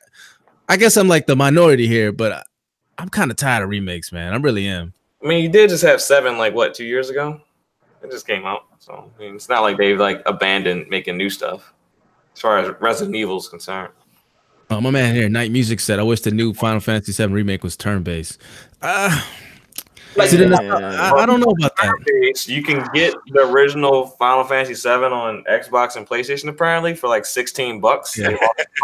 I 0.68 0.76
guess 0.76 0.96
I'm 0.96 1.08
like 1.08 1.26
the 1.26 1.36
minority 1.36 1.86
here, 1.86 2.12
but 2.12 2.32
I, 2.32 2.42
I'm 2.98 3.08
kind 3.08 3.30
of 3.30 3.36
tired 3.36 3.62
of 3.62 3.68
remakes, 3.68 4.12
man. 4.12 4.32
I 4.32 4.36
really 4.36 4.66
am. 4.66 4.92
I 5.22 5.28
mean, 5.28 5.42
you 5.42 5.48
did 5.48 5.70
just 5.70 5.84
have 5.84 6.00
seven, 6.00 6.38
like 6.38 6.54
what, 6.54 6.74
two 6.74 6.84
years 6.84 7.08
ago? 7.10 7.40
It 8.02 8.10
just 8.10 8.26
came 8.26 8.44
out, 8.44 8.64
so 8.80 9.10
I 9.16 9.22
mean, 9.22 9.36
it's 9.36 9.48
not 9.48 9.62
like 9.62 9.76
they've 9.76 9.98
like 9.98 10.22
abandoned 10.26 10.88
making 10.88 11.16
new 11.16 11.30
stuff. 11.30 11.72
As 12.34 12.40
far 12.40 12.58
as 12.58 12.74
Resident 12.80 13.14
Evil 13.14 13.36
is 13.36 13.46
concerned, 13.46 13.92
Oh, 14.72 14.80
my 14.80 14.88
man 14.88 15.14
here, 15.14 15.28
Night 15.28 15.50
Music 15.50 15.80
said, 15.80 15.98
I 15.98 16.02
wish 16.02 16.22
the 16.22 16.30
new 16.30 16.54
Final 16.54 16.80
Fantasy 16.80 17.12
VII 17.12 17.30
remake 17.30 17.62
was 17.62 17.76
turn 17.76 18.02
based. 18.02 18.40
Uh, 18.80 19.22
See, 20.26 20.36
then 20.36 20.50
Yeah. 20.50 21.12
I, 21.14 21.22
I 21.22 21.26
don't 21.26 21.40
know 21.40 21.52
about 21.58 21.74
that. 21.76 21.86
Nowadays, 21.86 22.48
you 22.48 22.62
can 22.62 22.86
get 22.92 23.14
the 23.28 23.40
original 23.48 24.06
Final 24.18 24.44
Fantasy 24.44 24.74
VII 24.74 25.04
on 25.06 25.44
Xbox 25.50 25.96
and 25.96 26.06
PlayStation 26.06 26.48
apparently 26.48 26.94
for 26.94 27.08
like 27.08 27.24
16 27.24 27.80
bucks. 27.80 28.16
Yeah. 28.18 28.36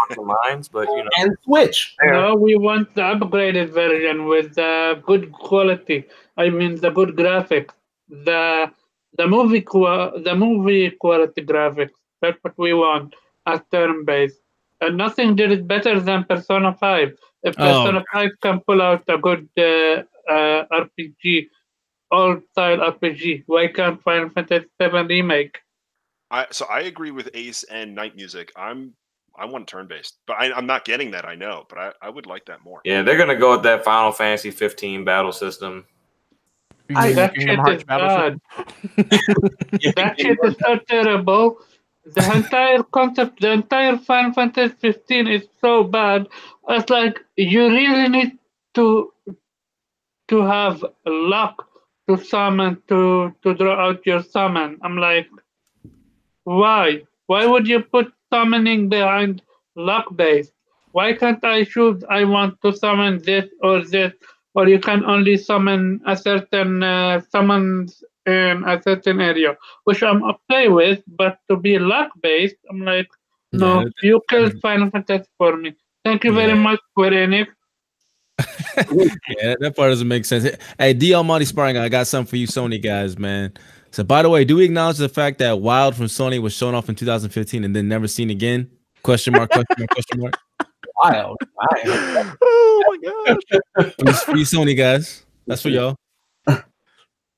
They 0.09 0.15
minds, 0.15 0.67
but 0.67 0.87
you 0.87 1.03
know, 1.03 1.09
And 1.17 1.37
Switch. 1.43 1.95
No, 2.03 2.35
we 2.35 2.55
want 2.55 2.93
the 2.95 3.01
upgraded 3.01 3.69
version 3.69 4.25
with 4.25 4.55
the 4.55 5.01
good 5.05 5.31
quality. 5.31 6.05
I 6.37 6.49
mean, 6.49 6.75
the 6.75 6.89
good 6.89 7.09
graphics, 7.15 7.73
the 8.09 8.71
the 9.17 9.27
movie 9.27 9.61
qua- 9.61 10.11
the 10.17 10.35
movie 10.35 10.91
quality 10.91 11.43
graphics. 11.43 11.91
That's 12.21 12.37
what 12.41 12.57
we 12.57 12.73
want 12.73 13.13
as 13.45 13.59
turn 13.71 14.05
based. 14.05 14.39
And 14.81 14.97
nothing 14.97 15.35
did 15.35 15.51
it 15.51 15.67
better 15.67 15.99
than 15.99 16.23
Persona 16.23 16.73
Five. 16.73 17.17
If 17.43 17.55
Oh. 17.59 17.63
Persona 17.63 18.03
Five 18.13 18.31
can 18.41 18.59
pull 18.61 18.81
out 18.81 19.03
a 19.07 19.17
good 19.17 19.47
uh, 19.57 20.03
uh, 20.29 20.65
RPG, 20.71 21.47
old 22.11 22.43
style 22.51 22.77
RPG, 22.77 23.43
why 23.47 23.67
can't 23.67 24.01
Final 24.03 24.29
Fantasy 24.29 24.67
Seven 24.81 25.07
remake? 25.07 25.59
I 26.31 26.45
so 26.51 26.65
I 26.65 26.81
agree 26.81 27.11
with 27.11 27.29
Ace 27.33 27.63
and 27.63 27.95
Night 27.95 28.15
Music. 28.15 28.51
I'm 28.55 28.93
I 29.35 29.45
want 29.45 29.67
turn 29.67 29.87
based, 29.87 30.17
but 30.27 30.33
I, 30.33 30.51
I'm 30.51 30.65
not 30.65 30.85
getting 30.85 31.11
that. 31.11 31.25
I 31.25 31.35
know, 31.35 31.65
but 31.69 31.77
I, 31.79 31.91
I 32.01 32.09
would 32.09 32.25
like 32.25 32.45
that 32.45 32.63
more. 32.63 32.81
yeah, 32.83 33.01
they're 33.01 33.17
gonna 33.17 33.35
go 33.37 33.51
with 33.53 33.63
that 33.63 33.83
Final 33.83 34.11
Fantasy 34.11 34.51
15 34.51 35.05
battle 35.05 35.31
system. 35.31 35.85
I, 36.95 37.13
that 37.13 37.35
Kingdom 37.35 37.65
shit 37.67 37.77
is 37.77 37.83
bad. 37.83 38.41
You 39.81 39.91
That 39.95 40.15
think- 40.17 40.19
shit 40.19 40.39
is 40.43 40.55
so 40.59 40.77
terrible. 40.87 41.57
The 42.05 42.35
entire 42.35 42.81
concept, 42.83 43.39
the 43.41 43.51
entire 43.51 43.97
Final 43.97 44.33
Fantasy 44.33 44.73
15 44.79 45.27
is 45.27 45.47
so 45.61 45.83
bad. 45.83 46.27
It's 46.67 46.89
like 46.89 47.19
you 47.35 47.67
really 47.69 48.09
need 48.09 48.37
to 48.75 49.13
to 50.29 50.41
have 50.41 50.83
luck 51.05 51.67
to 52.07 52.17
summon 52.17 52.81
to 52.87 53.33
to 53.43 53.53
draw 53.55 53.75
out 53.87 54.05
your 54.05 54.21
summon. 54.23 54.77
I'm 54.83 54.97
like, 54.97 55.27
why? 56.43 57.01
Why 57.27 57.45
would 57.45 57.67
you 57.67 57.81
put 57.81 58.11
summoning 58.31 58.89
behind 58.89 59.41
luck 59.75 60.05
based? 60.15 60.53
Why 60.91 61.13
can't 61.13 61.43
I 61.43 61.63
choose 61.63 62.03
I 62.09 62.23
want 62.25 62.61
to 62.63 62.73
summon 62.73 63.21
this 63.23 63.45
or 63.61 63.83
this, 63.83 64.13
or 64.55 64.67
you 64.67 64.79
can 64.79 65.03
only 65.05 65.37
summon 65.37 66.01
a 66.05 66.15
certain 66.17 66.83
uh, 66.83 67.21
summons 67.31 68.03
in 68.25 68.63
a 68.65 68.81
certain 68.81 69.21
area, 69.21 69.57
which 69.85 70.03
I'm 70.03 70.23
okay 70.23 70.67
with, 70.69 71.03
but 71.07 71.39
to 71.49 71.57
be 71.57 71.77
luck 71.79 72.09
based, 72.21 72.57
I'm 72.69 72.81
like, 72.81 73.07
no, 73.51 73.83
Yeah, 73.83 73.85
you 74.01 74.21
killed 74.29 74.53
Final 74.61 74.89
Fantasy 74.89 75.29
for 75.37 75.55
me. 75.57 75.75
Thank 76.03 76.23
you 76.23 76.33
very 76.33 76.53
Yeah. 76.53 76.55
much, 76.55 76.79
Square 76.91 77.11
Enix. 77.11 77.47
Yeah, 79.39 79.55
that 79.59 79.73
part 79.75 79.91
doesn't 79.91 80.07
make 80.07 80.25
sense. 80.25 80.47
Hey, 80.77 80.93
D 80.93 81.13
Almighty 81.13 81.45
Sparring, 81.45 81.77
I 81.77 81.89
got 81.89 82.07
something 82.07 82.29
for 82.29 82.35
you, 82.37 82.47
Sony 82.47 82.81
guys, 82.81 83.17
man. 83.17 83.53
So, 83.91 84.03
by 84.03 84.21
the 84.21 84.29
way, 84.29 84.45
do 84.45 84.55
we 84.55 84.65
acknowledge 84.65 84.97
the 84.97 85.09
fact 85.09 85.39
that 85.39 85.59
Wild 85.59 85.95
from 85.95 86.05
Sony 86.05 86.41
was 86.41 86.53
shown 86.53 86.75
off 86.75 86.89
in 86.89 86.95
2015 86.95 87.63
and 87.63 87.75
then 87.75 87.87
never 87.87 88.07
seen 88.07 88.29
again? 88.29 88.69
Question 89.03 89.33
mark, 89.33 89.49
question 89.49 89.75
mark, 89.77 89.89
question 89.89 90.21
mark. 90.21 90.37
Wild. 91.01 91.37
Wild. 91.55 92.37
oh 92.41 92.83
my 92.87 93.35
gosh. 93.35 93.93
Please, 93.97 94.23
free 94.23 94.43
Sony 94.43 94.77
guys. 94.77 95.25
That's 95.47 95.61
for 95.61 95.69
y'all. 95.69 95.95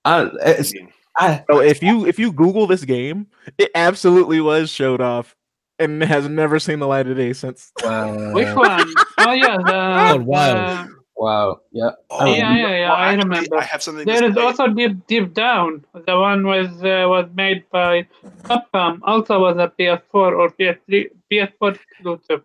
I, 0.03 0.29
it's, 0.41 0.73
I, 1.17 1.43
So 1.49 1.61
if 1.61 1.83
you 1.83 2.05
if 2.05 2.17
you 2.17 2.31
Google 2.31 2.67
this 2.67 2.83
game, 2.83 3.27
it 3.57 3.71
absolutely 3.75 4.41
was 4.41 4.69
showed 4.69 5.01
off 5.01 5.35
and 5.81 6.01
has 6.03 6.27
never 6.29 6.59
seen 6.59 6.79
the 6.79 6.87
light 6.87 7.07
of 7.07 7.17
day 7.17 7.33
since. 7.33 7.71
wow. 7.83 8.33
Which 8.33 8.53
one? 8.55 8.93
Oh 9.17 9.31
yeah, 9.31 9.57
the, 9.57 10.07
Called 10.09 10.21
Wild. 10.25 10.87
the- 10.87 11.01
Wow. 11.17 11.59
Yeah. 11.71 11.91
Oh, 12.09 12.25
yeah, 12.25 12.55
yeah, 12.55 12.75
yeah, 12.79 12.91
I 12.93 13.09
actually, 13.13 13.29
remember. 13.29 13.57
I 13.57 13.63
have 13.63 13.83
something. 13.83 14.05
to 14.07 14.11
There 14.11 14.23
is 14.23 14.33
say. 14.33 14.41
also 14.41 14.67
Deep 14.69 15.05
Deep 15.05 15.33
Down. 15.35 15.85
The 16.07 16.17
one 16.17 16.47
was 16.47 16.67
uh, 16.83 17.05
was 17.07 17.29
made 17.35 17.63
by 17.69 18.07
Capcom. 18.43 19.01
Also 19.03 19.37
was 19.39 19.55
a 19.57 19.71
PS4 19.77 20.01
or 20.13 20.49
PS3 20.49 21.09
PS4 21.31 21.75
exclusive. 21.75 22.41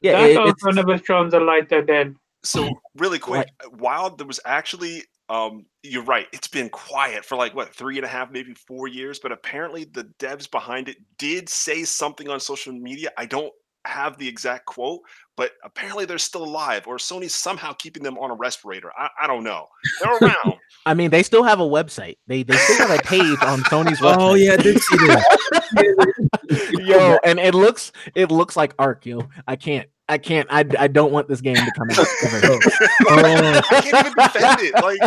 Yeah, 0.00 0.12
that 0.20 0.30
it- 0.30 0.36
also 0.38 0.50
it's- 0.68 0.74
never 0.74 0.98
shown 0.98 1.28
the 1.28 1.38
light 1.38 1.70
again. 1.70 2.16
So 2.42 2.68
really 2.96 3.20
quick, 3.20 3.46
Wild, 3.78 4.18
there 4.18 4.26
was 4.26 4.40
actually 4.44 5.04
um 5.28 5.66
you're 5.82 6.04
right, 6.04 6.26
it's 6.32 6.48
been 6.48 6.68
quiet 6.68 7.24
for 7.24 7.36
like 7.36 7.54
what 7.54 7.74
three 7.74 7.96
and 7.96 8.04
a 8.04 8.08
half, 8.08 8.30
maybe 8.30 8.54
four 8.54 8.88
years, 8.88 9.18
but 9.18 9.32
apparently 9.32 9.84
the 9.84 10.04
devs 10.18 10.50
behind 10.50 10.88
it 10.88 10.96
did 11.18 11.48
say 11.48 11.84
something 11.84 12.28
on 12.28 12.40
social 12.40 12.72
media. 12.72 13.10
I 13.16 13.26
don't 13.26 13.52
have 13.86 14.18
the 14.18 14.28
exact 14.28 14.66
quote, 14.66 15.00
but 15.36 15.52
apparently 15.64 16.04
they're 16.04 16.18
still 16.18 16.44
alive, 16.44 16.86
or 16.86 16.96
Sony's 16.96 17.34
somehow 17.34 17.72
keeping 17.72 18.02
them 18.02 18.18
on 18.18 18.30
a 18.30 18.34
respirator. 18.34 18.90
I, 18.98 19.08
I 19.22 19.26
don't 19.26 19.44
know. 19.44 19.68
They're 20.00 20.16
around. 20.22 20.54
I 20.84 20.94
mean, 20.94 21.10
they 21.10 21.22
still 21.22 21.42
have 21.42 21.60
a 21.60 21.64
website. 21.64 22.16
They 22.26 22.42
they 22.42 22.56
still 22.56 22.88
have 22.88 22.98
a 22.98 23.02
page 23.02 23.38
on 23.42 23.60
Sony's 23.64 24.00
website. 24.00 24.16
Oh, 24.26 24.34
yeah, 24.34 24.54
I 24.54 24.56
did 24.56 24.80
see 24.80 24.96
that. 24.96 26.80
yo, 26.84 27.18
and 27.24 27.38
it 27.38 27.54
looks 27.54 27.92
it 28.14 28.30
looks 28.30 28.56
like 28.56 28.74
Ark, 28.78 29.06
yo. 29.06 29.28
I 29.46 29.56
can't, 29.56 29.88
I 30.08 30.18
can't, 30.18 30.46
I, 30.50 30.64
I 30.78 30.86
don't 30.86 31.10
want 31.10 31.26
this 31.28 31.40
game 31.40 31.56
to 31.56 31.70
come 31.72 31.90
out. 31.90 31.98
ever. 32.24 32.52
Oh, 32.52 32.60
I 33.10 33.60
can't 33.80 33.86
even 33.86 34.12
defend 34.12 34.60
it. 34.60 34.74
Like 34.74 35.00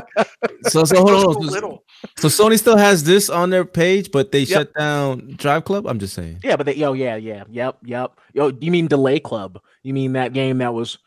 so, 0.67 0.83
so 0.83 0.97
hold 0.97 1.11
on. 1.11 1.21
so 1.21 1.31
So, 1.33 1.39
little. 1.39 1.83
so 2.17 2.27
Sony 2.27 2.59
still 2.59 2.75
has 2.75 3.03
this 3.05 3.29
on 3.29 3.49
their 3.49 3.63
page, 3.63 4.11
but 4.11 4.33
they 4.33 4.43
shut 4.43 4.73
down 4.73 5.35
Drive 5.37 5.63
Club? 5.63 5.87
I'm 5.87 5.99
just 5.99 6.13
saying. 6.15 6.39
yeah, 6.43 6.57
but 6.57 6.65
they, 6.65 6.75
yo, 6.75 6.91
yeah, 6.93 7.15
yeah, 7.15 7.45
yep, 7.49 7.77
yep. 7.83 8.19
Yo, 8.33 8.51
you 8.59 8.71
mean 8.71 8.87
Delay 8.87 9.21
Club? 9.21 9.61
You 9.83 9.93
mean 9.93 10.13
that 10.13 10.33
game 10.33 10.57
that 10.57 10.73
was? 10.73 10.97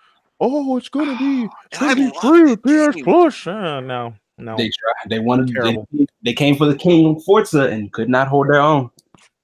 Oh, 0.40 0.76
it's 0.78 0.88
gonna 0.88 1.16
be, 1.18 1.48
it's 1.70 1.80
And 1.80 1.90
I 1.90 1.94
gonna 1.94 2.06
be 2.10 2.12
love 2.14 2.22
free 2.22 2.42
with 2.44 2.94
PS. 2.96 3.02
Plus. 3.02 3.46
Uh, 3.46 3.80
no, 3.80 4.14
no. 4.38 4.56
They 4.56 4.70
tried. 4.70 5.10
They 5.10 5.18
wanted. 5.18 5.54
They, 5.54 6.06
they 6.24 6.32
came 6.32 6.56
for 6.56 6.64
the 6.66 6.76
king 6.76 7.20
Forza 7.20 7.64
and 7.64 7.92
could 7.92 8.08
not 8.08 8.28
hold 8.28 8.48
their 8.48 8.60
own. 8.62 8.90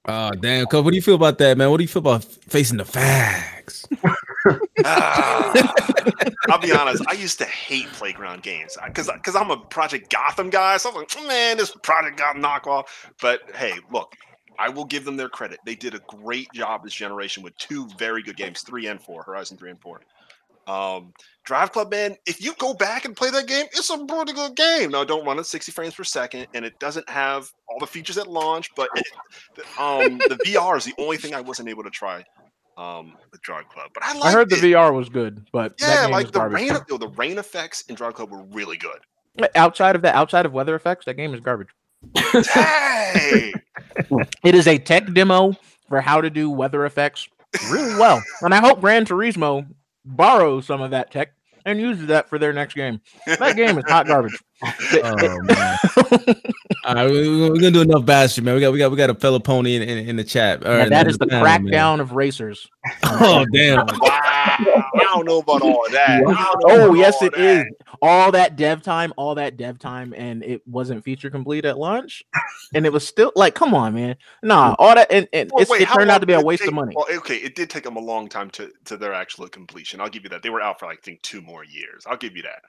Oh, 0.06 0.30
damn. 0.30 0.64
Cole, 0.66 0.82
what 0.82 0.90
do 0.90 0.96
you 0.96 1.02
feel 1.02 1.16
about 1.16 1.36
that, 1.36 1.58
man? 1.58 1.70
What 1.70 1.76
do 1.76 1.84
you 1.84 1.88
feel 1.88 2.00
about 2.00 2.24
facing 2.24 2.78
the 2.78 2.84
facts? 2.86 3.86
I'll 4.84 6.58
be 6.60 6.72
honest. 6.72 7.04
I 7.08 7.12
used 7.12 7.38
to 7.38 7.44
hate 7.44 7.86
playground 7.92 8.42
games 8.42 8.76
because 8.86 9.10
because 9.12 9.36
I'm 9.36 9.50
a 9.50 9.56
Project 9.56 10.10
Gotham 10.10 10.50
guy. 10.50 10.76
So 10.76 10.90
I'm 10.90 10.96
like, 10.96 11.14
man, 11.26 11.56
this 11.56 11.74
Project 11.82 12.18
Gotham 12.18 12.42
knockoff. 12.42 12.84
But 13.20 13.40
hey, 13.54 13.74
look, 13.92 14.14
I 14.58 14.68
will 14.68 14.84
give 14.84 15.04
them 15.04 15.16
their 15.16 15.28
credit. 15.28 15.60
They 15.64 15.74
did 15.74 15.94
a 15.94 16.00
great 16.00 16.52
job 16.52 16.84
this 16.84 16.94
generation 16.94 17.42
with 17.42 17.56
two 17.58 17.88
very 17.98 18.22
good 18.22 18.36
games, 18.36 18.62
three 18.62 18.86
and 18.86 19.00
four, 19.00 19.22
Horizon 19.22 19.56
three 19.56 19.70
and 19.70 19.80
four. 19.80 20.00
Um, 20.66 21.14
Drive 21.44 21.72
Club, 21.72 21.90
man. 21.90 22.16
If 22.26 22.42
you 22.42 22.52
go 22.58 22.74
back 22.74 23.06
and 23.06 23.16
play 23.16 23.30
that 23.30 23.46
game, 23.46 23.66
it's 23.72 23.88
a 23.88 24.04
pretty 24.04 24.34
good 24.34 24.54
game. 24.54 24.90
Now, 24.90 25.02
don't 25.02 25.24
run 25.24 25.38
at 25.38 25.46
60 25.46 25.72
frames 25.72 25.94
per 25.94 26.04
second, 26.04 26.46
and 26.52 26.62
it 26.62 26.78
doesn't 26.78 27.08
have 27.08 27.50
all 27.68 27.78
the 27.78 27.86
features 27.86 28.18
at 28.18 28.26
launch. 28.26 28.68
But 28.76 28.90
it, 28.94 29.06
um, 29.78 30.18
the 30.18 30.38
VR 30.44 30.76
is 30.76 30.84
the 30.84 30.92
only 30.98 31.16
thing 31.16 31.34
I 31.34 31.40
wasn't 31.40 31.70
able 31.70 31.84
to 31.84 31.90
try. 31.90 32.22
Um, 32.78 33.14
with 33.32 33.42
Club, 33.42 33.90
but 33.92 34.04
I 34.04 34.12
like 34.12 34.24
I 34.26 34.32
heard 34.32 34.50
the. 34.50 34.54
VR 34.54 34.94
was 34.94 35.08
good, 35.08 35.44
but 35.52 35.74
Yeah, 35.80 36.06
like 36.06 36.30
the 36.30 36.46
rain, 36.46 36.76
yo, 36.88 36.96
the 36.96 37.08
rain 37.08 37.36
effects 37.38 37.82
in 37.88 37.96
Drive 37.96 38.14
Club 38.14 38.30
were 38.30 38.44
really 38.52 38.76
good. 38.76 39.48
outside 39.56 39.96
of 39.96 40.02
that, 40.02 40.14
outside 40.14 40.46
of 40.46 40.52
weather 40.52 40.76
effects, 40.76 41.04
that 41.06 41.14
game 41.14 41.34
is 41.34 41.40
garbage. 41.40 41.70
Hey, 42.14 43.52
It 44.44 44.54
is 44.54 44.68
a 44.68 44.78
tech 44.78 45.12
demo 45.12 45.54
for 45.88 46.00
how 46.00 46.20
to 46.20 46.30
do 46.30 46.50
weather 46.50 46.86
effects 46.86 47.28
really 47.68 47.98
well, 47.98 48.22
and 48.42 48.54
I 48.54 48.60
hope 48.60 48.80
Gran 48.80 49.04
Turismo 49.04 49.66
borrows 50.04 50.64
some 50.64 50.80
of 50.80 50.92
that 50.92 51.10
tech 51.10 51.32
and 51.66 51.80
uses 51.80 52.06
that 52.06 52.28
for 52.28 52.38
their 52.38 52.52
next 52.52 52.74
game. 52.74 53.00
That 53.26 53.56
game 53.56 53.76
is 53.76 53.84
hot 53.88 54.06
garbage. 54.06 54.38
Oh 54.62 55.40
man. 55.42 55.76
All 56.84 56.94
right, 56.94 57.10
we- 57.10 57.40
we're 57.48 57.54
gonna 57.54 57.70
do 57.70 57.82
enough 57.82 58.04
bashing, 58.04 58.44
man. 58.44 58.54
We 58.54 58.60
got 58.60 58.72
we 58.72 58.78
got 58.78 58.90
we 58.90 58.96
got 58.96 59.10
a 59.10 59.14
fellow 59.14 59.38
pony 59.38 59.76
in, 59.76 59.82
in, 59.82 59.98
in 60.08 60.16
the 60.16 60.24
chat. 60.24 60.64
All 60.64 60.72
Yeah, 60.72 60.78
right, 60.80 60.90
that 60.90 61.06
in 61.06 61.10
is 61.10 61.18
the 61.18 61.26
panel, 61.26 61.44
man. 61.44 61.64
crackdown 61.64 62.00
of 62.00 62.12
racers. 62.12 62.66
Oh 63.04 63.44
damn. 63.52 63.86
wow! 63.86 63.90
I 64.00 64.90
don't 65.12 65.26
know 65.26 65.38
about 65.38 65.62
all 65.62 65.84
that. 65.92 66.10
I 66.10 66.20
don't 66.20 66.28
know 66.28 66.50
Oh 66.90 66.94
yes, 66.94 67.16
all 67.20 67.26
it 67.28 67.34
that. 67.34 67.40
is. 67.40 67.64
All 68.02 68.32
that 68.32 68.56
dev 68.56 68.82
time, 68.82 69.12
all 69.16 69.34
that 69.36 69.56
dev 69.56 69.78
time, 69.78 70.14
and 70.16 70.42
it 70.44 70.62
wasn't 70.66 71.04
feature 71.04 71.30
complete 71.30 71.64
at 71.64 71.78
launch, 71.78 72.22
and 72.74 72.86
it 72.86 72.92
was 72.92 73.06
still 73.06 73.32
like, 73.34 73.54
come 73.54 73.74
on, 73.74 73.94
man, 73.94 74.16
nah, 74.42 74.74
all 74.78 74.94
that, 74.94 75.10
and, 75.10 75.26
and 75.32 75.50
Well, 75.52 75.62
it's, 75.62 75.70
wait, 75.70 75.82
it 75.82 75.88
turned 75.88 76.10
out 76.10 76.20
to 76.20 76.26
be 76.26 76.32
a 76.34 76.40
waste 76.40 76.60
take- 76.62 76.68
of 76.68 76.74
money. 76.74 76.94
Well, 76.96 77.06
okay, 77.18 77.36
it 77.36 77.54
did 77.56 77.70
take 77.70 77.84
them 77.84 77.96
a 77.96 78.00
long 78.00 78.28
time 78.28 78.50
to 78.50 78.70
to 78.86 78.96
their 78.96 79.12
actual 79.14 79.48
completion. 79.48 80.00
I'll 80.00 80.08
give 80.10 80.22
you 80.24 80.28
that. 80.30 80.42
They 80.42 80.50
were 80.50 80.60
out 80.62 80.78
for 80.80 80.86
like, 80.86 80.98
I 80.98 81.04
think 81.04 81.22
two 81.22 81.42
more 81.42 81.64
years. 81.64 82.04
I'll 82.06 82.16
give 82.16 82.36
you 82.36 82.42
that. 82.42 82.62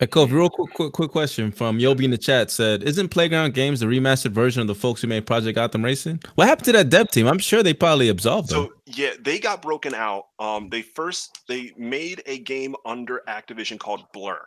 Hey, 0.00 0.06
Kof, 0.06 0.30
real 0.30 0.48
quick, 0.48 0.72
quick, 0.74 0.92
quick 0.92 1.10
question 1.10 1.50
from 1.50 1.80
Yobi 1.80 2.04
in 2.04 2.12
the 2.12 2.18
chat 2.18 2.52
said, 2.52 2.84
"Isn't 2.84 3.08
Playground 3.08 3.52
Games 3.52 3.80
the 3.80 3.86
remastered 3.86 4.30
version 4.30 4.60
of 4.60 4.68
the 4.68 4.74
folks 4.76 5.02
who 5.02 5.08
made 5.08 5.26
Project 5.26 5.56
Gotham 5.56 5.84
Racing? 5.84 6.20
What 6.36 6.46
happened 6.46 6.66
to 6.66 6.72
that 6.72 6.88
dev 6.88 7.10
team? 7.10 7.26
I'm 7.26 7.40
sure 7.40 7.64
they 7.64 7.74
probably 7.74 8.08
absolved 8.08 8.50
them. 8.50 8.66
So 8.66 8.72
yeah, 8.86 9.14
they 9.20 9.40
got 9.40 9.60
broken 9.60 9.94
out. 9.94 10.26
Um, 10.38 10.68
they 10.68 10.82
first 10.82 11.40
they 11.48 11.72
made 11.76 12.22
a 12.26 12.38
game 12.38 12.76
under 12.86 13.22
Activision 13.26 13.76
called 13.76 14.04
Blur. 14.12 14.38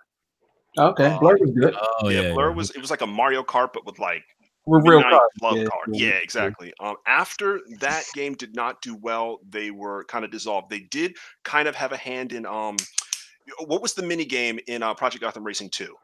Okay, 0.78 1.07
Uh, 1.07 1.19
Blur 1.19 1.38
was 1.38 1.52
good. 1.52 1.76
oh 1.78 2.07
yeah, 2.07 2.22
yeah, 2.22 2.34
Blur 2.34 2.53
was 2.53 2.72
it 2.72 2.80
was 2.80 2.90
like 2.90 3.02
a 3.02 3.07
Mario 3.07 3.44
Kart, 3.44 3.73
but 3.73 3.86
with 3.86 3.99
like 3.99 4.23
With 4.65 4.88
real 4.88 4.99
Midnight 4.99 5.19
cars. 5.19 5.30
Love 5.41 5.57
Yeah, 5.57 5.65
card. 5.65 5.90
yeah, 5.90 6.07
Yeah, 6.07 6.14
yeah. 6.14 6.19
exactly. 6.23 6.73
Um, 6.80 6.95
after 7.07 7.60
that 7.82 8.06
game 8.14 8.36
did 8.36 8.56
not 8.56 8.82
do 8.82 8.95
well, 8.95 9.40
they 9.49 9.69
were 9.69 10.06
kind 10.06 10.23
of 10.23 10.32
dissolved. 10.32 10.69
They 10.69 10.80
did 10.80 11.18
kind 11.44 11.68
of 11.68 11.76
have 11.76 11.91
a 11.91 11.98
hand 11.98 12.32
in 12.32 12.45
um, 12.45 12.78
what 13.65 13.81
was 13.81 13.93
the 13.93 14.03
mini 14.03 14.26
game 14.26 14.59
in 14.68 14.84
uh, 14.84 14.93
Project 14.93 15.22
Gotham 15.22 15.43
Racing 15.43 15.69
Two? 15.69 15.95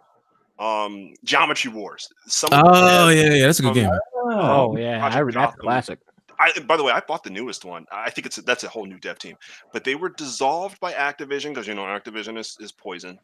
Um, 0.60 1.14
Geometry 1.24 1.72
Wars. 1.72 2.08
Some 2.28 2.50
Oh 2.52 3.10
yeah, 3.10 3.34
yeah, 3.34 3.46
that's 3.46 3.60
a 3.60 3.64
good 3.64 3.70
Um, 3.70 3.74
game. 3.76 3.90
Oh 4.16 4.76
yeah, 4.78 4.98
I, 4.98 5.10
Project 5.10 5.26
re- 5.26 5.34
that's 5.34 5.46
Gotham. 5.52 5.62
classic. 5.62 6.00
I, 6.40 6.52
by 6.68 6.78
the 6.78 6.84
way, 6.84 6.92
I 6.92 7.00
bought 7.00 7.24
the 7.24 7.30
newest 7.32 7.66
one. 7.66 7.86
I 7.92 8.12
think 8.12 8.28
it's 8.28 8.38
a, 8.38 8.44
that's 8.44 8.64
a 8.64 8.68
whole 8.68 8.86
new 8.86 9.00
dev 9.00 9.18
team, 9.18 9.36
but 9.74 9.84
they 9.84 9.96
were 9.96 10.10
dissolved 10.10 10.80
by 10.80 10.94
Activision 10.94 11.50
because 11.50 11.68
you 11.68 11.74
know 11.74 11.84
Activision 11.84 12.38
is, 12.38 12.58
is 12.60 12.72
poison. 12.72 13.18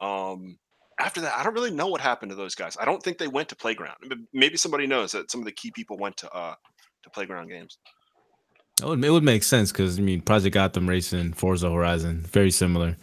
Um, 0.00 0.58
after 0.98 1.20
that, 1.20 1.34
I 1.36 1.44
don't 1.44 1.54
really 1.54 1.70
know 1.70 1.86
what 1.86 2.00
happened 2.00 2.30
to 2.30 2.36
those 2.36 2.56
guys. 2.56 2.76
I 2.80 2.84
don't 2.84 3.00
think 3.02 3.18
they 3.18 3.28
went 3.28 3.48
to 3.50 3.56
Playground. 3.56 3.94
Maybe 4.32 4.56
somebody 4.56 4.86
knows 4.88 5.12
that 5.12 5.30
some 5.30 5.40
of 5.40 5.44
the 5.44 5.52
key 5.52 5.70
people 5.70 5.96
went 5.98 6.16
to 6.18 6.30
uh 6.32 6.54
to 7.04 7.10
Playground 7.10 7.48
Games. 7.48 7.78
It 8.82 8.86
would, 8.86 9.04
it 9.04 9.10
would 9.10 9.24
make 9.24 9.42
sense 9.44 9.70
because 9.72 9.98
I 9.98 10.02
mean, 10.02 10.20
Project 10.20 10.54
Gotham 10.54 10.88
Racing, 10.88 11.34
Forza 11.34 11.70
Horizon, 11.70 12.22
very 12.22 12.50
similar. 12.50 12.96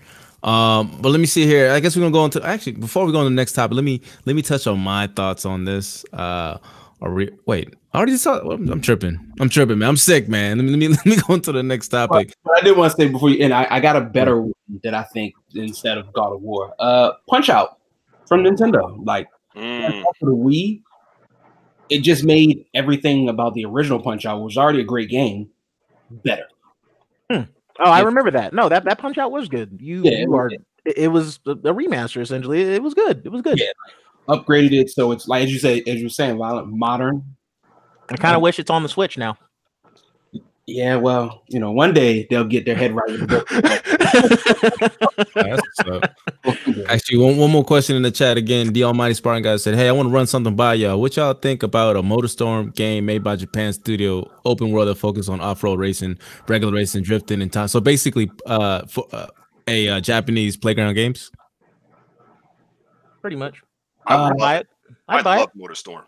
Um, 0.46 0.98
but 1.02 1.10
let 1.10 1.20
me 1.20 1.26
see 1.26 1.46
here. 1.46 1.72
I 1.72 1.80
guess 1.80 1.96
we're 1.96 2.04
gonna 2.04 2.14
go 2.14 2.26
into 2.26 2.46
actually 2.46 2.74
before 2.74 3.06
we 3.06 3.12
go 3.12 3.20
on 3.20 3.26
to 3.26 3.30
the 3.30 3.36
next 3.36 3.54
topic. 3.54 3.76
Let 3.76 3.84
me 3.84 4.02
let 4.26 4.36
me 4.36 4.42
touch 4.42 4.68
on 4.68 4.80
my 4.80 5.08
thoughts 5.08 5.46
on 5.46 5.66
this. 5.66 6.06
Uh, 6.14 6.60
or 7.02 7.12
re- 7.12 7.38
wait, 7.46 7.74
I 7.94 7.98
already 7.98 8.16
saw. 8.16 8.40
I'm, 8.40 8.70
I'm 8.70 8.80
tripping. 8.80 9.20
I'm 9.40 9.50
tripping, 9.50 9.80
man. 9.80 9.90
I'm 9.90 9.98
sick, 9.98 10.30
man. 10.30 10.58
Let 10.58 10.64
me 10.64 10.70
let 10.72 10.80
me, 10.80 10.88
let 11.06 11.06
me 11.06 11.18
go 11.18 11.34
into 11.34 11.52
the 11.52 11.64
next 11.64 11.90
topic. 11.90 12.34
But 12.44 12.58
I 12.58 12.62
did 12.62 12.78
want 12.78 12.92
to 12.92 12.98
say 12.98 13.10
before 13.10 13.30
you, 13.30 13.44
and 13.44 13.54
I, 13.54 13.68
I 13.70 13.80
got 13.80 13.96
a 13.96 14.02
better 14.02 14.40
one 14.40 14.54
that 14.84 14.94
I 14.94 15.04
think 15.04 15.34
instead 15.56 15.98
of 15.98 16.14
God 16.14 16.32
of 16.32 16.42
War. 16.42 16.74
Uh, 16.80 17.12
Punch 17.28 17.50
Out 17.50 17.80
from 18.28 18.44
Nintendo. 18.44 19.04
Like 19.04 19.28
Mm, 19.56 20.04
for 20.20 20.26
the 20.26 20.36
Wii, 20.36 20.82
it 21.90 22.00
just 22.00 22.24
made 22.24 22.66
everything 22.74 23.30
about 23.30 23.54
the 23.54 23.66
original 23.66 24.02
Punch 24.02 24.26
Out, 24.26 24.42
which 24.42 24.52
was 24.52 24.58
already 24.58 24.82
a 24.82 24.86
great 24.86 25.10
game, 25.10 25.50
better. 26.10 26.48
Oh, 27.80 27.90
I 27.90 28.02
remember 28.02 28.32
that. 28.32 28.54
No, 28.54 28.70
that 28.70 28.86
that 28.86 29.00
punch 29.00 29.18
out 29.18 29.32
was 29.32 29.50
good. 29.50 29.78
You, 29.82 30.02
Yeah, 30.04 30.20
you 30.20 30.34
are. 30.34 30.50
It 30.86 31.10
was 31.12 31.40
a 31.46 31.52
a 31.52 31.74
remaster 31.74 32.22
essentially. 32.22 32.62
It 32.62 32.82
was 32.82 32.94
good. 32.94 33.26
It 33.26 33.32
was 33.32 33.42
good. 33.42 33.60
Yeah. 33.60 33.72
Upgraded 34.30 34.72
it 34.74 34.90
so 34.90 35.12
it's 35.12 35.28
like 35.28 35.44
as 35.44 35.52
you 35.52 35.60
say, 35.60 35.84
as 35.86 36.00
you're 36.00 36.10
saying, 36.10 36.38
violent, 36.38 36.70
modern. 36.70 37.24
I 38.10 38.16
kind 38.18 38.36
of 38.36 38.42
wish 38.42 38.60
it's 38.60 38.70
on 38.70 38.84
the 38.84 38.90
Switch 38.90 39.18
now. 39.18 39.38
Yeah, 40.68 40.96
well, 40.96 41.44
you 41.48 41.60
know, 41.60 41.72
one 41.72 41.94
day 41.94 42.26
they'll 42.30 42.44
get 42.44 42.66
their 42.66 42.76
head 42.76 42.92
right 42.96 43.08
with 43.08 43.20
the 43.20 43.28
book. 43.28 43.48
That's 45.36 45.62
what's 45.78 45.90
up. 46.04 46.90
Actually, 46.90 47.20
one, 47.20 47.38
one 47.38 47.52
more 47.52 47.64
question 47.64 47.96
in 47.96 48.02
the 48.02 48.10
chat 48.10 48.36
again. 48.36 48.74
The 48.74 48.84
Almighty 48.84 49.14
Spartan 49.14 49.44
guy 49.44 49.58
said, 49.58 49.76
"Hey, 49.76 49.88
I 49.88 49.92
want 49.92 50.10
to 50.10 50.14
run 50.14 50.26
something 50.26 50.56
by 50.56 50.74
y'all. 50.74 51.00
What 51.00 51.18
y'all 51.18 51.36
think 51.36 51.62
about 51.62 51.96
a 51.96 52.02
MotorStorm 52.02 52.74
game 52.74 53.06
made 53.06 53.24
by 53.24 53.36
Japan 53.36 53.74
Studio, 53.74 54.28
open 54.44 54.72
world 54.72 54.88
that 54.88 54.96
focus 54.96 55.30
on 55.30 55.40
off-road 55.40 55.78
racing, 55.80 56.18
regular 56.48 56.74
racing, 56.74 57.04
drifting, 57.04 57.44
and 57.44 57.54
time? 57.54 57.68
So 57.68 57.80
basically, 57.80 58.32
uh, 58.48 58.88
for 58.88 59.06
uh, 59.12 59.28
a 59.68 59.88
uh, 59.90 60.00
Japanese 60.00 60.58
playground 60.58 60.96
games. 60.96 61.32
Pretty 63.22 63.36
much. 63.36 63.62
I 64.08 64.16
Uh, 64.16 64.30
I'd 64.30 64.38
buy 64.38 64.58
it. 64.58 64.68
I 65.08 65.18
I'd 65.18 65.24
buy 65.24 65.38
love 65.38 65.52
it. 65.56 65.62
MotorStorm. 65.62 66.04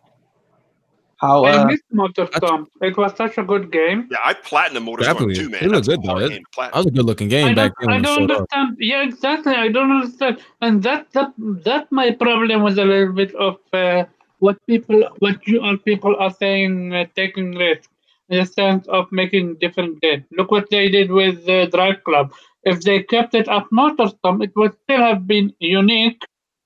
How 1.19 1.45
I 1.45 1.51
uh, 1.57 1.65
missed 1.65 1.83
Motorstorm. 1.93 2.67
It 2.81 2.95
was 2.95 3.15
such 3.15 3.37
a 3.39 3.43
good 3.43 3.71
game. 3.71 4.07
Yeah, 4.11 4.17
I 4.23 4.33
platinum 4.33 4.85
MotorStorm 4.85 5.03
Definitely. 5.03 5.35
too, 5.35 5.49
man. 5.49 5.63
It 5.63 5.71
looked 5.71 5.87
good, 5.87 6.03
though. 6.03 6.17
It- 6.19 6.29
game 6.29 6.43
That 6.57 6.75
was 6.75 6.85
a 6.85 6.91
good-looking 6.91 7.29
game 7.29 7.47
I 7.47 7.53
back 7.55 7.71
then. 7.79 7.89
I 7.89 7.99
don't 7.99 8.19
showed 8.19 8.31
up. 8.31 8.37
understand. 8.53 8.77
Yeah, 8.79 9.03
exactly. 9.03 9.55
I 9.55 9.69
don't 9.69 9.91
understand, 9.91 10.39
and 10.61 10.83
that 10.83 11.11
that 11.13 11.33
that 11.37 11.91
my 11.91 12.11
problem 12.11 12.61
with 12.63 12.77
a 12.77 12.85
little 12.85 13.13
bit 13.13 13.33
of 13.35 13.57
uh, 13.73 14.05
what 14.39 14.57
people, 14.67 15.03
what 15.19 15.47
you 15.47 15.61
all 15.61 15.77
people 15.77 16.15
are 16.17 16.31
saying, 16.31 16.93
uh, 16.93 17.05
taking 17.15 17.55
risks 17.55 17.89
in 18.29 18.39
the 18.39 18.45
sense 18.45 18.87
of 18.87 19.11
making 19.11 19.55
different 19.55 19.99
games. 20.01 20.23
Look 20.37 20.51
what 20.51 20.69
they 20.69 20.89
did 20.89 21.11
with 21.11 21.49
uh, 21.49 21.65
Drive 21.67 22.03
Club. 22.03 22.31
If 22.63 22.81
they 22.81 23.01
kept 23.01 23.33
it 23.33 23.47
at 23.47 23.63
Motorstorm, 23.71 24.43
it 24.43 24.51
would 24.55 24.75
still 24.83 24.99
have 24.99 25.25
been 25.25 25.53
unique 25.59 26.21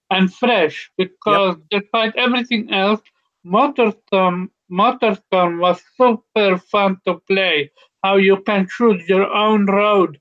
and 0.09 0.33
fresh 0.33 0.91
because 0.97 1.55
despite 1.69 2.15
everything 2.17 2.73
else, 2.73 3.01
Motorstorm 3.45 4.49
Motorstorm 4.71 5.59
was 5.59 5.81
super 5.97 6.57
fun 6.57 6.97
to 7.05 7.15
play. 7.27 7.69
How 8.03 8.15
you 8.15 8.37
can 8.43 8.67
choose 8.77 9.07
your 9.09 9.29
own 9.31 9.65
road 9.65 10.19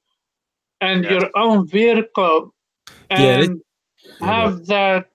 and 0.81 1.05
Yes. 1.05 1.13
your 1.13 1.31
own 1.37 1.69
vehicle 1.69 2.53
Yeah, 3.11 3.17
they- 3.17 3.45
and 3.45 3.61
have 4.21 4.67
that 4.67 5.11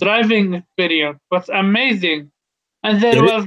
driving 0.00 0.54
experience 0.54 1.18
was 1.30 1.48
amazing. 1.48 2.30
And 2.82 3.00
there 3.00 3.14
Yeah, 3.16 3.20
they- 3.26 3.36
was 3.36 3.46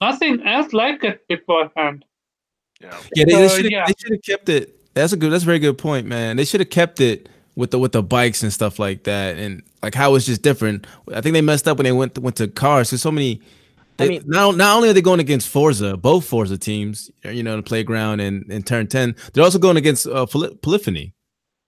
nothing 0.00 0.42
else 0.46 0.72
like 0.72 1.02
it 1.04 1.26
beforehand. 1.28 2.04
Yeah. 2.80 3.00
Yeah, 3.16 3.24
they, 3.24 3.32
they 3.34 3.48
should 3.48 3.64
have 3.64 3.72
yeah. 3.72 3.86
they 3.86 3.94
should 3.98 4.12
have 4.12 4.22
kept 4.22 4.48
it. 4.48 4.94
That's 4.94 5.12
a 5.12 5.16
good. 5.16 5.30
That's 5.32 5.42
a 5.42 5.46
very 5.46 5.58
good 5.58 5.78
point, 5.78 6.06
man. 6.06 6.36
They 6.36 6.44
should 6.44 6.60
have 6.60 6.70
kept 6.70 7.00
it 7.00 7.28
with 7.56 7.70
the 7.70 7.78
with 7.78 7.92
the 7.92 8.02
bikes 8.02 8.42
and 8.42 8.52
stuff 8.52 8.78
like 8.78 9.04
that, 9.04 9.36
and 9.36 9.62
like 9.82 9.94
how 9.94 10.14
it's 10.14 10.26
just 10.26 10.42
different. 10.42 10.86
I 11.12 11.20
think 11.20 11.34
they 11.34 11.42
messed 11.42 11.68
up 11.68 11.78
when 11.78 11.84
they 11.84 11.92
went 11.92 12.18
went 12.18 12.36
to 12.36 12.48
cars 12.48 12.90
because 12.90 13.02
so 13.02 13.10
many. 13.10 13.40
I 13.98 14.08
mean- 14.08 14.22
not 14.26 14.56
not 14.56 14.76
only 14.76 14.88
are 14.88 14.92
they 14.92 15.00
going 15.02 15.20
against 15.20 15.48
Forza, 15.48 15.96
both 15.96 16.24
Forza 16.24 16.58
teams, 16.58 17.10
you 17.24 17.44
know, 17.44 17.56
the 17.56 17.62
playground 17.62 18.20
and 18.20 18.44
and 18.50 18.66
Turn 18.66 18.88
Ten, 18.88 19.14
they're 19.32 19.44
also 19.44 19.58
going 19.58 19.76
against 19.76 20.06
uh, 20.06 20.26
Poly- 20.26 20.54
Polyphony. 20.62 21.14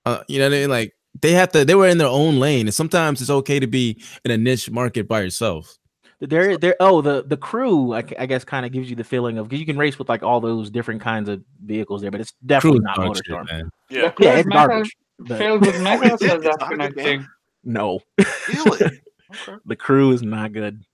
Uh, 0.05 0.23
you 0.29 0.39
know 0.41 0.47
what 0.47 0.55
I 0.57 0.61
mean? 0.61 0.71
Like 0.71 0.93
they 1.21 1.33
have 1.33 1.51
to. 1.53 1.65
They 1.65 1.77
were 1.77 1.87
in 1.89 1.99
their 1.99 2.09
own 2.09 2.41
lane, 2.41 2.67
and 2.67 2.75
sometimes 2.75 3.21
it's 3.21 3.31
okay 3.31 3.61
to 3.61 3.67
be 3.69 4.03
in 4.25 4.31
a 4.33 4.37
niche 4.37 4.71
market 4.71 5.07
by 5.07 5.21
yourself. 5.21 5.77
There, 6.19 6.57
there. 6.59 6.75
Oh, 6.81 7.01
the 7.01 7.23
the 7.25 7.37
crew. 7.37 7.93
I, 7.95 8.03
I 8.19 8.27
guess 8.27 8.43
kind 8.43 8.67
of 8.67 8.73
gives 8.73 8.89
you 8.91 8.97
the 8.97 9.05
feeling 9.05 9.39
of 9.39 9.49
because 9.49 9.61
you 9.61 9.67
can 9.67 9.77
race 9.79 9.99
with 9.99 10.09
like 10.09 10.23
all 10.25 10.41
those 10.41 10.69
different 10.71 11.03
kinds 11.03 11.29
of 11.29 11.43
vehicles 11.65 12.01
there, 12.03 12.11
but 12.11 12.21
it's 12.21 12.33
definitely 12.45 12.81
Crew 12.81 12.87
not 12.87 12.97
Motorstorm. 12.99 13.47
man. 13.53 13.71
Yeah. 13.89 14.01
The 14.01 14.03
Yeah, 14.03 14.11
Cruise 14.11 14.29
it's 14.39 14.47
Metal 14.49 14.67
garbage. 14.69 14.97
But 15.19 15.39
Filled 15.39 15.67
with 15.67 15.81
metal 15.81 16.15
is 16.15 16.23
it? 16.23 16.45
It's 16.45 16.45
not 16.45 16.63
a 16.63 16.73
and 16.73 16.83
I 16.83 16.87
good 16.89 16.97
game? 16.97 17.05
think. 17.05 17.27
no, 17.65 18.01
Really? 18.49 19.01
Okay. 19.29 19.59
the 19.67 19.75
crew 19.75 20.13
is 20.13 20.23
not 20.23 20.53
good. 20.53 20.85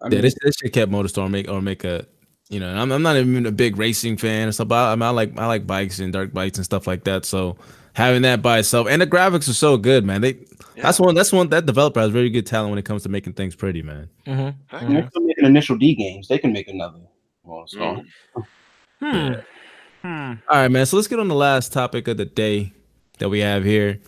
I 0.00 0.08
Yeah, 0.08 0.20
this 0.20 0.36
this 0.42 0.54
should 0.56 0.72
kept 0.72 0.92
Motorstorm 0.92 1.30
make 1.30 1.48
or 1.48 1.60
make 1.60 1.82
a 1.82 2.06
you 2.48 2.60
know, 2.60 2.72
I'm, 2.74 2.90
I'm 2.92 3.02
not 3.02 3.16
even 3.16 3.44
a 3.46 3.52
big 3.52 3.76
racing 3.76 4.16
fan 4.16 4.48
or 4.48 4.52
stuff, 4.52 4.68
but 4.68 4.76
I, 4.76 4.92
I, 4.92 4.94
mean, 4.94 5.02
I 5.02 5.10
like 5.10 5.38
I 5.38 5.46
like 5.46 5.66
bikes 5.66 5.98
and 5.98 6.12
dark 6.12 6.32
bikes 6.32 6.56
and 6.56 6.64
stuff 6.64 6.86
like 6.86 7.04
that. 7.04 7.24
So 7.24 7.56
having 7.94 8.22
that 8.22 8.42
by 8.42 8.60
itself 8.60 8.86
and 8.88 9.02
the 9.02 9.06
graphics 9.06 9.48
are 9.48 9.54
so 9.54 9.76
good, 9.76 10.04
man. 10.04 10.20
They 10.20 10.38
that's 10.76 11.00
one 11.00 11.14
that's 11.16 11.32
one 11.32 11.48
that 11.48 11.66
developer 11.66 12.00
has 12.00 12.10
very 12.10 12.30
good 12.30 12.46
talent 12.46 12.70
when 12.70 12.78
it 12.78 12.84
comes 12.84 13.02
to 13.02 13.08
making 13.08 13.32
things 13.32 13.56
pretty, 13.56 13.82
man. 13.82 14.08
hmm 14.24 14.50
Heck 14.68 14.82
and 14.82 14.96
they're 14.96 15.08
still 15.10 15.22
making 15.22 15.44
initial 15.46 15.76
D 15.76 15.94
games. 15.94 16.28
They 16.28 16.38
can 16.38 16.52
make 16.52 16.68
another. 16.68 17.00
Well, 17.42 17.66
so 17.66 18.02
Mm. 18.36 18.44
Hmm. 19.00 19.32
Hmm. 20.02 20.32
All 20.48 20.56
right, 20.62 20.68
man. 20.68 20.86
So 20.86 20.96
let's 20.96 21.08
get 21.08 21.18
on 21.18 21.28
the 21.28 21.34
last 21.34 21.72
topic 21.72 22.08
of 22.08 22.16
the 22.16 22.24
day 22.24 22.72
that 23.18 23.28
we 23.28 23.40
have 23.40 23.64
here. 23.64 24.00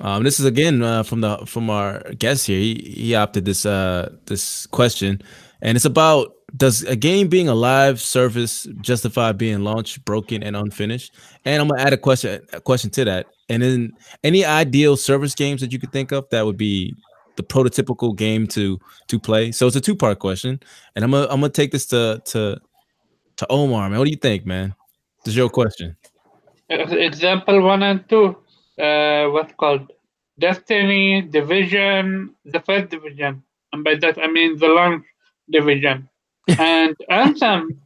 Um, 0.00 0.24
this 0.24 0.40
is 0.40 0.46
again 0.46 0.82
uh, 0.82 1.02
from 1.02 1.20
the 1.20 1.38
from 1.46 1.70
our 1.70 2.00
guest 2.18 2.46
here. 2.46 2.58
He 2.58 2.94
he 2.96 3.14
opted 3.14 3.44
this 3.44 3.64
uh 3.64 4.12
this 4.26 4.66
question, 4.66 5.22
and 5.62 5.76
it's 5.76 5.84
about 5.84 6.32
does 6.56 6.82
a 6.84 6.96
game 6.96 7.28
being 7.28 7.48
a 7.48 7.54
live 7.54 8.00
service 8.00 8.66
justify 8.80 9.32
being 9.32 9.64
launched 9.64 10.04
broken 10.04 10.42
and 10.42 10.56
unfinished? 10.56 11.14
And 11.44 11.60
I'm 11.60 11.68
gonna 11.68 11.82
add 11.82 11.92
a 11.92 11.96
question 11.96 12.40
a 12.52 12.60
question 12.60 12.90
to 12.90 13.04
that. 13.04 13.26
And 13.48 13.62
then 13.62 13.92
any 14.22 14.44
ideal 14.44 14.96
service 14.96 15.34
games 15.34 15.60
that 15.60 15.72
you 15.72 15.78
could 15.78 15.92
think 15.92 16.12
of 16.12 16.28
that 16.30 16.44
would 16.44 16.56
be 16.56 16.94
the 17.36 17.42
prototypical 17.42 18.16
game 18.16 18.46
to 18.48 18.78
to 19.08 19.18
play. 19.18 19.52
So 19.52 19.66
it's 19.66 19.76
a 19.76 19.80
two 19.80 19.96
part 19.96 20.18
question, 20.18 20.60
and 20.94 21.04
I'm 21.04 21.10
gonna 21.10 21.26
I'm 21.28 21.40
gonna 21.40 21.50
take 21.50 21.72
this 21.72 21.86
to 21.86 22.20
to 22.26 22.60
to 23.36 23.46
Omar, 23.50 23.90
man. 23.90 23.98
What 23.98 24.06
do 24.06 24.10
you 24.10 24.16
think, 24.16 24.46
man? 24.46 24.74
This 25.24 25.32
is 25.32 25.36
your 25.36 25.50
question. 25.50 25.96
Example 26.68 27.62
one 27.62 27.82
and 27.82 28.08
two. 28.08 28.36
Uh, 28.78 29.28
what's 29.30 29.54
called 29.54 29.92
Destiny 30.38 31.22
Division, 31.22 32.34
the 32.44 32.60
first 32.60 32.90
division, 32.90 33.42
and 33.72 33.84
by 33.84 33.94
that 33.96 34.18
I 34.18 34.26
mean 34.26 34.58
the 34.58 34.68
long 34.68 35.04
division, 35.50 36.08
and 36.58 36.96
Anthem. 37.08 37.80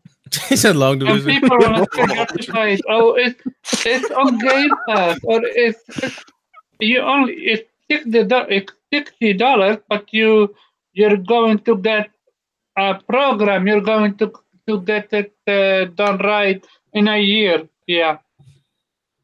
he 0.49 0.57
said 0.57 0.77
long 0.77 0.99
division. 0.99 1.31
And 1.31 1.43
people 1.43 1.59
want 1.59 1.93
to 1.93 2.07
justify 2.07 2.69
it. 2.69 2.81
Oh, 2.89 3.15
it's 3.15 3.43
it's 3.85 4.11
on 4.11 4.39
Game 4.39 4.71
Pass, 4.89 5.19
or 5.25 5.41
it's, 5.45 5.83
it's 6.03 6.25
you 6.81 7.01
only 7.01 7.35
it's 7.35 7.69
sixty. 7.91 8.27
It's 8.57 8.73
sixty 8.93 9.33
dollars, 9.35 9.79
but 9.89 10.13
you 10.13 10.55
you're 10.95 11.17
going 11.17 11.59
to 11.61 11.77
get 11.77 12.11
a 12.77 12.95
program. 12.95 13.67
You're 13.67 13.83
going 13.83 14.17
to 14.19 14.33
to 14.67 14.81
get 14.83 15.13
it 15.13 15.33
uh, 15.47 15.91
done 15.95 16.19
right 16.19 16.65
in 16.93 17.09
a 17.09 17.19
year. 17.19 17.69
Yeah, 17.87 18.19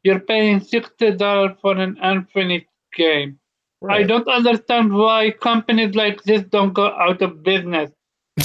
you're 0.05 0.19
paying 0.19 0.59
sixty 0.59 1.11
dollars 1.11 1.57
for 1.61 1.75
an 1.77 1.97
unfinished 2.01 2.67
game. 2.95 3.39
I 3.89 4.03
don't 4.03 4.27
understand 4.27 4.93
why 4.93 5.31
companies 5.31 5.95
like 5.95 6.23
this 6.23 6.43
don't 6.43 6.73
go 6.73 6.87
out 6.87 7.21
of 7.21 7.43
business. 7.43 7.91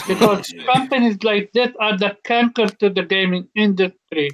Because 0.06 0.52
companies 0.74 1.22
like 1.22 1.52
this 1.52 1.70
are 1.80 1.96
the 1.96 2.16
canker 2.24 2.66
to 2.66 2.90
the 2.90 3.02
gaming 3.02 3.48
industry. 3.54 4.30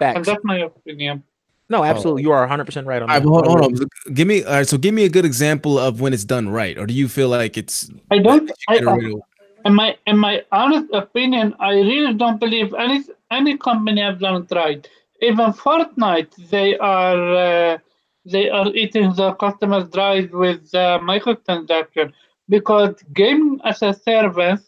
And 0.00 0.24
that's 0.24 0.44
my 0.44 0.58
opinion. 0.58 1.24
No, 1.70 1.84
absolutely. 1.84 2.22
You 2.22 2.32
are 2.32 2.40
100 2.40 2.64
percent 2.64 2.86
right 2.86 3.02
on 3.02 3.08
that. 3.08 3.22
but 3.22 3.28
hold, 3.28 3.46
hold 3.46 3.60
on. 3.62 3.88
Give 4.14 4.26
me 4.26 4.42
all 4.44 4.52
right. 4.52 4.68
So 4.68 4.78
give 4.78 4.94
me 4.94 5.04
a 5.04 5.08
good 5.08 5.24
example 5.24 5.78
of 5.78 6.00
when 6.00 6.12
it's 6.14 6.24
done 6.24 6.48
right, 6.48 6.78
or 6.78 6.86
do 6.86 6.94
you 6.94 7.08
feel 7.08 7.28
like 7.28 7.56
it's 7.56 7.90
I 8.10 8.18
don't. 8.18 8.50
I, 8.68 8.74
I, 8.74 8.78
generated- 8.78 9.20
in 9.64 9.74
my 9.74 9.96
in 10.06 10.16
my 10.16 10.44
honest 10.52 10.86
opinion, 10.92 11.54
I 11.58 11.72
really 11.74 12.14
don't 12.14 12.38
believe 12.40 12.72
any 12.74 13.04
any 13.30 13.58
company 13.58 14.00
have 14.00 14.20
done 14.20 14.42
it 14.42 14.54
right. 14.54 14.88
Even 15.20 15.52
Fortnite, 15.52 16.34
they 16.50 16.78
are 16.78 17.34
uh, 17.34 17.78
they 18.24 18.50
are 18.50 18.68
eating 18.74 19.12
the 19.14 19.32
customers 19.34 19.88
dry 19.90 20.28
with 20.32 20.72
uh, 20.74 20.98
microtransaction 21.02 22.12
because 22.48 22.94
gaming 23.14 23.60
as 23.64 23.82
a 23.82 23.92
service 23.94 24.64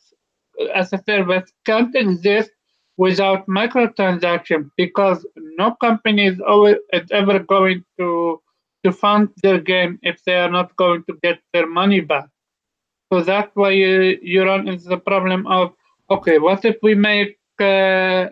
as 0.74 0.92
a 0.92 1.02
service 1.06 1.50
can't 1.64 1.94
exist 1.94 2.50
without 2.96 3.46
microtransaction 3.46 4.70
because 4.76 5.26
no 5.58 5.74
company 5.80 6.26
is 6.26 6.40
always 6.40 6.76
is 6.92 7.10
ever 7.10 7.38
going 7.38 7.84
to 7.98 8.40
to 8.84 8.92
fund 8.92 9.28
their 9.42 9.60
game 9.60 9.98
if 10.02 10.22
they 10.24 10.34
are 10.34 10.50
not 10.50 10.74
going 10.76 11.04
to 11.04 11.14
get 11.22 11.38
their 11.52 11.66
money 11.66 12.00
back. 12.00 12.28
So 13.12 13.22
that's 13.22 13.54
why 13.54 13.70
you, 13.70 14.18
you 14.22 14.44
run 14.44 14.68
into 14.68 14.84
the 14.88 14.96
problem 14.98 15.46
of 15.46 15.74
okay, 16.10 16.38
what 16.38 16.64
if 16.64 16.76
we 16.82 16.94
make 16.94 17.38
uh, 17.60 18.28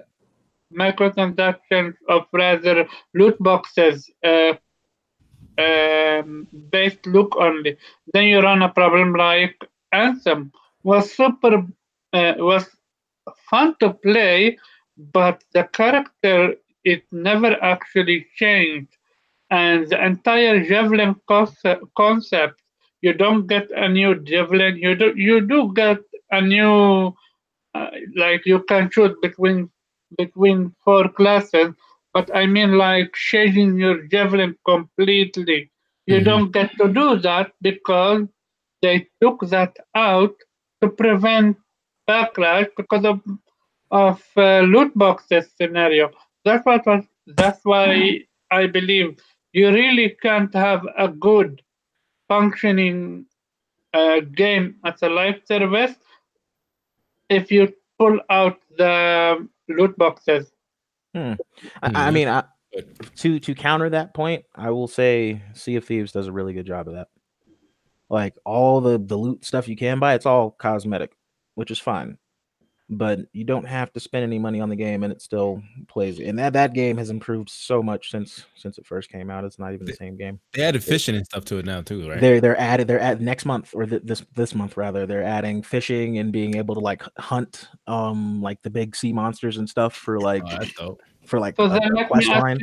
microtransactions 0.72 1.94
of 2.08 2.26
rather 2.32 2.86
loot 3.14 3.36
boxes 3.40 4.10
uh, 4.24 4.54
um, 5.58 6.46
based 6.70 7.06
look 7.06 7.34
only? 7.36 7.76
Then 8.12 8.24
you 8.24 8.40
run 8.40 8.62
a 8.62 8.68
problem 8.68 9.14
like 9.14 9.56
Anthem 9.92 10.52
was 10.82 11.12
super 11.12 11.66
uh, 12.12 12.34
was 12.38 12.68
fun 13.50 13.74
to 13.80 13.92
play, 13.94 14.58
but 15.12 15.42
the 15.54 15.64
character 15.64 16.54
it 16.84 17.02
never 17.12 17.52
actually 17.62 18.26
changed, 18.36 18.96
and 19.50 19.88
the 19.88 20.04
entire 20.04 20.64
javelin 20.64 21.16
concept, 21.28 21.84
concept 21.96 22.62
you 23.02 23.12
don't 23.12 23.46
get 23.46 23.70
a 23.70 23.88
new 23.88 24.14
javelin. 24.24 24.76
You 24.78 24.94
do 24.94 25.12
you 25.16 25.40
do 25.40 25.72
get 25.74 25.98
a 26.30 26.40
new 26.40 27.14
uh, 27.74 27.90
like 28.16 28.46
you 28.46 28.62
can 28.64 28.90
shoot 28.90 29.20
between 29.22 29.70
between 30.16 30.74
four 30.84 31.08
classes, 31.08 31.74
but 32.12 32.34
I 32.34 32.46
mean 32.46 32.76
like 32.78 33.12
changing 33.14 33.78
your 33.78 34.06
javelin 34.06 34.56
completely. 34.64 35.70
You 36.06 36.20
Mhm. 36.20 36.24
don't 36.24 36.50
get 36.52 36.70
to 36.78 36.88
do 36.88 37.16
that 37.18 37.52
because 37.60 38.26
they 38.82 39.08
took 39.20 39.40
that 39.48 39.76
out 39.94 40.34
to 40.80 40.88
prevent 40.88 41.56
backlash 42.08 42.68
because 42.76 43.04
of 43.04 43.20
of 43.90 44.22
uh, 44.36 44.60
loot 44.60 44.92
boxes 44.96 45.50
scenario. 45.56 46.10
That's 46.44 46.64
what 46.64 46.86
was, 46.86 47.04
that's 47.26 47.64
why 47.64 48.20
I 48.50 48.66
believe 48.66 49.18
you 49.52 49.70
really 49.70 50.16
can't 50.22 50.52
have 50.54 50.86
a 50.96 51.08
good 51.08 51.62
functioning 52.28 53.26
uh, 53.92 54.20
game 54.20 54.76
as 54.84 55.02
a 55.02 55.08
live 55.08 55.40
service 55.46 55.94
if 57.28 57.50
you 57.50 57.72
pull 57.98 58.20
out 58.30 58.58
the 58.76 59.48
loot 59.68 59.96
boxes. 59.96 60.52
I, 61.14 61.36
I 61.82 61.90
Mhm. 62.10 62.12
mean, 62.12 62.28
I, 62.28 62.44
to 63.16 63.40
to 63.40 63.54
counter 63.54 63.90
that 63.90 64.14
point, 64.14 64.44
I 64.54 64.70
will 64.70 64.88
say 64.88 65.42
Sea 65.54 65.76
of 65.76 65.84
Thieves 65.84 66.12
does 66.12 66.26
a 66.26 66.32
really 66.32 66.52
good 66.52 66.66
job 66.66 66.86
of 66.88 66.94
that. 66.94 67.08
Like 68.10 68.36
all 68.44 68.80
the 68.80 68.98
the 68.98 69.16
loot 69.16 69.44
stuff 69.44 69.68
you 69.68 69.76
can 69.76 69.98
buy, 69.98 70.14
it's 70.14 70.26
all 70.26 70.50
cosmetic, 70.50 71.16
which 71.54 71.70
is 71.70 71.78
fine. 71.78 72.18
But 72.90 73.20
you 73.32 73.44
don't 73.44 73.66
have 73.66 73.92
to 73.92 74.00
spend 74.00 74.22
any 74.24 74.38
money 74.38 74.60
on 74.62 74.70
the 74.70 74.76
game, 74.76 75.02
and 75.04 75.12
it 75.12 75.20
still 75.20 75.62
plays. 75.88 76.18
And 76.20 76.38
that 76.38 76.54
that 76.54 76.72
game 76.72 76.96
has 76.96 77.10
improved 77.10 77.50
so 77.50 77.82
much 77.82 78.10
since 78.10 78.46
since 78.54 78.78
it 78.78 78.86
first 78.86 79.10
came 79.10 79.28
out. 79.28 79.44
It's 79.44 79.58
not 79.58 79.74
even 79.74 79.86
the 79.86 79.92
same 79.92 80.16
game. 80.16 80.40
They 80.54 80.62
added 80.62 80.82
fishing 80.82 81.14
and 81.14 81.26
stuff 81.26 81.44
to 81.46 81.58
it 81.58 81.66
now 81.66 81.82
too, 81.82 82.08
right? 82.08 82.18
They're 82.18 82.40
they're 82.40 82.58
added 82.58 82.88
they're 82.88 82.98
at 82.98 83.20
next 83.20 83.44
month 83.44 83.74
or 83.74 83.84
th- 83.84 84.00
this 84.04 84.24
this 84.34 84.54
month 84.54 84.78
rather 84.78 85.06
they're 85.06 85.22
adding 85.22 85.62
fishing 85.62 86.16
and 86.16 86.32
being 86.32 86.56
able 86.56 86.74
to 86.76 86.80
like 86.80 87.02
hunt 87.18 87.68
um 87.86 88.40
like 88.40 88.62
the 88.62 88.70
big 88.70 88.96
sea 88.96 89.12
monsters 89.12 89.58
and 89.58 89.68
stuff 89.68 89.94
for 89.94 90.18
like 90.18 90.42
Oh, 90.46 90.64
dope. 90.78 91.00
for 91.26 91.38
like 91.38 91.56
So 91.56 91.64
a- 91.64 91.68
then 91.68 92.06
quest 92.06 92.28
line. 92.28 92.58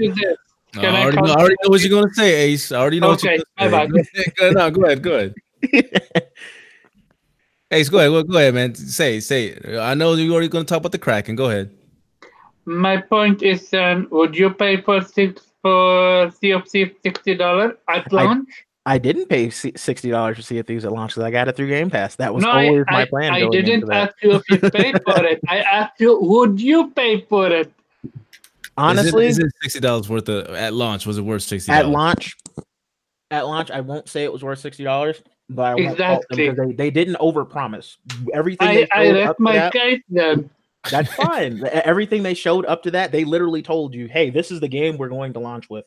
No, 0.74 0.82
I, 0.82 0.86
I 0.86 1.02
already 1.04 1.22
know, 1.22 1.32
I 1.34 1.36
already 1.36 1.56
know 1.64 1.70
what 1.70 1.82
you're 1.82 2.02
gonna 2.02 2.14
say, 2.16 2.34
Ace. 2.34 2.72
I 2.72 2.80
already 2.80 3.00
know 3.00 3.12
Okay, 3.12 3.38
what 3.58 3.72
my 3.72 3.84
you're 3.84 3.88
gonna 3.90 4.04
say. 4.06 4.24
go, 4.38 4.50
no, 4.54 4.72
go 4.72 4.86
ahead, 4.86 5.04
go 5.04 5.16
ahead. 5.16 5.36
Ace, 7.76 7.90
go 7.90 8.00
ahead, 8.00 8.12
go, 8.12 8.24
go 8.24 8.38
ahead, 8.38 8.54
man. 8.54 8.74
Say, 8.74 9.20
say. 9.20 9.48
it. 9.48 9.78
I 9.78 9.94
know 9.94 10.14
you're 10.14 10.32
already 10.32 10.48
gonna 10.48 10.64
talk 10.64 10.78
about 10.78 10.94
the 10.94 10.98
Kraken. 10.98 11.36
Go 11.36 11.50
ahead. 11.50 11.72
My 12.66 12.98
point 12.98 13.44
is, 13.44 13.74
um, 13.74 14.08
would 14.12 14.36
you 14.36 14.50
pay 14.50 14.82
for 14.82 15.02
six 15.02 15.44
for 15.62 16.32
Sea 16.32 16.52
of 16.52 16.68
Thieves 16.68 16.96
sixty 17.04 17.36
dollars 17.36 17.74
at 17.90 18.08
I- 18.12 18.24
launch? 18.24 18.50
I 18.88 19.00
didn't 19.00 19.28
pay 19.28 19.50
sixty 19.50 20.12
dollars 20.12 20.38
for 20.38 20.44
Sea 20.44 20.60
of 20.60 20.68
Thieves 20.68 20.86
at 20.86 20.92
launch 20.92 21.12
because 21.12 21.24
I 21.24 21.32
got 21.32 21.48
it 21.48 21.56
through 21.56 21.70
Game 21.70 21.90
Pass. 21.90 22.16
That 22.18 22.34
was 22.34 22.44
no, 22.44 22.52
I, 22.52 22.68
always 22.68 22.86
my 22.88 23.02
I, 23.02 23.06
plan. 23.06 23.34
I 23.34 23.40
going 23.40 23.52
didn't 23.52 23.88
that. 23.88 24.10
ask 24.10 24.24
you 24.24 24.32
if 24.34 24.44
you 24.50 24.70
paid 24.70 25.02
for 25.04 25.26
it. 25.26 25.40
I 25.50 25.58
asked 25.80 26.00
you, 26.00 26.20
would 26.22 26.62
you 26.62 26.92
pay 26.92 27.22
for 27.22 27.48
it? 27.52 27.72
Honestly, 28.78 29.26
is 29.26 29.40
it, 29.40 29.46
is 29.46 29.48
it 29.48 29.54
sixty 29.64 29.80
dollars 29.80 30.08
worth 30.08 30.30
of 30.30 30.48
at 30.56 30.74
launch? 30.74 31.08
Was 31.08 31.18
it 31.18 31.24
worth 31.24 31.42
sixty? 31.42 31.72
at 31.72 31.88
launch, 31.88 32.38
at 33.32 33.48
launch, 33.48 33.72
I 33.72 33.82
won't 33.82 34.08
say 34.08 34.24
it 34.24 34.32
was 34.32 34.44
worth 34.44 34.60
sixty 34.60 34.84
dollars, 34.84 35.24
but 35.50 35.64
I 35.64 35.76
won't 35.76 35.98
fault 35.98 36.24
them 36.30 36.40
Exactly. 36.40 36.50
because 36.50 36.68
they, 36.70 36.74
they 36.74 36.92
didn't 36.92 37.16
overpromise. 37.18 37.98
Everything 38.34 38.68
I, 38.68 38.76
they 38.76 38.88
I 38.92 39.06
showed 39.06 39.16
rest 39.16 39.30
up 39.30 39.38
to 39.38 39.44
my 39.44 39.54
that, 39.54 39.74
case 39.74 40.02
then. 40.10 40.50
that's 40.90 41.14
fine. 41.16 41.64
Everything 41.72 42.24
they 42.24 42.34
showed 42.34 42.66
up 42.66 42.84
to 42.84 42.92
that, 42.92 43.12
they 43.12 43.24
literally 43.26 43.62
told 43.62 43.94
you, 43.94 44.08
"Hey, 44.08 44.30
this 44.30 44.52
is 44.52 44.60
the 44.60 44.68
game 44.68 44.98
we're 44.98 45.10
going 45.10 45.34
to 45.34 45.40
launch 45.40 45.70
with." 45.70 45.86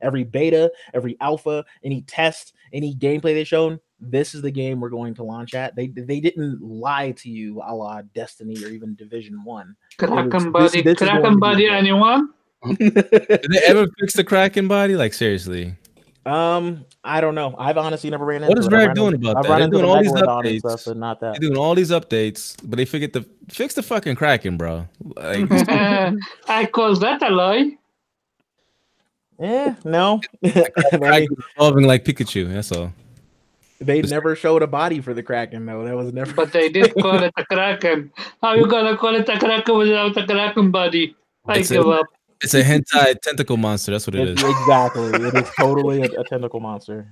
Every 0.00 0.24
beta, 0.24 0.70
every 0.92 1.16
alpha, 1.20 1.64
any 1.82 2.02
test, 2.02 2.52
any 2.72 2.94
gameplay 2.94 3.32
they've 3.34 3.46
shown, 3.46 3.78
this 4.00 4.34
is 4.34 4.42
the 4.42 4.50
game 4.50 4.80
we're 4.80 4.90
going 4.90 5.14
to 5.14 5.22
launch 5.22 5.54
at. 5.54 5.74
They 5.76 5.86
they 5.88 6.20
didn't 6.20 6.60
lie 6.60 7.12
to 7.12 7.30
you, 7.30 7.62
a 7.64 7.74
la 7.74 8.02
Destiny 8.14 8.62
or 8.64 8.68
even 8.68 8.94
Division 8.96 9.42
One. 9.44 9.76
Kraken 9.98 10.28
this- 10.30 10.44
body, 10.46 10.82
this 10.82 11.00
is 11.00 11.08
Kraken 11.08 11.38
body, 11.38 11.68
anyone? 11.68 12.30
Did 12.78 12.94
they 12.94 13.60
ever 13.66 13.86
fix 14.00 14.14
the 14.14 14.24
Kraken 14.24 14.68
body? 14.68 14.96
Like 14.96 15.12
seriously? 15.14 15.74
Um, 16.26 16.86
I 17.04 17.20
don't 17.20 17.34
know. 17.34 17.54
I've 17.58 17.76
honestly 17.76 18.08
never 18.10 18.24
ran 18.24 18.42
into. 18.42 18.48
What 18.48 18.58
is 18.58 18.66
it. 18.66 18.72
Rare 18.72 18.94
doing 18.94 19.14
into- 19.14 19.28
about 19.30 19.44
I've 19.44 19.50
that? 19.50 19.58
They're 19.58 19.68
doing 19.68 19.84
all 19.84 20.02
these 20.02 20.12
updates. 20.12 20.58
stuff, 20.60 20.82
but 20.86 20.96
not 20.96 21.20
that. 21.20 21.32
They're 21.32 21.48
doing 21.50 21.58
all 21.58 21.74
these 21.74 21.90
updates, 21.90 22.56
but 22.64 22.76
they 22.76 22.84
forget 22.86 23.12
to 23.12 23.26
fix 23.50 23.74
the 23.74 23.82
fucking 23.82 24.16
Kraken, 24.16 24.56
bro. 24.56 24.88
Like, 25.16 25.46
I 26.48 26.66
call 26.72 26.94
that 26.96 27.22
a 27.22 27.28
lie. 27.28 27.76
Eh, 29.40 29.74
no. 29.84 30.20
I 30.44 31.26
evolving 31.56 31.86
like 31.86 32.04
Pikachu. 32.04 32.52
That's 32.52 32.70
all. 32.72 32.92
they 33.80 34.00
never 34.02 34.36
showed 34.36 34.62
a 34.62 34.66
body 34.66 35.00
for 35.00 35.12
the 35.12 35.22
Kraken 35.22 35.66
though. 35.66 35.84
That 35.84 35.96
was 35.96 36.12
never. 36.12 36.32
But 36.32 36.52
they 36.52 36.68
did 36.70 36.94
call 36.94 37.22
it 37.22 37.32
a 37.36 37.44
Kraken. 37.44 38.12
How 38.40 38.54
you 38.54 38.66
gonna 38.66 38.96
call 38.96 39.14
it 39.16 39.28
a 39.28 39.38
Kraken 39.38 39.76
without 39.76 40.16
a 40.16 40.24
Kraken 40.24 40.70
body? 40.70 41.16
I 41.46 41.58
It's 41.58 41.70
a- 41.70 41.74
give 41.74 41.88
up. 41.88 42.06
It's 42.42 42.54
a 42.54 42.62
hentai 42.62 43.20
tentacle 43.20 43.56
monster. 43.56 43.92
That's 43.92 44.06
what 44.06 44.14
it 44.16 44.28
It's- 44.28 44.44
is. 44.44 44.60
exactly. 44.60 45.06
It 45.08 45.34
is 45.34 45.50
totally 45.58 46.02
a, 46.02 46.04
a 46.20 46.24
tentacle 46.24 46.60
monster. 46.60 47.08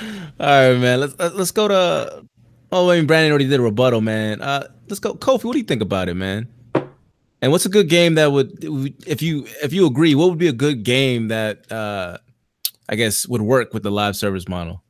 All 0.00 0.10
right, 0.38 0.78
man. 0.78 1.00
Let's 1.00 1.14
let's 1.18 1.34
let's 1.34 1.50
go 1.50 1.68
to. 1.68 2.26
Oh, 2.72 2.90
I 2.90 2.96
mean, 2.96 3.06
Brandon 3.06 3.30
already 3.30 3.46
did 3.46 3.60
a 3.60 3.62
rebuttal, 3.62 4.00
man. 4.00 4.42
Uh, 4.42 4.66
let's 4.88 4.98
go, 4.98 5.14
Kofi. 5.14 5.44
What 5.44 5.52
do 5.52 5.58
you 5.58 5.64
think 5.64 5.82
about 5.82 6.08
it, 6.08 6.14
man? 6.14 6.48
And 7.42 7.52
what's 7.52 7.64
a 7.66 7.68
good 7.68 7.88
game 7.88 8.14
that 8.14 8.32
would, 8.32 8.50
if 9.06 9.22
you 9.22 9.46
if 9.62 9.72
you 9.72 9.86
agree, 9.86 10.14
what 10.14 10.30
would 10.30 10.38
be 10.38 10.48
a 10.48 10.52
good 10.52 10.82
game 10.82 11.28
that 11.28 11.70
uh, 11.70 12.18
I 12.88 12.96
guess 12.96 13.26
would 13.28 13.42
work 13.42 13.72
with 13.72 13.82
the 13.84 13.90
live 13.90 14.16
service 14.16 14.48
model? 14.48 14.82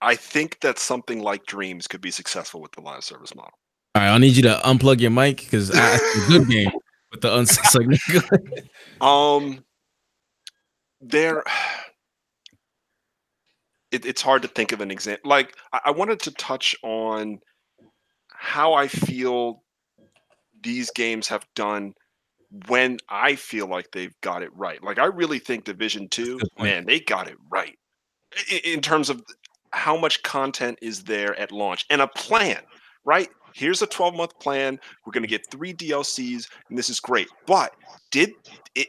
I 0.00 0.16
think 0.16 0.60
that 0.60 0.78
something 0.78 1.22
like 1.22 1.46
Dreams 1.46 1.86
could 1.86 2.00
be 2.00 2.10
successful 2.10 2.60
with 2.60 2.72
the 2.72 2.80
live 2.80 3.04
service 3.04 3.34
model. 3.34 3.52
All 3.94 4.02
right, 4.02 4.10
I 4.10 4.18
need 4.18 4.36
you 4.36 4.42
to 4.42 4.60
unplug 4.64 5.00
your 5.00 5.10
mic 5.10 5.36
because 5.38 5.70
it's 5.72 5.78
a 5.78 6.28
good 6.28 6.48
game 6.48 6.70
with 7.12 7.20
the 7.20 7.32
uns. 7.32 7.58
like- 7.74 8.64
Um, 9.00 9.64
there. 11.00 11.44
It, 13.90 14.06
it's 14.06 14.22
hard 14.22 14.40
to 14.40 14.48
think 14.48 14.72
of 14.72 14.80
an 14.80 14.90
example. 14.90 15.28
Like 15.28 15.54
I, 15.70 15.80
I 15.86 15.90
wanted 15.90 16.18
to 16.20 16.30
touch 16.30 16.74
on 16.82 17.40
how 18.30 18.72
I 18.72 18.88
feel 18.88 19.62
these 20.62 20.90
games 20.92 21.28
have 21.28 21.44
done 21.54 21.92
when 22.68 22.96
I 23.10 23.36
feel 23.36 23.66
like 23.66 23.90
they've 23.92 24.18
got 24.22 24.42
it 24.42 24.48
right. 24.56 24.82
Like 24.82 24.98
I 24.98 25.04
really 25.04 25.38
think 25.38 25.64
Division 25.64 26.08
Two, 26.08 26.40
man, 26.58 26.86
they 26.86 27.00
got 27.00 27.28
it 27.28 27.36
right 27.50 27.78
I- 28.50 28.62
in 28.64 28.80
terms 28.80 29.10
of 29.10 29.22
how 29.72 29.98
much 29.98 30.22
content 30.22 30.78
is 30.80 31.02
there 31.04 31.38
at 31.38 31.52
launch 31.52 31.84
and 31.90 32.00
a 32.00 32.06
plan. 32.08 32.62
Right? 33.04 33.28
Here's 33.54 33.82
a 33.82 33.86
12 33.86 34.14
month 34.14 34.38
plan. 34.38 34.78
We're 35.04 35.12
going 35.12 35.22
to 35.22 35.28
get 35.28 35.50
three 35.50 35.74
DLCs, 35.74 36.48
and 36.68 36.78
this 36.78 36.88
is 36.88 37.00
great. 37.00 37.28
But 37.46 37.72
did 38.10 38.32
it? 38.74 38.88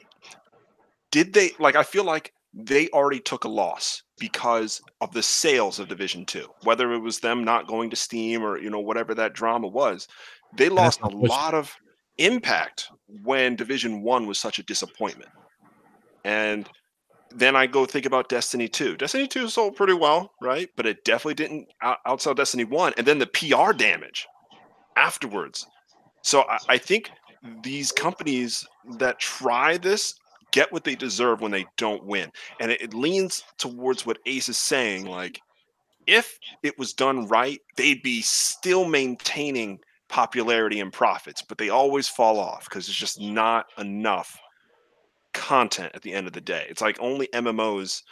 Did 1.11 1.34
they 1.34 1.52
like? 1.60 1.76
I 1.76 1.84
feel 1.84 2.03
like 2.03 2.34
they 2.53 2.88
already 2.90 3.19
took 3.19 3.44
a 3.44 3.49
loss 3.49 4.02
because 4.19 4.81
of 5.02 5.11
the 5.11 5.23
sales 5.23 5.80
of 5.80 5.88
Division 5.88 6.26
Two. 6.26 6.48
Whether 6.64 6.94
it 6.94 6.99
was 6.99 7.19
them 7.19 7.44
not 7.44 7.68
going 7.68 7.90
to 7.90 7.95
Steam 7.95 8.44
or 8.44 8.57
you 8.60 8.69
know 8.69 8.80
whatever 8.80 9.14
that 9.15 9.34
drama 9.34 9.68
was, 9.68 10.07
they 10.56 10.69
lost 10.69 11.02
a 11.02 11.10
lot 11.10 11.53
of 11.53 11.73
impact 12.18 12.90
when 13.23 13.56
Division 13.56 14.02
One 14.02 14.27
was 14.27 14.40
such 14.40 14.60
a 14.60 14.64
disappointment. 14.64 15.31
And 16.23 16.69
then 17.35 17.56
I 17.56 17.65
go 17.65 17.85
think 17.85 18.06
about 18.06 18.30
Destiny 18.30 18.68
2. 18.68 18.98
Destiny 18.98 19.27
2 19.27 19.49
sold 19.49 19.76
pretty 19.76 19.94
well, 19.94 20.31
right? 20.41 20.69
But 20.77 20.85
it 20.85 21.03
definitely 21.03 21.34
didn't 21.34 21.68
out- 21.81 21.98
outsell 22.07 22.35
Destiny 22.35 22.64
1. 22.64 22.94
And 22.98 23.07
then 23.07 23.19
the 23.19 23.27
PR 23.27 23.73
damage 23.73 24.27
afterwards. 24.95 25.68
So 26.22 26.41
I, 26.49 26.57
I 26.70 26.78
think 26.78 27.11
these 27.64 27.91
companies 27.91 28.65
that 28.98 29.20
try 29.20 29.78
this 29.78 30.15
get 30.52 30.72
what 30.72 30.84
they 30.84 30.95
deserve 30.95 31.41
when 31.41 31.52
they 31.52 31.65
don't 31.78 32.06
win. 32.06 32.32
And 32.60 32.72
it, 32.72 32.82
it 32.82 32.94
leans 32.94 33.44
towards 33.57 34.06
what 34.06 34.20
Ace 34.26 34.49
is 34.49 34.57
saying. 34.57 35.06
Like, 35.06 35.41
if 36.06 36.38
it 36.61 36.78
was 36.78 36.94
done 36.94 37.28
right, 37.28 37.60
they'd 37.76 38.03
be 38.03 38.22
still 38.22 38.86
maintaining 38.86 39.80
popularity 40.10 40.80
and 40.80 40.94
profits, 40.94 41.41
but 41.41 41.57
they 41.57 41.70
always 41.70 42.07
fall 42.07 42.40
off 42.40 42.65
because 42.65 42.88
it's 42.88 42.98
just 42.98 43.20
not 43.20 43.65
enough 43.80 44.38
content 45.34 45.91
at 45.95 46.03
the 46.03 46.14
end 46.14 46.28
of 46.28 46.34
the 46.34 46.41
day. 46.41 46.65
It's 46.70 46.82
like 46.82 46.98
only 46.99 47.28
MMOs 47.34 48.03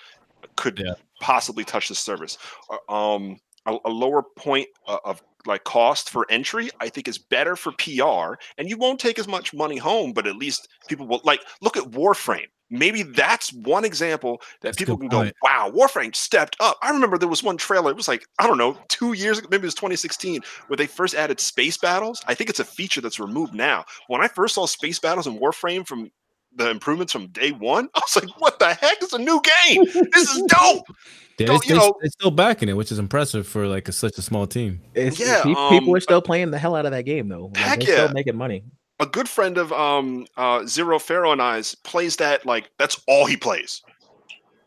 could 0.55 0.79
Yeah. 0.79 0.95
possibly 1.21 1.63
touch 1.63 1.89
the 1.89 1.95
service. 1.95 2.37
Uh, 2.69 2.91
Um, 2.93 3.37
a, 3.67 3.77
a 3.85 3.89
lower 3.89 4.23
point 4.23 4.67
of 4.87 5.21
like 5.45 5.63
cost 5.63 6.09
for 6.09 6.25
entry, 6.29 6.69
I 6.79 6.89
think 6.89 7.07
is 7.07 7.17
better 7.17 7.55
for 7.55 7.71
PR, 7.73 8.39
and 8.57 8.69
you 8.69 8.77
won't 8.77 8.99
take 8.99 9.19
as 9.19 9.27
much 9.27 9.53
money 9.53 9.77
home, 9.77 10.13
but 10.13 10.27
at 10.27 10.35
least 10.35 10.67
people 10.87 11.07
will 11.07 11.21
like 11.23 11.41
look 11.61 11.77
at 11.77 11.83
Warframe. 11.83 12.47
Maybe 12.73 13.03
that's 13.03 13.51
one 13.51 13.83
example 13.83 14.37
that 14.61 14.69
That's 14.69 14.77
people 14.77 14.97
can 14.97 15.09
point. 15.09 15.35
go, 15.41 15.47
"Wow, 15.47 15.71
Warframe 15.75 16.15
stepped 16.15 16.55
up." 16.61 16.77
I 16.81 16.89
remember 16.89 17.17
there 17.17 17.27
was 17.27 17.43
one 17.43 17.57
trailer. 17.57 17.91
It 17.91 17.97
was 17.97 18.07
like 18.07 18.25
I 18.39 18.47
don't 18.47 18.57
know, 18.57 18.77
two 18.87 19.11
years 19.11 19.37
ago, 19.39 19.49
maybe 19.51 19.63
it 19.63 19.65
was 19.65 19.75
2016, 19.75 20.41
where 20.67 20.77
they 20.77 20.87
first 20.87 21.13
added 21.13 21.41
space 21.41 21.77
battles. 21.77 22.23
I 22.27 22.33
think 22.33 22.49
it's 22.49 22.61
a 22.61 22.65
feature 22.65 23.01
that's 23.01 23.19
removed 23.19 23.53
now. 23.53 23.83
When 24.07 24.21
I 24.21 24.29
first 24.29 24.55
saw 24.55 24.65
space 24.67 24.99
battles 24.99 25.27
in 25.27 25.37
Warframe 25.37 25.85
from 25.85 26.11
the 26.55 26.69
improvements 26.69 27.13
from 27.13 27.27
day 27.27 27.51
one, 27.51 27.89
I 27.95 27.99
was 27.99 28.15
like, 28.23 28.39
"What 28.41 28.59
the 28.59 28.73
heck? 28.73 28.97
It's 29.01 29.13
a 29.13 29.17
new 29.19 29.41
game. 29.65 29.83
This 30.13 30.29
is 30.35 30.43
dope." 30.47 30.85
Yeah, 31.39 31.47
Don't- 31.47 31.63
they, 31.65 31.73
you 31.73 31.79
know- 31.79 31.95
they're 31.99 32.11
still 32.11 32.29
backing 32.29 32.69
it, 32.69 32.73
which 32.73 32.91
is 32.91 32.99
impressive 32.99 33.47
for 33.47 33.65
like 33.65 33.87
a, 33.87 33.91
such 33.91 34.15
a 34.19 34.21
small 34.21 34.45
team. 34.45 34.79
It's, 34.93 35.19
Yeah, 35.19 35.41
pe- 35.41 35.55
um, 35.55 35.69
people 35.69 35.95
are 35.95 35.99
still 35.99 36.21
playing 36.21 36.51
the 36.51 36.59
hell 36.59 36.75
out 36.75 36.85
of 36.85 36.91
that 36.91 37.03
game 37.03 37.29
though. 37.29 37.45
Like, 37.47 37.57
Heck 37.57 37.79
they're 37.79 37.89
yeah. 37.89 38.03
still 38.03 38.13
making 38.13 38.35
money. 38.37 38.63
a 38.99 39.07
good 39.07 39.27
friend 39.27 39.57
of 39.57 39.71
um 39.73 40.27
uh 40.37 40.63
Zero 40.67 40.99
Pharaoh 40.99 41.31
and 41.31 41.41
I's 41.41 41.73
plays 41.73 42.17
that 42.17 42.45
like 42.45 42.69
that's 42.77 43.01
all 43.07 43.25
he 43.25 43.37
plays. 43.37 43.81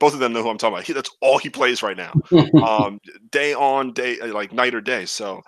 Both 0.00 0.14
of 0.14 0.18
them 0.20 0.32
know 0.32 0.42
who 0.42 0.48
I'm 0.48 0.58
talking 0.58 0.74
about. 0.74 0.84
He, 0.86 0.92
that's 0.94 1.10
all 1.20 1.38
he 1.38 1.48
plays 1.48 1.80
right 1.80 1.96
now. 1.96 2.12
um 2.66 2.98
day 3.30 3.54
on 3.54 3.92
day 3.92 4.18
like 4.32 4.52
night 4.52 4.74
or 4.74 4.80
day. 4.80 5.04
So 5.04 5.42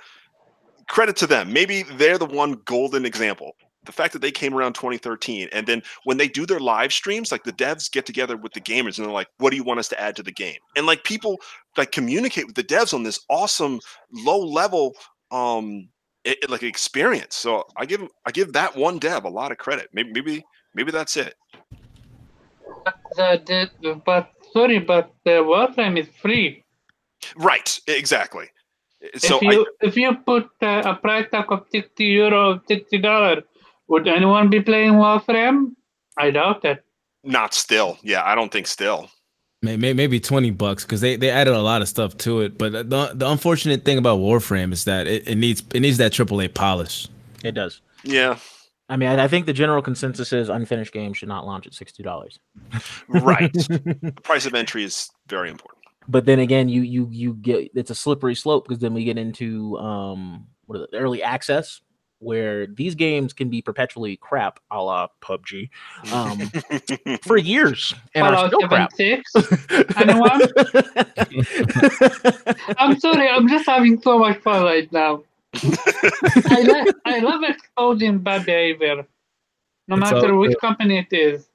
credit 0.89 1.17
to 1.17 1.27
them. 1.27 1.53
Maybe 1.53 1.83
they're 1.95 2.19
the 2.19 2.27
one 2.27 2.61
golden 2.67 3.05
example. 3.05 3.57
The 3.87 3.93
fact 3.93 4.13
that 4.13 4.21
they 4.21 4.31
came 4.33 4.55
around 4.55 4.75
2013 4.75 5.49
and 5.53 5.67
then 5.67 5.83
when 6.05 6.17
they 6.17 6.29
do 6.29 6.45
their 6.45 6.61
live 6.61 6.93
streams, 6.93 7.33
like 7.33 7.45
the 7.45 7.53
devs 7.53 7.91
get 7.91 8.05
together 8.05 8.37
with 8.37 8.53
the 8.53 8.61
gamers 8.61 8.99
and 8.99 9.07
they're 9.07 9.15
like, 9.15 9.29
what 9.39 9.51
do 9.51 9.57
you 9.57 9.65
want 9.65 9.79
us 9.81 9.89
to 9.89 10.01
add 10.01 10.17
to 10.17 10.23
the 10.23 10.33
game? 10.33 10.59
And 10.77 10.87
like 10.87 11.05
people 11.05 11.39
like 11.77 11.93
communicate 11.93 12.47
with 12.47 12.57
the 12.57 12.65
devs 12.65 12.93
on 12.93 13.03
this 13.03 13.21
awesome 13.31 13.81
low 14.13 14.39
level 14.45 14.95
um 15.31 15.89
it, 16.25 16.39
it- 16.43 16.51
like 16.51 16.63
experience. 16.63 17.37
So 17.37 17.65
I 17.77 17.87
give 17.87 18.03
I 18.27 18.33
give 18.33 18.53
that 18.53 18.77
one 18.77 18.99
dev 18.99 19.25
a 19.25 19.29
lot 19.29 19.53
of 19.53 19.59
credit. 19.59 19.89
Maybe 19.93 20.11
maybe 20.13 20.45
maybe 20.75 20.91
that's 20.91 21.17
it. 21.17 21.35
The, 23.17 23.71
the, 23.81 24.01
but 24.05 24.31
sorry, 24.53 24.79
but 24.79 25.13
the 25.25 25.43
Warframe 25.43 25.99
is 25.99 26.09
free. 26.21 26.65
Right, 27.37 27.79
exactly. 27.87 28.47
So 29.17 29.37
if 29.37 29.43
you 29.43 29.67
if 29.81 29.97
you 29.97 30.15
put 30.15 30.49
uh, 30.63 30.83
a 30.85 30.95
price 30.95 31.27
tag 31.31 31.47
of 31.51 31.67
sixty 31.71 32.05
euro, 32.05 32.61
sixty 32.67 32.99
dollar, 32.99 33.43
would 33.89 34.09
anyone 34.09 34.51
be 34.51 34.61
playing 34.61 34.95
Warframe? 34.95 35.73
I 36.17 36.31
doubt 36.31 36.65
it. 36.65 36.85
Not 37.25 37.55
still. 37.55 37.99
Yeah, 38.03 38.23
I 38.25 38.35
don't 38.35 38.53
think 38.53 38.67
still. 38.67 39.11
Maybe, 39.63 39.93
maybe 39.93 40.21
20 40.21 40.51
bucks 40.53 40.85
because 40.85 41.01
they, 41.01 41.17
they 41.17 41.31
added 41.31 41.55
a 41.55 41.63
lot 41.63 41.83
of 41.83 41.89
stuff 41.89 42.17
to 42.19 42.41
it. 42.41 42.57
But 42.57 42.89
the, 42.89 43.13
the 43.15 43.29
unfortunate 43.29 43.85
thing 43.85 43.99
about 43.99 44.21
Warframe 44.21 44.73
is 44.73 44.85
that 44.85 45.07
it, 45.07 45.27
it 45.27 45.37
needs 45.37 45.63
it 45.75 45.81
needs 45.81 45.99
that 45.99 46.13
AAA 46.13 46.55
polish. 46.55 47.09
It 47.43 47.53
does. 47.53 47.81
Yeah, 48.05 48.39
I 48.89 48.97
mean, 48.97 49.09
I, 49.09 49.25
I 49.25 49.29
think 49.29 49.47
the 49.47 49.53
general 49.53 49.83
consensus 49.83 50.33
is 50.33 50.49
unfinished 50.49 50.93
games 50.93 51.19
should 51.19 51.29
not 51.29 51.47
launch 51.47 51.67
at 51.67 51.75
sixty 51.75 52.03
dollars. 52.03 52.39
right. 53.09 53.53
the 53.53 54.15
price 54.23 54.47
of 54.47 54.55
entry 54.55 54.85
is 54.85 55.11
very 55.27 55.51
important. 55.51 55.83
but 56.07 56.27
then 56.27 56.39
again, 56.39 56.69
you 56.69 56.83
you 56.83 57.09
you 57.11 57.35
get 57.35 57.71
it's 57.75 57.91
a 57.91 57.95
slippery 57.95 58.35
slope 58.35 58.69
because 58.69 58.81
then 58.81 58.95
we 58.95 59.05
get 59.05 59.19
into 59.19 59.77
um 59.79 60.47
what 60.67 60.77
is 60.77 60.87
it, 60.93 60.97
early 60.97 61.23
access 61.23 61.81
where 62.19 62.67
these 62.67 62.95
games 62.95 63.33
can 63.33 63.49
be 63.51 63.61
perpetually 63.61 64.17
crap, 64.17 64.59
a 64.71 64.83
la 64.83 65.09
PUBG, 65.21 65.69
um, 66.13 66.39
for 67.23 67.37
years 67.37 67.95
and 68.15 68.25
are 68.27 68.33
Fallout 68.35 68.53
still 68.55 68.69
crap. 68.69 68.93
76. 68.93 69.97
Anyone? 69.97 70.41
I'm 72.79 72.99
sorry, 73.01 73.29
I'm 73.29 73.49
just 73.49 73.67
having 73.67 74.01
so 74.01 74.19
much 74.19 74.39
fun 74.39 74.63
right 74.63 74.91
now. 74.93 75.23
I, 75.55 76.63
like 76.63 76.95
I 77.05 77.19
love 77.21 77.43
exposing 77.43 78.19
bad 78.19 78.45
behavior, 78.47 79.07
no 79.89 79.97
It's 79.97 80.13
all 80.13 80.21
matter 80.21 80.35
which 80.37 80.51
good. 80.53 80.61
company 80.61 80.99
it 80.99 81.13
is. 81.17 81.49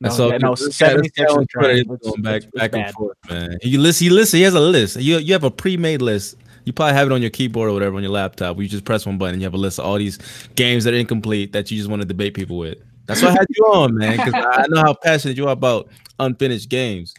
No, 0.00 0.10
So 0.10 0.30
yeah, 0.30 0.38
no, 0.38 0.54
this 0.54 0.78
guy- 0.78 0.94
this 0.94 1.10
76 1.12 1.16
guy 1.18 1.24
is 1.24 1.30
on 1.36 1.46
Twitter 1.46 1.48
trying- 1.50 1.76
is 1.76 1.80
it's- 1.82 1.98
going 2.10 2.22
back 2.22 2.36
it's- 2.36 2.50
it's 2.54 2.60
back 2.60 2.72
and 2.74 2.94
forth, 2.94 3.16
man. 3.28 3.58
He 3.62 3.76
list 3.78 4.00
he 4.00 4.10
list 4.10 4.32
he 4.32 4.42
has 4.42 4.54
a 4.54 4.60
list. 4.60 4.96
You 4.96 5.18
you 5.18 5.32
have 5.32 5.44
a 5.44 5.50
pre-made 5.50 6.02
list. 6.02 6.36
You 6.68 6.74
probably 6.74 6.92
have 6.92 7.06
it 7.10 7.14
on 7.14 7.22
your 7.22 7.30
keyboard 7.30 7.70
or 7.70 7.72
whatever 7.72 7.96
on 7.96 8.02
your 8.02 8.12
laptop. 8.12 8.54
Where 8.54 8.62
you 8.62 8.68
just 8.68 8.84
press 8.84 9.06
one 9.06 9.16
button 9.16 9.32
and 9.32 9.40
you 9.40 9.46
have 9.46 9.54
a 9.54 9.56
list 9.56 9.78
of 9.78 9.86
all 9.86 9.96
these 9.96 10.18
games 10.54 10.84
that 10.84 10.92
are 10.92 10.98
incomplete 10.98 11.54
that 11.54 11.70
you 11.70 11.78
just 11.78 11.88
want 11.88 12.02
to 12.02 12.06
debate 12.06 12.34
people 12.34 12.58
with. 12.58 12.76
That's 13.06 13.22
why 13.22 13.30
I 13.30 13.32
had 13.32 13.46
you 13.48 13.64
on, 13.64 13.94
man, 13.94 14.18
because 14.18 14.34
I 14.34 14.66
know 14.68 14.82
how 14.82 14.92
passionate 14.92 15.38
you 15.38 15.46
are 15.48 15.52
about 15.52 15.88
unfinished 16.20 16.68
games. 16.68 17.14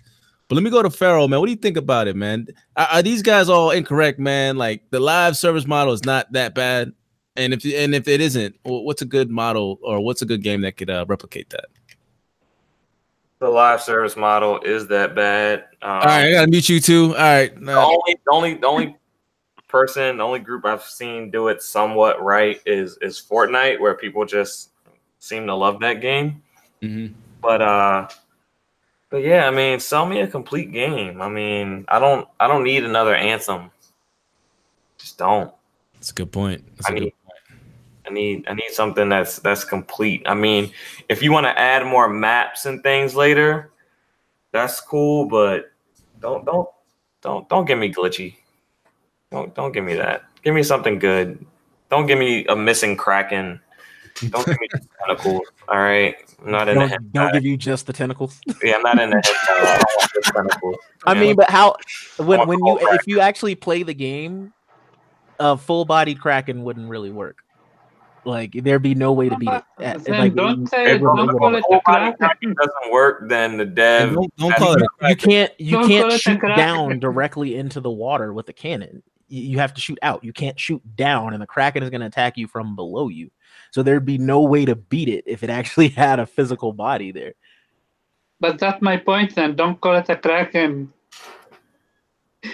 But 0.47 0.53
let 0.53 0.63
me 0.63 0.69
go 0.69 0.83
to 0.83 0.91
Pharaoh, 0.91 1.27
man. 1.27 1.39
What 1.39 1.47
do 1.47 1.51
you 1.51 1.57
think 1.57 1.77
about 1.77 2.07
it, 2.07 2.15
man? 2.15 2.45
Are, 2.75 2.87
are 2.91 3.01
these 3.01 3.23
guys 3.23 3.49
all 3.49 3.71
incorrect, 3.71 4.19
man? 4.19 4.55
Like 4.55 4.83
the 4.91 4.99
live 4.99 5.35
service 5.35 5.65
model 5.65 5.93
is 5.93 6.05
not 6.05 6.31
that 6.33 6.53
bad, 6.53 6.93
and 7.35 7.51
if 7.51 7.65
and 7.65 7.95
if 7.95 8.07
it 8.07 8.21
isn't, 8.21 8.55
what's 8.61 9.01
a 9.01 9.05
good 9.05 9.31
model 9.31 9.79
or 9.81 9.99
what's 9.99 10.21
a 10.21 10.27
good 10.27 10.43
game 10.43 10.61
that 10.61 10.77
could 10.77 10.91
uh, 10.91 11.05
replicate 11.07 11.49
that? 11.49 11.65
The 13.39 13.49
live 13.49 13.81
service 13.81 14.15
model 14.15 14.59
is 14.59 14.87
that 14.89 15.15
bad. 15.15 15.65
Um, 15.81 15.89
all 15.91 15.99
right, 16.01 16.25
I 16.25 16.31
gotta 16.33 16.51
mute 16.51 16.69
you 16.69 16.79
too. 16.79 17.15
All 17.15 17.23
right, 17.23 17.59
the 17.59 17.73
only 17.73 18.15
the 18.25 18.31
only 18.31 18.53
the 18.55 18.67
only 18.67 18.95
person, 19.69 20.17
the 20.17 20.23
only 20.23 20.39
group 20.39 20.65
I've 20.65 20.83
seen 20.83 21.31
do 21.31 21.47
it 21.47 21.63
somewhat 21.63 22.21
right 22.21 22.61
is 22.65 22.97
is 23.01 23.21
Fortnite, 23.21 23.79
where 23.79 23.95
people 23.95 24.25
just 24.25 24.71
seem 25.19 25.47
to 25.47 25.55
love 25.55 25.79
that 25.79 26.01
game. 26.01 26.41
Mhm. 26.81 27.13
But 27.41 27.61
uh 27.61 28.09
but 29.09 29.23
yeah, 29.23 29.47
I 29.47 29.51
mean, 29.51 29.79
sell 29.79 30.05
me 30.05 30.21
a 30.21 30.27
complete 30.27 30.71
game. 30.71 31.21
I 31.21 31.29
mean, 31.29 31.85
I 31.87 31.99
don't 31.99 32.27
I 32.39 32.47
don't 32.47 32.63
need 32.63 32.83
another 32.83 33.15
anthem. 33.15 33.71
Just 34.97 35.17
don't. 35.17 35.53
That's 35.93 36.11
a 36.11 36.13
good 36.13 36.31
point. 36.31 36.63
That's 36.75 36.89
I 36.89 36.93
a 36.93 36.93
good 36.95 37.03
need 37.05 37.13
I 38.05 38.11
need 38.11 38.45
I 38.47 38.53
need 38.53 38.71
something 38.71 39.07
that's 39.07 39.39
that's 39.39 39.63
complete. 39.63 40.23
I 40.25 40.33
mean, 40.33 40.71
if 41.07 41.21
you 41.21 41.31
want 41.31 41.45
to 41.45 41.57
add 41.57 41.85
more 41.85 42.09
maps 42.09 42.65
and 42.65 42.81
things 42.81 43.15
later, 43.15 43.71
that's 44.51 44.81
cool, 44.81 45.25
but 45.25 45.71
don't 46.19 46.43
don't 46.45 46.67
don't 47.21 47.47
don't 47.49 47.65
give 47.65 47.77
me 47.77 47.93
glitchy. 47.93 48.35
Don't 49.31 49.53
don't 49.53 49.71
give 49.71 49.83
me 49.83 49.93
that. 49.95 50.23
Give 50.43 50.55
me 50.55 50.63
something 50.63 50.97
good. 50.99 51.45
Don't 51.89 52.07
give 52.07 52.17
me 52.17 52.45
a 52.47 52.55
missing 52.55 52.95
kraken. 52.95 53.59
Don't 54.29 54.45
give 54.45 54.57
me 54.59 54.67
tentacles. 55.07 55.41
All 55.67 55.77
right, 55.79 56.15
I'm 56.43 56.51
not 56.51 56.67
in 56.67 56.77
the 56.79 56.87
Don't, 56.87 57.13
don't 57.13 57.33
give 57.33 57.45
you 57.45 57.55
just 57.57 57.85
the 57.87 57.93
tentacles. 57.93 58.39
yeah, 58.63 58.75
I'm 58.75 58.81
not 58.81 58.99
in 58.99 59.11
the 59.11 59.15
hentai. 59.17 59.49
I 59.49 59.77
don't 59.77 59.83
want 59.97 60.11
the 60.13 60.31
tentacles. 60.33 60.75
I 61.05 61.13
mean, 61.13 61.35
but 61.35 61.49
how 61.49 61.75
when 62.17 62.47
when 62.47 62.59
you 62.59 62.77
whole 62.79 62.93
if 62.95 63.05
you 63.07 63.19
actually 63.19 63.55
play 63.55 63.83
the 63.83 63.93
game, 63.93 64.51
a 65.39 65.57
full 65.57 65.85
body 65.85 66.15
kraken 66.15 66.63
wouldn't 66.63 66.89
really 66.89 67.11
work. 67.11 67.37
Like 68.25 68.51
there'd 68.53 68.81
be 68.81 68.95
no 68.95 69.13
way 69.13 69.29
to 69.29 69.37
beat 69.37 69.49
it. 69.79 70.09
Like, 70.09 70.35
don't 70.35 70.67
say 70.67 70.95
it, 70.95 70.99
don't 70.99 71.29
call 71.37 71.55
it 71.55 71.63
whole 71.63 71.77
a 71.77 71.81
body 71.85 72.11
doesn't 72.19 72.91
work, 72.91 73.29
then 73.29 73.57
the 73.57 73.63
And 73.63 73.75
dev 73.75 74.13
don't, 74.13 74.35
don't 74.37 74.55
call 74.55 74.73
it. 74.73 74.79
you- 74.81 74.85
A 75.01 75.09
you 75.09 75.15
crack. 75.15 75.17
can't 75.19 75.51
you 75.59 75.71
Don't 75.77 75.87
can't 75.87 76.11
shoot 76.13 76.41
down 76.41 76.99
directly 76.99 77.55
into 77.55 77.79
the 77.79 77.89
water 77.91 78.33
with 78.33 78.45
the 78.47 78.53
cannon. 78.53 79.01
You 79.29 79.59
have 79.59 79.73
to 79.75 79.81
shoot 79.81 79.97
out. 80.01 80.23
You 80.23 80.33
can't 80.33 80.59
shoot 80.59 80.81
down, 80.95 81.33
and 81.33 81.41
the 81.41 81.47
kraken 81.47 81.83
is 81.83 81.89
going 81.89 82.01
to 82.01 82.07
attack 82.07 82.37
you 82.37 82.47
from 82.47 82.75
below 82.75 83.07
you. 83.09 83.29
So 83.71 83.83
there'd 83.83 84.05
be 84.05 84.17
no 84.17 84.41
way 84.41 84.65
to 84.65 84.75
beat 84.75 85.07
it 85.09 85.23
if 85.27 85.43
it 85.43 85.49
actually 85.59 85.89
had 85.89 86.19
a 86.19 86.25
physical 86.25 86.73
body 86.73 87.11
there. 87.11 87.33
But 88.39 88.57
that's 88.59 88.81
my 88.81 88.97
point 88.97 89.35
then. 89.35 89.55
Don't 89.55 89.79
call 89.79 89.95
it 89.97 90.09
a 90.09 90.15
kraken. 90.15 90.91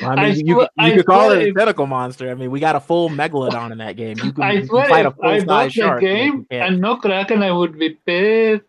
I 0.02 0.10
mean, 0.10 0.20
I 0.20 0.28
you, 0.30 0.54
swear- 0.56 0.70
could- 0.80 0.88
you 0.88 0.94
could 0.96 1.06
call 1.06 1.32
it 1.32 1.48
a 1.48 1.54
tentacle 1.54 1.86
monster. 1.86 2.32
I 2.32 2.34
mean, 2.34 2.50
we 2.50 2.60
got 2.60 2.76
a 2.76 2.80
full 2.80 3.08
megalodon 3.10 3.72
in 3.72 3.78
that 3.78 3.96
game. 3.96 4.18
You 4.24 4.32
can, 4.34 4.44
I 4.44 4.52
you 4.54 4.68
can 4.68 4.88
fight 4.90 5.06
a 5.06 5.16
I 5.22 5.38
full 5.40 5.46
bought 5.46 5.64
size 5.66 5.74
shark. 5.74 6.02
game 6.02 6.48
and 6.50 6.82
no 6.82 6.98
kraken, 6.98 7.44
I 7.44 7.52
would 7.52 7.78
be 7.78 7.92
pissed. 7.92 8.64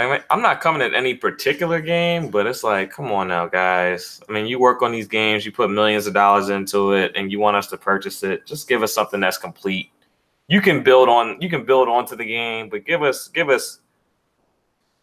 I 0.00 0.10
mean, 0.10 0.24
I'm 0.30 0.42
not 0.42 0.60
coming 0.60 0.82
at 0.82 0.94
any 0.94 1.14
particular 1.14 1.80
game, 1.80 2.30
but 2.30 2.46
it's 2.46 2.64
like, 2.64 2.90
come 2.90 3.12
on 3.12 3.28
now, 3.28 3.46
guys. 3.46 4.20
I 4.28 4.32
mean, 4.32 4.46
you 4.46 4.58
work 4.58 4.82
on 4.82 4.92
these 4.92 5.08
games, 5.08 5.44
you 5.44 5.52
put 5.52 5.70
millions 5.70 6.06
of 6.06 6.14
dollars 6.14 6.48
into 6.48 6.92
it, 6.92 7.12
and 7.14 7.30
you 7.30 7.38
want 7.38 7.56
us 7.56 7.66
to 7.68 7.76
purchase 7.76 8.22
it. 8.22 8.46
Just 8.46 8.68
give 8.68 8.82
us 8.82 8.92
something 8.92 9.20
that's 9.20 9.38
complete. 9.38 9.90
You 10.48 10.60
can 10.60 10.82
build 10.82 11.08
on, 11.08 11.40
you 11.40 11.48
can 11.48 11.64
build 11.64 11.88
onto 11.88 12.16
the 12.16 12.24
game, 12.24 12.68
but 12.68 12.84
give 12.84 13.02
us, 13.02 13.28
give 13.28 13.48
us, 13.48 13.80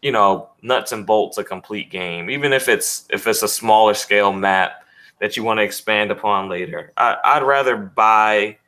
you 0.02 0.12
know, 0.12 0.50
nuts 0.62 0.92
and 0.92 1.06
bolts 1.06 1.38
a 1.38 1.44
complete 1.44 1.90
game. 1.90 2.30
Even 2.30 2.52
if 2.52 2.68
it's 2.68 3.06
if 3.10 3.26
it's 3.26 3.42
a 3.42 3.48
smaller 3.48 3.94
scale 3.94 4.32
map 4.32 4.84
that 5.20 5.36
you 5.36 5.42
want 5.42 5.58
to 5.58 5.64
expand 5.64 6.10
upon 6.10 6.48
later. 6.48 6.92
I, 6.96 7.16
I'd 7.24 7.42
rather 7.42 7.76
buy 7.76 8.58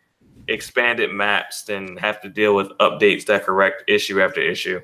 expanded 0.48 1.12
maps 1.12 1.62
than 1.62 1.96
have 1.96 2.20
to 2.22 2.28
deal 2.28 2.54
with 2.54 2.68
updates 2.78 3.26
that 3.26 3.44
correct 3.44 3.84
issue 3.86 4.20
after 4.20 4.40
issue. 4.40 4.80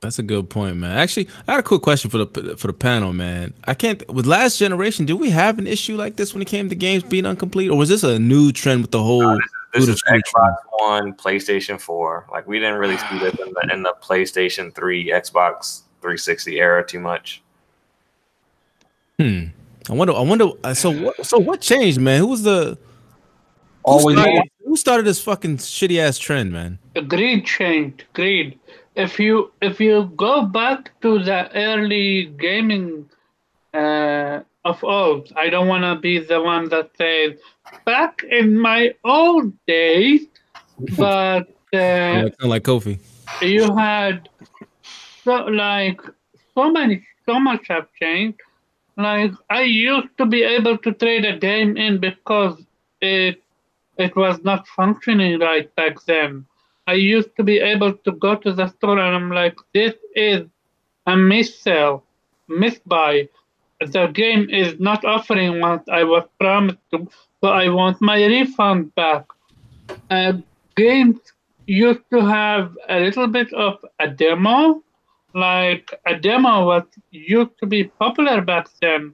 That's 0.00 0.20
a 0.20 0.22
good 0.22 0.48
point, 0.48 0.76
man. 0.76 0.96
Actually, 0.96 1.28
I 1.48 1.54
got 1.54 1.60
a 1.60 1.62
quick 1.64 1.82
question 1.82 2.08
for 2.08 2.18
the 2.18 2.56
for 2.56 2.68
the 2.68 2.72
panel, 2.72 3.12
man. 3.12 3.52
I 3.64 3.74
can't 3.74 4.08
with 4.12 4.26
last 4.26 4.56
generation. 4.58 5.06
Did 5.06 5.14
we 5.14 5.30
have 5.30 5.58
an 5.58 5.66
issue 5.66 5.96
like 5.96 6.14
this 6.14 6.32
when 6.32 6.40
it 6.40 6.44
came 6.46 6.68
to 6.68 6.76
games 6.76 7.02
being 7.02 7.26
incomplete, 7.26 7.68
or 7.70 7.76
was 7.76 7.88
this 7.88 8.04
a 8.04 8.16
new 8.16 8.52
trend 8.52 8.82
with 8.82 8.92
the 8.92 9.02
whole? 9.02 9.36
This 9.74 9.84
Who 9.84 9.90
is 9.90 10.00
the 10.00 10.00
true 10.06 10.20
Xbox 10.20 10.56
One, 10.78 11.14
PlayStation 11.14 11.80
4. 11.80 12.26
Like 12.30 12.46
we 12.46 12.60
didn't 12.60 12.78
really 12.78 12.96
see 12.96 13.18
this 13.18 13.34
in 13.40 13.52
the, 13.52 13.70
in 13.72 13.82
the 13.82 13.94
PlayStation 14.00 14.72
3, 14.74 15.06
Xbox 15.10 15.82
360 16.00 16.58
era 16.60 16.86
too 16.86 17.00
much. 17.00 17.42
Hmm. 19.18 19.46
I 19.90 19.94
wonder. 19.94 20.14
I 20.14 20.20
wonder. 20.20 20.50
uh, 20.62 20.74
So 20.74 20.90
what? 20.92 21.26
So 21.26 21.38
what 21.38 21.60
changed, 21.60 22.00
man? 22.00 22.20
Who 22.20 22.28
was 22.28 22.44
the? 22.44 22.78
Who 23.84 24.00
started, 24.12 24.42
who 24.64 24.76
started 24.76 25.06
this 25.06 25.20
fucking 25.20 25.56
shitty 25.56 25.98
ass 25.98 26.18
trend, 26.18 26.52
man? 26.52 26.78
The 26.94 27.02
greed 27.02 27.46
changed 27.46 28.04
greed 28.12 28.58
if 28.98 29.20
you 29.20 29.52
if 29.62 29.80
you 29.80 30.12
go 30.16 30.42
back 30.42 31.00
to 31.00 31.20
the 31.20 31.40
early 31.56 32.26
gaming 32.44 33.08
uh, 33.72 34.40
of 34.64 34.82
old 34.82 35.32
i 35.36 35.48
don't 35.48 35.68
want 35.68 35.84
to 35.84 35.94
be 36.00 36.18
the 36.18 36.40
one 36.42 36.68
that 36.68 36.90
says 36.98 37.38
back 37.86 38.24
in 38.28 38.58
my 38.58 38.92
old 39.04 39.52
days 39.66 40.26
but 40.98 41.48
uh, 41.72 42.22
like, 42.24 42.44
like 42.44 42.64
Kofi. 42.64 42.98
you 43.40 43.74
had 43.76 44.28
so 45.24 45.34
like 45.44 46.00
so 46.54 46.70
many 46.70 47.06
so 47.24 47.38
much 47.38 47.68
have 47.68 47.88
changed 48.02 48.40
like 48.96 49.32
i 49.48 49.62
used 49.62 50.12
to 50.18 50.26
be 50.26 50.42
able 50.42 50.76
to 50.76 50.92
trade 50.92 51.24
a 51.24 51.38
game 51.38 51.76
in 51.76 52.00
because 52.00 52.56
it 53.00 53.40
it 53.96 54.16
was 54.16 54.42
not 54.42 54.66
functioning 54.66 55.38
right 55.38 55.72
back 55.76 56.04
then 56.06 56.44
i 56.92 56.94
used 56.94 57.32
to 57.36 57.42
be 57.50 57.56
able 57.72 57.92
to 58.06 58.12
go 58.26 58.34
to 58.44 58.52
the 58.58 58.66
store 58.74 58.98
and 59.04 59.16
i'm 59.16 59.30
like 59.40 59.56
this 59.78 59.94
is 60.14 60.42
a 61.06 61.16
miss 61.16 61.50
sale, 61.64 62.04
miss 62.48 62.78
buy. 62.94 63.28
the 63.94 64.06
game 64.22 64.44
is 64.50 64.70
not 64.88 65.04
offering 65.14 65.60
what 65.64 65.82
i 66.00 66.02
was 66.12 66.24
promised 66.42 66.84
to 66.90 66.98
so 67.40 67.48
i 67.62 67.66
want 67.78 67.96
my 68.10 68.18
refund 68.34 68.94
back 68.94 69.24
uh, 70.10 70.32
games 70.76 71.18
used 71.68 72.00
to 72.10 72.24
have 72.24 72.76
a 72.88 72.98
little 72.98 73.26
bit 73.26 73.52
of 73.52 73.84
a 74.00 74.08
demo. 74.08 74.82
Like 75.34 75.92
a 76.06 76.16
demo 76.16 76.64
was 76.64 76.84
used 77.10 77.58
to 77.60 77.66
be 77.66 77.84
popular 77.84 78.40
back 78.40 78.68
then 78.80 79.12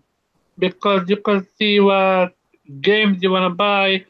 because 0.58 1.08
you 1.08 1.16
could 1.16 1.46
see 1.58 1.80
what 1.80 2.34
games 2.80 3.22
you 3.22 3.30
want 3.32 3.50
to 3.50 3.54
buy 3.54 4.04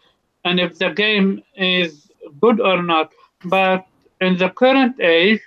and 0.44 0.60
if 0.60 0.78
the 0.78 0.90
game 0.90 1.42
is 1.56 2.10
good 2.40 2.60
or 2.60 2.82
not. 2.82 3.12
But 3.44 3.86
in 4.20 4.36
the 4.36 4.50
current 4.50 5.00
age, 5.00 5.40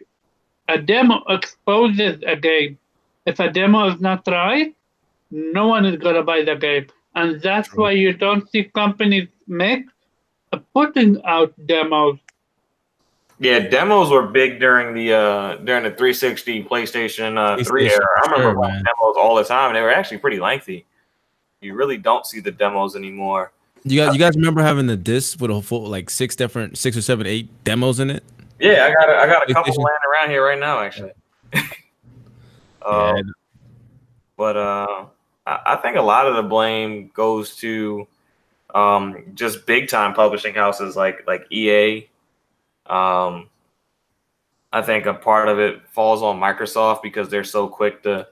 a 0.68 0.78
demo 0.78 1.24
exposes 1.30 2.22
a 2.26 2.36
game. 2.36 2.78
If 3.26 3.40
a 3.40 3.50
demo 3.50 3.88
is 3.90 4.00
not 4.00 4.24
right, 4.28 4.76
no 5.32 5.68
one 5.68 5.86
is 5.86 5.98
gonna 5.98 6.24
buy 6.24 6.44
the 6.44 6.56
game, 6.56 6.88
and 7.16 7.42
that's 7.42 7.74
why 7.76 7.92
you 7.92 8.14
don't 8.14 8.50
see 8.50 8.64
companies 8.66 9.28
make 9.48 9.86
uh, 10.54 10.60
putting 10.74 11.22
out 11.26 11.54
demos. 11.66 12.18
Yeah, 13.40 13.60
demos 13.60 14.10
were 14.10 14.26
big 14.26 14.60
during 14.60 14.96
the 14.96 15.14
uh 15.14 15.56
during 15.58 15.84
the 15.84 15.92
360 15.92 16.64
PlayStation 16.64 17.38
uh 17.38 17.64
3 17.64 17.90
era. 17.90 18.00
I 18.00 18.32
remember 18.32 18.64
sure, 18.64 18.72
demos 18.72 19.16
all 19.18 19.36
the 19.36 19.44
time. 19.44 19.70
and 19.70 19.76
They 19.76 19.82
were 19.82 19.92
actually 19.92 20.18
pretty 20.20 20.40
lengthy. 20.40 20.86
You 21.62 21.76
really 21.76 21.98
don't 21.98 22.26
see 22.26 22.40
the 22.40 22.52
demos 22.52 22.96
anymore. 22.96 23.52
You 23.90 24.04
guys, 24.04 24.14
you 24.14 24.20
guys 24.20 24.36
remember 24.36 24.62
having 24.62 24.88
the 24.88 24.98
disc 24.98 25.40
with 25.40 25.52
a 25.52 25.62
full 25.62 25.88
like 25.88 26.10
six 26.10 26.36
different, 26.36 26.78
six 26.78 26.98
or 26.98 27.02
seven, 27.02 27.28
eight 27.28 27.50
demos 27.64 28.00
in 28.00 28.10
it? 28.10 28.24
Yeah, 28.60 28.86
I 28.86 28.94
got 28.94 29.10
a, 29.10 29.18
I 29.18 29.26
got 29.28 29.50
a 29.50 29.54
couple 29.54 29.74
laying 29.76 29.98
around 30.12 30.30
here 30.30 30.44
right 30.44 30.60
now, 30.60 30.80
actually. 30.80 31.12
Uh, 31.54 31.62
Yeah. 33.16 33.22
But 34.36 34.56
uh, 34.56 35.06
I, 35.46 35.60
I 35.66 35.76
think 35.78 35.98
a 35.98 36.02
lot 36.02 36.28
of 36.28 36.36
the 36.36 36.44
blame 36.44 37.10
goes 37.14 37.56
to 37.58 38.08
um, 38.74 39.24
just 39.34 39.66
big 39.66 39.90
time 39.90 40.14
publishing 40.14 40.54
houses 40.54 40.96
like 40.96 41.26
like 41.28 41.52
EA. 41.52 42.08
Um, 42.86 43.50
I 44.72 44.82
think 44.84 45.06
a 45.06 45.14
part 45.14 45.48
of 45.48 45.60
it 45.60 45.82
falls 45.90 46.22
on 46.22 46.40
Microsoft 46.40 47.02
because 47.02 47.30
they're 47.30 47.44
so 47.44 47.68
quick 47.68 48.04
to 48.04 48.28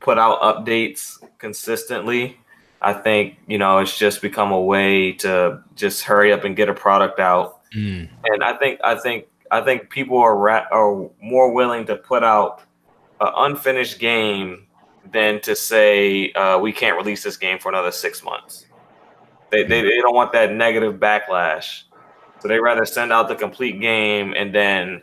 put 0.00 0.18
out 0.18 0.40
updates 0.40 1.18
consistently. 1.38 2.38
I 2.82 2.92
think 2.92 3.38
you 3.46 3.58
know 3.58 3.78
it's 3.78 3.96
just 3.96 4.22
become 4.22 4.52
a 4.52 4.60
way 4.60 5.12
to 5.12 5.62
just 5.74 6.02
hurry 6.04 6.32
up 6.32 6.44
and 6.44 6.54
get 6.56 6.68
a 6.68 6.74
product 6.74 7.18
out 7.20 7.54
Mm. 7.74 8.08
and 8.24 8.44
I 8.44 8.56
think 8.56 8.80
I 8.84 8.94
think 8.94 9.26
I 9.50 9.60
think 9.60 9.90
people 9.90 10.18
are 10.18 10.36
ra- 10.36 10.66
are 10.70 11.10
more 11.20 11.52
willing 11.52 11.84
to 11.86 11.96
put 11.96 12.22
out 12.22 12.62
an 13.20 13.32
unfinished 13.36 13.98
game 13.98 14.66
than 15.12 15.40
to 15.42 15.56
say 15.56 16.32
uh, 16.32 16.58
we 16.58 16.72
can't 16.72 16.96
release 16.96 17.22
this 17.24 17.36
game 17.36 17.58
for 17.58 17.68
another 17.68 17.90
six 17.90 18.22
months. 18.22 18.66
They, 19.50 19.64
they 19.64 19.82
they 19.82 19.98
don't 20.00 20.14
want 20.14 20.32
that 20.32 20.52
negative 20.52 20.94
backlash, 21.00 21.82
so 22.38 22.46
they 22.48 22.60
rather 22.60 22.84
send 22.84 23.12
out 23.12 23.28
the 23.28 23.34
complete 23.34 23.80
game 23.80 24.32
and 24.36 24.54
then 24.54 25.02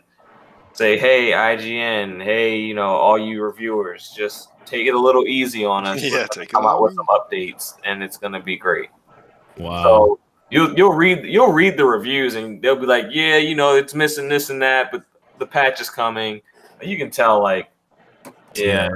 say, 0.74 0.98
"Hey, 0.98 1.30
IGN, 1.32 2.22
hey, 2.22 2.58
you 2.58 2.74
know, 2.74 2.90
all 2.90 3.18
you 3.18 3.42
reviewers, 3.42 4.12
just 4.14 4.50
take 4.66 4.86
it 4.86 4.94
a 4.94 4.98
little 4.98 5.26
easy 5.26 5.64
on 5.64 5.86
us. 5.86 6.00
Yeah, 6.02 6.10
We're 6.10 6.16
gonna 6.18 6.28
take 6.28 6.44
it 6.44 6.48
come 6.50 6.66
out 6.66 6.82
with 6.82 6.94
some 6.94 7.06
updates, 7.06 7.74
and 7.84 8.02
it's 8.02 8.18
gonna 8.18 8.40
be 8.40 8.56
great." 8.56 8.90
Wow. 9.56 9.82
So 9.82 10.20
you'll 10.50 10.76
you'll 10.76 10.92
read 10.92 11.24
you'll 11.24 11.52
read 11.52 11.76
the 11.76 11.84
reviews 11.84 12.34
and 12.34 12.62
they'll 12.62 12.76
be 12.76 12.86
like, 12.86 13.06
yeah, 13.10 13.36
you 13.36 13.54
know, 13.54 13.76
it's 13.76 13.94
missing 13.94 14.28
this 14.28 14.50
and 14.50 14.62
that, 14.62 14.92
but 14.92 15.04
the 15.38 15.46
patch 15.46 15.80
is 15.80 15.90
coming. 15.90 16.40
You 16.82 16.96
can 16.96 17.10
tell, 17.10 17.42
like, 17.42 17.70
yeah, 18.54 18.88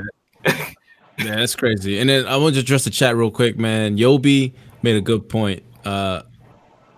yeah, 0.45 0.73
that's 1.19 1.57
crazy. 1.57 1.99
And 2.01 2.09
then 2.11 2.27
I 2.27 2.37
want 2.37 2.55
to 2.55 2.61
address 2.61 2.85
the 2.85 2.91
chat 2.91 3.17
real 3.17 3.31
quick, 3.31 3.59
man. 3.59 3.97
Yobi 3.97 4.53
made 4.83 4.97
a 4.97 5.01
good 5.01 5.29
point. 5.29 5.63
Uh, 5.85 6.23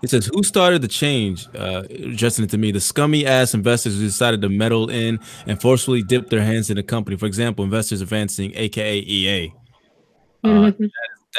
he 0.01 0.07
says, 0.07 0.29
"Who 0.33 0.43
started 0.43 0.81
the 0.81 0.87
change?" 0.87 1.47
Uh, 1.55 1.83
addressing 1.89 2.43
it 2.43 2.51
to 2.51 2.57
me, 2.57 2.71
the 2.71 2.81
scummy 2.81 3.25
ass 3.25 3.53
investors 3.53 3.95
who 3.95 4.01
decided 4.01 4.41
to 4.41 4.49
meddle 4.49 4.89
in 4.89 5.19
and 5.47 5.61
forcefully 5.61 6.01
dip 6.01 6.29
their 6.29 6.41
hands 6.41 6.69
in 6.69 6.75
the 6.75 6.83
company. 6.83 7.17
For 7.17 7.25
example, 7.25 7.63
investors 7.63 8.01
advancing, 8.01 8.51
aka 8.55 8.99
EA. 8.99 9.53
Uh, 10.43 10.71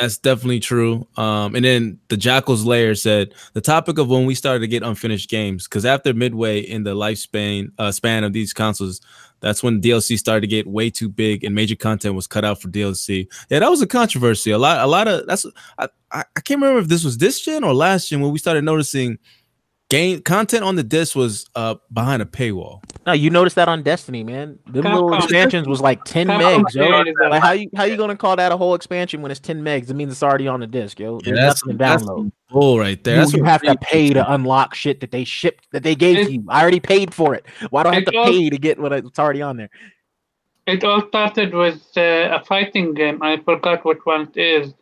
that's 0.01 0.17
definitely 0.19 0.61
true. 0.61 1.07
Um, 1.17 1.55
and 1.55 1.65
then 1.65 1.99
the 2.09 2.17
Jackal's 2.17 2.65
Lair 2.65 2.95
said 2.95 3.35
the 3.53 3.61
topic 3.61 3.99
of 3.99 4.09
when 4.09 4.25
we 4.25 4.35
started 4.35 4.61
to 4.61 4.69
get 4.69 4.83
unfinished 4.83 5.29
games, 5.29 5.65
because 5.65 5.85
after 5.85 6.15
midway 6.15 6.61
in 6.61 6.85
the 6.85 6.95
lifespan 6.95 7.71
uh, 7.79 7.93
span 7.93 8.25
of 8.25 8.33
these 8.33 8.53
consoles, 8.53 9.01
that's 9.43 9.63
when 9.63 9.83
DLC 9.83 10.19
started 10.19 10.41
to 10.43 10.47
get 10.47 10.67
way 10.67 10.89
too 10.89 11.09
big 11.09 11.45
and 11.45 11.55
major 11.55 11.77
content 11.77 12.15
was 12.15 12.27
cut 12.27 12.45
out 12.45 12.63
for 12.63 12.69
DLC. 12.69 13.27
Yeah, 13.51 13.59
that 13.59 13.71
was 13.71 13.83
a 13.83 13.87
controversy. 13.87 14.53
A 14.53 14.59
lot, 14.59 14.81
a 14.81 14.87
lot 14.87 15.09
of 15.09 15.27
that's. 15.27 15.45
I, 15.79 15.89
I, 16.13 16.25
can't 16.41 16.61
remember 16.61 16.81
if 16.81 16.89
this 16.89 17.05
was 17.05 17.19
this 17.19 17.41
gen 17.41 17.65
or 17.65 17.75
last 17.75 18.09
gen 18.09 18.21
when 18.21 18.33
we 18.33 18.39
started 18.39 18.65
noticing 18.65 19.19
game 19.93 20.23
content 20.23 20.65
on 20.65 20.75
the 20.77 20.83
disc 20.83 21.15
was 21.15 21.47
uh 21.55 21.75
behind 21.93 22.23
a 22.23 22.25
paywall. 22.25 22.83
No, 23.07 23.13
you 23.13 23.29
noticed 23.31 23.57
that 23.57 23.69
on 23.69 23.83
Destiny, 23.83 24.25
man. 24.25 24.59
Them 24.67 24.85
little 24.85 25.11
Capcom- 25.11 25.23
expansions 25.25 25.69
was 25.69 25.81
like 25.81 26.03
10 26.05 26.29
Capcom 26.29 26.65
megs, 26.65 26.75
yo. 26.75 27.29
Like 27.29 27.43
how 27.43 27.53
you 27.53 27.69
how 27.77 27.85
you 27.85 27.97
gonna 27.97 28.17
call 28.17 28.37
that 28.37 28.53
a 28.53 28.57
whole 28.57 28.75
expansion 28.75 29.21
when 29.23 29.31
it's 29.31 29.41
10 29.41 29.63
megs? 29.63 29.91
It 29.91 29.95
means 29.95 30.11
it's 30.13 30.23
already 30.23 30.49
on 30.49 30.61
the 30.61 30.67
disc, 30.67 30.99
yo. 30.99 31.21
There's 31.21 31.39
that's 31.39 31.65
nothing 31.67 31.79
to 31.79 31.85
that's 31.85 32.03
download. 32.05 32.33
bull 32.51 32.79
right 32.79 33.03
there. 33.05 33.17
You, 33.17 33.21
That's 33.21 33.33
you 33.35 33.43
what 33.43 33.51
have 33.51 33.63
to 33.63 33.77
pay 33.77 34.13
to 34.15 34.33
unlock 34.33 34.75
shit 34.75 35.01
that 35.01 35.11
they 35.11 35.25
shipped 35.25 35.69
that 35.73 35.83
they 35.83 35.95
gave 35.95 36.31
you. 36.31 36.45
I 36.49 36.63
already 36.63 36.81
paid 36.81 37.13
for 37.13 37.35
it. 37.35 37.45
Why 37.71 37.83
do 37.83 37.91
I 37.91 37.95
have 37.97 38.05
to 38.07 38.17
all- 38.17 38.27
pay 38.27 38.49
to 38.51 38.59
get 38.59 38.79
what 38.79 38.93
it's 38.95 39.19
already 39.19 39.43
on 39.43 39.57
there? 39.59 39.71
It 40.67 40.85
all 40.85 41.07
started 41.09 41.53
with 41.53 41.83
uh, 41.97 42.39
a 42.39 42.45
fighting 42.45 42.95
game. 42.95 43.21
I 43.23 43.37
forgot 43.39 43.85
which 43.85 43.99
one 44.05 44.31
it 44.35 44.41
is. 44.41 44.75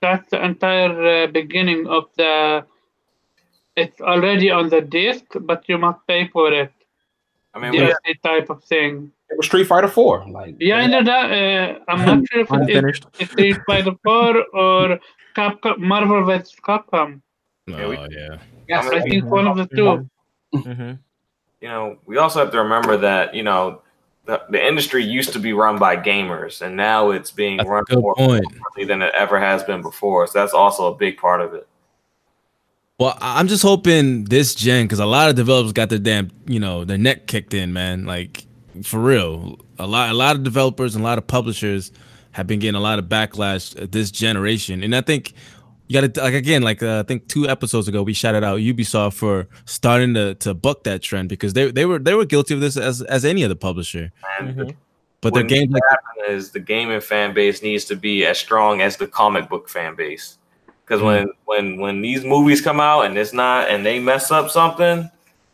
That's 0.00 0.30
the 0.30 0.42
entire 0.44 1.24
uh, 1.24 1.26
beginning 1.26 1.86
of 1.88 2.04
the. 2.16 2.64
It's 3.76 4.00
already 4.00 4.50
on 4.50 4.68
the 4.68 4.80
disc, 4.80 5.24
but 5.40 5.68
you 5.68 5.78
must 5.78 5.98
pay 6.06 6.28
for 6.28 6.52
it. 6.52 6.72
I 7.54 7.58
mean, 7.58 7.72
we, 7.72 7.78
DLC 7.78 8.22
type 8.22 8.50
of 8.50 8.62
thing. 8.64 9.10
It 9.30 9.36
was 9.36 9.46
Street 9.46 9.64
Fighter 9.66 9.88
Four. 9.88 10.24
Like 10.28 10.56
Yeah, 10.60 10.76
I 10.76 10.86
know 10.86 11.02
that. 11.02 11.30
Uh, 11.30 11.78
I'm 11.88 12.04
not 12.06 12.28
sure 12.30 12.40
if 12.42 12.50
it 12.50 12.54
is 12.54 12.60
Unfinished. 12.60 13.06
it's 13.18 13.30
Street 13.32 13.56
Fighter 13.66 13.92
4 14.04 14.44
or 14.54 14.98
Capcom, 15.36 15.78
Marvel 15.78 16.24
vs. 16.24 16.54
Capcom. 16.66 17.20
Oh 17.70 17.88
we- 17.88 17.96
yeah. 17.96 18.38
Yes. 18.68 18.86
I 18.92 19.00
think 19.00 19.24
one 19.26 19.46
of 19.46 19.56
the 19.56 19.66
2 19.66 20.08
Mm-hmm. 20.54 20.92
you 21.60 21.68
know, 21.68 21.98
we 22.06 22.16
also 22.18 22.38
have 22.40 22.52
to 22.52 22.58
remember 22.58 22.96
that 22.96 23.34
you 23.34 23.42
know 23.42 23.82
the, 24.26 24.40
the 24.50 24.64
industry 24.64 25.02
used 25.04 25.32
to 25.32 25.38
be 25.40 25.52
run 25.52 25.78
by 25.78 25.96
gamers, 25.96 26.62
and 26.62 26.76
now 26.76 27.10
it's 27.10 27.30
being 27.30 27.56
That's 27.58 27.68
run 27.68 27.84
good 27.88 27.98
more 28.00 28.14
point. 28.14 28.44
than 28.86 29.02
it 29.02 29.12
ever 29.14 29.38
has 29.40 29.62
been 29.64 29.82
before. 29.82 30.26
So 30.28 30.38
that's 30.38 30.54
also 30.54 30.92
a 30.92 30.96
big 30.96 31.18
part 31.18 31.40
of 31.40 31.54
it. 31.54 31.66
Well, 32.98 33.18
I- 33.20 33.40
I'm 33.40 33.48
just 33.48 33.62
hoping 33.62 34.24
this 34.24 34.54
gen, 34.54 34.84
because 34.84 35.00
a 35.00 35.06
lot 35.06 35.28
of 35.28 35.34
developers 35.34 35.72
got 35.72 35.88
their 35.88 35.98
damn, 35.98 36.30
you 36.46 36.60
know, 36.60 36.84
their 36.84 36.98
neck 36.98 37.26
kicked 37.26 37.52
in, 37.52 37.72
man. 37.72 38.04
Like 38.04 38.44
for 38.84 39.00
real, 39.00 39.58
a 39.80 39.86
lot, 39.86 40.10
a 40.10 40.14
lot 40.14 40.36
of 40.36 40.44
developers 40.44 40.94
and 40.94 41.02
a 41.04 41.06
lot 41.06 41.18
of 41.18 41.26
publishers 41.26 41.90
have 42.32 42.46
been 42.46 42.60
getting 42.60 42.76
a 42.76 42.80
lot 42.80 42.98
of 43.00 43.06
backlash 43.06 43.80
uh, 43.80 43.86
this 43.90 44.12
generation, 44.12 44.84
and 44.84 44.94
I 44.94 45.00
think 45.00 45.32
you 45.88 46.00
got 46.00 46.14
to 46.14 46.20
like 46.22 46.34
again, 46.34 46.62
like 46.62 46.84
uh, 46.84 47.00
I 47.00 47.02
think 47.02 47.26
two 47.26 47.48
episodes 47.48 47.88
ago, 47.88 48.02
we 48.04 48.12
shouted 48.12 48.44
out 48.44 48.60
Ubisoft 48.60 49.14
for 49.14 49.48
starting 49.64 50.14
to 50.14 50.34
to 50.36 50.54
buck 50.54 50.84
that 50.84 51.02
trend 51.02 51.28
because 51.28 51.52
they 51.52 51.72
they 51.72 51.86
were 51.86 51.98
they 51.98 52.14
were 52.14 52.24
guilty 52.24 52.54
of 52.54 52.60
this 52.60 52.76
as 52.76 53.02
as 53.02 53.24
any 53.24 53.42
other 53.44 53.54
publisher. 53.56 54.12
And 54.38 54.56
Mhm. 54.56 54.76
But 55.20 55.32
their 55.34 55.42
What 55.42 55.48
games 55.48 55.72
like 55.72 56.28
is 56.28 56.50
the 56.50 56.60
gaming 56.60 57.00
fan 57.00 57.32
base 57.32 57.62
needs 57.62 57.86
to 57.86 57.96
be 57.96 58.26
as 58.26 58.38
strong 58.38 58.82
as 58.82 58.98
the 58.98 59.06
comic 59.08 59.48
book 59.48 59.68
fan 59.70 59.94
base. 59.94 60.36
Because 60.84 61.00
Mm. 61.00 61.04
when 61.04 61.28
when 61.44 61.80
when 61.80 62.00
these 62.02 62.24
movies 62.24 62.60
come 62.60 62.80
out 62.80 63.06
and 63.06 63.16
it's 63.16 63.32
not 63.32 63.68
and 63.70 63.84
they 63.84 63.98
mess 63.98 64.30
up 64.30 64.50
something, 64.50 64.98
you 64.98 65.08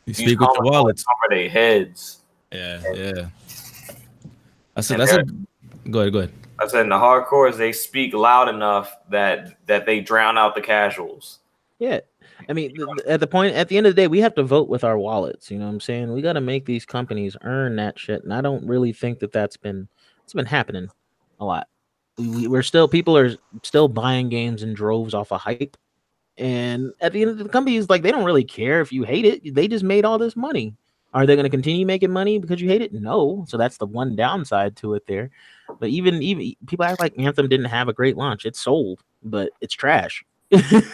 these 0.07 0.16
speak 0.16 0.40
with 0.40 0.48
your 0.48 0.57
comic 0.57 0.73
wallets. 0.73 1.05
books 1.05 1.19
cover 1.23 1.35
their 1.40 1.48
heads. 1.48 2.19
Yeah, 2.52 2.82
yeah. 2.94 3.28
I 4.77 4.81
said 4.81 4.98
that's 5.01 5.12
a 5.12 5.24
go 5.90 6.01
ahead, 6.01 6.12
go 6.12 6.19
ahead. 6.20 6.32
I 6.59 6.66
said 6.66 6.82
in 6.82 6.89
the 6.89 6.97
hardcores 6.97 7.57
they 7.57 7.73
speak 7.73 8.12
loud 8.12 8.48
enough 8.48 8.97
that 9.11 9.57
that 9.66 9.86
they 9.86 10.01
drown 10.01 10.36
out 10.36 10.55
the 10.55 10.61
casuals. 10.61 11.39
Yeah. 11.78 12.01
I 12.48 12.52
mean, 12.52 12.74
th- 12.74 12.89
th- 12.97 13.07
at 13.07 13.20
the 13.20 13.27
point, 13.27 13.55
at 13.55 13.69
the 13.69 13.77
end 13.77 13.86
of 13.86 13.94
the 13.94 14.02
day, 14.02 14.09
we 14.09 14.19
have 14.20 14.35
to 14.35 14.43
vote 14.43 14.69
with 14.69 14.82
our 14.82 14.98
wallets. 14.98 15.51
You 15.51 15.59
know 15.59 15.66
what 15.66 15.73
I'm 15.73 15.81
saying? 15.81 16.12
We 16.12 16.23
got 16.23 16.32
to 16.32 16.40
make 16.40 16.65
these 16.65 16.85
companies 16.86 17.36
earn 17.43 17.77
that 17.77 17.98
shit. 17.98 18.24
And 18.24 18.32
I 18.32 18.40
don't 18.40 18.66
really 18.66 18.93
think 18.93 19.19
that 19.20 19.31
that's 19.31 19.57
been, 19.59 19.89
it's 20.24 20.32
been 20.32 20.47
happening 20.47 20.89
a 21.39 21.44
lot. 21.44 21.69
We, 22.21 22.29
we- 22.29 22.49
we're 22.49 22.63
still, 22.63 22.87
people 22.89 23.17
are 23.17 23.35
still 23.63 23.89
buying 23.89 24.29
games 24.29 24.63
in 24.63 24.75
droves 24.75 25.15
off 25.15 25.33
of 25.33 25.41
hype. 25.41 25.77
And 26.39 26.93
at 27.01 27.13
the 27.13 27.21
end 27.23 27.31
of 27.33 27.39
the 27.39 27.49
companies, 27.49 27.89
like, 27.91 28.03
they 28.03 28.11
don't 28.13 28.25
really 28.25 28.45
care 28.45 28.81
if 28.81 28.93
you 28.93 29.03
hate 29.03 29.25
it. 29.25 29.55
They 29.55 29.69
just 29.69 29.85
made 29.85 30.05
all 30.05 30.17
this 30.19 30.37
money. 30.37 30.75
Are 31.13 31.27
they 31.27 31.35
going 31.35 31.45
to 31.45 31.51
continue 31.51 31.85
making 31.85 32.11
money 32.13 32.39
because 32.39 32.61
you 32.63 32.69
hate 32.69 32.83
it? 32.83 32.93
No. 32.95 33.45
So 33.49 33.57
that's 33.57 33.77
the 33.79 33.87
one 33.87 34.15
downside 34.17 34.77
to 34.77 34.95
it 34.95 35.07
there. 35.07 35.31
But 35.81 35.89
even, 35.91 36.23
even 36.23 36.55
people 36.67 36.85
act 36.85 37.01
like 37.01 37.19
Anthem 37.19 37.49
didn't 37.49 37.67
have 37.67 37.89
a 37.89 37.93
great 37.93 38.17
launch. 38.17 38.47
It 38.47 38.55
sold, 38.57 39.03
but 39.23 39.51
it's 39.61 39.75
trash. 39.75 40.25
What- 40.51 40.63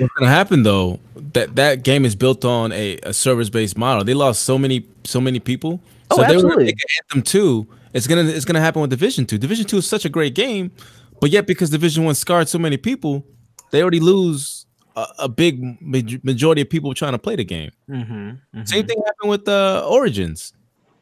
What's 0.00 0.14
gonna 0.18 0.28
happen 0.30 0.62
though? 0.64 0.98
That 1.32 1.56
that 1.56 1.82
game 1.82 2.04
is 2.04 2.14
built 2.14 2.44
on 2.44 2.72
a, 2.72 2.98
a 3.02 3.12
service 3.12 3.48
based 3.50 3.76
model. 3.78 4.04
They 4.04 4.14
lost 4.14 4.42
so 4.42 4.58
many 4.58 4.86
so 5.04 5.20
many 5.20 5.40
people. 5.40 5.80
Oh, 6.10 6.16
So 6.16 6.22
they 6.22 6.36
were 6.36 6.44
absolutely. 6.50 6.74
Anthem 7.10 7.22
two. 7.22 7.66
It's 7.94 8.06
gonna 8.06 8.24
it's 8.24 8.44
gonna 8.44 8.60
happen 8.60 8.82
with 8.82 8.90
Division 8.90 9.24
two. 9.24 9.38
Division 9.38 9.64
two 9.64 9.78
is 9.78 9.88
such 9.88 10.04
a 10.04 10.08
great 10.08 10.34
game, 10.34 10.72
but 11.20 11.30
yet 11.30 11.46
because 11.46 11.70
Division 11.70 12.04
one 12.04 12.14
scarred 12.14 12.48
so 12.48 12.58
many 12.58 12.76
people, 12.76 13.24
they 13.70 13.80
already 13.80 14.00
lose 14.00 14.66
a, 14.96 15.06
a 15.20 15.28
big 15.28 15.80
majority 16.24 16.60
of 16.62 16.68
people 16.70 16.92
trying 16.94 17.12
to 17.12 17.18
play 17.18 17.36
the 17.36 17.44
game. 17.44 17.70
Mm-hmm, 17.88 18.62
Same 18.64 18.86
thing 18.86 19.00
happened 19.06 19.30
with 19.30 19.44
the 19.44 19.82
uh, 19.84 19.88
Origins. 19.88 20.52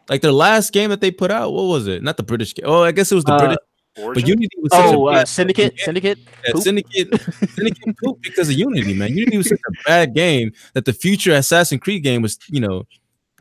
Like 0.09 0.20
their 0.20 0.32
last 0.32 0.73
game 0.73 0.90
that 0.90 1.01
they 1.01 1.10
put 1.10 1.31
out, 1.31 1.52
what 1.52 1.64
was 1.64 1.86
it? 1.86 2.02
Not 2.02 2.16
the 2.16 2.23
British 2.23 2.55
game. 2.55 2.64
Oh, 2.69 2.82
I 2.82 2.93
guess 2.93 3.10
it 3.10 3.14
was 3.14 3.24
the 3.24 3.32
Uh, 3.32 3.39
British. 3.39 3.59
Origin? 3.98 4.23
But 4.23 4.28
Unity 4.28 4.56
was 4.62 4.73
such 4.73 4.94
Oh, 4.94 5.09
a 5.09 5.12
uh, 5.12 5.24
Syndicate, 5.24 5.74
Yeah, 5.78 5.85
Syndicate. 5.85 6.19
yeah, 6.44 6.52
Poop. 6.52 6.62
Syndicate, 6.62 7.20
Syndicate 7.51 7.97
poop 8.02 8.20
because 8.23 8.48
of 8.48 8.55
Unity, 8.55 8.94
man. 8.94 9.16
Unity 9.16 9.36
was 9.39 9.48
such 9.51 9.60
a 9.69 9.73
bad 9.86 10.14
game 10.14 10.52
that 10.74 10.85
the 10.86 10.93
future 10.93 11.32
Assassin's 11.32 11.81
Creed 11.81 12.02
game 12.02 12.20
was, 12.23 12.39
you 12.48 12.60
know, 12.60 12.85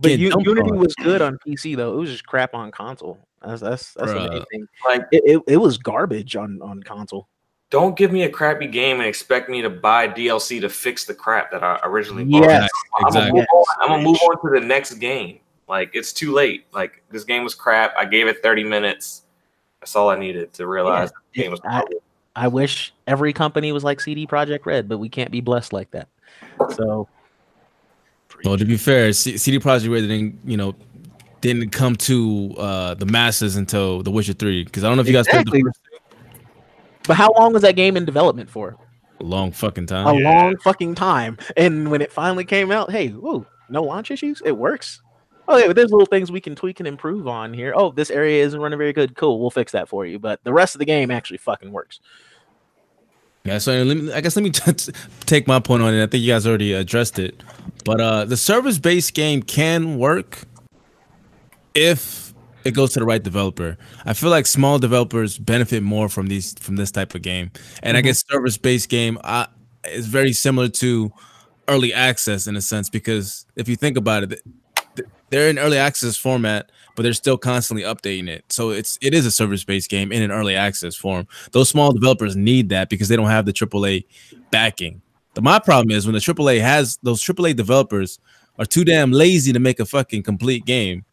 But 0.01 0.07
getting 0.09 0.25
U- 0.25 0.35
Unity 0.39 0.71
on. 0.71 0.77
was 0.79 0.95
good 0.95 1.21
on 1.21 1.37
PC 1.47 1.75
though. 1.77 1.93
It 1.93 1.97
was 1.97 2.09
just 2.09 2.25
crap 2.25 2.53
on 2.53 2.71
console. 2.71 3.17
That's 3.45 3.61
that's 3.61 3.93
that's 3.93 4.11
the 4.11 4.17
Bruh. 4.19 4.45
thing. 4.51 4.67
Like 4.85 5.03
It, 5.11 5.23
it, 5.25 5.53
it 5.53 5.57
was 5.57 5.77
garbage 5.77 6.35
on 6.35 6.59
on 6.61 6.83
console. 6.83 7.27
don't 7.69 7.95
give 7.95 8.11
me 8.11 8.23
a 8.23 8.29
crappy 8.29 8.67
game 8.67 8.97
and 8.97 9.07
expect 9.07 9.49
me 9.49 9.61
to 9.61 9.69
buy 9.69 10.07
DLC 10.07 10.59
to 10.61 10.69
fix 10.69 11.05
the 11.05 11.13
crap 11.13 11.51
that 11.51 11.63
I 11.63 11.79
originally 11.83 12.23
bought. 12.25 12.43
Yes, 12.43 12.69
I'm 12.97 13.03
gonna 13.13 13.19
exactly. 13.27 13.39
move 13.39 13.47
on. 13.53 13.65
I'm 13.79 13.87
gonna 13.89 14.03
move 14.03 14.17
on 14.17 14.41
to 14.53 14.59
the 14.59 14.65
next 14.65 14.95
game. 14.95 15.39
Like 15.69 15.91
it's 15.93 16.11
too 16.13 16.33
late. 16.33 16.65
Like 16.73 17.03
this 17.11 17.23
game 17.23 17.43
was 17.43 17.55
crap. 17.55 17.93
I 17.97 18.05
gave 18.05 18.27
it 18.27 18.43
30 18.43 18.63
minutes. 18.65 19.23
That's 19.79 19.95
all 19.95 20.09
I 20.09 20.17
needed 20.19 20.51
to 20.53 20.67
realize 20.67 21.11
the 21.33 21.41
game 21.41 21.51
was 21.51 21.61
I- 21.63 21.83
I 22.35 22.47
wish 22.47 22.93
every 23.07 23.33
company 23.33 23.71
was 23.73 23.83
like 23.83 23.99
CD 23.99 24.25
Projekt 24.25 24.65
Red, 24.65 24.87
but 24.87 24.99
we 24.99 25.09
can't 25.09 25.31
be 25.31 25.41
blessed 25.41 25.73
like 25.73 25.91
that. 25.91 26.07
So 26.75 27.09
Well, 28.43 28.57
to 28.57 28.65
be 28.65 28.77
fair, 28.77 29.13
C- 29.13 29.37
CD 29.37 29.59
Projekt 29.59 29.91
Red 29.91 30.01
didn't, 30.01 30.39
you 30.45 30.57
know, 30.57 30.75
didn't 31.41 31.69
come 31.71 31.95
to 31.97 32.53
uh 32.57 32.93
the 32.95 33.05
masses 33.05 33.55
until 33.55 34.01
The 34.03 34.11
Witcher 34.11 34.33
Three. 34.33 34.63
Because 34.63 34.83
I 34.83 34.87
don't 34.87 34.97
know 34.97 35.01
if 35.01 35.07
you 35.07 35.13
guys 35.13 35.27
played 35.27 35.41
Exactly. 35.41 35.61
the 35.61 35.69
first 35.69 35.79
but 37.07 37.17
how 37.17 37.33
long 37.33 37.51
was 37.51 37.63
that 37.63 37.75
game 37.75 37.97
in 37.97 38.05
development 38.05 38.49
for? 38.49 38.77
a 39.19 39.23
long 39.23 39.51
fucking 39.51 39.85
time. 39.85 40.07
A 40.07 40.11
time. 40.13 40.23
long 40.23 40.57
fucking 40.57 40.95
time. 40.95 41.37
And 41.55 41.91
when 41.91 42.01
it 42.01 42.11
finally 42.11 42.43
came 42.43 42.71
out, 42.71 42.89
hey, 42.91 43.09
whoa, 43.09 43.45
no 43.69 43.83
launch 43.83 44.09
issues? 44.09 44.41
It 44.45 44.53
works. 44.53 45.01
Oh 45.47 45.57
yeah, 45.57 45.67
but 45.67 45.75
there's 45.75 45.91
little 45.91 46.05
things 46.07 46.31
we 46.31 46.41
can 46.41 46.55
tweak 46.55 46.79
and 46.79 46.87
improve 46.87 47.27
on 47.27 47.53
here. 47.53 47.73
Oh, 47.75 47.91
this 47.91 48.09
area 48.09 48.43
isn't 48.43 48.59
running 48.59 48.77
very 48.79 48.93
good. 48.93 49.15
Cool, 49.15 49.39
we'll 49.39 49.49
fix 49.51 49.71
that 49.73 49.89
for 49.89 50.05
you. 50.05 50.17
But 50.17 50.43
the 50.43 50.53
rest 50.53 50.75
of 50.75 50.79
the 50.79 50.85
game 50.85 51.11
actually 51.11 51.37
fucking 51.37 51.71
works. 51.71 51.99
Yeah, 53.43 53.57
so 53.57 53.83
let 53.83 53.97
me, 53.97 54.13
I 54.13 54.21
guess 54.21 54.35
let 54.35 54.43
me 54.43 54.51
take 55.25 55.47
my 55.47 55.59
point 55.59 55.81
on 55.81 55.93
it. 55.93 56.03
I 56.03 56.07
think 56.07 56.23
you 56.23 56.31
guys 56.31 56.45
already 56.45 56.73
addressed 56.73 57.17
it, 57.17 57.41
but 57.83 57.99
uh, 57.99 58.25
the 58.25 58.37
service-based 58.37 59.13
game 59.13 59.41
can 59.41 59.97
work 59.97 60.43
if 61.73 62.33
it 62.63 62.71
goes 62.71 62.93
to 62.93 62.99
the 62.99 63.05
right 63.05 63.23
developer. 63.23 63.77
I 64.05 64.13
feel 64.13 64.29
like 64.29 64.45
small 64.45 64.77
developers 64.77 65.39
benefit 65.39 65.81
more 65.81 66.07
from 66.07 66.27
these 66.27 66.53
from 66.59 66.75
this 66.75 66.91
type 66.91 67.15
of 67.15 67.23
game, 67.23 67.51
and 67.81 67.97
I 67.97 68.01
guess 68.01 68.23
service-based 68.29 68.89
game 68.89 69.17
uh, 69.23 69.47
is 69.85 70.07
very 70.07 70.33
similar 70.33 70.69
to 70.69 71.11
early 71.67 71.93
access 71.93 72.47
in 72.47 72.55
a 72.55 72.61
sense 72.61 72.89
because 72.89 73.45
if 73.55 73.67
you 73.67 73.75
think 73.75 73.97
about 73.97 74.23
it, 74.23 74.41
they're 75.29 75.49
in 75.49 75.57
early 75.57 75.77
access 75.77 76.17
format, 76.17 76.71
but 77.01 77.05
they're 77.05 77.13
still 77.13 77.37
constantly 77.37 77.81
updating 77.81 78.27
it. 78.27 78.45
So 78.49 78.69
it's 78.69 78.99
it 79.01 79.15
is 79.15 79.25
a 79.25 79.31
service-based 79.31 79.89
game 79.89 80.11
in 80.11 80.21
an 80.21 80.29
early 80.29 80.55
access 80.55 80.95
form. 80.95 81.27
Those 81.51 81.67
small 81.67 81.91
developers 81.91 82.35
need 82.35 82.69
that 82.69 82.89
because 82.89 83.07
they 83.07 83.15
don't 83.15 83.31
have 83.31 83.47
the 83.47 83.53
AAA 83.53 84.05
backing. 84.51 85.01
My 85.39 85.57
problem 85.57 85.89
is 85.89 86.05
when 86.05 86.13
the 86.13 86.19
AAA 86.19 86.61
has 86.61 86.99
those 87.01 87.23
AAA 87.23 87.55
developers 87.55 88.19
are 88.59 88.67
too 88.67 88.85
damn 88.85 89.11
lazy 89.11 89.51
to 89.51 89.57
make 89.57 89.79
a 89.79 89.85
fucking 89.85 90.21
complete 90.21 90.63
game, 90.65 91.03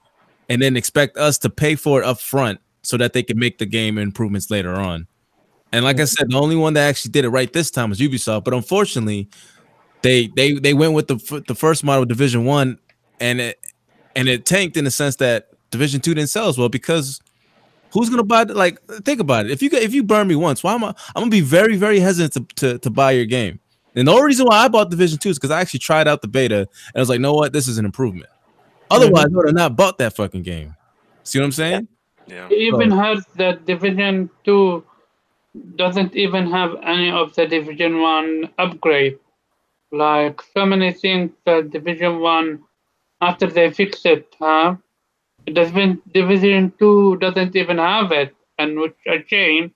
and 0.50 0.60
then 0.60 0.76
expect 0.76 1.16
us 1.16 1.38
to 1.38 1.48
pay 1.48 1.74
for 1.74 2.02
it 2.02 2.04
up 2.04 2.20
front 2.20 2.60
so 2.82 2.98
that 2.98 3.14
they 3.14 3.22
can 3.22 3.38
make 3.38 3.56
the 3.56 3.64
game 3.64 3.96
improvements 3.96 4.50
later 4.50 4.74
on. 4.74 5.06
And 5.72 5.86
like 5.86 6.00
I 6.00 6.04
said, 6.04 6.30
the 6.30 6.38
only 6.38 6.56
one 6.56 6.74
that 6.74 6.86
actually 6.86 7.12
did 7.12 7.24
it 7.24 7.30
right 7.30 7.50
this 7.50 7.70
time 7.70 7.88
was 7.88 7.98
Ubisoft. 7.98 8.44
But 8.44 8.52
unfortunately, 8.52 9.30
they 10.02 10.26
they 10.36 10.52
they 10.52 10.74
went 10.74 10.92
with 10.92 11.08
the 11.08 11.42
the 11.48 11.54
first 11.54 11.82
model 11.82 12.04
Division 12.04 12.44
One, 12.44 12.78
and 13.20 13.40
it 13.40 13.58
and 14.18 14.28
it 14.28 14.44
tanked 14.44 14.76
in 14.76 14.84
the 14.84 14.90
sense 14.90 15.16
that 15.16 15.47
Division 15.70 16.00
Two 16.00 16.14
didn't 16.14 16.30
sell 16.30 16.48
as 16.48 16.58
well 16.58 16.68
because 16.68 17.20
who's 17.92 18.10
gonna 18.10 18.22
buy? 18.22 18.44
the- 18.44 18.54
Like, 18.54 18.80
think 19.04 19.20
about 19.20 19.46
it. 19.46 19.52
If 19.52 19.62
you 19.62 19.70
if 19.72 19.94
you 19.94 20.02
burn 20.02 20.28
me 20.28 20.36
once, 20.36 20.62
why 20.62 20.74
am 20.74 20.84
I? 20.84 20.88
I'm 21.14 21.22
gonna 21.22 21.30
be 21.30 21.40
very 21.40 21.76
very 21.76 22.00
hesitant 22.00 22.54
to 22.56 22.72
to, 22.72 22.78
to 22.78 22.90
buy 22.90 23.12
your 23.12 23.26
game. 23.26 23.60
And 23.94 24.06
the 24.06 24.12
only 24.12 24.26
reason 24.26 24.46
why 24.46 24.58
I 24.58 24.68
bought 24.68 24.90
Division 24.90 25.18
Two 25.18 25.30
is 25.30 25.38
because 25.38 25.50
I 25.50 25.60
actually 25.60 25.80
tried 25.80 26.06
out 26.06 26.22
the 26.22 26.28
beta 26.28 26.58
and 26.60 26.68
I 26.94 27.00
was 27.00 27.08
like, 27.08 27.20
know 27.20 27.34
what, 27.34 27.52
this 27.52 27.66
is 27.66 27.78
an 27.78 27.84
improvement. 27.84 28.30
Mm-hmm. 28.30 29.02
Otherwise, 29.02 29.24
I 29.26 29.36
would 29.36 29.46
have 29.46 29.54
not 29.54 29.76
bought 29.76 29.98
that 29.98 30.14
fucking 30.14 30.42
game. 30.42 30.76
See 31.24 31.38
what 31.38 31.46
I'm 31.46 31.52
saying? 31.52 31.88
Yeah. 32.26 32.46
It 32.50 32.58
even 32.58 32.90
hurts 32.90 33.26
that 33.36 33.66
Division 33.66 34.30
Two 34.44 34.84
doesn't 35.76 36.14
even 36.14 36.50
have 36.50 36.76
any 36.82 37.10
of 37.10 37.34
the 37.34 37.46
Division 37.46 38.00
One 38.00 38.50
upgrade. 38.58 39.18
Like 39.90 40.42
so 40.54 40.66
many 40.66 40.92
things 40.92 41.32
that 41.46 41.70
Division 41.70 42.20
One, 42.20 42.62
after 43.20 43.46
they 43.46 43.70
fix 43.70 44.04
it, 44.04 44.34
huh? 44.38 44.76
Division 45.48 46.02
Division 46.12 46.72
Two 46.78 47.16
doesn't 47.18 47.54
even 47.56 47.78
have 47.78 48.12
it, 48.12 48.34
and 48.58 48.78
which 48.78 48.96
a 49.06 49.24
shame, 49.26 49.74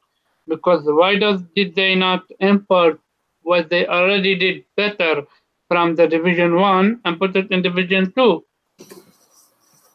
because 0.49 0.82
why 0.85 1.19
does 1.19 1.43
did 1.55 1.74
they 1.74 1.94
not 1.94 2.24
import 2.40 3.01
what 3.43 3.70
they 3.70 3.86
already 3.86 4.35
did 4.35 4.65
better 4.77 5.24
from 5.69 5.97
the 5.97 6.07
Division 6.07 6.57
One 6.57 7.01
and 7.05 7.19
put 7.19 7.36
it 7.36 7.51
in 7.51 7.62
Division 7.62 8.12
Two? 8.12 8.44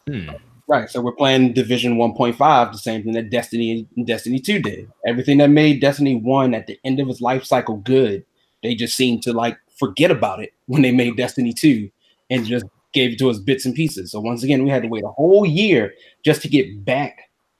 Hmm. 0.08 0.30
Right. 0.68 0.90
So 0.90 1.00
we're 1.00 1.12
playing 1.12 1.54
Division 1.54 1.96
1.5, 1.96 2.36
the 2.72 2.78
same 2.78 3.02
thing 3.02 3.12
that 3.14 3.30
Destiny 3.30 3.88
and 3.96 4.06
Destiny 4.06 4.38
2 4.38 4.60
did. 4.60 4.92
Everything 5.06 5.38
that 5.38 5.48
made 5.48 5.80
Destiny 5.80 6.14
1 6.14 6.52
at 6.52 6.66
the 6.66 6.78
end 6.84 7.00
of 7.00 7.08
its 7.08 7.22
life 7.22 7.44
cycle 7.44 7.78
good, 7.78 8.26
they 8.62 8.74
just 8.74 8.94
seemed 8.94 9.22
to 9.22 9.32
like 9.32 9.56
forget 9.78 10.10
about 10.10 10.40
it 10.40 10.52
when 10.66 10.82
they 10.82 10.92
made 10.92 11.16
Destiny 11.16 11.54
2 11.54 11.90
and 12.28 12.44
just 12.44 12.66
gave 12.92 13.12
it 13.12 13.18
to 13.18 13.30
us 13.30 13.38
bits 13.38 13.66
and 13.66 13.74
pieces. 13.74 14.10
So 14.10 14.20
once 14.20 14.42
again, 14.42 14.64
we 14.64 14.70
had 14.70 14.82
to 14.82 14.88
wait 14.88 15.04
a 15.04 15.08
whole 15.08 15.44
year 15.46 15.92
just 16.24 16.42
to 16.42 16.48
get 16.48 16.84
back 16.84 17.18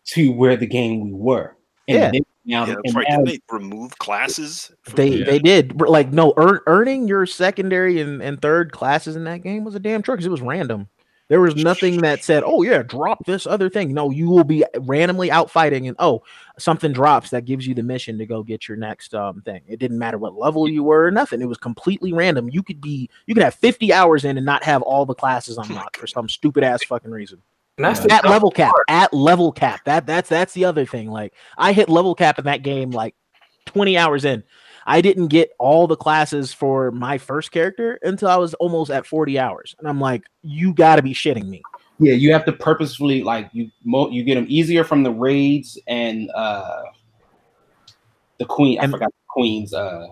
to 0.09 0.33
where 0.33 0.57
the 0.57 0.67
game 0.67 1.01
we 1.03 1.13
were. 1.13 1.57
And 1.87 1.99
Yeah. 1.99 2.11
then 2.13 2.23
now, 2.45 2.65
Yeah, 2.67 2.73
and 2.75 2.83
that's 2.85 2.95
right. 2.95 3.07
now- 3.09 3.17
Didn't 3.19 3.29
they 3.29 3.55
remove 3.55 3.99
classes? 3.99 4.71
They 4.95 5.11
the- 5.19 5.25
they 5.25 5.39
did 5.39 5.81
like 5.81 6.13
no 6.13 6.33
earn, 6.39 6.61
earning 6.67 7.09
your 7.09 7.27
secondary 7.27 8.01
and, 8.01 8.23
and 8.23 8.41
third 8.41 8.73
classes 8.73 9.17
in 9.17 9.25
that 9.25 9.43
game 9.43 9.65
was 9.65 9.75
a 9.75 9.81
damn 9.81 10.01
trick 10.03 10.17
because 10.17 10.27
it 10.27 10.31
was 10.31 10.41
random. 10.41 10.89
There 11.29 11.41
was 11.41 11.57
nothing 11.57 12.01
that 12.01 12.25
said, 12.25 12.43
"Oh 12.45 12.63
yeah, 12.63 12.83
drop 12.83 13.27
this 13.27 13.47
other 13.47 13.69
thing." 13.69 13.93
No, 13.93 14.11
you 14.11 14.31
will 14.31 14.45
be 14.45 14.65
randomly 14.81 15.31
out 15.31 15.51
fighting, 15.51 15.87
and 15.87 15.97
oh, 15.99 16.23
something 16.59 16.93
drops 16.93 17.31
that 17.31 17.45
gives 17.45 17.67
you 17.67 17.75
the 17.75 17.83
mission 17.83 18.17
to 18.17 18.25
go 18.27 18.43
get 18.43 18.67
your 18.67 18.79
next 18.79 19.15
um 19.15 19.43
thing. 19.43 19.61
It 19.69 19.79
didn't 19.79 19.99
matter 19.99 20.17
what 20.17 20.39
level 20.39 20.69
you 20.69 20.83
were, 20.83 21.05
or 21.05 21.11
nothing. 21.11 21.43
It 21.43 21.49
was 21.49 21.59
completely 21.59 22.15
random. 22.15 22.49
You 22.51 22.63
could 22.63 22.81
be, 22.81 23.11
you 23.27 23.35
could 23.35 23.45
have 23.45 23.55
fifty 23.55 23.93
hours 23.93 24.25
in 24.25 24.39
and 24.39 24.47
not 24.47 24.65
have 24.65 24.81
all 24.83 25.05
the 25.05 25.15
classes 25.15 25.59
unlocked 25.59 25.99
for 25.99 26.07
some 26.07 26.29
stupid 26.31 26.65
ass 26.65 26.83
fucking 26.85 27.11
reason. 27.11 27.43
And 27.77 27.85
that's 27.85 28.01
the 28.01 28.13
At 28.13 28.25
level 28.25 28.51
cap, 28.51 28.73
part. 28.73 28.87
at 28.89 29.13
level 29.13 29.53
cap. 29.53 29.85
That 29.85 30.07
that's 30.07 30.31
that's 30.31 30.55
the 30.55 30.65
other 30.65 30.87
thing. 30.87 31.11
Like 31.11 31.35
I 31.59 31.73
hit 31.73 31.91
level 31.91 32.15
cap 32.15 32.39
in 32.39 32.47
that 32.47 32.63
game 32.63 32.91
like 32.91 33.15
twenty 33.67 33.99
hours 33.99 34.25
in. 34.25 34.43
I 34.89 35.03
didn't 35.03 35.29
get 35.29 35.51
all 35.59 35.87
the 35.87 35.97
classes 35.97 36.53
for 36.53 36.91
my 36.91 37.19
first 37.19 37.53
character 37.53 37.99
until 38.03 38.29
I 38.29 38.37
was 38.37 38.55
almost 38.55 38.91
at 38.91 39.07
40 39.07 39.39
hours. 39.39 39.77
And 39.79 39.87
I'm 39.87 40.01
like, 40.01 40.25
you 40.43 40.73
got 40.73 40.97
to 40.97 41.03
be 41.03 41.13
shitting 41.13 41.47
me. 41.47 41.61
Yeah, 42.01 42.15
you 42.15 42.33
have 42.33 42.45
to 42.47 42.53
purposefully 42.53 43.23
like 43.23 43.51
you 43.53 43.71
mo- 43.85 44.09
you 44.09 44.23
get 44.25 44.37
them 44.37 44.47
easier 44.49 44.85
from 44.85 45.03
the 45.03 45.11
raids 45.11 45.79
and 45.87 46.31
uh 46.35 46.83
the 48.39 48.45
queen. 48.47 48.79
I 48.81 48.85
And- 48.85 48.93
forgot 48.93 49.09
the 49.11 49.25
queen's 49.29 49.75
uh 49.75 50.07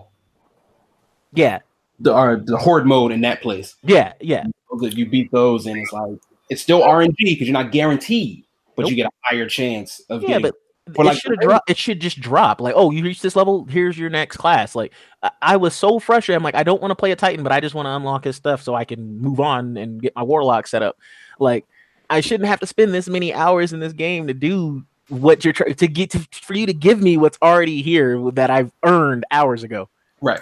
Yeah. 1.33 1.59
the 1.99 2.13
or 2.13 2.35
the 2.45 2.57
horde 2.57 2.85
mode 2.85 3.11
in 3.11 3.21
that 3.21 3.41
place. 3.41 3.75
Yeah. 3.83 4.13
Yeah. 4.19 4.45
If 4.79 4.95
you 4.95 5.09
beat 5.09 5.31
those, 5.31 5.65
and 5.65 5.77
it's 5.77 5.91
like 5.91 6.19
it's 6.49 6.61
still 6.61 6.81
RNG 6.81 7.15
because 7.17 7.47
you're 7.47 7.53
not 7.53 7.71
guaranteed, 7.71 8.43
but 8.75 8.83
Nope. 8.83 8.91
you 8.91 8.95
get 8.97 9.07
a 9.07 9.11
higher 9.23 9.47
chance 9.49 9.99
of 10.09 10.21
Yeah. 10.21 10.27
getting. 10.27 10.41
But 10.43 10.55
For 10.95 11.03
it 11.03 11.07
like 11.07 11.17
should 11.17 11.43
have. 11.43 11.61
It 11.67 11.77
should 11.77 11.99
just 11.99 12.19
drop. 12.19 12.61
Like, 12.61 12.73
oh, 12.75 12.91
you 12.91 13.03
reached 13.03 13.21
this 13.21 13.35
level. 13.35 13.65
Here's 13.65 13.97
your 13.97 14.09
next 14.09 14.37
class. 14.37 14.75
Like, 14.75 14.93
I, 15.23 15.31
I 15.41 15.57
was 15.57 15.75
so 15.75 15.99
frustrated. 15.99 16.37
I'm 16.37 16.43
like, 16.43 16.55
I 16.55 16.63
don't 16.63 16.81
want 16.81 16.91
to 16.91 16.95
play 16.95 17.11
a 17.11 17.15
Titan, 17.15 17.43
but 17.43 17.51
I 17.51 17.59
just 17.59 17.75
want 17.75 17.85
to 17.87 17.91
unlock 17.91 18.23
his 18.23 18.35
stuff 18.35 18.61
so 18.61 18.75
I 18.75 18.85
can 18.85 19.19
move 19.19 19.39
on 19.39 19.77
and 19.77 20.01
get 20.01 20.15
my 20.15 20.23
Warlock 20.23 20.67
set 20.67 20.83
up. 20.83 20.97
Like, 21.39 21.65
I 22.09 22.21
shouldn't 22.21 22.47
have 22.47 22.59
to 22.61 22.67
spend 22.67 22.93
this 22.93 23.07
many 23.07 23.33
hours 23.33 23.73
in 23.73 23.79
this 23.79 23.93
game 23.93 24.27
to 24.27 24.33
do 24.33 24.85
what 25.09 25.43
you're 25.43 25.53
trying 25.53 25.73
to 25.73 25.87
get 25.87 26.11
to 26.11 26.27
for 26.31 26.53
you 26.53 26.65
to 26.65 26.73
give 26.73 27.01
me 27.01 27.17
what's 27.17 27.37
already 27.41 27.81
here 27.81 28.31
that 28.31 28.49
I've 28.49 28.71
earned 28.83 29.25
hours 29.31 29.63
ago. 29.63 29.89
right. 30.21 30.41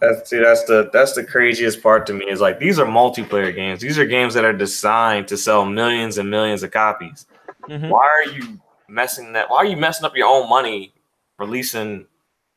That's 0.00 0.28
see, 0.28 0.38
that's 0.38 0.64
the 0.64 0.90
that's 0.92 1.14
the 1.14 1.24
craziest 1.24 1.82
part 1.82 2.06
to 2.08 2.12
me 2.12 2.26
is 2.26 2.40
like 2.40 2.58
these 2.58 2.78
are 2.78 2.84
multiplayer 2.84 3.54
games. 3.54 3.80
These 3.80 3.98
are 3.98 4.04
games 4.04 4.34
that 4.34 4.44
are 4.44 4.52
designed 4.52 5.28
to 5.28 5.36
sell 5.36 5.64
millions 5.64 6.18
and 6.18 6.28
millions 6.30 6.62
of 6.62 6.72
copies. 6.72 7.26
Mhm. 7.68 7.88
Why 7.88 8.04
are 8.04 8.30
you 8.30 8.60
messing 8.94 9.32
that? 9.34 9.50
Why 9.50 9.58
are 9.58 9.66
you 9.66 9.76
messing 9.76 10.04
up 10.06 10.16
your 10.16 10.28
own 10.28 10.48
money 10.48 10.92
releasing 11.38 12.06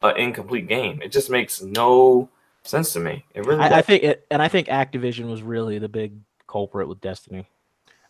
an 0.02 0.18
incomplete 0.18 0.68
game? 0.68 1.02
It 1.02 1.12
just 1.12 1.30
makes 1.30 1.62
no 1.62 2.30
sense 2.64 2.94
to 2.94 3.00
me. 3.00 3.26
It 3.34 3.46
really. 3.46 3.62
I, 3.62 3.80
I 3.80 3.82
think 3.82 4.04
it, 4.04 4.26
and 4.32 4.42
I 4.42 4.48
think 4.48 4.68
Activision 4.68 5.30
was 5.30 5.42
really 5.42 5.80
the 5.80 5.90
big 5.90 6.14
culprit 6.48 6.88
with 6.88 7.02
Destiny. 7.02 7.48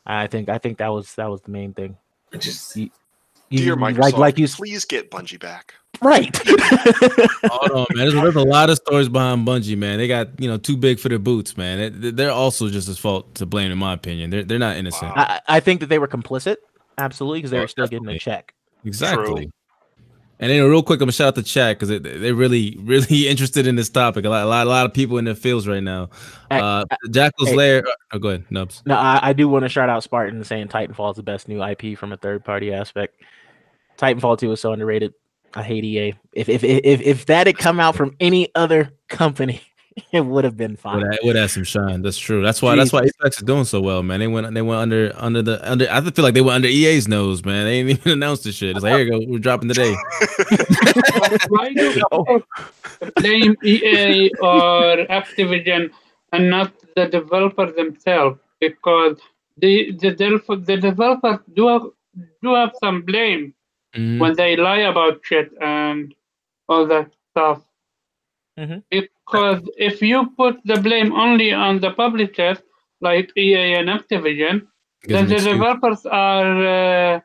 I 0.05 0.27
think 0.27 0.49
I 0.49 0.57
think 0.57 0.77
that 0.77 0.89
was 0.89 1.15
that 1.15 1.29
was 1.29 1.41
the 1.41 1.51
main 1.51 1.73
thing. 1.73 1.97
It 2.31 2.41
just 2.41 2.75
You- 2.75 2.89
Dear 3.49 3.59
you- 3.59 3.75
Microsoft, 3.77 3.97
like 3.99 4.17
like 4.17 4.37
you 4.39 4.47
please 4.47 4.83
get 4.83 5.09
Bungie 5.09 5.39
back. 5.39 5.73
right. 6.01 6.35
Hold 7.45 7.71
on, 7.71 7.85
man. 7.95 8.09
There's, 8.09 8.13
there's 8.13 8.35
a 8.35 8.43
lot 8.43 8.69
of 8.69 8.75
stories 8.77 9.07
behind 9.09 9.47
Bungie, 9.47 9.77
man. 9.77 9.97
They 9.97 10.07
got 10.07 10.39
you 10.39 10.49
know 10.49 10.57
too 10.57 10.75
big 10.77 10.99
for 10.99 11.07
their 11.09 11.19
boots, 11.19 11.55
man. 11.57 12.01
They- 12.01 12.11
They're 12.11 12.31
also 12.31 12.69
just 12.69 12.87
as 12.89 12.97
fault 12.97 13.35
to 13.35 13.45
blame, 13.45 13.71
in 13.71 13.77
my 13.77 13.93
opinion. 13.93 14.29
They're 14.29 14.43
they're 14.43 14.59
not 14.59 14.75
innocent. 14.77 15.15
Wow. 15.15 15.23
I, 15.27 15.39
I 15.47 15.59
think 15.61 15.79
that 15.79 15.87
they 15.87 15.97
were 15.99 16.07
complicit, 16.09 16.57
absolutely, 16.97 17.39
because 17.39 17.51
they 17.51 17.57
Oh, 17.57 17.61
were 17.61 17.67
still 17.67 17.87
getting 17.87 18.07
a 18.07 18.19
check. 18.19 18.53
Exactly. 18.85 19.49
And 20.39 20.51
then 20.51 20.63
real 20.69 20.83
quick, 20.83 20.97
I'm 20.97 21.05
gonna 21.05 21.13
shout 21.13 21.29
out 21.29 21.35
the 21.35 21.41
chat 21.43 21.79
because 21.79 21.89
they're 21.89 22.35
really, 22.35 22.77
really 22.83 23.27
interested 23.27 23.65
in 23.65 23.75
this 23.75 23.89
topic. 23.89 24.23
A 24.25 24.29
lot, 24.29 24.43
a 24.43 24.45
lot, 24.45 24.67
a 24.67 24.69
lot 24.69 24.85
of 24.85 24.93
people 24.93 25.17
in 25.17 25.25
their 25.25 25.33
fields 25.35 25.67
right 25.67 25.81
now. 25.81 26.09
Hey, 26.51 26.59
Uh, 26.59 26.85
Jackal's 27.09 27.49
hey. 27.49 27.55
Lair. 27.55 27.83
Oh, 28.13 28.19
go 28.19 28.29
ahead, 28.29 28.45
Nubs. 28.51 28.83
No, 28.85 28.95
I, 28.95 29.19
I 29.23 29.33
do 29.33 29.47
want 29.49 29.63
to 29.63 29.69
shout 29.69 29.89
out 29.89 30.03
Spartan 30.03 30.43
saying 30.43 30.67
Titanfall 30.67 31.11
is 31.11 31.15
the 31.17 31.23
best 31.23 31.47
new 31.47 31.63
IP 31.63 31.97
from 31.97 32.13
a 32.13 32.17
third 32.17 32.45
party 32.45 32.71
aspect. 32.71 33.19
Titanfall 33.97 34.37
2 34.37 34.51
is 34.51 34.61
so 34.61 34.73
underrated. 34.73 35.13
I 35.55 35.63
hate 35.63 35.83
EA. 35.83 36.13
If 36.33 36.49
if 36.49 36.63
if 36.63 36.81
if, 36.83 37.01
if 37.01 37.25
that 37.27 37.47
had 37.47 37.57
come 37.57 37.79
out 37.79 37.95
from 37.95 38.15
any 38.19 38.53
other 38.53 38.91
company, 39.07 39.61
it 40.11 40.21
would 40.21 40.43
have 40.43 40.57
been 40.57 40.75
fine. 40.75 41.01
have, 41.01 41.19
would 41.23 41.35
have 41.35 41.51
some 41.51 41.63
shine. 41.63 42.01
That's 42.01 42.17
true. 42.17 42.43
That's 42.43 42.61
why. 42.61 42.75
That's 42.75 42.93
why 42.93 43.01
Apex 43.01 43.37
is 43.37 43.43
doing 43.43 43.65
so 43.65 43.81
well, 43.81 44.03
man. 44.03 44.19
They 44.19 44.27
went. 44.27 44.53
They 44.53 44.61
went 44.61 44.79
under 44.81 45.11
under 45.15 45.41
the 45.41 45.69
under. 45.69 45.87
I 45.89 46.01
feel 46.01 46.23
like 46.23 46.33
they 46.33 46.41
went 46.41 46.55
under 46.55 46.67
EA's 46.67 47.07
nose, 47.07 47.43
man. 47.43 47.65
They 47.65 47.83
didn't 47.83 47.99
even 48.01 48.11
announce 48.13 48.41
the 48.43 48.51
shit. 48.51 48.75
It's 48.75 48.83
like 48.83 48.93
here 48.93 49.05
you 49.05 49.11
go. 49.11 49.19
We're 49.27 49.39
dropping 49.39 49.69
today. 49.69 49.95
Why 51.49 51.73
do 51.75 51.91
you 51.91 52.43
blame 53.15 53.55
EA 53.63 54.31
or 54.39 55.05
Activision 55.09 55.91
and 56.33 56.49
not 56.49 56.73
the 56.95 57.07
developer 57.07 57.71
themselves? 57.71 58.39
Because 58.59 59.17
the 59.57 59.91
the, 59.99 60.11
developer, 60.11 60.55
the 60.55 60.77
developers 60.77 61.39
do 61.55 61.67
have, 61.67 61.83
do 62.43 62.53
have 62.55 62.71
some 62.79 63.01
blame 63.01 63.53
Mhm. 63.95 64.19
when 64.19 64.35
they 64.35 64.55
lie 64.55 64.81
about 64.81 65.21
shit 65.23 65.49
and 65.61 66.13
all 66.69 66.85
that 66.85 67.09
stuff. 67.31 67.61
Mhm. 68.59 68.83
Because 69.27 69.61
if 69.77 70.01
you 70.01 70.29
put 70.37 70.55
the 70.65 70.79
blame 70.79 71.11
only 71.13 71.51
on 71.51 71.79
the 71.81 71.91
publishers 71.91 72.57
like 73.01 73.31
EA 73.37 73.75
and 73.75 73.89
Activision, 73.89 74.67
then 75.07 75.27
the 75.27 75.35
developers 75.53 76.05
are 76.05 76.65
uh, 77.15 77.19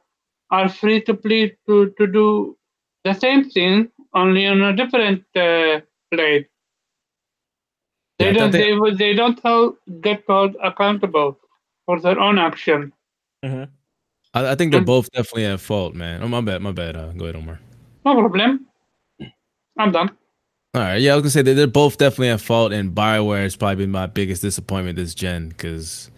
are 0.51 0.69
free 0.69 1.01
to 1.03 1.15
plead 1.15 1.57
to, 1.67 1.91
to 1.99 2.07
do 2.07 2.57
the 3.05 3.15
same 3.15 3.49
thing 3.49 3.89
only 4.15 4.47
on 4.47 4.61
a 4.63 4.75
different 4.77 5.25
uh, 5.37 5.81
plate. 6.11 6.49
They 8.19 8.27
Yeah, 8.27 8.33
don't 8.33 8.51
they- 8.51 8.75
they, 8.75 8.95
they 8.97 9.15
don't 9.15 9.39
hold, 9.41 9.77
get 10.01 10.25
held 10.29 10.57
accountable 10.63 11.39
for 11.87 12.01
their 12.01 12.19
own 12.19 12.39
action. 12.39 12.93
I, 13.45 13.69
I 14.35 14.55
think 14.55 14.71
they're 14.73 14.79
Um, 14.81 14.85
both 14.85 15.11
definitely 15.13 15.47
at 15.47 15.61
fault, 15.61 15.95
man. 15.95 16.23
Oh 16.23 16.29
my 16.29 16.41
bad, 16.41 16.63
my 16.63 16.73
bad. 16.73 16.97
Uh, 16.97 17.13
go 17.13 17.25
ahead, 17.25 17.37
Omar. 17.37 17.59
No 18.05 18.15
problem. 18.15 18.67
I'm 19.79 19.93
done. 19.93 20.11
All 20.75 20.81
right, 20.81 21.03
yeah, 21.03 21.13
I 21.13 21.17
was 21.17 21.23
gonna 21.23 21.31
say 21.31 21.43
they're 21.43 21.67
both 21.67 21.99
definitely 21.99 22.31
at 22.31 22.41
fault, 22.41 22.73
and 22.73 22.95
Bioware 22.95 23.43
has 23.43 23.57
probably 23.57 23.77
been 23.77 23.91
my 23.91 24.07
biggest 24.07 24.41
disappointment 24.41 24.97
this 24.97 25.15
gen 25.15 25.51
because, 25.51 26.11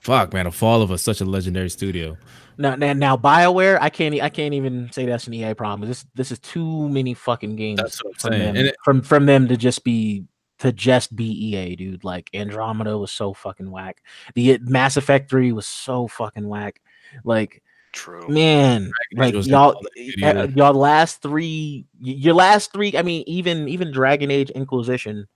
fuck, 0.00 0.32
man, 0.32 0.48
a 0.48 0.50
fall 0.50 0.82
of 0.82 0.90
a, 0.90 0.98
such 0.98 1.20
a 1.20 1.24
legendary 1.24 1.70
studio. 1.70 2.16
Now, 2.56 2.74
now, 2.74 2.92
now, 2.92 3.16
Bioware, 3.16 3.78
I 3.80 3.88
can't, 3.88 4.20
I 4.20 4.30
can't 4.30 4.52
even 4.52 4.90
say 4.90 5.06
that's 5.06 5.28
an 5.28 5.34
EA 5.34 5.54
problem. 5.54 5.88
This, 5.88 6.04
this 6.16 6.32
is 6.32 6.40
too 6.40 6.88
many 6.88 7.14
fucking 7.14 7.54
games 7.54 7.78
That's 7.80 8.02
what 8.02 8.14
I'm 8.14 8.18
from 8.18 8.38
them, 8.40 8.56
it- 8.56 8.76
from 8.82 9.00
from 9.00 9.26
them 9.26 9.46
to 9.46 9.56
just 9.56 9.84
be 9.84 10.24
to 10.58 10.72
just 10.72 11.14
be 11.14 11.26
EA, 11.26 11.76
dude. 11.76 12.02
Like 12.02 12.28
Andromeda 12.34 12.98
was 12.98 13.12
so 13.12 13.32
fucking 13.32 13.70
whack. 13.70 14.02
The 14.34 14.58
Mass 14.62 14.96
Effect 14.96 15.30
Three 15.30 15.52
was 15.52 15.68
so 15.68 16.08
fucking 16.08 16.48
whack. 16.48 16.80
Like, 17.22 17.62
True. 17.92 18.28
man, 18.28 18.90
like 19.14 19.34
Age 19.34 19.46
y'all, 19.46 19.72
all 19.74 19.82
that 19.82 19.90
good 19.94 20.24
uh, 20.24 20.28
either. 20.28 20.52
y'all 20.54 20.74
last 20.74 21.22
three, 21.22 21.86
your 22.00 22.34
last 22.34 22.72
three. 22.72 22.96
I 22.96 23.02
mean, 23.02 23.24
even 23.26 23.68
even 23.68 23.92
Dragon 23.92 24.30
Age 24.30 24.50
Inquisition 24.50 25.26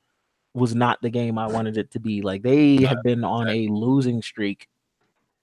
was 0.54 0.74
not 0.74 1.00
the 1.02 1.10
game 1.10 1.38
I 1.38 1.46
wanted 1.46 1.78
it 1.78 1.90
to 1.92 2.00
be. 2.00 2.22
Like 2.22 2.42
they 2.42 2.82
have 2.82 3.02
been 3.02 3.24
on 3.24 3.48
a 3.48 3.68
losing 3.68 4.22
streak 4.22 4.68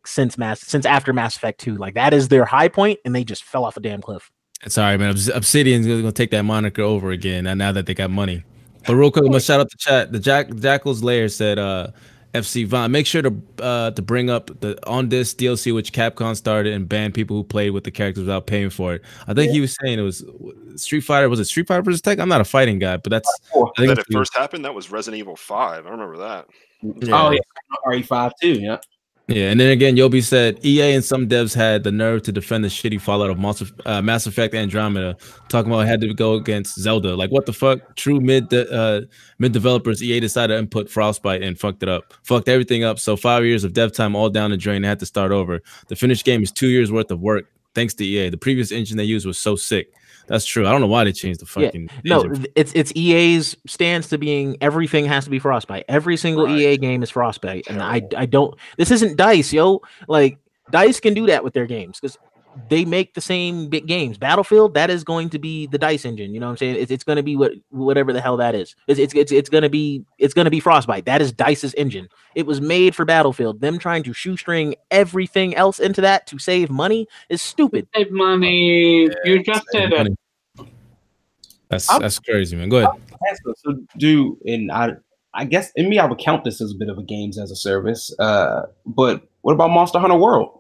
since 0.06 0.38
Mass 0.38 0.62
since 0.62 0.86
after 0.86 1.14
Mass 1.14 1.36
Effect 1.36 1.60
2. 1.60 1.76
Like 1.76 1.96
that 1.96 2.14
is 2.14 2.28
their 2.28 2.46
high 2.46 2.68
point, 2.68 3.00
and 3.06 3.16
they 3.16 3.24
just 3.24 3.44
fell 3.44 3.66
off 3.66 3.78
a 3.78 3.80
damn 3.80 4.02
cliff. 4.02 4.32
Sorry, 4.68 4.98
man. 4.98 5.16
Obsidian's 5.34 5.88
gonna 5.88 6.02
gonna 6.02 6.12
take 6.12 6.32
that 6.32 6.44
moniker 6.44 6.82
over 6.82 7.12
again 7.12 7.46
now, 7.46 7.54
now 7.54 7.72
that 7.72 7.86
they 7.86 7.94
got 7.94 8.12
money. 8.12 8.44
But 8.86 8.96
real 8.96 9.12
quick, 9.12 9.24
I'm 9.26 9.32
gonna 9.32 9.42
shout 9.42 9.60
out 9.60 9.70
the 9.70 9.78
chat. 9.78 10.12
The 10.12 10.20
Jack 10.20 10.50
Jackal's 10.50 11.04
Lair 11.04 11.30
said, 11.30 11.60
uh, 11.60 11.88
FC 12.34 12.66
Von, 12.68 12.92
make 12.92 13.08
sure 13.08 13.22
to 13.22 13.36
uh 13.60 13.92
to 13.92 14.02
bring 14.02 14.30
up 14.30 14.48
the 14.62 14.78
on 14.88 15.10
this 15.10 15.34
DLC 15.34 15.74
which 15.74 15.94
Capcom 15.94 16.36
started 16.36 16.74
and 16.74 16.88
banned 16.88 17.14
people 17.14 17.36
who 17.36 17.44
played 17.44 17.72
with 17.72 17.84
the 17.84 17.92
characters 17.92 18.24
without 18.24 18.46
paying 18.46 18.70
for 18.70 18.94
it. 18.94 19.02
I 19.28 19.34
think 19.34 19.52
he 19.52 19.62
was 19.62 19.76
saying 19.82 20.00
it 20.00 20.04
was 20.04 20.24
Street 20.76 21.02
Fighter. 21.02 21.28
Was 21.30 21.40
it 21.40 21.46
Street 21.46 21.68
Fighter 21.68 21.82
versus 21.82 22.02
Tech? 22.02 22.20
I'm 22.20 22.30
not 22.30 22.42
a 22.42 22.46
fighting 22.46 22.80
guy, 22.80 22.98
but 22.98 23.10
that's 23.10 23.28
I 23.56 23.60
think 23.78 23.90
That 23.90 24.00
it's 24.00 24.10
it 24.10 24.14
first 24.14 24.36
happened, 24.36 24.66
that 24.66 24.74
was 24.74 24.92
Resident 24.92 25.20
Evil 25.20 25.36
5. 25.36 25.86
I 25.86 25.90
remember 25.90 26.18
that. 26.18 26.48
Oh 27.12 27.32
yeah, 27.32 27.40
RE5 27.88 28.32
too. 28.42 28.54
Yeah. 28.54 28.78
Yeah, 29.30 29.52
and 29.52 29.60
then 29.60 29.70
again, 29.70 29.96
Yobi 29.96 30.24
said 30.24 30.64
EA 30.66 30.96
and 30.96 31.06
some 31.06 31.28
devs 31.28 31.54
had 31.54 31.84
the 31.84 31.92
nerve 31.92 32.24
to 32.24 32.32
defend 32.32 32.64
the 32.64 32.68
shitty 32.68 33.00
fallout 33.00 33.30
of 33.30 33.38
Mass, 33.38 33.62
uh, 33.86 34.02
Mass 34.02 34.26
Effect 34.26 34.56
Andromeda, 34.56 35.16
talking 35.50 35.72
about 35.72 35.82
it 35.82 35.88
had 35.88 36.02
to 36.02 36.12
go 36.16 36.34
against 36.34 36.80
Zelda. 36.80 37.16
Like, 37.16 37.30
what 37.30 37.46
the 37.46 37.54
fuck? 37.54 37.96
True 37.96 38.20
mid 38.20 38.50
de- 38.50 38.68
uh, 38.72 39.02
mid 39.38 39.52
developers, 39.52 40.02
EA 40.02 40.20
decided 40.20 40.56
to 40.56 40.60
input 40.60 40.90
Frostbite 40.90 41.44
and 41.44 41.60
fucked 41.60 41.84
it 41.84 41.90
up, 41.90 42.12
fucked 42.24 42.50
everything 42.50 42.84
up. 42.84 42.98
So 42.98 43.16
five 43.16 43.46
years 43.46 43.64
of 43.64 43.74
dev 43.74 43.94
time 43.94 44.16
all 44.16 44.32
down 44.32 44.50
the 44.50 44.58
drain. 44.58 44.82
They 44.82 44.88
had 44.88 45.00
to 45.00 45.06
start 45.06 45.32
over. 45.32 45.62
The 45.90 45.96
finished 45.96 46.26
game 46.26 46.42
is 46.42 46.52
two 46.52 46.70
years 46.70 46.92
worth 46.92 47.12
of 47.12 47.20
work 47.20 47.46
thanks 47.76 47.94
to 47.96 48.06
EA. 48.06 48.30
The 48.30 48.38
previous 48.38 48.72
engine 48.72 48.98
they 48.98 49.04
used 49.04 49.26
was 49.26 49.38
so 49.38 49.56
sick. 49.56 49.94
That's 50.30 50.46
true. 50.46 50.68
I 50.68 50.72
don't 50.72 50.80
know 50.80 50.88
why 50.88 51.04
they 51.04 51.12
changed 51.12 51.42
the 51.42 51.48
fucking. 51.48 51.90
Yeah. 52.04 52.18
No, 52.18 52.34
it's 52.56 52.72
it's 52.74 52.94
EA's 52.96 53.58
stance 53.66 54.08
to 54.10 54.18
being 54.20 54.58
everything 54.62 55.06
has 55.06 55.24
to 55.26 55.30
be 55.32 55.40
Frostbite. 55.40 55.86
Every 55.90 56.16
single 56.16 56.46
Right. 56.46 56.60
EA 56.60 56.78
game 56.78 57.02
is 57.04 57.10
Frostbite, 57.10 57.66
and 57.68 57.82
I 57.82 58.04
I 58.16 58.28
don't. 58.28 58.56
This 58.78 58.92
isn't 58.92 59.18
Dice, 59.18 59.52
yo. 59.52 59.82
Like 60.08 60.38
Dice 60.72 61.00
can 61.00 61.16
do 61.16 61.26
that 61.26 61.44
with 61.44 61.54
their 61.54 61.66
games 61.66 62.00
because 62.00 62.18
they 62.68 62.84
make 62.86 63.14
the 63.14 63.22
same 63.22 63.68
big 63.70 63.88
games. 63.88 64.18
Battlefield 64.18 64.74
that 64.74 64.90
is 64.90 65.04
going 65.04 65.30
to 65.30 65.40
be 65.40 65.68
the 65.68 65.78
Dice 65.78 66.06
engine. 66.06 66.34
You 66.34 66.40
know 66.40 66.48
what 66.48 66.52
I'm 66.54 66.58
saying? 66.58 66.76
It's, 66.76 66.92
it's 66.92 67.04
going 67.04 67.16
to 67.18 67.24
be 67.24 67.36
what 67.36 67.52
whatever 67.70 68.12
the 68.12 68.22
hell 68.22 68.38
that 68.38 68.56
is. 68.56 68.76
It's 68.88 69.00
it's 69.00 69.14
it's, 69.14 69.32
it's 69.32 69.50
going 69.50 69.62
to 69.62 69.70
be 69.70 70.04
it's 70.18 70.34
going 70.34 70.46
to 70.46 70.52
be 70.52 70.60
Frostbite. 70.60 71.06
That 71.06 71.22
is 71.22 71.32
Dice's 71.32 71.74
engine. 71.76 72.10
It 72.36 72.46
was 72.46 72.60
made 72.60 72.96
for 72.96 73.06
Battlefield. 73.06 73.62
Them 73.62 73.80
trying 73.80 74.04
to 74.04 74.14
shoestring 74.14 74.76
everything 74.92 75.56
else 75.56 75.80
into 75.80 76.02
that 76.02 76.28
to 76.28 76.40
save 76.40 76.70
money 76.70 77.08
is 77.30 77.42
stupid. 77.42 77.88
Save 77.96 78.12
money. 78.12 79.10
you 79.26 79.44
just 79.44 79.66
said 79.72 79.94
it. 79.94 80.18
That's 81.70 81.90
I'm- 81.90 82.02
that's 82.02 82.20
crazy, 82.20 82.56
man. 82.56 82.70
Go 82.70 82.78
ahead. 82.78 83.02
So, 83.44 83.54
so 83.58 83.80
do 83.98 84.38
and 84.46 84.72
I 84.72 84.94
I 85.34 85.46
guess 85.46 85.72
in 85.76 85.90
me 85.90 86.00
I 86.00 86.06
would 86.06 86.18
count 86.18 86.44
this 86.44 86.62
as 86.62 86.72
a 86.72 86.76
bit 86.76 86.90
of 86.90 86.98
a 86.98 87.04
games 87.04 87.38
as 87.38 87.52
a 87.52 87.56
service. 87.56 88.14
Uh, 88.18 88.64
but 88.86 89.28
what 89.42 89.54
about 89.54 89.70
Monster 89.70 90.00
Hunter 90.00 90.18
World? 90.18 90.59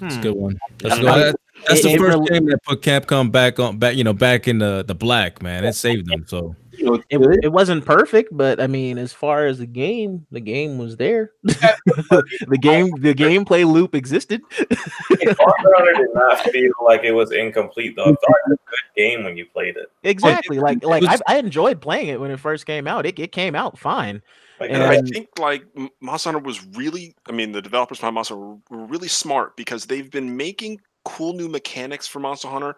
That's 0.00 0.14
a 0.14 0.16
Hmm. 0.18 0.22
good 0.22 0.34
one. 0.36 0.58
That's 0.78 0.96
a 0.96 1.00
good 1.00 1.06
one. 1.06 1.20
That's 1.66 1.80
It- 1.80 1.82
the 1.82 1.90
it 1.94 1.98
first 1.98 2.18
really- 2.18 2.26
game 2.28 2.46
that 2.46 2.62
put 2.62 2.82
Capcom 2.82 3.32
back 3.32 3.58
on 3.58 3.78
back, 3.78 3.96
you 3.96 4.04
know, 4.04 4.12
back 4.12 4.46
in 4.48 4.58
the 4.58 4.84
the 4.86 4.94
black, 4.94 5.42
man. 5.42 5.64
It 5.64 5.74
saved 5.74 6.06
them. 6.08 6.24
So 6.28 6.54
You 6.72 6.84
know, 6.84 6.94
it, 7.10 7.40
it 7.42 7.48
wasn't 7.52 7.84
perfect, 7.84 8.28
but 8.36 8.60
I 8.60 8.68
mean, 8.68 8.98
as 8.98 9.12
far 9.12 9.46
as 9.46 9.58
the 9.58 9.66
game, 9.66 10.24
the 10.30 10.38
game 10.38 10.78
was 10.78 10.96
there. 10.96 11.32
the 11.42 12.58
game, 12.60 12.90
the 13.00 13.12
gameplay 13.14 13.66
loop 13.70 13.96
existed. 13.96 14.40
Monster 14.60 15.36
Hunter 15.40 15.92
did 15.96 16.14
not 16.14 16.40
feel 16.40 16.72
like 16.86 17.02
it 17.04 17.12
was 17.12 17.32
incomplete 17.32 17.96
though. 17.96 18.04
I 18.04 18.06
thought 18.06 18.14
it 18.46 18.50
was 18.50 18.58
a 18.66 18.70
good 18.70 18.96
game 18.96 19.24
when 19.24 19.36
you 19.36 19.46
played 19.46 19.76
it. 19.76 19.90
exactly, 20.04 20.58
like 20.60 20.84
like 20.84 21.02
I, 21.04 21.18
I 21.26 21.38
enjoyed 21.38 21.80
playing 21.80 22.08
it 22.08 22.20
when 22.20 22.30
it 22.30 22.38
first 22.38 22.66
came 22.66 22.86
out. 22.86 23.06
It, 23.06 23.18
it 23.18 23.32
came 23.32 23.54
out 23.56 23.78
fine. 23.78 24.22
Like 24.60 24.70
And 24.70 24.82
I 24.82 25.00
think 25.00 25.28
like 25.38 25.64
M- 25.76 25.90
Monster 26.00 26.32
Hunter 26.32 26.44
was 26.44 26.64
really, 26.74 27.14
I 27.28 27.32
mean, 27.32 27.52
the 27.52 27.62
developers 27.62 27.98
behind 27.98 28.14
Monster 28.14 28.36
were 28.36 28.56
really 28.70 29.08
smart 29.08 29.56
because 29.56 29.86
they've 29.86 30.10
been 30.10 30.36
making 30.36 30.80
cool 31.04 31.32
new 31.32 31.48
mechanics 31.48 32.06
for 32.06 32.20
Monster 32.20 32.48
Hunter 32.48 32.76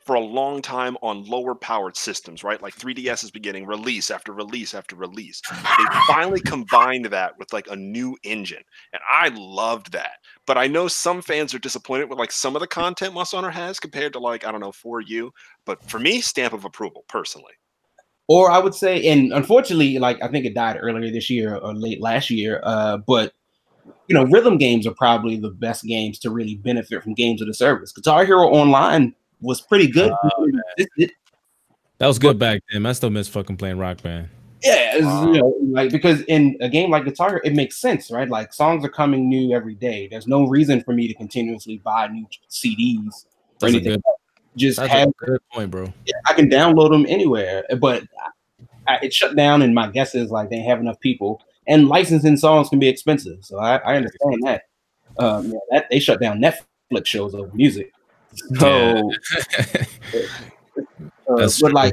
for 0.00 0.16
a 0.16 0.20
long 0.20 0.60
time 0.60 0.96
on 1.00 1.22
lower 1.24 1.54
powered 1.54 1.96
systems, 1.96 2.42
right? 2.42 2.60
Like 2.60 2.76
3DS 2.76 3.22
is 3.22 3.30
beginning 3.30 3.66
release 3.66 4.10
after 4.10 4.32
release 4.32 4.74
after 4.74 4.96
release. 4.96 5.40
They 5.50 5.84
finally 6.08 6.40
combined 6.40 7.06
that 7.06 7.38
with 7.38 7.52
like 7.52 7.68
a 7.70 7.76
new 7.76 8.16
engine, 8.24 8.64
and 8.92 9.00
I 9.08 9.30
loved 9.32 9.92
that. 9.92 10.18
But 10.44 10.58
I 10.58 10.66
know 10.66 10.88
some 10.88 11.22
fans 11.22 11.54
are 11.54 11.60
disappointed 11.60 12.10
with 12.10 12.18
like 12.18 12.32
some 12.32 12.56
of 12.56 12.60
the 12.60 12.66
content 12.66 13.14
Monster 13.14 13.36
Hunter 13.36 13.50
has 13.50 13.78
compared 13.78 14.12
to 14.14 14.18
like 14.18 14.44
I 14.44 14.50
don't 14.50 14.60
know 14.60 14.72
for 14.72 15.00
you. 15.00 15.32
But 15.64 15.82
for 15.88 16.00
me, 16.00 16.20
stamp 16.20 16.54
of 16.54 16.64
approval 16.64 17.04
personally. 17.08 17.52
Or 18.28 18.50
I 18.50 18.58
would 18.58 18.74
say, 18.74 19.08
and 19.08 19.32
unfortunately, 19.32 19.98
like 19.98 20.22
I 20.22 20.28
think 20.28 20.46
it 20.46 20.54
died 20.54 20.78
earlier 20.80 21.10
this 21.10 21.28
year 21.28 21.56
or 21.56 21.74
late 21.74 22.00
last 22.00 22.30
year. 22.30 22.60
Uh, 22.62 22.98
but 22.98 23.32
you 24.06 24.14
know, 24.14 24.24
rhythm 24.24 24.56
games 24.58 24.86
are 24.86 24.94
probably 24.94 25.36
the 25.36 25.50
best 25.50 25.84
games 25.84 26.18
to 26.20 26.30
really 26.30 26.54
benefit 26.56 27.02
from 27.02 27.14
games 27.14 27.40
of 27.42 27.48
the 27.48 27.54
service. 27.54 27.92
Guitar 27.92 28.24
Hero 28.24 28.48
Online 28.48 29.14
was 29.40 29.60
pretty 29.60 29.86
good. 29.88 30.12
It- 30.76 30.88
it- 30.96 31.10
that 31.98 32.06
was 32.06 32.18
good 32.18 32.38
back 32.38 32.62
then. 32.72 32.86
I 32.86 32.92
still 32.92 33.10
miss 33.10 33.26
fucking 33.28 33.56
playing 33.56 33.76
Rock 33.78 34.02
Band. 34.02 34.28
yeah, 34.62 34.92
it's, 34.94 35.00
you 35.04 35.32
know, 35.40 35.54
like 35.70 35.90
because 35.90 36.20
in 36.22 36.56
a 36.60 36.68
game 36.68 36.90
like 36.90 37.04
Guitar 37.04 37.30
Hero, 37.30 37.40
it 37.44 37.54
makes 37.54 37.76
sense, 37.76 38.10
right? 38.10 38.28
Like 38.28 38.52
songs 38.52 38.84
are 38.84 38.88
coming 38.88 39.28
new 39.28 39.52
every 39.54 39.74
day. 39.74 40.06
There's 40.08 40.26
no 40.28 40.46
reason 40.46 40.82
for 40.84 40.92
me 40.92 41.08
to 41.08 41.14
continuously 41.14 41.78
buy 41.78 42.06
new 42.08 42.26
CDs 42.50 43.06
or 43.06 43.12
That's 43.60 43.62
a 43.62 43.66
anything. 43.76 43.92
good, 43.94 44.02
Just 44.58 44.78
that's 44.78 44.92
have 44.92 45.08
a 45.08 45.24
good 45.24 45.40
point, 45.52 45.70
bro. 45.70 45.92
I 46.26 46.34
can 46.34 46.50
download 46.50 46.90
them 46.90 47.06
anywhere, 47.08 47.64
but 47.78 48.02
I, 48.86 48.98
it 49.02 49.14
shut 49.14 49.36
down. 49.36 49.62
And 49.62 49.74
my 49.74 49.88
guess 49.88 50.14
is 50.14 50.30
like 50.30 50.50
they 50.50 50.60
have 50.60 50.80
enough 50.80 51.00
people, 51.00 51.42
and 51.66 51.88
licensing 51.88 52.36
songs 52.36 52.68
can 52.68 52.78
be 52.78 52.88
expensive. 52.88 53.44
So 53.44 53.58
I, 53.58 53.76
I 53.78 53.96
understand 53.96 54.42
that. 54.44 54.62
Um, 55.18 55.50
yeah, 55.50 55.58
that 55.70 55.86
they 55.90 55.98
shut 55.98 56.20
down 56.20 56.40
Netflix 56.40 57.06
shows 57.06 57.34
over 57.34 57.50
music. 57.54 57.92
So, 58.58 59.10
uh, 59.38 59.84
but 61.26 61.52
true. 61.52 61.70
like, 61.70 61.92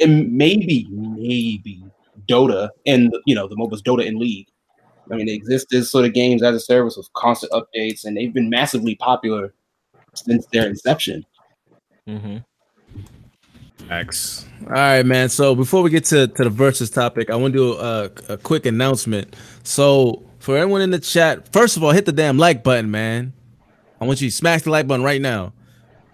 and 0.00 0.32
maybe, 0.32 0.86
maybe 0.90 1.84
Dota 2.28 2.70
and 2.86 3.12
you 3.26 3.34
know 3.34 3.48
the 3.48 3.56
MOBAs 3.56 3.82
Dota 3.82 4.06
and 4.06 4.18
League. 4.18 4.48
I 5.10 5.16
mean, 5.16 5.26
they 5.26 5.32
exist 5.32 5.72
as 5.74 5.90
sort 5.90 6.04
of 6.04 6.14
games 6.14 6.42
as 6.42 6.54
a 6.54 6.60
service 6.60 6.96
with 6.96 7.12
constant 7.14 7.52
updates, 7.52 8.04
and 8.04 8.16
they've 8.16 8.32
been 8.32 8.48
massively 8.48 8.94
popular 8.94 9.52
since 10.14 10.46
their 10.46 10.66
inception. 10.66 11.24
Mm-hmm. 12.08 12.38
X. 13.90 14.46
All 14.62 14.72
right, 14.72 15.04
man. 15.04 15.28
So 15.28 15.54
before 15.54 15.82
we 15.82 15.90
get 15.90 16.04
to, 16.06 16.28
to 16.28 16.44
the 16.44 16.50
versus 16.50 16.90
topic, 16.90 17.30
I 17.30 17.36
want 17.36 17.52
to 17.54 17.58
do 17.58 17.72
a, 17.74 18.10
a 18.28 18.36
quick 18.36 18.66
announcement. 18.66 19.36
So 19.64 20.22
for 20.38 20.56
everyone 20.56 20.82
in 20.82 20.90
the 20.90 20.98
chat, 20.98 21.52
first 21.52 21.76
of 21.76 21.84
all, 21.84 21.90
hit 21.90 22.06
the 22.06 22.12
damn 22.12 22.38
like 22.38 22.62
button, 22.62 22.90
man. 22.90 23.32
I 24.00 24.06
want 24.06 24.20
you 24.20 24.28
to 24.28 24.34
smash 24.34 24.62
the 24.62 24.70
like 24.70 24.86
button 24.86 25.04
right 25.04 25.20
now. 25.20 25.52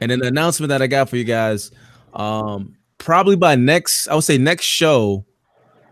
And 0.01 0.10
then 0.10 0.20
the 0.20 0.27
announcement 0.27 0.69
that 0.69 0.82
I 0.82 0.86
got 0.86 1.09
for 1.09 1.16
you 1.16 1.24
guys, 1.24 1.70
um, 2.15 2.77
probably 2.98 3.36
by 3.36 3.56
next, 3.56 4.09
I 4.09 4.15
would 4.15 4.24
say 4.24 4.39
next 4.39 4.65
show. 4.65 5.24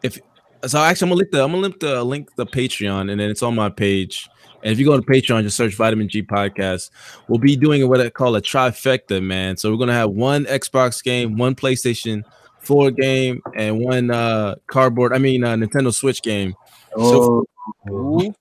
If 0.03 0.19
so, 0.67 0.79
actually, 0.79 1.07
I'm 1.07 1.11
gonna 1.11 1.19
link 1.19 1.31
the 1.31 1.43
I'm 1.43 1.51
gonna 1.51 1.63
link 1.63 1.81
the 1.81 2.05
link 2.05 2.37
the 2.37 2.47
Patreon, 2.47 3.11
and 3.11 3.19
then 3.19 3.31
it's 3.31 3.43
on 3.43 3.55
my 3.55 3.69
page. 3.69 4.29
And 4.63 4.73
if 4.73 4.79
you 4.79 4.85
go 4.85 4.99
to 4.99 5.07
Patreon, 5.07 5.43
just 5.43 5.57
search 5.57 5.75
Vitamin 5.75 6.09
G 6.09 6.23
Podcast. 6.23 6.91
We'll 7.29 7.39
be 7.39 7.57
doing 7.57 7.87
what 7.89 8.01
I 8.01 8.11
call 8.11 8.37
a 8.37 8.43
trifecta, 8.43 9.23
man. 9.23 9.57
So 9.57 9.71
we're 9.71 9.79
gonna 9.79 9.93
have 9.93 10.11
one 10.11 10.45
Xbox 10.47 11.03
game, 11.03 11.37
one 11.37 11.55
PlayStation 11.55 12.23
4 12.61 12.91
game, 12.91 13.43
and 13.55 13.79
one 13.79 14.11
uh 14.11 14.57
cardboard. 14.67 15.13
I 15.13 15.19
mean, 15.19 15.45
uh, 15.45 15.55
Nintendo 15.55 15.95
Switch 15.95 16.23
game. 16.23 16.55
So 16.97 17.45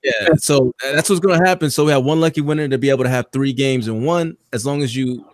yeah, 0.03 0.29
so 0.37 0.73
that's 0.81 1.09
what's 1.09 1.19
gonna 1.19 1.45
happen. 1.45 1.69
So 1.69 1.85
we 1.85 1.91
have 1.91 2.03
one 2.03 2.21
lucky 2.21 2.41
winner 2.41 2.67
to 2.67 2.77
be 2.77 2.89
able 2.89 3.03
to 3.03 3.09
have 3.09 3.25
three 3.31 3.53
games 3.53 3.87
in 3.87 4.03
one, 4.03 4.37
as 4.53 4.65
long 4.65 4.81
as 4.83 4.95
you 4.95 5.25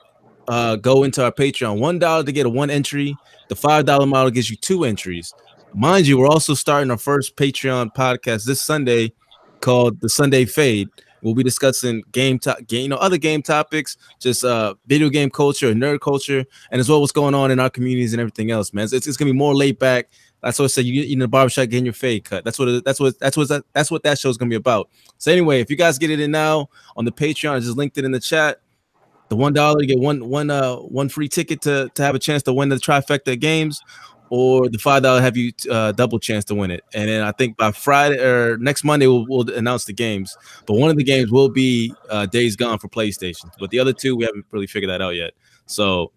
uh 0.47 0.75
go 0.75 1.03
into 1.03 1.23
our 1.23 1.31
Patreon. 1.31 1.79
One 1.79 1.99
dollar 1.99 2.23
to 2.23 2.31
get 2.31 2.45
a 2.45 2.49
one 2.49 2.69
entry. 2.69 3.15
The 3.49 3.55
five 3.55 3.85
dollar 3.85 4.05
model 4.05 4.31
gives 4.31 4.49
you 4.49 4.57
two 4.57 4.85
entries. 4.85 5.33
Mind 5.73 6.05
you, 6.05 6.17
we're 6.17 6.27
also 6.27 6.53
starting 6.53 6.91
our 6.91 6.97
first 6.97 7.37
Patreon 7.37 7.93
podcast 7.95 8.45
this 8.45 8.61
Sunday 8.61 9.13
called 9.61 10.01
the 10.01 10.09
Sunday 10.09 10.45
Fade. 10.45 10.89
We'll 11.21 11.35
be 11.35 11.43
discussing 11.43 12.03
game 12.11 12.39
game, 12.67 12.81
you 12.81 12.89
know, 12.89 12.95
other 12.95 13.17
game 13.17 13.43
topics, 13.43 13.95
just 14.19 14.43
uh 14.43 14.73
video 14.87 15.07
game 15.09 15.29
culture 15.29 15.71
nerd 15.73 15.99
culture, 15.99 16.43
and 16.71 16.79
as 16.79 16.89
well 16.89 16.99
what's 16.99 17.11
going 17.11 17.35
on 17.35 17.51
in 17.51 17.59
our 17.59 17.69
communities 17.69 18.13
and 18.13 18.19
everything 18.19 18.49
else, 18.49 18.73
man. 18.73 18.85
It's, 18.91 19.05
it's 19.05 19.17
gonna 19.17 19.31
be 19.31 19.37
more 19.37 19.53
laid 19.53 19.77
back. 19.77 20.09
That's 20.41 20.57
what 20.57 20.65
I 20.65 20.69
said. 20.69 20.85
You 20.85 21.03
in 21.03 21.19
the 21.19 21.27
barbershop 21.27 21.69
getting 21.69 21.85
your 21.85 21.93
fade 21.93 22.23
cut. 22.23 22.43
That's 22.43 22.57
what 22.57 22.83
that's 22.83 22.99
what 22.99 23.19
that's 23.19 23.37
what 23.37 23.49
that, 23.49 23.63
that's 23.73 23.91
what 23.91 24.01
that 24.03 24.17
show's 24.17 24.37
gonna 24.37 24.49
be 24.49 24.55
about. 24.55 24.89
So 25.19 25.31
anyway, 25.31 25.61
if 25.61 25.69
you 25.69 25.75
guys 25.75 25.99
get 25.99 26.09
it 26.09 26.19
in 26.19 26.31
now 26.31 26.69
on 26.97 27.05
the 27.05 27.11
Patreon, 27.11 27.51
I 27.51 27.59
just 27.59 27.77
linked 27.77 27.99
it 27.99 28.05
in 28.05 28.11
the 28.11 28.19
chat. 28.19 28.59
The 29.29 29.35
one 29.35 29.53
dollar 29.53 29.79
you 29.81 29.87
get 29.87 29.99
one 29.99 30.27
one 30.27 30.49
uh 30.49 30.75
one 30.75 31.07
free 31.07 31.29
ticket 31.29 31.61
to 31.61 31.89
to 31.93 32.03
have 32.03 32.15
a 32.15 32.19
chance 32.19 32.41
to 32.43 32.53
win 32.53 32.69
the 32.69 32.77
trifecta 32.77 33.39
games, 33.39 33.79
or 34.31 34.69
the 34.69 34.77
five 34.77 35.03
dollar 35.03 35.19
have 35.19 35.35
you 35.35 35.51
uh, 35.69 35.91
double 35.91 36.17
chance 36.17 36.45
to 36.45 36.55
win 36.55 36.71
it. 36.71 36.85
And 36.93 37.09
then 37.09 37.21
I 37.21 37.33
think 37.33 37.57
by 37.57 37.73
Friday 37.73 38.17
or 38.17 38.57
next 38.57 38.85
Monday 38.85 39.05
we'll, 39.05 39.25
we'll 39.27 39.53
announce 39.53 39.83
the 39.83 39.91
games. 39.91 40.37
But 40.65 40.75
one 40.75 40.89
of 40.89 40.95
the 40.95 41.03
games 41.03 41.29
will 41.31 41.49
be 41.49 41.93
uh, 42.09 42.27
Days 42.27 42.55
Gone 42.55 42.79
for 42.79 42.87
PlayStation. 42.87 43.51
But 43.59 43.71
the 43.71 43.79
other 43.79 43.91
two 43.91 44.15
we 44.15 44.23
haven't 44.23 44.45
really 44.51 44.67
figured 44.67 44.89
that 44.89 45.01
out 45.01 45.15
yet. 45.15 45.33
So 45.65 46.13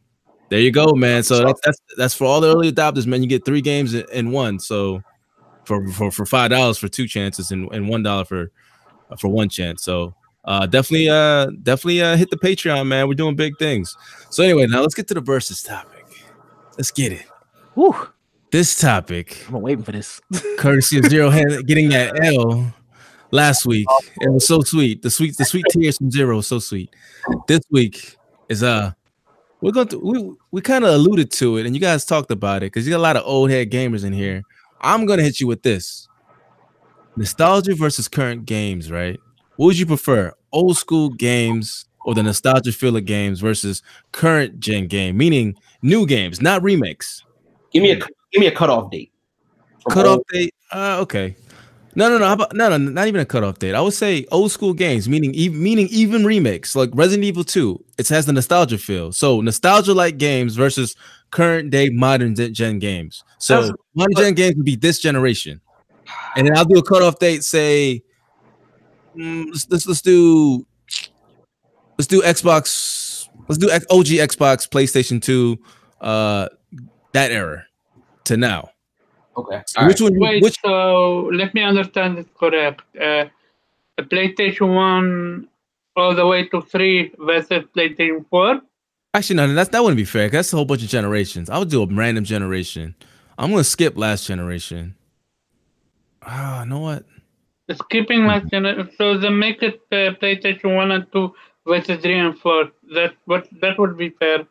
there 0.48 0.60
you 0.60 0.70
go, 0.70 0.92
man. 0.92 1.24
So 1.24 1.44
that's 1.44 1.60
that's 1.64 1.80
that's 1.96 2.14
for 2.14 2.26
all 2.26 2.40
the 2.40 2.54
early 2.54 2.70
adopters, 2.70 3.04
man. 3.04 3.20
You 3.20 3.28
get 3.28 3.44
three 3.44 3.60
games 3.60 3.94
in, 3.94 4.30
one. 4.30 4.60
So 4.60 5.02
for 5.64 5.84
for 5.88 6.12
for 6.12 6.24
five 6.24 6.50
dollars 6.50 6.78
for 6.78 6.86
two 6.86 7.08
chances 7.08 7.50
and, 7.50 7.68
and 7.72 7.88
one 7.88 8.04
dollar 8.04 8.24
for 8.24 8.52
uh, 9.10 9.16
for 9.16 9.26
one 9.26 9.48
chance. 9.48 9.82
So 9.82 10.14
uh 10.44 10.66
definitely 10.66 11.08
uh 11.08 11.46
definitely 11.64 12.00
uh 12.00 12.16
hit 12.16 12.30
the 12.30 12.36
Patreon, 12.36 12.86
man. 12.86 13.08
We're 13.08 13.14
doing 13.14 13.34
big 13.34 13.58
things. 13.58 13.96
So 14.30 14.44
anyway, 14.44 14.68
now 14.68 14.82
let's 14.82 14.94
get 14.94 15.08
to 15.08 15.14
the 15.14 15.20
versus 15.20 15.64
topic. 15.64 16.04
Let's 16.78 16.92
get 16.92 17.10
it. 17.10 17.26
Whew, 17.74 18.08
This 18.52 18.78
topic, 18.78 19.42
I've 19.46 19.52
been 19.52 19.60
waiting 19.60 19.84
for 19.84 19.92
this. 19.92 20.20
courtesy 20.58 20.98
of 20.98 21.06
Zero 21.06 21.30
getting 21.62 21.88
that 21.88 22.22
L 22.24 22.72
last 23.32 23.66
week. 23.66 23.86
It 24.20 24.30
was 24.30 24.46
so 24.46 24.60
sweet. 24.60 25.02
The 25.02 25.10
sweet, 25.10 25.36
the 25.36 25.44
sweet 25.44 25.64
tears 25.70 25.98
from 25.98 26.10
Zero 26.10 26.40
so 26.40 26.60
sweet. 26.60 26.94
This 27.48 27.60
week 27.70 28.16
is 28.48 28.62
uh 28.62 28.92
we're 29.60 29.72
going 29.72 29.88
to 29.88 29.98
we 29.98 30.32
we 30.52 30.60
kind 30.60 30.84
of 30.84 30.94
alluded 30.94 31.32
to 31.32 31.56
it 31.56 31.66
and 31.66 31.74
you 31.74 31.80
guys 31.80 32.04
talked 32.04 32.30
about 32.30 32.58
it 32.58 32.66
because 32.66 32.86
you 32.86 32.92
got 32.92 32.98
a 32.98 33.08
lot 33.08 33.16
of 33.16 33.24
old 33.26 33.50
head 33.50 33.70
gamers 33.70 34.04
in 34.04 34.12
here. 34.12 34.42
I'm 34.80 35.04
gonna 35.06 35.22
hit 35.22 35.40
you 35.40 35.46
with 35.48 35.62
this. 35.62 36.08
Nostalgia 37.16 37.74
versus 37.74 38.06
current 38.06 38.44
games, 38.44 38.90
right? 38.90 39.18
What 39.56 39.66
would 39.66 39.78
you 39.78 39.86
prefer? 39.86 40.32
Old 40.52 40.76
school 40.76 41.10
games 41.10 41.86
or 42.04 42.14
the 42.14 42.22
nostalgia 42.22 42.70
feel 42.70 42.96
of 42.96 43.04
games 43.04 43.40
versus 43.40 43.82
current 44.12 44.60
gen 44.60 44.86
game, 44.86 45.16
meaning 45.16 45.56
new 45.82 46.06
games, 46.06 46.40
not 46.40 46.62
remakes. 46.62 47.23
Give 47.74 47.82
me 47.82 47.90
a 47.90 47.96
give 47.96 48.40
me 48.40 48.46
a 48.46 48.52
cutoff 48.52 48.90
date. 48.90 49.12
From 49.82 49.92
Cutoff 49.92 50.16
old- 50.18 50.26
date. 50.32 50.54
Uh, 50.72 50.98
okay. 51.02 51.36
No, 51.96 52.08
no, 52.08 52.18
no. 52.18 52.24
How 52.26 52.32
about, 52.32 52.54
no, 52.56 52.68
no, 52.70 52.76
not 52.76 53.06
even 53.06 53.20
a 53.20 53.24
cutoff 53.24 53.58
date. 53.60 53.74
I 53.74 53.80
would 53.80 53.92
say 53.94 54.26
old 54.32 54.50
school 54.50 54.72
games, 54.72 55.08
meaning 55.08 55.32
even 55.34 55.62
meaning 55.62 55.86
even 55.90 56.24
remakes, 56.24 56.74
like 56.74 56.90
Resident 56.92 57.24
Evil 57.24 57.44
2. 57.44 57.84
It 57.98 58.08
has 58.08 58.26
the 58.26 58.32
nostalgia 58.32 58.78
feel. 58.78 59.12
So 59.12 59.40
nostalgia 59.40 59.94
like 59.94 60.18
games 60.18 60.56
versus 60.56 60.96
current 61.30 61.70
day 61.70 61.90
modern 61.90 62.34
gen- 62.34 62.54
gen 62.54 62.78
games. 62.80 63.22
So 63.38 63.54
That's- 63.60 63.76
modern 63.94 64.14
gen 64.16 64.34
games 64.34 64.56
would 64.56 64.64
be 64.64 64.74
this 64.76 64.98
generation, 64.98 65.60
and 66.36 66.46
then 66.46 66.56
I'll 66.56 66.64
do 66.64 66.78
a 66.78 66.82
cutoff 66.82 67.18
date. 67.20 67.44
Say, 67.44 68.02
mm, 69.16 69.46
let's, 69.46 69.68
let's 69.70 69.86
let's 69.86 70.02
do 70.02 70.66
let's 71.98 72.08
do 72.08 72.22
Xbox. 72.22 73.28
Let's 73.46 73.58
do 73.58 73.68
OG 73.70 74.06
Xbox, 74.18 74.66
PlayStation 74.68 75.20
2, 75.22 75.58
uh, 76.00 76.48
that 77.14 77.30
era 77.30 77.66
to 78.24 78.36
now. 78.36 78.70
Okay. 79.36 79.62
So 79.66 79.86
which 79.86 80.00
one? 80.00 80.18
Wait, 80.18 80.42
Which 80.42 80.60
so 80.60 81.30
let 81.32 81.54
me 81.54 81.62
understand 81.62 82.18
it 82.18 82.28
correct. 82.34 82.82
Uh, 83.00 83.26
a 83.96 84.02
PlayStation 84.02 84.74
1 84.74 85.48
all 85.96 86.14
the 86.14 86.26
way 86.26 86.46
to 86.48 86.60
3 86.60 87.12
versus 87.18 87.64
PlayStation 87.76 88.24
4? 88.28 88.60
Actually, 89.14 89.36
no, 89.36 89.54
that's 89.54 89.70
that 89.70 89.82
wouldn't 89.82 89.96
be 89.96 90.04
fair. 90.04 90.28
That's 90.28 90.52
a 90.52 90.56
whole 90.56 90.64
bunch 90.64 90.82
of 90.82 90.88
generations. 90.88 91.48
I 91.48 91.58
would 91.58 91.70
do 91.70 91.82
a 91.82 91.86
random 91.86 92.24
generation. 92.24 92.94
I'm 93.38 93.50
gonna 93.50 93.64
skip 93.64 93.96
last 93.96 94.26
generation. 94.26 94.96
Ah, 96.22 96.62
you 96.62 96.70
know 96.70 96.80
what? 96.80 97.04
Skipping 97.72 98.26
last 98.26 98.50
generation. 98.50 98.90
So 98.98 99.16
they 99.18 99.30
make 99.30 99.62
it 99.62 99.80
uh, 99.92 100.18
PlayStation 100.20 100.74
1 100.74 100.90
and 100.90 101.06
2 101.12 101.32
versus 101.66 102.02
three 102.02 102.18
and 102.18 102.36
four. 102.38 102.70
That 102.94 103.14
what 103.26 103.48
that 103.60 103.78
would 103.78 103.96
be 103.96 104.10
fair. 104.10 104.46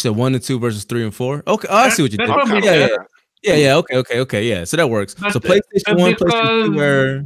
So 0.00 0.12
one 0.12 0.34
and 0.34 0.42
two 0.42 0.58
versus 0.58 0.84
three 0.84 1.04
and 1.04 1.14
four. 1.14 1.42
Okay, 1.46 1.68
oh, 1.70 1.76
I 1.76 1.88
see 1.90 2.02
what 2.02 2.12
you 2.12 2.16
did. 2.18 2.26
be 2.26 2.66
Yeah, 2.66 2.74
yeah, 2.74 2.96
yeah, 3.42 3.54
yeah. 3.54 3.76
Okay, 3.76 3.96
okay, 3.96 4.20
okay. 4.20 4.48
Yeah, 4.48 4.64
so 4.64 4.78
that 4.78 4.88
works. 4.88 5.14
But, 5.14 5.34
So 5.34 5.40
PlayStation 5.40 5.98
One, 5.98 6.14
PlayStation 6.14 6.64
Two, 6.64 6.72
were 6.72 7.22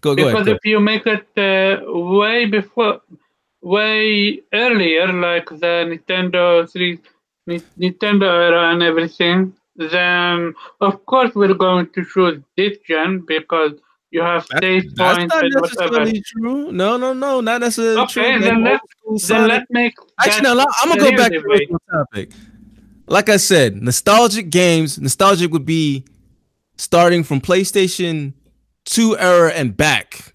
go 0.00 0.16
go 0.16 0.26
because 0.26 0.32
ahead. 0.34 0.46
Go. 0.46 0.52
if 0.52 0.64
you 0.64 0.80
make 0.80 1.06
it 1.06 1.28
uh, 1.38 1.84
way 1.86 2.46
before, 2.46 3.02
way 3.62 4.40
earlier, 4.52 5.12
like 5.12 5.48
the 5.48 5.86
Nintendo 5.86 6.68
three, 6.68 6.98
Ni- 7.46 7.62
Nintendo 7.78 8.26
era 8.26 8.72
and 8.72 8.82
everything, 8.82 9.54
then 9.76 10.54
of 10.80 11.06
course 11.06 11.32
we're 11.36 11.54
going 11.54 11.88
to 11.90 12.04
choose 12.04 12.42
this 12.56 12.78
gen 12.88 13.24
because 13.28 13.74
you 14.10 14.22
have 14.22 14.46
save 14.60 14.94
That's 14.96 15.18
points 15.18 15.34
not 15.34 15.44
and 15.44 15.54
whatever. 15.54 15.90
necessarily 16.04 16.22
true. 16.22 16.72
No, 16.72 16.96
no, 16.96 17.12
no, 17.12 17.40
not 17.40 17.60
necessarily 17.60 18.06
true. 18.06 18.22
Okay, 18.22 18.38
then 18.40 18.64
let 18.64 18.80
then 19.26 19.48
let 19.48 19.64
make 19.70 19.94
Actually, 20.20 20.42
no, 20.54 20.66
I'm 20.82 20.88
gonna 20.88 21.00
go 21.10 21.16
back 21.16 21.32
to 21.32 21.40
the 21.40 21.78
topic. 21.90 22.30
Like 23.06 23.28
I 23.28 23.36
said, 23.38 23.76
nostalgic 23.82 24.50
games, 24.50 24.98
nostalgic 24.98 25.50
would 25.52 25.64
be 25.64 26.04
starting 26.76 27.22
from 27.24 27.40
PlayStation 27.40 28.34
2 28.84 29.16
era 29.18 29.50
and 29.52 29.76
back 29.76 30.34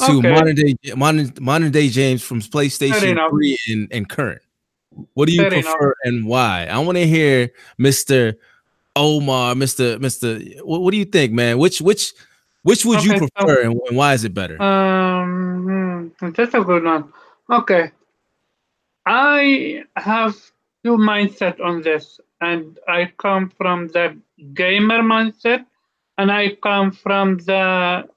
to 0.00 0.18
Okay. 0.18 0.30
modern 0.32 0.54
day 0.54 0.74
modern 0.96 1.32
modern 1.40 1.70
day 1.70 1.88
James 1.88 2.22
from 2.22 2.40
PlayStation 2.40 3.28
3 3.30 3.58
and, 3.68 3.88
and 3.92 4.08
current. 4.08 4.40
What 5.14 5.26
do 5.28 5.32
you 5.34 5.40
Fair 5.42 5.52
enough. 5.52 5.64
prefer 5.64 5.94
and 6.04 6.26
why? 6.26 6.66
I 6.70 6.78
want 6.78 6.96
to 6.98 7.06
hear 7.06 7.50
Mr. 7.80 8.34
Omar, 8.96 9.54
Mr. 9.54 9.98
Mr. 9.98 10.60
What, 10.62 10.82
what 10.82 10.90
do 10.92 10.96
you 10.98 11.04
think, 11.04 11.32
man? 11.32 11.58
Which 11.58 11.80
which 11.80 12.12
which 12.64 12.84
would 12.84 13.04
you 13.04 13.12
Okay, 13.12 13.20
so- 13.20 13.28
prefer 13.36 13.62
and, 13.62 13.80
and 13.88 13.96
why 13.96 14.14
is 14.14 14.24
it 14.24 14.34
better? 14.34 14.60
Um, 14.60 16.10
hmm, 16.18 16.30
that's 16.30 16.54
a 16.54 16.60
good 16.60 16.84
one. 16.84 17.12
Okay, 17.50 17.92
I 19.06 19.84
have 19.96 20.34
two 20.82 20.96
mindset 20.96 21.60
on 21.60 21.82
this, 21.82 22.20
and 22.40 22.78
I 22.88 23.12
come 23.18 23.50
from 23.56 23.88
the 23.88 24.18
gamer 24.54 25.02
mindset, 25.02 25.64
and 26.18 26.32
I 26.32 26.56
come 26.62 26.90
from 26.90 27.38
the 27.38 28.08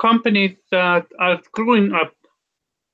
companies 0.00 0.56
that 0.72 1.06
are 1.18 1.40
screwing 1.44 1.92
up, 1.92 2.14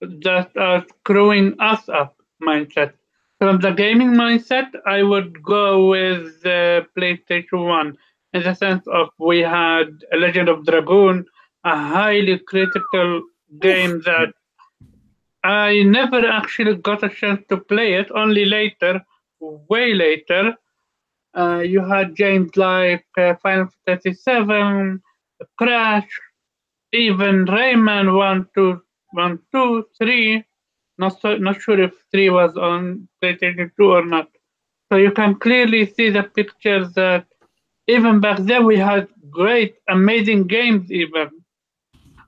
that 0.01 0.51
are 0.57 0.85
screwing 1.01 1.57
us 1.61 1.89
up 1.89 2.17
mindset. 2.43 2.93
From 3.39 3.59
the 3.61 3.73
gaming 3.73 4.13
mindset, 4.13 4.69
I 4.87 5.03
would 5.03 5.43
go 5.43 5.89
with 5.89 6.43
the 6.43 6.87
PlayStation 6.97 7.67
One 7.67 7.97
in 8.35 8.43
the 8.43 8.55
sense 8.55 8.85
of 8.89 9.09
we 9.19 9.39
had 9.41 9.89
a 10.13 10.17
Legend 10.17 10.49
of 10.49 10.67
Dragoon, 10.67 11.25
a 11.65 11.77
highly 11.77 12.39
critical 12.39 13.23
game 13.61 14.03
that 14.05 14.35
I 15.45 15.83
never 15.85 16.27
actually 16.27 16.75
got 16.77 17.05
a 17.05 17.09
chance 17.09 17.43
to 17.49 17.59
play 17.59 17.95
it, 17.95 18.11
only 18.13 18.45
later, 18.45 19.01
way 19.41 19.95
later. 19.95 20.55
Uh, 21.37 21.63
you 21.65 21.85
had 21.85 22.17
games 22.17 22.57
like 22.57 23.07
uh, 23.17 23.35
Final 23.43 23.69
Fantasy 23.87 24.13
VII, 24.13 24.99
Crash, 25.59 26.09
even 26.93 27.45
Rayman 27.45 28.17
1, 28.17 28.49
2, 28.55 28.83
1, 29.13 29.39
2, 29.53 29.87
3. 29.99 30.45
Not, 30.97 31.21
so, 31.21 31.37
not 31.37 31.61
sure 31.61 31.81
if 31.81 31.93
3 32.11 32.31
was 32.31 32.57
on 32.57 33.09
PlayStation 33.23 33.71
2 33.77 33.85
or 33.85 34.05
not. 34.05 34.29
So 34.91 34.97
you 34.97 35.11
can 35.11 35.35
clearly 35.37 35.87
see 35.87 36.11
the 36.11 36.23
pictures 36.23 36.93
that 36.95 37.27
even 37.87 38.21
back 38.21 38.39
then 38.39 38.65
we 38.67 38.79
had 38.79 39.09
great, 39.31 39.77
amazing 39.89 40.47
games 40.47 40.91
even. 40.91 41.31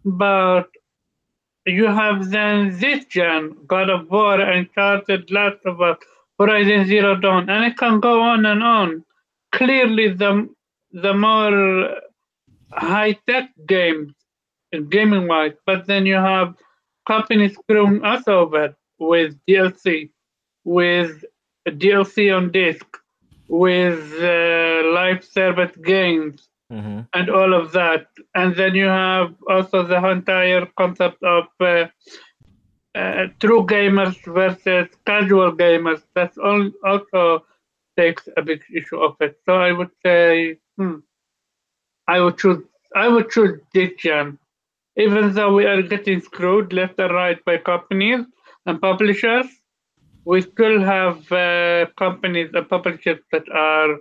But 0.05 0.69
you 1.67 1.87
have 1.87 2.31
then 2.31 2.79
this 2.79 3.05
gen, 3.07 3.57
God 3.67 3.91
of 3.91 4.11
War, 4.11 4.41
Uncharted, 4.41 5.31
Last 5.31 5.59
of 5.65 5.81
Us, 5.81 5.99
Horizon 6.39 6.87
Zero 6.87 7.17
Dawn, 7.17 7.49
and 7.51 7.65
it 7.65 7.77
can 7.77 8.01
go 8.01 8.21
on 8.21 8.47
and 8.47 8.63
on. 8.63 9.05
Clearly, 9.53 10.09
the 10.13 10.49
the 10.93 11.15
more 11.15 11.97
high 12.73 13.13
tech 13.29 13.51
games, 13.67 14.13
gaming 14.91 15.27
wise, 15.27 15.55
but 15.65 15.87
then 15.87 16.07
you 16.07 16.15
have 16.15 16.55
companies 17.07 17.55
screwing 17.55 18.05
us 18.05 18.29
over 18.29 18.77
with 18.99 19.35
DLC, 19.49 20.11
with 20.65 21.25
DLC 21.67 22.37
on 22.37 22.53
disc, 22.53 22.87
with 23.49 24.13
uh, 24.21 24.83
live 24.93 25.25
service 25.25 25.77
games, 25.85 26.49
Mm-hmm. 26.73 27.01
and 27.15 27.31
all 27.31 27.55
of 27.55 27.73
that. 27.73 28.07
And 28.35 28.55
then 28.57 28.75
you 28.75 28.87
have 28.87 29.35
also 29.49 29.83
the 29.83 29.97
entire 30.11 30.67
concept 30.79 31.23
of 31.23 31.45
uh, 31.61 31.87
uh, 32.95 33.27
true 33.41 33.65
gamers 33.67 34.17
versus 34.25 34.89
casual 35.07 35.53
gamers. 35.53 36.03
That's 36.15 36.39
all, 36.39 36.71
also 36.85 37.45
takes 37.97 38.29
a 38.37 38.43
big 38.43 38.63
issue 38.75 38.99
of 38.99 39.17
it. 39.21 39.39
So 39.45 39.55
I 39.55 39.73
would 39.73 39.91
say, 40.05 40.59
hmm, 40.77 40.97
I 42.09 42.21
would 42.21 42.39
choose, 42.39 42.65
I 42.95 43.09
would 43.09 43.31
choose 43.31 43.61
gen. 43.99 44.39
Even 44.97 45.33
though 45.33 45.55
we 45.55 45.67
are 45.67 45.83
getting 45.83 46.21
screwed 46.21 46.73
left 46.73 46.99
and 46.99 47.13
right 47.13 47.45
by 47.45 47.59
companies 47.59 48.25
and 48.67 48.81
publishers, 48.81 49.47
we 50.27 50.43
still 50.43 50.83
have 50.83 51.31
uh, 51.31 51.87
companies 51.97 52.51
and 52.53 52.69
publishers 52.69 53.21
that 53.31 53.49
are 53.49 54.01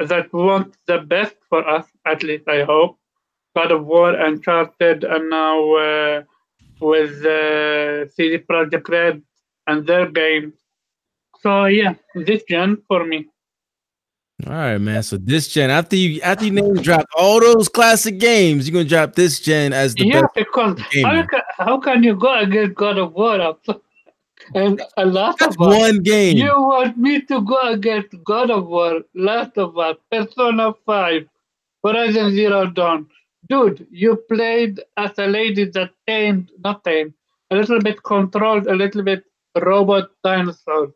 that 0.00 0.32
want 0.32 0.76
the 0.88 0.98
best 0.98 1.36
for 1.48 1.66
us, 1.66 1.86
at 2.04 2.24
least 2.24 2.48
I 2.48 2.64
hope. 2.64 2.98
God 3.54 3.70
of 3.70 3.84
War, 3.86 4.14
Uncharted, 4.14 5.04
and 5.04 5.30
now 5.30 5.74
uh, 5.74 6.22
with 6.80 7.24
uh, 7.24 8.08
CD 8.10 8.38
Projekt 8.38 8.88
Red 8.88 9.22
and 9.68 9.86
their 9.86 10.10
games. 10.10 10.54
So 11.40 11.66
yeah, 11.66 11.94
this 12.14 12.42
gen 12.48 12.78
for 12.88 13.04
me. 13.04 13.28
All 14.44 14.54
right, 14.54 14.78
man. 14.78 15.04
So 15.04 15.18
this 15.18 15.46
gen, 15.46 15.70
after 15.70 15.94
you 15.94 16.20
after 16.22 16.46
you 16.46 16.50
name 16.50 16.74
drop 16.74 17.06
all 17.16 17.38
those 17.38 17.68
classic 17.68 18.18
games, 18.18 18.68
you're 18.68 18.74
gonna 18.74 18.88
drop 18.88 19.14
this 19.14 19.38
gen 19.38 19.72
as 19.72 19.94
the 19.94 20.06
yeah, 20.06 20.22
best 20.22 20.34
because 20.34 20.82
game. 20.90 21.04
how 21.04 21.26
can, 21.26 21.40
how 21.58 21.78
can 21.78 22.02
you 22.02 22.16
go 22.16 22.40
against 22.40 22.74
God 22.74 22.98
of 22.98 23.12
War 23.12 23.56
and 24.54 24.82
a 24.96 25.04
lot 25.06 25.38
That's 25.38 25.56
of 25.56 25.62
us? 25.62 25.78
one 25.78 26.02
game. 26.02 26.36
You 26.36 26.52
want 26.56 26.96
me 26.98 27.20
to 27.22 27.40
go 27.42 27.60
against 27.70 28.14
God 28.24 28.50
of 28.50 28.66
War, 28.66 29.02
Last 29.14 29.56
of 29.58 29.76
Us, 29.78 29.96
Persona 30.10 30.72
5, 30.86 31.28
Horizon 31.84 32.30
Zero 32.32 32.66
Dawn? 32.66 33.06
Dude, 33.48 33.86
you 33.90 34.16
played 34.28 34.80
as 34.96 35.10
a 35.18 35.26
lady 35.26 35.64
that 35.66 35.90
tamed, 36.06 36.50
not 36.64 36.84
tamed, 36.84 37.12
a 37.50 37.56
little 37.56 37.80
bit 37.80 38.02
controlled, 38.02 38.66
a 38.66 38.74
little 38.74 39.02
bit 39.02 39.24
robot 39.60 40.10
dinosaur. 40.24 40.92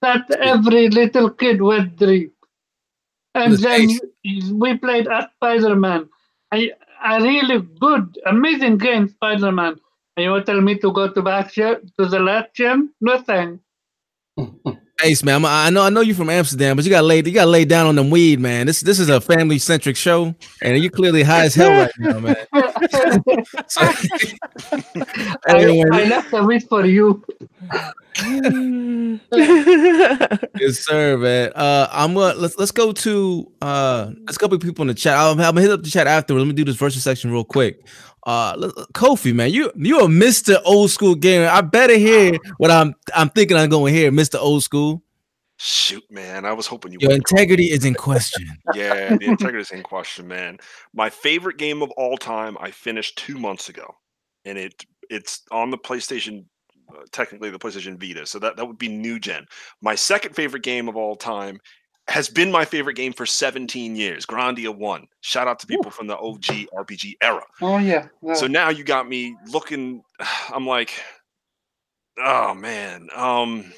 That 0.00 0.30
every 0.38 0.88
little 0.90 1.28
kid 1.30 1.60
would 1.60 1.96
dream. 1.96 2.30
And 3.34 3.52
Let's 3.52 3.62
then 3.62 3.90
you- 4.22 4.54
we 4.54 4.76
played 4.78 5.08
as 5.08 5.24
Spider 5.36 5.74
Man. 5.76 6.08
A, 6.54 6.72
a 7.04 7.20
really 7.22 7.60
good, 7.80 8.18
amazing 8.26 8.78
game, 8.78 9.08
Spider 9.08 9.52
Man. 9.52 9.78
And 10.18 10.24
you 10.24 10.32
want 10.32 10.46
to 10.46 10.52
tell 10.52 10.60
me 10.60 10.76
to 10.78 10.92
go 10.92 11.06
to 11.06 11.22
back 11.22 11.52
to 11.52 11.80
the 11.96 12.18
last 12.18 12.52
gen? 12.52 12.92
Nothing. 13.00 13.60
Ace, 15.04 15.22
man. 15.22 15.44
I 15.44 15.70
know 15.70 15.82
I 15.82 15.90
know 15.90 16.00
you 16.00 16.12
from 16.12 16.28
Amsterdam, 16.28 16.74
but 16.74 16.84
you 16.84 16.90
got 16.90 17.04
laid 17.04 17.24
you 17.28 17.32
got 17.32 17.46
laid 17.46 17.68
down 17.68 17.86
on 17.86 17.94
them 17.94 18.10
weed, 18.10 18.40
man. 18.40 18.66
This 18.66 18.80
this 18.80 18.98
is 18.98 19.10
a 19.10 19.20
family 19.20 19.60
centric 19.60 19.94
show, 19.94 20.34
and 20.60 20.76
you're 20.82 20.90
clearly 20.90 21.22
high 21.22 21.44
as 21.44 21.54
hell 21.54 21.70
right 21.70 21.92
now, 22.00 22.18
man. 22.18 22.34
So, 23.66 23.80
I, 25.46 25.58
anyway, 25.60 25.84
I 25.92 26.04
left 26.04 26.32
a 26.32 26.42
weed 26.42 26.64
for 26.68 26.84
you. 26.84 27.24
yes, 29.32 30.78
sir, 30.80 31.16
man. 31.18 31.52
Uh, 31.54 31.88
I'm 31.90 32.14
gonna 32.14 32.34
let's 32.34 32.56
let's 32.58 32.72
go 32.72 32.92
to 32.92 33.52
uh 33.62 34.10
let's 34.26 34.38
go 34.38 34.46
with 34.48 34.62
people 34.62 34.82
in 34.82 34.88
the 34.88 34.94
chat. 34.94 35.16
I'm, 35.16 35.32
I'm 35.32 35.54
gonna 35.54 35.60
hit 35.60 35.70
up 35.70 35.82
the 35.82 35.90
chat 35.90 36.06
after. 36.06 36.34
Let 36.34 36.46
me 36.46 36.52
do 36.52 36.64
this 36.64 36.76
versus 36.76 37.02
section 37.02 37.30
real 37.30 37.44
quick. 37.44 37.86
Uh, 38.26 38.54
let- 38.58 38.74
Kofi, 38.94 39.34
man, 39.34 39.50
you 39.52 39.70
you 39.76 40.00
a 40.00 40.08
Mister 40.08 40.58
Old 40.64 40.90
School 40.90 41.14
gamer. 41.14 41.48
I 41.48 41.60
better 41.60 41.96
hear 41.96 42.38
what 42.58 42.70
I'm 42.70 42.94
I'm 43.14 43.28
thinking 43.30 43.56
I'm 43.56 43.70
going 43.70 43.92
to 43.92 43.98
hear, 44.00 44.10
Mister 44.10 44.38
Old 44.38 44.62
School. 44.62 45.02
Shoot, 45.60 46.04
man. 46.08 46.44
I 46.44 46.52
was 46.52 46.68
hoping 46.68 46.92
you 46.92 46.98
Your 47.00 47.10
integrity 47.10 47.72
is 47.72 47.84
in 47.84 47.94
question. 47.94 48.48
Yeah, 48.74 49.16
the 49.16 49.26
integrity 49.26 49.60
is 49.60 49.72
in 49.72 49.82
question, 49.82 50.28
man. 50.28 50.58
My 50.94 51.10
favorite 51.10 51.58
game 51.58 51.82
of 51.82 51.90
all 51.92 52.16
time, 52.16 52.56
I 52.60 52.70
finished 52.70 53.18
two 53.18 53.38
months 53.38 53.68
ago, 53.68 53.96
and 54.44 54.56
it 54.56 54.84
it's 55.10 55.42
on 55.50 55.70
the 55.70 55.78
PlayStation, 55.78 56.44
uh, 56.90 57.02
technically 57.10 57.50
the 57.50 57.58
PlayStation 57.58 57.98
Vita. 57.98 58.24
So 58.24 58.38
that 58.38 58.56
that 58.56 58.66
would 58.66 58.78
be 58.78 58.86
new 58.86 59.18
gen. 59.18 59.46
My 59.82 59.96
second 59.96 60.36
favorite 60.36 60.62
game 60.62 60.88
of 60.88 60.96
all 60.96 61.16
time 61.16 61.58
has 62.06 62.28
been 62.28 62.52
my 62.52 62.64
favorite 62.64 62.94
game 62.94 63.12
for 63.12 63.26
17 63.26 63.96
years. 63.96 64.24
Grandia 64.24 64.74
One. 64.74 65.08
Shout 65.22 65.48
out 65.48 65.58
to 65.58 65.66
people 65.66 65.90
from 65.90 66.06
the 66.06 66.16
OG 66.16 66.68
RPG 66.72 67.14
era. 67.20 67.42
Oh 67.60 67.78
yeah. 67.78 68.06
So 68.34 68.46
now 68.46 68.68
you 68.68 68.84
got 68.84 69.08
me 69.08 69.36
looking. 69.50 70.04
I'm 70.54 70.68
like, 70.68 71.02
oh 72.16 72.54
man. 72.54 73.08
Um, 73.16 73.72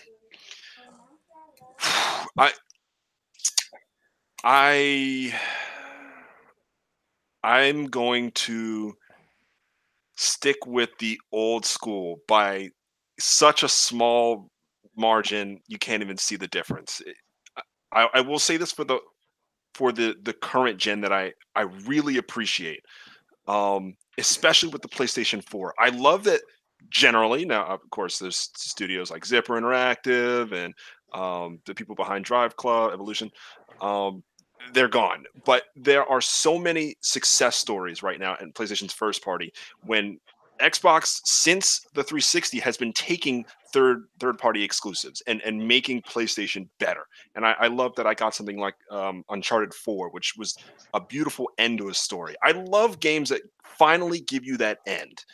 I, 2.39 2.53
I, 4.45 5.35
I'm 7.43 7.87
going 7.87 8.33
to 8.33 8.95
stick 10.17 10.67
with 10.67 10.91
the 10.99 11.19
old 11.33 11.65
school 11.65 12.21
by 12.29 12.69
such 13.19 13.63
a 13.63 13.69
small 13.69 14.51
margin 14.97 15.59
you 15.67 15.79
can't 15.79 16.03
even 16.03 16.17
see 16.17 16.37
the 16.37 16.49
difference. 16.49 17.01
I, 17.93 18.09
I 18.15 18.21
will 18.21 18.39
say 18.39 18.57
this 18.57 18.73
for 18.73 18.85
the 18.85 18.99
for 19.75 19.93
the 19.93 20.15
the 20.23 20.33
current 20.33 20.79
gen 20.79 21.01
that 21.01 21.13
I 21.13 21.33
I 21.55 21.63
really 21.87 22.19
appreciate, 22.19 22.81
um, 23.49 23.95
especially 24.19 24.69
with 24.69 24.83
the 24.83 24.89
PlayStation 24.89 25.43
4. 25.49 25.75
I 25.79 25.89
love 25.91 26.25
that 26.25 26.41
generally 26.91 27.45
now. 27.45 27.67
Of 27.67 27.81
course, 27.91 28.19
there's 28.19 28.51
studios 28.57 29.11
like 29.11 29.25
Zipper 29.25 29.61
Interactive 29.61 30.53
and 30.53 30.75
um, 31.13 31.59
the 31.67 31.75
people 31.75 31.95
behind 31.95 32.25
Drive 32.25 32.57
Club 32.57 32.93
Evolution. 32.93 33.31
Um, 33.81 34.23
they're 34.73 34.89
gone. 34.89 35.25
But 35.45 35.65
there 35.77 36.05
are 36.07 36.21
so 36.21 36.59
many 36.59 36.97
success 37.01 37.57
stories 37.57 38.03
right 38.03 38.21
now 38.21 38.37
in 38.41 38.53
PlayStation's 38.53 38.93
first 38.93 39.25
party 39.25 39.53
when 39.85 40.19
Xbox 40.61 41.21
since 41.25 41.87
the 41.95 42.05
360 42.05 42.59
has 42.61 42.77
been 42.77 42.93
taking 42.93 43.47
third 43.73 44.05
third 44.19 44.37
party 44.37 44.63
exclusives 44.63 45.23
and 45.27 45.41
and 45.43 45.67
making 45.67 46.03
PlayStation 46.03 46.69
better. 46.79 47.07
And 47.35 47.47
I, 47.47 47.53
I 47.59 47.67
love 47.69 47.95
that 47.97 48.07
I 48.07 48.15
got 48.15 48.35
something 48.35 48.59
like 48.59 48.75
um, 48.91 49.25
Uncharted 49.31 49.73
4, 49.73 50.11
which 50.11 50.35
was 50.37 50.57
a 50.93 51.01
beautiful 51.01 51.51
end 51.59 51.79
to 51.79 51.89
a 51.89 51.95
story. 51.95 52.35
I 52.43 52.53
love 52.53 53.01
games 53.01 53.31
that 53.31 53.43
finally 53.65 54.21
give 54.21 54.45
you 54.45 54.57
that 54.59 54.81
end. 54.87 55.25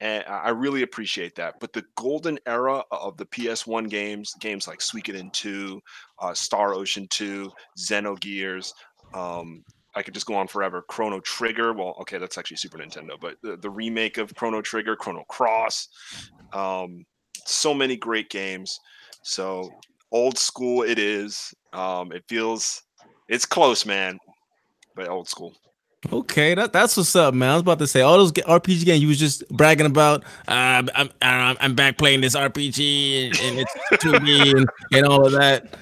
And 0.00 0.24
I 0.26 0.50
really 0.50 0.82
appreciate 0.82 1.34
that. 1.36 1.54
But 1.58 1.72
the 1.72 1.84
golden 1.96 2.38
era 2.46 2.82
of 2.90 3.16
the 3.16 3.24
PS1 3.26 3.88
games, 3.88 4.34
games 4.40 4.68
like 4.68 4.80
Suikoden 4.80 5.32
2, 5.32 5.80
uh, 6.20 6.34
Star 6.34 6.74
Ocean 6.74 7.06
2, 7.08 7.50
Xenogears, 7.78 8.72
um, 9.14 9.64
I 9.94 10.02
could 10.02 10.12
just 10.12 10.26
go 10.26 10.34
on 10.34 10.46
forever. 10.46 10.84
Chrono 10.86 11.20
Trigger. 11.20 11.72
Well, 11.72 11.96
okay, 12.02 12.18
that's 12.18 12.36
actually 12.36 12.58
Super 12.58 12.76
Nintendo, 12.76 13.18
but 13.18 13.36
the, 13.42 13.56
the 13.56 13.70
remake 13.70 14.18
of 14.18 14.34
Chrono 14.34 14.60
Trigger, 14.60 14.94
Chrono 14.94 15.24
Cross. 15.28 15.88
Um, 16.52 17.06
so 17.46 17.72
many 17.72 17.96
great 17.96 18.28
games. 18.28 18.78
So 19.22 19.70
old 20.12 20.36
school 20.36 20.82
it 20.82 20.98
is. 20.98 21.54
Um, 21.72 22.12
it 22.12 22.24
feels 22.28 22.82
it's 23.28 23.46
close, 23.46 23.86
man, 23.86 24.18
but 24.94 25.08
old 25.08 25.28
school. 25.28 25.54
Okay, 26.12 26.54
that, 26.54 26.72
that's 26.72 26.96
what's 26.96 27.16
up, 27.16 27.34
man. 27.34 27.50
I 27.50 27.52
was 27.54 27.62
about 27.62 27.78
to 27.80 27.86
say 27.86 28.02
all 28.02 28.18
those 28.18 28.32
RPG 28.32 28.84
games 28.84 29.02
you 29.02 29.08
was 29.08 29.18
just 29.18 29.48
bragging 29.48 29.86
about. 29.86 30.24
Uh, 30.46 30.84
I'm, 30.94 31.10
I'm 31.22 31.56
I'm 31.60 31.74
back 31.74 31.98
playing 31.98 32.20
this 32.20 32.36
RPG 32.36 33.26
and, 33.26 33.40
and 33.40 33.58
it's 33.60 34.04
2D 34.04 34.56
and, 34.56 34.68
and 34.92 35.06
all 35.06 35.26
of 35.26 35.32
that. 35.32 35.76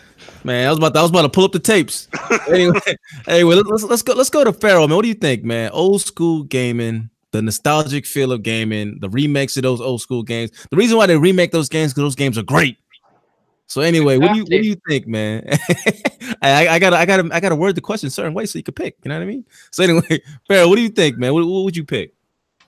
Man, 0.44 0.66
I 0.66 0.70
was 0.70 0.78
about 0.78 0.94
to, 0.94 0.98
I 1.00 1.02
was 1.02 1.10
about 1.10 1.22
to 1.22 1.28
pull 1.28 1.44
up 1.44 1.52
the 1.52 1.58
tapes. 1.58 2.08
anyway, 2.48 2.78
anyway, 3.26 3.54
let's 3.56 3.82
let's 3.82 4.02
go 4.02 4.14
let's 4.14 4.30
go 4.30 4.44
to 4.44 4.52
Pharaoh, 4.52 4.86
man. 4.86 4.96
What 4.96 5.02
do 5.02 5.08
you 5.08 5.14
think, 5.14 5.42
man? 5.42 5.70
Old 5.72 6.00
school 6.00 6.44
gaming, 6.44 7.10
the 7.32 7.42
nostalgic 7.42 8.06
feel 8.06 8.30
of 8.32 8.42
gaming, 8.42 8.98
the 9.00 9.10
remakes 9.10 9.56
of 9.56 9.64
those 9.64 9.80
old 9.80 10.00
school 10.00 10.22
games. 10.22 10.50
The 10.70 10.76
reason 10.76 10.96
why 10.96 11.06
they 11.06 11.16
remake 11.16 11.50
those 11.50 11.68
games 11.68 11.92
because 11.92 12.04
those 12.04 12.14
games 12.14 12.38
are 12.38 12.42
great. 12.42 12.78
So 13.66 13.80
anyway, 13.80 14.18
what 14.18 14.32
do 14.32 14.38
you 14.38 14.44
what 14.44 14.62
do 14.62 14.68
you 14.68 14.76
think, 14.88 15.06
man? 15.06 15.46
I, 16.42 16.68
I 16.68 16.78
gotta 16.78 16.96
I 16.96 17.06
gotta 17.06 17.28
I 17.32 17.40
gotta 17.40 17.56
word 17.56 17.74
the 17.74 17.80
question 17.80 18.10
certain 18.10 18.34
way 18.34 18.46
so 18.46 18.58
you 18.58 18.62
can 18.62 18.74
pick. 18.74 18.96
You 19.02 19.08
know 19.08 19.16
what 19.16 19.22
I 19.22 19.26
mean? 19.26 19.44
So 19.70 19.82
anyway, 19.82 20.20
Pharaoh, 20.48 20.68
what 20.68 20.76
do 20.76 20.82
you 20.82 20.90
think, 20.90 21.16
man? 21.18 21.32
What, 21.32 21.46
what 21.46 21.64
would 21.64 21.76
you 21.76 21.84
pick? 21.84 22.14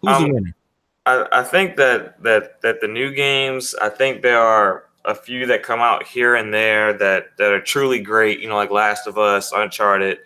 Who's 0.01 0.17
um, 0.17 0.23
the 0.25 0.35
winner? 0.35 0.57
I, 1.05 1.27
I 1.33 1.43
think 1.43 1.77
that 1.77 2.23
that 2.23 2.61
that 2.63 2.81
the 2.81 2.89
new 2.89 3.13
games, 3.15 3.75
I 3.81 3.89
think 3.89 4.23
there 4.23 4.41
are 4.41 4.87
a 5.05 5.15
few 5.15 5.47
that 5.47 5.63
come 5.63 5.81
out 5.81 6.05
here 6.07 6.35
and 6.35 6.53
there 6.53 6.93
that 6.95 7.37
that 7.37 7.53
are 7.53 7.61
truly 7.61 8.01
great. 8.01 8.41
You 8.41 8.49
know, 8.49 8.57
like 8.57 8.71
Last 8.71 9.07
of 9.07 9.19
Us, 9.19 9.53
Uncharted, 9.53 10.19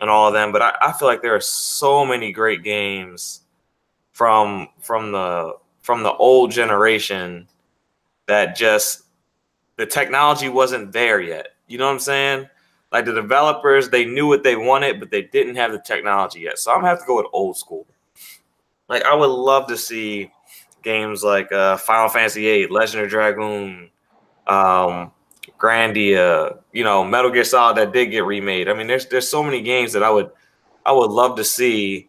and 0.00 0.08
all 0.08 0.28
of 0.28 0.34
them. 0.34 0.52
But 0.52 0.62
I, 0.62 0.76
I 0.80 0.92
feel 0.92 1.08
like 1.08 1.22
there 1.22 1.34
are 1.34 1.40
so 1.40 2.06
many 2.06 2.32
great 2.32 2.62
games 2.62 3.42
from 4.12 4.68
from 4.80 5.12
the 5.12 5.56
from 5.82 6.02
the 6.02 6.12
old 6.12 6.52
generation 6.52 7.48
that 8.26 8.56
just 8.56 9.02
the 9.76 9.86
technology 9.86 10.48
wasn't 10.48 10.92
there 10.92 11.20
yet. 11.20 11.48
You 11.66 11.78
know 11.78 11.86
what 11.86 11.92
I'm 11.92 12.00
saying? 12.00 12.48
Like 12.90 13.06
the 13.06 13.12
developers, 13.12 13.88
they 13.88 14.04
knew 14.04 14.26
what 14.26 14.42
they 14.42 14.56
wanted, 14.56 15.00
but 15.00 15.10
they 15.10 15.22
didn't 15.22 15.56
have 15.56 15.72
the 15.72 15.78
technology 15.78 16.40
yet. 16.40 16.58
So 16.58 16.70
I'm 16.70 16.78
gonna 16.78 16.88
have 16.88 17.00
to 17.00 17.06
go 17.06 17.16
with 17.16 17.26
old 17.32 17.56
school. 17.56 17.86
Like 18.88 19.04
I 19.04 19.14
would 19.14 19.26
love 19.26 19.66
to 19.68 19.76
see 19.76 20.30
games 20.82 21.24
like 21.24 21.50
uh, 21.52 21.78
Final 21.78 22.08
Fantasy 22.08 22.42
VIII, 22.42 22.66
Legend 22.66 23.04
of 23.04 23.10
Dragoon, 23.10 23.88
um, 24.46 25.12
Grandia, 25.58 26.58
you 26.72 26.84
know, 26.84 27.04
Metal 27.04 27.30
Gear 27.30 27.44
Solid 27.44 27.76
that 27.78 27.92
did 27.92 28.06
get 28.06 28.24
remade. 28.24 28.68
I 28.68 28.74
mean, 28.74 28.86
there's 28.86 29.06
there's 29.06 29.28
so 29.28 29.42
many 29.42 29.62
games 29.62 29.92
that 29.94 30.02
I 30.02 30.10
would 30.10 30.30
I 30.84 30.92
would 30.92 31.10
love 31.10 31.36
to 31.36 31.44
see 31.44 32.08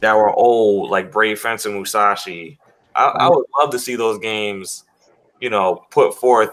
that 0.00 0.16
were 0.16 0.32
old, 0.32 0.90
like 0.90 1.12
Brave 1.12 1.38
Fencer 1.38 1.70
Musashi. 1.70 2.58
I, 2.94 3.04
I 3.04 3.28
would 3.28 3.44
love 3.58 3.70
to 3.70 3.78
see 3.78 3.96
those 3.96 4.18
games, 4.18 4.84
you 5.40 5.50
know, 5.50 5.84
put 5.90 6.14
forth 6.14 6.50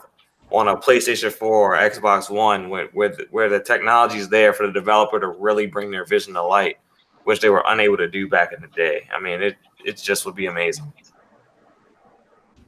on 0.54 0.68
a 0.68 0.78
PlayStation 0.78 1.32
4 1.32 1.50
or 1.50 1.76
Xbox 1.76 2.30
One 2.30 2.70
where, 2.70 2.86
where, 2.94 3.10
the, 3.10 3.28
where 3.32 3.50
the 3.50 3.60
technology 3.60 4.20
is 4.20 4.30
there 4.30 4.54
for 4.54 4.68
the 4.68 4.72
developer 4.72 5.20
to 5.20 5.28
really 5.28 5.66
bring 5.66 5.90
their 5.90 6.06
vision 6.06 6.36
to 6.36 6.44
light, 6.44 6.78
which 7.24 7.42
they 7.42 7.50
were 7.50 7.64
unable 7.68 7.98
to 7.98 8.08
do 8.08 8.30
back 8.30 8.54
in 8.54 8.62
the 8.62 8.68
day. 8.68 9.10
I 9.14 9.20
mean, 9.20 9.42
it 9.42 9.58
it 9.84 9.98
just 9.98 10.26
would 10.26 10.36
be 10.36 10.46
amazing. 10.46 10.94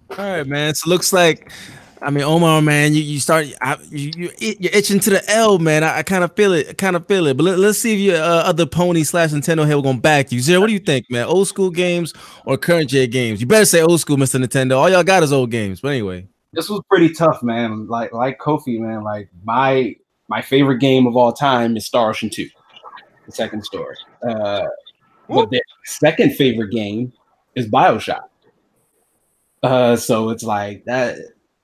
All 0.10 0.18
right, 0.18 0.46
man. 0.46 0.74
So 0.76 0.90
looks 0.90 1.14
like, 1.14 1.52
I 2.02 2.10
mean, 2.10 2.24
Omar, 2.24 2.62
man, 2.62 2.94
you, 2.94 3.02
you 3.02 3.20
start 3.20 3.48
I, 3.62 3.78
you, 3.90 4.12
you 4.18 4.32
you're 4.40 4.74
itching 4.74 5.00
to 5.02 5.12
the 5.12 5.30
L, 5.30 5.60
man. 5.60 5.84
I, 5.84 6.00
I 6.00 6.04
kind 6.04 6.24
of 6.24 6.36
feel 6.36 6.54
it, 6.54 6.80
kind 6.80 6.96
of 6.96 7.06
feel 7.06 7.28
it. 7.28 7.38
But 7.38 7.44
let, 7.44 7.60
us 7.60 7.78
see 7.78 7.94
if 7.94 8.00
your 8.00 8.18
uh, 8.18 8.44
other 8.44 8.66
pony 8.66 9.04
slash 9.04 9.30
Nintendo 9.30 9.66
head 9.66 9.82
gonna 9.84 10.00
back 10.00 10.32
you. 10.32 10.40
Zero, 10.40 10.60
what 10.60 10.68
do 10.68 10.74
you 10.74 10.80
think, 10.80 11.06
man? 11.12 11.28
Old 11.28 11.48
school 11.48 11.70
games 11.70 12.16
or 12.46 12.58
current 12.58 12.90
gen 12.90 13.12
games? 13.12 13.42
You 13.42 13.48
better 13.48 13.66
say 13.66 13.82
old 13.82 14.00
school, 14.00 14.18
Mister 14.18 14.40
Nintendo. 14.40 14.78
All 14.78 14.90
y'all 14.90 15.04
got 15.04 15.22
is 15.22 15.32
old 15.32 15.52
games. 15.52 15.82
But 15.82 15.90
anyway 15.90 16.28
this 16.56 16.70
was 16.70 16.82
pretty 16.90 17.14
tough, 17.14 17.44
man. 17.44 17.88
Like 17.88 18.14
like 18.14 18.40
Kofi, 18.40 18.80
man. 18.80 19.04
Like 19.04 19.30
my 19.44 19.96
my 20.28 20.42
favorite 20.42 20.80
game 20.80 21.06
of 21.06 21.16
all 21.16 21.34
time 21.34 21.78
is 21.78 21.86
Star 21.86 22.10
Ocean 22.10 22.30
Two, 22.30 22.50
the 23.26 23.32
second 23.32 23.64
story. 23.64 23.96
Uh, 24.28 24.66
but 25.28 25.50
the 25.50 25.62
second 25.86 26.36
favorite 26.36 26.72
game 26.72 27.14
is 27.56 27.68
Bioshock. 27.68 28.24
Uh, 29.62 29.96
so 29.96 30.30
it's 30.30 30.44
like 30.44 30.86
that. 30.86 31.18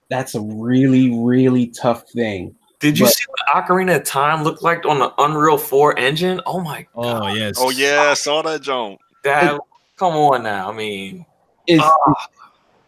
That's 0.09 0.35
a 0.35 0.41
really 0.41 1.15
really 1.17 1.67
tough 1.67 2.09
thing. 2.09 2.55
Did 2.79 2.97
you 2.99 3.05
but, 3.05 3.13
see 3.13 3.25
what 3.27 3.65
Ocarina 3.65 3.97
of 3.97 4.03
Time 4.03 4.43
looked 4.43 4.63
like 4.63 4.85
on 4.85 4.99
the 4.99 5.13
Unreal 5.19 5.57
4 5.57 5.99
engine? 5.99 6.41
Oh 6.47 6.59
my 6.59 6.85
oh, 6.95 7.03
god. 7.03 7.23
Oh 7.23 7.33
yes. 7.33 7.55
Oh 7.59 7.69
yeah, 7.69 8.07
I 8.09 8.15
saw 8.15 8.41
that 8.41 8.61
Joan. 8.61 8.97
That 9.23 9.59
come 9.97 10.15
on 10.15 10.43
now. 10.43 10.69
I 10.69 10.75
mean 10.75 11.25
it's, 11.67 11.83
uh, 11.83 12.13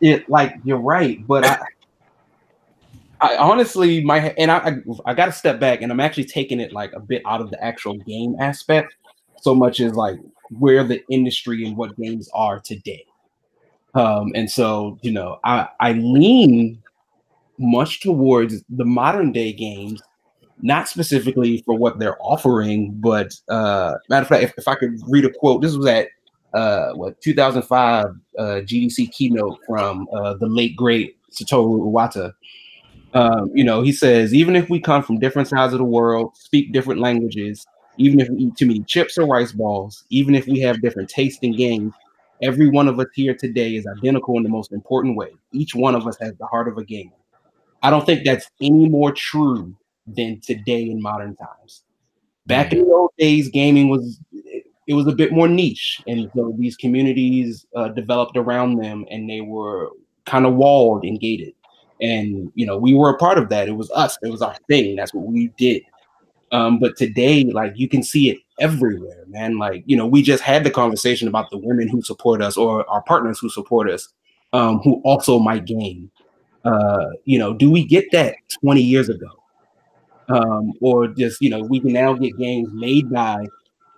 it 0.01 0.29
like 0.29 0.55
you're 0.63 0.79
right, 0.79 1.25
but 1.27 1.45
I 1.45 1.59
I 3.23 3.37
honestly 3.37 4.03
my 4.03 4.33
and 4.37 4.51
I 4.51 4.57
I, 4.57 4.75
I 5.05 5.13
got 5.13 5.27
to 5.27 5.31
step 5.31 5.59
back 5.59 5.81
and 5.81 5.91
I'm 5.91 6.01
actually 6.01 6.25
taking 6.25 6.59
it 6.59 6.73
like 6.73 6.91
a 6.93 6.99
bit 6.99 7.21
out 7.25 7.39
of 7.39 7.51
the 7.51 7.63
actual 7.63 7.97
game 7.99 8.35
aspect, 8.39 8.95
so 9.41 9.55
much 9.55 9.79
as 9.79 9.93
like 9.95 10.19
where 10.59 10.83
the 10.83 11.01
industry 11.09 11.65
and 11.65 11.77
what 11.77 11.97
games 11.97 12.29
are 12.33 12.59
today. 12.59 13.05
Um, 13.95 14.33
and 14.35 14.51
so 14.51 14.99
you 15.01 15.11
know, 15.11 15.39
I 15.45 15.69
I 15.79 15.93
lean 15.93 16.81
much 17.57 18.01
towards 18.01 18.61
the 18.69 18.83
modern 18.83 19.31
day 19.31 19.53
games, 19.53 20.01
not 20.61 20.89
specifically 20.89 21.63
for 21.65 21.77
what 21.77 21.99
they're 21.99 22.21
offering, 22.21 22.91
but 22.99 23.33
uh, 23.47 23.95
matter 24.09 24.23
of 24.23 24.27
fact, 24.27 24.43
if, 24.43 24.53
if 24.57 24.67
I 24.67 24.75
could 24.75 24.99
read 25.07 25.23
a 25.23 25.29
quote, 25.31 25.61
this 25.61 25.75
was 25.75 25.85
at 25.85 26.09
uh, 26.53 26.91
what 26.93 27.21
2005 27.21 28.05
uh, 28.05 28.41
GDC 28.41 29.11
keynote 29.11 29.59
from 29.65 30.07
uh, 30.13 30.33
the 30.33 30.47
late 30.47 30.75
great 30.75 31.17
Satoru 31.31 31.79
Iwata. 31.91 32.33
Um, 33.13 33.51
you 33.53 33.63
know, 33.63 33.81
he 33.81 33.91
says, 33.91 34.33
even 34.33 34.55
if 34.55 34.69
we 34.69 34.79
come 34.79 35.03
from 35.03 35.19
different 35.19 35.47
sides 35.47 35.73
of 35.73 35.79
the 35.79 35.85
world, 35.85 36.35
speak 36.35 36.73
different 36.73 36.99
languages, 36.99 37.65
even 37.97 38.19
if 38.19 38.27
we 38.29 38.37
eat 38.37 38.55
too 38.55 38.65
many 38.65 38.81
chips 38.83 39.17
or 39.17 39.27
rice 39.27 39.51
balls, 39.51 40.03
even 40.09 40.33
if 40.33 40.47
we 40.47 40.59
have 40.61 40.81
different 40.81 41.09
tastes 41.09 41.39
in 41.43 41.55
games, 41.55 41.93
every 42.41 42.69
one 42.69 42.87
of 42.87 42.99
us 42.99 43.07
here 43.13 43.35
today 43.35 43.75
is 43.75 43.85
identical 43.85 44.35
in 44.37 44.43
the 44.43 44.49
most 44.49 44.71
important 44.71 45.15
way. 45.15 45.29
Each 45.51 45.75
one 45.75 45.93
of 45.93 46.07
us 46.07 46.17
has 46.19 46.33
the 46.39 46.47
heart 46.47 46.67
of 46.67 46.77
a 46.77 46.83
gamer. 46.83 47.11
I 47.83 47.91
don't 47.91 48.05
think 48.05 48.25
that's 48.25 48.49
any 48.61 48.89
more 48.89 49.11
true 49.11 49.75
than 50.07 50.39
today 50.41 50.81
in 50.81 51.01
modern 51.01 51.35
times. 51.35 51.83
Back 52.47 52.73
in 52.73 52.79
the 52.79 52.91
old 52.91 53.11
days, 53.17 53.49
gaming 53.49 53.89
was 53.89 54.19
it 54.85 54.95
was 54.95 55.07
a 55.07 55.13
bit 55.13 55.31
more 55.31 55.47
niche, 55.47 56.01
and 56.07 56.29
so 56.35 56.53
these 56.57 56.75
communities 56.75 57.65
uh, 57.75 57.89
developed 57.89 58.35
around 58.35 58.77
them, 58.77 59.05
and 59.09 59.29
they 59.29 59.39
were 59.39 59.91
kind 60.25 60.45
of 60.45 60.55
walled 60.55 61.03
and 61.03 61.19
gated 61.19 61.53
and 62.01 62.51
you 62.55 62.65
know 62.65 62.77
we 62.77 62.93
were 62.93 63.09
a 63.09 63.17
part 63.17 63.37
of 63.37 63.49
that. 63.49 63.67
It 63.67 63.73
was 63.73 63.91
us. 63.91 64.17
It 64.21 64.31
was 64.31 64.41
our 64.41 64.55
thing. 64.67 64.95
That's 64.95 65.13
what 65.13 65.25
we 65.25 65.47
did. 65.57 65.83
Um, 66.51 66.79
but 66.79 66.95
today 66.97 67.45
like 67.45 67.73
you 67.75 67.89
can 67.89 68.03
see 68.03 68.29
it 68.29 68.37
everywhere 68.59 69.23
man. 69.27 69.57
Like 69.57 69.83
you 69.85 69.97
know 69.97 70.07
we 70.07 70.21
just 70.21 70.43
had 70.43 70.63
the 70.63 70.71
conversation 70.71 71.27
about 71.27 71.49
the 71.49 71.57
women 71.57 71.87
who 71.87 72.01
support 72.01 72.41
us 72.41 72.57
or 72.57 72.87
our 72.89 73.01
partners 73.01 73.39
who 73.39 73.49
support 73.49 73.89
us 73.89 74.09
um, 74.53 74.79
who 74.79 75.01
also 75.03 75.39
might 75.39 75.65
game 75.65 76.11
uh, 76.65 77.09
you 77.25 77.37
know 77.37 77.53
do 77.53 77.69
we 77.69 77.85
get 77.85 78.05
that 78.11 78.35
20 78.61 78.81
years 78.81 79.09
ago? 79.09 79.29
Um, 80.29 80.71
or 80.81 81.07
just 81.07 81.41
you 81.41 81.49
know 81.49 81.61
we 81.61 81.79
can 81.79 81.93
now 81.93 82.13
get 82.13 82.37
games 82.37 82.69
made 82.71 83.09
by 83.11 83.45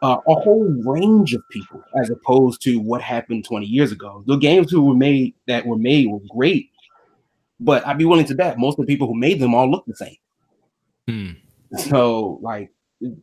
uh, 0.02 0.18
a 0.28 0.34
whole 0.42 0.68
range 0.84 1.34
of 1.34 1.48
people 1.50 1.84
as 2.02 2.10
opposed 2.10 2.62
to 2.64 2.78
what 2.78 3.02
happened 3.02 3.46
20 3.46 3.66
years 3.66 3.92
ago. 3.92 4.24
The 4.26 4.38
games 4.38 4.72
who 4.72 4.84
were 4.84 4.96
made 4.96 5.36
that 5.48 5.66
were 5.66 5.78
made 5.78 6.08
were 6.10 6.20
great, 6.30 6.70
but 7.60 7.86
I'd 7.88 7.98
be 7.98 8.06
willing 8.06 8.26
to 8.26 8.36
bet 8.36 8.58
most 8.58 8.80
of 8.80 8.86
the 8.86 8.94
people 8.94 9.08
who 9.08 9.16
made 9.16 9.40
them 9.40 9.56
all 9.56 9.70
look 9.70 9.86
the 9.86 9.96
same. 9.96 10.18
Hmm. 11.08 11.32
So, 11.78 12.40
like, 12.42 12.72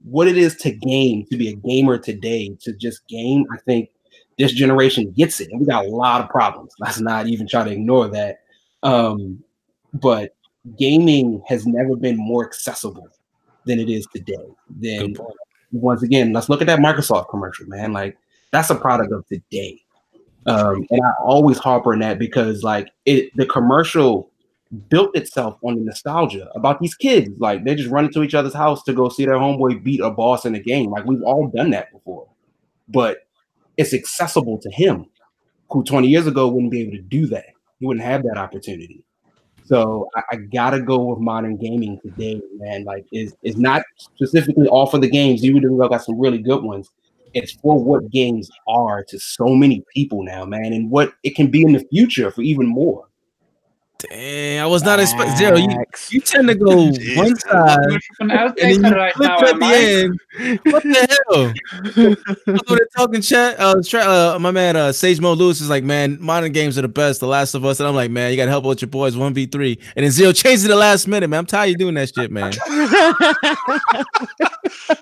what 0.04 0.28
it 0.28 0.36
is 0.36 0.56
to 0.56 0.70
game, 0.70 1.26
to 1.30 1.36
be 1.36 1.48
a 1.48 1.54
gamer 1.54 1.98
today, 1.98 2.56
to 2.60 2.72
just 2.72 3.06
game, 3.08 3.46
I 3.52 3.58
think 3.58 3.90
this 4.38 4.52
generation 4.52 5.10
gets 5.12 5.40
it. 5.40 5.50
And 5.50 5.60
we 5.60 5.66
got 5.66 5.84
a 5.84 5.88
lot 5.88 6.20
of 6.20 6.28
problems. 6.28 6.72
Let's 6.78 7.00
not 7.00 7.26
even 7.26 7.46
try 7.46 7.64
to 7.64 7.70
ignore 7.70 8.08
that. 8.08 8.40
Um, 8.82 9.42
but 9.94 10.34
gaming 10.78 11.42
has 11.48 11.66
never 11.66 11.96
been 11.96 12.16
more 12.16 12.44
accessible 12.44 13.08
than 13.64 13.78
it 13.78 13.88
is 13.88 14.06
today. 14.14 14.46
Then, 14.70 15.16
once 15.72 16.02
again, 16.02 16.32
let's 16.32 16.48
look 16.48 16.60
at 16.60 16.66
that 16.66 16.80
Microsoft 16.80 17.30
commercial, 17.30 17.66
man. 17.66 17.92
Like, 17.92 18.16
that's 18.50 18.70
a 18.70 18.74
product 18.74 19.12
of 19.12 19.26
today. 19.28 19.81
Um, 20.46 20.84
and 20.90 21.00
I 21.00 21.10
always 21.22 21.58
harp 21.58 21.86
on 21.86 22.00
that 22.00 22.18
because, 22.18 22.62
like, 22.62 22.90
it 23.06 23.30
the 23.36 23.46
commercial 23.46 24.32
built 24.88 25.14
itself 25.14 25.58
on 25.62 25.76
the 25.76 25.82
nostalgia 25.82 26.50
about 26.54 26.80
these 26.80 26.94
kids. 26.94 27.30
Like 27.38 27.64
they 27.64 27.74
just 27.74 27.90
run 27.90 28.06
into 28.06 28.22
each 28.22 28.34
other's 28.34 28.54
house 28.54 28.82
to 28.84 28.92
go 28.92 29.08
see 29.08 29.26
their 29.26 29.34
homeboy 29.34 29.82
beat 29.82 30.00
a 30.00 30.10
boss 30.10 30.44
in 30.46 30.54
a 30.54 30.60
game. 30.60 30.90
Like 30.90 31.04
we've 31.04 31.22
all 31.22 31.48
done 31.48 31.70
that 31.70 31.92
before, 31.92 32.28
but 32.88 33.18
it's 33.76 33.92
accessible 33.92 34.58
to 34.58 34.70
him, 34.70 35.06
who 35.70 35.84
20 35.84 36.08
years 36.08 36.26
ago 36.26 36.48
wouldn't 36.48 36.72
be 36.72 36.82
able 36.82 36.92
to 36.92 37.02
do 37.02 37.26
that. 37.26 37.46
He 37.80 37.86
wouldn't 37.86 38.04
have 38.04 38.22
that 38.24 38.38
opportunity. 38.38 39.04
So 39.64 40.08
I, 40.16 40.22
I 40.32 40.36
gotta 40.36 40.80
go 40.80 41.04
with 41.04 41.18
modern 41.18 41.56
gaming 41.56 41.98
today, 42.00 42.40
man. 42.56 42.84
Like 42.84 43.06
is 43.12 43.36
is 43.42 43.56
not 43.56 43.82
specifically 43.96 44.68
all 44.68 44.86
for 44.86 44.98
the 44.98 45.08
games. 45.08 45.42
You 45.42 45.54
would 45.54 45.90
got 45.90 46.04
some 46.04 46.18
really 46.18 46.38
good 46.38 46.62
ones. 46.62 46.90
It's 47.34 47.52
for 47.52 47.82
what 47.82 48.10
games 48.10 48.50
are 48.66 49.04
to 49.04 49.18
so 49.18 49.48
many 49.48 49.84
people 49.94 50.22
now, 50.22 50.44
man, 50.44 50.72
and 50.72 50.90
what 50.90 51.14
it 51.22 51.34
can 51.34 51.50
be 51.50 51.62
in 51.62 51.72
the 51.72 51.84
future 51.90 52.30
for 52.30 52.42
even 52.42 52.66
more. 52.66 53.08
Dang, 54.10 54.58
I 54.58 54.66
was 54.66 54.82
not 54.82 54.98
expecting 54.98 55.36
zero. 55.36 55.56
You, 55.56 55.84
you 56.10 56.20
tend 56.20 56.48
to 56.48 56.54
go 56.56 56.70
Jeez, 56.90 57.16
one 57.16 57.36
side 57.36 58.00
and 58.18 58.56
then 58.56 58.84
you 58.84 58.90
right 58.90 59.14
flip 59.14 59.28
now, 59.28 59.38
at 59.38 59.58
the 59.58 59.64
I? 59.64 59.76
end. 59.76 60.20
What 60.64 60.82
the 60.82 61.18
hell? 61.28 62.66
they're 62.76 62.88
talking 62.96 63.20
chat. 63.20 63.60
Uh, 63.60 63.80
tra- 63.84 64.00
uh, 64.00 64.38
my 64.40 64.50
man, 64.50 64.76
uh, 64.76 64.90
Sage 64.92 65.20
Mo 65.20 65.34
Lewis 65.34 65.60
is 65.60 65.70
like, 65.70 65.84
man, 65.84 66.18
modern 66.20 66.50
games 66.52 66.76
are 66.78 66.82
the 66.82 66.88
best. 66.88 67.20
The 67.20 67.28
Last 67.28 67.54
of 67.54 67.64
Us, 67.64 67.78
and 67.78 67.88
I'm 67.88 67.94
like, 67.94 68.10
man, 68.10 68.32
you 68.32 68.36
got 68.36 68.46
to 68.46 68.50
help 68.50 68.66
out 68.66 68.82
your 68.82 68.88
boys 68.88 69.16
one 69.16 69.34
v 69.34 69.46
three, 69.46 69.78
and 69.94 70.04
then 70.04 70.10
zero 70.10 70.32
changed 70.32 70.64
it 70.64 70.68
the 70.68 70.76
last 70.76 71.06
minute, 71.06 71.28
man. 71.28 71.38
I'm 71.38 71.46
tired 71.46 71.66
of 71.66 71.70
you 71.70 71.76
doing 71.76 71.94
that 71.94 72.12
shit, 72.12 72.30
man. 72.30 72.52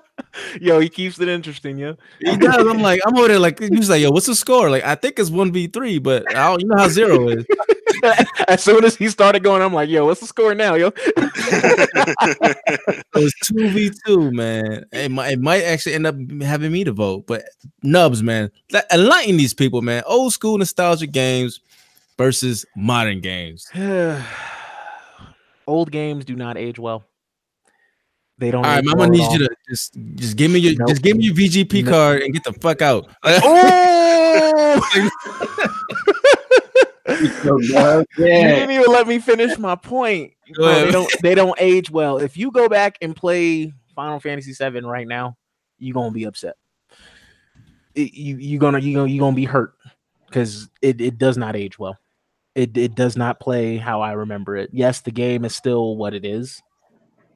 yo, 0.61 0.79
he 0.79 0.89
keeps 0.89 1.19
it 1.19 1.27
interesting, 1.27 1.77
yo. 1.77 1.97
He 2.19 2.35
does. 2.37 2.55
I'm 2.55 2.81
like, 2.81 3.01
I'm 3.05 3.17
over 3.17 3.27
there 3.27 3.39
like, 3.39 3.59
he 3.59 3.75
was 3.75 3.89
like, 3.89 4.01
yo, 4.01 4.11
what's 4.11 4.27
the 4.27 4.35
score? 4.35 4.69
Like, 4.69 4.83
I 4.83 4.95
think 4.95 5.19
it's 5.19 5.29
one 5.29 5.51
v 5.51 5.67
three, 5.67 5.99
but 5.99 6.29
I 6.35 6.47
don't, 6.49 6.61
you 6.61 6.67
know 6.67 6.77
how 6.77 6.87
zero 6.87 7.29
is. 7.29 7.45
as 8.47 8.63
soon 8.63 8.83
as 8.83 8.95
he 8.95 9.09
started 9.09 9.43
going, 9.43 9.61
I'm 9.61 9.73
like, 9.73 9.89
yo, 9.89 10.05
what's 10.05 10.21
the 10.21 10.27
score 10.27 10.55
now, 10.55 10.75
yo? 10.75 10.91
It 13.13 13.23
was 13.23 13.33
two 13.43 13.69
v 13.69 13.91
two, 14.05 14.31
man. 14.31 14.85
It 14.91 15.11
might, 15.11 15.33
it 15.33 15.41
might 15.41 15.63
actually 15.63 15.95
end 15.95 16.07
up 16.07 16.15
having 16.41 16.71
me 16.71 16.83
to 16.85 16.91
vote, 16.91 17.27
but 17.27 17.43
Nubs, 17.83 18.23
man, 18.23 18.51
that- 18.69 18.87
enlighten 18.91 19.37
these 19.37 19.53
people, 19.53 19.81
man. 19.81 20.03
Old 20.05 20.33
school 20.33 20.57
nostalgic 20.57 21.11
games 21.11 21.59
versus 22.17 22.65
modern 22.75 23.19
games. 23.21 23.67
Old 25.67 25.91
games 25.91 26.25
do 26.25 26.35
not 26.35 26.57
age 26.57 26.79
well. 26.79 27.03
They 28.41 28.49
don't. 28.49 28.65
All 28.65 28.71
right, 28.71 28.83
age 28.83 28.89
I'm 28.89 28.97
gonna 28.97 29.11
need 29.11 29.31
you 29.31 29.37
to 29.47 29.55
just 29.69 29.93
just 30.15 30.35
give 30.35 30.49
me 30.49 30.57
your 30.57 30.73
Nope. 30.75 30.89
just 30.89 31.03
give 31.03 31.15
me 31.15 31.25
your 31.25 31.35
VGP 31.35 31.83
Nope. 31.83 31.93
card 31.93 32.21
and 32.23 32.33
get 32.33 32.43
the 32.43 32.53
fuck 32.53 32.81
out. 32.81 33.07
Oh! 33.23 34.79
So, 37.43 37.57
You 37.59 38.05
didn't 38.17 38.71
even 38.71 38.91
let 38.91 39.07
me 39.07 39.19
finish 39.19 39.57
my 39.57 39.75
point. 39.75 40.33
Go 40.55 40.63
Bro, 40.63 40.85
they 40.85 40.91
don't. 40.91 41.15
They 41.21 41.35
don't 41.35 41.55
age 41.59 41.91
well. 41.91 42.17
If 42.17 42.37
you 42.37 42.51
go 42.51 42.67
back 42.69 42.97
and 43.01 43.15
play 43.15 43.73
Final 43.95 44.19
Fantasy 44.19 44.53
VII 44.53 44.81
right 44.81 45.07
now, 45.07 45.37
you're 45.77 45.93
gonna 45.93 46.11
be 46.11 46.23
upset. 46.23 46.55
It- 47.95 48.13
you 48.13 48.37
you 48.37 48.57
gonna 48.59 48.79
you 48.79 48.95
gonna 48.95 49.09
you 49.11 49.19
gonna 49.19 49.35
be 49.35 49.45
hurt 49.45 49.73
because 50.27 50.69
it, 50.81 50.99
it 51.01 51.17
does 51.17 51.37
not 51.37 51.55
age 51.55 51.77
well. 51.77 51.97
It 52.55 52.75
it 52.77 52.95
does 52.95 53.17
not 53.17 53.39
play 53.39 53.77
how 53.77 54.01
I 54.01 54.13
remember 54.13 54.55
it. 54.57 54.69
Yes, 54.71 55.01
the 55.01 55.11
game 55.11 55.43
is 55.45 55.55
still 55.55 55.95
what 55.97 56.13
it 56.13 56.23
is, 56.25 56.61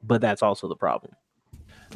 but 0.06 0.20
that's 0.20 0.42
also 0.42 0.68
the 0.68 0.76
problem. 0.76 1.12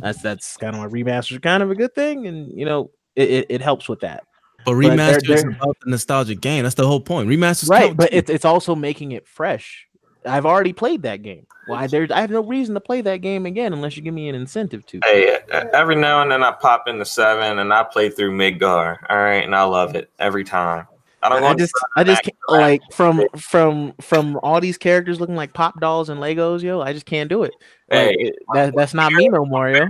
That's 0.00 0.20
that's 0.22 0.56
kind 0.56 0.74
of 0.76 0.80
why 0.82 0.88
remasters 0.88 1.36
are 1.36 1.40
kind 1.40 1.62
of 1.62 1.70
a 1.70 1.74
good 1.74 1.94
thing, 1.94 2.26
and 2.26 2.56
you 2.58 2.64
know 2.64 2.90
it, 3.16 3.30
it, 3.30 3.46
it 3.48 3.60
helps 3.60 3.88
with 3.88 4.00
that. 4.00 4.24
But 4.64 4.74
they're- 4.74 4.90
remaster 4.90 5.30
is 5.30 5.42
they're- 5.42 5.50
about 5.50 5.76
the 5.84 5.90
nostalgia 5.90 6.34
game. 6.34 6.62
That's 6.64 6.74
the 6.74 6.86
whole 6.86 7.00
point. 7.00 7.28
Remasters, 7.28 7.68
right 7.68 7.96
but 7.96 8.12
it's, 8.12 8.30
it's 8.30 8.44
also 8.44 8.74
making 8.74 9.12
it 9.12 9.26
fresh 9.26 9.86
i've 10.26 10.44
already 10.44 10.74
played 10.74 11.00
that 11.00 11.22
game 11.22 11.46
why 11.66 11.86
there's 11.86 12.10
i 12.10 12.20
have 12.20 12.30
no 12.30 12.42
reason 12.42 12.74
to 12.74 12.80
play 12.80 13.00
that 13.00 13.22
game 13.22 13.46
again 13.46 13.72
unless 13.72 13.96
you 13.96 14.02
give 14.02 14.12
me 14.12 14.28
an 14.28 14.34
incentive 14.34 14.84
to 14.84 15.00
Hey, 15.02 15.38
every 15.72 15.96
now 15.96 16.20
and 16.20 16.30
then 16.30 16.42
I 16.42 16.52
pop 16.52 16.86
into 16.88 17.06
seven 17.06 17.58
and 17.58 17.72
I 17.72 17.84
play 17.84 18.10
through 18.10 18.36
Midgar. 18.36 18.98
All 19.08 19.16
right, 19.16 19.42
and 19.42 19.54
I 19.56 19.62
love 19.62 19.94
it 19.94 20.10
every 20.18 20.44
time. 20.44 20.86
I 21.22 21.28
don't 21.28 21.44
i 21.44 21.54
just 21.54 21.74
i 21.96 22.04
just 22.04 22.22
can't 22.22 22.36
like 22.48 22.80
from 22.92 23.22
from 23.36 23.92
from 24.00 24.38
all 24.42 24.60
these 24.60 24.78
characters 24.78 25.20
looking 25.20 25.36
like 25.36 25.52
pop 25.52 25.78
dolls 25.78 26.08
and 26.08 26.18
legos 26.18 26.62
yo 26.62 26.80
i 26.80 26.94
just 26.94 27.04
can't 27.04 27.28
do 27.28 27.42
it 27.42 27.52
like, 27.90 28.16
Hey, 28.18 28.32
that, 28.54 28.74
that's 28.74 28.94
not 28.94 29.12
me 29.12 29.28
no 29.28 29.44
more 29.44 29.68
yo 29.68 29.86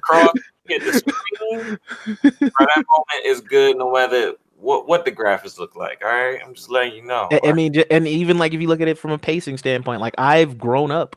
cross 0.00 0.32
hit 0.66 0.82
the 0.84 0.92
screen. 0.92 1.78
Bro, 2.14 2.66
that 2.74 2.76
moment 2.76 3.26
is 3.26 3.40
good 3.40 3.76
no 3.76 3.92
matter 3.92 4.34
what 4.56 4.86
what 4.86 5.04
the 5.04 5.12
graphics 5.12 5.58
look 5.58 5.74
like. 5.74 6.00
All 6.04 6.10
right, 6.10 6.40
I'm 6.44 6.54
just 6.54 6.70
letting 6.70 6.94
you 6.94 7.02
know. 7.02 7.28
I, 7.30 7.40
I 7.44 7.52
mean 7.52 7.74
and 7.90 8.06
even 8.06 8.38
like 8.38 8.54
if 8.54 8.60
you 8.60 8.68
look 8.68 8.80
at 8.80 8.88
it 8.88 8.98
from 8.98 9.10
a 9.10 9.18
pacing 9.18 9.58
standpoint 9.58 10.00
like 10.00 10.14
i've 10.18 10.58
grown 10.58 10.90
up 10.90 11.16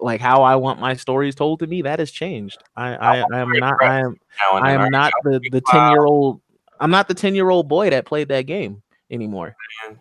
like 0.00 0.20
how 0.20 0.42
i 0.42 0.54
want 0.54 0.78
my 0.78 0.94
stories 0.94 1.34
told 1.34 1.60
to 1.60 1.66
me 1.66 1.80
that 1.82 1.98
has 1.98 2.10
changed 2.10 2.62
i 2.76 2.94
i, 2.94 3.24
I 3.32 3.38
am 3.38 3.52
not 3.52 3.82
i 3.82 4.00
am 4.00 4.16
I 4.52 4.72
am 4.72 4.90
not 4.90 5.12
the 5.24 5.40
the 5.50 5.62
ten 5.62 5.90
year 5.90 6.04
old. 6.04 6.40
I'm 6.80 6.90
not 6.90 7.08
the 7.08 7.14
ten 7.14 7.34
year 7.34 7.50
old 7.50 7.68
boy 7.68 7.90
that 7.90 8.06
played 8.06 8.28
that 8.28 8.42
game 8.42 8.82
anymore. 9.10 9.56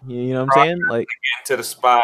You 0.07 0.21
you 0.21 0.33
know 0.33 0.45
what 0.45 0.57
I'm 0.57 0.67
saying? 0.67 0.81
Like 0.89 1.07
to 1.45 1.57
the 1.57 1.63
spot. 1.63 2.03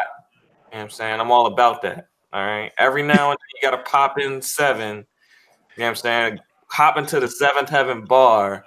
You 0.71 0.77
know 0.77 0.77
what 0.77 0.83
I'm 0.83 0.89
saying? 0.89 1.19
I'm 1.19 1.31
all 1.31 1.47
about 1.47 1.81
that. 1.83 2.07
All 2.31 2.43
right. 2.43 2.71
Every 2.77 3.03
now 3.03 3.31
and 3.31 3.37
then 3.37 3.47
you 3.61 3.69
gotta 3.69 3.83
pop 3.83 4.19
in 4.19 4.41
seven. 4.41 4.97
You 4.97 5.81
know 5.81 5.85
what 5.85 5.89
I'm 5.89 5.95
saying? 5.95 6.39
Hop 6.67 6.97
into 6.97 7.19
the 7.19 7.27
seventh 7.27 7.69
heaven 7.69 8.05
bar. 8.05 8.63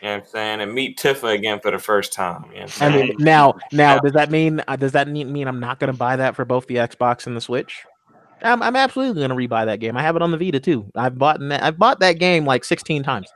You 0.00 0.08
know 0.08 0.14
what 0.14 0.22
I'm 0.22 0.28
saying? 0.30 0.60
And 0.60 0.72
meet 0.72 0.98
Tifa 0.98 1.34
again 1.34 1.60
for 1.60 1.70
the 1.70 1.78
first 1.78 2.12
time. 2.12 2.44
You 2.54 2.60
know 2.60 2.66
I 2.80 2.88
mean, 2.88 3.16
now 3.18 3.58
now 3.72 3.98
does 3.98 4.12
that 4.12 4.30
mean 4.30 4.62
uh, 4.68 4.76
does 4.76 4.92
that 4.92 5.08
mean 5.08 5.32
mean 5.32 5.48
I'm 5.48 5.60
not 5.60 5.80
gonna 5.80 5.92
buy 5.92 6.16
that 6.16 6.36
for 6.36 6.44
both 6.44 6.66
the 6.66 6.76
Xbox 6.76 7.26
and 7.26 7.36
the 7.36 7.40
Switch? 7.40 7.84
I'm, 8.42 8.62
I'm 8.62 8.76
absolutely 8.76 9.22
gonna 9.22 9.34
rebuy 9.34 9.66
that 9.66 9.80
game. 9.80 9.96
I 9.96 10.02
have 10.02 10.16
it 10.16 10.22
on 10.22 10.30
the 10.30 10.38
Vita 10.38 10.60
too. 10.60 10.90
I've 10.94 11.18
bought 11.18 11.40
that. 11.40 11.62
I've 11.62 11.78
bought 11.78 12.00
that 12.00 12.14
game 12.14 12.46
like 12.46 12.64
16 12.64 13.02
times. 13.02 13.28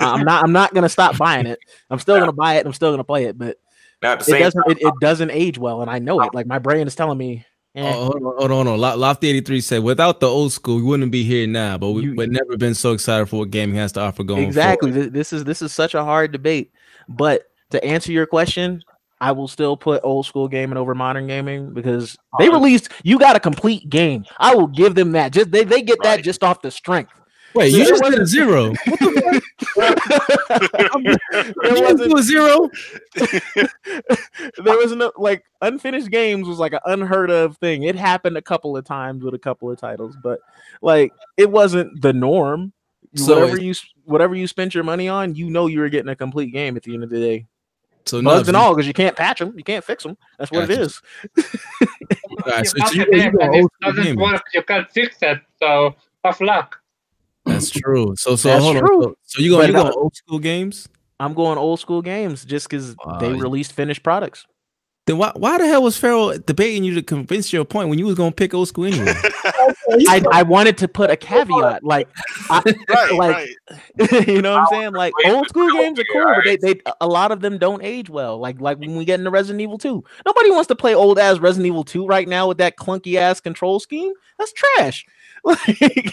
I'm 0.00 0.24
not. 0.24 0.42
I'm 0.44 0.52
not 0.52 0.74
gonna 0.74 0.88
stop 0.88 1.16
buying 1.18 1.46
it. 1.46 1.58
I'm 1.90 1.98
still 1.98 2.18
gonna 2.18 2.32
buy 2.32 2.54
it. 2.54 2.58
and 2.58 2.66
I'm 2.68 2.72
still 2.72 2.90
gonna 2.90 3.04
play 3.04 3.24
it, 3.24 3.36
but 3.38 3.56
now 4.02 4.14
it 4.14 4.22
same 4.22 4.40
doesn't. 4.40 4.66
It, 4.68 4.78
it 4.82 4.94
doesn't 5.00 5.30
age 5.30 5.58
well, 5.58 5.82
and 5.82 5.90
I 5.90 5.98
know 5.98 6.20
it. 6.20 6.34
Like 6.34 6.46
my 6.46 6.58
brain 6.58 6.86
is 6.86 6.94
telling 6.94 7.18
me. 7.18 7.44
eh, 7.74 7.82
Oh, 7.84 7.92
hold 8.04 8.14
on, 8.16 8.22
hold 8.22 8.50
on, 8.50 8.66
hold 8.66 8.84
on. 8.84 9.00
Lofty 9.00 9.28
83 9.28 9.60
said, 9.60 9.82
without 9.82 10.20
the 10.20 10.26
old 10.28 10.52
school, 10.52 10.76
we 10.76 10.82
wouldn't 10.82 11.12
be 11.12 11.22
here 11.24 11.46
now, 11.46 11.78
but 11.78 11.90
we, 11.90 12.02
You- 12.02 12.14
we've 12.16 12.30
never 12.30 12.56
been 12.56 12.74
so 12.74 12.92
excited 12.92 13.26
for 13.26 13.40
what 13.40 13.50
gaming 13.50 13.76
has 13.76 13.92
to 13.92 14.00
offer 14.00 14.22
going 14.24 14.44
exactly 14.48 14.92
forward. 14.92 15.12
This 15.12 15.32
is 15.32 15.44
this 15.44 15.62
is 15.62 15.72
such 15.72 15.94
a 15.94 16.02
hard 16.04 16.32
debate 16.32 16.72
but 17.08 17.42
to 17.70 17.82
answer 17.84 18.12
your 18.12 18.26
question 18.26 18.82
i 19.20 19.32
will 19.32 19.48
still 19.48 19.76
put 19.76 20.00
old 20.04 20.26
school 20.26 20.46
gaming 20.48 20.76
over 20.76 20.94
modern 20.94 21.26
gaming 21.26 21.72
because 21.72 22.16
they 22.38 22.48
released 22.50 22.90
you 23.02 23.18
got 23.18 23.34
a 23.36 23.40
complete 23.40 23.88
game 23.88 24.24
i 24.38 24.54
will 24.54 24.66
give 24.66 24.94
them 24.94 25.12
that 25.12 25.32
just 25.32 25.50
they, 25.50 25.64
they 25.64 25.80
get 25.82 25.98
that 26.02 26.22
just 26.22 26.44
off 26.44 26.60
the 26.62 26.70
strength 26.70 27.10
Wait, 27.58 27.70
So 27.72 27.76
you 27.78 27.86
just 27.86 28.02
did 28.10 28.18
a 28.20 28.26
zero. 28.26 28.70
What 29.74 29.94
the 29.94 31.20
there 31.62 31.76
you 31.76 31.82
wasn't 31.82 32.18
a 32.18 32.22
zero? 32.22 32.70
there 34.64 34.76
was 34.78 34.92
no 34.94 35.12
like 35.16 35.44
unfinished 35.62 36.10
games 36.10 36.46
was 36.48 36.58
like 36.58 36.72
an 36.72 36.80
unheard 36.86 37.30
of 37.30 37.56
thing 37.58 37.82
it 37.84 37.94
happened 37.96 38.36
a 38.36 38.42
couple 38.42 38.76
of 38.76 38.84
times 38.84 39.22
with 39.22 39.34
a 39.34 39.38
couple 39.38 39.70
of 39.70 39.78
titles 39.78 40.16
but 40.22 40.40
like 40.82 41.12
it 41.36 41.50
wasn't 41.50 42.00
the 42.00 42.12
norm 42.12 42.72
So 43.14 43.34
whatever 43.34 43.56
it's- 43.56 43.64
you 43.64 43.70
s- 43.70 43.86
whatever 44.04 44.34
you 44.34 44.46
spent 44.46 44.74
your 44.74 44.84
money 44.84 45.08
on 45.08 45.34
you 45.34 45.50
know 45.50 45.66
you 45.66 45.80
were 45.80 45.88
getting 45.88 46.08
a 46.10 46.16
complete 46.16 46.52
game 46.52 46.76
at 46.76 46.82
the 46.82 46.94
end 46.94 47.04
of 47.04 47.10
the 47.10 47.18
day 47.20 47.46
So 48.06 48.22
bugs 48.22 48.38
Nubs, 48.40 48.48
and 48.48 48.56
all 48.56 48.74
because 48.74 48.86
you 48.86 48.94
can't 48.94 49.16
patch 49.16 49.38
them, 49.38 49.52
you 49.56 49.64
can't 49.64 49.84
fix 49.84 50.02
them. 50.02 50.16
That's 50.38 50.50
what 50.50 50.64
it 50.64 50.68
Gotcha. 50.68 50.82
is. 50.82 51.02
all 51.36 52.52
right, 52.52 52.66
so 52.66 52.78
Not 52.78 52.94
you, 52.94 53.04
the 53.04 53.10
you 53.16 53.20
game, 53.22 53.32
go 53.32 53.38
and 53.44 53.54
old 53.54 53.64
if 53.64 53.64
it 53.64 53.72
school 53.82 53.92
doesn't 53.92 54.04
gaming. 54.04 54.20
work, 54.32 54.42
you 54.54 54.62
can't 54.62 54.90
fix 54.90 55.16
it. 55.22 55.40
So 55.60 55.94
tough 56.24 56.40
luck. 56.40 56.80
That's 57.48 57.70
true. 57.84 58.14
So 58.16 58.36
so 58.36 58.48
That's 58.50 58.62
hold 58.64 58.76
true. 58.78 58.96
on. 58.98 59.02
So, 59.02 59.14
so 59.24 59.42
you 59.42 59.50
go 59.50 59.58
But 59.58 59.66
you 59.68 59.72
go 59.74 59.84
no- 59.84 59.92
old 59.92 60.14
school 60.16 60.38
games? 60.38 60.88
I'm 61.20 61.34
going 61.34 61.58
old 61.58 61.80
school 61.80 62.00
games 62.02 62.44
just 62.44 62.68
because 62.68 62.94
they 63.18 63.28
Wow, 63.30 63.34
you- 63.34 63.42
released 63.42 63.72
finished 63.72 64.02
products. 64.02 64.46
Then 65.06 65.16
why 65.16 65.32
why 65.36 65.56
the 65.56 65.66
hell 65.66 65.82
was 65.82 65.96
Pharaoh 65.96 66.36
debating 66.36 66.84
you 66.84 66.94
to 66.96 67.02
convince 67.02 67.50
your 67.50 67.64
point 67.64 67.88
when 67.88 67.98
you 67.98 68.04
was 68.04 68.14
gonna 68.14 68.30
pick 68.30 68.52
old 68.52 68.68
school 68.68 68.84
anyway? 68.84 69.14
I, 70.06 70.22
I 70.30 70.42
wanted 70.42 70.76
to 70.78 70.86
put 70.88 71.08
a 71.08 71.16
caveat, 71.16 71.82
like, 71.82 72.08
I, 72.50 72.60
Right, 72.90 73.12
like 73.14 73.48
right. 73.98 74.26
you 74.28 74.42
know 74.42 74.52
what 74.52 74.60
I'm 74.60 74.66
saying? 74.66 74.92
Like 74.92 75.14
old 75.24 75.48
school 75.48 75.70
games 75.72 75.98
are 75.98 76.04
cool, 76.12 76.34
but 76.36 76.44
they, 76.44 76.56
they 76.58 76.80
a 77.00 77.06
lot 77.08 77.32
of 77.32 77.40
them 77.40 77.56
don't 77.56 77.82
age 77.82 78.10
well. 78.10 78.36
Like 78.38 78.60
like 78.60 78.78
when 78.78 78.96
we 78.96 79.06
get 79.06 79.18
into 79.18 79.30
Resident 79.30 79.62
Evil 79.62 79.78
2. 79.78 80.04
Nobody 80.26 80.50
wants 80.50 80.68
to 80.68 80.76
play 80.76 80.94
old 80.94 81.18
ass 81.18 81.38
Resident 81.38 81.66
Evil 81.68 81.84
2 81.84 82.06
right 82.06 82.28
now 82.28 82.46
with 82.46 82.58
that 82.58 82.76
clunky 82.76 83.14
ass 83.16 83.40
control 83.40 83.80
scheme. 83.80 84.12
That's 84.38 84.52
trash. 84.52 85.06
Like 85.44 86.12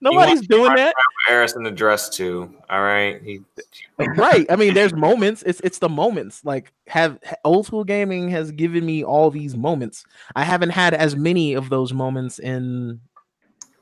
nobody's 0.00 0.46
doing 0.46 0.74
that. 0.74 0.94
Harrison 1.26 1.62
the 1.62 1.70
dress 1.70 2.08
too. 2.08 2.54
All 2.70 2.80
right. 2.82 3.20
He 3.22 3.40
right. 3.98 4.46
I 4.50 4.56
mean, 4.56 4.72
there's 4.74 4.94
moments. 4.94 5.42
It's 5.44 5.60
it's 5.60 5.78
the 5.78 5.88
moments. 5.88 6.44
Like 6.44 6.72
have 6.86 7.18
old 7.44 7.66
school 7.66 7.84
gaming 7.84 8.30
has 8.30 8.50
given 8.50 8.84
me 8.86 9.04
all 9.04 9.30
these 9.30 9.56
moments. 9.56 10.04
I 10.34 10.44
haven't 10.44 10.70
had 10.70 10.94
as 10.94 11.14
many 11.16 11.54
of 11.54 11.68
those 11.68 11.92
moments 11.92 12.38
in 12.38 13.00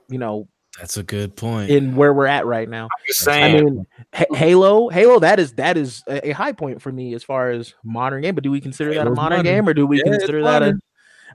you 0.09 0.19
know 0.19 0.49
That's 0.79 0.97
a 0.97 1.03
good 1.03 1.37
point. 1.37 1.71
in 1.71 1.95
where 1.95 2.13
we're 2.13 2.27
at 2.27 2.47
right 2.47 2.69
now. 2.69 2.89
just 3.07 3.29
I 3.29 3.53
mean, 3.53 3.87
H- 4.15 4.27
Halo, 4.33 4.89
Halo, 4.89 5.21
that 5.21 5.39
is 5.39 5.53
that 5.55 5.77
is 5.77 6.03
a, 6.09 6.31
a 6.31 6.33
high 6.33 6.53
point 6.53 6.83
for 6.83 6.91
me 6.91 7.15
as 7.15 7.23
far 7.23 7.51
as 7.51 7.75
modern 7.85 8.23
game. 8.23 8.35
But 8.35 8.43
do 8.45 8.51
we 8.51 8.61
consider 8.61 8.93
that 8.95 9.07
a 9.07 9.11
modern, 9.11 9.39
modern. 9.39 9.43
game, 9.45 9.69
or 9.69 9.75
do 9.75 9.87
we 9.87 9.99
Yeah, 9.99 10.05
consider 10.05 10.43
that 10.43 10.63
modern. 10.63 10.77
I- 10.77 10.88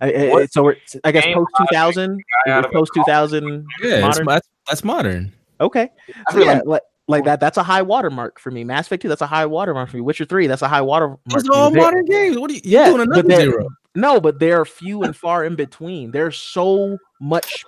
I- 0.06 0.46
so 0.52 0.64
we're, 0.64 0.76
I 1.04 1.12
guess 1.12 1.26
post 1.34 1.52
two 1.58 1.66
thousand, 1.72 2.22
guy 2.46 2.52
out 2.52 2.66
of 2.66 2.72
a 2.72 2.74
post 2.74 2.92
two 2.94 3.04
thousand, 3.04 3.66
yeah, 3.82 3.96
it's, 3.96 4.02
modern. 4.02 4.26
that's, 4.26 4.48
that's 4.68 4.84
modern. 4.84 5.34
Okay, 5.62 5.90
so 6.32 6.40
yeah, 6.40 6.54
like 6.54 6.66
like, 6.66 6.82
like 7.08 7.24
that. 7.26 7.40
That's 7.40 7.58
a 7.58 7.64
high 7.64 7.82
watermark 7.82 8.40
for 8.40 8.52
me. 8.52 8.64
Mass 8.64 8.88
Effect 8.88 9.02
two, 9.02 9.10
that's 9.10 9.22
a 9.22 9.28
high 9.28 9.46
watermark 9.46 9.90
for 9.90 9.98
me. 9.98 10.02
Witcher 10.02 10.26
three, 10.26 10.48
that's 10.48 10.62
a 10.62 10.68
high 10.68 10.82
watermark. 10.82 11.20
Those 11.26 11.46
for 11.48 11.54
all 11.54 11.72
modern 11.72 12.06
games. 12.06 12.38
What 12.38 12.52
are 12.52 12.54
you, 12.54 12.62
you 12.64 12.72
Yeah, 12.72 12.90
doing 12.90 13.02
another 13.02 13.36
zero? 13.36 13.70
No, 13.96 14.20
but 14.20 14.40
they're 14.40 14.66
few 14.66 15.04
and 15.04 15.16
far 15.16 15.46
in 15.46 15.56
between. 15.56 16.12
There's 16.12 16.38
so 16.38 16.98
much 17.22 17.64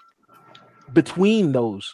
between 0.93 1.51
those 1.51 1.93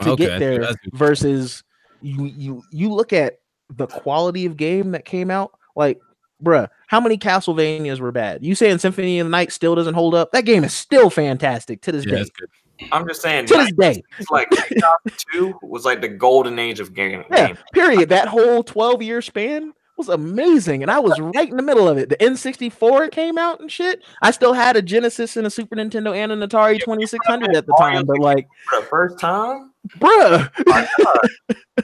to 0.00 0.10
Okay, 0.10 0.24
get 0.24 0.38
there 0.38 0.74
versus 0.92 1.64
you 2.00 2.26
you 2.26 2.62
you 2.70 2.92
look 2.92 3.12
at 3.12 3.38
the 3.70 3.86
quality 3.86 4.46
of 4.46 4.56
game 4.56 4.92
that 4.92 5.04
came 5.04 5.30
out 5.30 5.52
like 5.76 6.00
bruh 6.42 6.68
how 6.88 7.00
many 7.00 7.16
castlevanias 7.16 8.00
were 8.00 8.12
bad 8.12 8.44
you 8.44 8.54
saying 8.54 8.78
symphony 8.78 9.18
of 9.18 9.26
the 9.26 9.30
night 9.30 9.52
still 9.52 9.74
doesn't 9.74 9.94
hold 9.94 10.14
up 10.14 10.30
that 10.32 10.44
game 10.44 10.64
is 10.64 10.74
still 10.74 11.08
fantastic 11.10 11.80
to 11.82 11.92
this 11.92 12.04
Yeah, 12.04 12.16
day 12.16 12.24
good. 12.38 12.48
I'm 12.90 13.06
just 13.06 13.22
saying. 13.22 13.46
to 13.46 13.54
this 13.54 13.72
day 13.72 14.02
It's 14.18 14.30
like 14.30 14.50
2002 14.50 15.58
was 15.62 15.84
like 15.84 16.00
the 16.00 16.08
golden 16.08 16.58
age 16.58 16.80
of 16.80 16.94
game. 16.94 17.24
yeah 17.30 17.48
game. 17.48 17.58
period 17.72 18.08
that 18.08 18.28
whole 18.28 18.62
12 18.64 19.02
year 19.02 19.22
span 19.22 19.72
was 19.96 20.08
amazing 20.08 20.82
and 20.82 20.90
i 20.90 20.98
was 20.98 21.20
right 21.20 21.50
in 21.50 21.56
the 21.56 21.62
middle 21.62 21.86
of 21.86 21.98
it 21.98 22.08
the 22.08 22.16
n64 22.16 23.10
came 23.12 23.36
out 23.38 23.60
and 23.60 23.70
shit 23.70 24.02
i 24.22 24.30
still 24.30 24.52
had 24.54 24.74
a 24.74 24.82
genesis 24.82 25.36
and 25.36 25.46
a 25.46 25.50
super 25.50 25.76
nintendo 25.76 26.16
and 26.16 26.32
an 26.32 26.40
atari 26.40 26.80
2600 26.80 27.54
at 27.54 27.66
the 27.66 27.74
time 27.78 28.04
but 28.06 28.18
like 28.18 28.48
For 28.68 28.80
the 28.80 28.86
first 28.86 29.18
time. 29.18 29.71
Bruh 29.98 30.50
All 30.66 30.72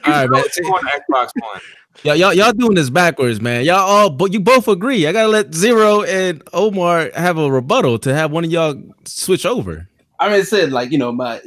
right, 0.07 0.29
man. 0.29 0.43
You 0.57 0.65
on 0.69 0.83
Xbox 0.85 1.29
One. 1.41 1.61
Y'all, 2.03 2.15
y'all, 2.15 2.33
y'all 2.33 2.53
doing 2.53 2.75
this 2.75 2.89
backwards, 2.89 3.41
man. 3.41 3.65
Y'all 3.65 3.77
all, 3.79 4.09
but 4.09 4.31
you 4.31 4.39
both 4.39 4.67
agree. 4.67 5.05
I 5.05 5.11
gotta 5.11 5.27
let 5.27 5.53
Zero 5.53 6.03
and 6.03 6.41
Omar 6.53 7.11
have 7.15 7.37
a 7.37 7.51
rebuttal 7.51 7.99
to 7.99 8.13
have 8.13 8.31
one 8.31 8.45
of 8.45 8.51
y'all 8.51 8.81
switch 9.05 9.45
over. 9.45 9.87
I 10.19 10.29
mean, 10.29 10.39
it 10.41 10.47
said 10.47 10.71
like 10.71 10.91
you 10.91 10.97
know 10.97 11.11
my 11.11 11.41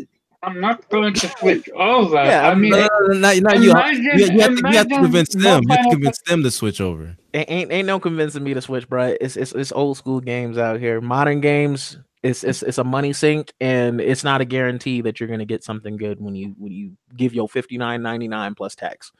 I'm 0.45 0.61
not 0.61 0.89
going 0.89 1.15
to 1.15 1.29
switch 1.39 1.69
over. 1.71 2.17
Yeah, 2.17 2.49
I 2.49 2.55
mean, 2.57 2.71
No, 2.73 2.79
no, 2.81 2.89
no, 3.07 3.19
not, 3.19 3.37
not 3.43 3.61
you. 3.63 3.71
imagine- 3.71 4.03
You, 4.03 4.11
you 4.13 4.41
have 4.41 4.57
to, 4.57 4.71
you 4.71 4.77
have 4.77 4.89
to 4.89 4.95
convince 4.97 5.29
them. 5.35 5.63
You 5.63 5.69
have 5.77 5.85
to 5.85 5.91
convince 5.91 6.21
them 6.23 6.43
to 6.43 6.51
switch 6.51 6.81
over. 6.81 7.17
ain't 7.33 7.49
ain't, 7.49 7.73
ain't 7.73 7.87
no 7.87 8.01
convincing 8.01 8.43
me 8.43 8.53
to 8.53 8.61
switch, 8.61 8.89
bro. 8.89 9.15
It's, 9.21 9.37
it's 9.37 9.53
it's 9.53 9.71
old 9.73 9.97
school 9.99 10.21
games 10.21 10.59
out 10.59 10.81
here. 10.81 11.01
Modern 11.01 11.41
games, 11.41 11.97
it's 12.23 12.45
it's 12.45 12.63
it's 12.63 12.79
a 12.79 12.85
money 12.85 13.13
sink, 13.13 13.53
and 13.61 14.01
it's 14.01 14.23
not 14.23 14.41
a 14.41 14.45
guarantee 14.45 15.01
that 15.03 15.19
you're 15.19 15.29
gonna 15.29 15.45
get 15.45 15.65
something 15.65 15.97
good 15.97 16.21
when 16.21 16.35
you 16.35 16.55
when 16.59 16.73
you 16.73 16.93
give 17.17 17.35
your 17.35 17.49
fifty 17.49 17.79
nine 17.79 18.03
ninety 18.03 18.29
nine 18.29 18.55
plus 18.55 18.75
tax. 18.75 19.13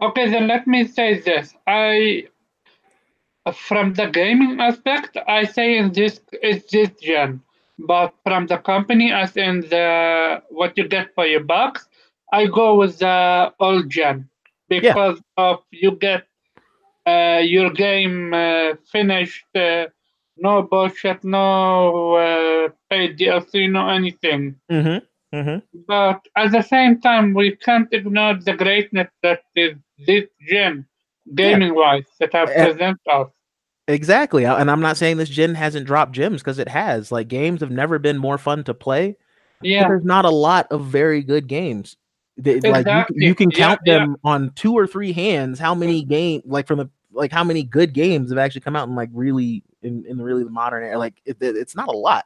Okay, 0.00 0.28
then 0.28 0.46
let 0.46 0.66
me 0.66 0.86
say 0.86 1.20
this. 1.20 1.54
I, 1.66 2.26
from 3.54 3.94
the 3.94 4.06
gaming 4.06 4.60
aspect, 4.60 5.16
I 5.26 5.44
say 5.44 5.78
in 5.78 5.92
this 5.92 6.20
it's 6.32 6.70
this 6.70 6.90
gen, 7.00 7.40
but 7.78 8.12
from 8.24 8.46
the 8.46 8.58
company, 8.58 9.10
as 9.12 9.36
in 9.36 9.60
the 9.60 10.42
what 10.50 10.76
you 10.76 10.86
get 10.86 11.14
for 11.14 11.26
your 11.26 11.44
bucks, 11.44 11.88
I 12.32 12.46
go 12.46 12.74
with 12.74 12.98
the 12.98 13.54
old 13.58 13.88
gen 13.88 14.28
because 14.68 15.18
of 15.38 15.60
you 15.70 15.92
get 15.92 16.26
uh, 17.06 17.40
your 17.42 17.70
game 17.70 18.34
uh, 18.34 18.74
finished. 18.90 19.46
Uh, 19.54 19.86
no 20.36 20.62
bullshit, 20.62 21.22
no 21.24 22.14
uh, 22.14 22.68
paid 22.90 23.18
DLC, 23.18 23.70
no 23.70 23.88
anything. 23.88 24.56
Mm-hmm. 24.70 25.36
Mm-hmm. 25.36 25.82
But 25.88 26.20
at 26.36 26.52
the 26.52 26.62
same 26.62 27.00
time, 27.00 27.34
we 27.34 27.56
can't 27.56 27.88
ignore 27.92 28.34
the 28.34 28.52
greatness 28.54 29.08
that 29.22 29.42
is 29.56 29.74
this 30.06 30.24
gen, 30.48 30.86
gaming 31.34 31.74
wise, 31.74 32.04
that 32.20 32.32
have 32.32 32.50
Eh, 32.50 32.66
present 32.66 32.98
us. 33.12 33.28
Exactly, 33.88 34.44
and 34.44 34.70
I'm 34.70 34.80
not 34.80 34.96
saying 34.96 35.18
this 35.18 35.28
gen 35.28 35.54
hasn't 35.56 35.86
dropped 35.86 36.12
gems 36.12 36.40
because 36.40 36.58
it 36.58 36.68
has. 36.68 37.12
Like 37.12 37.28
games 37.28 37.60
have 37.60 37.70
never 37.70 37.98
been 37.98 38.16
more 38.16 38.38
fun 38.38 38.64
to 38.64 38.74
play. 38.74 39.16
Yeah, 39.60 39.88
there's 39.88 40.04
not 40.04 40.24
a 40.24 40.30
lot 40.30 40.68
of 40.70 40.84
very 40.86 41.22
good 41.22 41.48
games. 41.48 41.96
They- 42.36 42.60
Like 42.60 42.86
you, 42.86 43.28
you 43.28 43.34
can 43.34 43.50
count 43.50 43.80
yeah. 43.84 43.98
them 43.98 44.16
on 44.24 44.52
two 44.54 44.72
or 44.74 44.86
three 44.86 45.12
hands. 45.12 45.58
How 45.58 45.74
many 45.74 46.02
game 46.02 46.42
like 46.46 46.66
from 46.66 46.78
the 46.78 46.90
like 47.14 47.32
how 47.32 47.44
many 47.44 47.62
good 47.62 47.92
games 47.94 48.30
have 48.30 48.38
actually 48.38 48.60
come 48.62 48.76
out 48.76 48.88
in 48.88 48.94
like 48.94 49.10
really 49.12 49.62
in, 49.82 50.04
in 50.06 50.20
really 50.20 50.44
the 50.44 50.50
modern 50.50 50.84
era? 50.84 50.98
Like 50.98 51.14
it, 51.24 51.36
it- 51.40 51.56
it's 51.56 51.74
not 51.76 51.88
a 51.88 51.96
lot. 51.96 52.24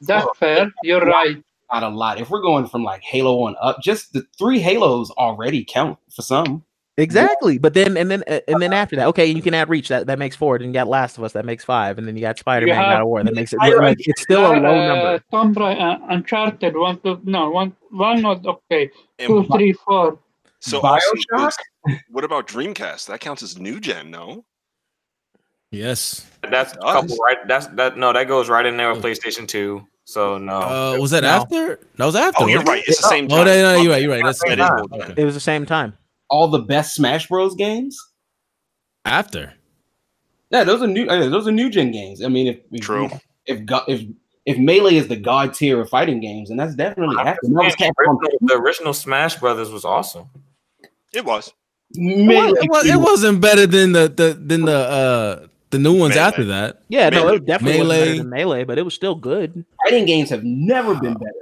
that's 0.00 0.26
fair. 0.38 0.70
You're 0.82 1.04
right. 1.04 1.42
not 1.72 1.82
a 1.82 1.88
lot. 1.88 2.20
If 2.20 2.30
we're 2.30 2.40
going 2.42 2.66
from 2.66 2.82
like 2.82 3.02
Halo 3.02 3.42
on 3.42 3.54
up, 3.60 3.80
just 3.82 4.12
the 4.12 4.24
three 4.38 4.58
Halos 4.58 5.10
already 5.12 5.64
count 5.64 5.98
for 6.14 6.22
some. 6.22 6.64
Exactly, 6.96 7.56
but 7.56 7.72
then 7.72 7.96
and 7.96 8.10
then 8.10 8.22
uh, 8.26 8.40
and 8.46 8.60
then 8.60 8.74
after 8.74 8.94
that, 8.96 9.06
okay, 9.06 9.24
you 9.24 9.40
can 9.40 9.54
add 9.54 9.70
Reach. 9.70 9.88
That 9.88 10.06
that 10.08 10.18
makes 10.18 10.36
four. 10.36 10.58
Then 10.58 10.68
you 10.68 10.74
got 10.74 10.86
Last 10.88 11.16
of 11.16 11.24
Us. 11.24 11.32
That 11.32 11.46
makes 11.46 11.64
five. 11.64 11.96
And 11.96 12.06
then 12.06 12.14
you 12.14 12.20
got 12.20 12.38
Spider 12.38 12.66
Man. 12.66 12.74
have- 12.74 12.84
God 12.86 13.00
of 13.02 13.06
War. 13.08 13.24
That 13.24 13.34
makes 13.34 13.52
it 13.54 13.58
I- 13.62 13.70
like 13.74 13.96
it's 14.00 14.20
still 14.20 14.44
a 14.44 14.52
low 14.58 14.80
Uh, 14.80 14.86
number. 14.88 15.24
Tomb 15.30 15.52
Raider, 15.54 15.80
uh, 15.80 15.98
Uncharted, 16.10 16.76
one, 16.76 16.98
two, 17.00 17.18
no, 17.24 17.48
one, 17.50 17.74
one 17.90 18.22
was 18.22 18.44
okay. 18.44 18.90
Two, 19.18 19.38
And 19.38 19.46
three, 19.48 19.72
four. 19.72 20.18
so 20.58 20.82
Bioshock? 20.82 21.52
Is- 21.88 21.98
what 22.10 22.24
about 22.24 22.46
Dreamcast? 22.48 23.06
That 23.06 23.20
counts 23.20 23.42
as 23.42 23.58
new 23.58 23.80
gen, 23.80 24.10
no? 24.10 24.44
Yes. 25.70 26.26
That's 26.50 26.72
a 26.74 26.78
couple 26.78 27.16
right. 27.18 27.38
That's 27.46 27.66
that. 27.68 27.96
No, 27.96 28.12
that 28.12 28.26
goes 28.26 28.48
right 28.48 28.66
in 28.66 28.76
there 28.76 28.92
with 28.92 29.02
PlayStation 29.02 29.46
Two. 29.46 29.86
So 30.04 30.36
no. 30.38 30.56
Uh, 30.60 30.96
was 30.98 31.12
that 31.12 31.22
No. 31.22 31.28
after? 31.28 31.78
That 31.96 32.04
was 32.06 32.16
after. 32.16 32.42
Oh, 32.42 32.46
you're 32.48 32.62
right. 32.62 32.82
It's 32.86 33.00
the 33.00 33.08
same 33.08 33.26
it? 33.26 33.28
time. 33.28 33.38
Oh, 33.40 33.44
no, 33.44 33.62
no, 33.74 33.80
you're 33.80 33.92
right. 33.92 34.02
You're 34.02 34.10
right. 34.10 34.24
That's 34.24 34.40
That 34.42 34.56
That 34.58 34.80
is 35.00 35.06
time. 35.06 35.14
It 35.16 35.24
was 35.24 35.34
the 35.34 35.40
same 35.40 35.66
time. 35.66 35.96
All 36.28 36.48
the 36.48 36.58
best 36.58 36.94
Smash 36.94 37.28
Bros. 37.28 37.54
games. 37.54 37.96
after. 39.04 39.54
Yeah, 40.50 40.64
those 40.64 40.82
are 40.82 40.86
new. 40.88 41.06
uh, 41.06 41.28
Those 41.28 41.46
are 41.46 41.52
new 41.52 41.70
gen 41.70 41.92
games. 41.92 42.24
I 42.24 42.28
mean, 42.28 42.48
if 42.48 42.58
if 42.72 42.80
True. 42.82 43.08
if 43.46 43.64
go- 43.64 43.84
if 43.86 44.02
if 44.46 44.58
melee 44.58 44.96
is 44.96 45.06
the 45.06 45.14
god 45.16 45.54
tier 45.54 45.80
of 45.80 45.88
fighting 45.88 46.18
games, 46.20 46.50
and 46.50 46.58
that's 46.58 46.74
definitely 46.74 47.16
I'm 47.18 47.28
after. 47.28 47.40
just 47.44 47.54
That 47.54 47.64
was 47.64 47.74
saying, 47.78 47.92
Capcom. 47.92 48.18
the, 48.20 48.26
original, 48.26 48.38
the 48.48 48.54
original 48.56 48.92
Smash 48.92 49.36
Brothers 49.36 49.70
was 49.70 49.84
awesome. 49.84 50.28
It 51.12 51.24
was. 51.24 51.52
Melee, 51.94 52.50
It, 52.62 52.70
was, 52.70 52.86
it 52.86 52.96
wasn't 53.00 53.40
better 53.40 53.66
than 53.66 53.92
the, 53.92 54.08
the 54.08 54.34
than 54.40 54.64
the 54.64 54.76
uh 54.76 55.46
the 55.70 55.78
new 55.78 55.96
ones 55.96 56.14
Melee. 56.14 56.26
after 56.26 56.44
that. 56.44 56.82
Yeah, 56.88 57.08
no, 57.10 57.28
it 57.28 57.46
definitely 57.46 57.78
wasn't 57.80 57.88
better 57.90 58.04
Melee. 58.06 58.18
than 58.18 58.28
Melee, 58.30 58.64
but 58.64 58.78
it 58.78 58.82
was 58.82 58.94
still 58.94 59.14
good. 59.14 59.64
fighting 59.84 60.04
games 60.06 60.30
have 60.30 60.44
never 60.44 60.94
been 60.94 61.14
better. 61.14 61.32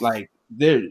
Like 0.00 0.30
they're 0.50 0.82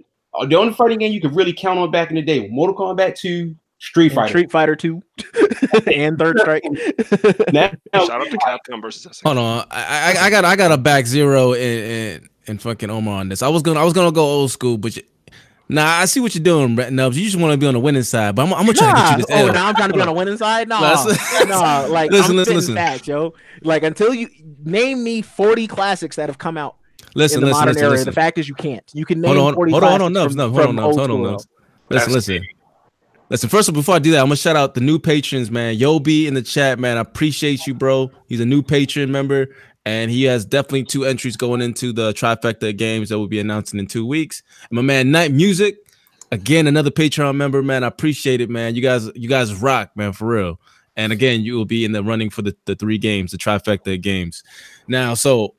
the 0.48 0.56
only 0.56 0.73
fighting 0.73 0.99
game 0.99 1.11
you 1.11 1.22
could 1.22 1.36
really 1.36 1.53
count 1.53 1.80
on 1.80 1.90
back 1.91 2.10
in 2.10 2.15
the 2.15 2.22
day: 2.22 2.48
Mortal 2.49 2.76
Kombat 2.76 3.15
Two, 3.15 3.56
Street 3.80 4.14
Fighter. 4.14 4.30
Street 4.30 4.52
Fighter 4.52 4.76
Two, 4.76 5.02
and 5.94 6.18
Third 6.19 6.40
Strike. 6.40 6.64
Now, 7.52 7.72
Shout 7.95 8.11
out 8.11 8.30
to 8.30 8.38
Capcom 8.38 8.81
versus 8.81 9.06
SNK. 9.07 9.23
Hold 9.23 9.38
on, 9.40 9.65
I, 9.72 10.14
I, 10.18 10.26
I 10.26 10.30
got 10.30 10.45
I 10.45 10.56
got 10.56 10.72
a 10.72 10.77
back 10.77 11.07
zero 11.07 11.53
and, 11.53 11.64
and 12.23 12.30
and 12.48 12.61
fucking 12.61 12.90
Omar 12.91 13.19
on 13.22 13.30
this. 13.30 13.41
I 13.41 13.48
was 13.49 13.64
gonna 13.64 13.80
I 13.80 13.84
was 13.84 13.94
gonna 13.94 14.11
go 14.11 14.23
old 14.23 14.52
school, 14.52 14.77
but 14.77 14.95
you, 14.95 15.03
nah, 15.70 15.86
I 15.86 16.06
see 16.06 16.20
what 16.20 16.36
you're 16.36 16.44
doing, 16.44 16.76
Brett 16.76 16.91
Nubs. 16.91 17.18
You 17.18 17.26
just 17.26 17.38
want 17.38 17.54
to 17.54 17.58
be 17.58 17.68
on 17.68 17.74
the 17.74 17.80
winning 17.80 18.04
side, 18.04 18.36
but 18.36 18.44
I'm, 18.44 18.54
I'm 18.54 18.66
gonna 18.66 18.74
try 18.74 18.91
to 18.91 18.96
get 18.96 19.12
you 19.12 19.18
this 19.18 19.26
oh, 19.30 19.48
L. 19.48 19.54
now 19.54 19.68
I'm 19.68 19.76
trying 19.76 19.90
to 19.90 19.96
be 19.96 20.02
on 20.02 20.08
the 20.08 20.14
winning 20.14 20.38
side. 20.38 20.68
No, 20.68 20.82
Listen- 21.06 21.50
no, 21.50 21.88
like 21.90 22.12
listen, 22.12 22.32
I'm 22.32 22.38
listen, 22.38 22.56
listen. 22.56 22.76
facts, 22.76 23.08
yo. 23.08 23.34
Like 23.62 23.84
until 23.84 24.14
you 24.14 24.30
name 24.64 25.04
me 25.04 25.22
40 25.22 25.68
classics 25.68 26.16
that 26.18 26.28
have 26.28 26.38
come 26.38 26.58
out 26.58 26.76
listen, 27.16 27.38
in 27.38 27.41
the 27.41 27.48
listen, 27.48 27.60
modern 27.60 27.74
listen, 27.74 27.84
era. 27.84 27.91
listen. 27.91 28.06
The 28.06 28.12
fact 28.12 28.38
is, 28.38 28.50
you 28.50 28.56
can't. 28.56 28.90
You 28.94 29.06
can 29.06 29.22
name 29.22 29.36
Hold 29.36 29.48
on, 29.50 29.54
40 29.56 29.72
hold 29.72 29.84
on, 29.84 29.90
hold 29.90 30.02
on, 30.02 30.14
classics 30.14 30.36
Nubs, 30.36 30.36
from- 30.36 30.38
Nubs, 30.38 30.56
hold 30.56 30.68
on, 30.68 30.76
Nubs, 30.76 30.86
old 30.86 30.98
hold 30.98 31.12
on, 31.12 31.16
school, 31.16 31.32
Nubs. 31.32 31.48
Listen, 31.90 32.14
listen. 32.14 32.48
Listen, 33.30 33.48
first 33.48 33.70
of 33.70 33.76
all, 33.76 33.82
before 33.82 33.94
I 33.94 34.00
do 34.00 34.10
that, 34.12 34.22
I'm 34.22 34.26
gonna 34.26 34.38
shout 34.38 34.56
out 34.56 34.74
the 34.74 34.82
new 34.82 34.98
patrons, 34.98 35.52
man. 35.52 35.78
Yobi 35.78 36.26
in 36.26 36.34
the 36.34 36.41
chat, 36.41 36.80
man. 36.80 36.98
I 36.98 37.02
appreciate 37.02 37.68
you, 37.68 37.76
bro. 37.76 38.10
He's 38.28 38.40
a 38.40 38.46
new 38.46 38.64
patron 38.64 39.12
member, 39.12 39.50
and 39.86 40.12
he 40.12 40.24
has 40.24 40.46
definitely 40.46 40.84
two 40.84 41.06
entries 41.06 41.38
going 41.38 41.62
into 41.62 41.94
the 41.94 42.14
trifecta 42.14 42.76
games 42.76 43.10
that 43.10 43.18
we'll 43.18 43.28
be 43.28 43.40
announcing 43.40 43.80
in 43.80 43.88
two 43.88 44.06
weeks. 44.06 44.44
And 44.70 44.76
my 44.76 44.82
man, 44.82 45.12
Night 45.12 45.32
Music, 45.32 45.78
again, 46.32 46.68
another 46.68 46.92
Patreon 46.92 47.36
member, 47.36 47.64
man. 47.64 47.84
I 47.84 47.88
appreciate 47.88 48.42
it, 48.42 48.50
man. 48.50 48.76
You 48.76 48.82
guys, 48.82 49.10
you 49.16 49.30
guys 49.30 49.54
rock, 49.56 49.92
man, 49.96 50.14
for 50.14 50.28
real. 50.28 50.60
And 50.96 51.14
again, 51.14 51.42
you 51.42 51.56
will 51.56 51.66
be 51.66 51.86
in 51.86 51.94
the 51.94 52.04
running 52.04 52.30
for 52.30 52.42
the, 52.42 52.56
the 52.66 52.76
three 52.76 52.98
games, 52.98 53.32
the 53.32 53.38
trifecta 53.38 54.00
games. 54.02 54.44
Now, 54.88 55.14
so 55.14 55.56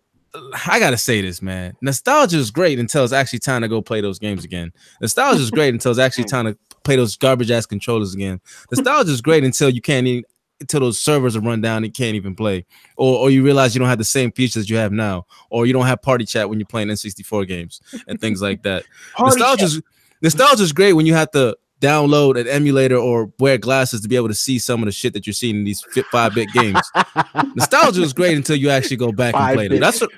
I 0.66 0.78
gotta 0.78 0.98
say 0.98 1.22
this, 1.22 1.42
man. 1.42 1.76
Nostalgia 1.80 2.36
is 2.36 2.50
great 2.50 2.78
until 2.78 3.04
it's 3.04 3.12
actually 3.12 3.40
time 3.40 3.62
to 3.62 3.68
go 3.68 3.82
play 3.82 4.00
those 4.00 4.18
games 4.18 4.44
again. 4.44 4.72
Nostalgia 5.00 5.40
is 5.40 5.50
great 5.50 5.74
until 5.74 5.90
it's 5.90 5.98
actually 5.98 6.24
time 6.34 6.44
to 6.44 6.58
play 6.84 6.96
those 6.96 7.16
garbage 7.16 7.50
ass 7.50 7.66
controllers 7.66 8.14
again. 8.14 8.40
Nostalgia 8.70 9.10
is 9.10 9.20
great 9.20 9.44
until 9.44 9.70
you 9.70 9.80
can't 9.80 10.06
even 10.06 10.24
until 10.60 10.80
those 10.80 10.98
servers 10.98 11.36
are 11.36 11.40
run 11.40 11.60
down 11.60 11.84
and 11.84 11.92
can't 11.94 12.14
even 12.16 12.34
play, 12.34 12.64
or 12.96 13.18
or 13.18 13.30
you 13.30 13.42
realize 13.42 13.74
you 13.74 13.78
don't 13.78 13.88
have 13.88 13.98
the 13.98 14.04
same 14.04 14.30
features 14.32 14.68
you 14.68 14.76
have 14.76 14.92
now, 14.92 15.26
or 15.50 15.66
you 15.66 15.72
don't 15.72 15.86
have 15.86 16.02
party 16.02 16.24
chat 16.24 16.48
when 16.48 16.58
you're 16.58 16.66
playing 16.66 16.88
N64 16.88 17.46
games 17.48 17.80
and 18.06 18.20
things 18.20 18.40
like 18.48 18.62
that. 18.64 18.84
nostalgia 19.18 19.64
is 19.64 19.82
nostalgia 20.22 20.62
is 20.62 20.72
great 20.72 20.92
when 20.92 21.06
you 21.06 21.14
have 21.14 21.30
to 21.32 21.56
download 21.80 22.38
an 22.38 22.46
emulator 22.46 22.94
or 22.96 23.32
wear 23.38 23.56
glasses 23.56 24.02
to 24.02 24.08
be 24.08 24.14
able 24.14 24.28
to 24.28 24.34
see 24.34 24.58
some 24.58 24.82
of 24.82 24.84
the 24.84 24.92
shit 24.92 25.14
that 25.14 25.26
you're 25.26 25.32
seeing 25.32 25.56
in 25.56 25.64
these 25.64 25.82
five 26.12 26.34
bit 26.34 26.46
games. 26.52 26.78
nostalgia 27.54 28.02
is 28.02 28.12
great 28.12 28.36
until 28.36 28.54
you 28.56 28.68
actually 28.68 28.98
go 28.98 29.10
back 29.10 29.34
and 29.34 29.54
play 29.54 29.66
them. 29.66 29.80
That's 29.80 29.98
what. 30.00 30.10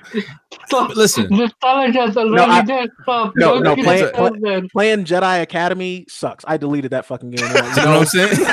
Listen, 0.97 1.27
Nostalgia's 1.29 2.15
No, 2.15 2.21
already 2.21 2.41
I- 2.51 2.61
there. 2.65 2.87
Stop. 3.03 3.33
no, 3.37 3.59
no, 3.59 3.75
get 3.77 3.85
play- 3.85 4.11
play- 4.11 4.67
Playing 4.73 5.05
Jedi 5.05 5.41
Academy 5.41 6.05
sucks. 6.09 6.43
I 6.47 6.57
deleted 6.57 6.91
that 6.91 7.05
fucking 7.05 7.31
game. 7.31 7.45
you 7.47 7.53
know 7.53 7.63
what 7.63 7.77
I'm 7.77 8.05
saying? 8.07 8.37
you 8.37 8.43
know 8.43 8.51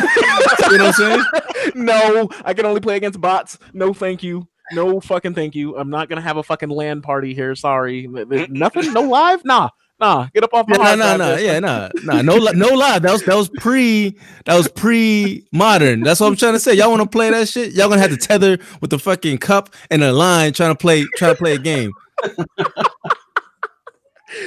what 0.70 0.80
I'm 0.80 0.92
saying? 0.92 1.24
No, 1.74 2.28
I 2.44 2.54
can 2.54 2.66
only 2.66 2.80
play 2.80 2.96
against 2.96 3.20
bots. 3.20 3.58
No, 3.72 3.92
thank 3.92 4.22
you. 4.22 4.46
No 4.72 5.00
fucking 5.00 5.34
thank 5.34 5.54
you. 5.54 5.76
I'm 5.76 5.90
not 5.90 6.08
gonna 6.08 6.20
have 6.20 6.36
a 6.36 6.42
fucking 6.42 6.68
LAN 6.68 7.02
party 7.02 7.34
here. 7.34 7.54
Sorry. 7.54 8.06
There's 8.06 8.48
nothing. 8.48 8.92
No 8.92 9.02
live. 9.02 9.44
Nah, 9.44 9.70
nah. 9.98 10.28
Get 10.32 10.44
up 10.44 10.54
off 10.54 10.68
my 10.68 10.76
Yeah, 10.76 10.84
hard 10.84 10.98
no, 10.98 11.16
no, 11.16 11.34
no, 11.34 11.40
yeah, 11.40 11.58
no, 11.58 11.90
no, 12.04 12.22
no, 12.22 12.34
li- 12.36 12.52
no 12.54 12.68
lie. 12.68 13.00
That 13.00 13.10
was 13.10 13.22
that 13.24 13.34
was 13.34 13.48
pre, 13.58 14.16
that 14.44 14.56
was 14.56 14.68
pre 14.68 15.44
modern. 15.52 16.02
That's 16.02 16.20
what 16.20 16.28
I'm 16.28 16.36
trying 16.36 16.52
to 16.52 16.60
say. 16.60 16.74
Y'all 16.74 16.90
want 16.90 17.02
to 17.02 17.08
play 17.08 17.30
that 17.30 17.48
shit? 17.48 17.72
Y'all 17.72 17.88
gonna 17.88 18.00
have 18.00 18.10
to 18.10 18.16
tether 18.16 18.58
with 18.80 18.90
the 18.90 18.98
fucking 18.98 19.38
cup 19.38 19.74
and 19.90 20.04
a 20.04 20.12
line 20.12 20.52
trying 20.52 20.72
to 20.72 20.78
play, 20.78 21.04
trying 21.16 21.32
to 21.32 21.38
play 21.38 21.54
a 21.54 21.58
game. 21.58 21.92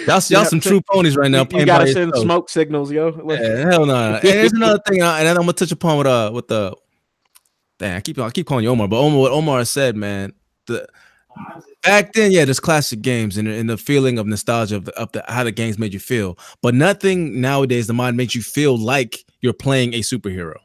Y'all, 0.08 0.22
y'all 0.30 0.42
Yeah, 0.42 0.44
some 0.44 0.60
true 0.60 0.82
ponies 0.82 1.18
right 1.18 1.30
now. 1.30 1.46
You, 1.52 1.66
gotta 1.66 1.88
send 1.88 2.10
yourself. 2.10 2.24
smoke 2.24 2.50
signals, 2.50 2.92
yo. 2.92 3.10
Look. 3.10 3.40
Yeah, 3.40 3.70
hell 3.70 3.86
no. 3.86 4.16
And 4.16 4.24
there's 4.24 4.54
another 4.54 4.80
thing, 4.88 5.02
uh, 5.02 5.16
and 5.20 5.28
I'm 5.28 5.36
gonna 5.36 5.54
touch 5.54 5.72
upon 5.72 5.98
with 5.98 6.08
uh 6.08 6.32
with 6.34 6.48
the. 6.48 6.76
Damn, 7.84 7.98
I 7.98 8.00
keep 8.00 8.18
I 8.18 8.30
keep 8.30 8.48
calling 8.48 8.64
you 8.64 8.70
Omar, 8.70 8.88
but 8.88 8.98
Omar, 8.98 9.20
what 9.20 9.32
Omar 9.34 9.66
said, 9.66 9.98
man, 9.98 10.32
the 10.68 10.88
back 11.82 12.14
then, 12.14 12.32
yeah, 12.32 12.46
there's 12.46 12.62
classic 12.62 13.02
games 13.02 13.36
and, 13.36 13.46
and 13.46 13.70
the 13.70 13.78
feeling 13.78 14.18
of 14.18 14.26
nostalgia 14.26 14.78
of, 14.78 14.86
the, 14.86 14.94
of 14.98 15.12
the 15.12 15.22
how 15.28 15.44
the 15.44 15.52
games 15.52 15.78
made 15.78 15.94
you 15.94 16.00
feel, 16.00 16.38
but 16.62 16.74
nothing 16.74 17.42
nowadays 17.42 17.88
the 17.88 17.94
mind 17.94 18.16
makes 18.16 18.36
you 18.36 18.42
feel 18.42 18.78
like 18.78 19.26
you're 19.42 19.52
playing 19.52 19.94
a 19.96 20.00
superhero. 20.00 20.56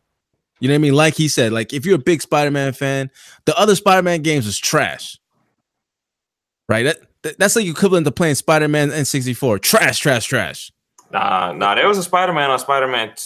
You 0.60 0.68
know 0.68 0.74
what 0.74 0.76
I 0.76 0.78
mean? 0.78 0.94
Like 0.94 1.14
he 1.14 1.26
said, 1.26 1.52
like 1.52 1.72
if 1.72 1.84
you're 1.84 1.96
a 1.96 1.98
big 1.98 2.22
Spider-Man 2.22 2.72
fan, 2.72 3.10
the 3.46 3.58
other 3.58 3.74
Spider-Man 3.74 4.22
games 4.22 4.46
was 4.46 4.56
trash. 4.56 5.18
Right? 6.68 6.84
That, 6.84 6.98
that- 7.22 7.36
that's 7.36 7.56
like 7.56 7.66
equivalent 7.66 8.04
to 8.06 8.12
playing 8.12 8.36
Spider-Man 8.36 8.90
N64. 8.90 9.60
Trash, 9.60 9.98
trash, 9.98 10.24
trash. 10.26 10.70
Nah, 11.10 11.50
nah. 11.52 11.74
There 11.74 11.88
was 11.88 11.98
a 11.98 12.04
Spider-Man 12.04 12.48
on 12.48 12.60
Spider-Man 12.60 13.14
t- 13.16 13.24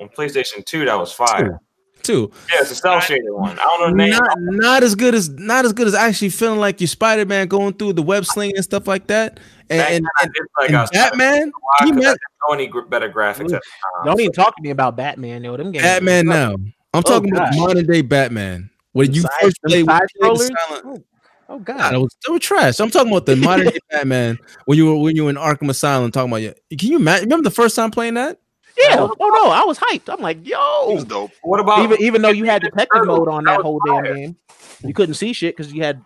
on 0.00 0.08
PlayStation 0.08 0.64
2 0.64 0.86
that 0.86 0.98
was 0.98 1.12
fire. 1.12 1.60
Too. 2.08 2.32
Yeah, 2.52 2.60
it's 2.62 2.70
a 2.70 2.74
cell 2.74 3.00
shaded 3.00 3.30
one. 3.30 3.58
I 3.58 3.62
don't 3.62 3.80
know 3.80 3.86
the 3.90 3.94
name. 3.96 4.10
not, 4.10 4.36
not 4.38 4.82
as 4.82 4.94
good 4.94 5.14
as 5.14 5.28
not 5.28 5.64
as 5.66 5.72
good 5.74 5.86
as 5.86 5.94
actually 5.94 6.30
feeling 6.30 6.58
like 6.58 6.80
you're 6.80 6.88
Spider 6.88 7.26
Man 7.26 7.46
going 7.48 7.74
through 7.74 7.92
the 7.92 8.02
web 8.02 8.24
sling 8.24 8.52
and 8.56 8.64
stuff 8.64 8.86
like 8.88 9.06
that. 9.08 9.38
And, 9.68 9.78
Back 9.80 9.90
and, 9.90 10.06
and, 10.22 10.30
like 10.58 10.68
and 10.68 10.76
I 10.78 10.80
was 10.80 10.90
Batman, 10.90 11.52
Why? 11.60 11.86
you 11.86 11.92
'Cause 11.92 12.04
I 12.04 12.08
met- 12.08 12.18
didn't 12.18 12.70
know 12.72 12.80
any 12.80 12.88
better 12.88 13.10
graphics 13.10 13.40
at 13.40 13.46
the 13.48 13.50
time. 13.60 14.06
Don't 14.06 14.20
even 14.20 14.32
talk 14.32 14.56
to 14.56 14.62
me 14.62 14.70
about 14.70 14.96
Batman, 14.96 15.44
yo. 15.44 15.56
Them 15.56 15.70
games. 15.70 15.82
Batman 15.82 16.26
now. 16.26 16.52
I'm 16.54 16.70
oh, 16.94 17.02
talking 17.02 17.30
about 17.30 17.54
modern 17.54 17.84
day 17.86 18.00
Batman. 18.00 18.70
When 18.92 19.12
you 19.12 19.20
Side- 19.20 19.30
first 19.42 19.56
them 19.62 19.70
played 19.70 19.86
side 19.86 20.02
played 20.18 20.36
Silent- 20.38 21.04
Oh 21.50 21.56
Nah, 21.56 21.62
god. 21.64 21.92
they, 21.92 21.96
was, 21.98 22.16
they 22.26 22.32
were 22.32 22.38
trash. 22.38 22.78
I'm 22.78 22.90
talking 22.90 23.10
about 23.10 23.24
the 23.26 23.36
modern 23.36 23.66
day 23.68 23.78
Batman 23.90 24.38
when 24.66 24.76
you 24.78 24.86
were 24.86 24.96
when 24.98 25.16
you 25.16 25.24
were 25.24 25.30
in 25.30 25.36
Arkham 25.36 25.68
Asylum. 25.70 26.10
Talking 26.10 26.30
about 26.30 26.42
you. 26.42 26.54
Can 26.76 26.88
you 26.90 26.96
imagine? 26.96 27.24
Remember 27.24 27.44
the 27.44 27.54
first 27.54 27.76
time 27.76 27.90
playing 27.90 28.14
that? 28.14 28.38
Yeah. 28.80 28.96
Oh 29.00 29.40
no, 29.44 29.50
I 29.50 29.64
was 29.64 29.78
hyped. 29.78 30.12
I'm 30.12 30.20
like, 30.20 30.38
It 30.38 30.56
was 30.56 31.02
yo. 31.02 31.04
dope. 31.04 31.30
What 31.42 31.60
about 31.60 31.80
Even 31.80 32.00
even 32.00 32.22
though 32.22 32.28
you 32.30 32.44
had 32.44 32.62
detective 32.62 33.06
mode 33.06 33.28
on 33.28 33.44
that 33.44 33.56
that 33.58 33.62
whole 33.62 33.80
damn 33.86 34.04
game, 34.04 34.36
you 34.84 34.94
couldn't 34.94 35.14
see 35.14 35.32
shit 35.32 35.56
because 35.56 35.72
you 35.72 35.82
had 35.82 36.02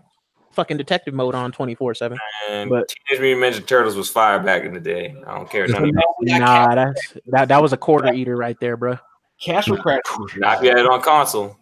fucking 0.53 0.77
detective 0.77 1.15
mode 1.15 1.35
on 1.35 1.51
24 1.53 1.95
seven. 1.95 2.19
but- 2.69 2.89
Teenage 3.09 3.21
Mutant 3.39 3.65
Ninja 3.65 3.67
Turtles 3.67 3.97
was 3.97 4.11
fire 4.11 4.39
back 4.39 4.65
in 4.65 4.73
the 4.75 4.81
day. 4.81 5.15
I 5.27 5.35
don't 5.37 5.51
care. 5.51 5.67
None 5.67 5.85
of 5.89 5.95
that. 5.95 6.07
Nah, 6.21 6.75
that's 6.75 7.17
that 7.27 7.49
that 7.49 7.63
was 7.63 7.73
a 7.73 7.77
quarter 7.77 8.13
eater 8.13 8.37
right 8.37 8.57
there, 8.61 8.77
bro. 8.77 8.99
Castle 9.41 9.77
Crash. 9.77 10.01
Not 10.37 10.59
if 10.59 10.63
you 10.63 10.69
had 10.71 10.79
it 10.79 10.87
on 10.87 11.03
console. 11.03 11.57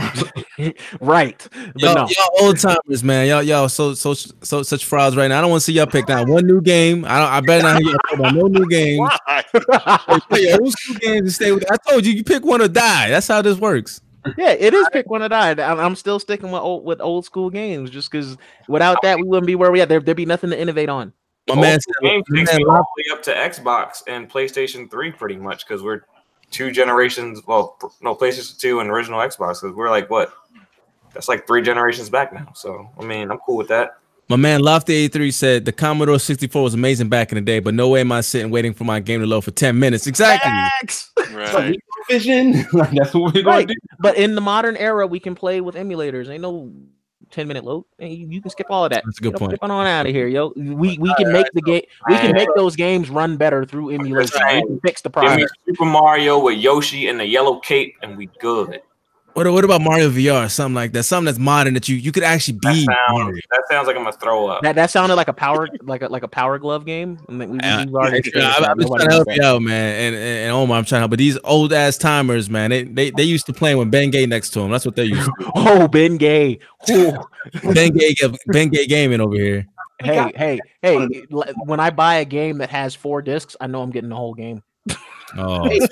right. 1.00 1.48
But 1.50 1.80
Y'all, 1.82 1.94
no. 1.94 2.02
y'all 2.08 2.46
old 2.46 2.58
timers, 2.58 3.02
man. 3.04 3.26
Y'all, 3.28 3.42
y'all, 3.42 3.68
so, 3.68 3.94
so, 3.94 4.14
so, 4.14 4.62
such 4.62 4.84
frauds 4.84 5.16
right 5.16 5.28
now. 5.28 5.38
I 5.38 5.40
don't 5.40 5.50
want 5.50 5.60
to 5.60 5.64
see 5.64 5.72
y'all 5.72 5.86
pick 5.86 6.06
down 6.06 6.30
one 6.30 6.46
new 6.46 6.60
game. 6.60 7.04
I 7.04 7.18
don't. 7.18 7.28
I 7.28 7.40
better 7.40 7.62
not 7.62 7.82
hear 7.82 7.90
y'all 7.90 7.98
talk 8.08 8.18
about 8.18 8.34
no 8.34 8.46
new 8.46 8.66
games. 8.68 8.98
Why? 9.26 10.18
Play 10.28 10.40
your 10.42 10.60
old 10.62 10.72
school 10.72 10.96
games 10.96 11.20
and 11.20 11.32
stay 11.32 11.52
with. 11.52 11.70
I 11.70 11.76
told 11.88 12.04
you, 12.04 12.12
you 12.12 12.24
pick 12.24 12.44
one 12.44 12.60
or 12.62 12.68
die. 12.68 13.10
That's 13.10 13.28
how 13.28 13.42
this 13.42 13.58
works. 13.58 14.00
yeah, 14.36 14.50
it 14.50 14.74
is 14.74 14.86
pick 14.92 15.08
one 15.08 15.22
or 15.22 15.28
die. 15.28 15.50
I'm, 15.52 15.78
I'm 15.80 15.96
still 15.96 16.18
sticking 16.18 16.50
with 16.50 16.60
old 16.60 16.84
with 16.84 17.00
old 17.00 17.24
school 17.24 17.48
games 17.50 17.88
just 17.90 18.10
because 18.10 18.36
without 18.68 18.98
that 19.02 19.16
we 19.16 19.22
wouldn't 19.24 19.46
be 19.46 19.54
where 19.54 19.70
we 19.70 19.80
at. 19.80 19.88
There 19.88 20.00
there'd 20.00 20.16
be 20.16 20.26
nothing 20.26 20.50
to 20.50 20.60
innovate 20.60 20.88
on. 20.88 21.12
My 21.48 21.54
Old 21.54 21.62
man, 21.62 21.80
school 21.80 21.94
said- 22.02 22.08
games 22.08 22.24
my 22.28 22.44
takes 22.44 22.58
me 22.58 22.64
all 22.64 22.76
the 22.76 23.12
way 23.12 23.16
up 23.18 23.22
to 23.22 23.32
Xbox 23.34 24.02
and 24.06 24.30
PlayStation 24.30 24.90
3 24.90 25.10
pretty 25.12 25.36
much 25.36 25.66
because 25.66 25.82
we're 25.82 26.02
two 26.50 26.70
generations. 26.70 27.40
Well, 27.46 27.76
pr- 27.78 27.86
no, 28.00 28.14
PlayStation 28.14 28.58
2 28.58 28.80
and 28.80 28.90
original 28.90 29.20
Xbox 29.20 29.60
because 29.60 29.74
we're 29.74 29.90
like 29.90 30.10
what? 30.10 30.32
That's 31.14 31.28
like 31.28 31.46
three 31.46 31.62
generations 31.62 32.08
back 32.08 32.32
now. 32.32 32.52
So 32.54 32.88
I 32.98 33.04
mean, 33.04 33.30
I'm 33.30 33.38
cool 33.38 33.56
with 33.56 33.68
that. 33.68 33.98
My 34.28 34.36
man 34.36 34.60
Lofty 34.60 34.94
83 34.94 35.30
said 35.32 35.64
the 35.64 35.72
Commodore 35.72 36.20
64 36.20 36.62
was 36.62 36.72
amazing 36.72 37.08
back 37.08 37.32
in 37.32 37.36
the 37.36 37.40
day, 37.40 37.58
but 37.58 37.74
no 37.74 37.88
way 37.88 38.00
am 38.00 38.12
I 38.12 38.20
sitting 38.20 38.52
waiting 38.52 38.72
for 38.72 38.84
my 38.84 39.00
game 39.00 39.20
to 39.20 39.26
load 39.26 39.40
for 39.40 39.50
10 39.50 39.76
minutes. 39.76 40.06
Exactly. 40.06 40.52
Facts. 40.52 41.10
Right. 41.32 41.76
Vision. 42.08 42.52
That's 42.72 43.12
what 43.12 43.34
we're 43.34 43.42
gonna 43.42 43.66
do. 43.66 43.74
But 43.98 44.16
in 44.16 44.36
the 44.36 44.40
modern 44.40 44.76
era, 44.76 45.04
we 45.06 45.18
can 45.18 45.34
play 45.34 45.60
with 45.60 45.74
emulators. 45.74 46.28
Ain't 46.28 46.42
no 46.42 46.72
10 47.30 47.48
minute 47.48 47.64
load. 47.64 47.84
And 47.98 48.12
you, 48.12 48.26
you 48.28 48.40
can 48.40 48.50
skip 48.50 48.66
all 48.70 48.84
of 48.84 48.90
that. 48.90 49.04
That's 49.04 49.18
a 49.18 49.22
good 49.22 49.32
Get 49.32 49.38
point. 49.38 49.62
On 49.62 49.86
out 49.86 50.06
of 50.06 50.12
here, 50.12 50.26
yo. 50.26 50.52
We 50.56 50.98
we 50.98 51.14
can 51.14 51.32
make 51.32 51.46
the 51.52 51.62
game. 51.62 51.82
We 52.08 52.16
can 52.16 52.34
make 52.34 52.48
those 52.56 52.76
games 52.76 53.10
run 53.10 53.36
better 53.36 53.64
through 53.64 53.90
emulation. 53.90 54.40
We 54.46 54.62
can 54.62 54.80
fix 54.80 55.02
the 55.02 55.10
Give 55.10 55.22
me 55.22 55.28
problem. 55.28 55.48
Super 55.66 55.84
Mario 55.84 56.42
with 56.42 56.58
Yoshi 56.58 57.08
and 57.08 57.18
the 57.20 57.26
yellow 57.26 57.60
cape, 57.60 57.96
and 58.02 58.16
we 58.16 58.26
good. 58.38 58.82
What, 59.34 59.50
what 59.52 59.64
about 59.64 59.80
Mario 59.80 60.10
VR? 60.10 60.50
Something 60.50 60.74
like 60.74 60.92
that. 60.92 61.04
Something 61.04 61.26
that's 61.26 61.38
modern 61.38 61.74
that 61.74 61.88
you 61.88 61.96
you 61.96 62.10
could 62.10 62.24
actually 62.24 62.58
That 62.62 62.72
be. 62.72 62.84
sounds, 62.84 62.98
Mario. 63.10 63.40
that 63.50 63.62
sounds 63.70 63.86
like 63.86 63.96
I'm 63.96 64.02
gonna 64.02 64.16
throw 64.16 64.48
up. 64.48 64.62
That 64.62 64.74
that 64.74 64.90
sounded 64.90 65.14
like 65.14 65.28
a 65.28 65.32
power 65.32 65.68
like 65.82 66.02
a 66.02 66.08
like 66.08 66.22
a 66.24 66.28
power 66.28 66.58
glove 66.58 66.84
game. 66.84 67.18
And 67.28 67.38
we, 67.38 67.46
we, 67.46 67.52
we've 67.52 67.62
already 67.94 68.34
I, 68.34 68.70
am 68.70 68.78
just 68.78 68.88
trying 68.88 68.98
to 68.98 69.10
help 69.10 69.26
wants 69.26 69.36
you 69.36 69.42
out, 69.44 69.62
man. 69.62 69.94
And, 69.94 70.14
and, 70.16 70.24
and 70.24 70.52
Omar, 70.52 70.78
I'm 70.78 70.84
trying 70.84 70.98
to 70.98 71.00
help. 71.02 71.10
But 71.10 71.18
these 71.20 71.38
old 71.44 71.72
ass 71.72 71.96
timers, 71.96 72.50
man, 72.50 72.70
they, 72.70 72.82
they 72.82 73.10
they 73.10 73.22
used 73.22 73.46
to 73.46 73.52
play 73.52 73.74
with 73.74 73.90
Ben 73.90 74.10
Gay 74.10 74.26
next 74.26 74.50
to 74.50 74.60
him. 74.60 74.70
That's 74.70 74.84
what 74.84 74.96
they 74.96 75.04
used 75.04 75.24
to. 75.26 75.52
Oh, 75.54 75.86
Ben 75.88 76.16
Gay. 76.16 76.58
Ben 76.88 77.92
Gay, 77.92 78.14
Ben 78.48 78.68
Gay 78.68 78.86
gaming 78.86 79.20
over 79.20 79.36
here. 79.36 79.66
hey, 80.02 80.32
hey, 80.34 80.58
hey! 80.82 81.24
When 81.64 81.78
I 81.78 81.90
buy 81.90 82.16
a 82.16 82.24
game 82.24 82.58
that 82.58 82.70
has 82.70 82.94
four 82.94 83.22
discs, 83.22 83.56
I 83.60 83.66
know 83.66 83.82
I'm 83.82 83.90
getting 83.90 84.10
the 84.10 84.16
whole 84.16 84.34
game. 84.34 84.62
Oh, 85.38 85.70
you 85.70 85.86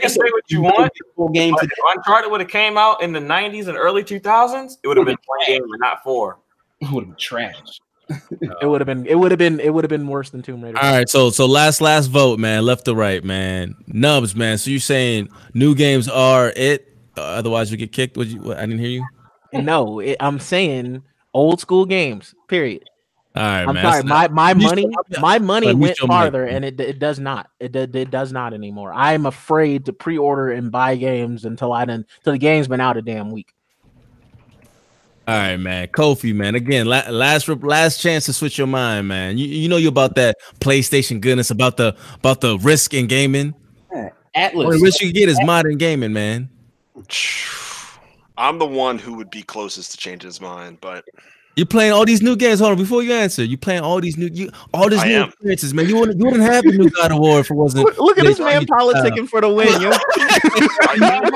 can 0.00 0.08
say 0.08 0.20
what 0.20 0.44
you 0.48 0.62
want. 0.62 0.92
Full 1.16 1.30
game 1.30 1.52
But 1.52 1.62
today. 1.62 1.72
if 1.76 1.96
Uncharted 1.96 2.30
would 2.30 2.40
have 2.40 2.50
came 2.50 2.78
out 2.78 3.02
in 3.02 3.12
the 3.12 3.18
90s 3.18 3.66
and 3.68 3.76
early 3.76 4.04
2000s, 4.04 4.76
it 4.82 4.88
would 4.88 4.96
have 4.96 5.06
been 5.06 5.16
one 5.26 5.40
game 5.46 5.62
and 5.62 5.80
not 5.80 6.02
four. 6.04 6.38
It 6.80 6.90
would 6.92 7.02
have 7.04 7.10
been 7.10 7.18
trash. 7.18 7.80
It 8.60 8.66
would 8.68 8.82
have 8.82 8.86
been. 8.86 9.06
It 9.06 9.14
would 9.14 9.30
have 9.30 9.38
been. 9.38 9.58
It 9.60 9.72
would 9.72 9.82
have 9.82 9.88
been 9.88 10.06
worse 10.06 10.28
than 10.28 10.42
Tomb 10.42 10.62
Raider. 10.62 10.78
All 10.78 10.92
right, 10.92 11.08
so 11.08 11.30
so 11.30 11.46
last 11.46 11.80
last 11.80 12.08
vote, 12.08 12.38
man, 12.38 12.62
left 12.64 12.84
to 12.84 12.94
right, 12.94 13.24
man. 13.24 13.74
Nubs, 13.86 14.36
man. 14.36 14.58
So 14.58 14.70
you're 14.70 14.78
saying 14.78 15.30
new 15.54 15.74
games 15.74 16.06
are 16.06 16.52
it? 16.54 16.86
Uh, 17.16 17.22
otherwise, 17.22 17.70
we 17.70 17.78
get 17.78 17.92
kicked. 17.92 18.18
Would 18.18 18.28
you? 18.28 18.40
What, 18.42 18.58
I 18.58 18.66
didn't 18.66 18.80
hear 18.80 18.90
you. 18.90 19.06
No, 19.54 20.00
it, 20.00 20.18
I'm 20.20 20.38
saying 20.38 21.02
old 21.32 21.60
school 21.60 21.86
games. 21.86 22.34
Period. 22.46 22.84
All 23.36 23.42
right, 23.42 23.66
I'm 23.66 23.74
man. 23.74 23.82
sorry. 23.84 24.02
that's 24.02 24.08
My 24.08 24.28
my 24.28 24.54
money 24.54 24.88
yeah. 25.08 25.20
my 25.20 25.38
money 25.40 25.74
went 25.74 25.98
farther, 25.98 26.44
man. 26.46 26.56
and 26.56 26.64
it 26.64 26.80
it 26.80 26.98
does 27.00 27.18
not. 27.18 27.50
It 27.58 27.72
did- 27.72 27.96
it 27.96 28.10
does 28.10 28.32
not 28.32 28.54
anymore. 28.54 28.92
I'm 28.94 29.26
afraid 29.26 29.86
to 29.86 29.92
pre-order 29.92 30.52
and 30.52 30.70
buy 30.70 30.94
games 30.94 31.44
until 31.44 31.72
I 31.72 31.84
done 31.84 32.06
till 32.22 32.32
the 32.34 32.38
game's 32.38 32.68
been 32.68 32.80
out 32.80 32.96
a 32.96 33.02
damn 33.02 33.32
week. 33.32 33.52
All 35.26 35.34
right, 35.34 35.56
man. 35.56 35.88
Kofi, 35.88 36.34
man. 36.34 36.54
Again, 36.54 36.86
la- 36.86 37.08
last 37.10 37.48
rep- 37.48 37.64
last 37.64 38.00
chance 38.00 38.26
to 38.26 38.32
switch 38.32 38.56
your 38.58 38.66
mind, 38.68 39.08
man. 39.08 39.36
You 39.38 39.46
you 39.46 39.68
know 39.68 39.78
you 39.78 39.88
about 39.88 40.14
that 40.16 40.36
PlayStation 40.60 41.20
goodness, 41.20 41.50
about 41.50 41.76
the 41.76 41.96
about 42.14 42.40
the 42.40 42.58
risk 42.58 42.94
in 42.94 43.06
gaming. 43.06 43.54
Atlas. 44.36 44.66
Only 44.66 44.82
risk 44.82 45.00
you 45.00 45.08
can 45.08 45.14
get 45.14 45.28
is 45.28 45.40
modern 45.44 45.78
gaming, 45.78 46.12
man. 46.12 46.50
I'm 48.36 48.58
the 48.58 48.66
one 48.66 48.98
who 48.98 49.14
would 49.14 49.30
be 49.30 49.42
closest 49.42 49.92
to 49.92 49.96
change 49.96 50.22
his 50.22 50.40
mind, 50.40 50.78
but 50.80 51.04
You 51.56 51.64
playing 51.64 51.92
all 51.92 52.04
these 52.04 52.20
new 52.20 52.34
games. 52.34 52.58
Hold 52.58 52.72
on, 52.72 52.78
before 52.78 53.04
you 53.04 53.12
answer, 53.12 53.44
you're 53.44 53.58
playing 53.58 53.82
all 53.82 54.00
these 54.00 54.16
new, 54.16 54.28
you 54.32 54.50
all 54.72 54.88
these 54.90 54.98
I 55.00 55.06
new 55.08 55.14
am. 55.22 55.28
experiences, 55.28 55.72
man. 55.72 55.88
You 55.88 55.96
wouldn't, 55.98 56.18
you 56.18 56.24
wouldn't 56.24 56.42
have 56.42 56.64
the 56.64 56.72
new 56.72 56.90
God 56.90 57.12
of 57.12 57.18
War 57.18 57.38
if 57.38 57.50
it 57.50 57.54
wasn't. 57.54 57.84
Look, 57.84 57.98
look 57.98 58.18
at 58.18 58.24
this 58.24 58.40
man 58.40 58.62
your 58.62 58.66
child. 58.76 58.94
politicking 58.94 59.28
for 59.28 59.40
the 59.40 59.48
win, 59.48 59.68
yo. 59.80 59.90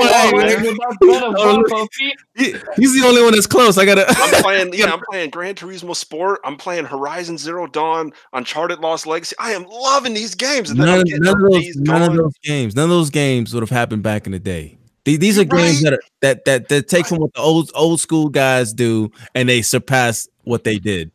He's 2.77 2.95
the 2.95 3.03
only 3.07 3.23
one 3.23 3.33
that's 3.33 3.47
close. 3.47 3.79
I 3.79 3.85
gotta. 3.85 4.07
I'm 4.09 4.35
playing, 4.43 4.73
yeah, 4.75 4.93
I'm 4.93 5.01
playing 5.11 5.31
Gran 5.31 5.55
Turismo 5.55 5.95
Sport. 5.95 6.41
I'm 6.45 6.57
playing 6.57 6.85
Horizon 6.85 7.39
Zero 7.39 7.67
Dawn, 7.67 8.13
Uncharted 8.33 8.81
Lost 8.81 9.07
Legacy. 9.07 9.37
I 9.39 9.53
am 9.53 9.65
loving 9.65 10.15
these 10.15 10.35
games. 10.35 10.71
And 10.71 10.79
none, 10.79 11.01
of- 11.01 11.07
none 11.09 11.35
of 11.45 11.53
those, 11.53 11.77
none 11.77 12.03
of 12.03 12.17
those 12.17 12.35
games, 12.43 12.75
none 12.75 12.85
of 12.85 12.91
those 12.91 13.11
games 13.11 13.55
would 13.55 13.63
have 13.63 13.71
happened 13.71 14.03
back 14.03 14.27
in 14.27 14.33
the 14.33 14.39
day. 14.39 14.78
These, 15.09 15.19
these 15.21 15.39
are 15.39 15.45
games 15.45 15.83
right. 15.83 15.85
that, 15.85 15.93
are, 15.95 16.01
that 16.21 16.45
that 16.45 16.69
that 16.69 16.89
take 16.89 17.07
from 17.07 17.19
what 17.19 17.33
the 17.33 17.41
old 17.41 17.71
old 17.75 17.99
school 17.99 18.29
guys 18.29 18.75
do, 18.75 19.11
and 19.35 19.49
they 19.49 19.63
surpass 19.63 20.29
what 20.45 20.65
they 20.65 20.79
did. 20.79 21.11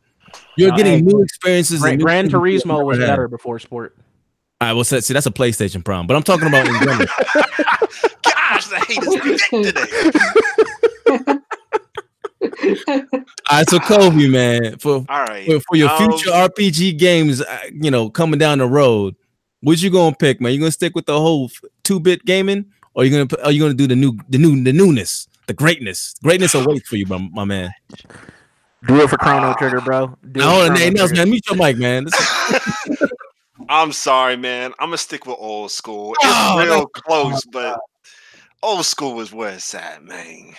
You're 0.56 0.70
No, 0.70 0.76
getting 0.76 0.92
hey, 0.94 1.00
new 1.02 1.22
experiences. 1.22 1.80
Gran, 1.80 1.92
and 1.92 1.98
new 2.00 2.04
Gran 2.04 2.28
Turismo 2.28 2.84
was 2.84 2.98
had. 2.98 3.06
better 3.06 3.28
before 3.28 3.60
sport. 3.60 3.94
All 4.60 4.68
right, 4.68 4.72
well, 4.74 4.82
see, 4.84 5.12
that's 5.12 5.26
a 5.26 5.30
PlayStation 5.30 5.84
problem, 5.84 6.08
but 6.08 6.16
I'm 6.16 6.22
talking 6.24 6.48
about 6.48 6.66
in 6.66 6.74
general. 6.80 6.98
Gosh, 8.24 8.66
the 8.66 8.78
hate 8.88 9.02
is 9.02 9.14
thick 9.50 9.64
today. 9.64 11.38
All 13.50 13.58
right, 13.58 13.68
so 13.68 13.78
Kobe, 13.78 14.26
man, 14.28 14.78
for 14.78 15.04
All 15.08 15.24
right. 15.24 15.46
for, 15.46 15.60
for 15.60 15.76
your 15.76 15.90
um, 15.90 15.98
future 15.98 16.30
RPG 16.30 16.98
games, 16.98 17.42
uh, 17.42 17.58
you 17.72 17.90
know, 17.90 18.10
coming 18.10 18.38
down 18.38 18.58
the 18.58 18.66
road, 18.66 19.14
what 19.60 19.80
you 19.82 19.90
gonna 19.90 20.14
pick, 20.16 20.40
man? 20.40 20.52
You 20.52 20.58
gonna 20.58 20.70
stick 20.70 20.94
with 20.94 21.06
the 21.06 21.18
whole 21.18 21.50
two 21.82 21.98
bit 22.00 22.24
gaming, 22.24 22.66
or 22.94 23.04
you 23.04 23.10
gonna 23.10 23.26
p- 23.26 23.42
are 23.42 23.52
you 23.52 23.60
gonna 23.60 23.74
do 23.74 23.86
the 23.86 23.96
new 23.96 24.16
the 24.28 24.38
new 24.38 24.62
the 24.62 24.72
newness, 24.72 25.28
the 25.46 25.54
greatness? 25.54 26.14
Greatness 26.22 26.54
awaits 26.54 26.88
for 26.88 26.96
you, 26.96 27.06
my, 27.06 27.18
my 27.32 27.44
man. 27.44 27.70
Do 28.86 29.02
it 29.02 29.08
for 29.10 29.16
Chrono 29.16 29.54
Trigger, 29.54 29.80
bro. 29.80 30.06
Do 30.32 30.40
it 30.40 30.42
Now, 30.42 30.50
hold 30.50 30.64
for 30.66 30.70
on, 30.70 30.76
Chrono 30.76 30.84
hey, 30.84 30.90
Nels, 30.90 31.10
Trigger. 31.10 31.22
man, 31.22 31.30
mute 31.30 31.46
your 31.46 31.56
mic, 31.56 31.78
man. 31.78 32.06
I'm 33.68 33.92
sorry, 33.92 34.36
man. 34.36 34.72
I'm 34.78 34.88
gonna 34.88 34.98
stick 34.98 35.26
with 35.26 35.36
old 35.38 35.70
school. 35.70 36.14
It's 36.22 36.38
Oh, 36.38 36.58
real 36.62 36.86
close, 36.86 37.44
but 37.46 37.78
old 38.62 38.84
school 38.84 39.20
is 39.20 39.32
where 39.32 39.54
it's 39.54 39.74
at, 39.74 40.04
man. 40.04 40.54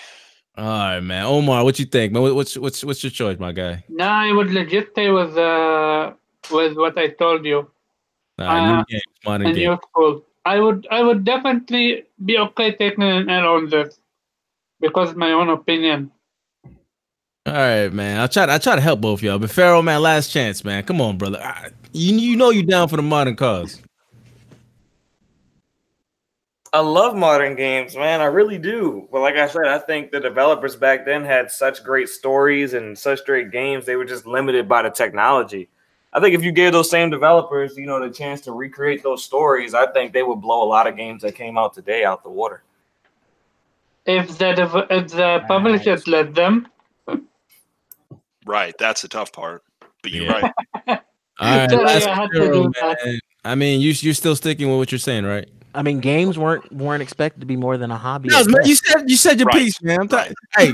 All 0.58 0.64
right, 0.66 1.00
man. 1.02 1.26
Omar, 1.26 1.64
what 1.64 1.78
you 1.80 1.86
think, 1.86 2.14
man? 2.14 2.24
What's 2.24 2.58
what's 2.58 2.84
what's 2.84 3.04
your 3.04 3.12
choice, 3.12 3.38
my 3.38 3.52
guy? 3.52 3.84
No, 3.90 4.06
I 4.06 4.32
would 4.32 4.50
legit 4.52 4.90
stay 4.92 5.12
with 5.12 5.38
uh 5.38 6.14
with 6.52 6.78
what 6.78 6.98
I 6.98 7.10
told 7.10 7.46
you. 7.46 7.58
All 8.40 8.46
right, 8.46 8.64
new 8.64 8.78
Uh, 8.80 8.84
games, 8.88 9.04
modern 9.24 9.48
A 9.48 9.54
games. 9.54 9.58
new 9.58 9.78
school. 9.90 10.26
I 10.46 10.60
would 10.60 10.88
I 10.92 11.02
would 11.02 11.26
definitely 11.26 12.06
be 12.24 12.38
okay 12.38 12.76
taking 12.76 13.04
an 13.04 13.30
L 13.30 13.48
on 13.56 13.70
this 13.70 14.00
because 14.80 15.16
my 15.16 15.32
own 15.32 15.50
opinion. 15.50 16.12
All 17.48 17.54
right, 17.54 17.92
man. 17.94 18.20
I 18.20 18.28
try. 18.28 18.52
I 18.54 18.58
try 18.58 18.76
to 18.76 18.82
help 18.82 19.02
both 19.02 19.22
y'all, 19.22 19.40
but 19.40 19.52
Pharaoh, 19.52 19.82
man, 19.82 20.02
last 20.02 20.32
chance, 20.32 20.64
man. 20.64 20.84
Come 20.84 21.02
on, 21.02 21.18
brother. 21.18 21.40
I- 21.42 21.70
you 21.94 22.16
you 22.18 22.36
know 22.36 22.50
you're 22.50 22.64
down 22.64 22.90
for 22.90 22.98
the 22.98 23.02
modern 23.04 23.36
cause. 23.36 23.82
I 26.74 26.80
love 26.80 27.16
modern 27.16 27.56
games, 27.56 27.96
man. 27.96 28.20
I 28.20 28.26
really 28.26 28.58
do. 28.58 29.08
But 29.10 29.22
like 29.22 29.36
I 29.36 29.48
said, 29.48 29.66
I 29.68 29.80
think 29.80 30.12
the 30.12 30.20
developers 30.20 30.76
back 30.76 31.06
then 31.06 31.24
had 31.24 31.50
such 31.50 31.84
great 31.86 32.10
stories 32.10 32.74
and 32.74 32.98
such 32.98 33.24
great 33.26 33.50
games. 33.50 33.86
They 33.86 33.96
were 33.96 34.04
just 34.04 34.26
limited 34.28 34.68
by 34.68 34.82
the 34.82 34.90
technology. 34.90 35.70
I 36.16 36.22
think 36.22 36.34
if 36.34 36.44
you 36.44 36.54
gave 36.54 36.72
those 36.72 36.90
same 36.90 37.10
developers, 37.10 37.76
you 37.78 37.86
know, 37.86 38.00
the 38.00 38.10
chance 38.10 38.40
to 38.42 38.54
recreate 38.54 39.04
those 39.04 39.22
stories, 39.24 39.74
I 39.74 39.86
think 39.92 40.14
they 40.14 40.24
would 40.24 40.38
blow 40.38 40.64
a 40.64 40.70
lot 40.70 40.88
of 40.88 40.96
games 40.96 41.22
that 41.24 41.36
came 41.36 41.58
out 41.58 41.74
today 41.74 42.06
out 42.06 42.24
the 42.24 42.30
water. 42.30 42.64
If 44.06 44.38
the 44.38 44.54
dev- 44.54 44.88
if 44.90 45.12
the 45.12 45.44
publishers 45.48 46.08
let 46.08 46.34
them, 46.34 46.68
Right. 48.46 48.74
That's 48.80 49.02
the 49.02 49.08
tough 49.08 49.34
part. 49.34 49.64
But 50.02 50.12
you're 50.12 50.26
Yeah. 50.26 50.32
right. 50.32 50.52
All 50.88 51.58
right, 51.58 51.70
Sorry, 51.70 51.84
last 51.84 52.08
I 52.08 52.16
had 52.16 52.32
to 52.32 52.38
Pharaoh, 52.40 52.64
do 52.64 52.72
that. 52.80 52.98
man. 53.06 53.20
I 53.44 53.56
mean, 53.56 53.82
you 53.82 53.92
you're 53.98 54.14
still 54.14 54.36
sticking 54.38 54.70
with 54.70 54.78
what 54.78 54.92
you're 54.92 55.00
saying, 55.00 55.26
right? 55.26 55.50
I 55.74 55.82
mean, 55.84 56.00
games 56.00 56.40
weren't 56.40 56.72
weren't 56.72 57.04
expected 57.04 57.42
to 57.42 57.46
be 57.46 57.58
more 57.58 57.78
than 57.78 57.92
a 57.92 57.98
hobby. 57.98 58.30
No, 58.30 58.42
man, 58.46 58.66
you 58.66 58.76
said 58.76 59.04
you 59.10 59.18
said 59.18 59.40
your 59.40 59.48
Right. 59.48 59.64
piece, 59.64 59.82
man. 59.82 60.00
I'm 60.00 60.08
talking. 60.08 60.34
Hey, 60.56 60.72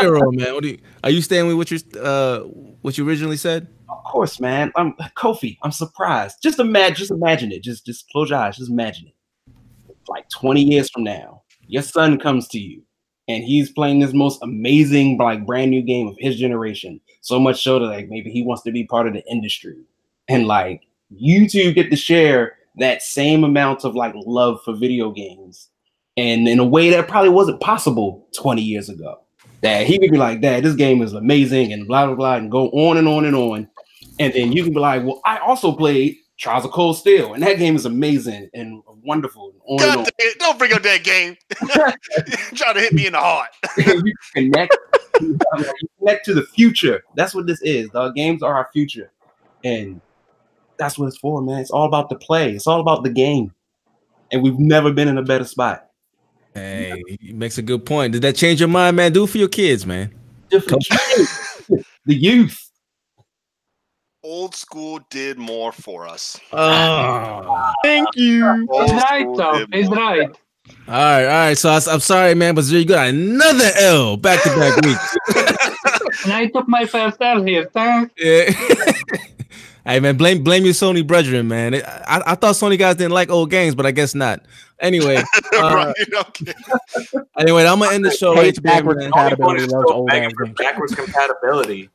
zero, 0.00 0.30
man. 0.32 0.54
What 0.54 0.62
do 0.62 0.70
you, 0.70 0.78
are 1.02 1.10
you 1.10 1.22
staying 1.22 1.46
with 1.46 1.56
what 1.56 1.70
you 1.70 1.78
uh 2.00 2.40
what 2.82 2.98
you 2.98 3.08
originally 3.08 3.36
said? 3.36 3.68
Of 3.88 4.04
course, 4.04 4.40
man. 4.40 4.72
I'm 4.76 4.94
Kofi. 5.16 5.58
I'm 5.62 5.72
surprised. 5.72 6.38
Just 6.42 6.58
imagine, 6.58 6.96
just 6.96 7.10
imagine 7.10 7.52
it. 7.52 7.62
Just 7.62 7.86
just 7.86 8.08
close 8.10 8.30
your 8.30 8.38
eyes. 8.38 8.56
Just 8.56 8.70
imagine 8.70 9.08
it. 9.08 9.14
Like 10.08 10.28
20 10.30 10.62
years 10.62 10.90
from 10.90 11.04
now, 11.04 11.42
your 11.66 11.82
son 11.82 12.18
comes 12.18 12.46
to 12.48 12.58
you 12.58 12.82
and 13.28 13.42
he's 13.42 13.70
playing 13.70 14.00
this 14.00 14.12
most 14.12 14.42
amazing, 14.42 15.16
like 15.18 15.46
brand 15.46 15.70
new 15.70 15.82
game 15.82 16.08
of 16.08 16.16
his 16.18 16.36
generation. 16.36 17.00
So 17.22 17.40
much 17.40 17.62
so 17.62 17.78
that 17.78 17.86
like 17.86 18.08
maybe 18.08 18.30
he 18.30 18.42
wants 18.42 18.62
to 18.64 18.72
be 18.72 18.84
part 18.84 19.06
of 19.06 19.14
the 19.14 19.24
industry. 19.30 19.76
And 20.28 20.46
like 20.46 20.82
you 21.10 21.48
two 21.48 21.72
get 21.72 21.90
to 21.90 21.96
share 21.96 22.58
that 22.76 23.02
same 23.02 23.44
amount 23.44 23.84
of 23.84 23.94
like 23.94 24.14
love 24.14 24.60
for 24.64 24.74
video 24.74 25.10
games. 25.10 25.70
And 26.16 26.46
in 26.46 26.58
a 26.58 26.64
way 26.64 26.90
that 26.90 27.08
probably 27.08 27.30
wasn't 27.30 27.60
possible 27.60 28.28
20 28.36 28.62
years 28.62 28.88
ago. 28.88 29.23
That 29.64 29.86
he 29.86 29.98
could 29.98 30.10
be 30.10 30.18
like, 30.18 30.42
Dad, 30.42 30.62
this 30.62 30.74
game 30.74 31.00
is 31.00 31.14
amazing 31.14 31.72
and 31.72 31.88
blah 31.88 32.04
blah 32.04 32.14
blah, 32.14 32.34
and 32.34 32.50
go 32.50 32.68
on 32.68 32.98
and 32.98 33.08
on 33.08 33.24
and 33.24 33.34
on. 33.34 33.66
And 34.18 34.30
then 34.34 34.52
you 34.52 34.62
can 34.62 34.74
be 34.74 34.78
like, 34.78 35.02
Well, 35.02 35.22
I 35.24 35.38
also 35.38 35.72
played 35.72 36.18
Trails 36.36 36.66
of 36.66 36.70
Cold 36.72 36.98
Steel, 36.98 37.32
and 37.32 37.42
that 37.42 37.56
game 37.56 37.74
is 37.74 37.86
amazing 37.86 38.50
and 38.52 38.82
wonderful. 39.02 39.54
And 39.66 39.80
on 39.80 39.98
and 40.00 40.10
it, 40.18 40.38
don't 40.38 40.58
bring 40.58 40.74
up 40.74 40.82
that 40.82 41.02
game. 41.02 41.38
Trying 42.54 42.74
to 42.74 42.80
hit 42.80 42.92
me 42.92 43.06
in 43.06 43.14
the 43.14 43.20
heart. 43.20 43.48
you 43.78 44.12
connect, 44.34 44.76
you 45.22 45.38
connect 45.98 46.26
to 46.26 46.34
the 46.34 46.42
future. 46.42 47.02
That's 47.14 47.34
what 47.34 47.46
this 47.46 47.62
is. 47.62 47.88
The 47.88 48.10
games 48.10 48.42
are 48.42 48.54
our 48.54 48.68
future, 48.70 49.12
and 49.64 49.98
that's 50.76 50.98
what 50.98 51.06
it's 51.06 51.16
for, 51.16 51.40
man. 51.40 51.60
It's 51.60 51.70
all 51.70 51.86
about 51.86 52.10
the 52.10 52.16
play. 52.16 52.52
It's 52.52 52.66
all 52.66 52.80
about 52.80 53.02
the 53.02 53.10
game, 53.10 53.54
and 54.30 54.42
we've 54.42 54.58
never 54.58 54.92
been 54.92 55.08
in 55.08 55.16
a 55.16 55.22
better 55.22 55.44
spot. 55.44 55.88
Hey, 56.54 57.02
he 57.20 57.32
makes 57.32 57.58
a 57.58 57.62
good 57.62 57.84
point. 57.84 58.12
Did 58.12 58.22
that 58.22 58.36
change 58.36 58.60
your 58.60 58.68
mind, 58.68 58.96
man? 58.96 59.12
Do 59.12 59.24
it 59.24 59.30
for 59.30 59.38
your 59.38 59.48
kids, 59.48 59.84
man. 59.86 60.12
The 62.06 62.14
youth. 62.14 62.70
Old 64.22 64.54
school 64.54 65.00
did 65.08 65.38
more 65.38 65.72
for 65.72 66.06
us. 66.06 66.38
Oh. 66.52 67.72
Thank 67.82 68.08
you. 68.14 68.66
Old 68.70 68.90
he's 68.90 68.92
right 68.92 69.22
school 69.22 69.36
though. 69.36 69.58
did 69.60 69.74
He's 69.74 69.88
more. 69.88 69.96
right. 69.96 70.28
All 70.86 70.94
right, 70.94 71.24
all 71.24 71.30
right. 71.30 71.58
So 71.58 71.70
I, 71.70 71.80
am 71.92 72.00
sorry, 72.00 72.34
man, 72.34 72.54
but 72.54 72.66
you 72.66 72.84
got 72.84 73.08
another 73.08 73.70
L 73.76 74.18
back 74.18 74.42
to 74.42 74.50
back 74.50 74.84
weeks. 74.84 75.16
And 76.24 76.32
I 76.32 76.46
took 76.46 76.68
my 76.68 76.86
first 76.86 77.20
L 77.20 77.42
here. 77.42 77.68
Thanks. 77.72 78.14
Yeah. 78.16 78.50
hey 79.86 80.00
man, 80.00 80.16
blame 80.16 80.42
blame 80.42 80.64
your 80.64 80.74
Sony 80.74 81.06
brethren, 81.06 81.48
man. 81.48 81.74
It- 81.74 81.84
I, 81.86 82.22
I 82.26 82.34
thought 82.34 82.54
Sony 82.54 82.78
guys 82.78 82.96
didn't 82.96 83.12
like 83.12 83.30
old 83.30 83.50
games, 83.50 83.74
but 83.74 83.86
I 83.86 83.90
guess 83.90 84.14
not. 84.14 84.40
Anyway, 84.80 85.16
uh, 85.54 85.74
right. 85.74 85.94
Okay. 86.14 86.52
anyway, 87.38 87.64
I'm 87.66 87.78
gonna 87.78 87.92
end 87.94 88.04
the 88.04 88.10
show 88.10 88.34
right 88.34 88.44
Hates 88.46 88.60
there, 88.60 88.72
backwards 88.74 88.98
man. 89.00 89.10
compatibility. 89.12 89.66
Loves 89.66 89.90
old 89.90 90.06
Backwards, 90.08 90.34
games. 90.48 90.56
backwards 90.58 90.94
compatibility. 90.94 91.90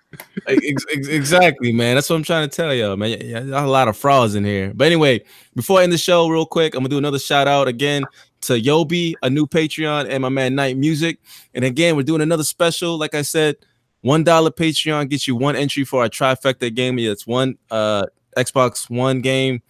Ex- 0.47 0.85
ex- 0.91 1.07
exactly, 1.07 1.71
man. 1.71 1.95
That's 1.95 2.09
what 2.09 2.15
I'm 2.15 2.23
trying 2.23 2.49
to 2.49 2.55
tell 2.55 2.73
y'all, 2.73 2.95
man. 2.95 3.09
Yeah, 3.11 3.17
yeah, 3.23 3.39
there's 3.41 3.63
a 3.63 3.67
lot 3.67 3.87
of 3.87 3.97
frauds 3.97 4.33
in 4.35 4.43
here. 4.45 4.71
But 4.73 4.85
anyway, 4.85 5.23
before 5.55 5.79
I 5.79 5.83
end 5.83 5.91
the 5.93 5.97
show, 5.97 6.27
real 6.29 6.45
quick, 6.45 6.73
I'm 6.73 6.79
gonna 6.79 6.89
do 6.89 6.97
another 6.97 7.19
shout 7.19 7.47
out 7.47 7.67
again 7.67 8.05
to 8.41 8.53
Yobi, 8.53 9.13
a 9.21 9.29
new 9.29 9.45
Patreon, 9.45 10.07
and 10.09 10.21
my 10.21 10.29
man 10.29 10.55
Night 10.55 10.77
Music. 10.77 11.19
And 11.53 11.65
again, 11.65 11.95
we're 11.97 12.03
doing 12.03 12.21
another 12.21 12.43
special. 12.45 12.97
Like 12.97 13.13
I 13.13 13.21
said, 13.21 13.57
one 14.01 14.23
dollar 14.23 14.51
Patreon 14.51 15.09
gets 15.09 15.27
you 15.27 15.35
one 15.35 15.55
entry 15.55 15.83
for 15.83 16.01
our 16.01 16.09
trifecta 16.09 16.73
game. 16.73 16.97
It's 16.99 17.27
one 17.27 17.57
uh 17.71 18.05
Xbox 18.37 18.89
One 18.89 19.21
game, 19.21 19.61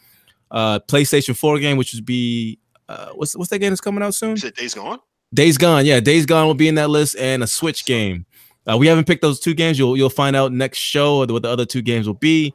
uh 0.52 0.80
PlayStation 0.80 1.36
4 1.36 1.60
game, 1.60 1.78
which 1.78 1.94
would 1.94 2.06
be 2.06 2.60
uh 2.88 3.10
what's 3.16 3.36
what's 3.36 3.50
that 3.50 3.60
game 3.60 3.72
that's 3.72 3.82
coming 3.82 4.04
out 4.04 4.14
soon? 4.14 4.32
You 4.32 4.38
said 4.38 4.56
Days 4.56 4.74
Gone? 4.74 5.00
Days 5.34 5.58
Gone, 5.58 5.86
yeah, 5.86 6.00
Days 6.00 6.26
Gone 6.26 6.48
will 6.48 6.56
be 6.56 6.68
in 6.68 6.76
that 6.76 6.90
list, 6.90 7.16
and 7.18 7.44
a 7.44 7.48
Switch 7.48 7.86
game. 7.86 8.26
Uh, 8.70 8.78
we 8.78 8.88
haven't 8.88 9.06
picked 9.06 9.22
those 9.22 9.40
two 9.40 9.54
games. 9.54 9.80
You'll 9.80 9.98
you'll 9.98 10.10
find 10.10 10.36
out 10.36 10.52
next 10.52 10.78
show 10.78 11.20
what 11.26 11.42
the 11.42 11.50
other 11.50 11.66
two 11.66 11.82
games 11.82 12.08
will 12.08 12.14
be. 12.14 12.54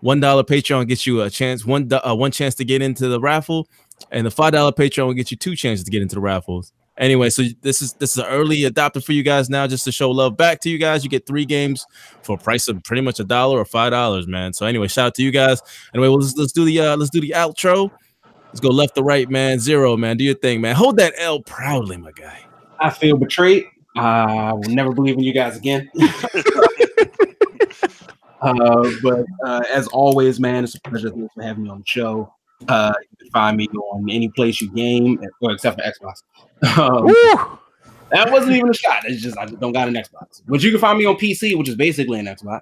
One 0.00 0.20
dollar 0.20 0.44
Patreon 0.44 0.86
gets 0.86 1.06
you 1.06 1.22
a 1.22 1.30
chance, 1.30 1.64
one 1.64 1.88
uh, 1.92 2.14
one 2.14 2.30
chance 2.30 2.54
to 2.56 2.64
get 2.64 2.82
into 2.82 3.08
the 3.08 3.18
raffle, 3.18 3.68
and 4.10 4.26
the 4.26 4.30
five 4.30 4.52
dollar 4.52 4.72
Patreon 4.72 5.06
will 5.06 5.14
get 5.14 5.30
you 5.30 5.36
two 5.36 5.56
chances 5.56 5.84
to 5.84 5.90
get 5.90 6.02
into 6.02 6.14
the 6.14 6.20
raffles. 6.20 6.72
Anyway, 6.98 7.28
so 7.28 7.42
this 7.60 7.82
is 7.82 7.92
this 7.94 8.12
is 8.12 8.18
an 8.18 8.26
early 8.26 8.60
adopter 8.60 9.04
for 9.04 9.12
you 9.12 9.22
guys 9.22 9.50
now, 9.50 9.66
just 9.66 9.84
to 9.84 9.92
show 9.92 10.10
love 10.10 10.36
back 10.36 10.60
to 10.60 10.70
you 10.70 10.78
guys. 10.78 11.04
You 11.04 11.10
get 11.10 11.26
three 11.26 11.44
games 11.44 11.86
for 12.22 12.36
a 12.36 12.38
price 12.38 12.68
of 12.68 12.82
pretty 12.84 13.02
much 13.02 13.20
a 13.20 13.24
dollar 13.24 13.58
or 13.58 13.64
five 13.66 13.90
dollars, 13.90 14.26
man. 14.26 14.54
So 14.54 14.64
anyway, 14.64 14.88
shout 14.88 15.08
out 15.08 15.14
to 15.16 15.22
you 15.22 15.30
guys. 15.30 15.60
Anyway, 15.92 16.08
well, 16.08 16.18
let's, 16.18 16.36
let's 16.36 16.52
do 16.52 16.64
the 16.64 16.80
uh, 16.80 16.96
let's 16.96 17.10
do 17.10 17.20
the 17.20 17.34
outro. 17.36 17.90
Let's 18.46 18.60
go 18.60 18.70
left 18.70 18.94
to 18.94 19.02
right, 19.02 19.28
man. 19.28 19.58
Zero, 19.58 19.96
man. 19.98 20.16
Do 20.16 20.24
your 20.24 20.34
thing, 20.34 20.62
man. 20.62 20.74
Hold 20.74 20.96
that 20.96 21.12
L 21.18 21.40
proudly, 21.42 21.98
my 21.98 22.12
guy. 22.12 22.40
I 22.80 22.88
feel 22.88 23.18
betrayed. 23.18 23.66
I 23.96 24.52
will 24.52 24.62
never 24.68 24.92
believe 24.92 25.16
in 25.16 25.22
you 25.22 25.32
guys 25.32 25.56
again. 25.56 25.90
uh, 28.40 28.90
but 29.02 29.24
uh, 29.44 29.62
as 29.72 29.86
always, 29.88 30.40
man, 30.40 30.64
it's 30.64 30.74
a 30.74 30.80
pleasure. 30.80 31.10
Thanks 31.10 31.34
for 31.34 31.42
having 31.42 31.64
me 31.64 31.70
on 31.70 31.80
the 31.80 31.86
show. 31.86 32.32
Uh, 32.68 32.92
you 33.10 33.16
can 33.18 33.30
find 33.30 33.56
me 33.56 33.66
on 33.66 34.08
any 34.10 34.28
place 34.28 34.60
you 34.60 34.70
game, 34.70 35.20
well, 35.40 35.54
except 35.54 35.80
for 35.80 35.84
Xbox. 35.84 36.22
Um, 36.78 37.58
That 38.12 38.30
wasn't 38.30 38.56
even 38.56 38.70
a 38.70 38.74
shot. 38.74 39.04
It's 39.04 39.20
just 39.20 39.36
I 39.36 39.46
don't 39.46 39.72
got 39.72 39.88
an 39.88 39.94
Xbox. 39.94 40.42
But 40.46 40.62
you 40.62 40.70
can 40.70 40.80
find 40.80 40.96
me 40.98 41.06
on 41.06 41.16
PC, 41.16 41.58
which 41.58 41.68
is 41.68 41.74
basically 41.74 42.20
an 42.20 42.26
Xbox. 42.26 42.60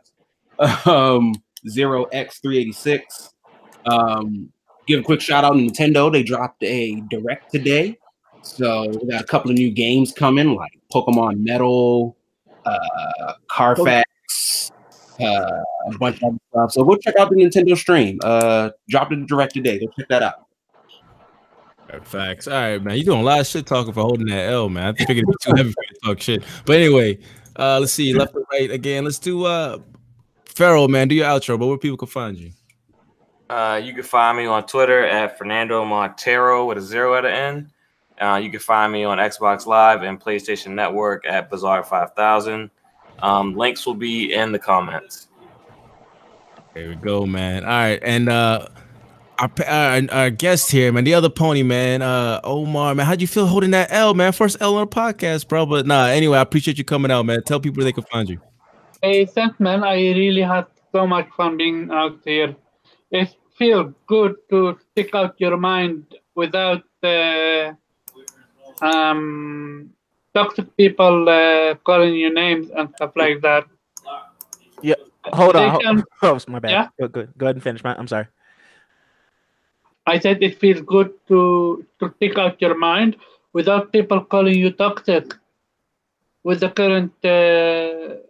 Um, 0.87 1.35
Zero 1.69 2.05
X 2.05 2.39
three 2.39 2.59
eighty 2.59 2.73
six. 2.73 3.35
Um, 3.87 4.53
give 4.87 5.01
a 5.01 5.03
quick 5.03 5.21
shout 5.21 5.45
out 5.45 5.53
to 5.53 5.59
Nintendo. 5.59 6.13
They 6.13 6.23
dropped 6.23 6.63
a 6.63 7.01
direct 7.11 7.51
today, 7.51 7.99
so 8.43 8.89
we 8.89 9.11
got 9.11 9.21
a 9.23 9.25
couple 9.25 9.51
of 9.51 9.57
new 9.57 9.71
games 9.71 10.13
coming, 10.13 10.55
like 10.55 10.79
Pokemon 10.93 11.39
Metal, 11.39 12.17
uh, 12.67 13.33
Carfax, 13.49 14.71
uh, 15.21 15.63
a 15.87 15.99
bunch 15.99 16.23
of 16.23 16.39
stuff. 16.51 16.73
So 16.73 16.85
go 16.85 16.97
check 16.97 17.17
out 17.17 17.31
the 17.31 17.37
Nintendo 17.37 17.77
stream. 17.77 18.19
Uh, 18.23 18.71
dropped 18.89 19.13
a 19.13 19.17
direct 19.25 19.55
today. 19.55 19.79
Go 19.79 19.87
check 19.99 20.09
that 20.09 20.23
out. 20.23 20.47
Facts. 22.03 22.49
All 22.49 22.55
right, 22.55 22.83
man. 22.83 22.97
You 22.97 23.05
doing 23.05 23.21
a 23.21 23.23
lot 23.23 23.41
of 23.41 23.47
shit 23.47 23.67
talking 23.67 23.93
for 23.93 24.01
holding 24.01 24.27
that 24.27 24.51
L, 24.51 24.69
man. 24.69 24.95
I 24.95 25.05
figured 25.05 25.19
it'd 25.19 25.27
be 25.27 25.35
too 25.41 25.57
heavy 25.57 25.71
for 25.71 25.83
you 25.83 25.95
to 25.95 26.01
talk 26.05 26.21
shit. 26.21 26.45
But 26.67 26.77
anyway, 26.77 27.19
uh, 27.57 27.79
let's 27.79 27.93
see, 27.93 28.13
left 28.13 28.35
and 28.35 28.45
right 28.51 28.71
again. 28.71 29.05
Let's 29.05 29.19
do 29.19 29.45
uh 29.45 29.79
Pharaoh, 30.45 30.89
man. 30.89 31.09
Do 31.09 31.15
your 31.15 31.27
outro, 31.27 31.59
but 31.59 31.67
where 31.67 31.79
people 31.79 31.97
can 31.97 32.09
find 32.09 32.37
you. 32.37 32.51
Uh, 33.49 33.81
you 33.83 33.93
can 33.93 34.03
find 34.03 34.39
me 34.39 34.47
on 34.47 34.67
Twitter 34.67 35.05
at 35.05 35.37
Fernando 35.37 35.85
Montero 35.85 36.67
with 36.67 36.79
a 36.79 36.83
zero 36.83 37.15
at 37.15 37.23
the 37.23 37.33
end. 37.33 37.71
Uh, 38.21 38.41
you 38.43 38.51
can 38.51 38.61
find 38.61 38.93
me 38.93 39.05
on 39.05 39.19
Xbox 39.19 39.67
Live 39.67 40.03
and 40.03 40.21
PlayStation 40.21 40.73
Network 40.73 41.27
at 41.27 41.51
Bizarre 41.51 41.85
Five 41.85 42.15
Thousand. 42.15 42.71
Um, 43.21 43.55
links 43.57 43.87
will 43.87 43.95
be 43.95 44.33
in 44.35 44.53
the 44.53 44.59
comments. 44.59 45.29
There 46.75 46.89
we 46.89 46.97
go, 46.97 47.25
man. 47.25 47.65
All 47.65 47.71
right, 47.71 48.01
and 48.03 48.29
uh 48.29 48.69
our, 49.39 49.51
our, 49.67 50.03
our 50.11 50.31
guest 50.31 50.71
here, 50.71 50.93
man, 50.93 51.05
the 51.05 51.15
other 51.15 51.29
pony, 51.29 51.63
man, 51.63 52.03
uh, 52.03 52.41
Omar, 52.45 52.95
man, 52.95 53.07
how'd 53.07 53.21
you 53.21 53.27
feel 53.27 53.47
holding 53.47 53.73
that 53.73 53.91
L, 53.91 54.15
man? 54.15 54.33
First 54.33 54.59
L 54.61 54.77
on 54.77 54.87
the 54.89 54.95
podcast, 54.95 55.49
bro. 55.49 55.67
But 55.67 55.87
nah, 55.87 56.07
anyway, 56.07 56.39
I 56.39 56.43
appreciate 56.43 56.79
you 56.79 56.85
coming 56.85 57.11
out, 57.11 57.27
man. 57.27 57.43
Tell 57.43 57.61
people 57.61 57.79
where 57.79 57.85
they 57.85 57.93
can 57.93 58.05
find 58.05 58.29
you. 58.29 58.41
Hey, 59.03 59.25
thanks, 59.27 59.59
man. 59.61 59.85
I 59.85 59.95
really 59.95 60.43
had 60.43 60.67
so 60.93 61.07
much 61.07 61.29
fun 61.37 61.57
being 61.57 61.91
out 61.91 62.19
here. 62.25 62.55
It 63.11 63.35
feels 63.57 63.93
good 64.07 64.37
to 64.51 64.79
stick 64.91 65.15
out 65.15 65.35
your 65.39 65.57
mind 65.57 66.15
without 66.35 66.83
uh, 67.03 67.73
um, 68.83 69.91
toxic 70.35 70.77
people 70.77 71.29
uh, 71.29 71.75
calling 71.85 72.15
you 72.15 72.33
names 72.33 72.71
and 72.77 72.91
stuff 72.97 73.13
like 73.17 73.41
that. 73.43 73.65
Yeah, 74.83 74.95
hold 75.33 75.57
on. 75.57 75.81
can- 75.81 76.05
Oh, 76.23 76.39
my 76.49 76.59
bad. 76.59 76.71
Yeah? 76.71 76.89
Go, 77.01 77.09
go, 77.09 77.29
go 77.39 77.47
ahead 77.47 77.57
and 77.57 77.63
finish, 77.63 77.85
man. 77.85 77.97
I'm 77.99 78.09
sorry. 78.09 78.27
I 80.07 80.19
said 80.19 80.43
it 80.43 80.59
feels 80.59 80.81
good 80.83 81.11
to 81.29 81.85
to 81.99 82.13
stick 82.17 82.37
out 82.37 82.61
your 82.61 82.77
mind 82.77 83.17
without 83.53 83.93
people 83.93 84.21
calling 84.25 84.59
you 84.59 84.71
toxic. 84.71 85.35
With 86.43 86.61
the 86.61 86.69
current 86.69 87.13
uh, 87.25 88.21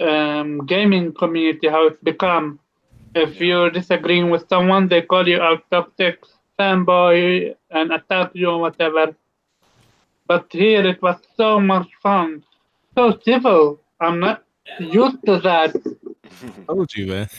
um, 0.00 0.64
gaming 0.66 1.12
community, 1.12 1.66
how 1.68 1.86
it's 1.88 2.00
become, 2.02 2.60
if 3.16 3.40
you're 3.40 3.70
disagreeing 3.70 4.30
with 4.30 4.48
someone, 4.48 4.86
they 4.86 5.02
call 5.02 5.26
you 5.26 5.40
out 5.40 5.64
toxic, 5.72 6.22
fanboy, 6.58 7.54
and 7.70 7.92
attack 7.92 8.30
you 8.34 8.48
or 8.50 8.60
whatever. 8.60 9.14
But 10.26 10.46
here 10.50 10.86
it 10.86 11.02
was 11.02 11.16
so 11.36 11.60
much 11.60 11.88
fun, 12.02 12.42
so 12.96 13.18
civil. 13.24 13.80
I'm 14.00 14.20
not 14.20 14.42
used 14.78 15.24
to 15.26 15.38
that. 15.40 15.74
Told 16.66 16.94
you, 16.94 17.06
man. 17.06 17.28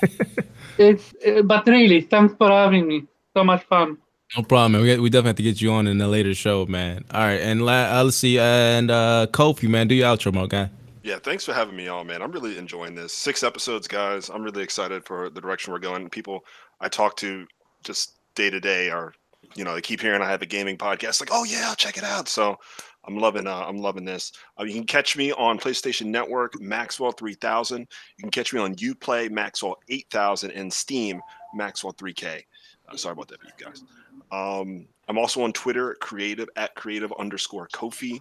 It's, 0.77 1.13
uh, 1.25 1.41
but 1.43 1.65
really, 1.67 2.01
thanks 2.01 2.33
for 2.37 2.49
having 2.49 2.85
me. 2.85 3.05
So 3.33 3.45
much 3.45 3.63
fun. 3.63 3.97
No 4.35 4.43
problem, 4.43 4.73
man. 4.73 4.81
We, 4.81 4.87
got, 4.89 4.99
we 4.99 5.09
definitely 5.09 5.29
have 5.29 5.35
to 5.37 5.43
get 5.43 5.61
you 5.61 5.71
on 5.71 5.87
in 5.87 6.01
a 6.01 6.07
later 6.07 6.33
show, 6.33 6.65
man. 6.65 7.05
All 7.11 7.21
right, 7.21 7.39
and 7.39 7.65
la- 7.65 7.99
uh, 7.99 8.03
let's 8.03 8.17
see, 8.17 8.37
and 8.37 8.91
uh 8.91 9.27
Kofi, 9.31 9.69
man, 9.69 9.87
do 9.87 9.95
your 9.95 10.07
outro, 10.13 10.33
my 10.33 10.47
guy. 10.47 10.69
Yeah, 11.03 11.19
thanks 11.19 11.45
for 11.45 11.53
having 11.53 11.75
me 11.75 11.87
on, 11.87 12.07
man. 12.07 12.21
I'm 12.21 12.31
really 12.31 12.57
enjoying 12.57 12.95
this. 12.95 13.13
Six 13.13 13.43
episodes, 13.43 13.87
guys. 13.87 14.29
I'm 14.29 14.41
really 14.41 14.63
excited 14.63 15.05
for 15.05 15.29
the 15.29 15.39
direction 15.39 15.71
we're 15.71 15.79
going. 15.79 16.09
People 16.09 16.43
I 16.81 16.89
talk 16.89 17.15
to 17.17 17.45
just 17.83 18.17
day 18.33 18.49
to 18.49 18.59
day 18.59 18.89
are, 18.89 19.13
you 19.55 19.63
know, 19.63 19.73
they 19.73 19.81
keep 19.81 20.01
hearing 20.01 20.21
I 20.21 20.29
have 20.29 20.41
a 20.41 20.45
gaming 20.45 20.77
podcast. 20.77 21.19
Like, 21.19 21.29
oh 21.31 21.43
yeah, 21.43 21.65
I'll 21.67 21.75
check 21.75 21.97
it 21.97 22.03
out. 22.03 22.27
So 22.27 22.57
I'm 23.05 23.17
loving, 23.17 23.47
uh, 23.47 23.65
I'm 23.67 23.77
loving 23.77 24.05
this. 24.05 24.31
Uh, 24.59 24.63
you 24.63 24.73
can 24.73 24.85
catch 24.85 25.15
me 25.15 25.31
on 25.31 25.57
PlayStation 25.59 26.07
Network, 26.07 26.59
Maxwell 26.59 27.11
3000. 27.11 27.79
You 27.79 28.21
can 28.21 28.31
catch 28.31 28.53
me 28.53 28.59
on 28.59 28.75
UPlay, 28.75 29.31
Maxwell 29.31 29.77
8000, 29.89 30.51
and 30.51 30.71
Steam, 30.71 31.21
Maxwell 31.53 31.93
3K. 31.93 32.41
Uh, 32.87 32.97
sorry 32.97 33.13
about 33.13 33.27
that, 33.29 33.39
you 33.43 33.65
guys. 33.65 33.83
Um, 34.31 34.87
I'm 35.07 35.17
also 35.17 35.43
on 35.43 35.53
Twitter, 35.53 35.95
creative 36.01 36.49
at 36.55 36.75
creative 36.75 37.13
underscore 37.17 37.67
Kofi, 37.69 38.19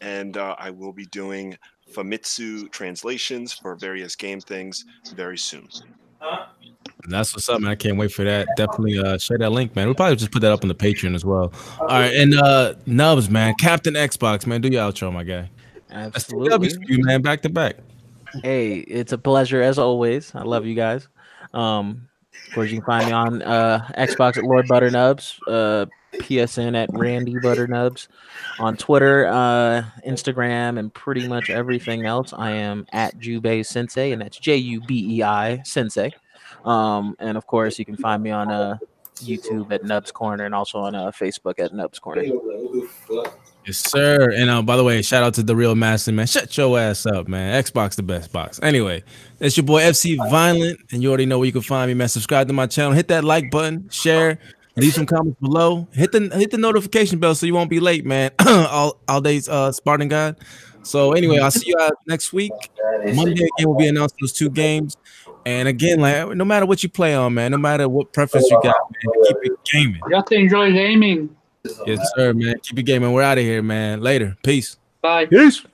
and 0.00 0.36
uh, 0.36 0.54
I 0.58 0.70
will 0.70 0.92
be 0.92 1.06
doing 1.06 1.56
Famitsu 1.92 2.70
translations 2.70 3.54
for 3.54 3.74
various 3.74 4.14
game 4.14 4.40
things 4.40 4.84
very 5.14 5.38
soon. 5.38 5.68
And 7.02 7.12
that's 7.12 7.34
what's 7.34 7.48
up, 7.48 7.60
man. 7.60 7.70
I 7.70 7.74
can't 7.74 7.96
wait 7.96 8.12
for 8.12 8.24
that. 8.24 8.48
Definitely 8.56 8.98
uh 8.98 9.18
share 9.18 9.38
that 9.38 9.50
link, 9.50 9.74
man. 9.76 9.86
We'll 9.86 9.94
probably 9.94 10.16
just 10.16 10.30
put 10.30 10.42
that 10.42 10.52
up 10.52 10.62
on 10.62 10.68
the 10.68 10.74
Patreon 10.74 11.14
as 11.14 11.24
well. 11.24 11.52
All 11.80 11.86
right, 11.86 12.12
and 12.12 12.34
uh 12.34 12.74
Nubs, 12.86 13.30
man, 13.30 13.54
Captain 13.58 13.94
Xbox, 13.94 14.46
man. 14.46 14.60
Do 14.60 14.68
your 14.68 14.90
outro, 14.90 15.12
my 15.12 15.24
guy. 15.24 15.50
Absolutely. 15.90 16.70
You, 16.86 17.02
man, 17.04 17.22
back 17.22 17.42
to 17.42 17.48
back. 17.48 17.76
Hey, 18.42 18.78
it's 18.78 19.12
a 19.12 19.18
pleasure 19.18 19.62
as 19.62 19.78
always. 19.78 20.34
I 20.34 20.42
love 20.42 20.66
you 20.66 20.74
guys. 20.74 21.08
Um, 21.54 22.08
of 22.48 22.54
course, 22.54 22.70
you 22.70 22.78
can 22.78 22.86
find 22.86 23.06
me 23.06 23.12
on 23.12 23.42
uh, 23.42 23.86
Xbox 23.96 24.36
at 24.36 24.44
Lord 24.44 24.66
Butternubs, 24.68 25.38
uh, 25.48 25.86
PSN 26.14 26.76
at 26.76 26.90
Randy 26.92 27.34
Butternubs, 27.34 28.08
on 28.58 28.76
Twitter, 28.76 29.26
uh, 29.26 29.82
Instagram, 30.06 30.78
and 30.78 30.92
pretty 30.92 31.26
much 31.26 31.48
everything 31.50 32.04
else. 32.04 32.32
I 32.32 32.50
am 32.52 32.86
at 32.92 33.18
Jubei 33.18 33.64
Sensei, 33.64 34.12
and 34.12 34.20
that's 34.20 34.38
J 34.38 34.56
U 34.56 34.80
B 34.82 35.16
E 35.16 35.22
I 35.22 35.62
Sensei. 35.62 36.12
Um, 36.64 37.16
and 37.18 37.36
of 37.36 37.46
course, 37.46 37.78
you 37.78 37.84
can 37.84 37.96
find 37.96 38.22
me 38.22 38.30
on 38.30 38.50
uh, 38.50 38.78
YouTube 39.16 39.72
at 39.72 39.84
Nubs 39.84 40.12
Corner 40.12 40.44
and 40.44 40.54
also 40.54 40.78
on 40.78 40.94
uh, 40.94 41.10
Facebook 41.10 41.58
at 41.58 41.72
Nubs 41.72 41.98
Corner. 41.98 42.24
Yes, 43.68 43.90
sir. 43.90 44.30
And 44.34 44.48
uh, 44.48 44.62
by 44.62 44.76
the 44.76 44.84
way, 44.84 45.02
shout 45.02 45.22
out 45.22 45.34
to 45.34 45.42
the 45.42 45.54
real 45.54 45.74
master, 45.74 46.10
man. 46.10 46.26
Shut 46.26 46.56
your 46.56 46.78
ass 46.78 47.04
up, 47.04 47.28
man. 47.28 47.62
Xbox 47.62 47.96
the 47.96 48.02
best 48.02 48.32
box. 48.32 48.58
Anyway, 48.62 49.04
it's 49.40 49.56
your 49.58 49.64
boy 49.64 49.82
FC 49.82 50.16
Violent, 50.30 50.80
and 50.90 51.02
you 51.02 51.10
already 51.10 51.26
know 51.26 51.38
where 51.38 51.46
you 51.46 51.52
can 51.52 51.60
find 51.60 51.88
me, 51.88 51.94
man. 51.94 52.08
Subscribe 52.08 52.46
to 52.46 52.54
my 52.54 52.66
channel, 52.66 52.92
hit 52.92 53.08
that 53.08 53.24
like 53.24 53.50
button, 53.50 53.88
share, 53.90 54.38
leave 54.76 54.94
some 54.94 55.04
comments 55.04 55.38
below, 55.40 55.86
hit 55.92 56.12
the 56.12 56.30
hit 56.32 56.50
the 56.50 56.56
notification 56.56 57.18
bell 57.18 57.34
so 57.34 57.44
you 57.44 57.52
won't 57.52 57.68
be 57.68 57.80
late, 57.80 58.06
man. 58.06 58.30
all 58.46 58.98
all 59.06 59.20
days 59.20 59.48
uh 59.48 59.70
Spartan 59.70 60.08
God. 60.08 60.36
So 60.82 61.12
anyway, 61.12 61.38
I'll 61.38 61.50
see 61.50 61.68
you 61.68 61.76
out 61.78 61.92
next 62.06 62.32
week. 62.32 62.52
Monday 63.04 63.32
again 63.32 63.48
we'll 63.68 63.74
be 63.76 63.88
announcing 63.88 64.16
those 64.22 64.32
two 64.32 64.48
games. 64.48 64.96
And 65.48 65.66
again, 65.66 65.98
like 65.98 66.36
no 66.36 66.44
matter 66.44 66.66
what 66.66 66.82
you 66.82 66.90
play 66.90 67.14
on, 67.14 67.32
man, 67.32 67.52
no 67.52 67.56
matter 67.56 67.88
what 67.88 68.12
preference 68.12 68.46
you 68.50 68.60
got, 68.62 68.76
man, 69.02 69.24
keep 69.24 69.36
it 69.44 69.64
gaming. 69.64 70.00
You 70.06 70.16
have 70.16 70.26
to 70.26 70.34
enjoy 70.34 70.72
gaming. 70.72 71.34
Yes, 71.86 72.06
sir, 72.14 72.34
man. 72.34 72.56
Keep 72.62 72.80
it 72.80 72.82
gaming. 72.82 73.12
We're 73.12 73.22
out 73.22 73.38
of 73.38 73.44
here, 73.44 73.62
man. 73.62 74.02
Later. 74.02 74.36
Peace. 74.42 74.76
Bye. 75.00 75.24
Peace. 75.24 75.64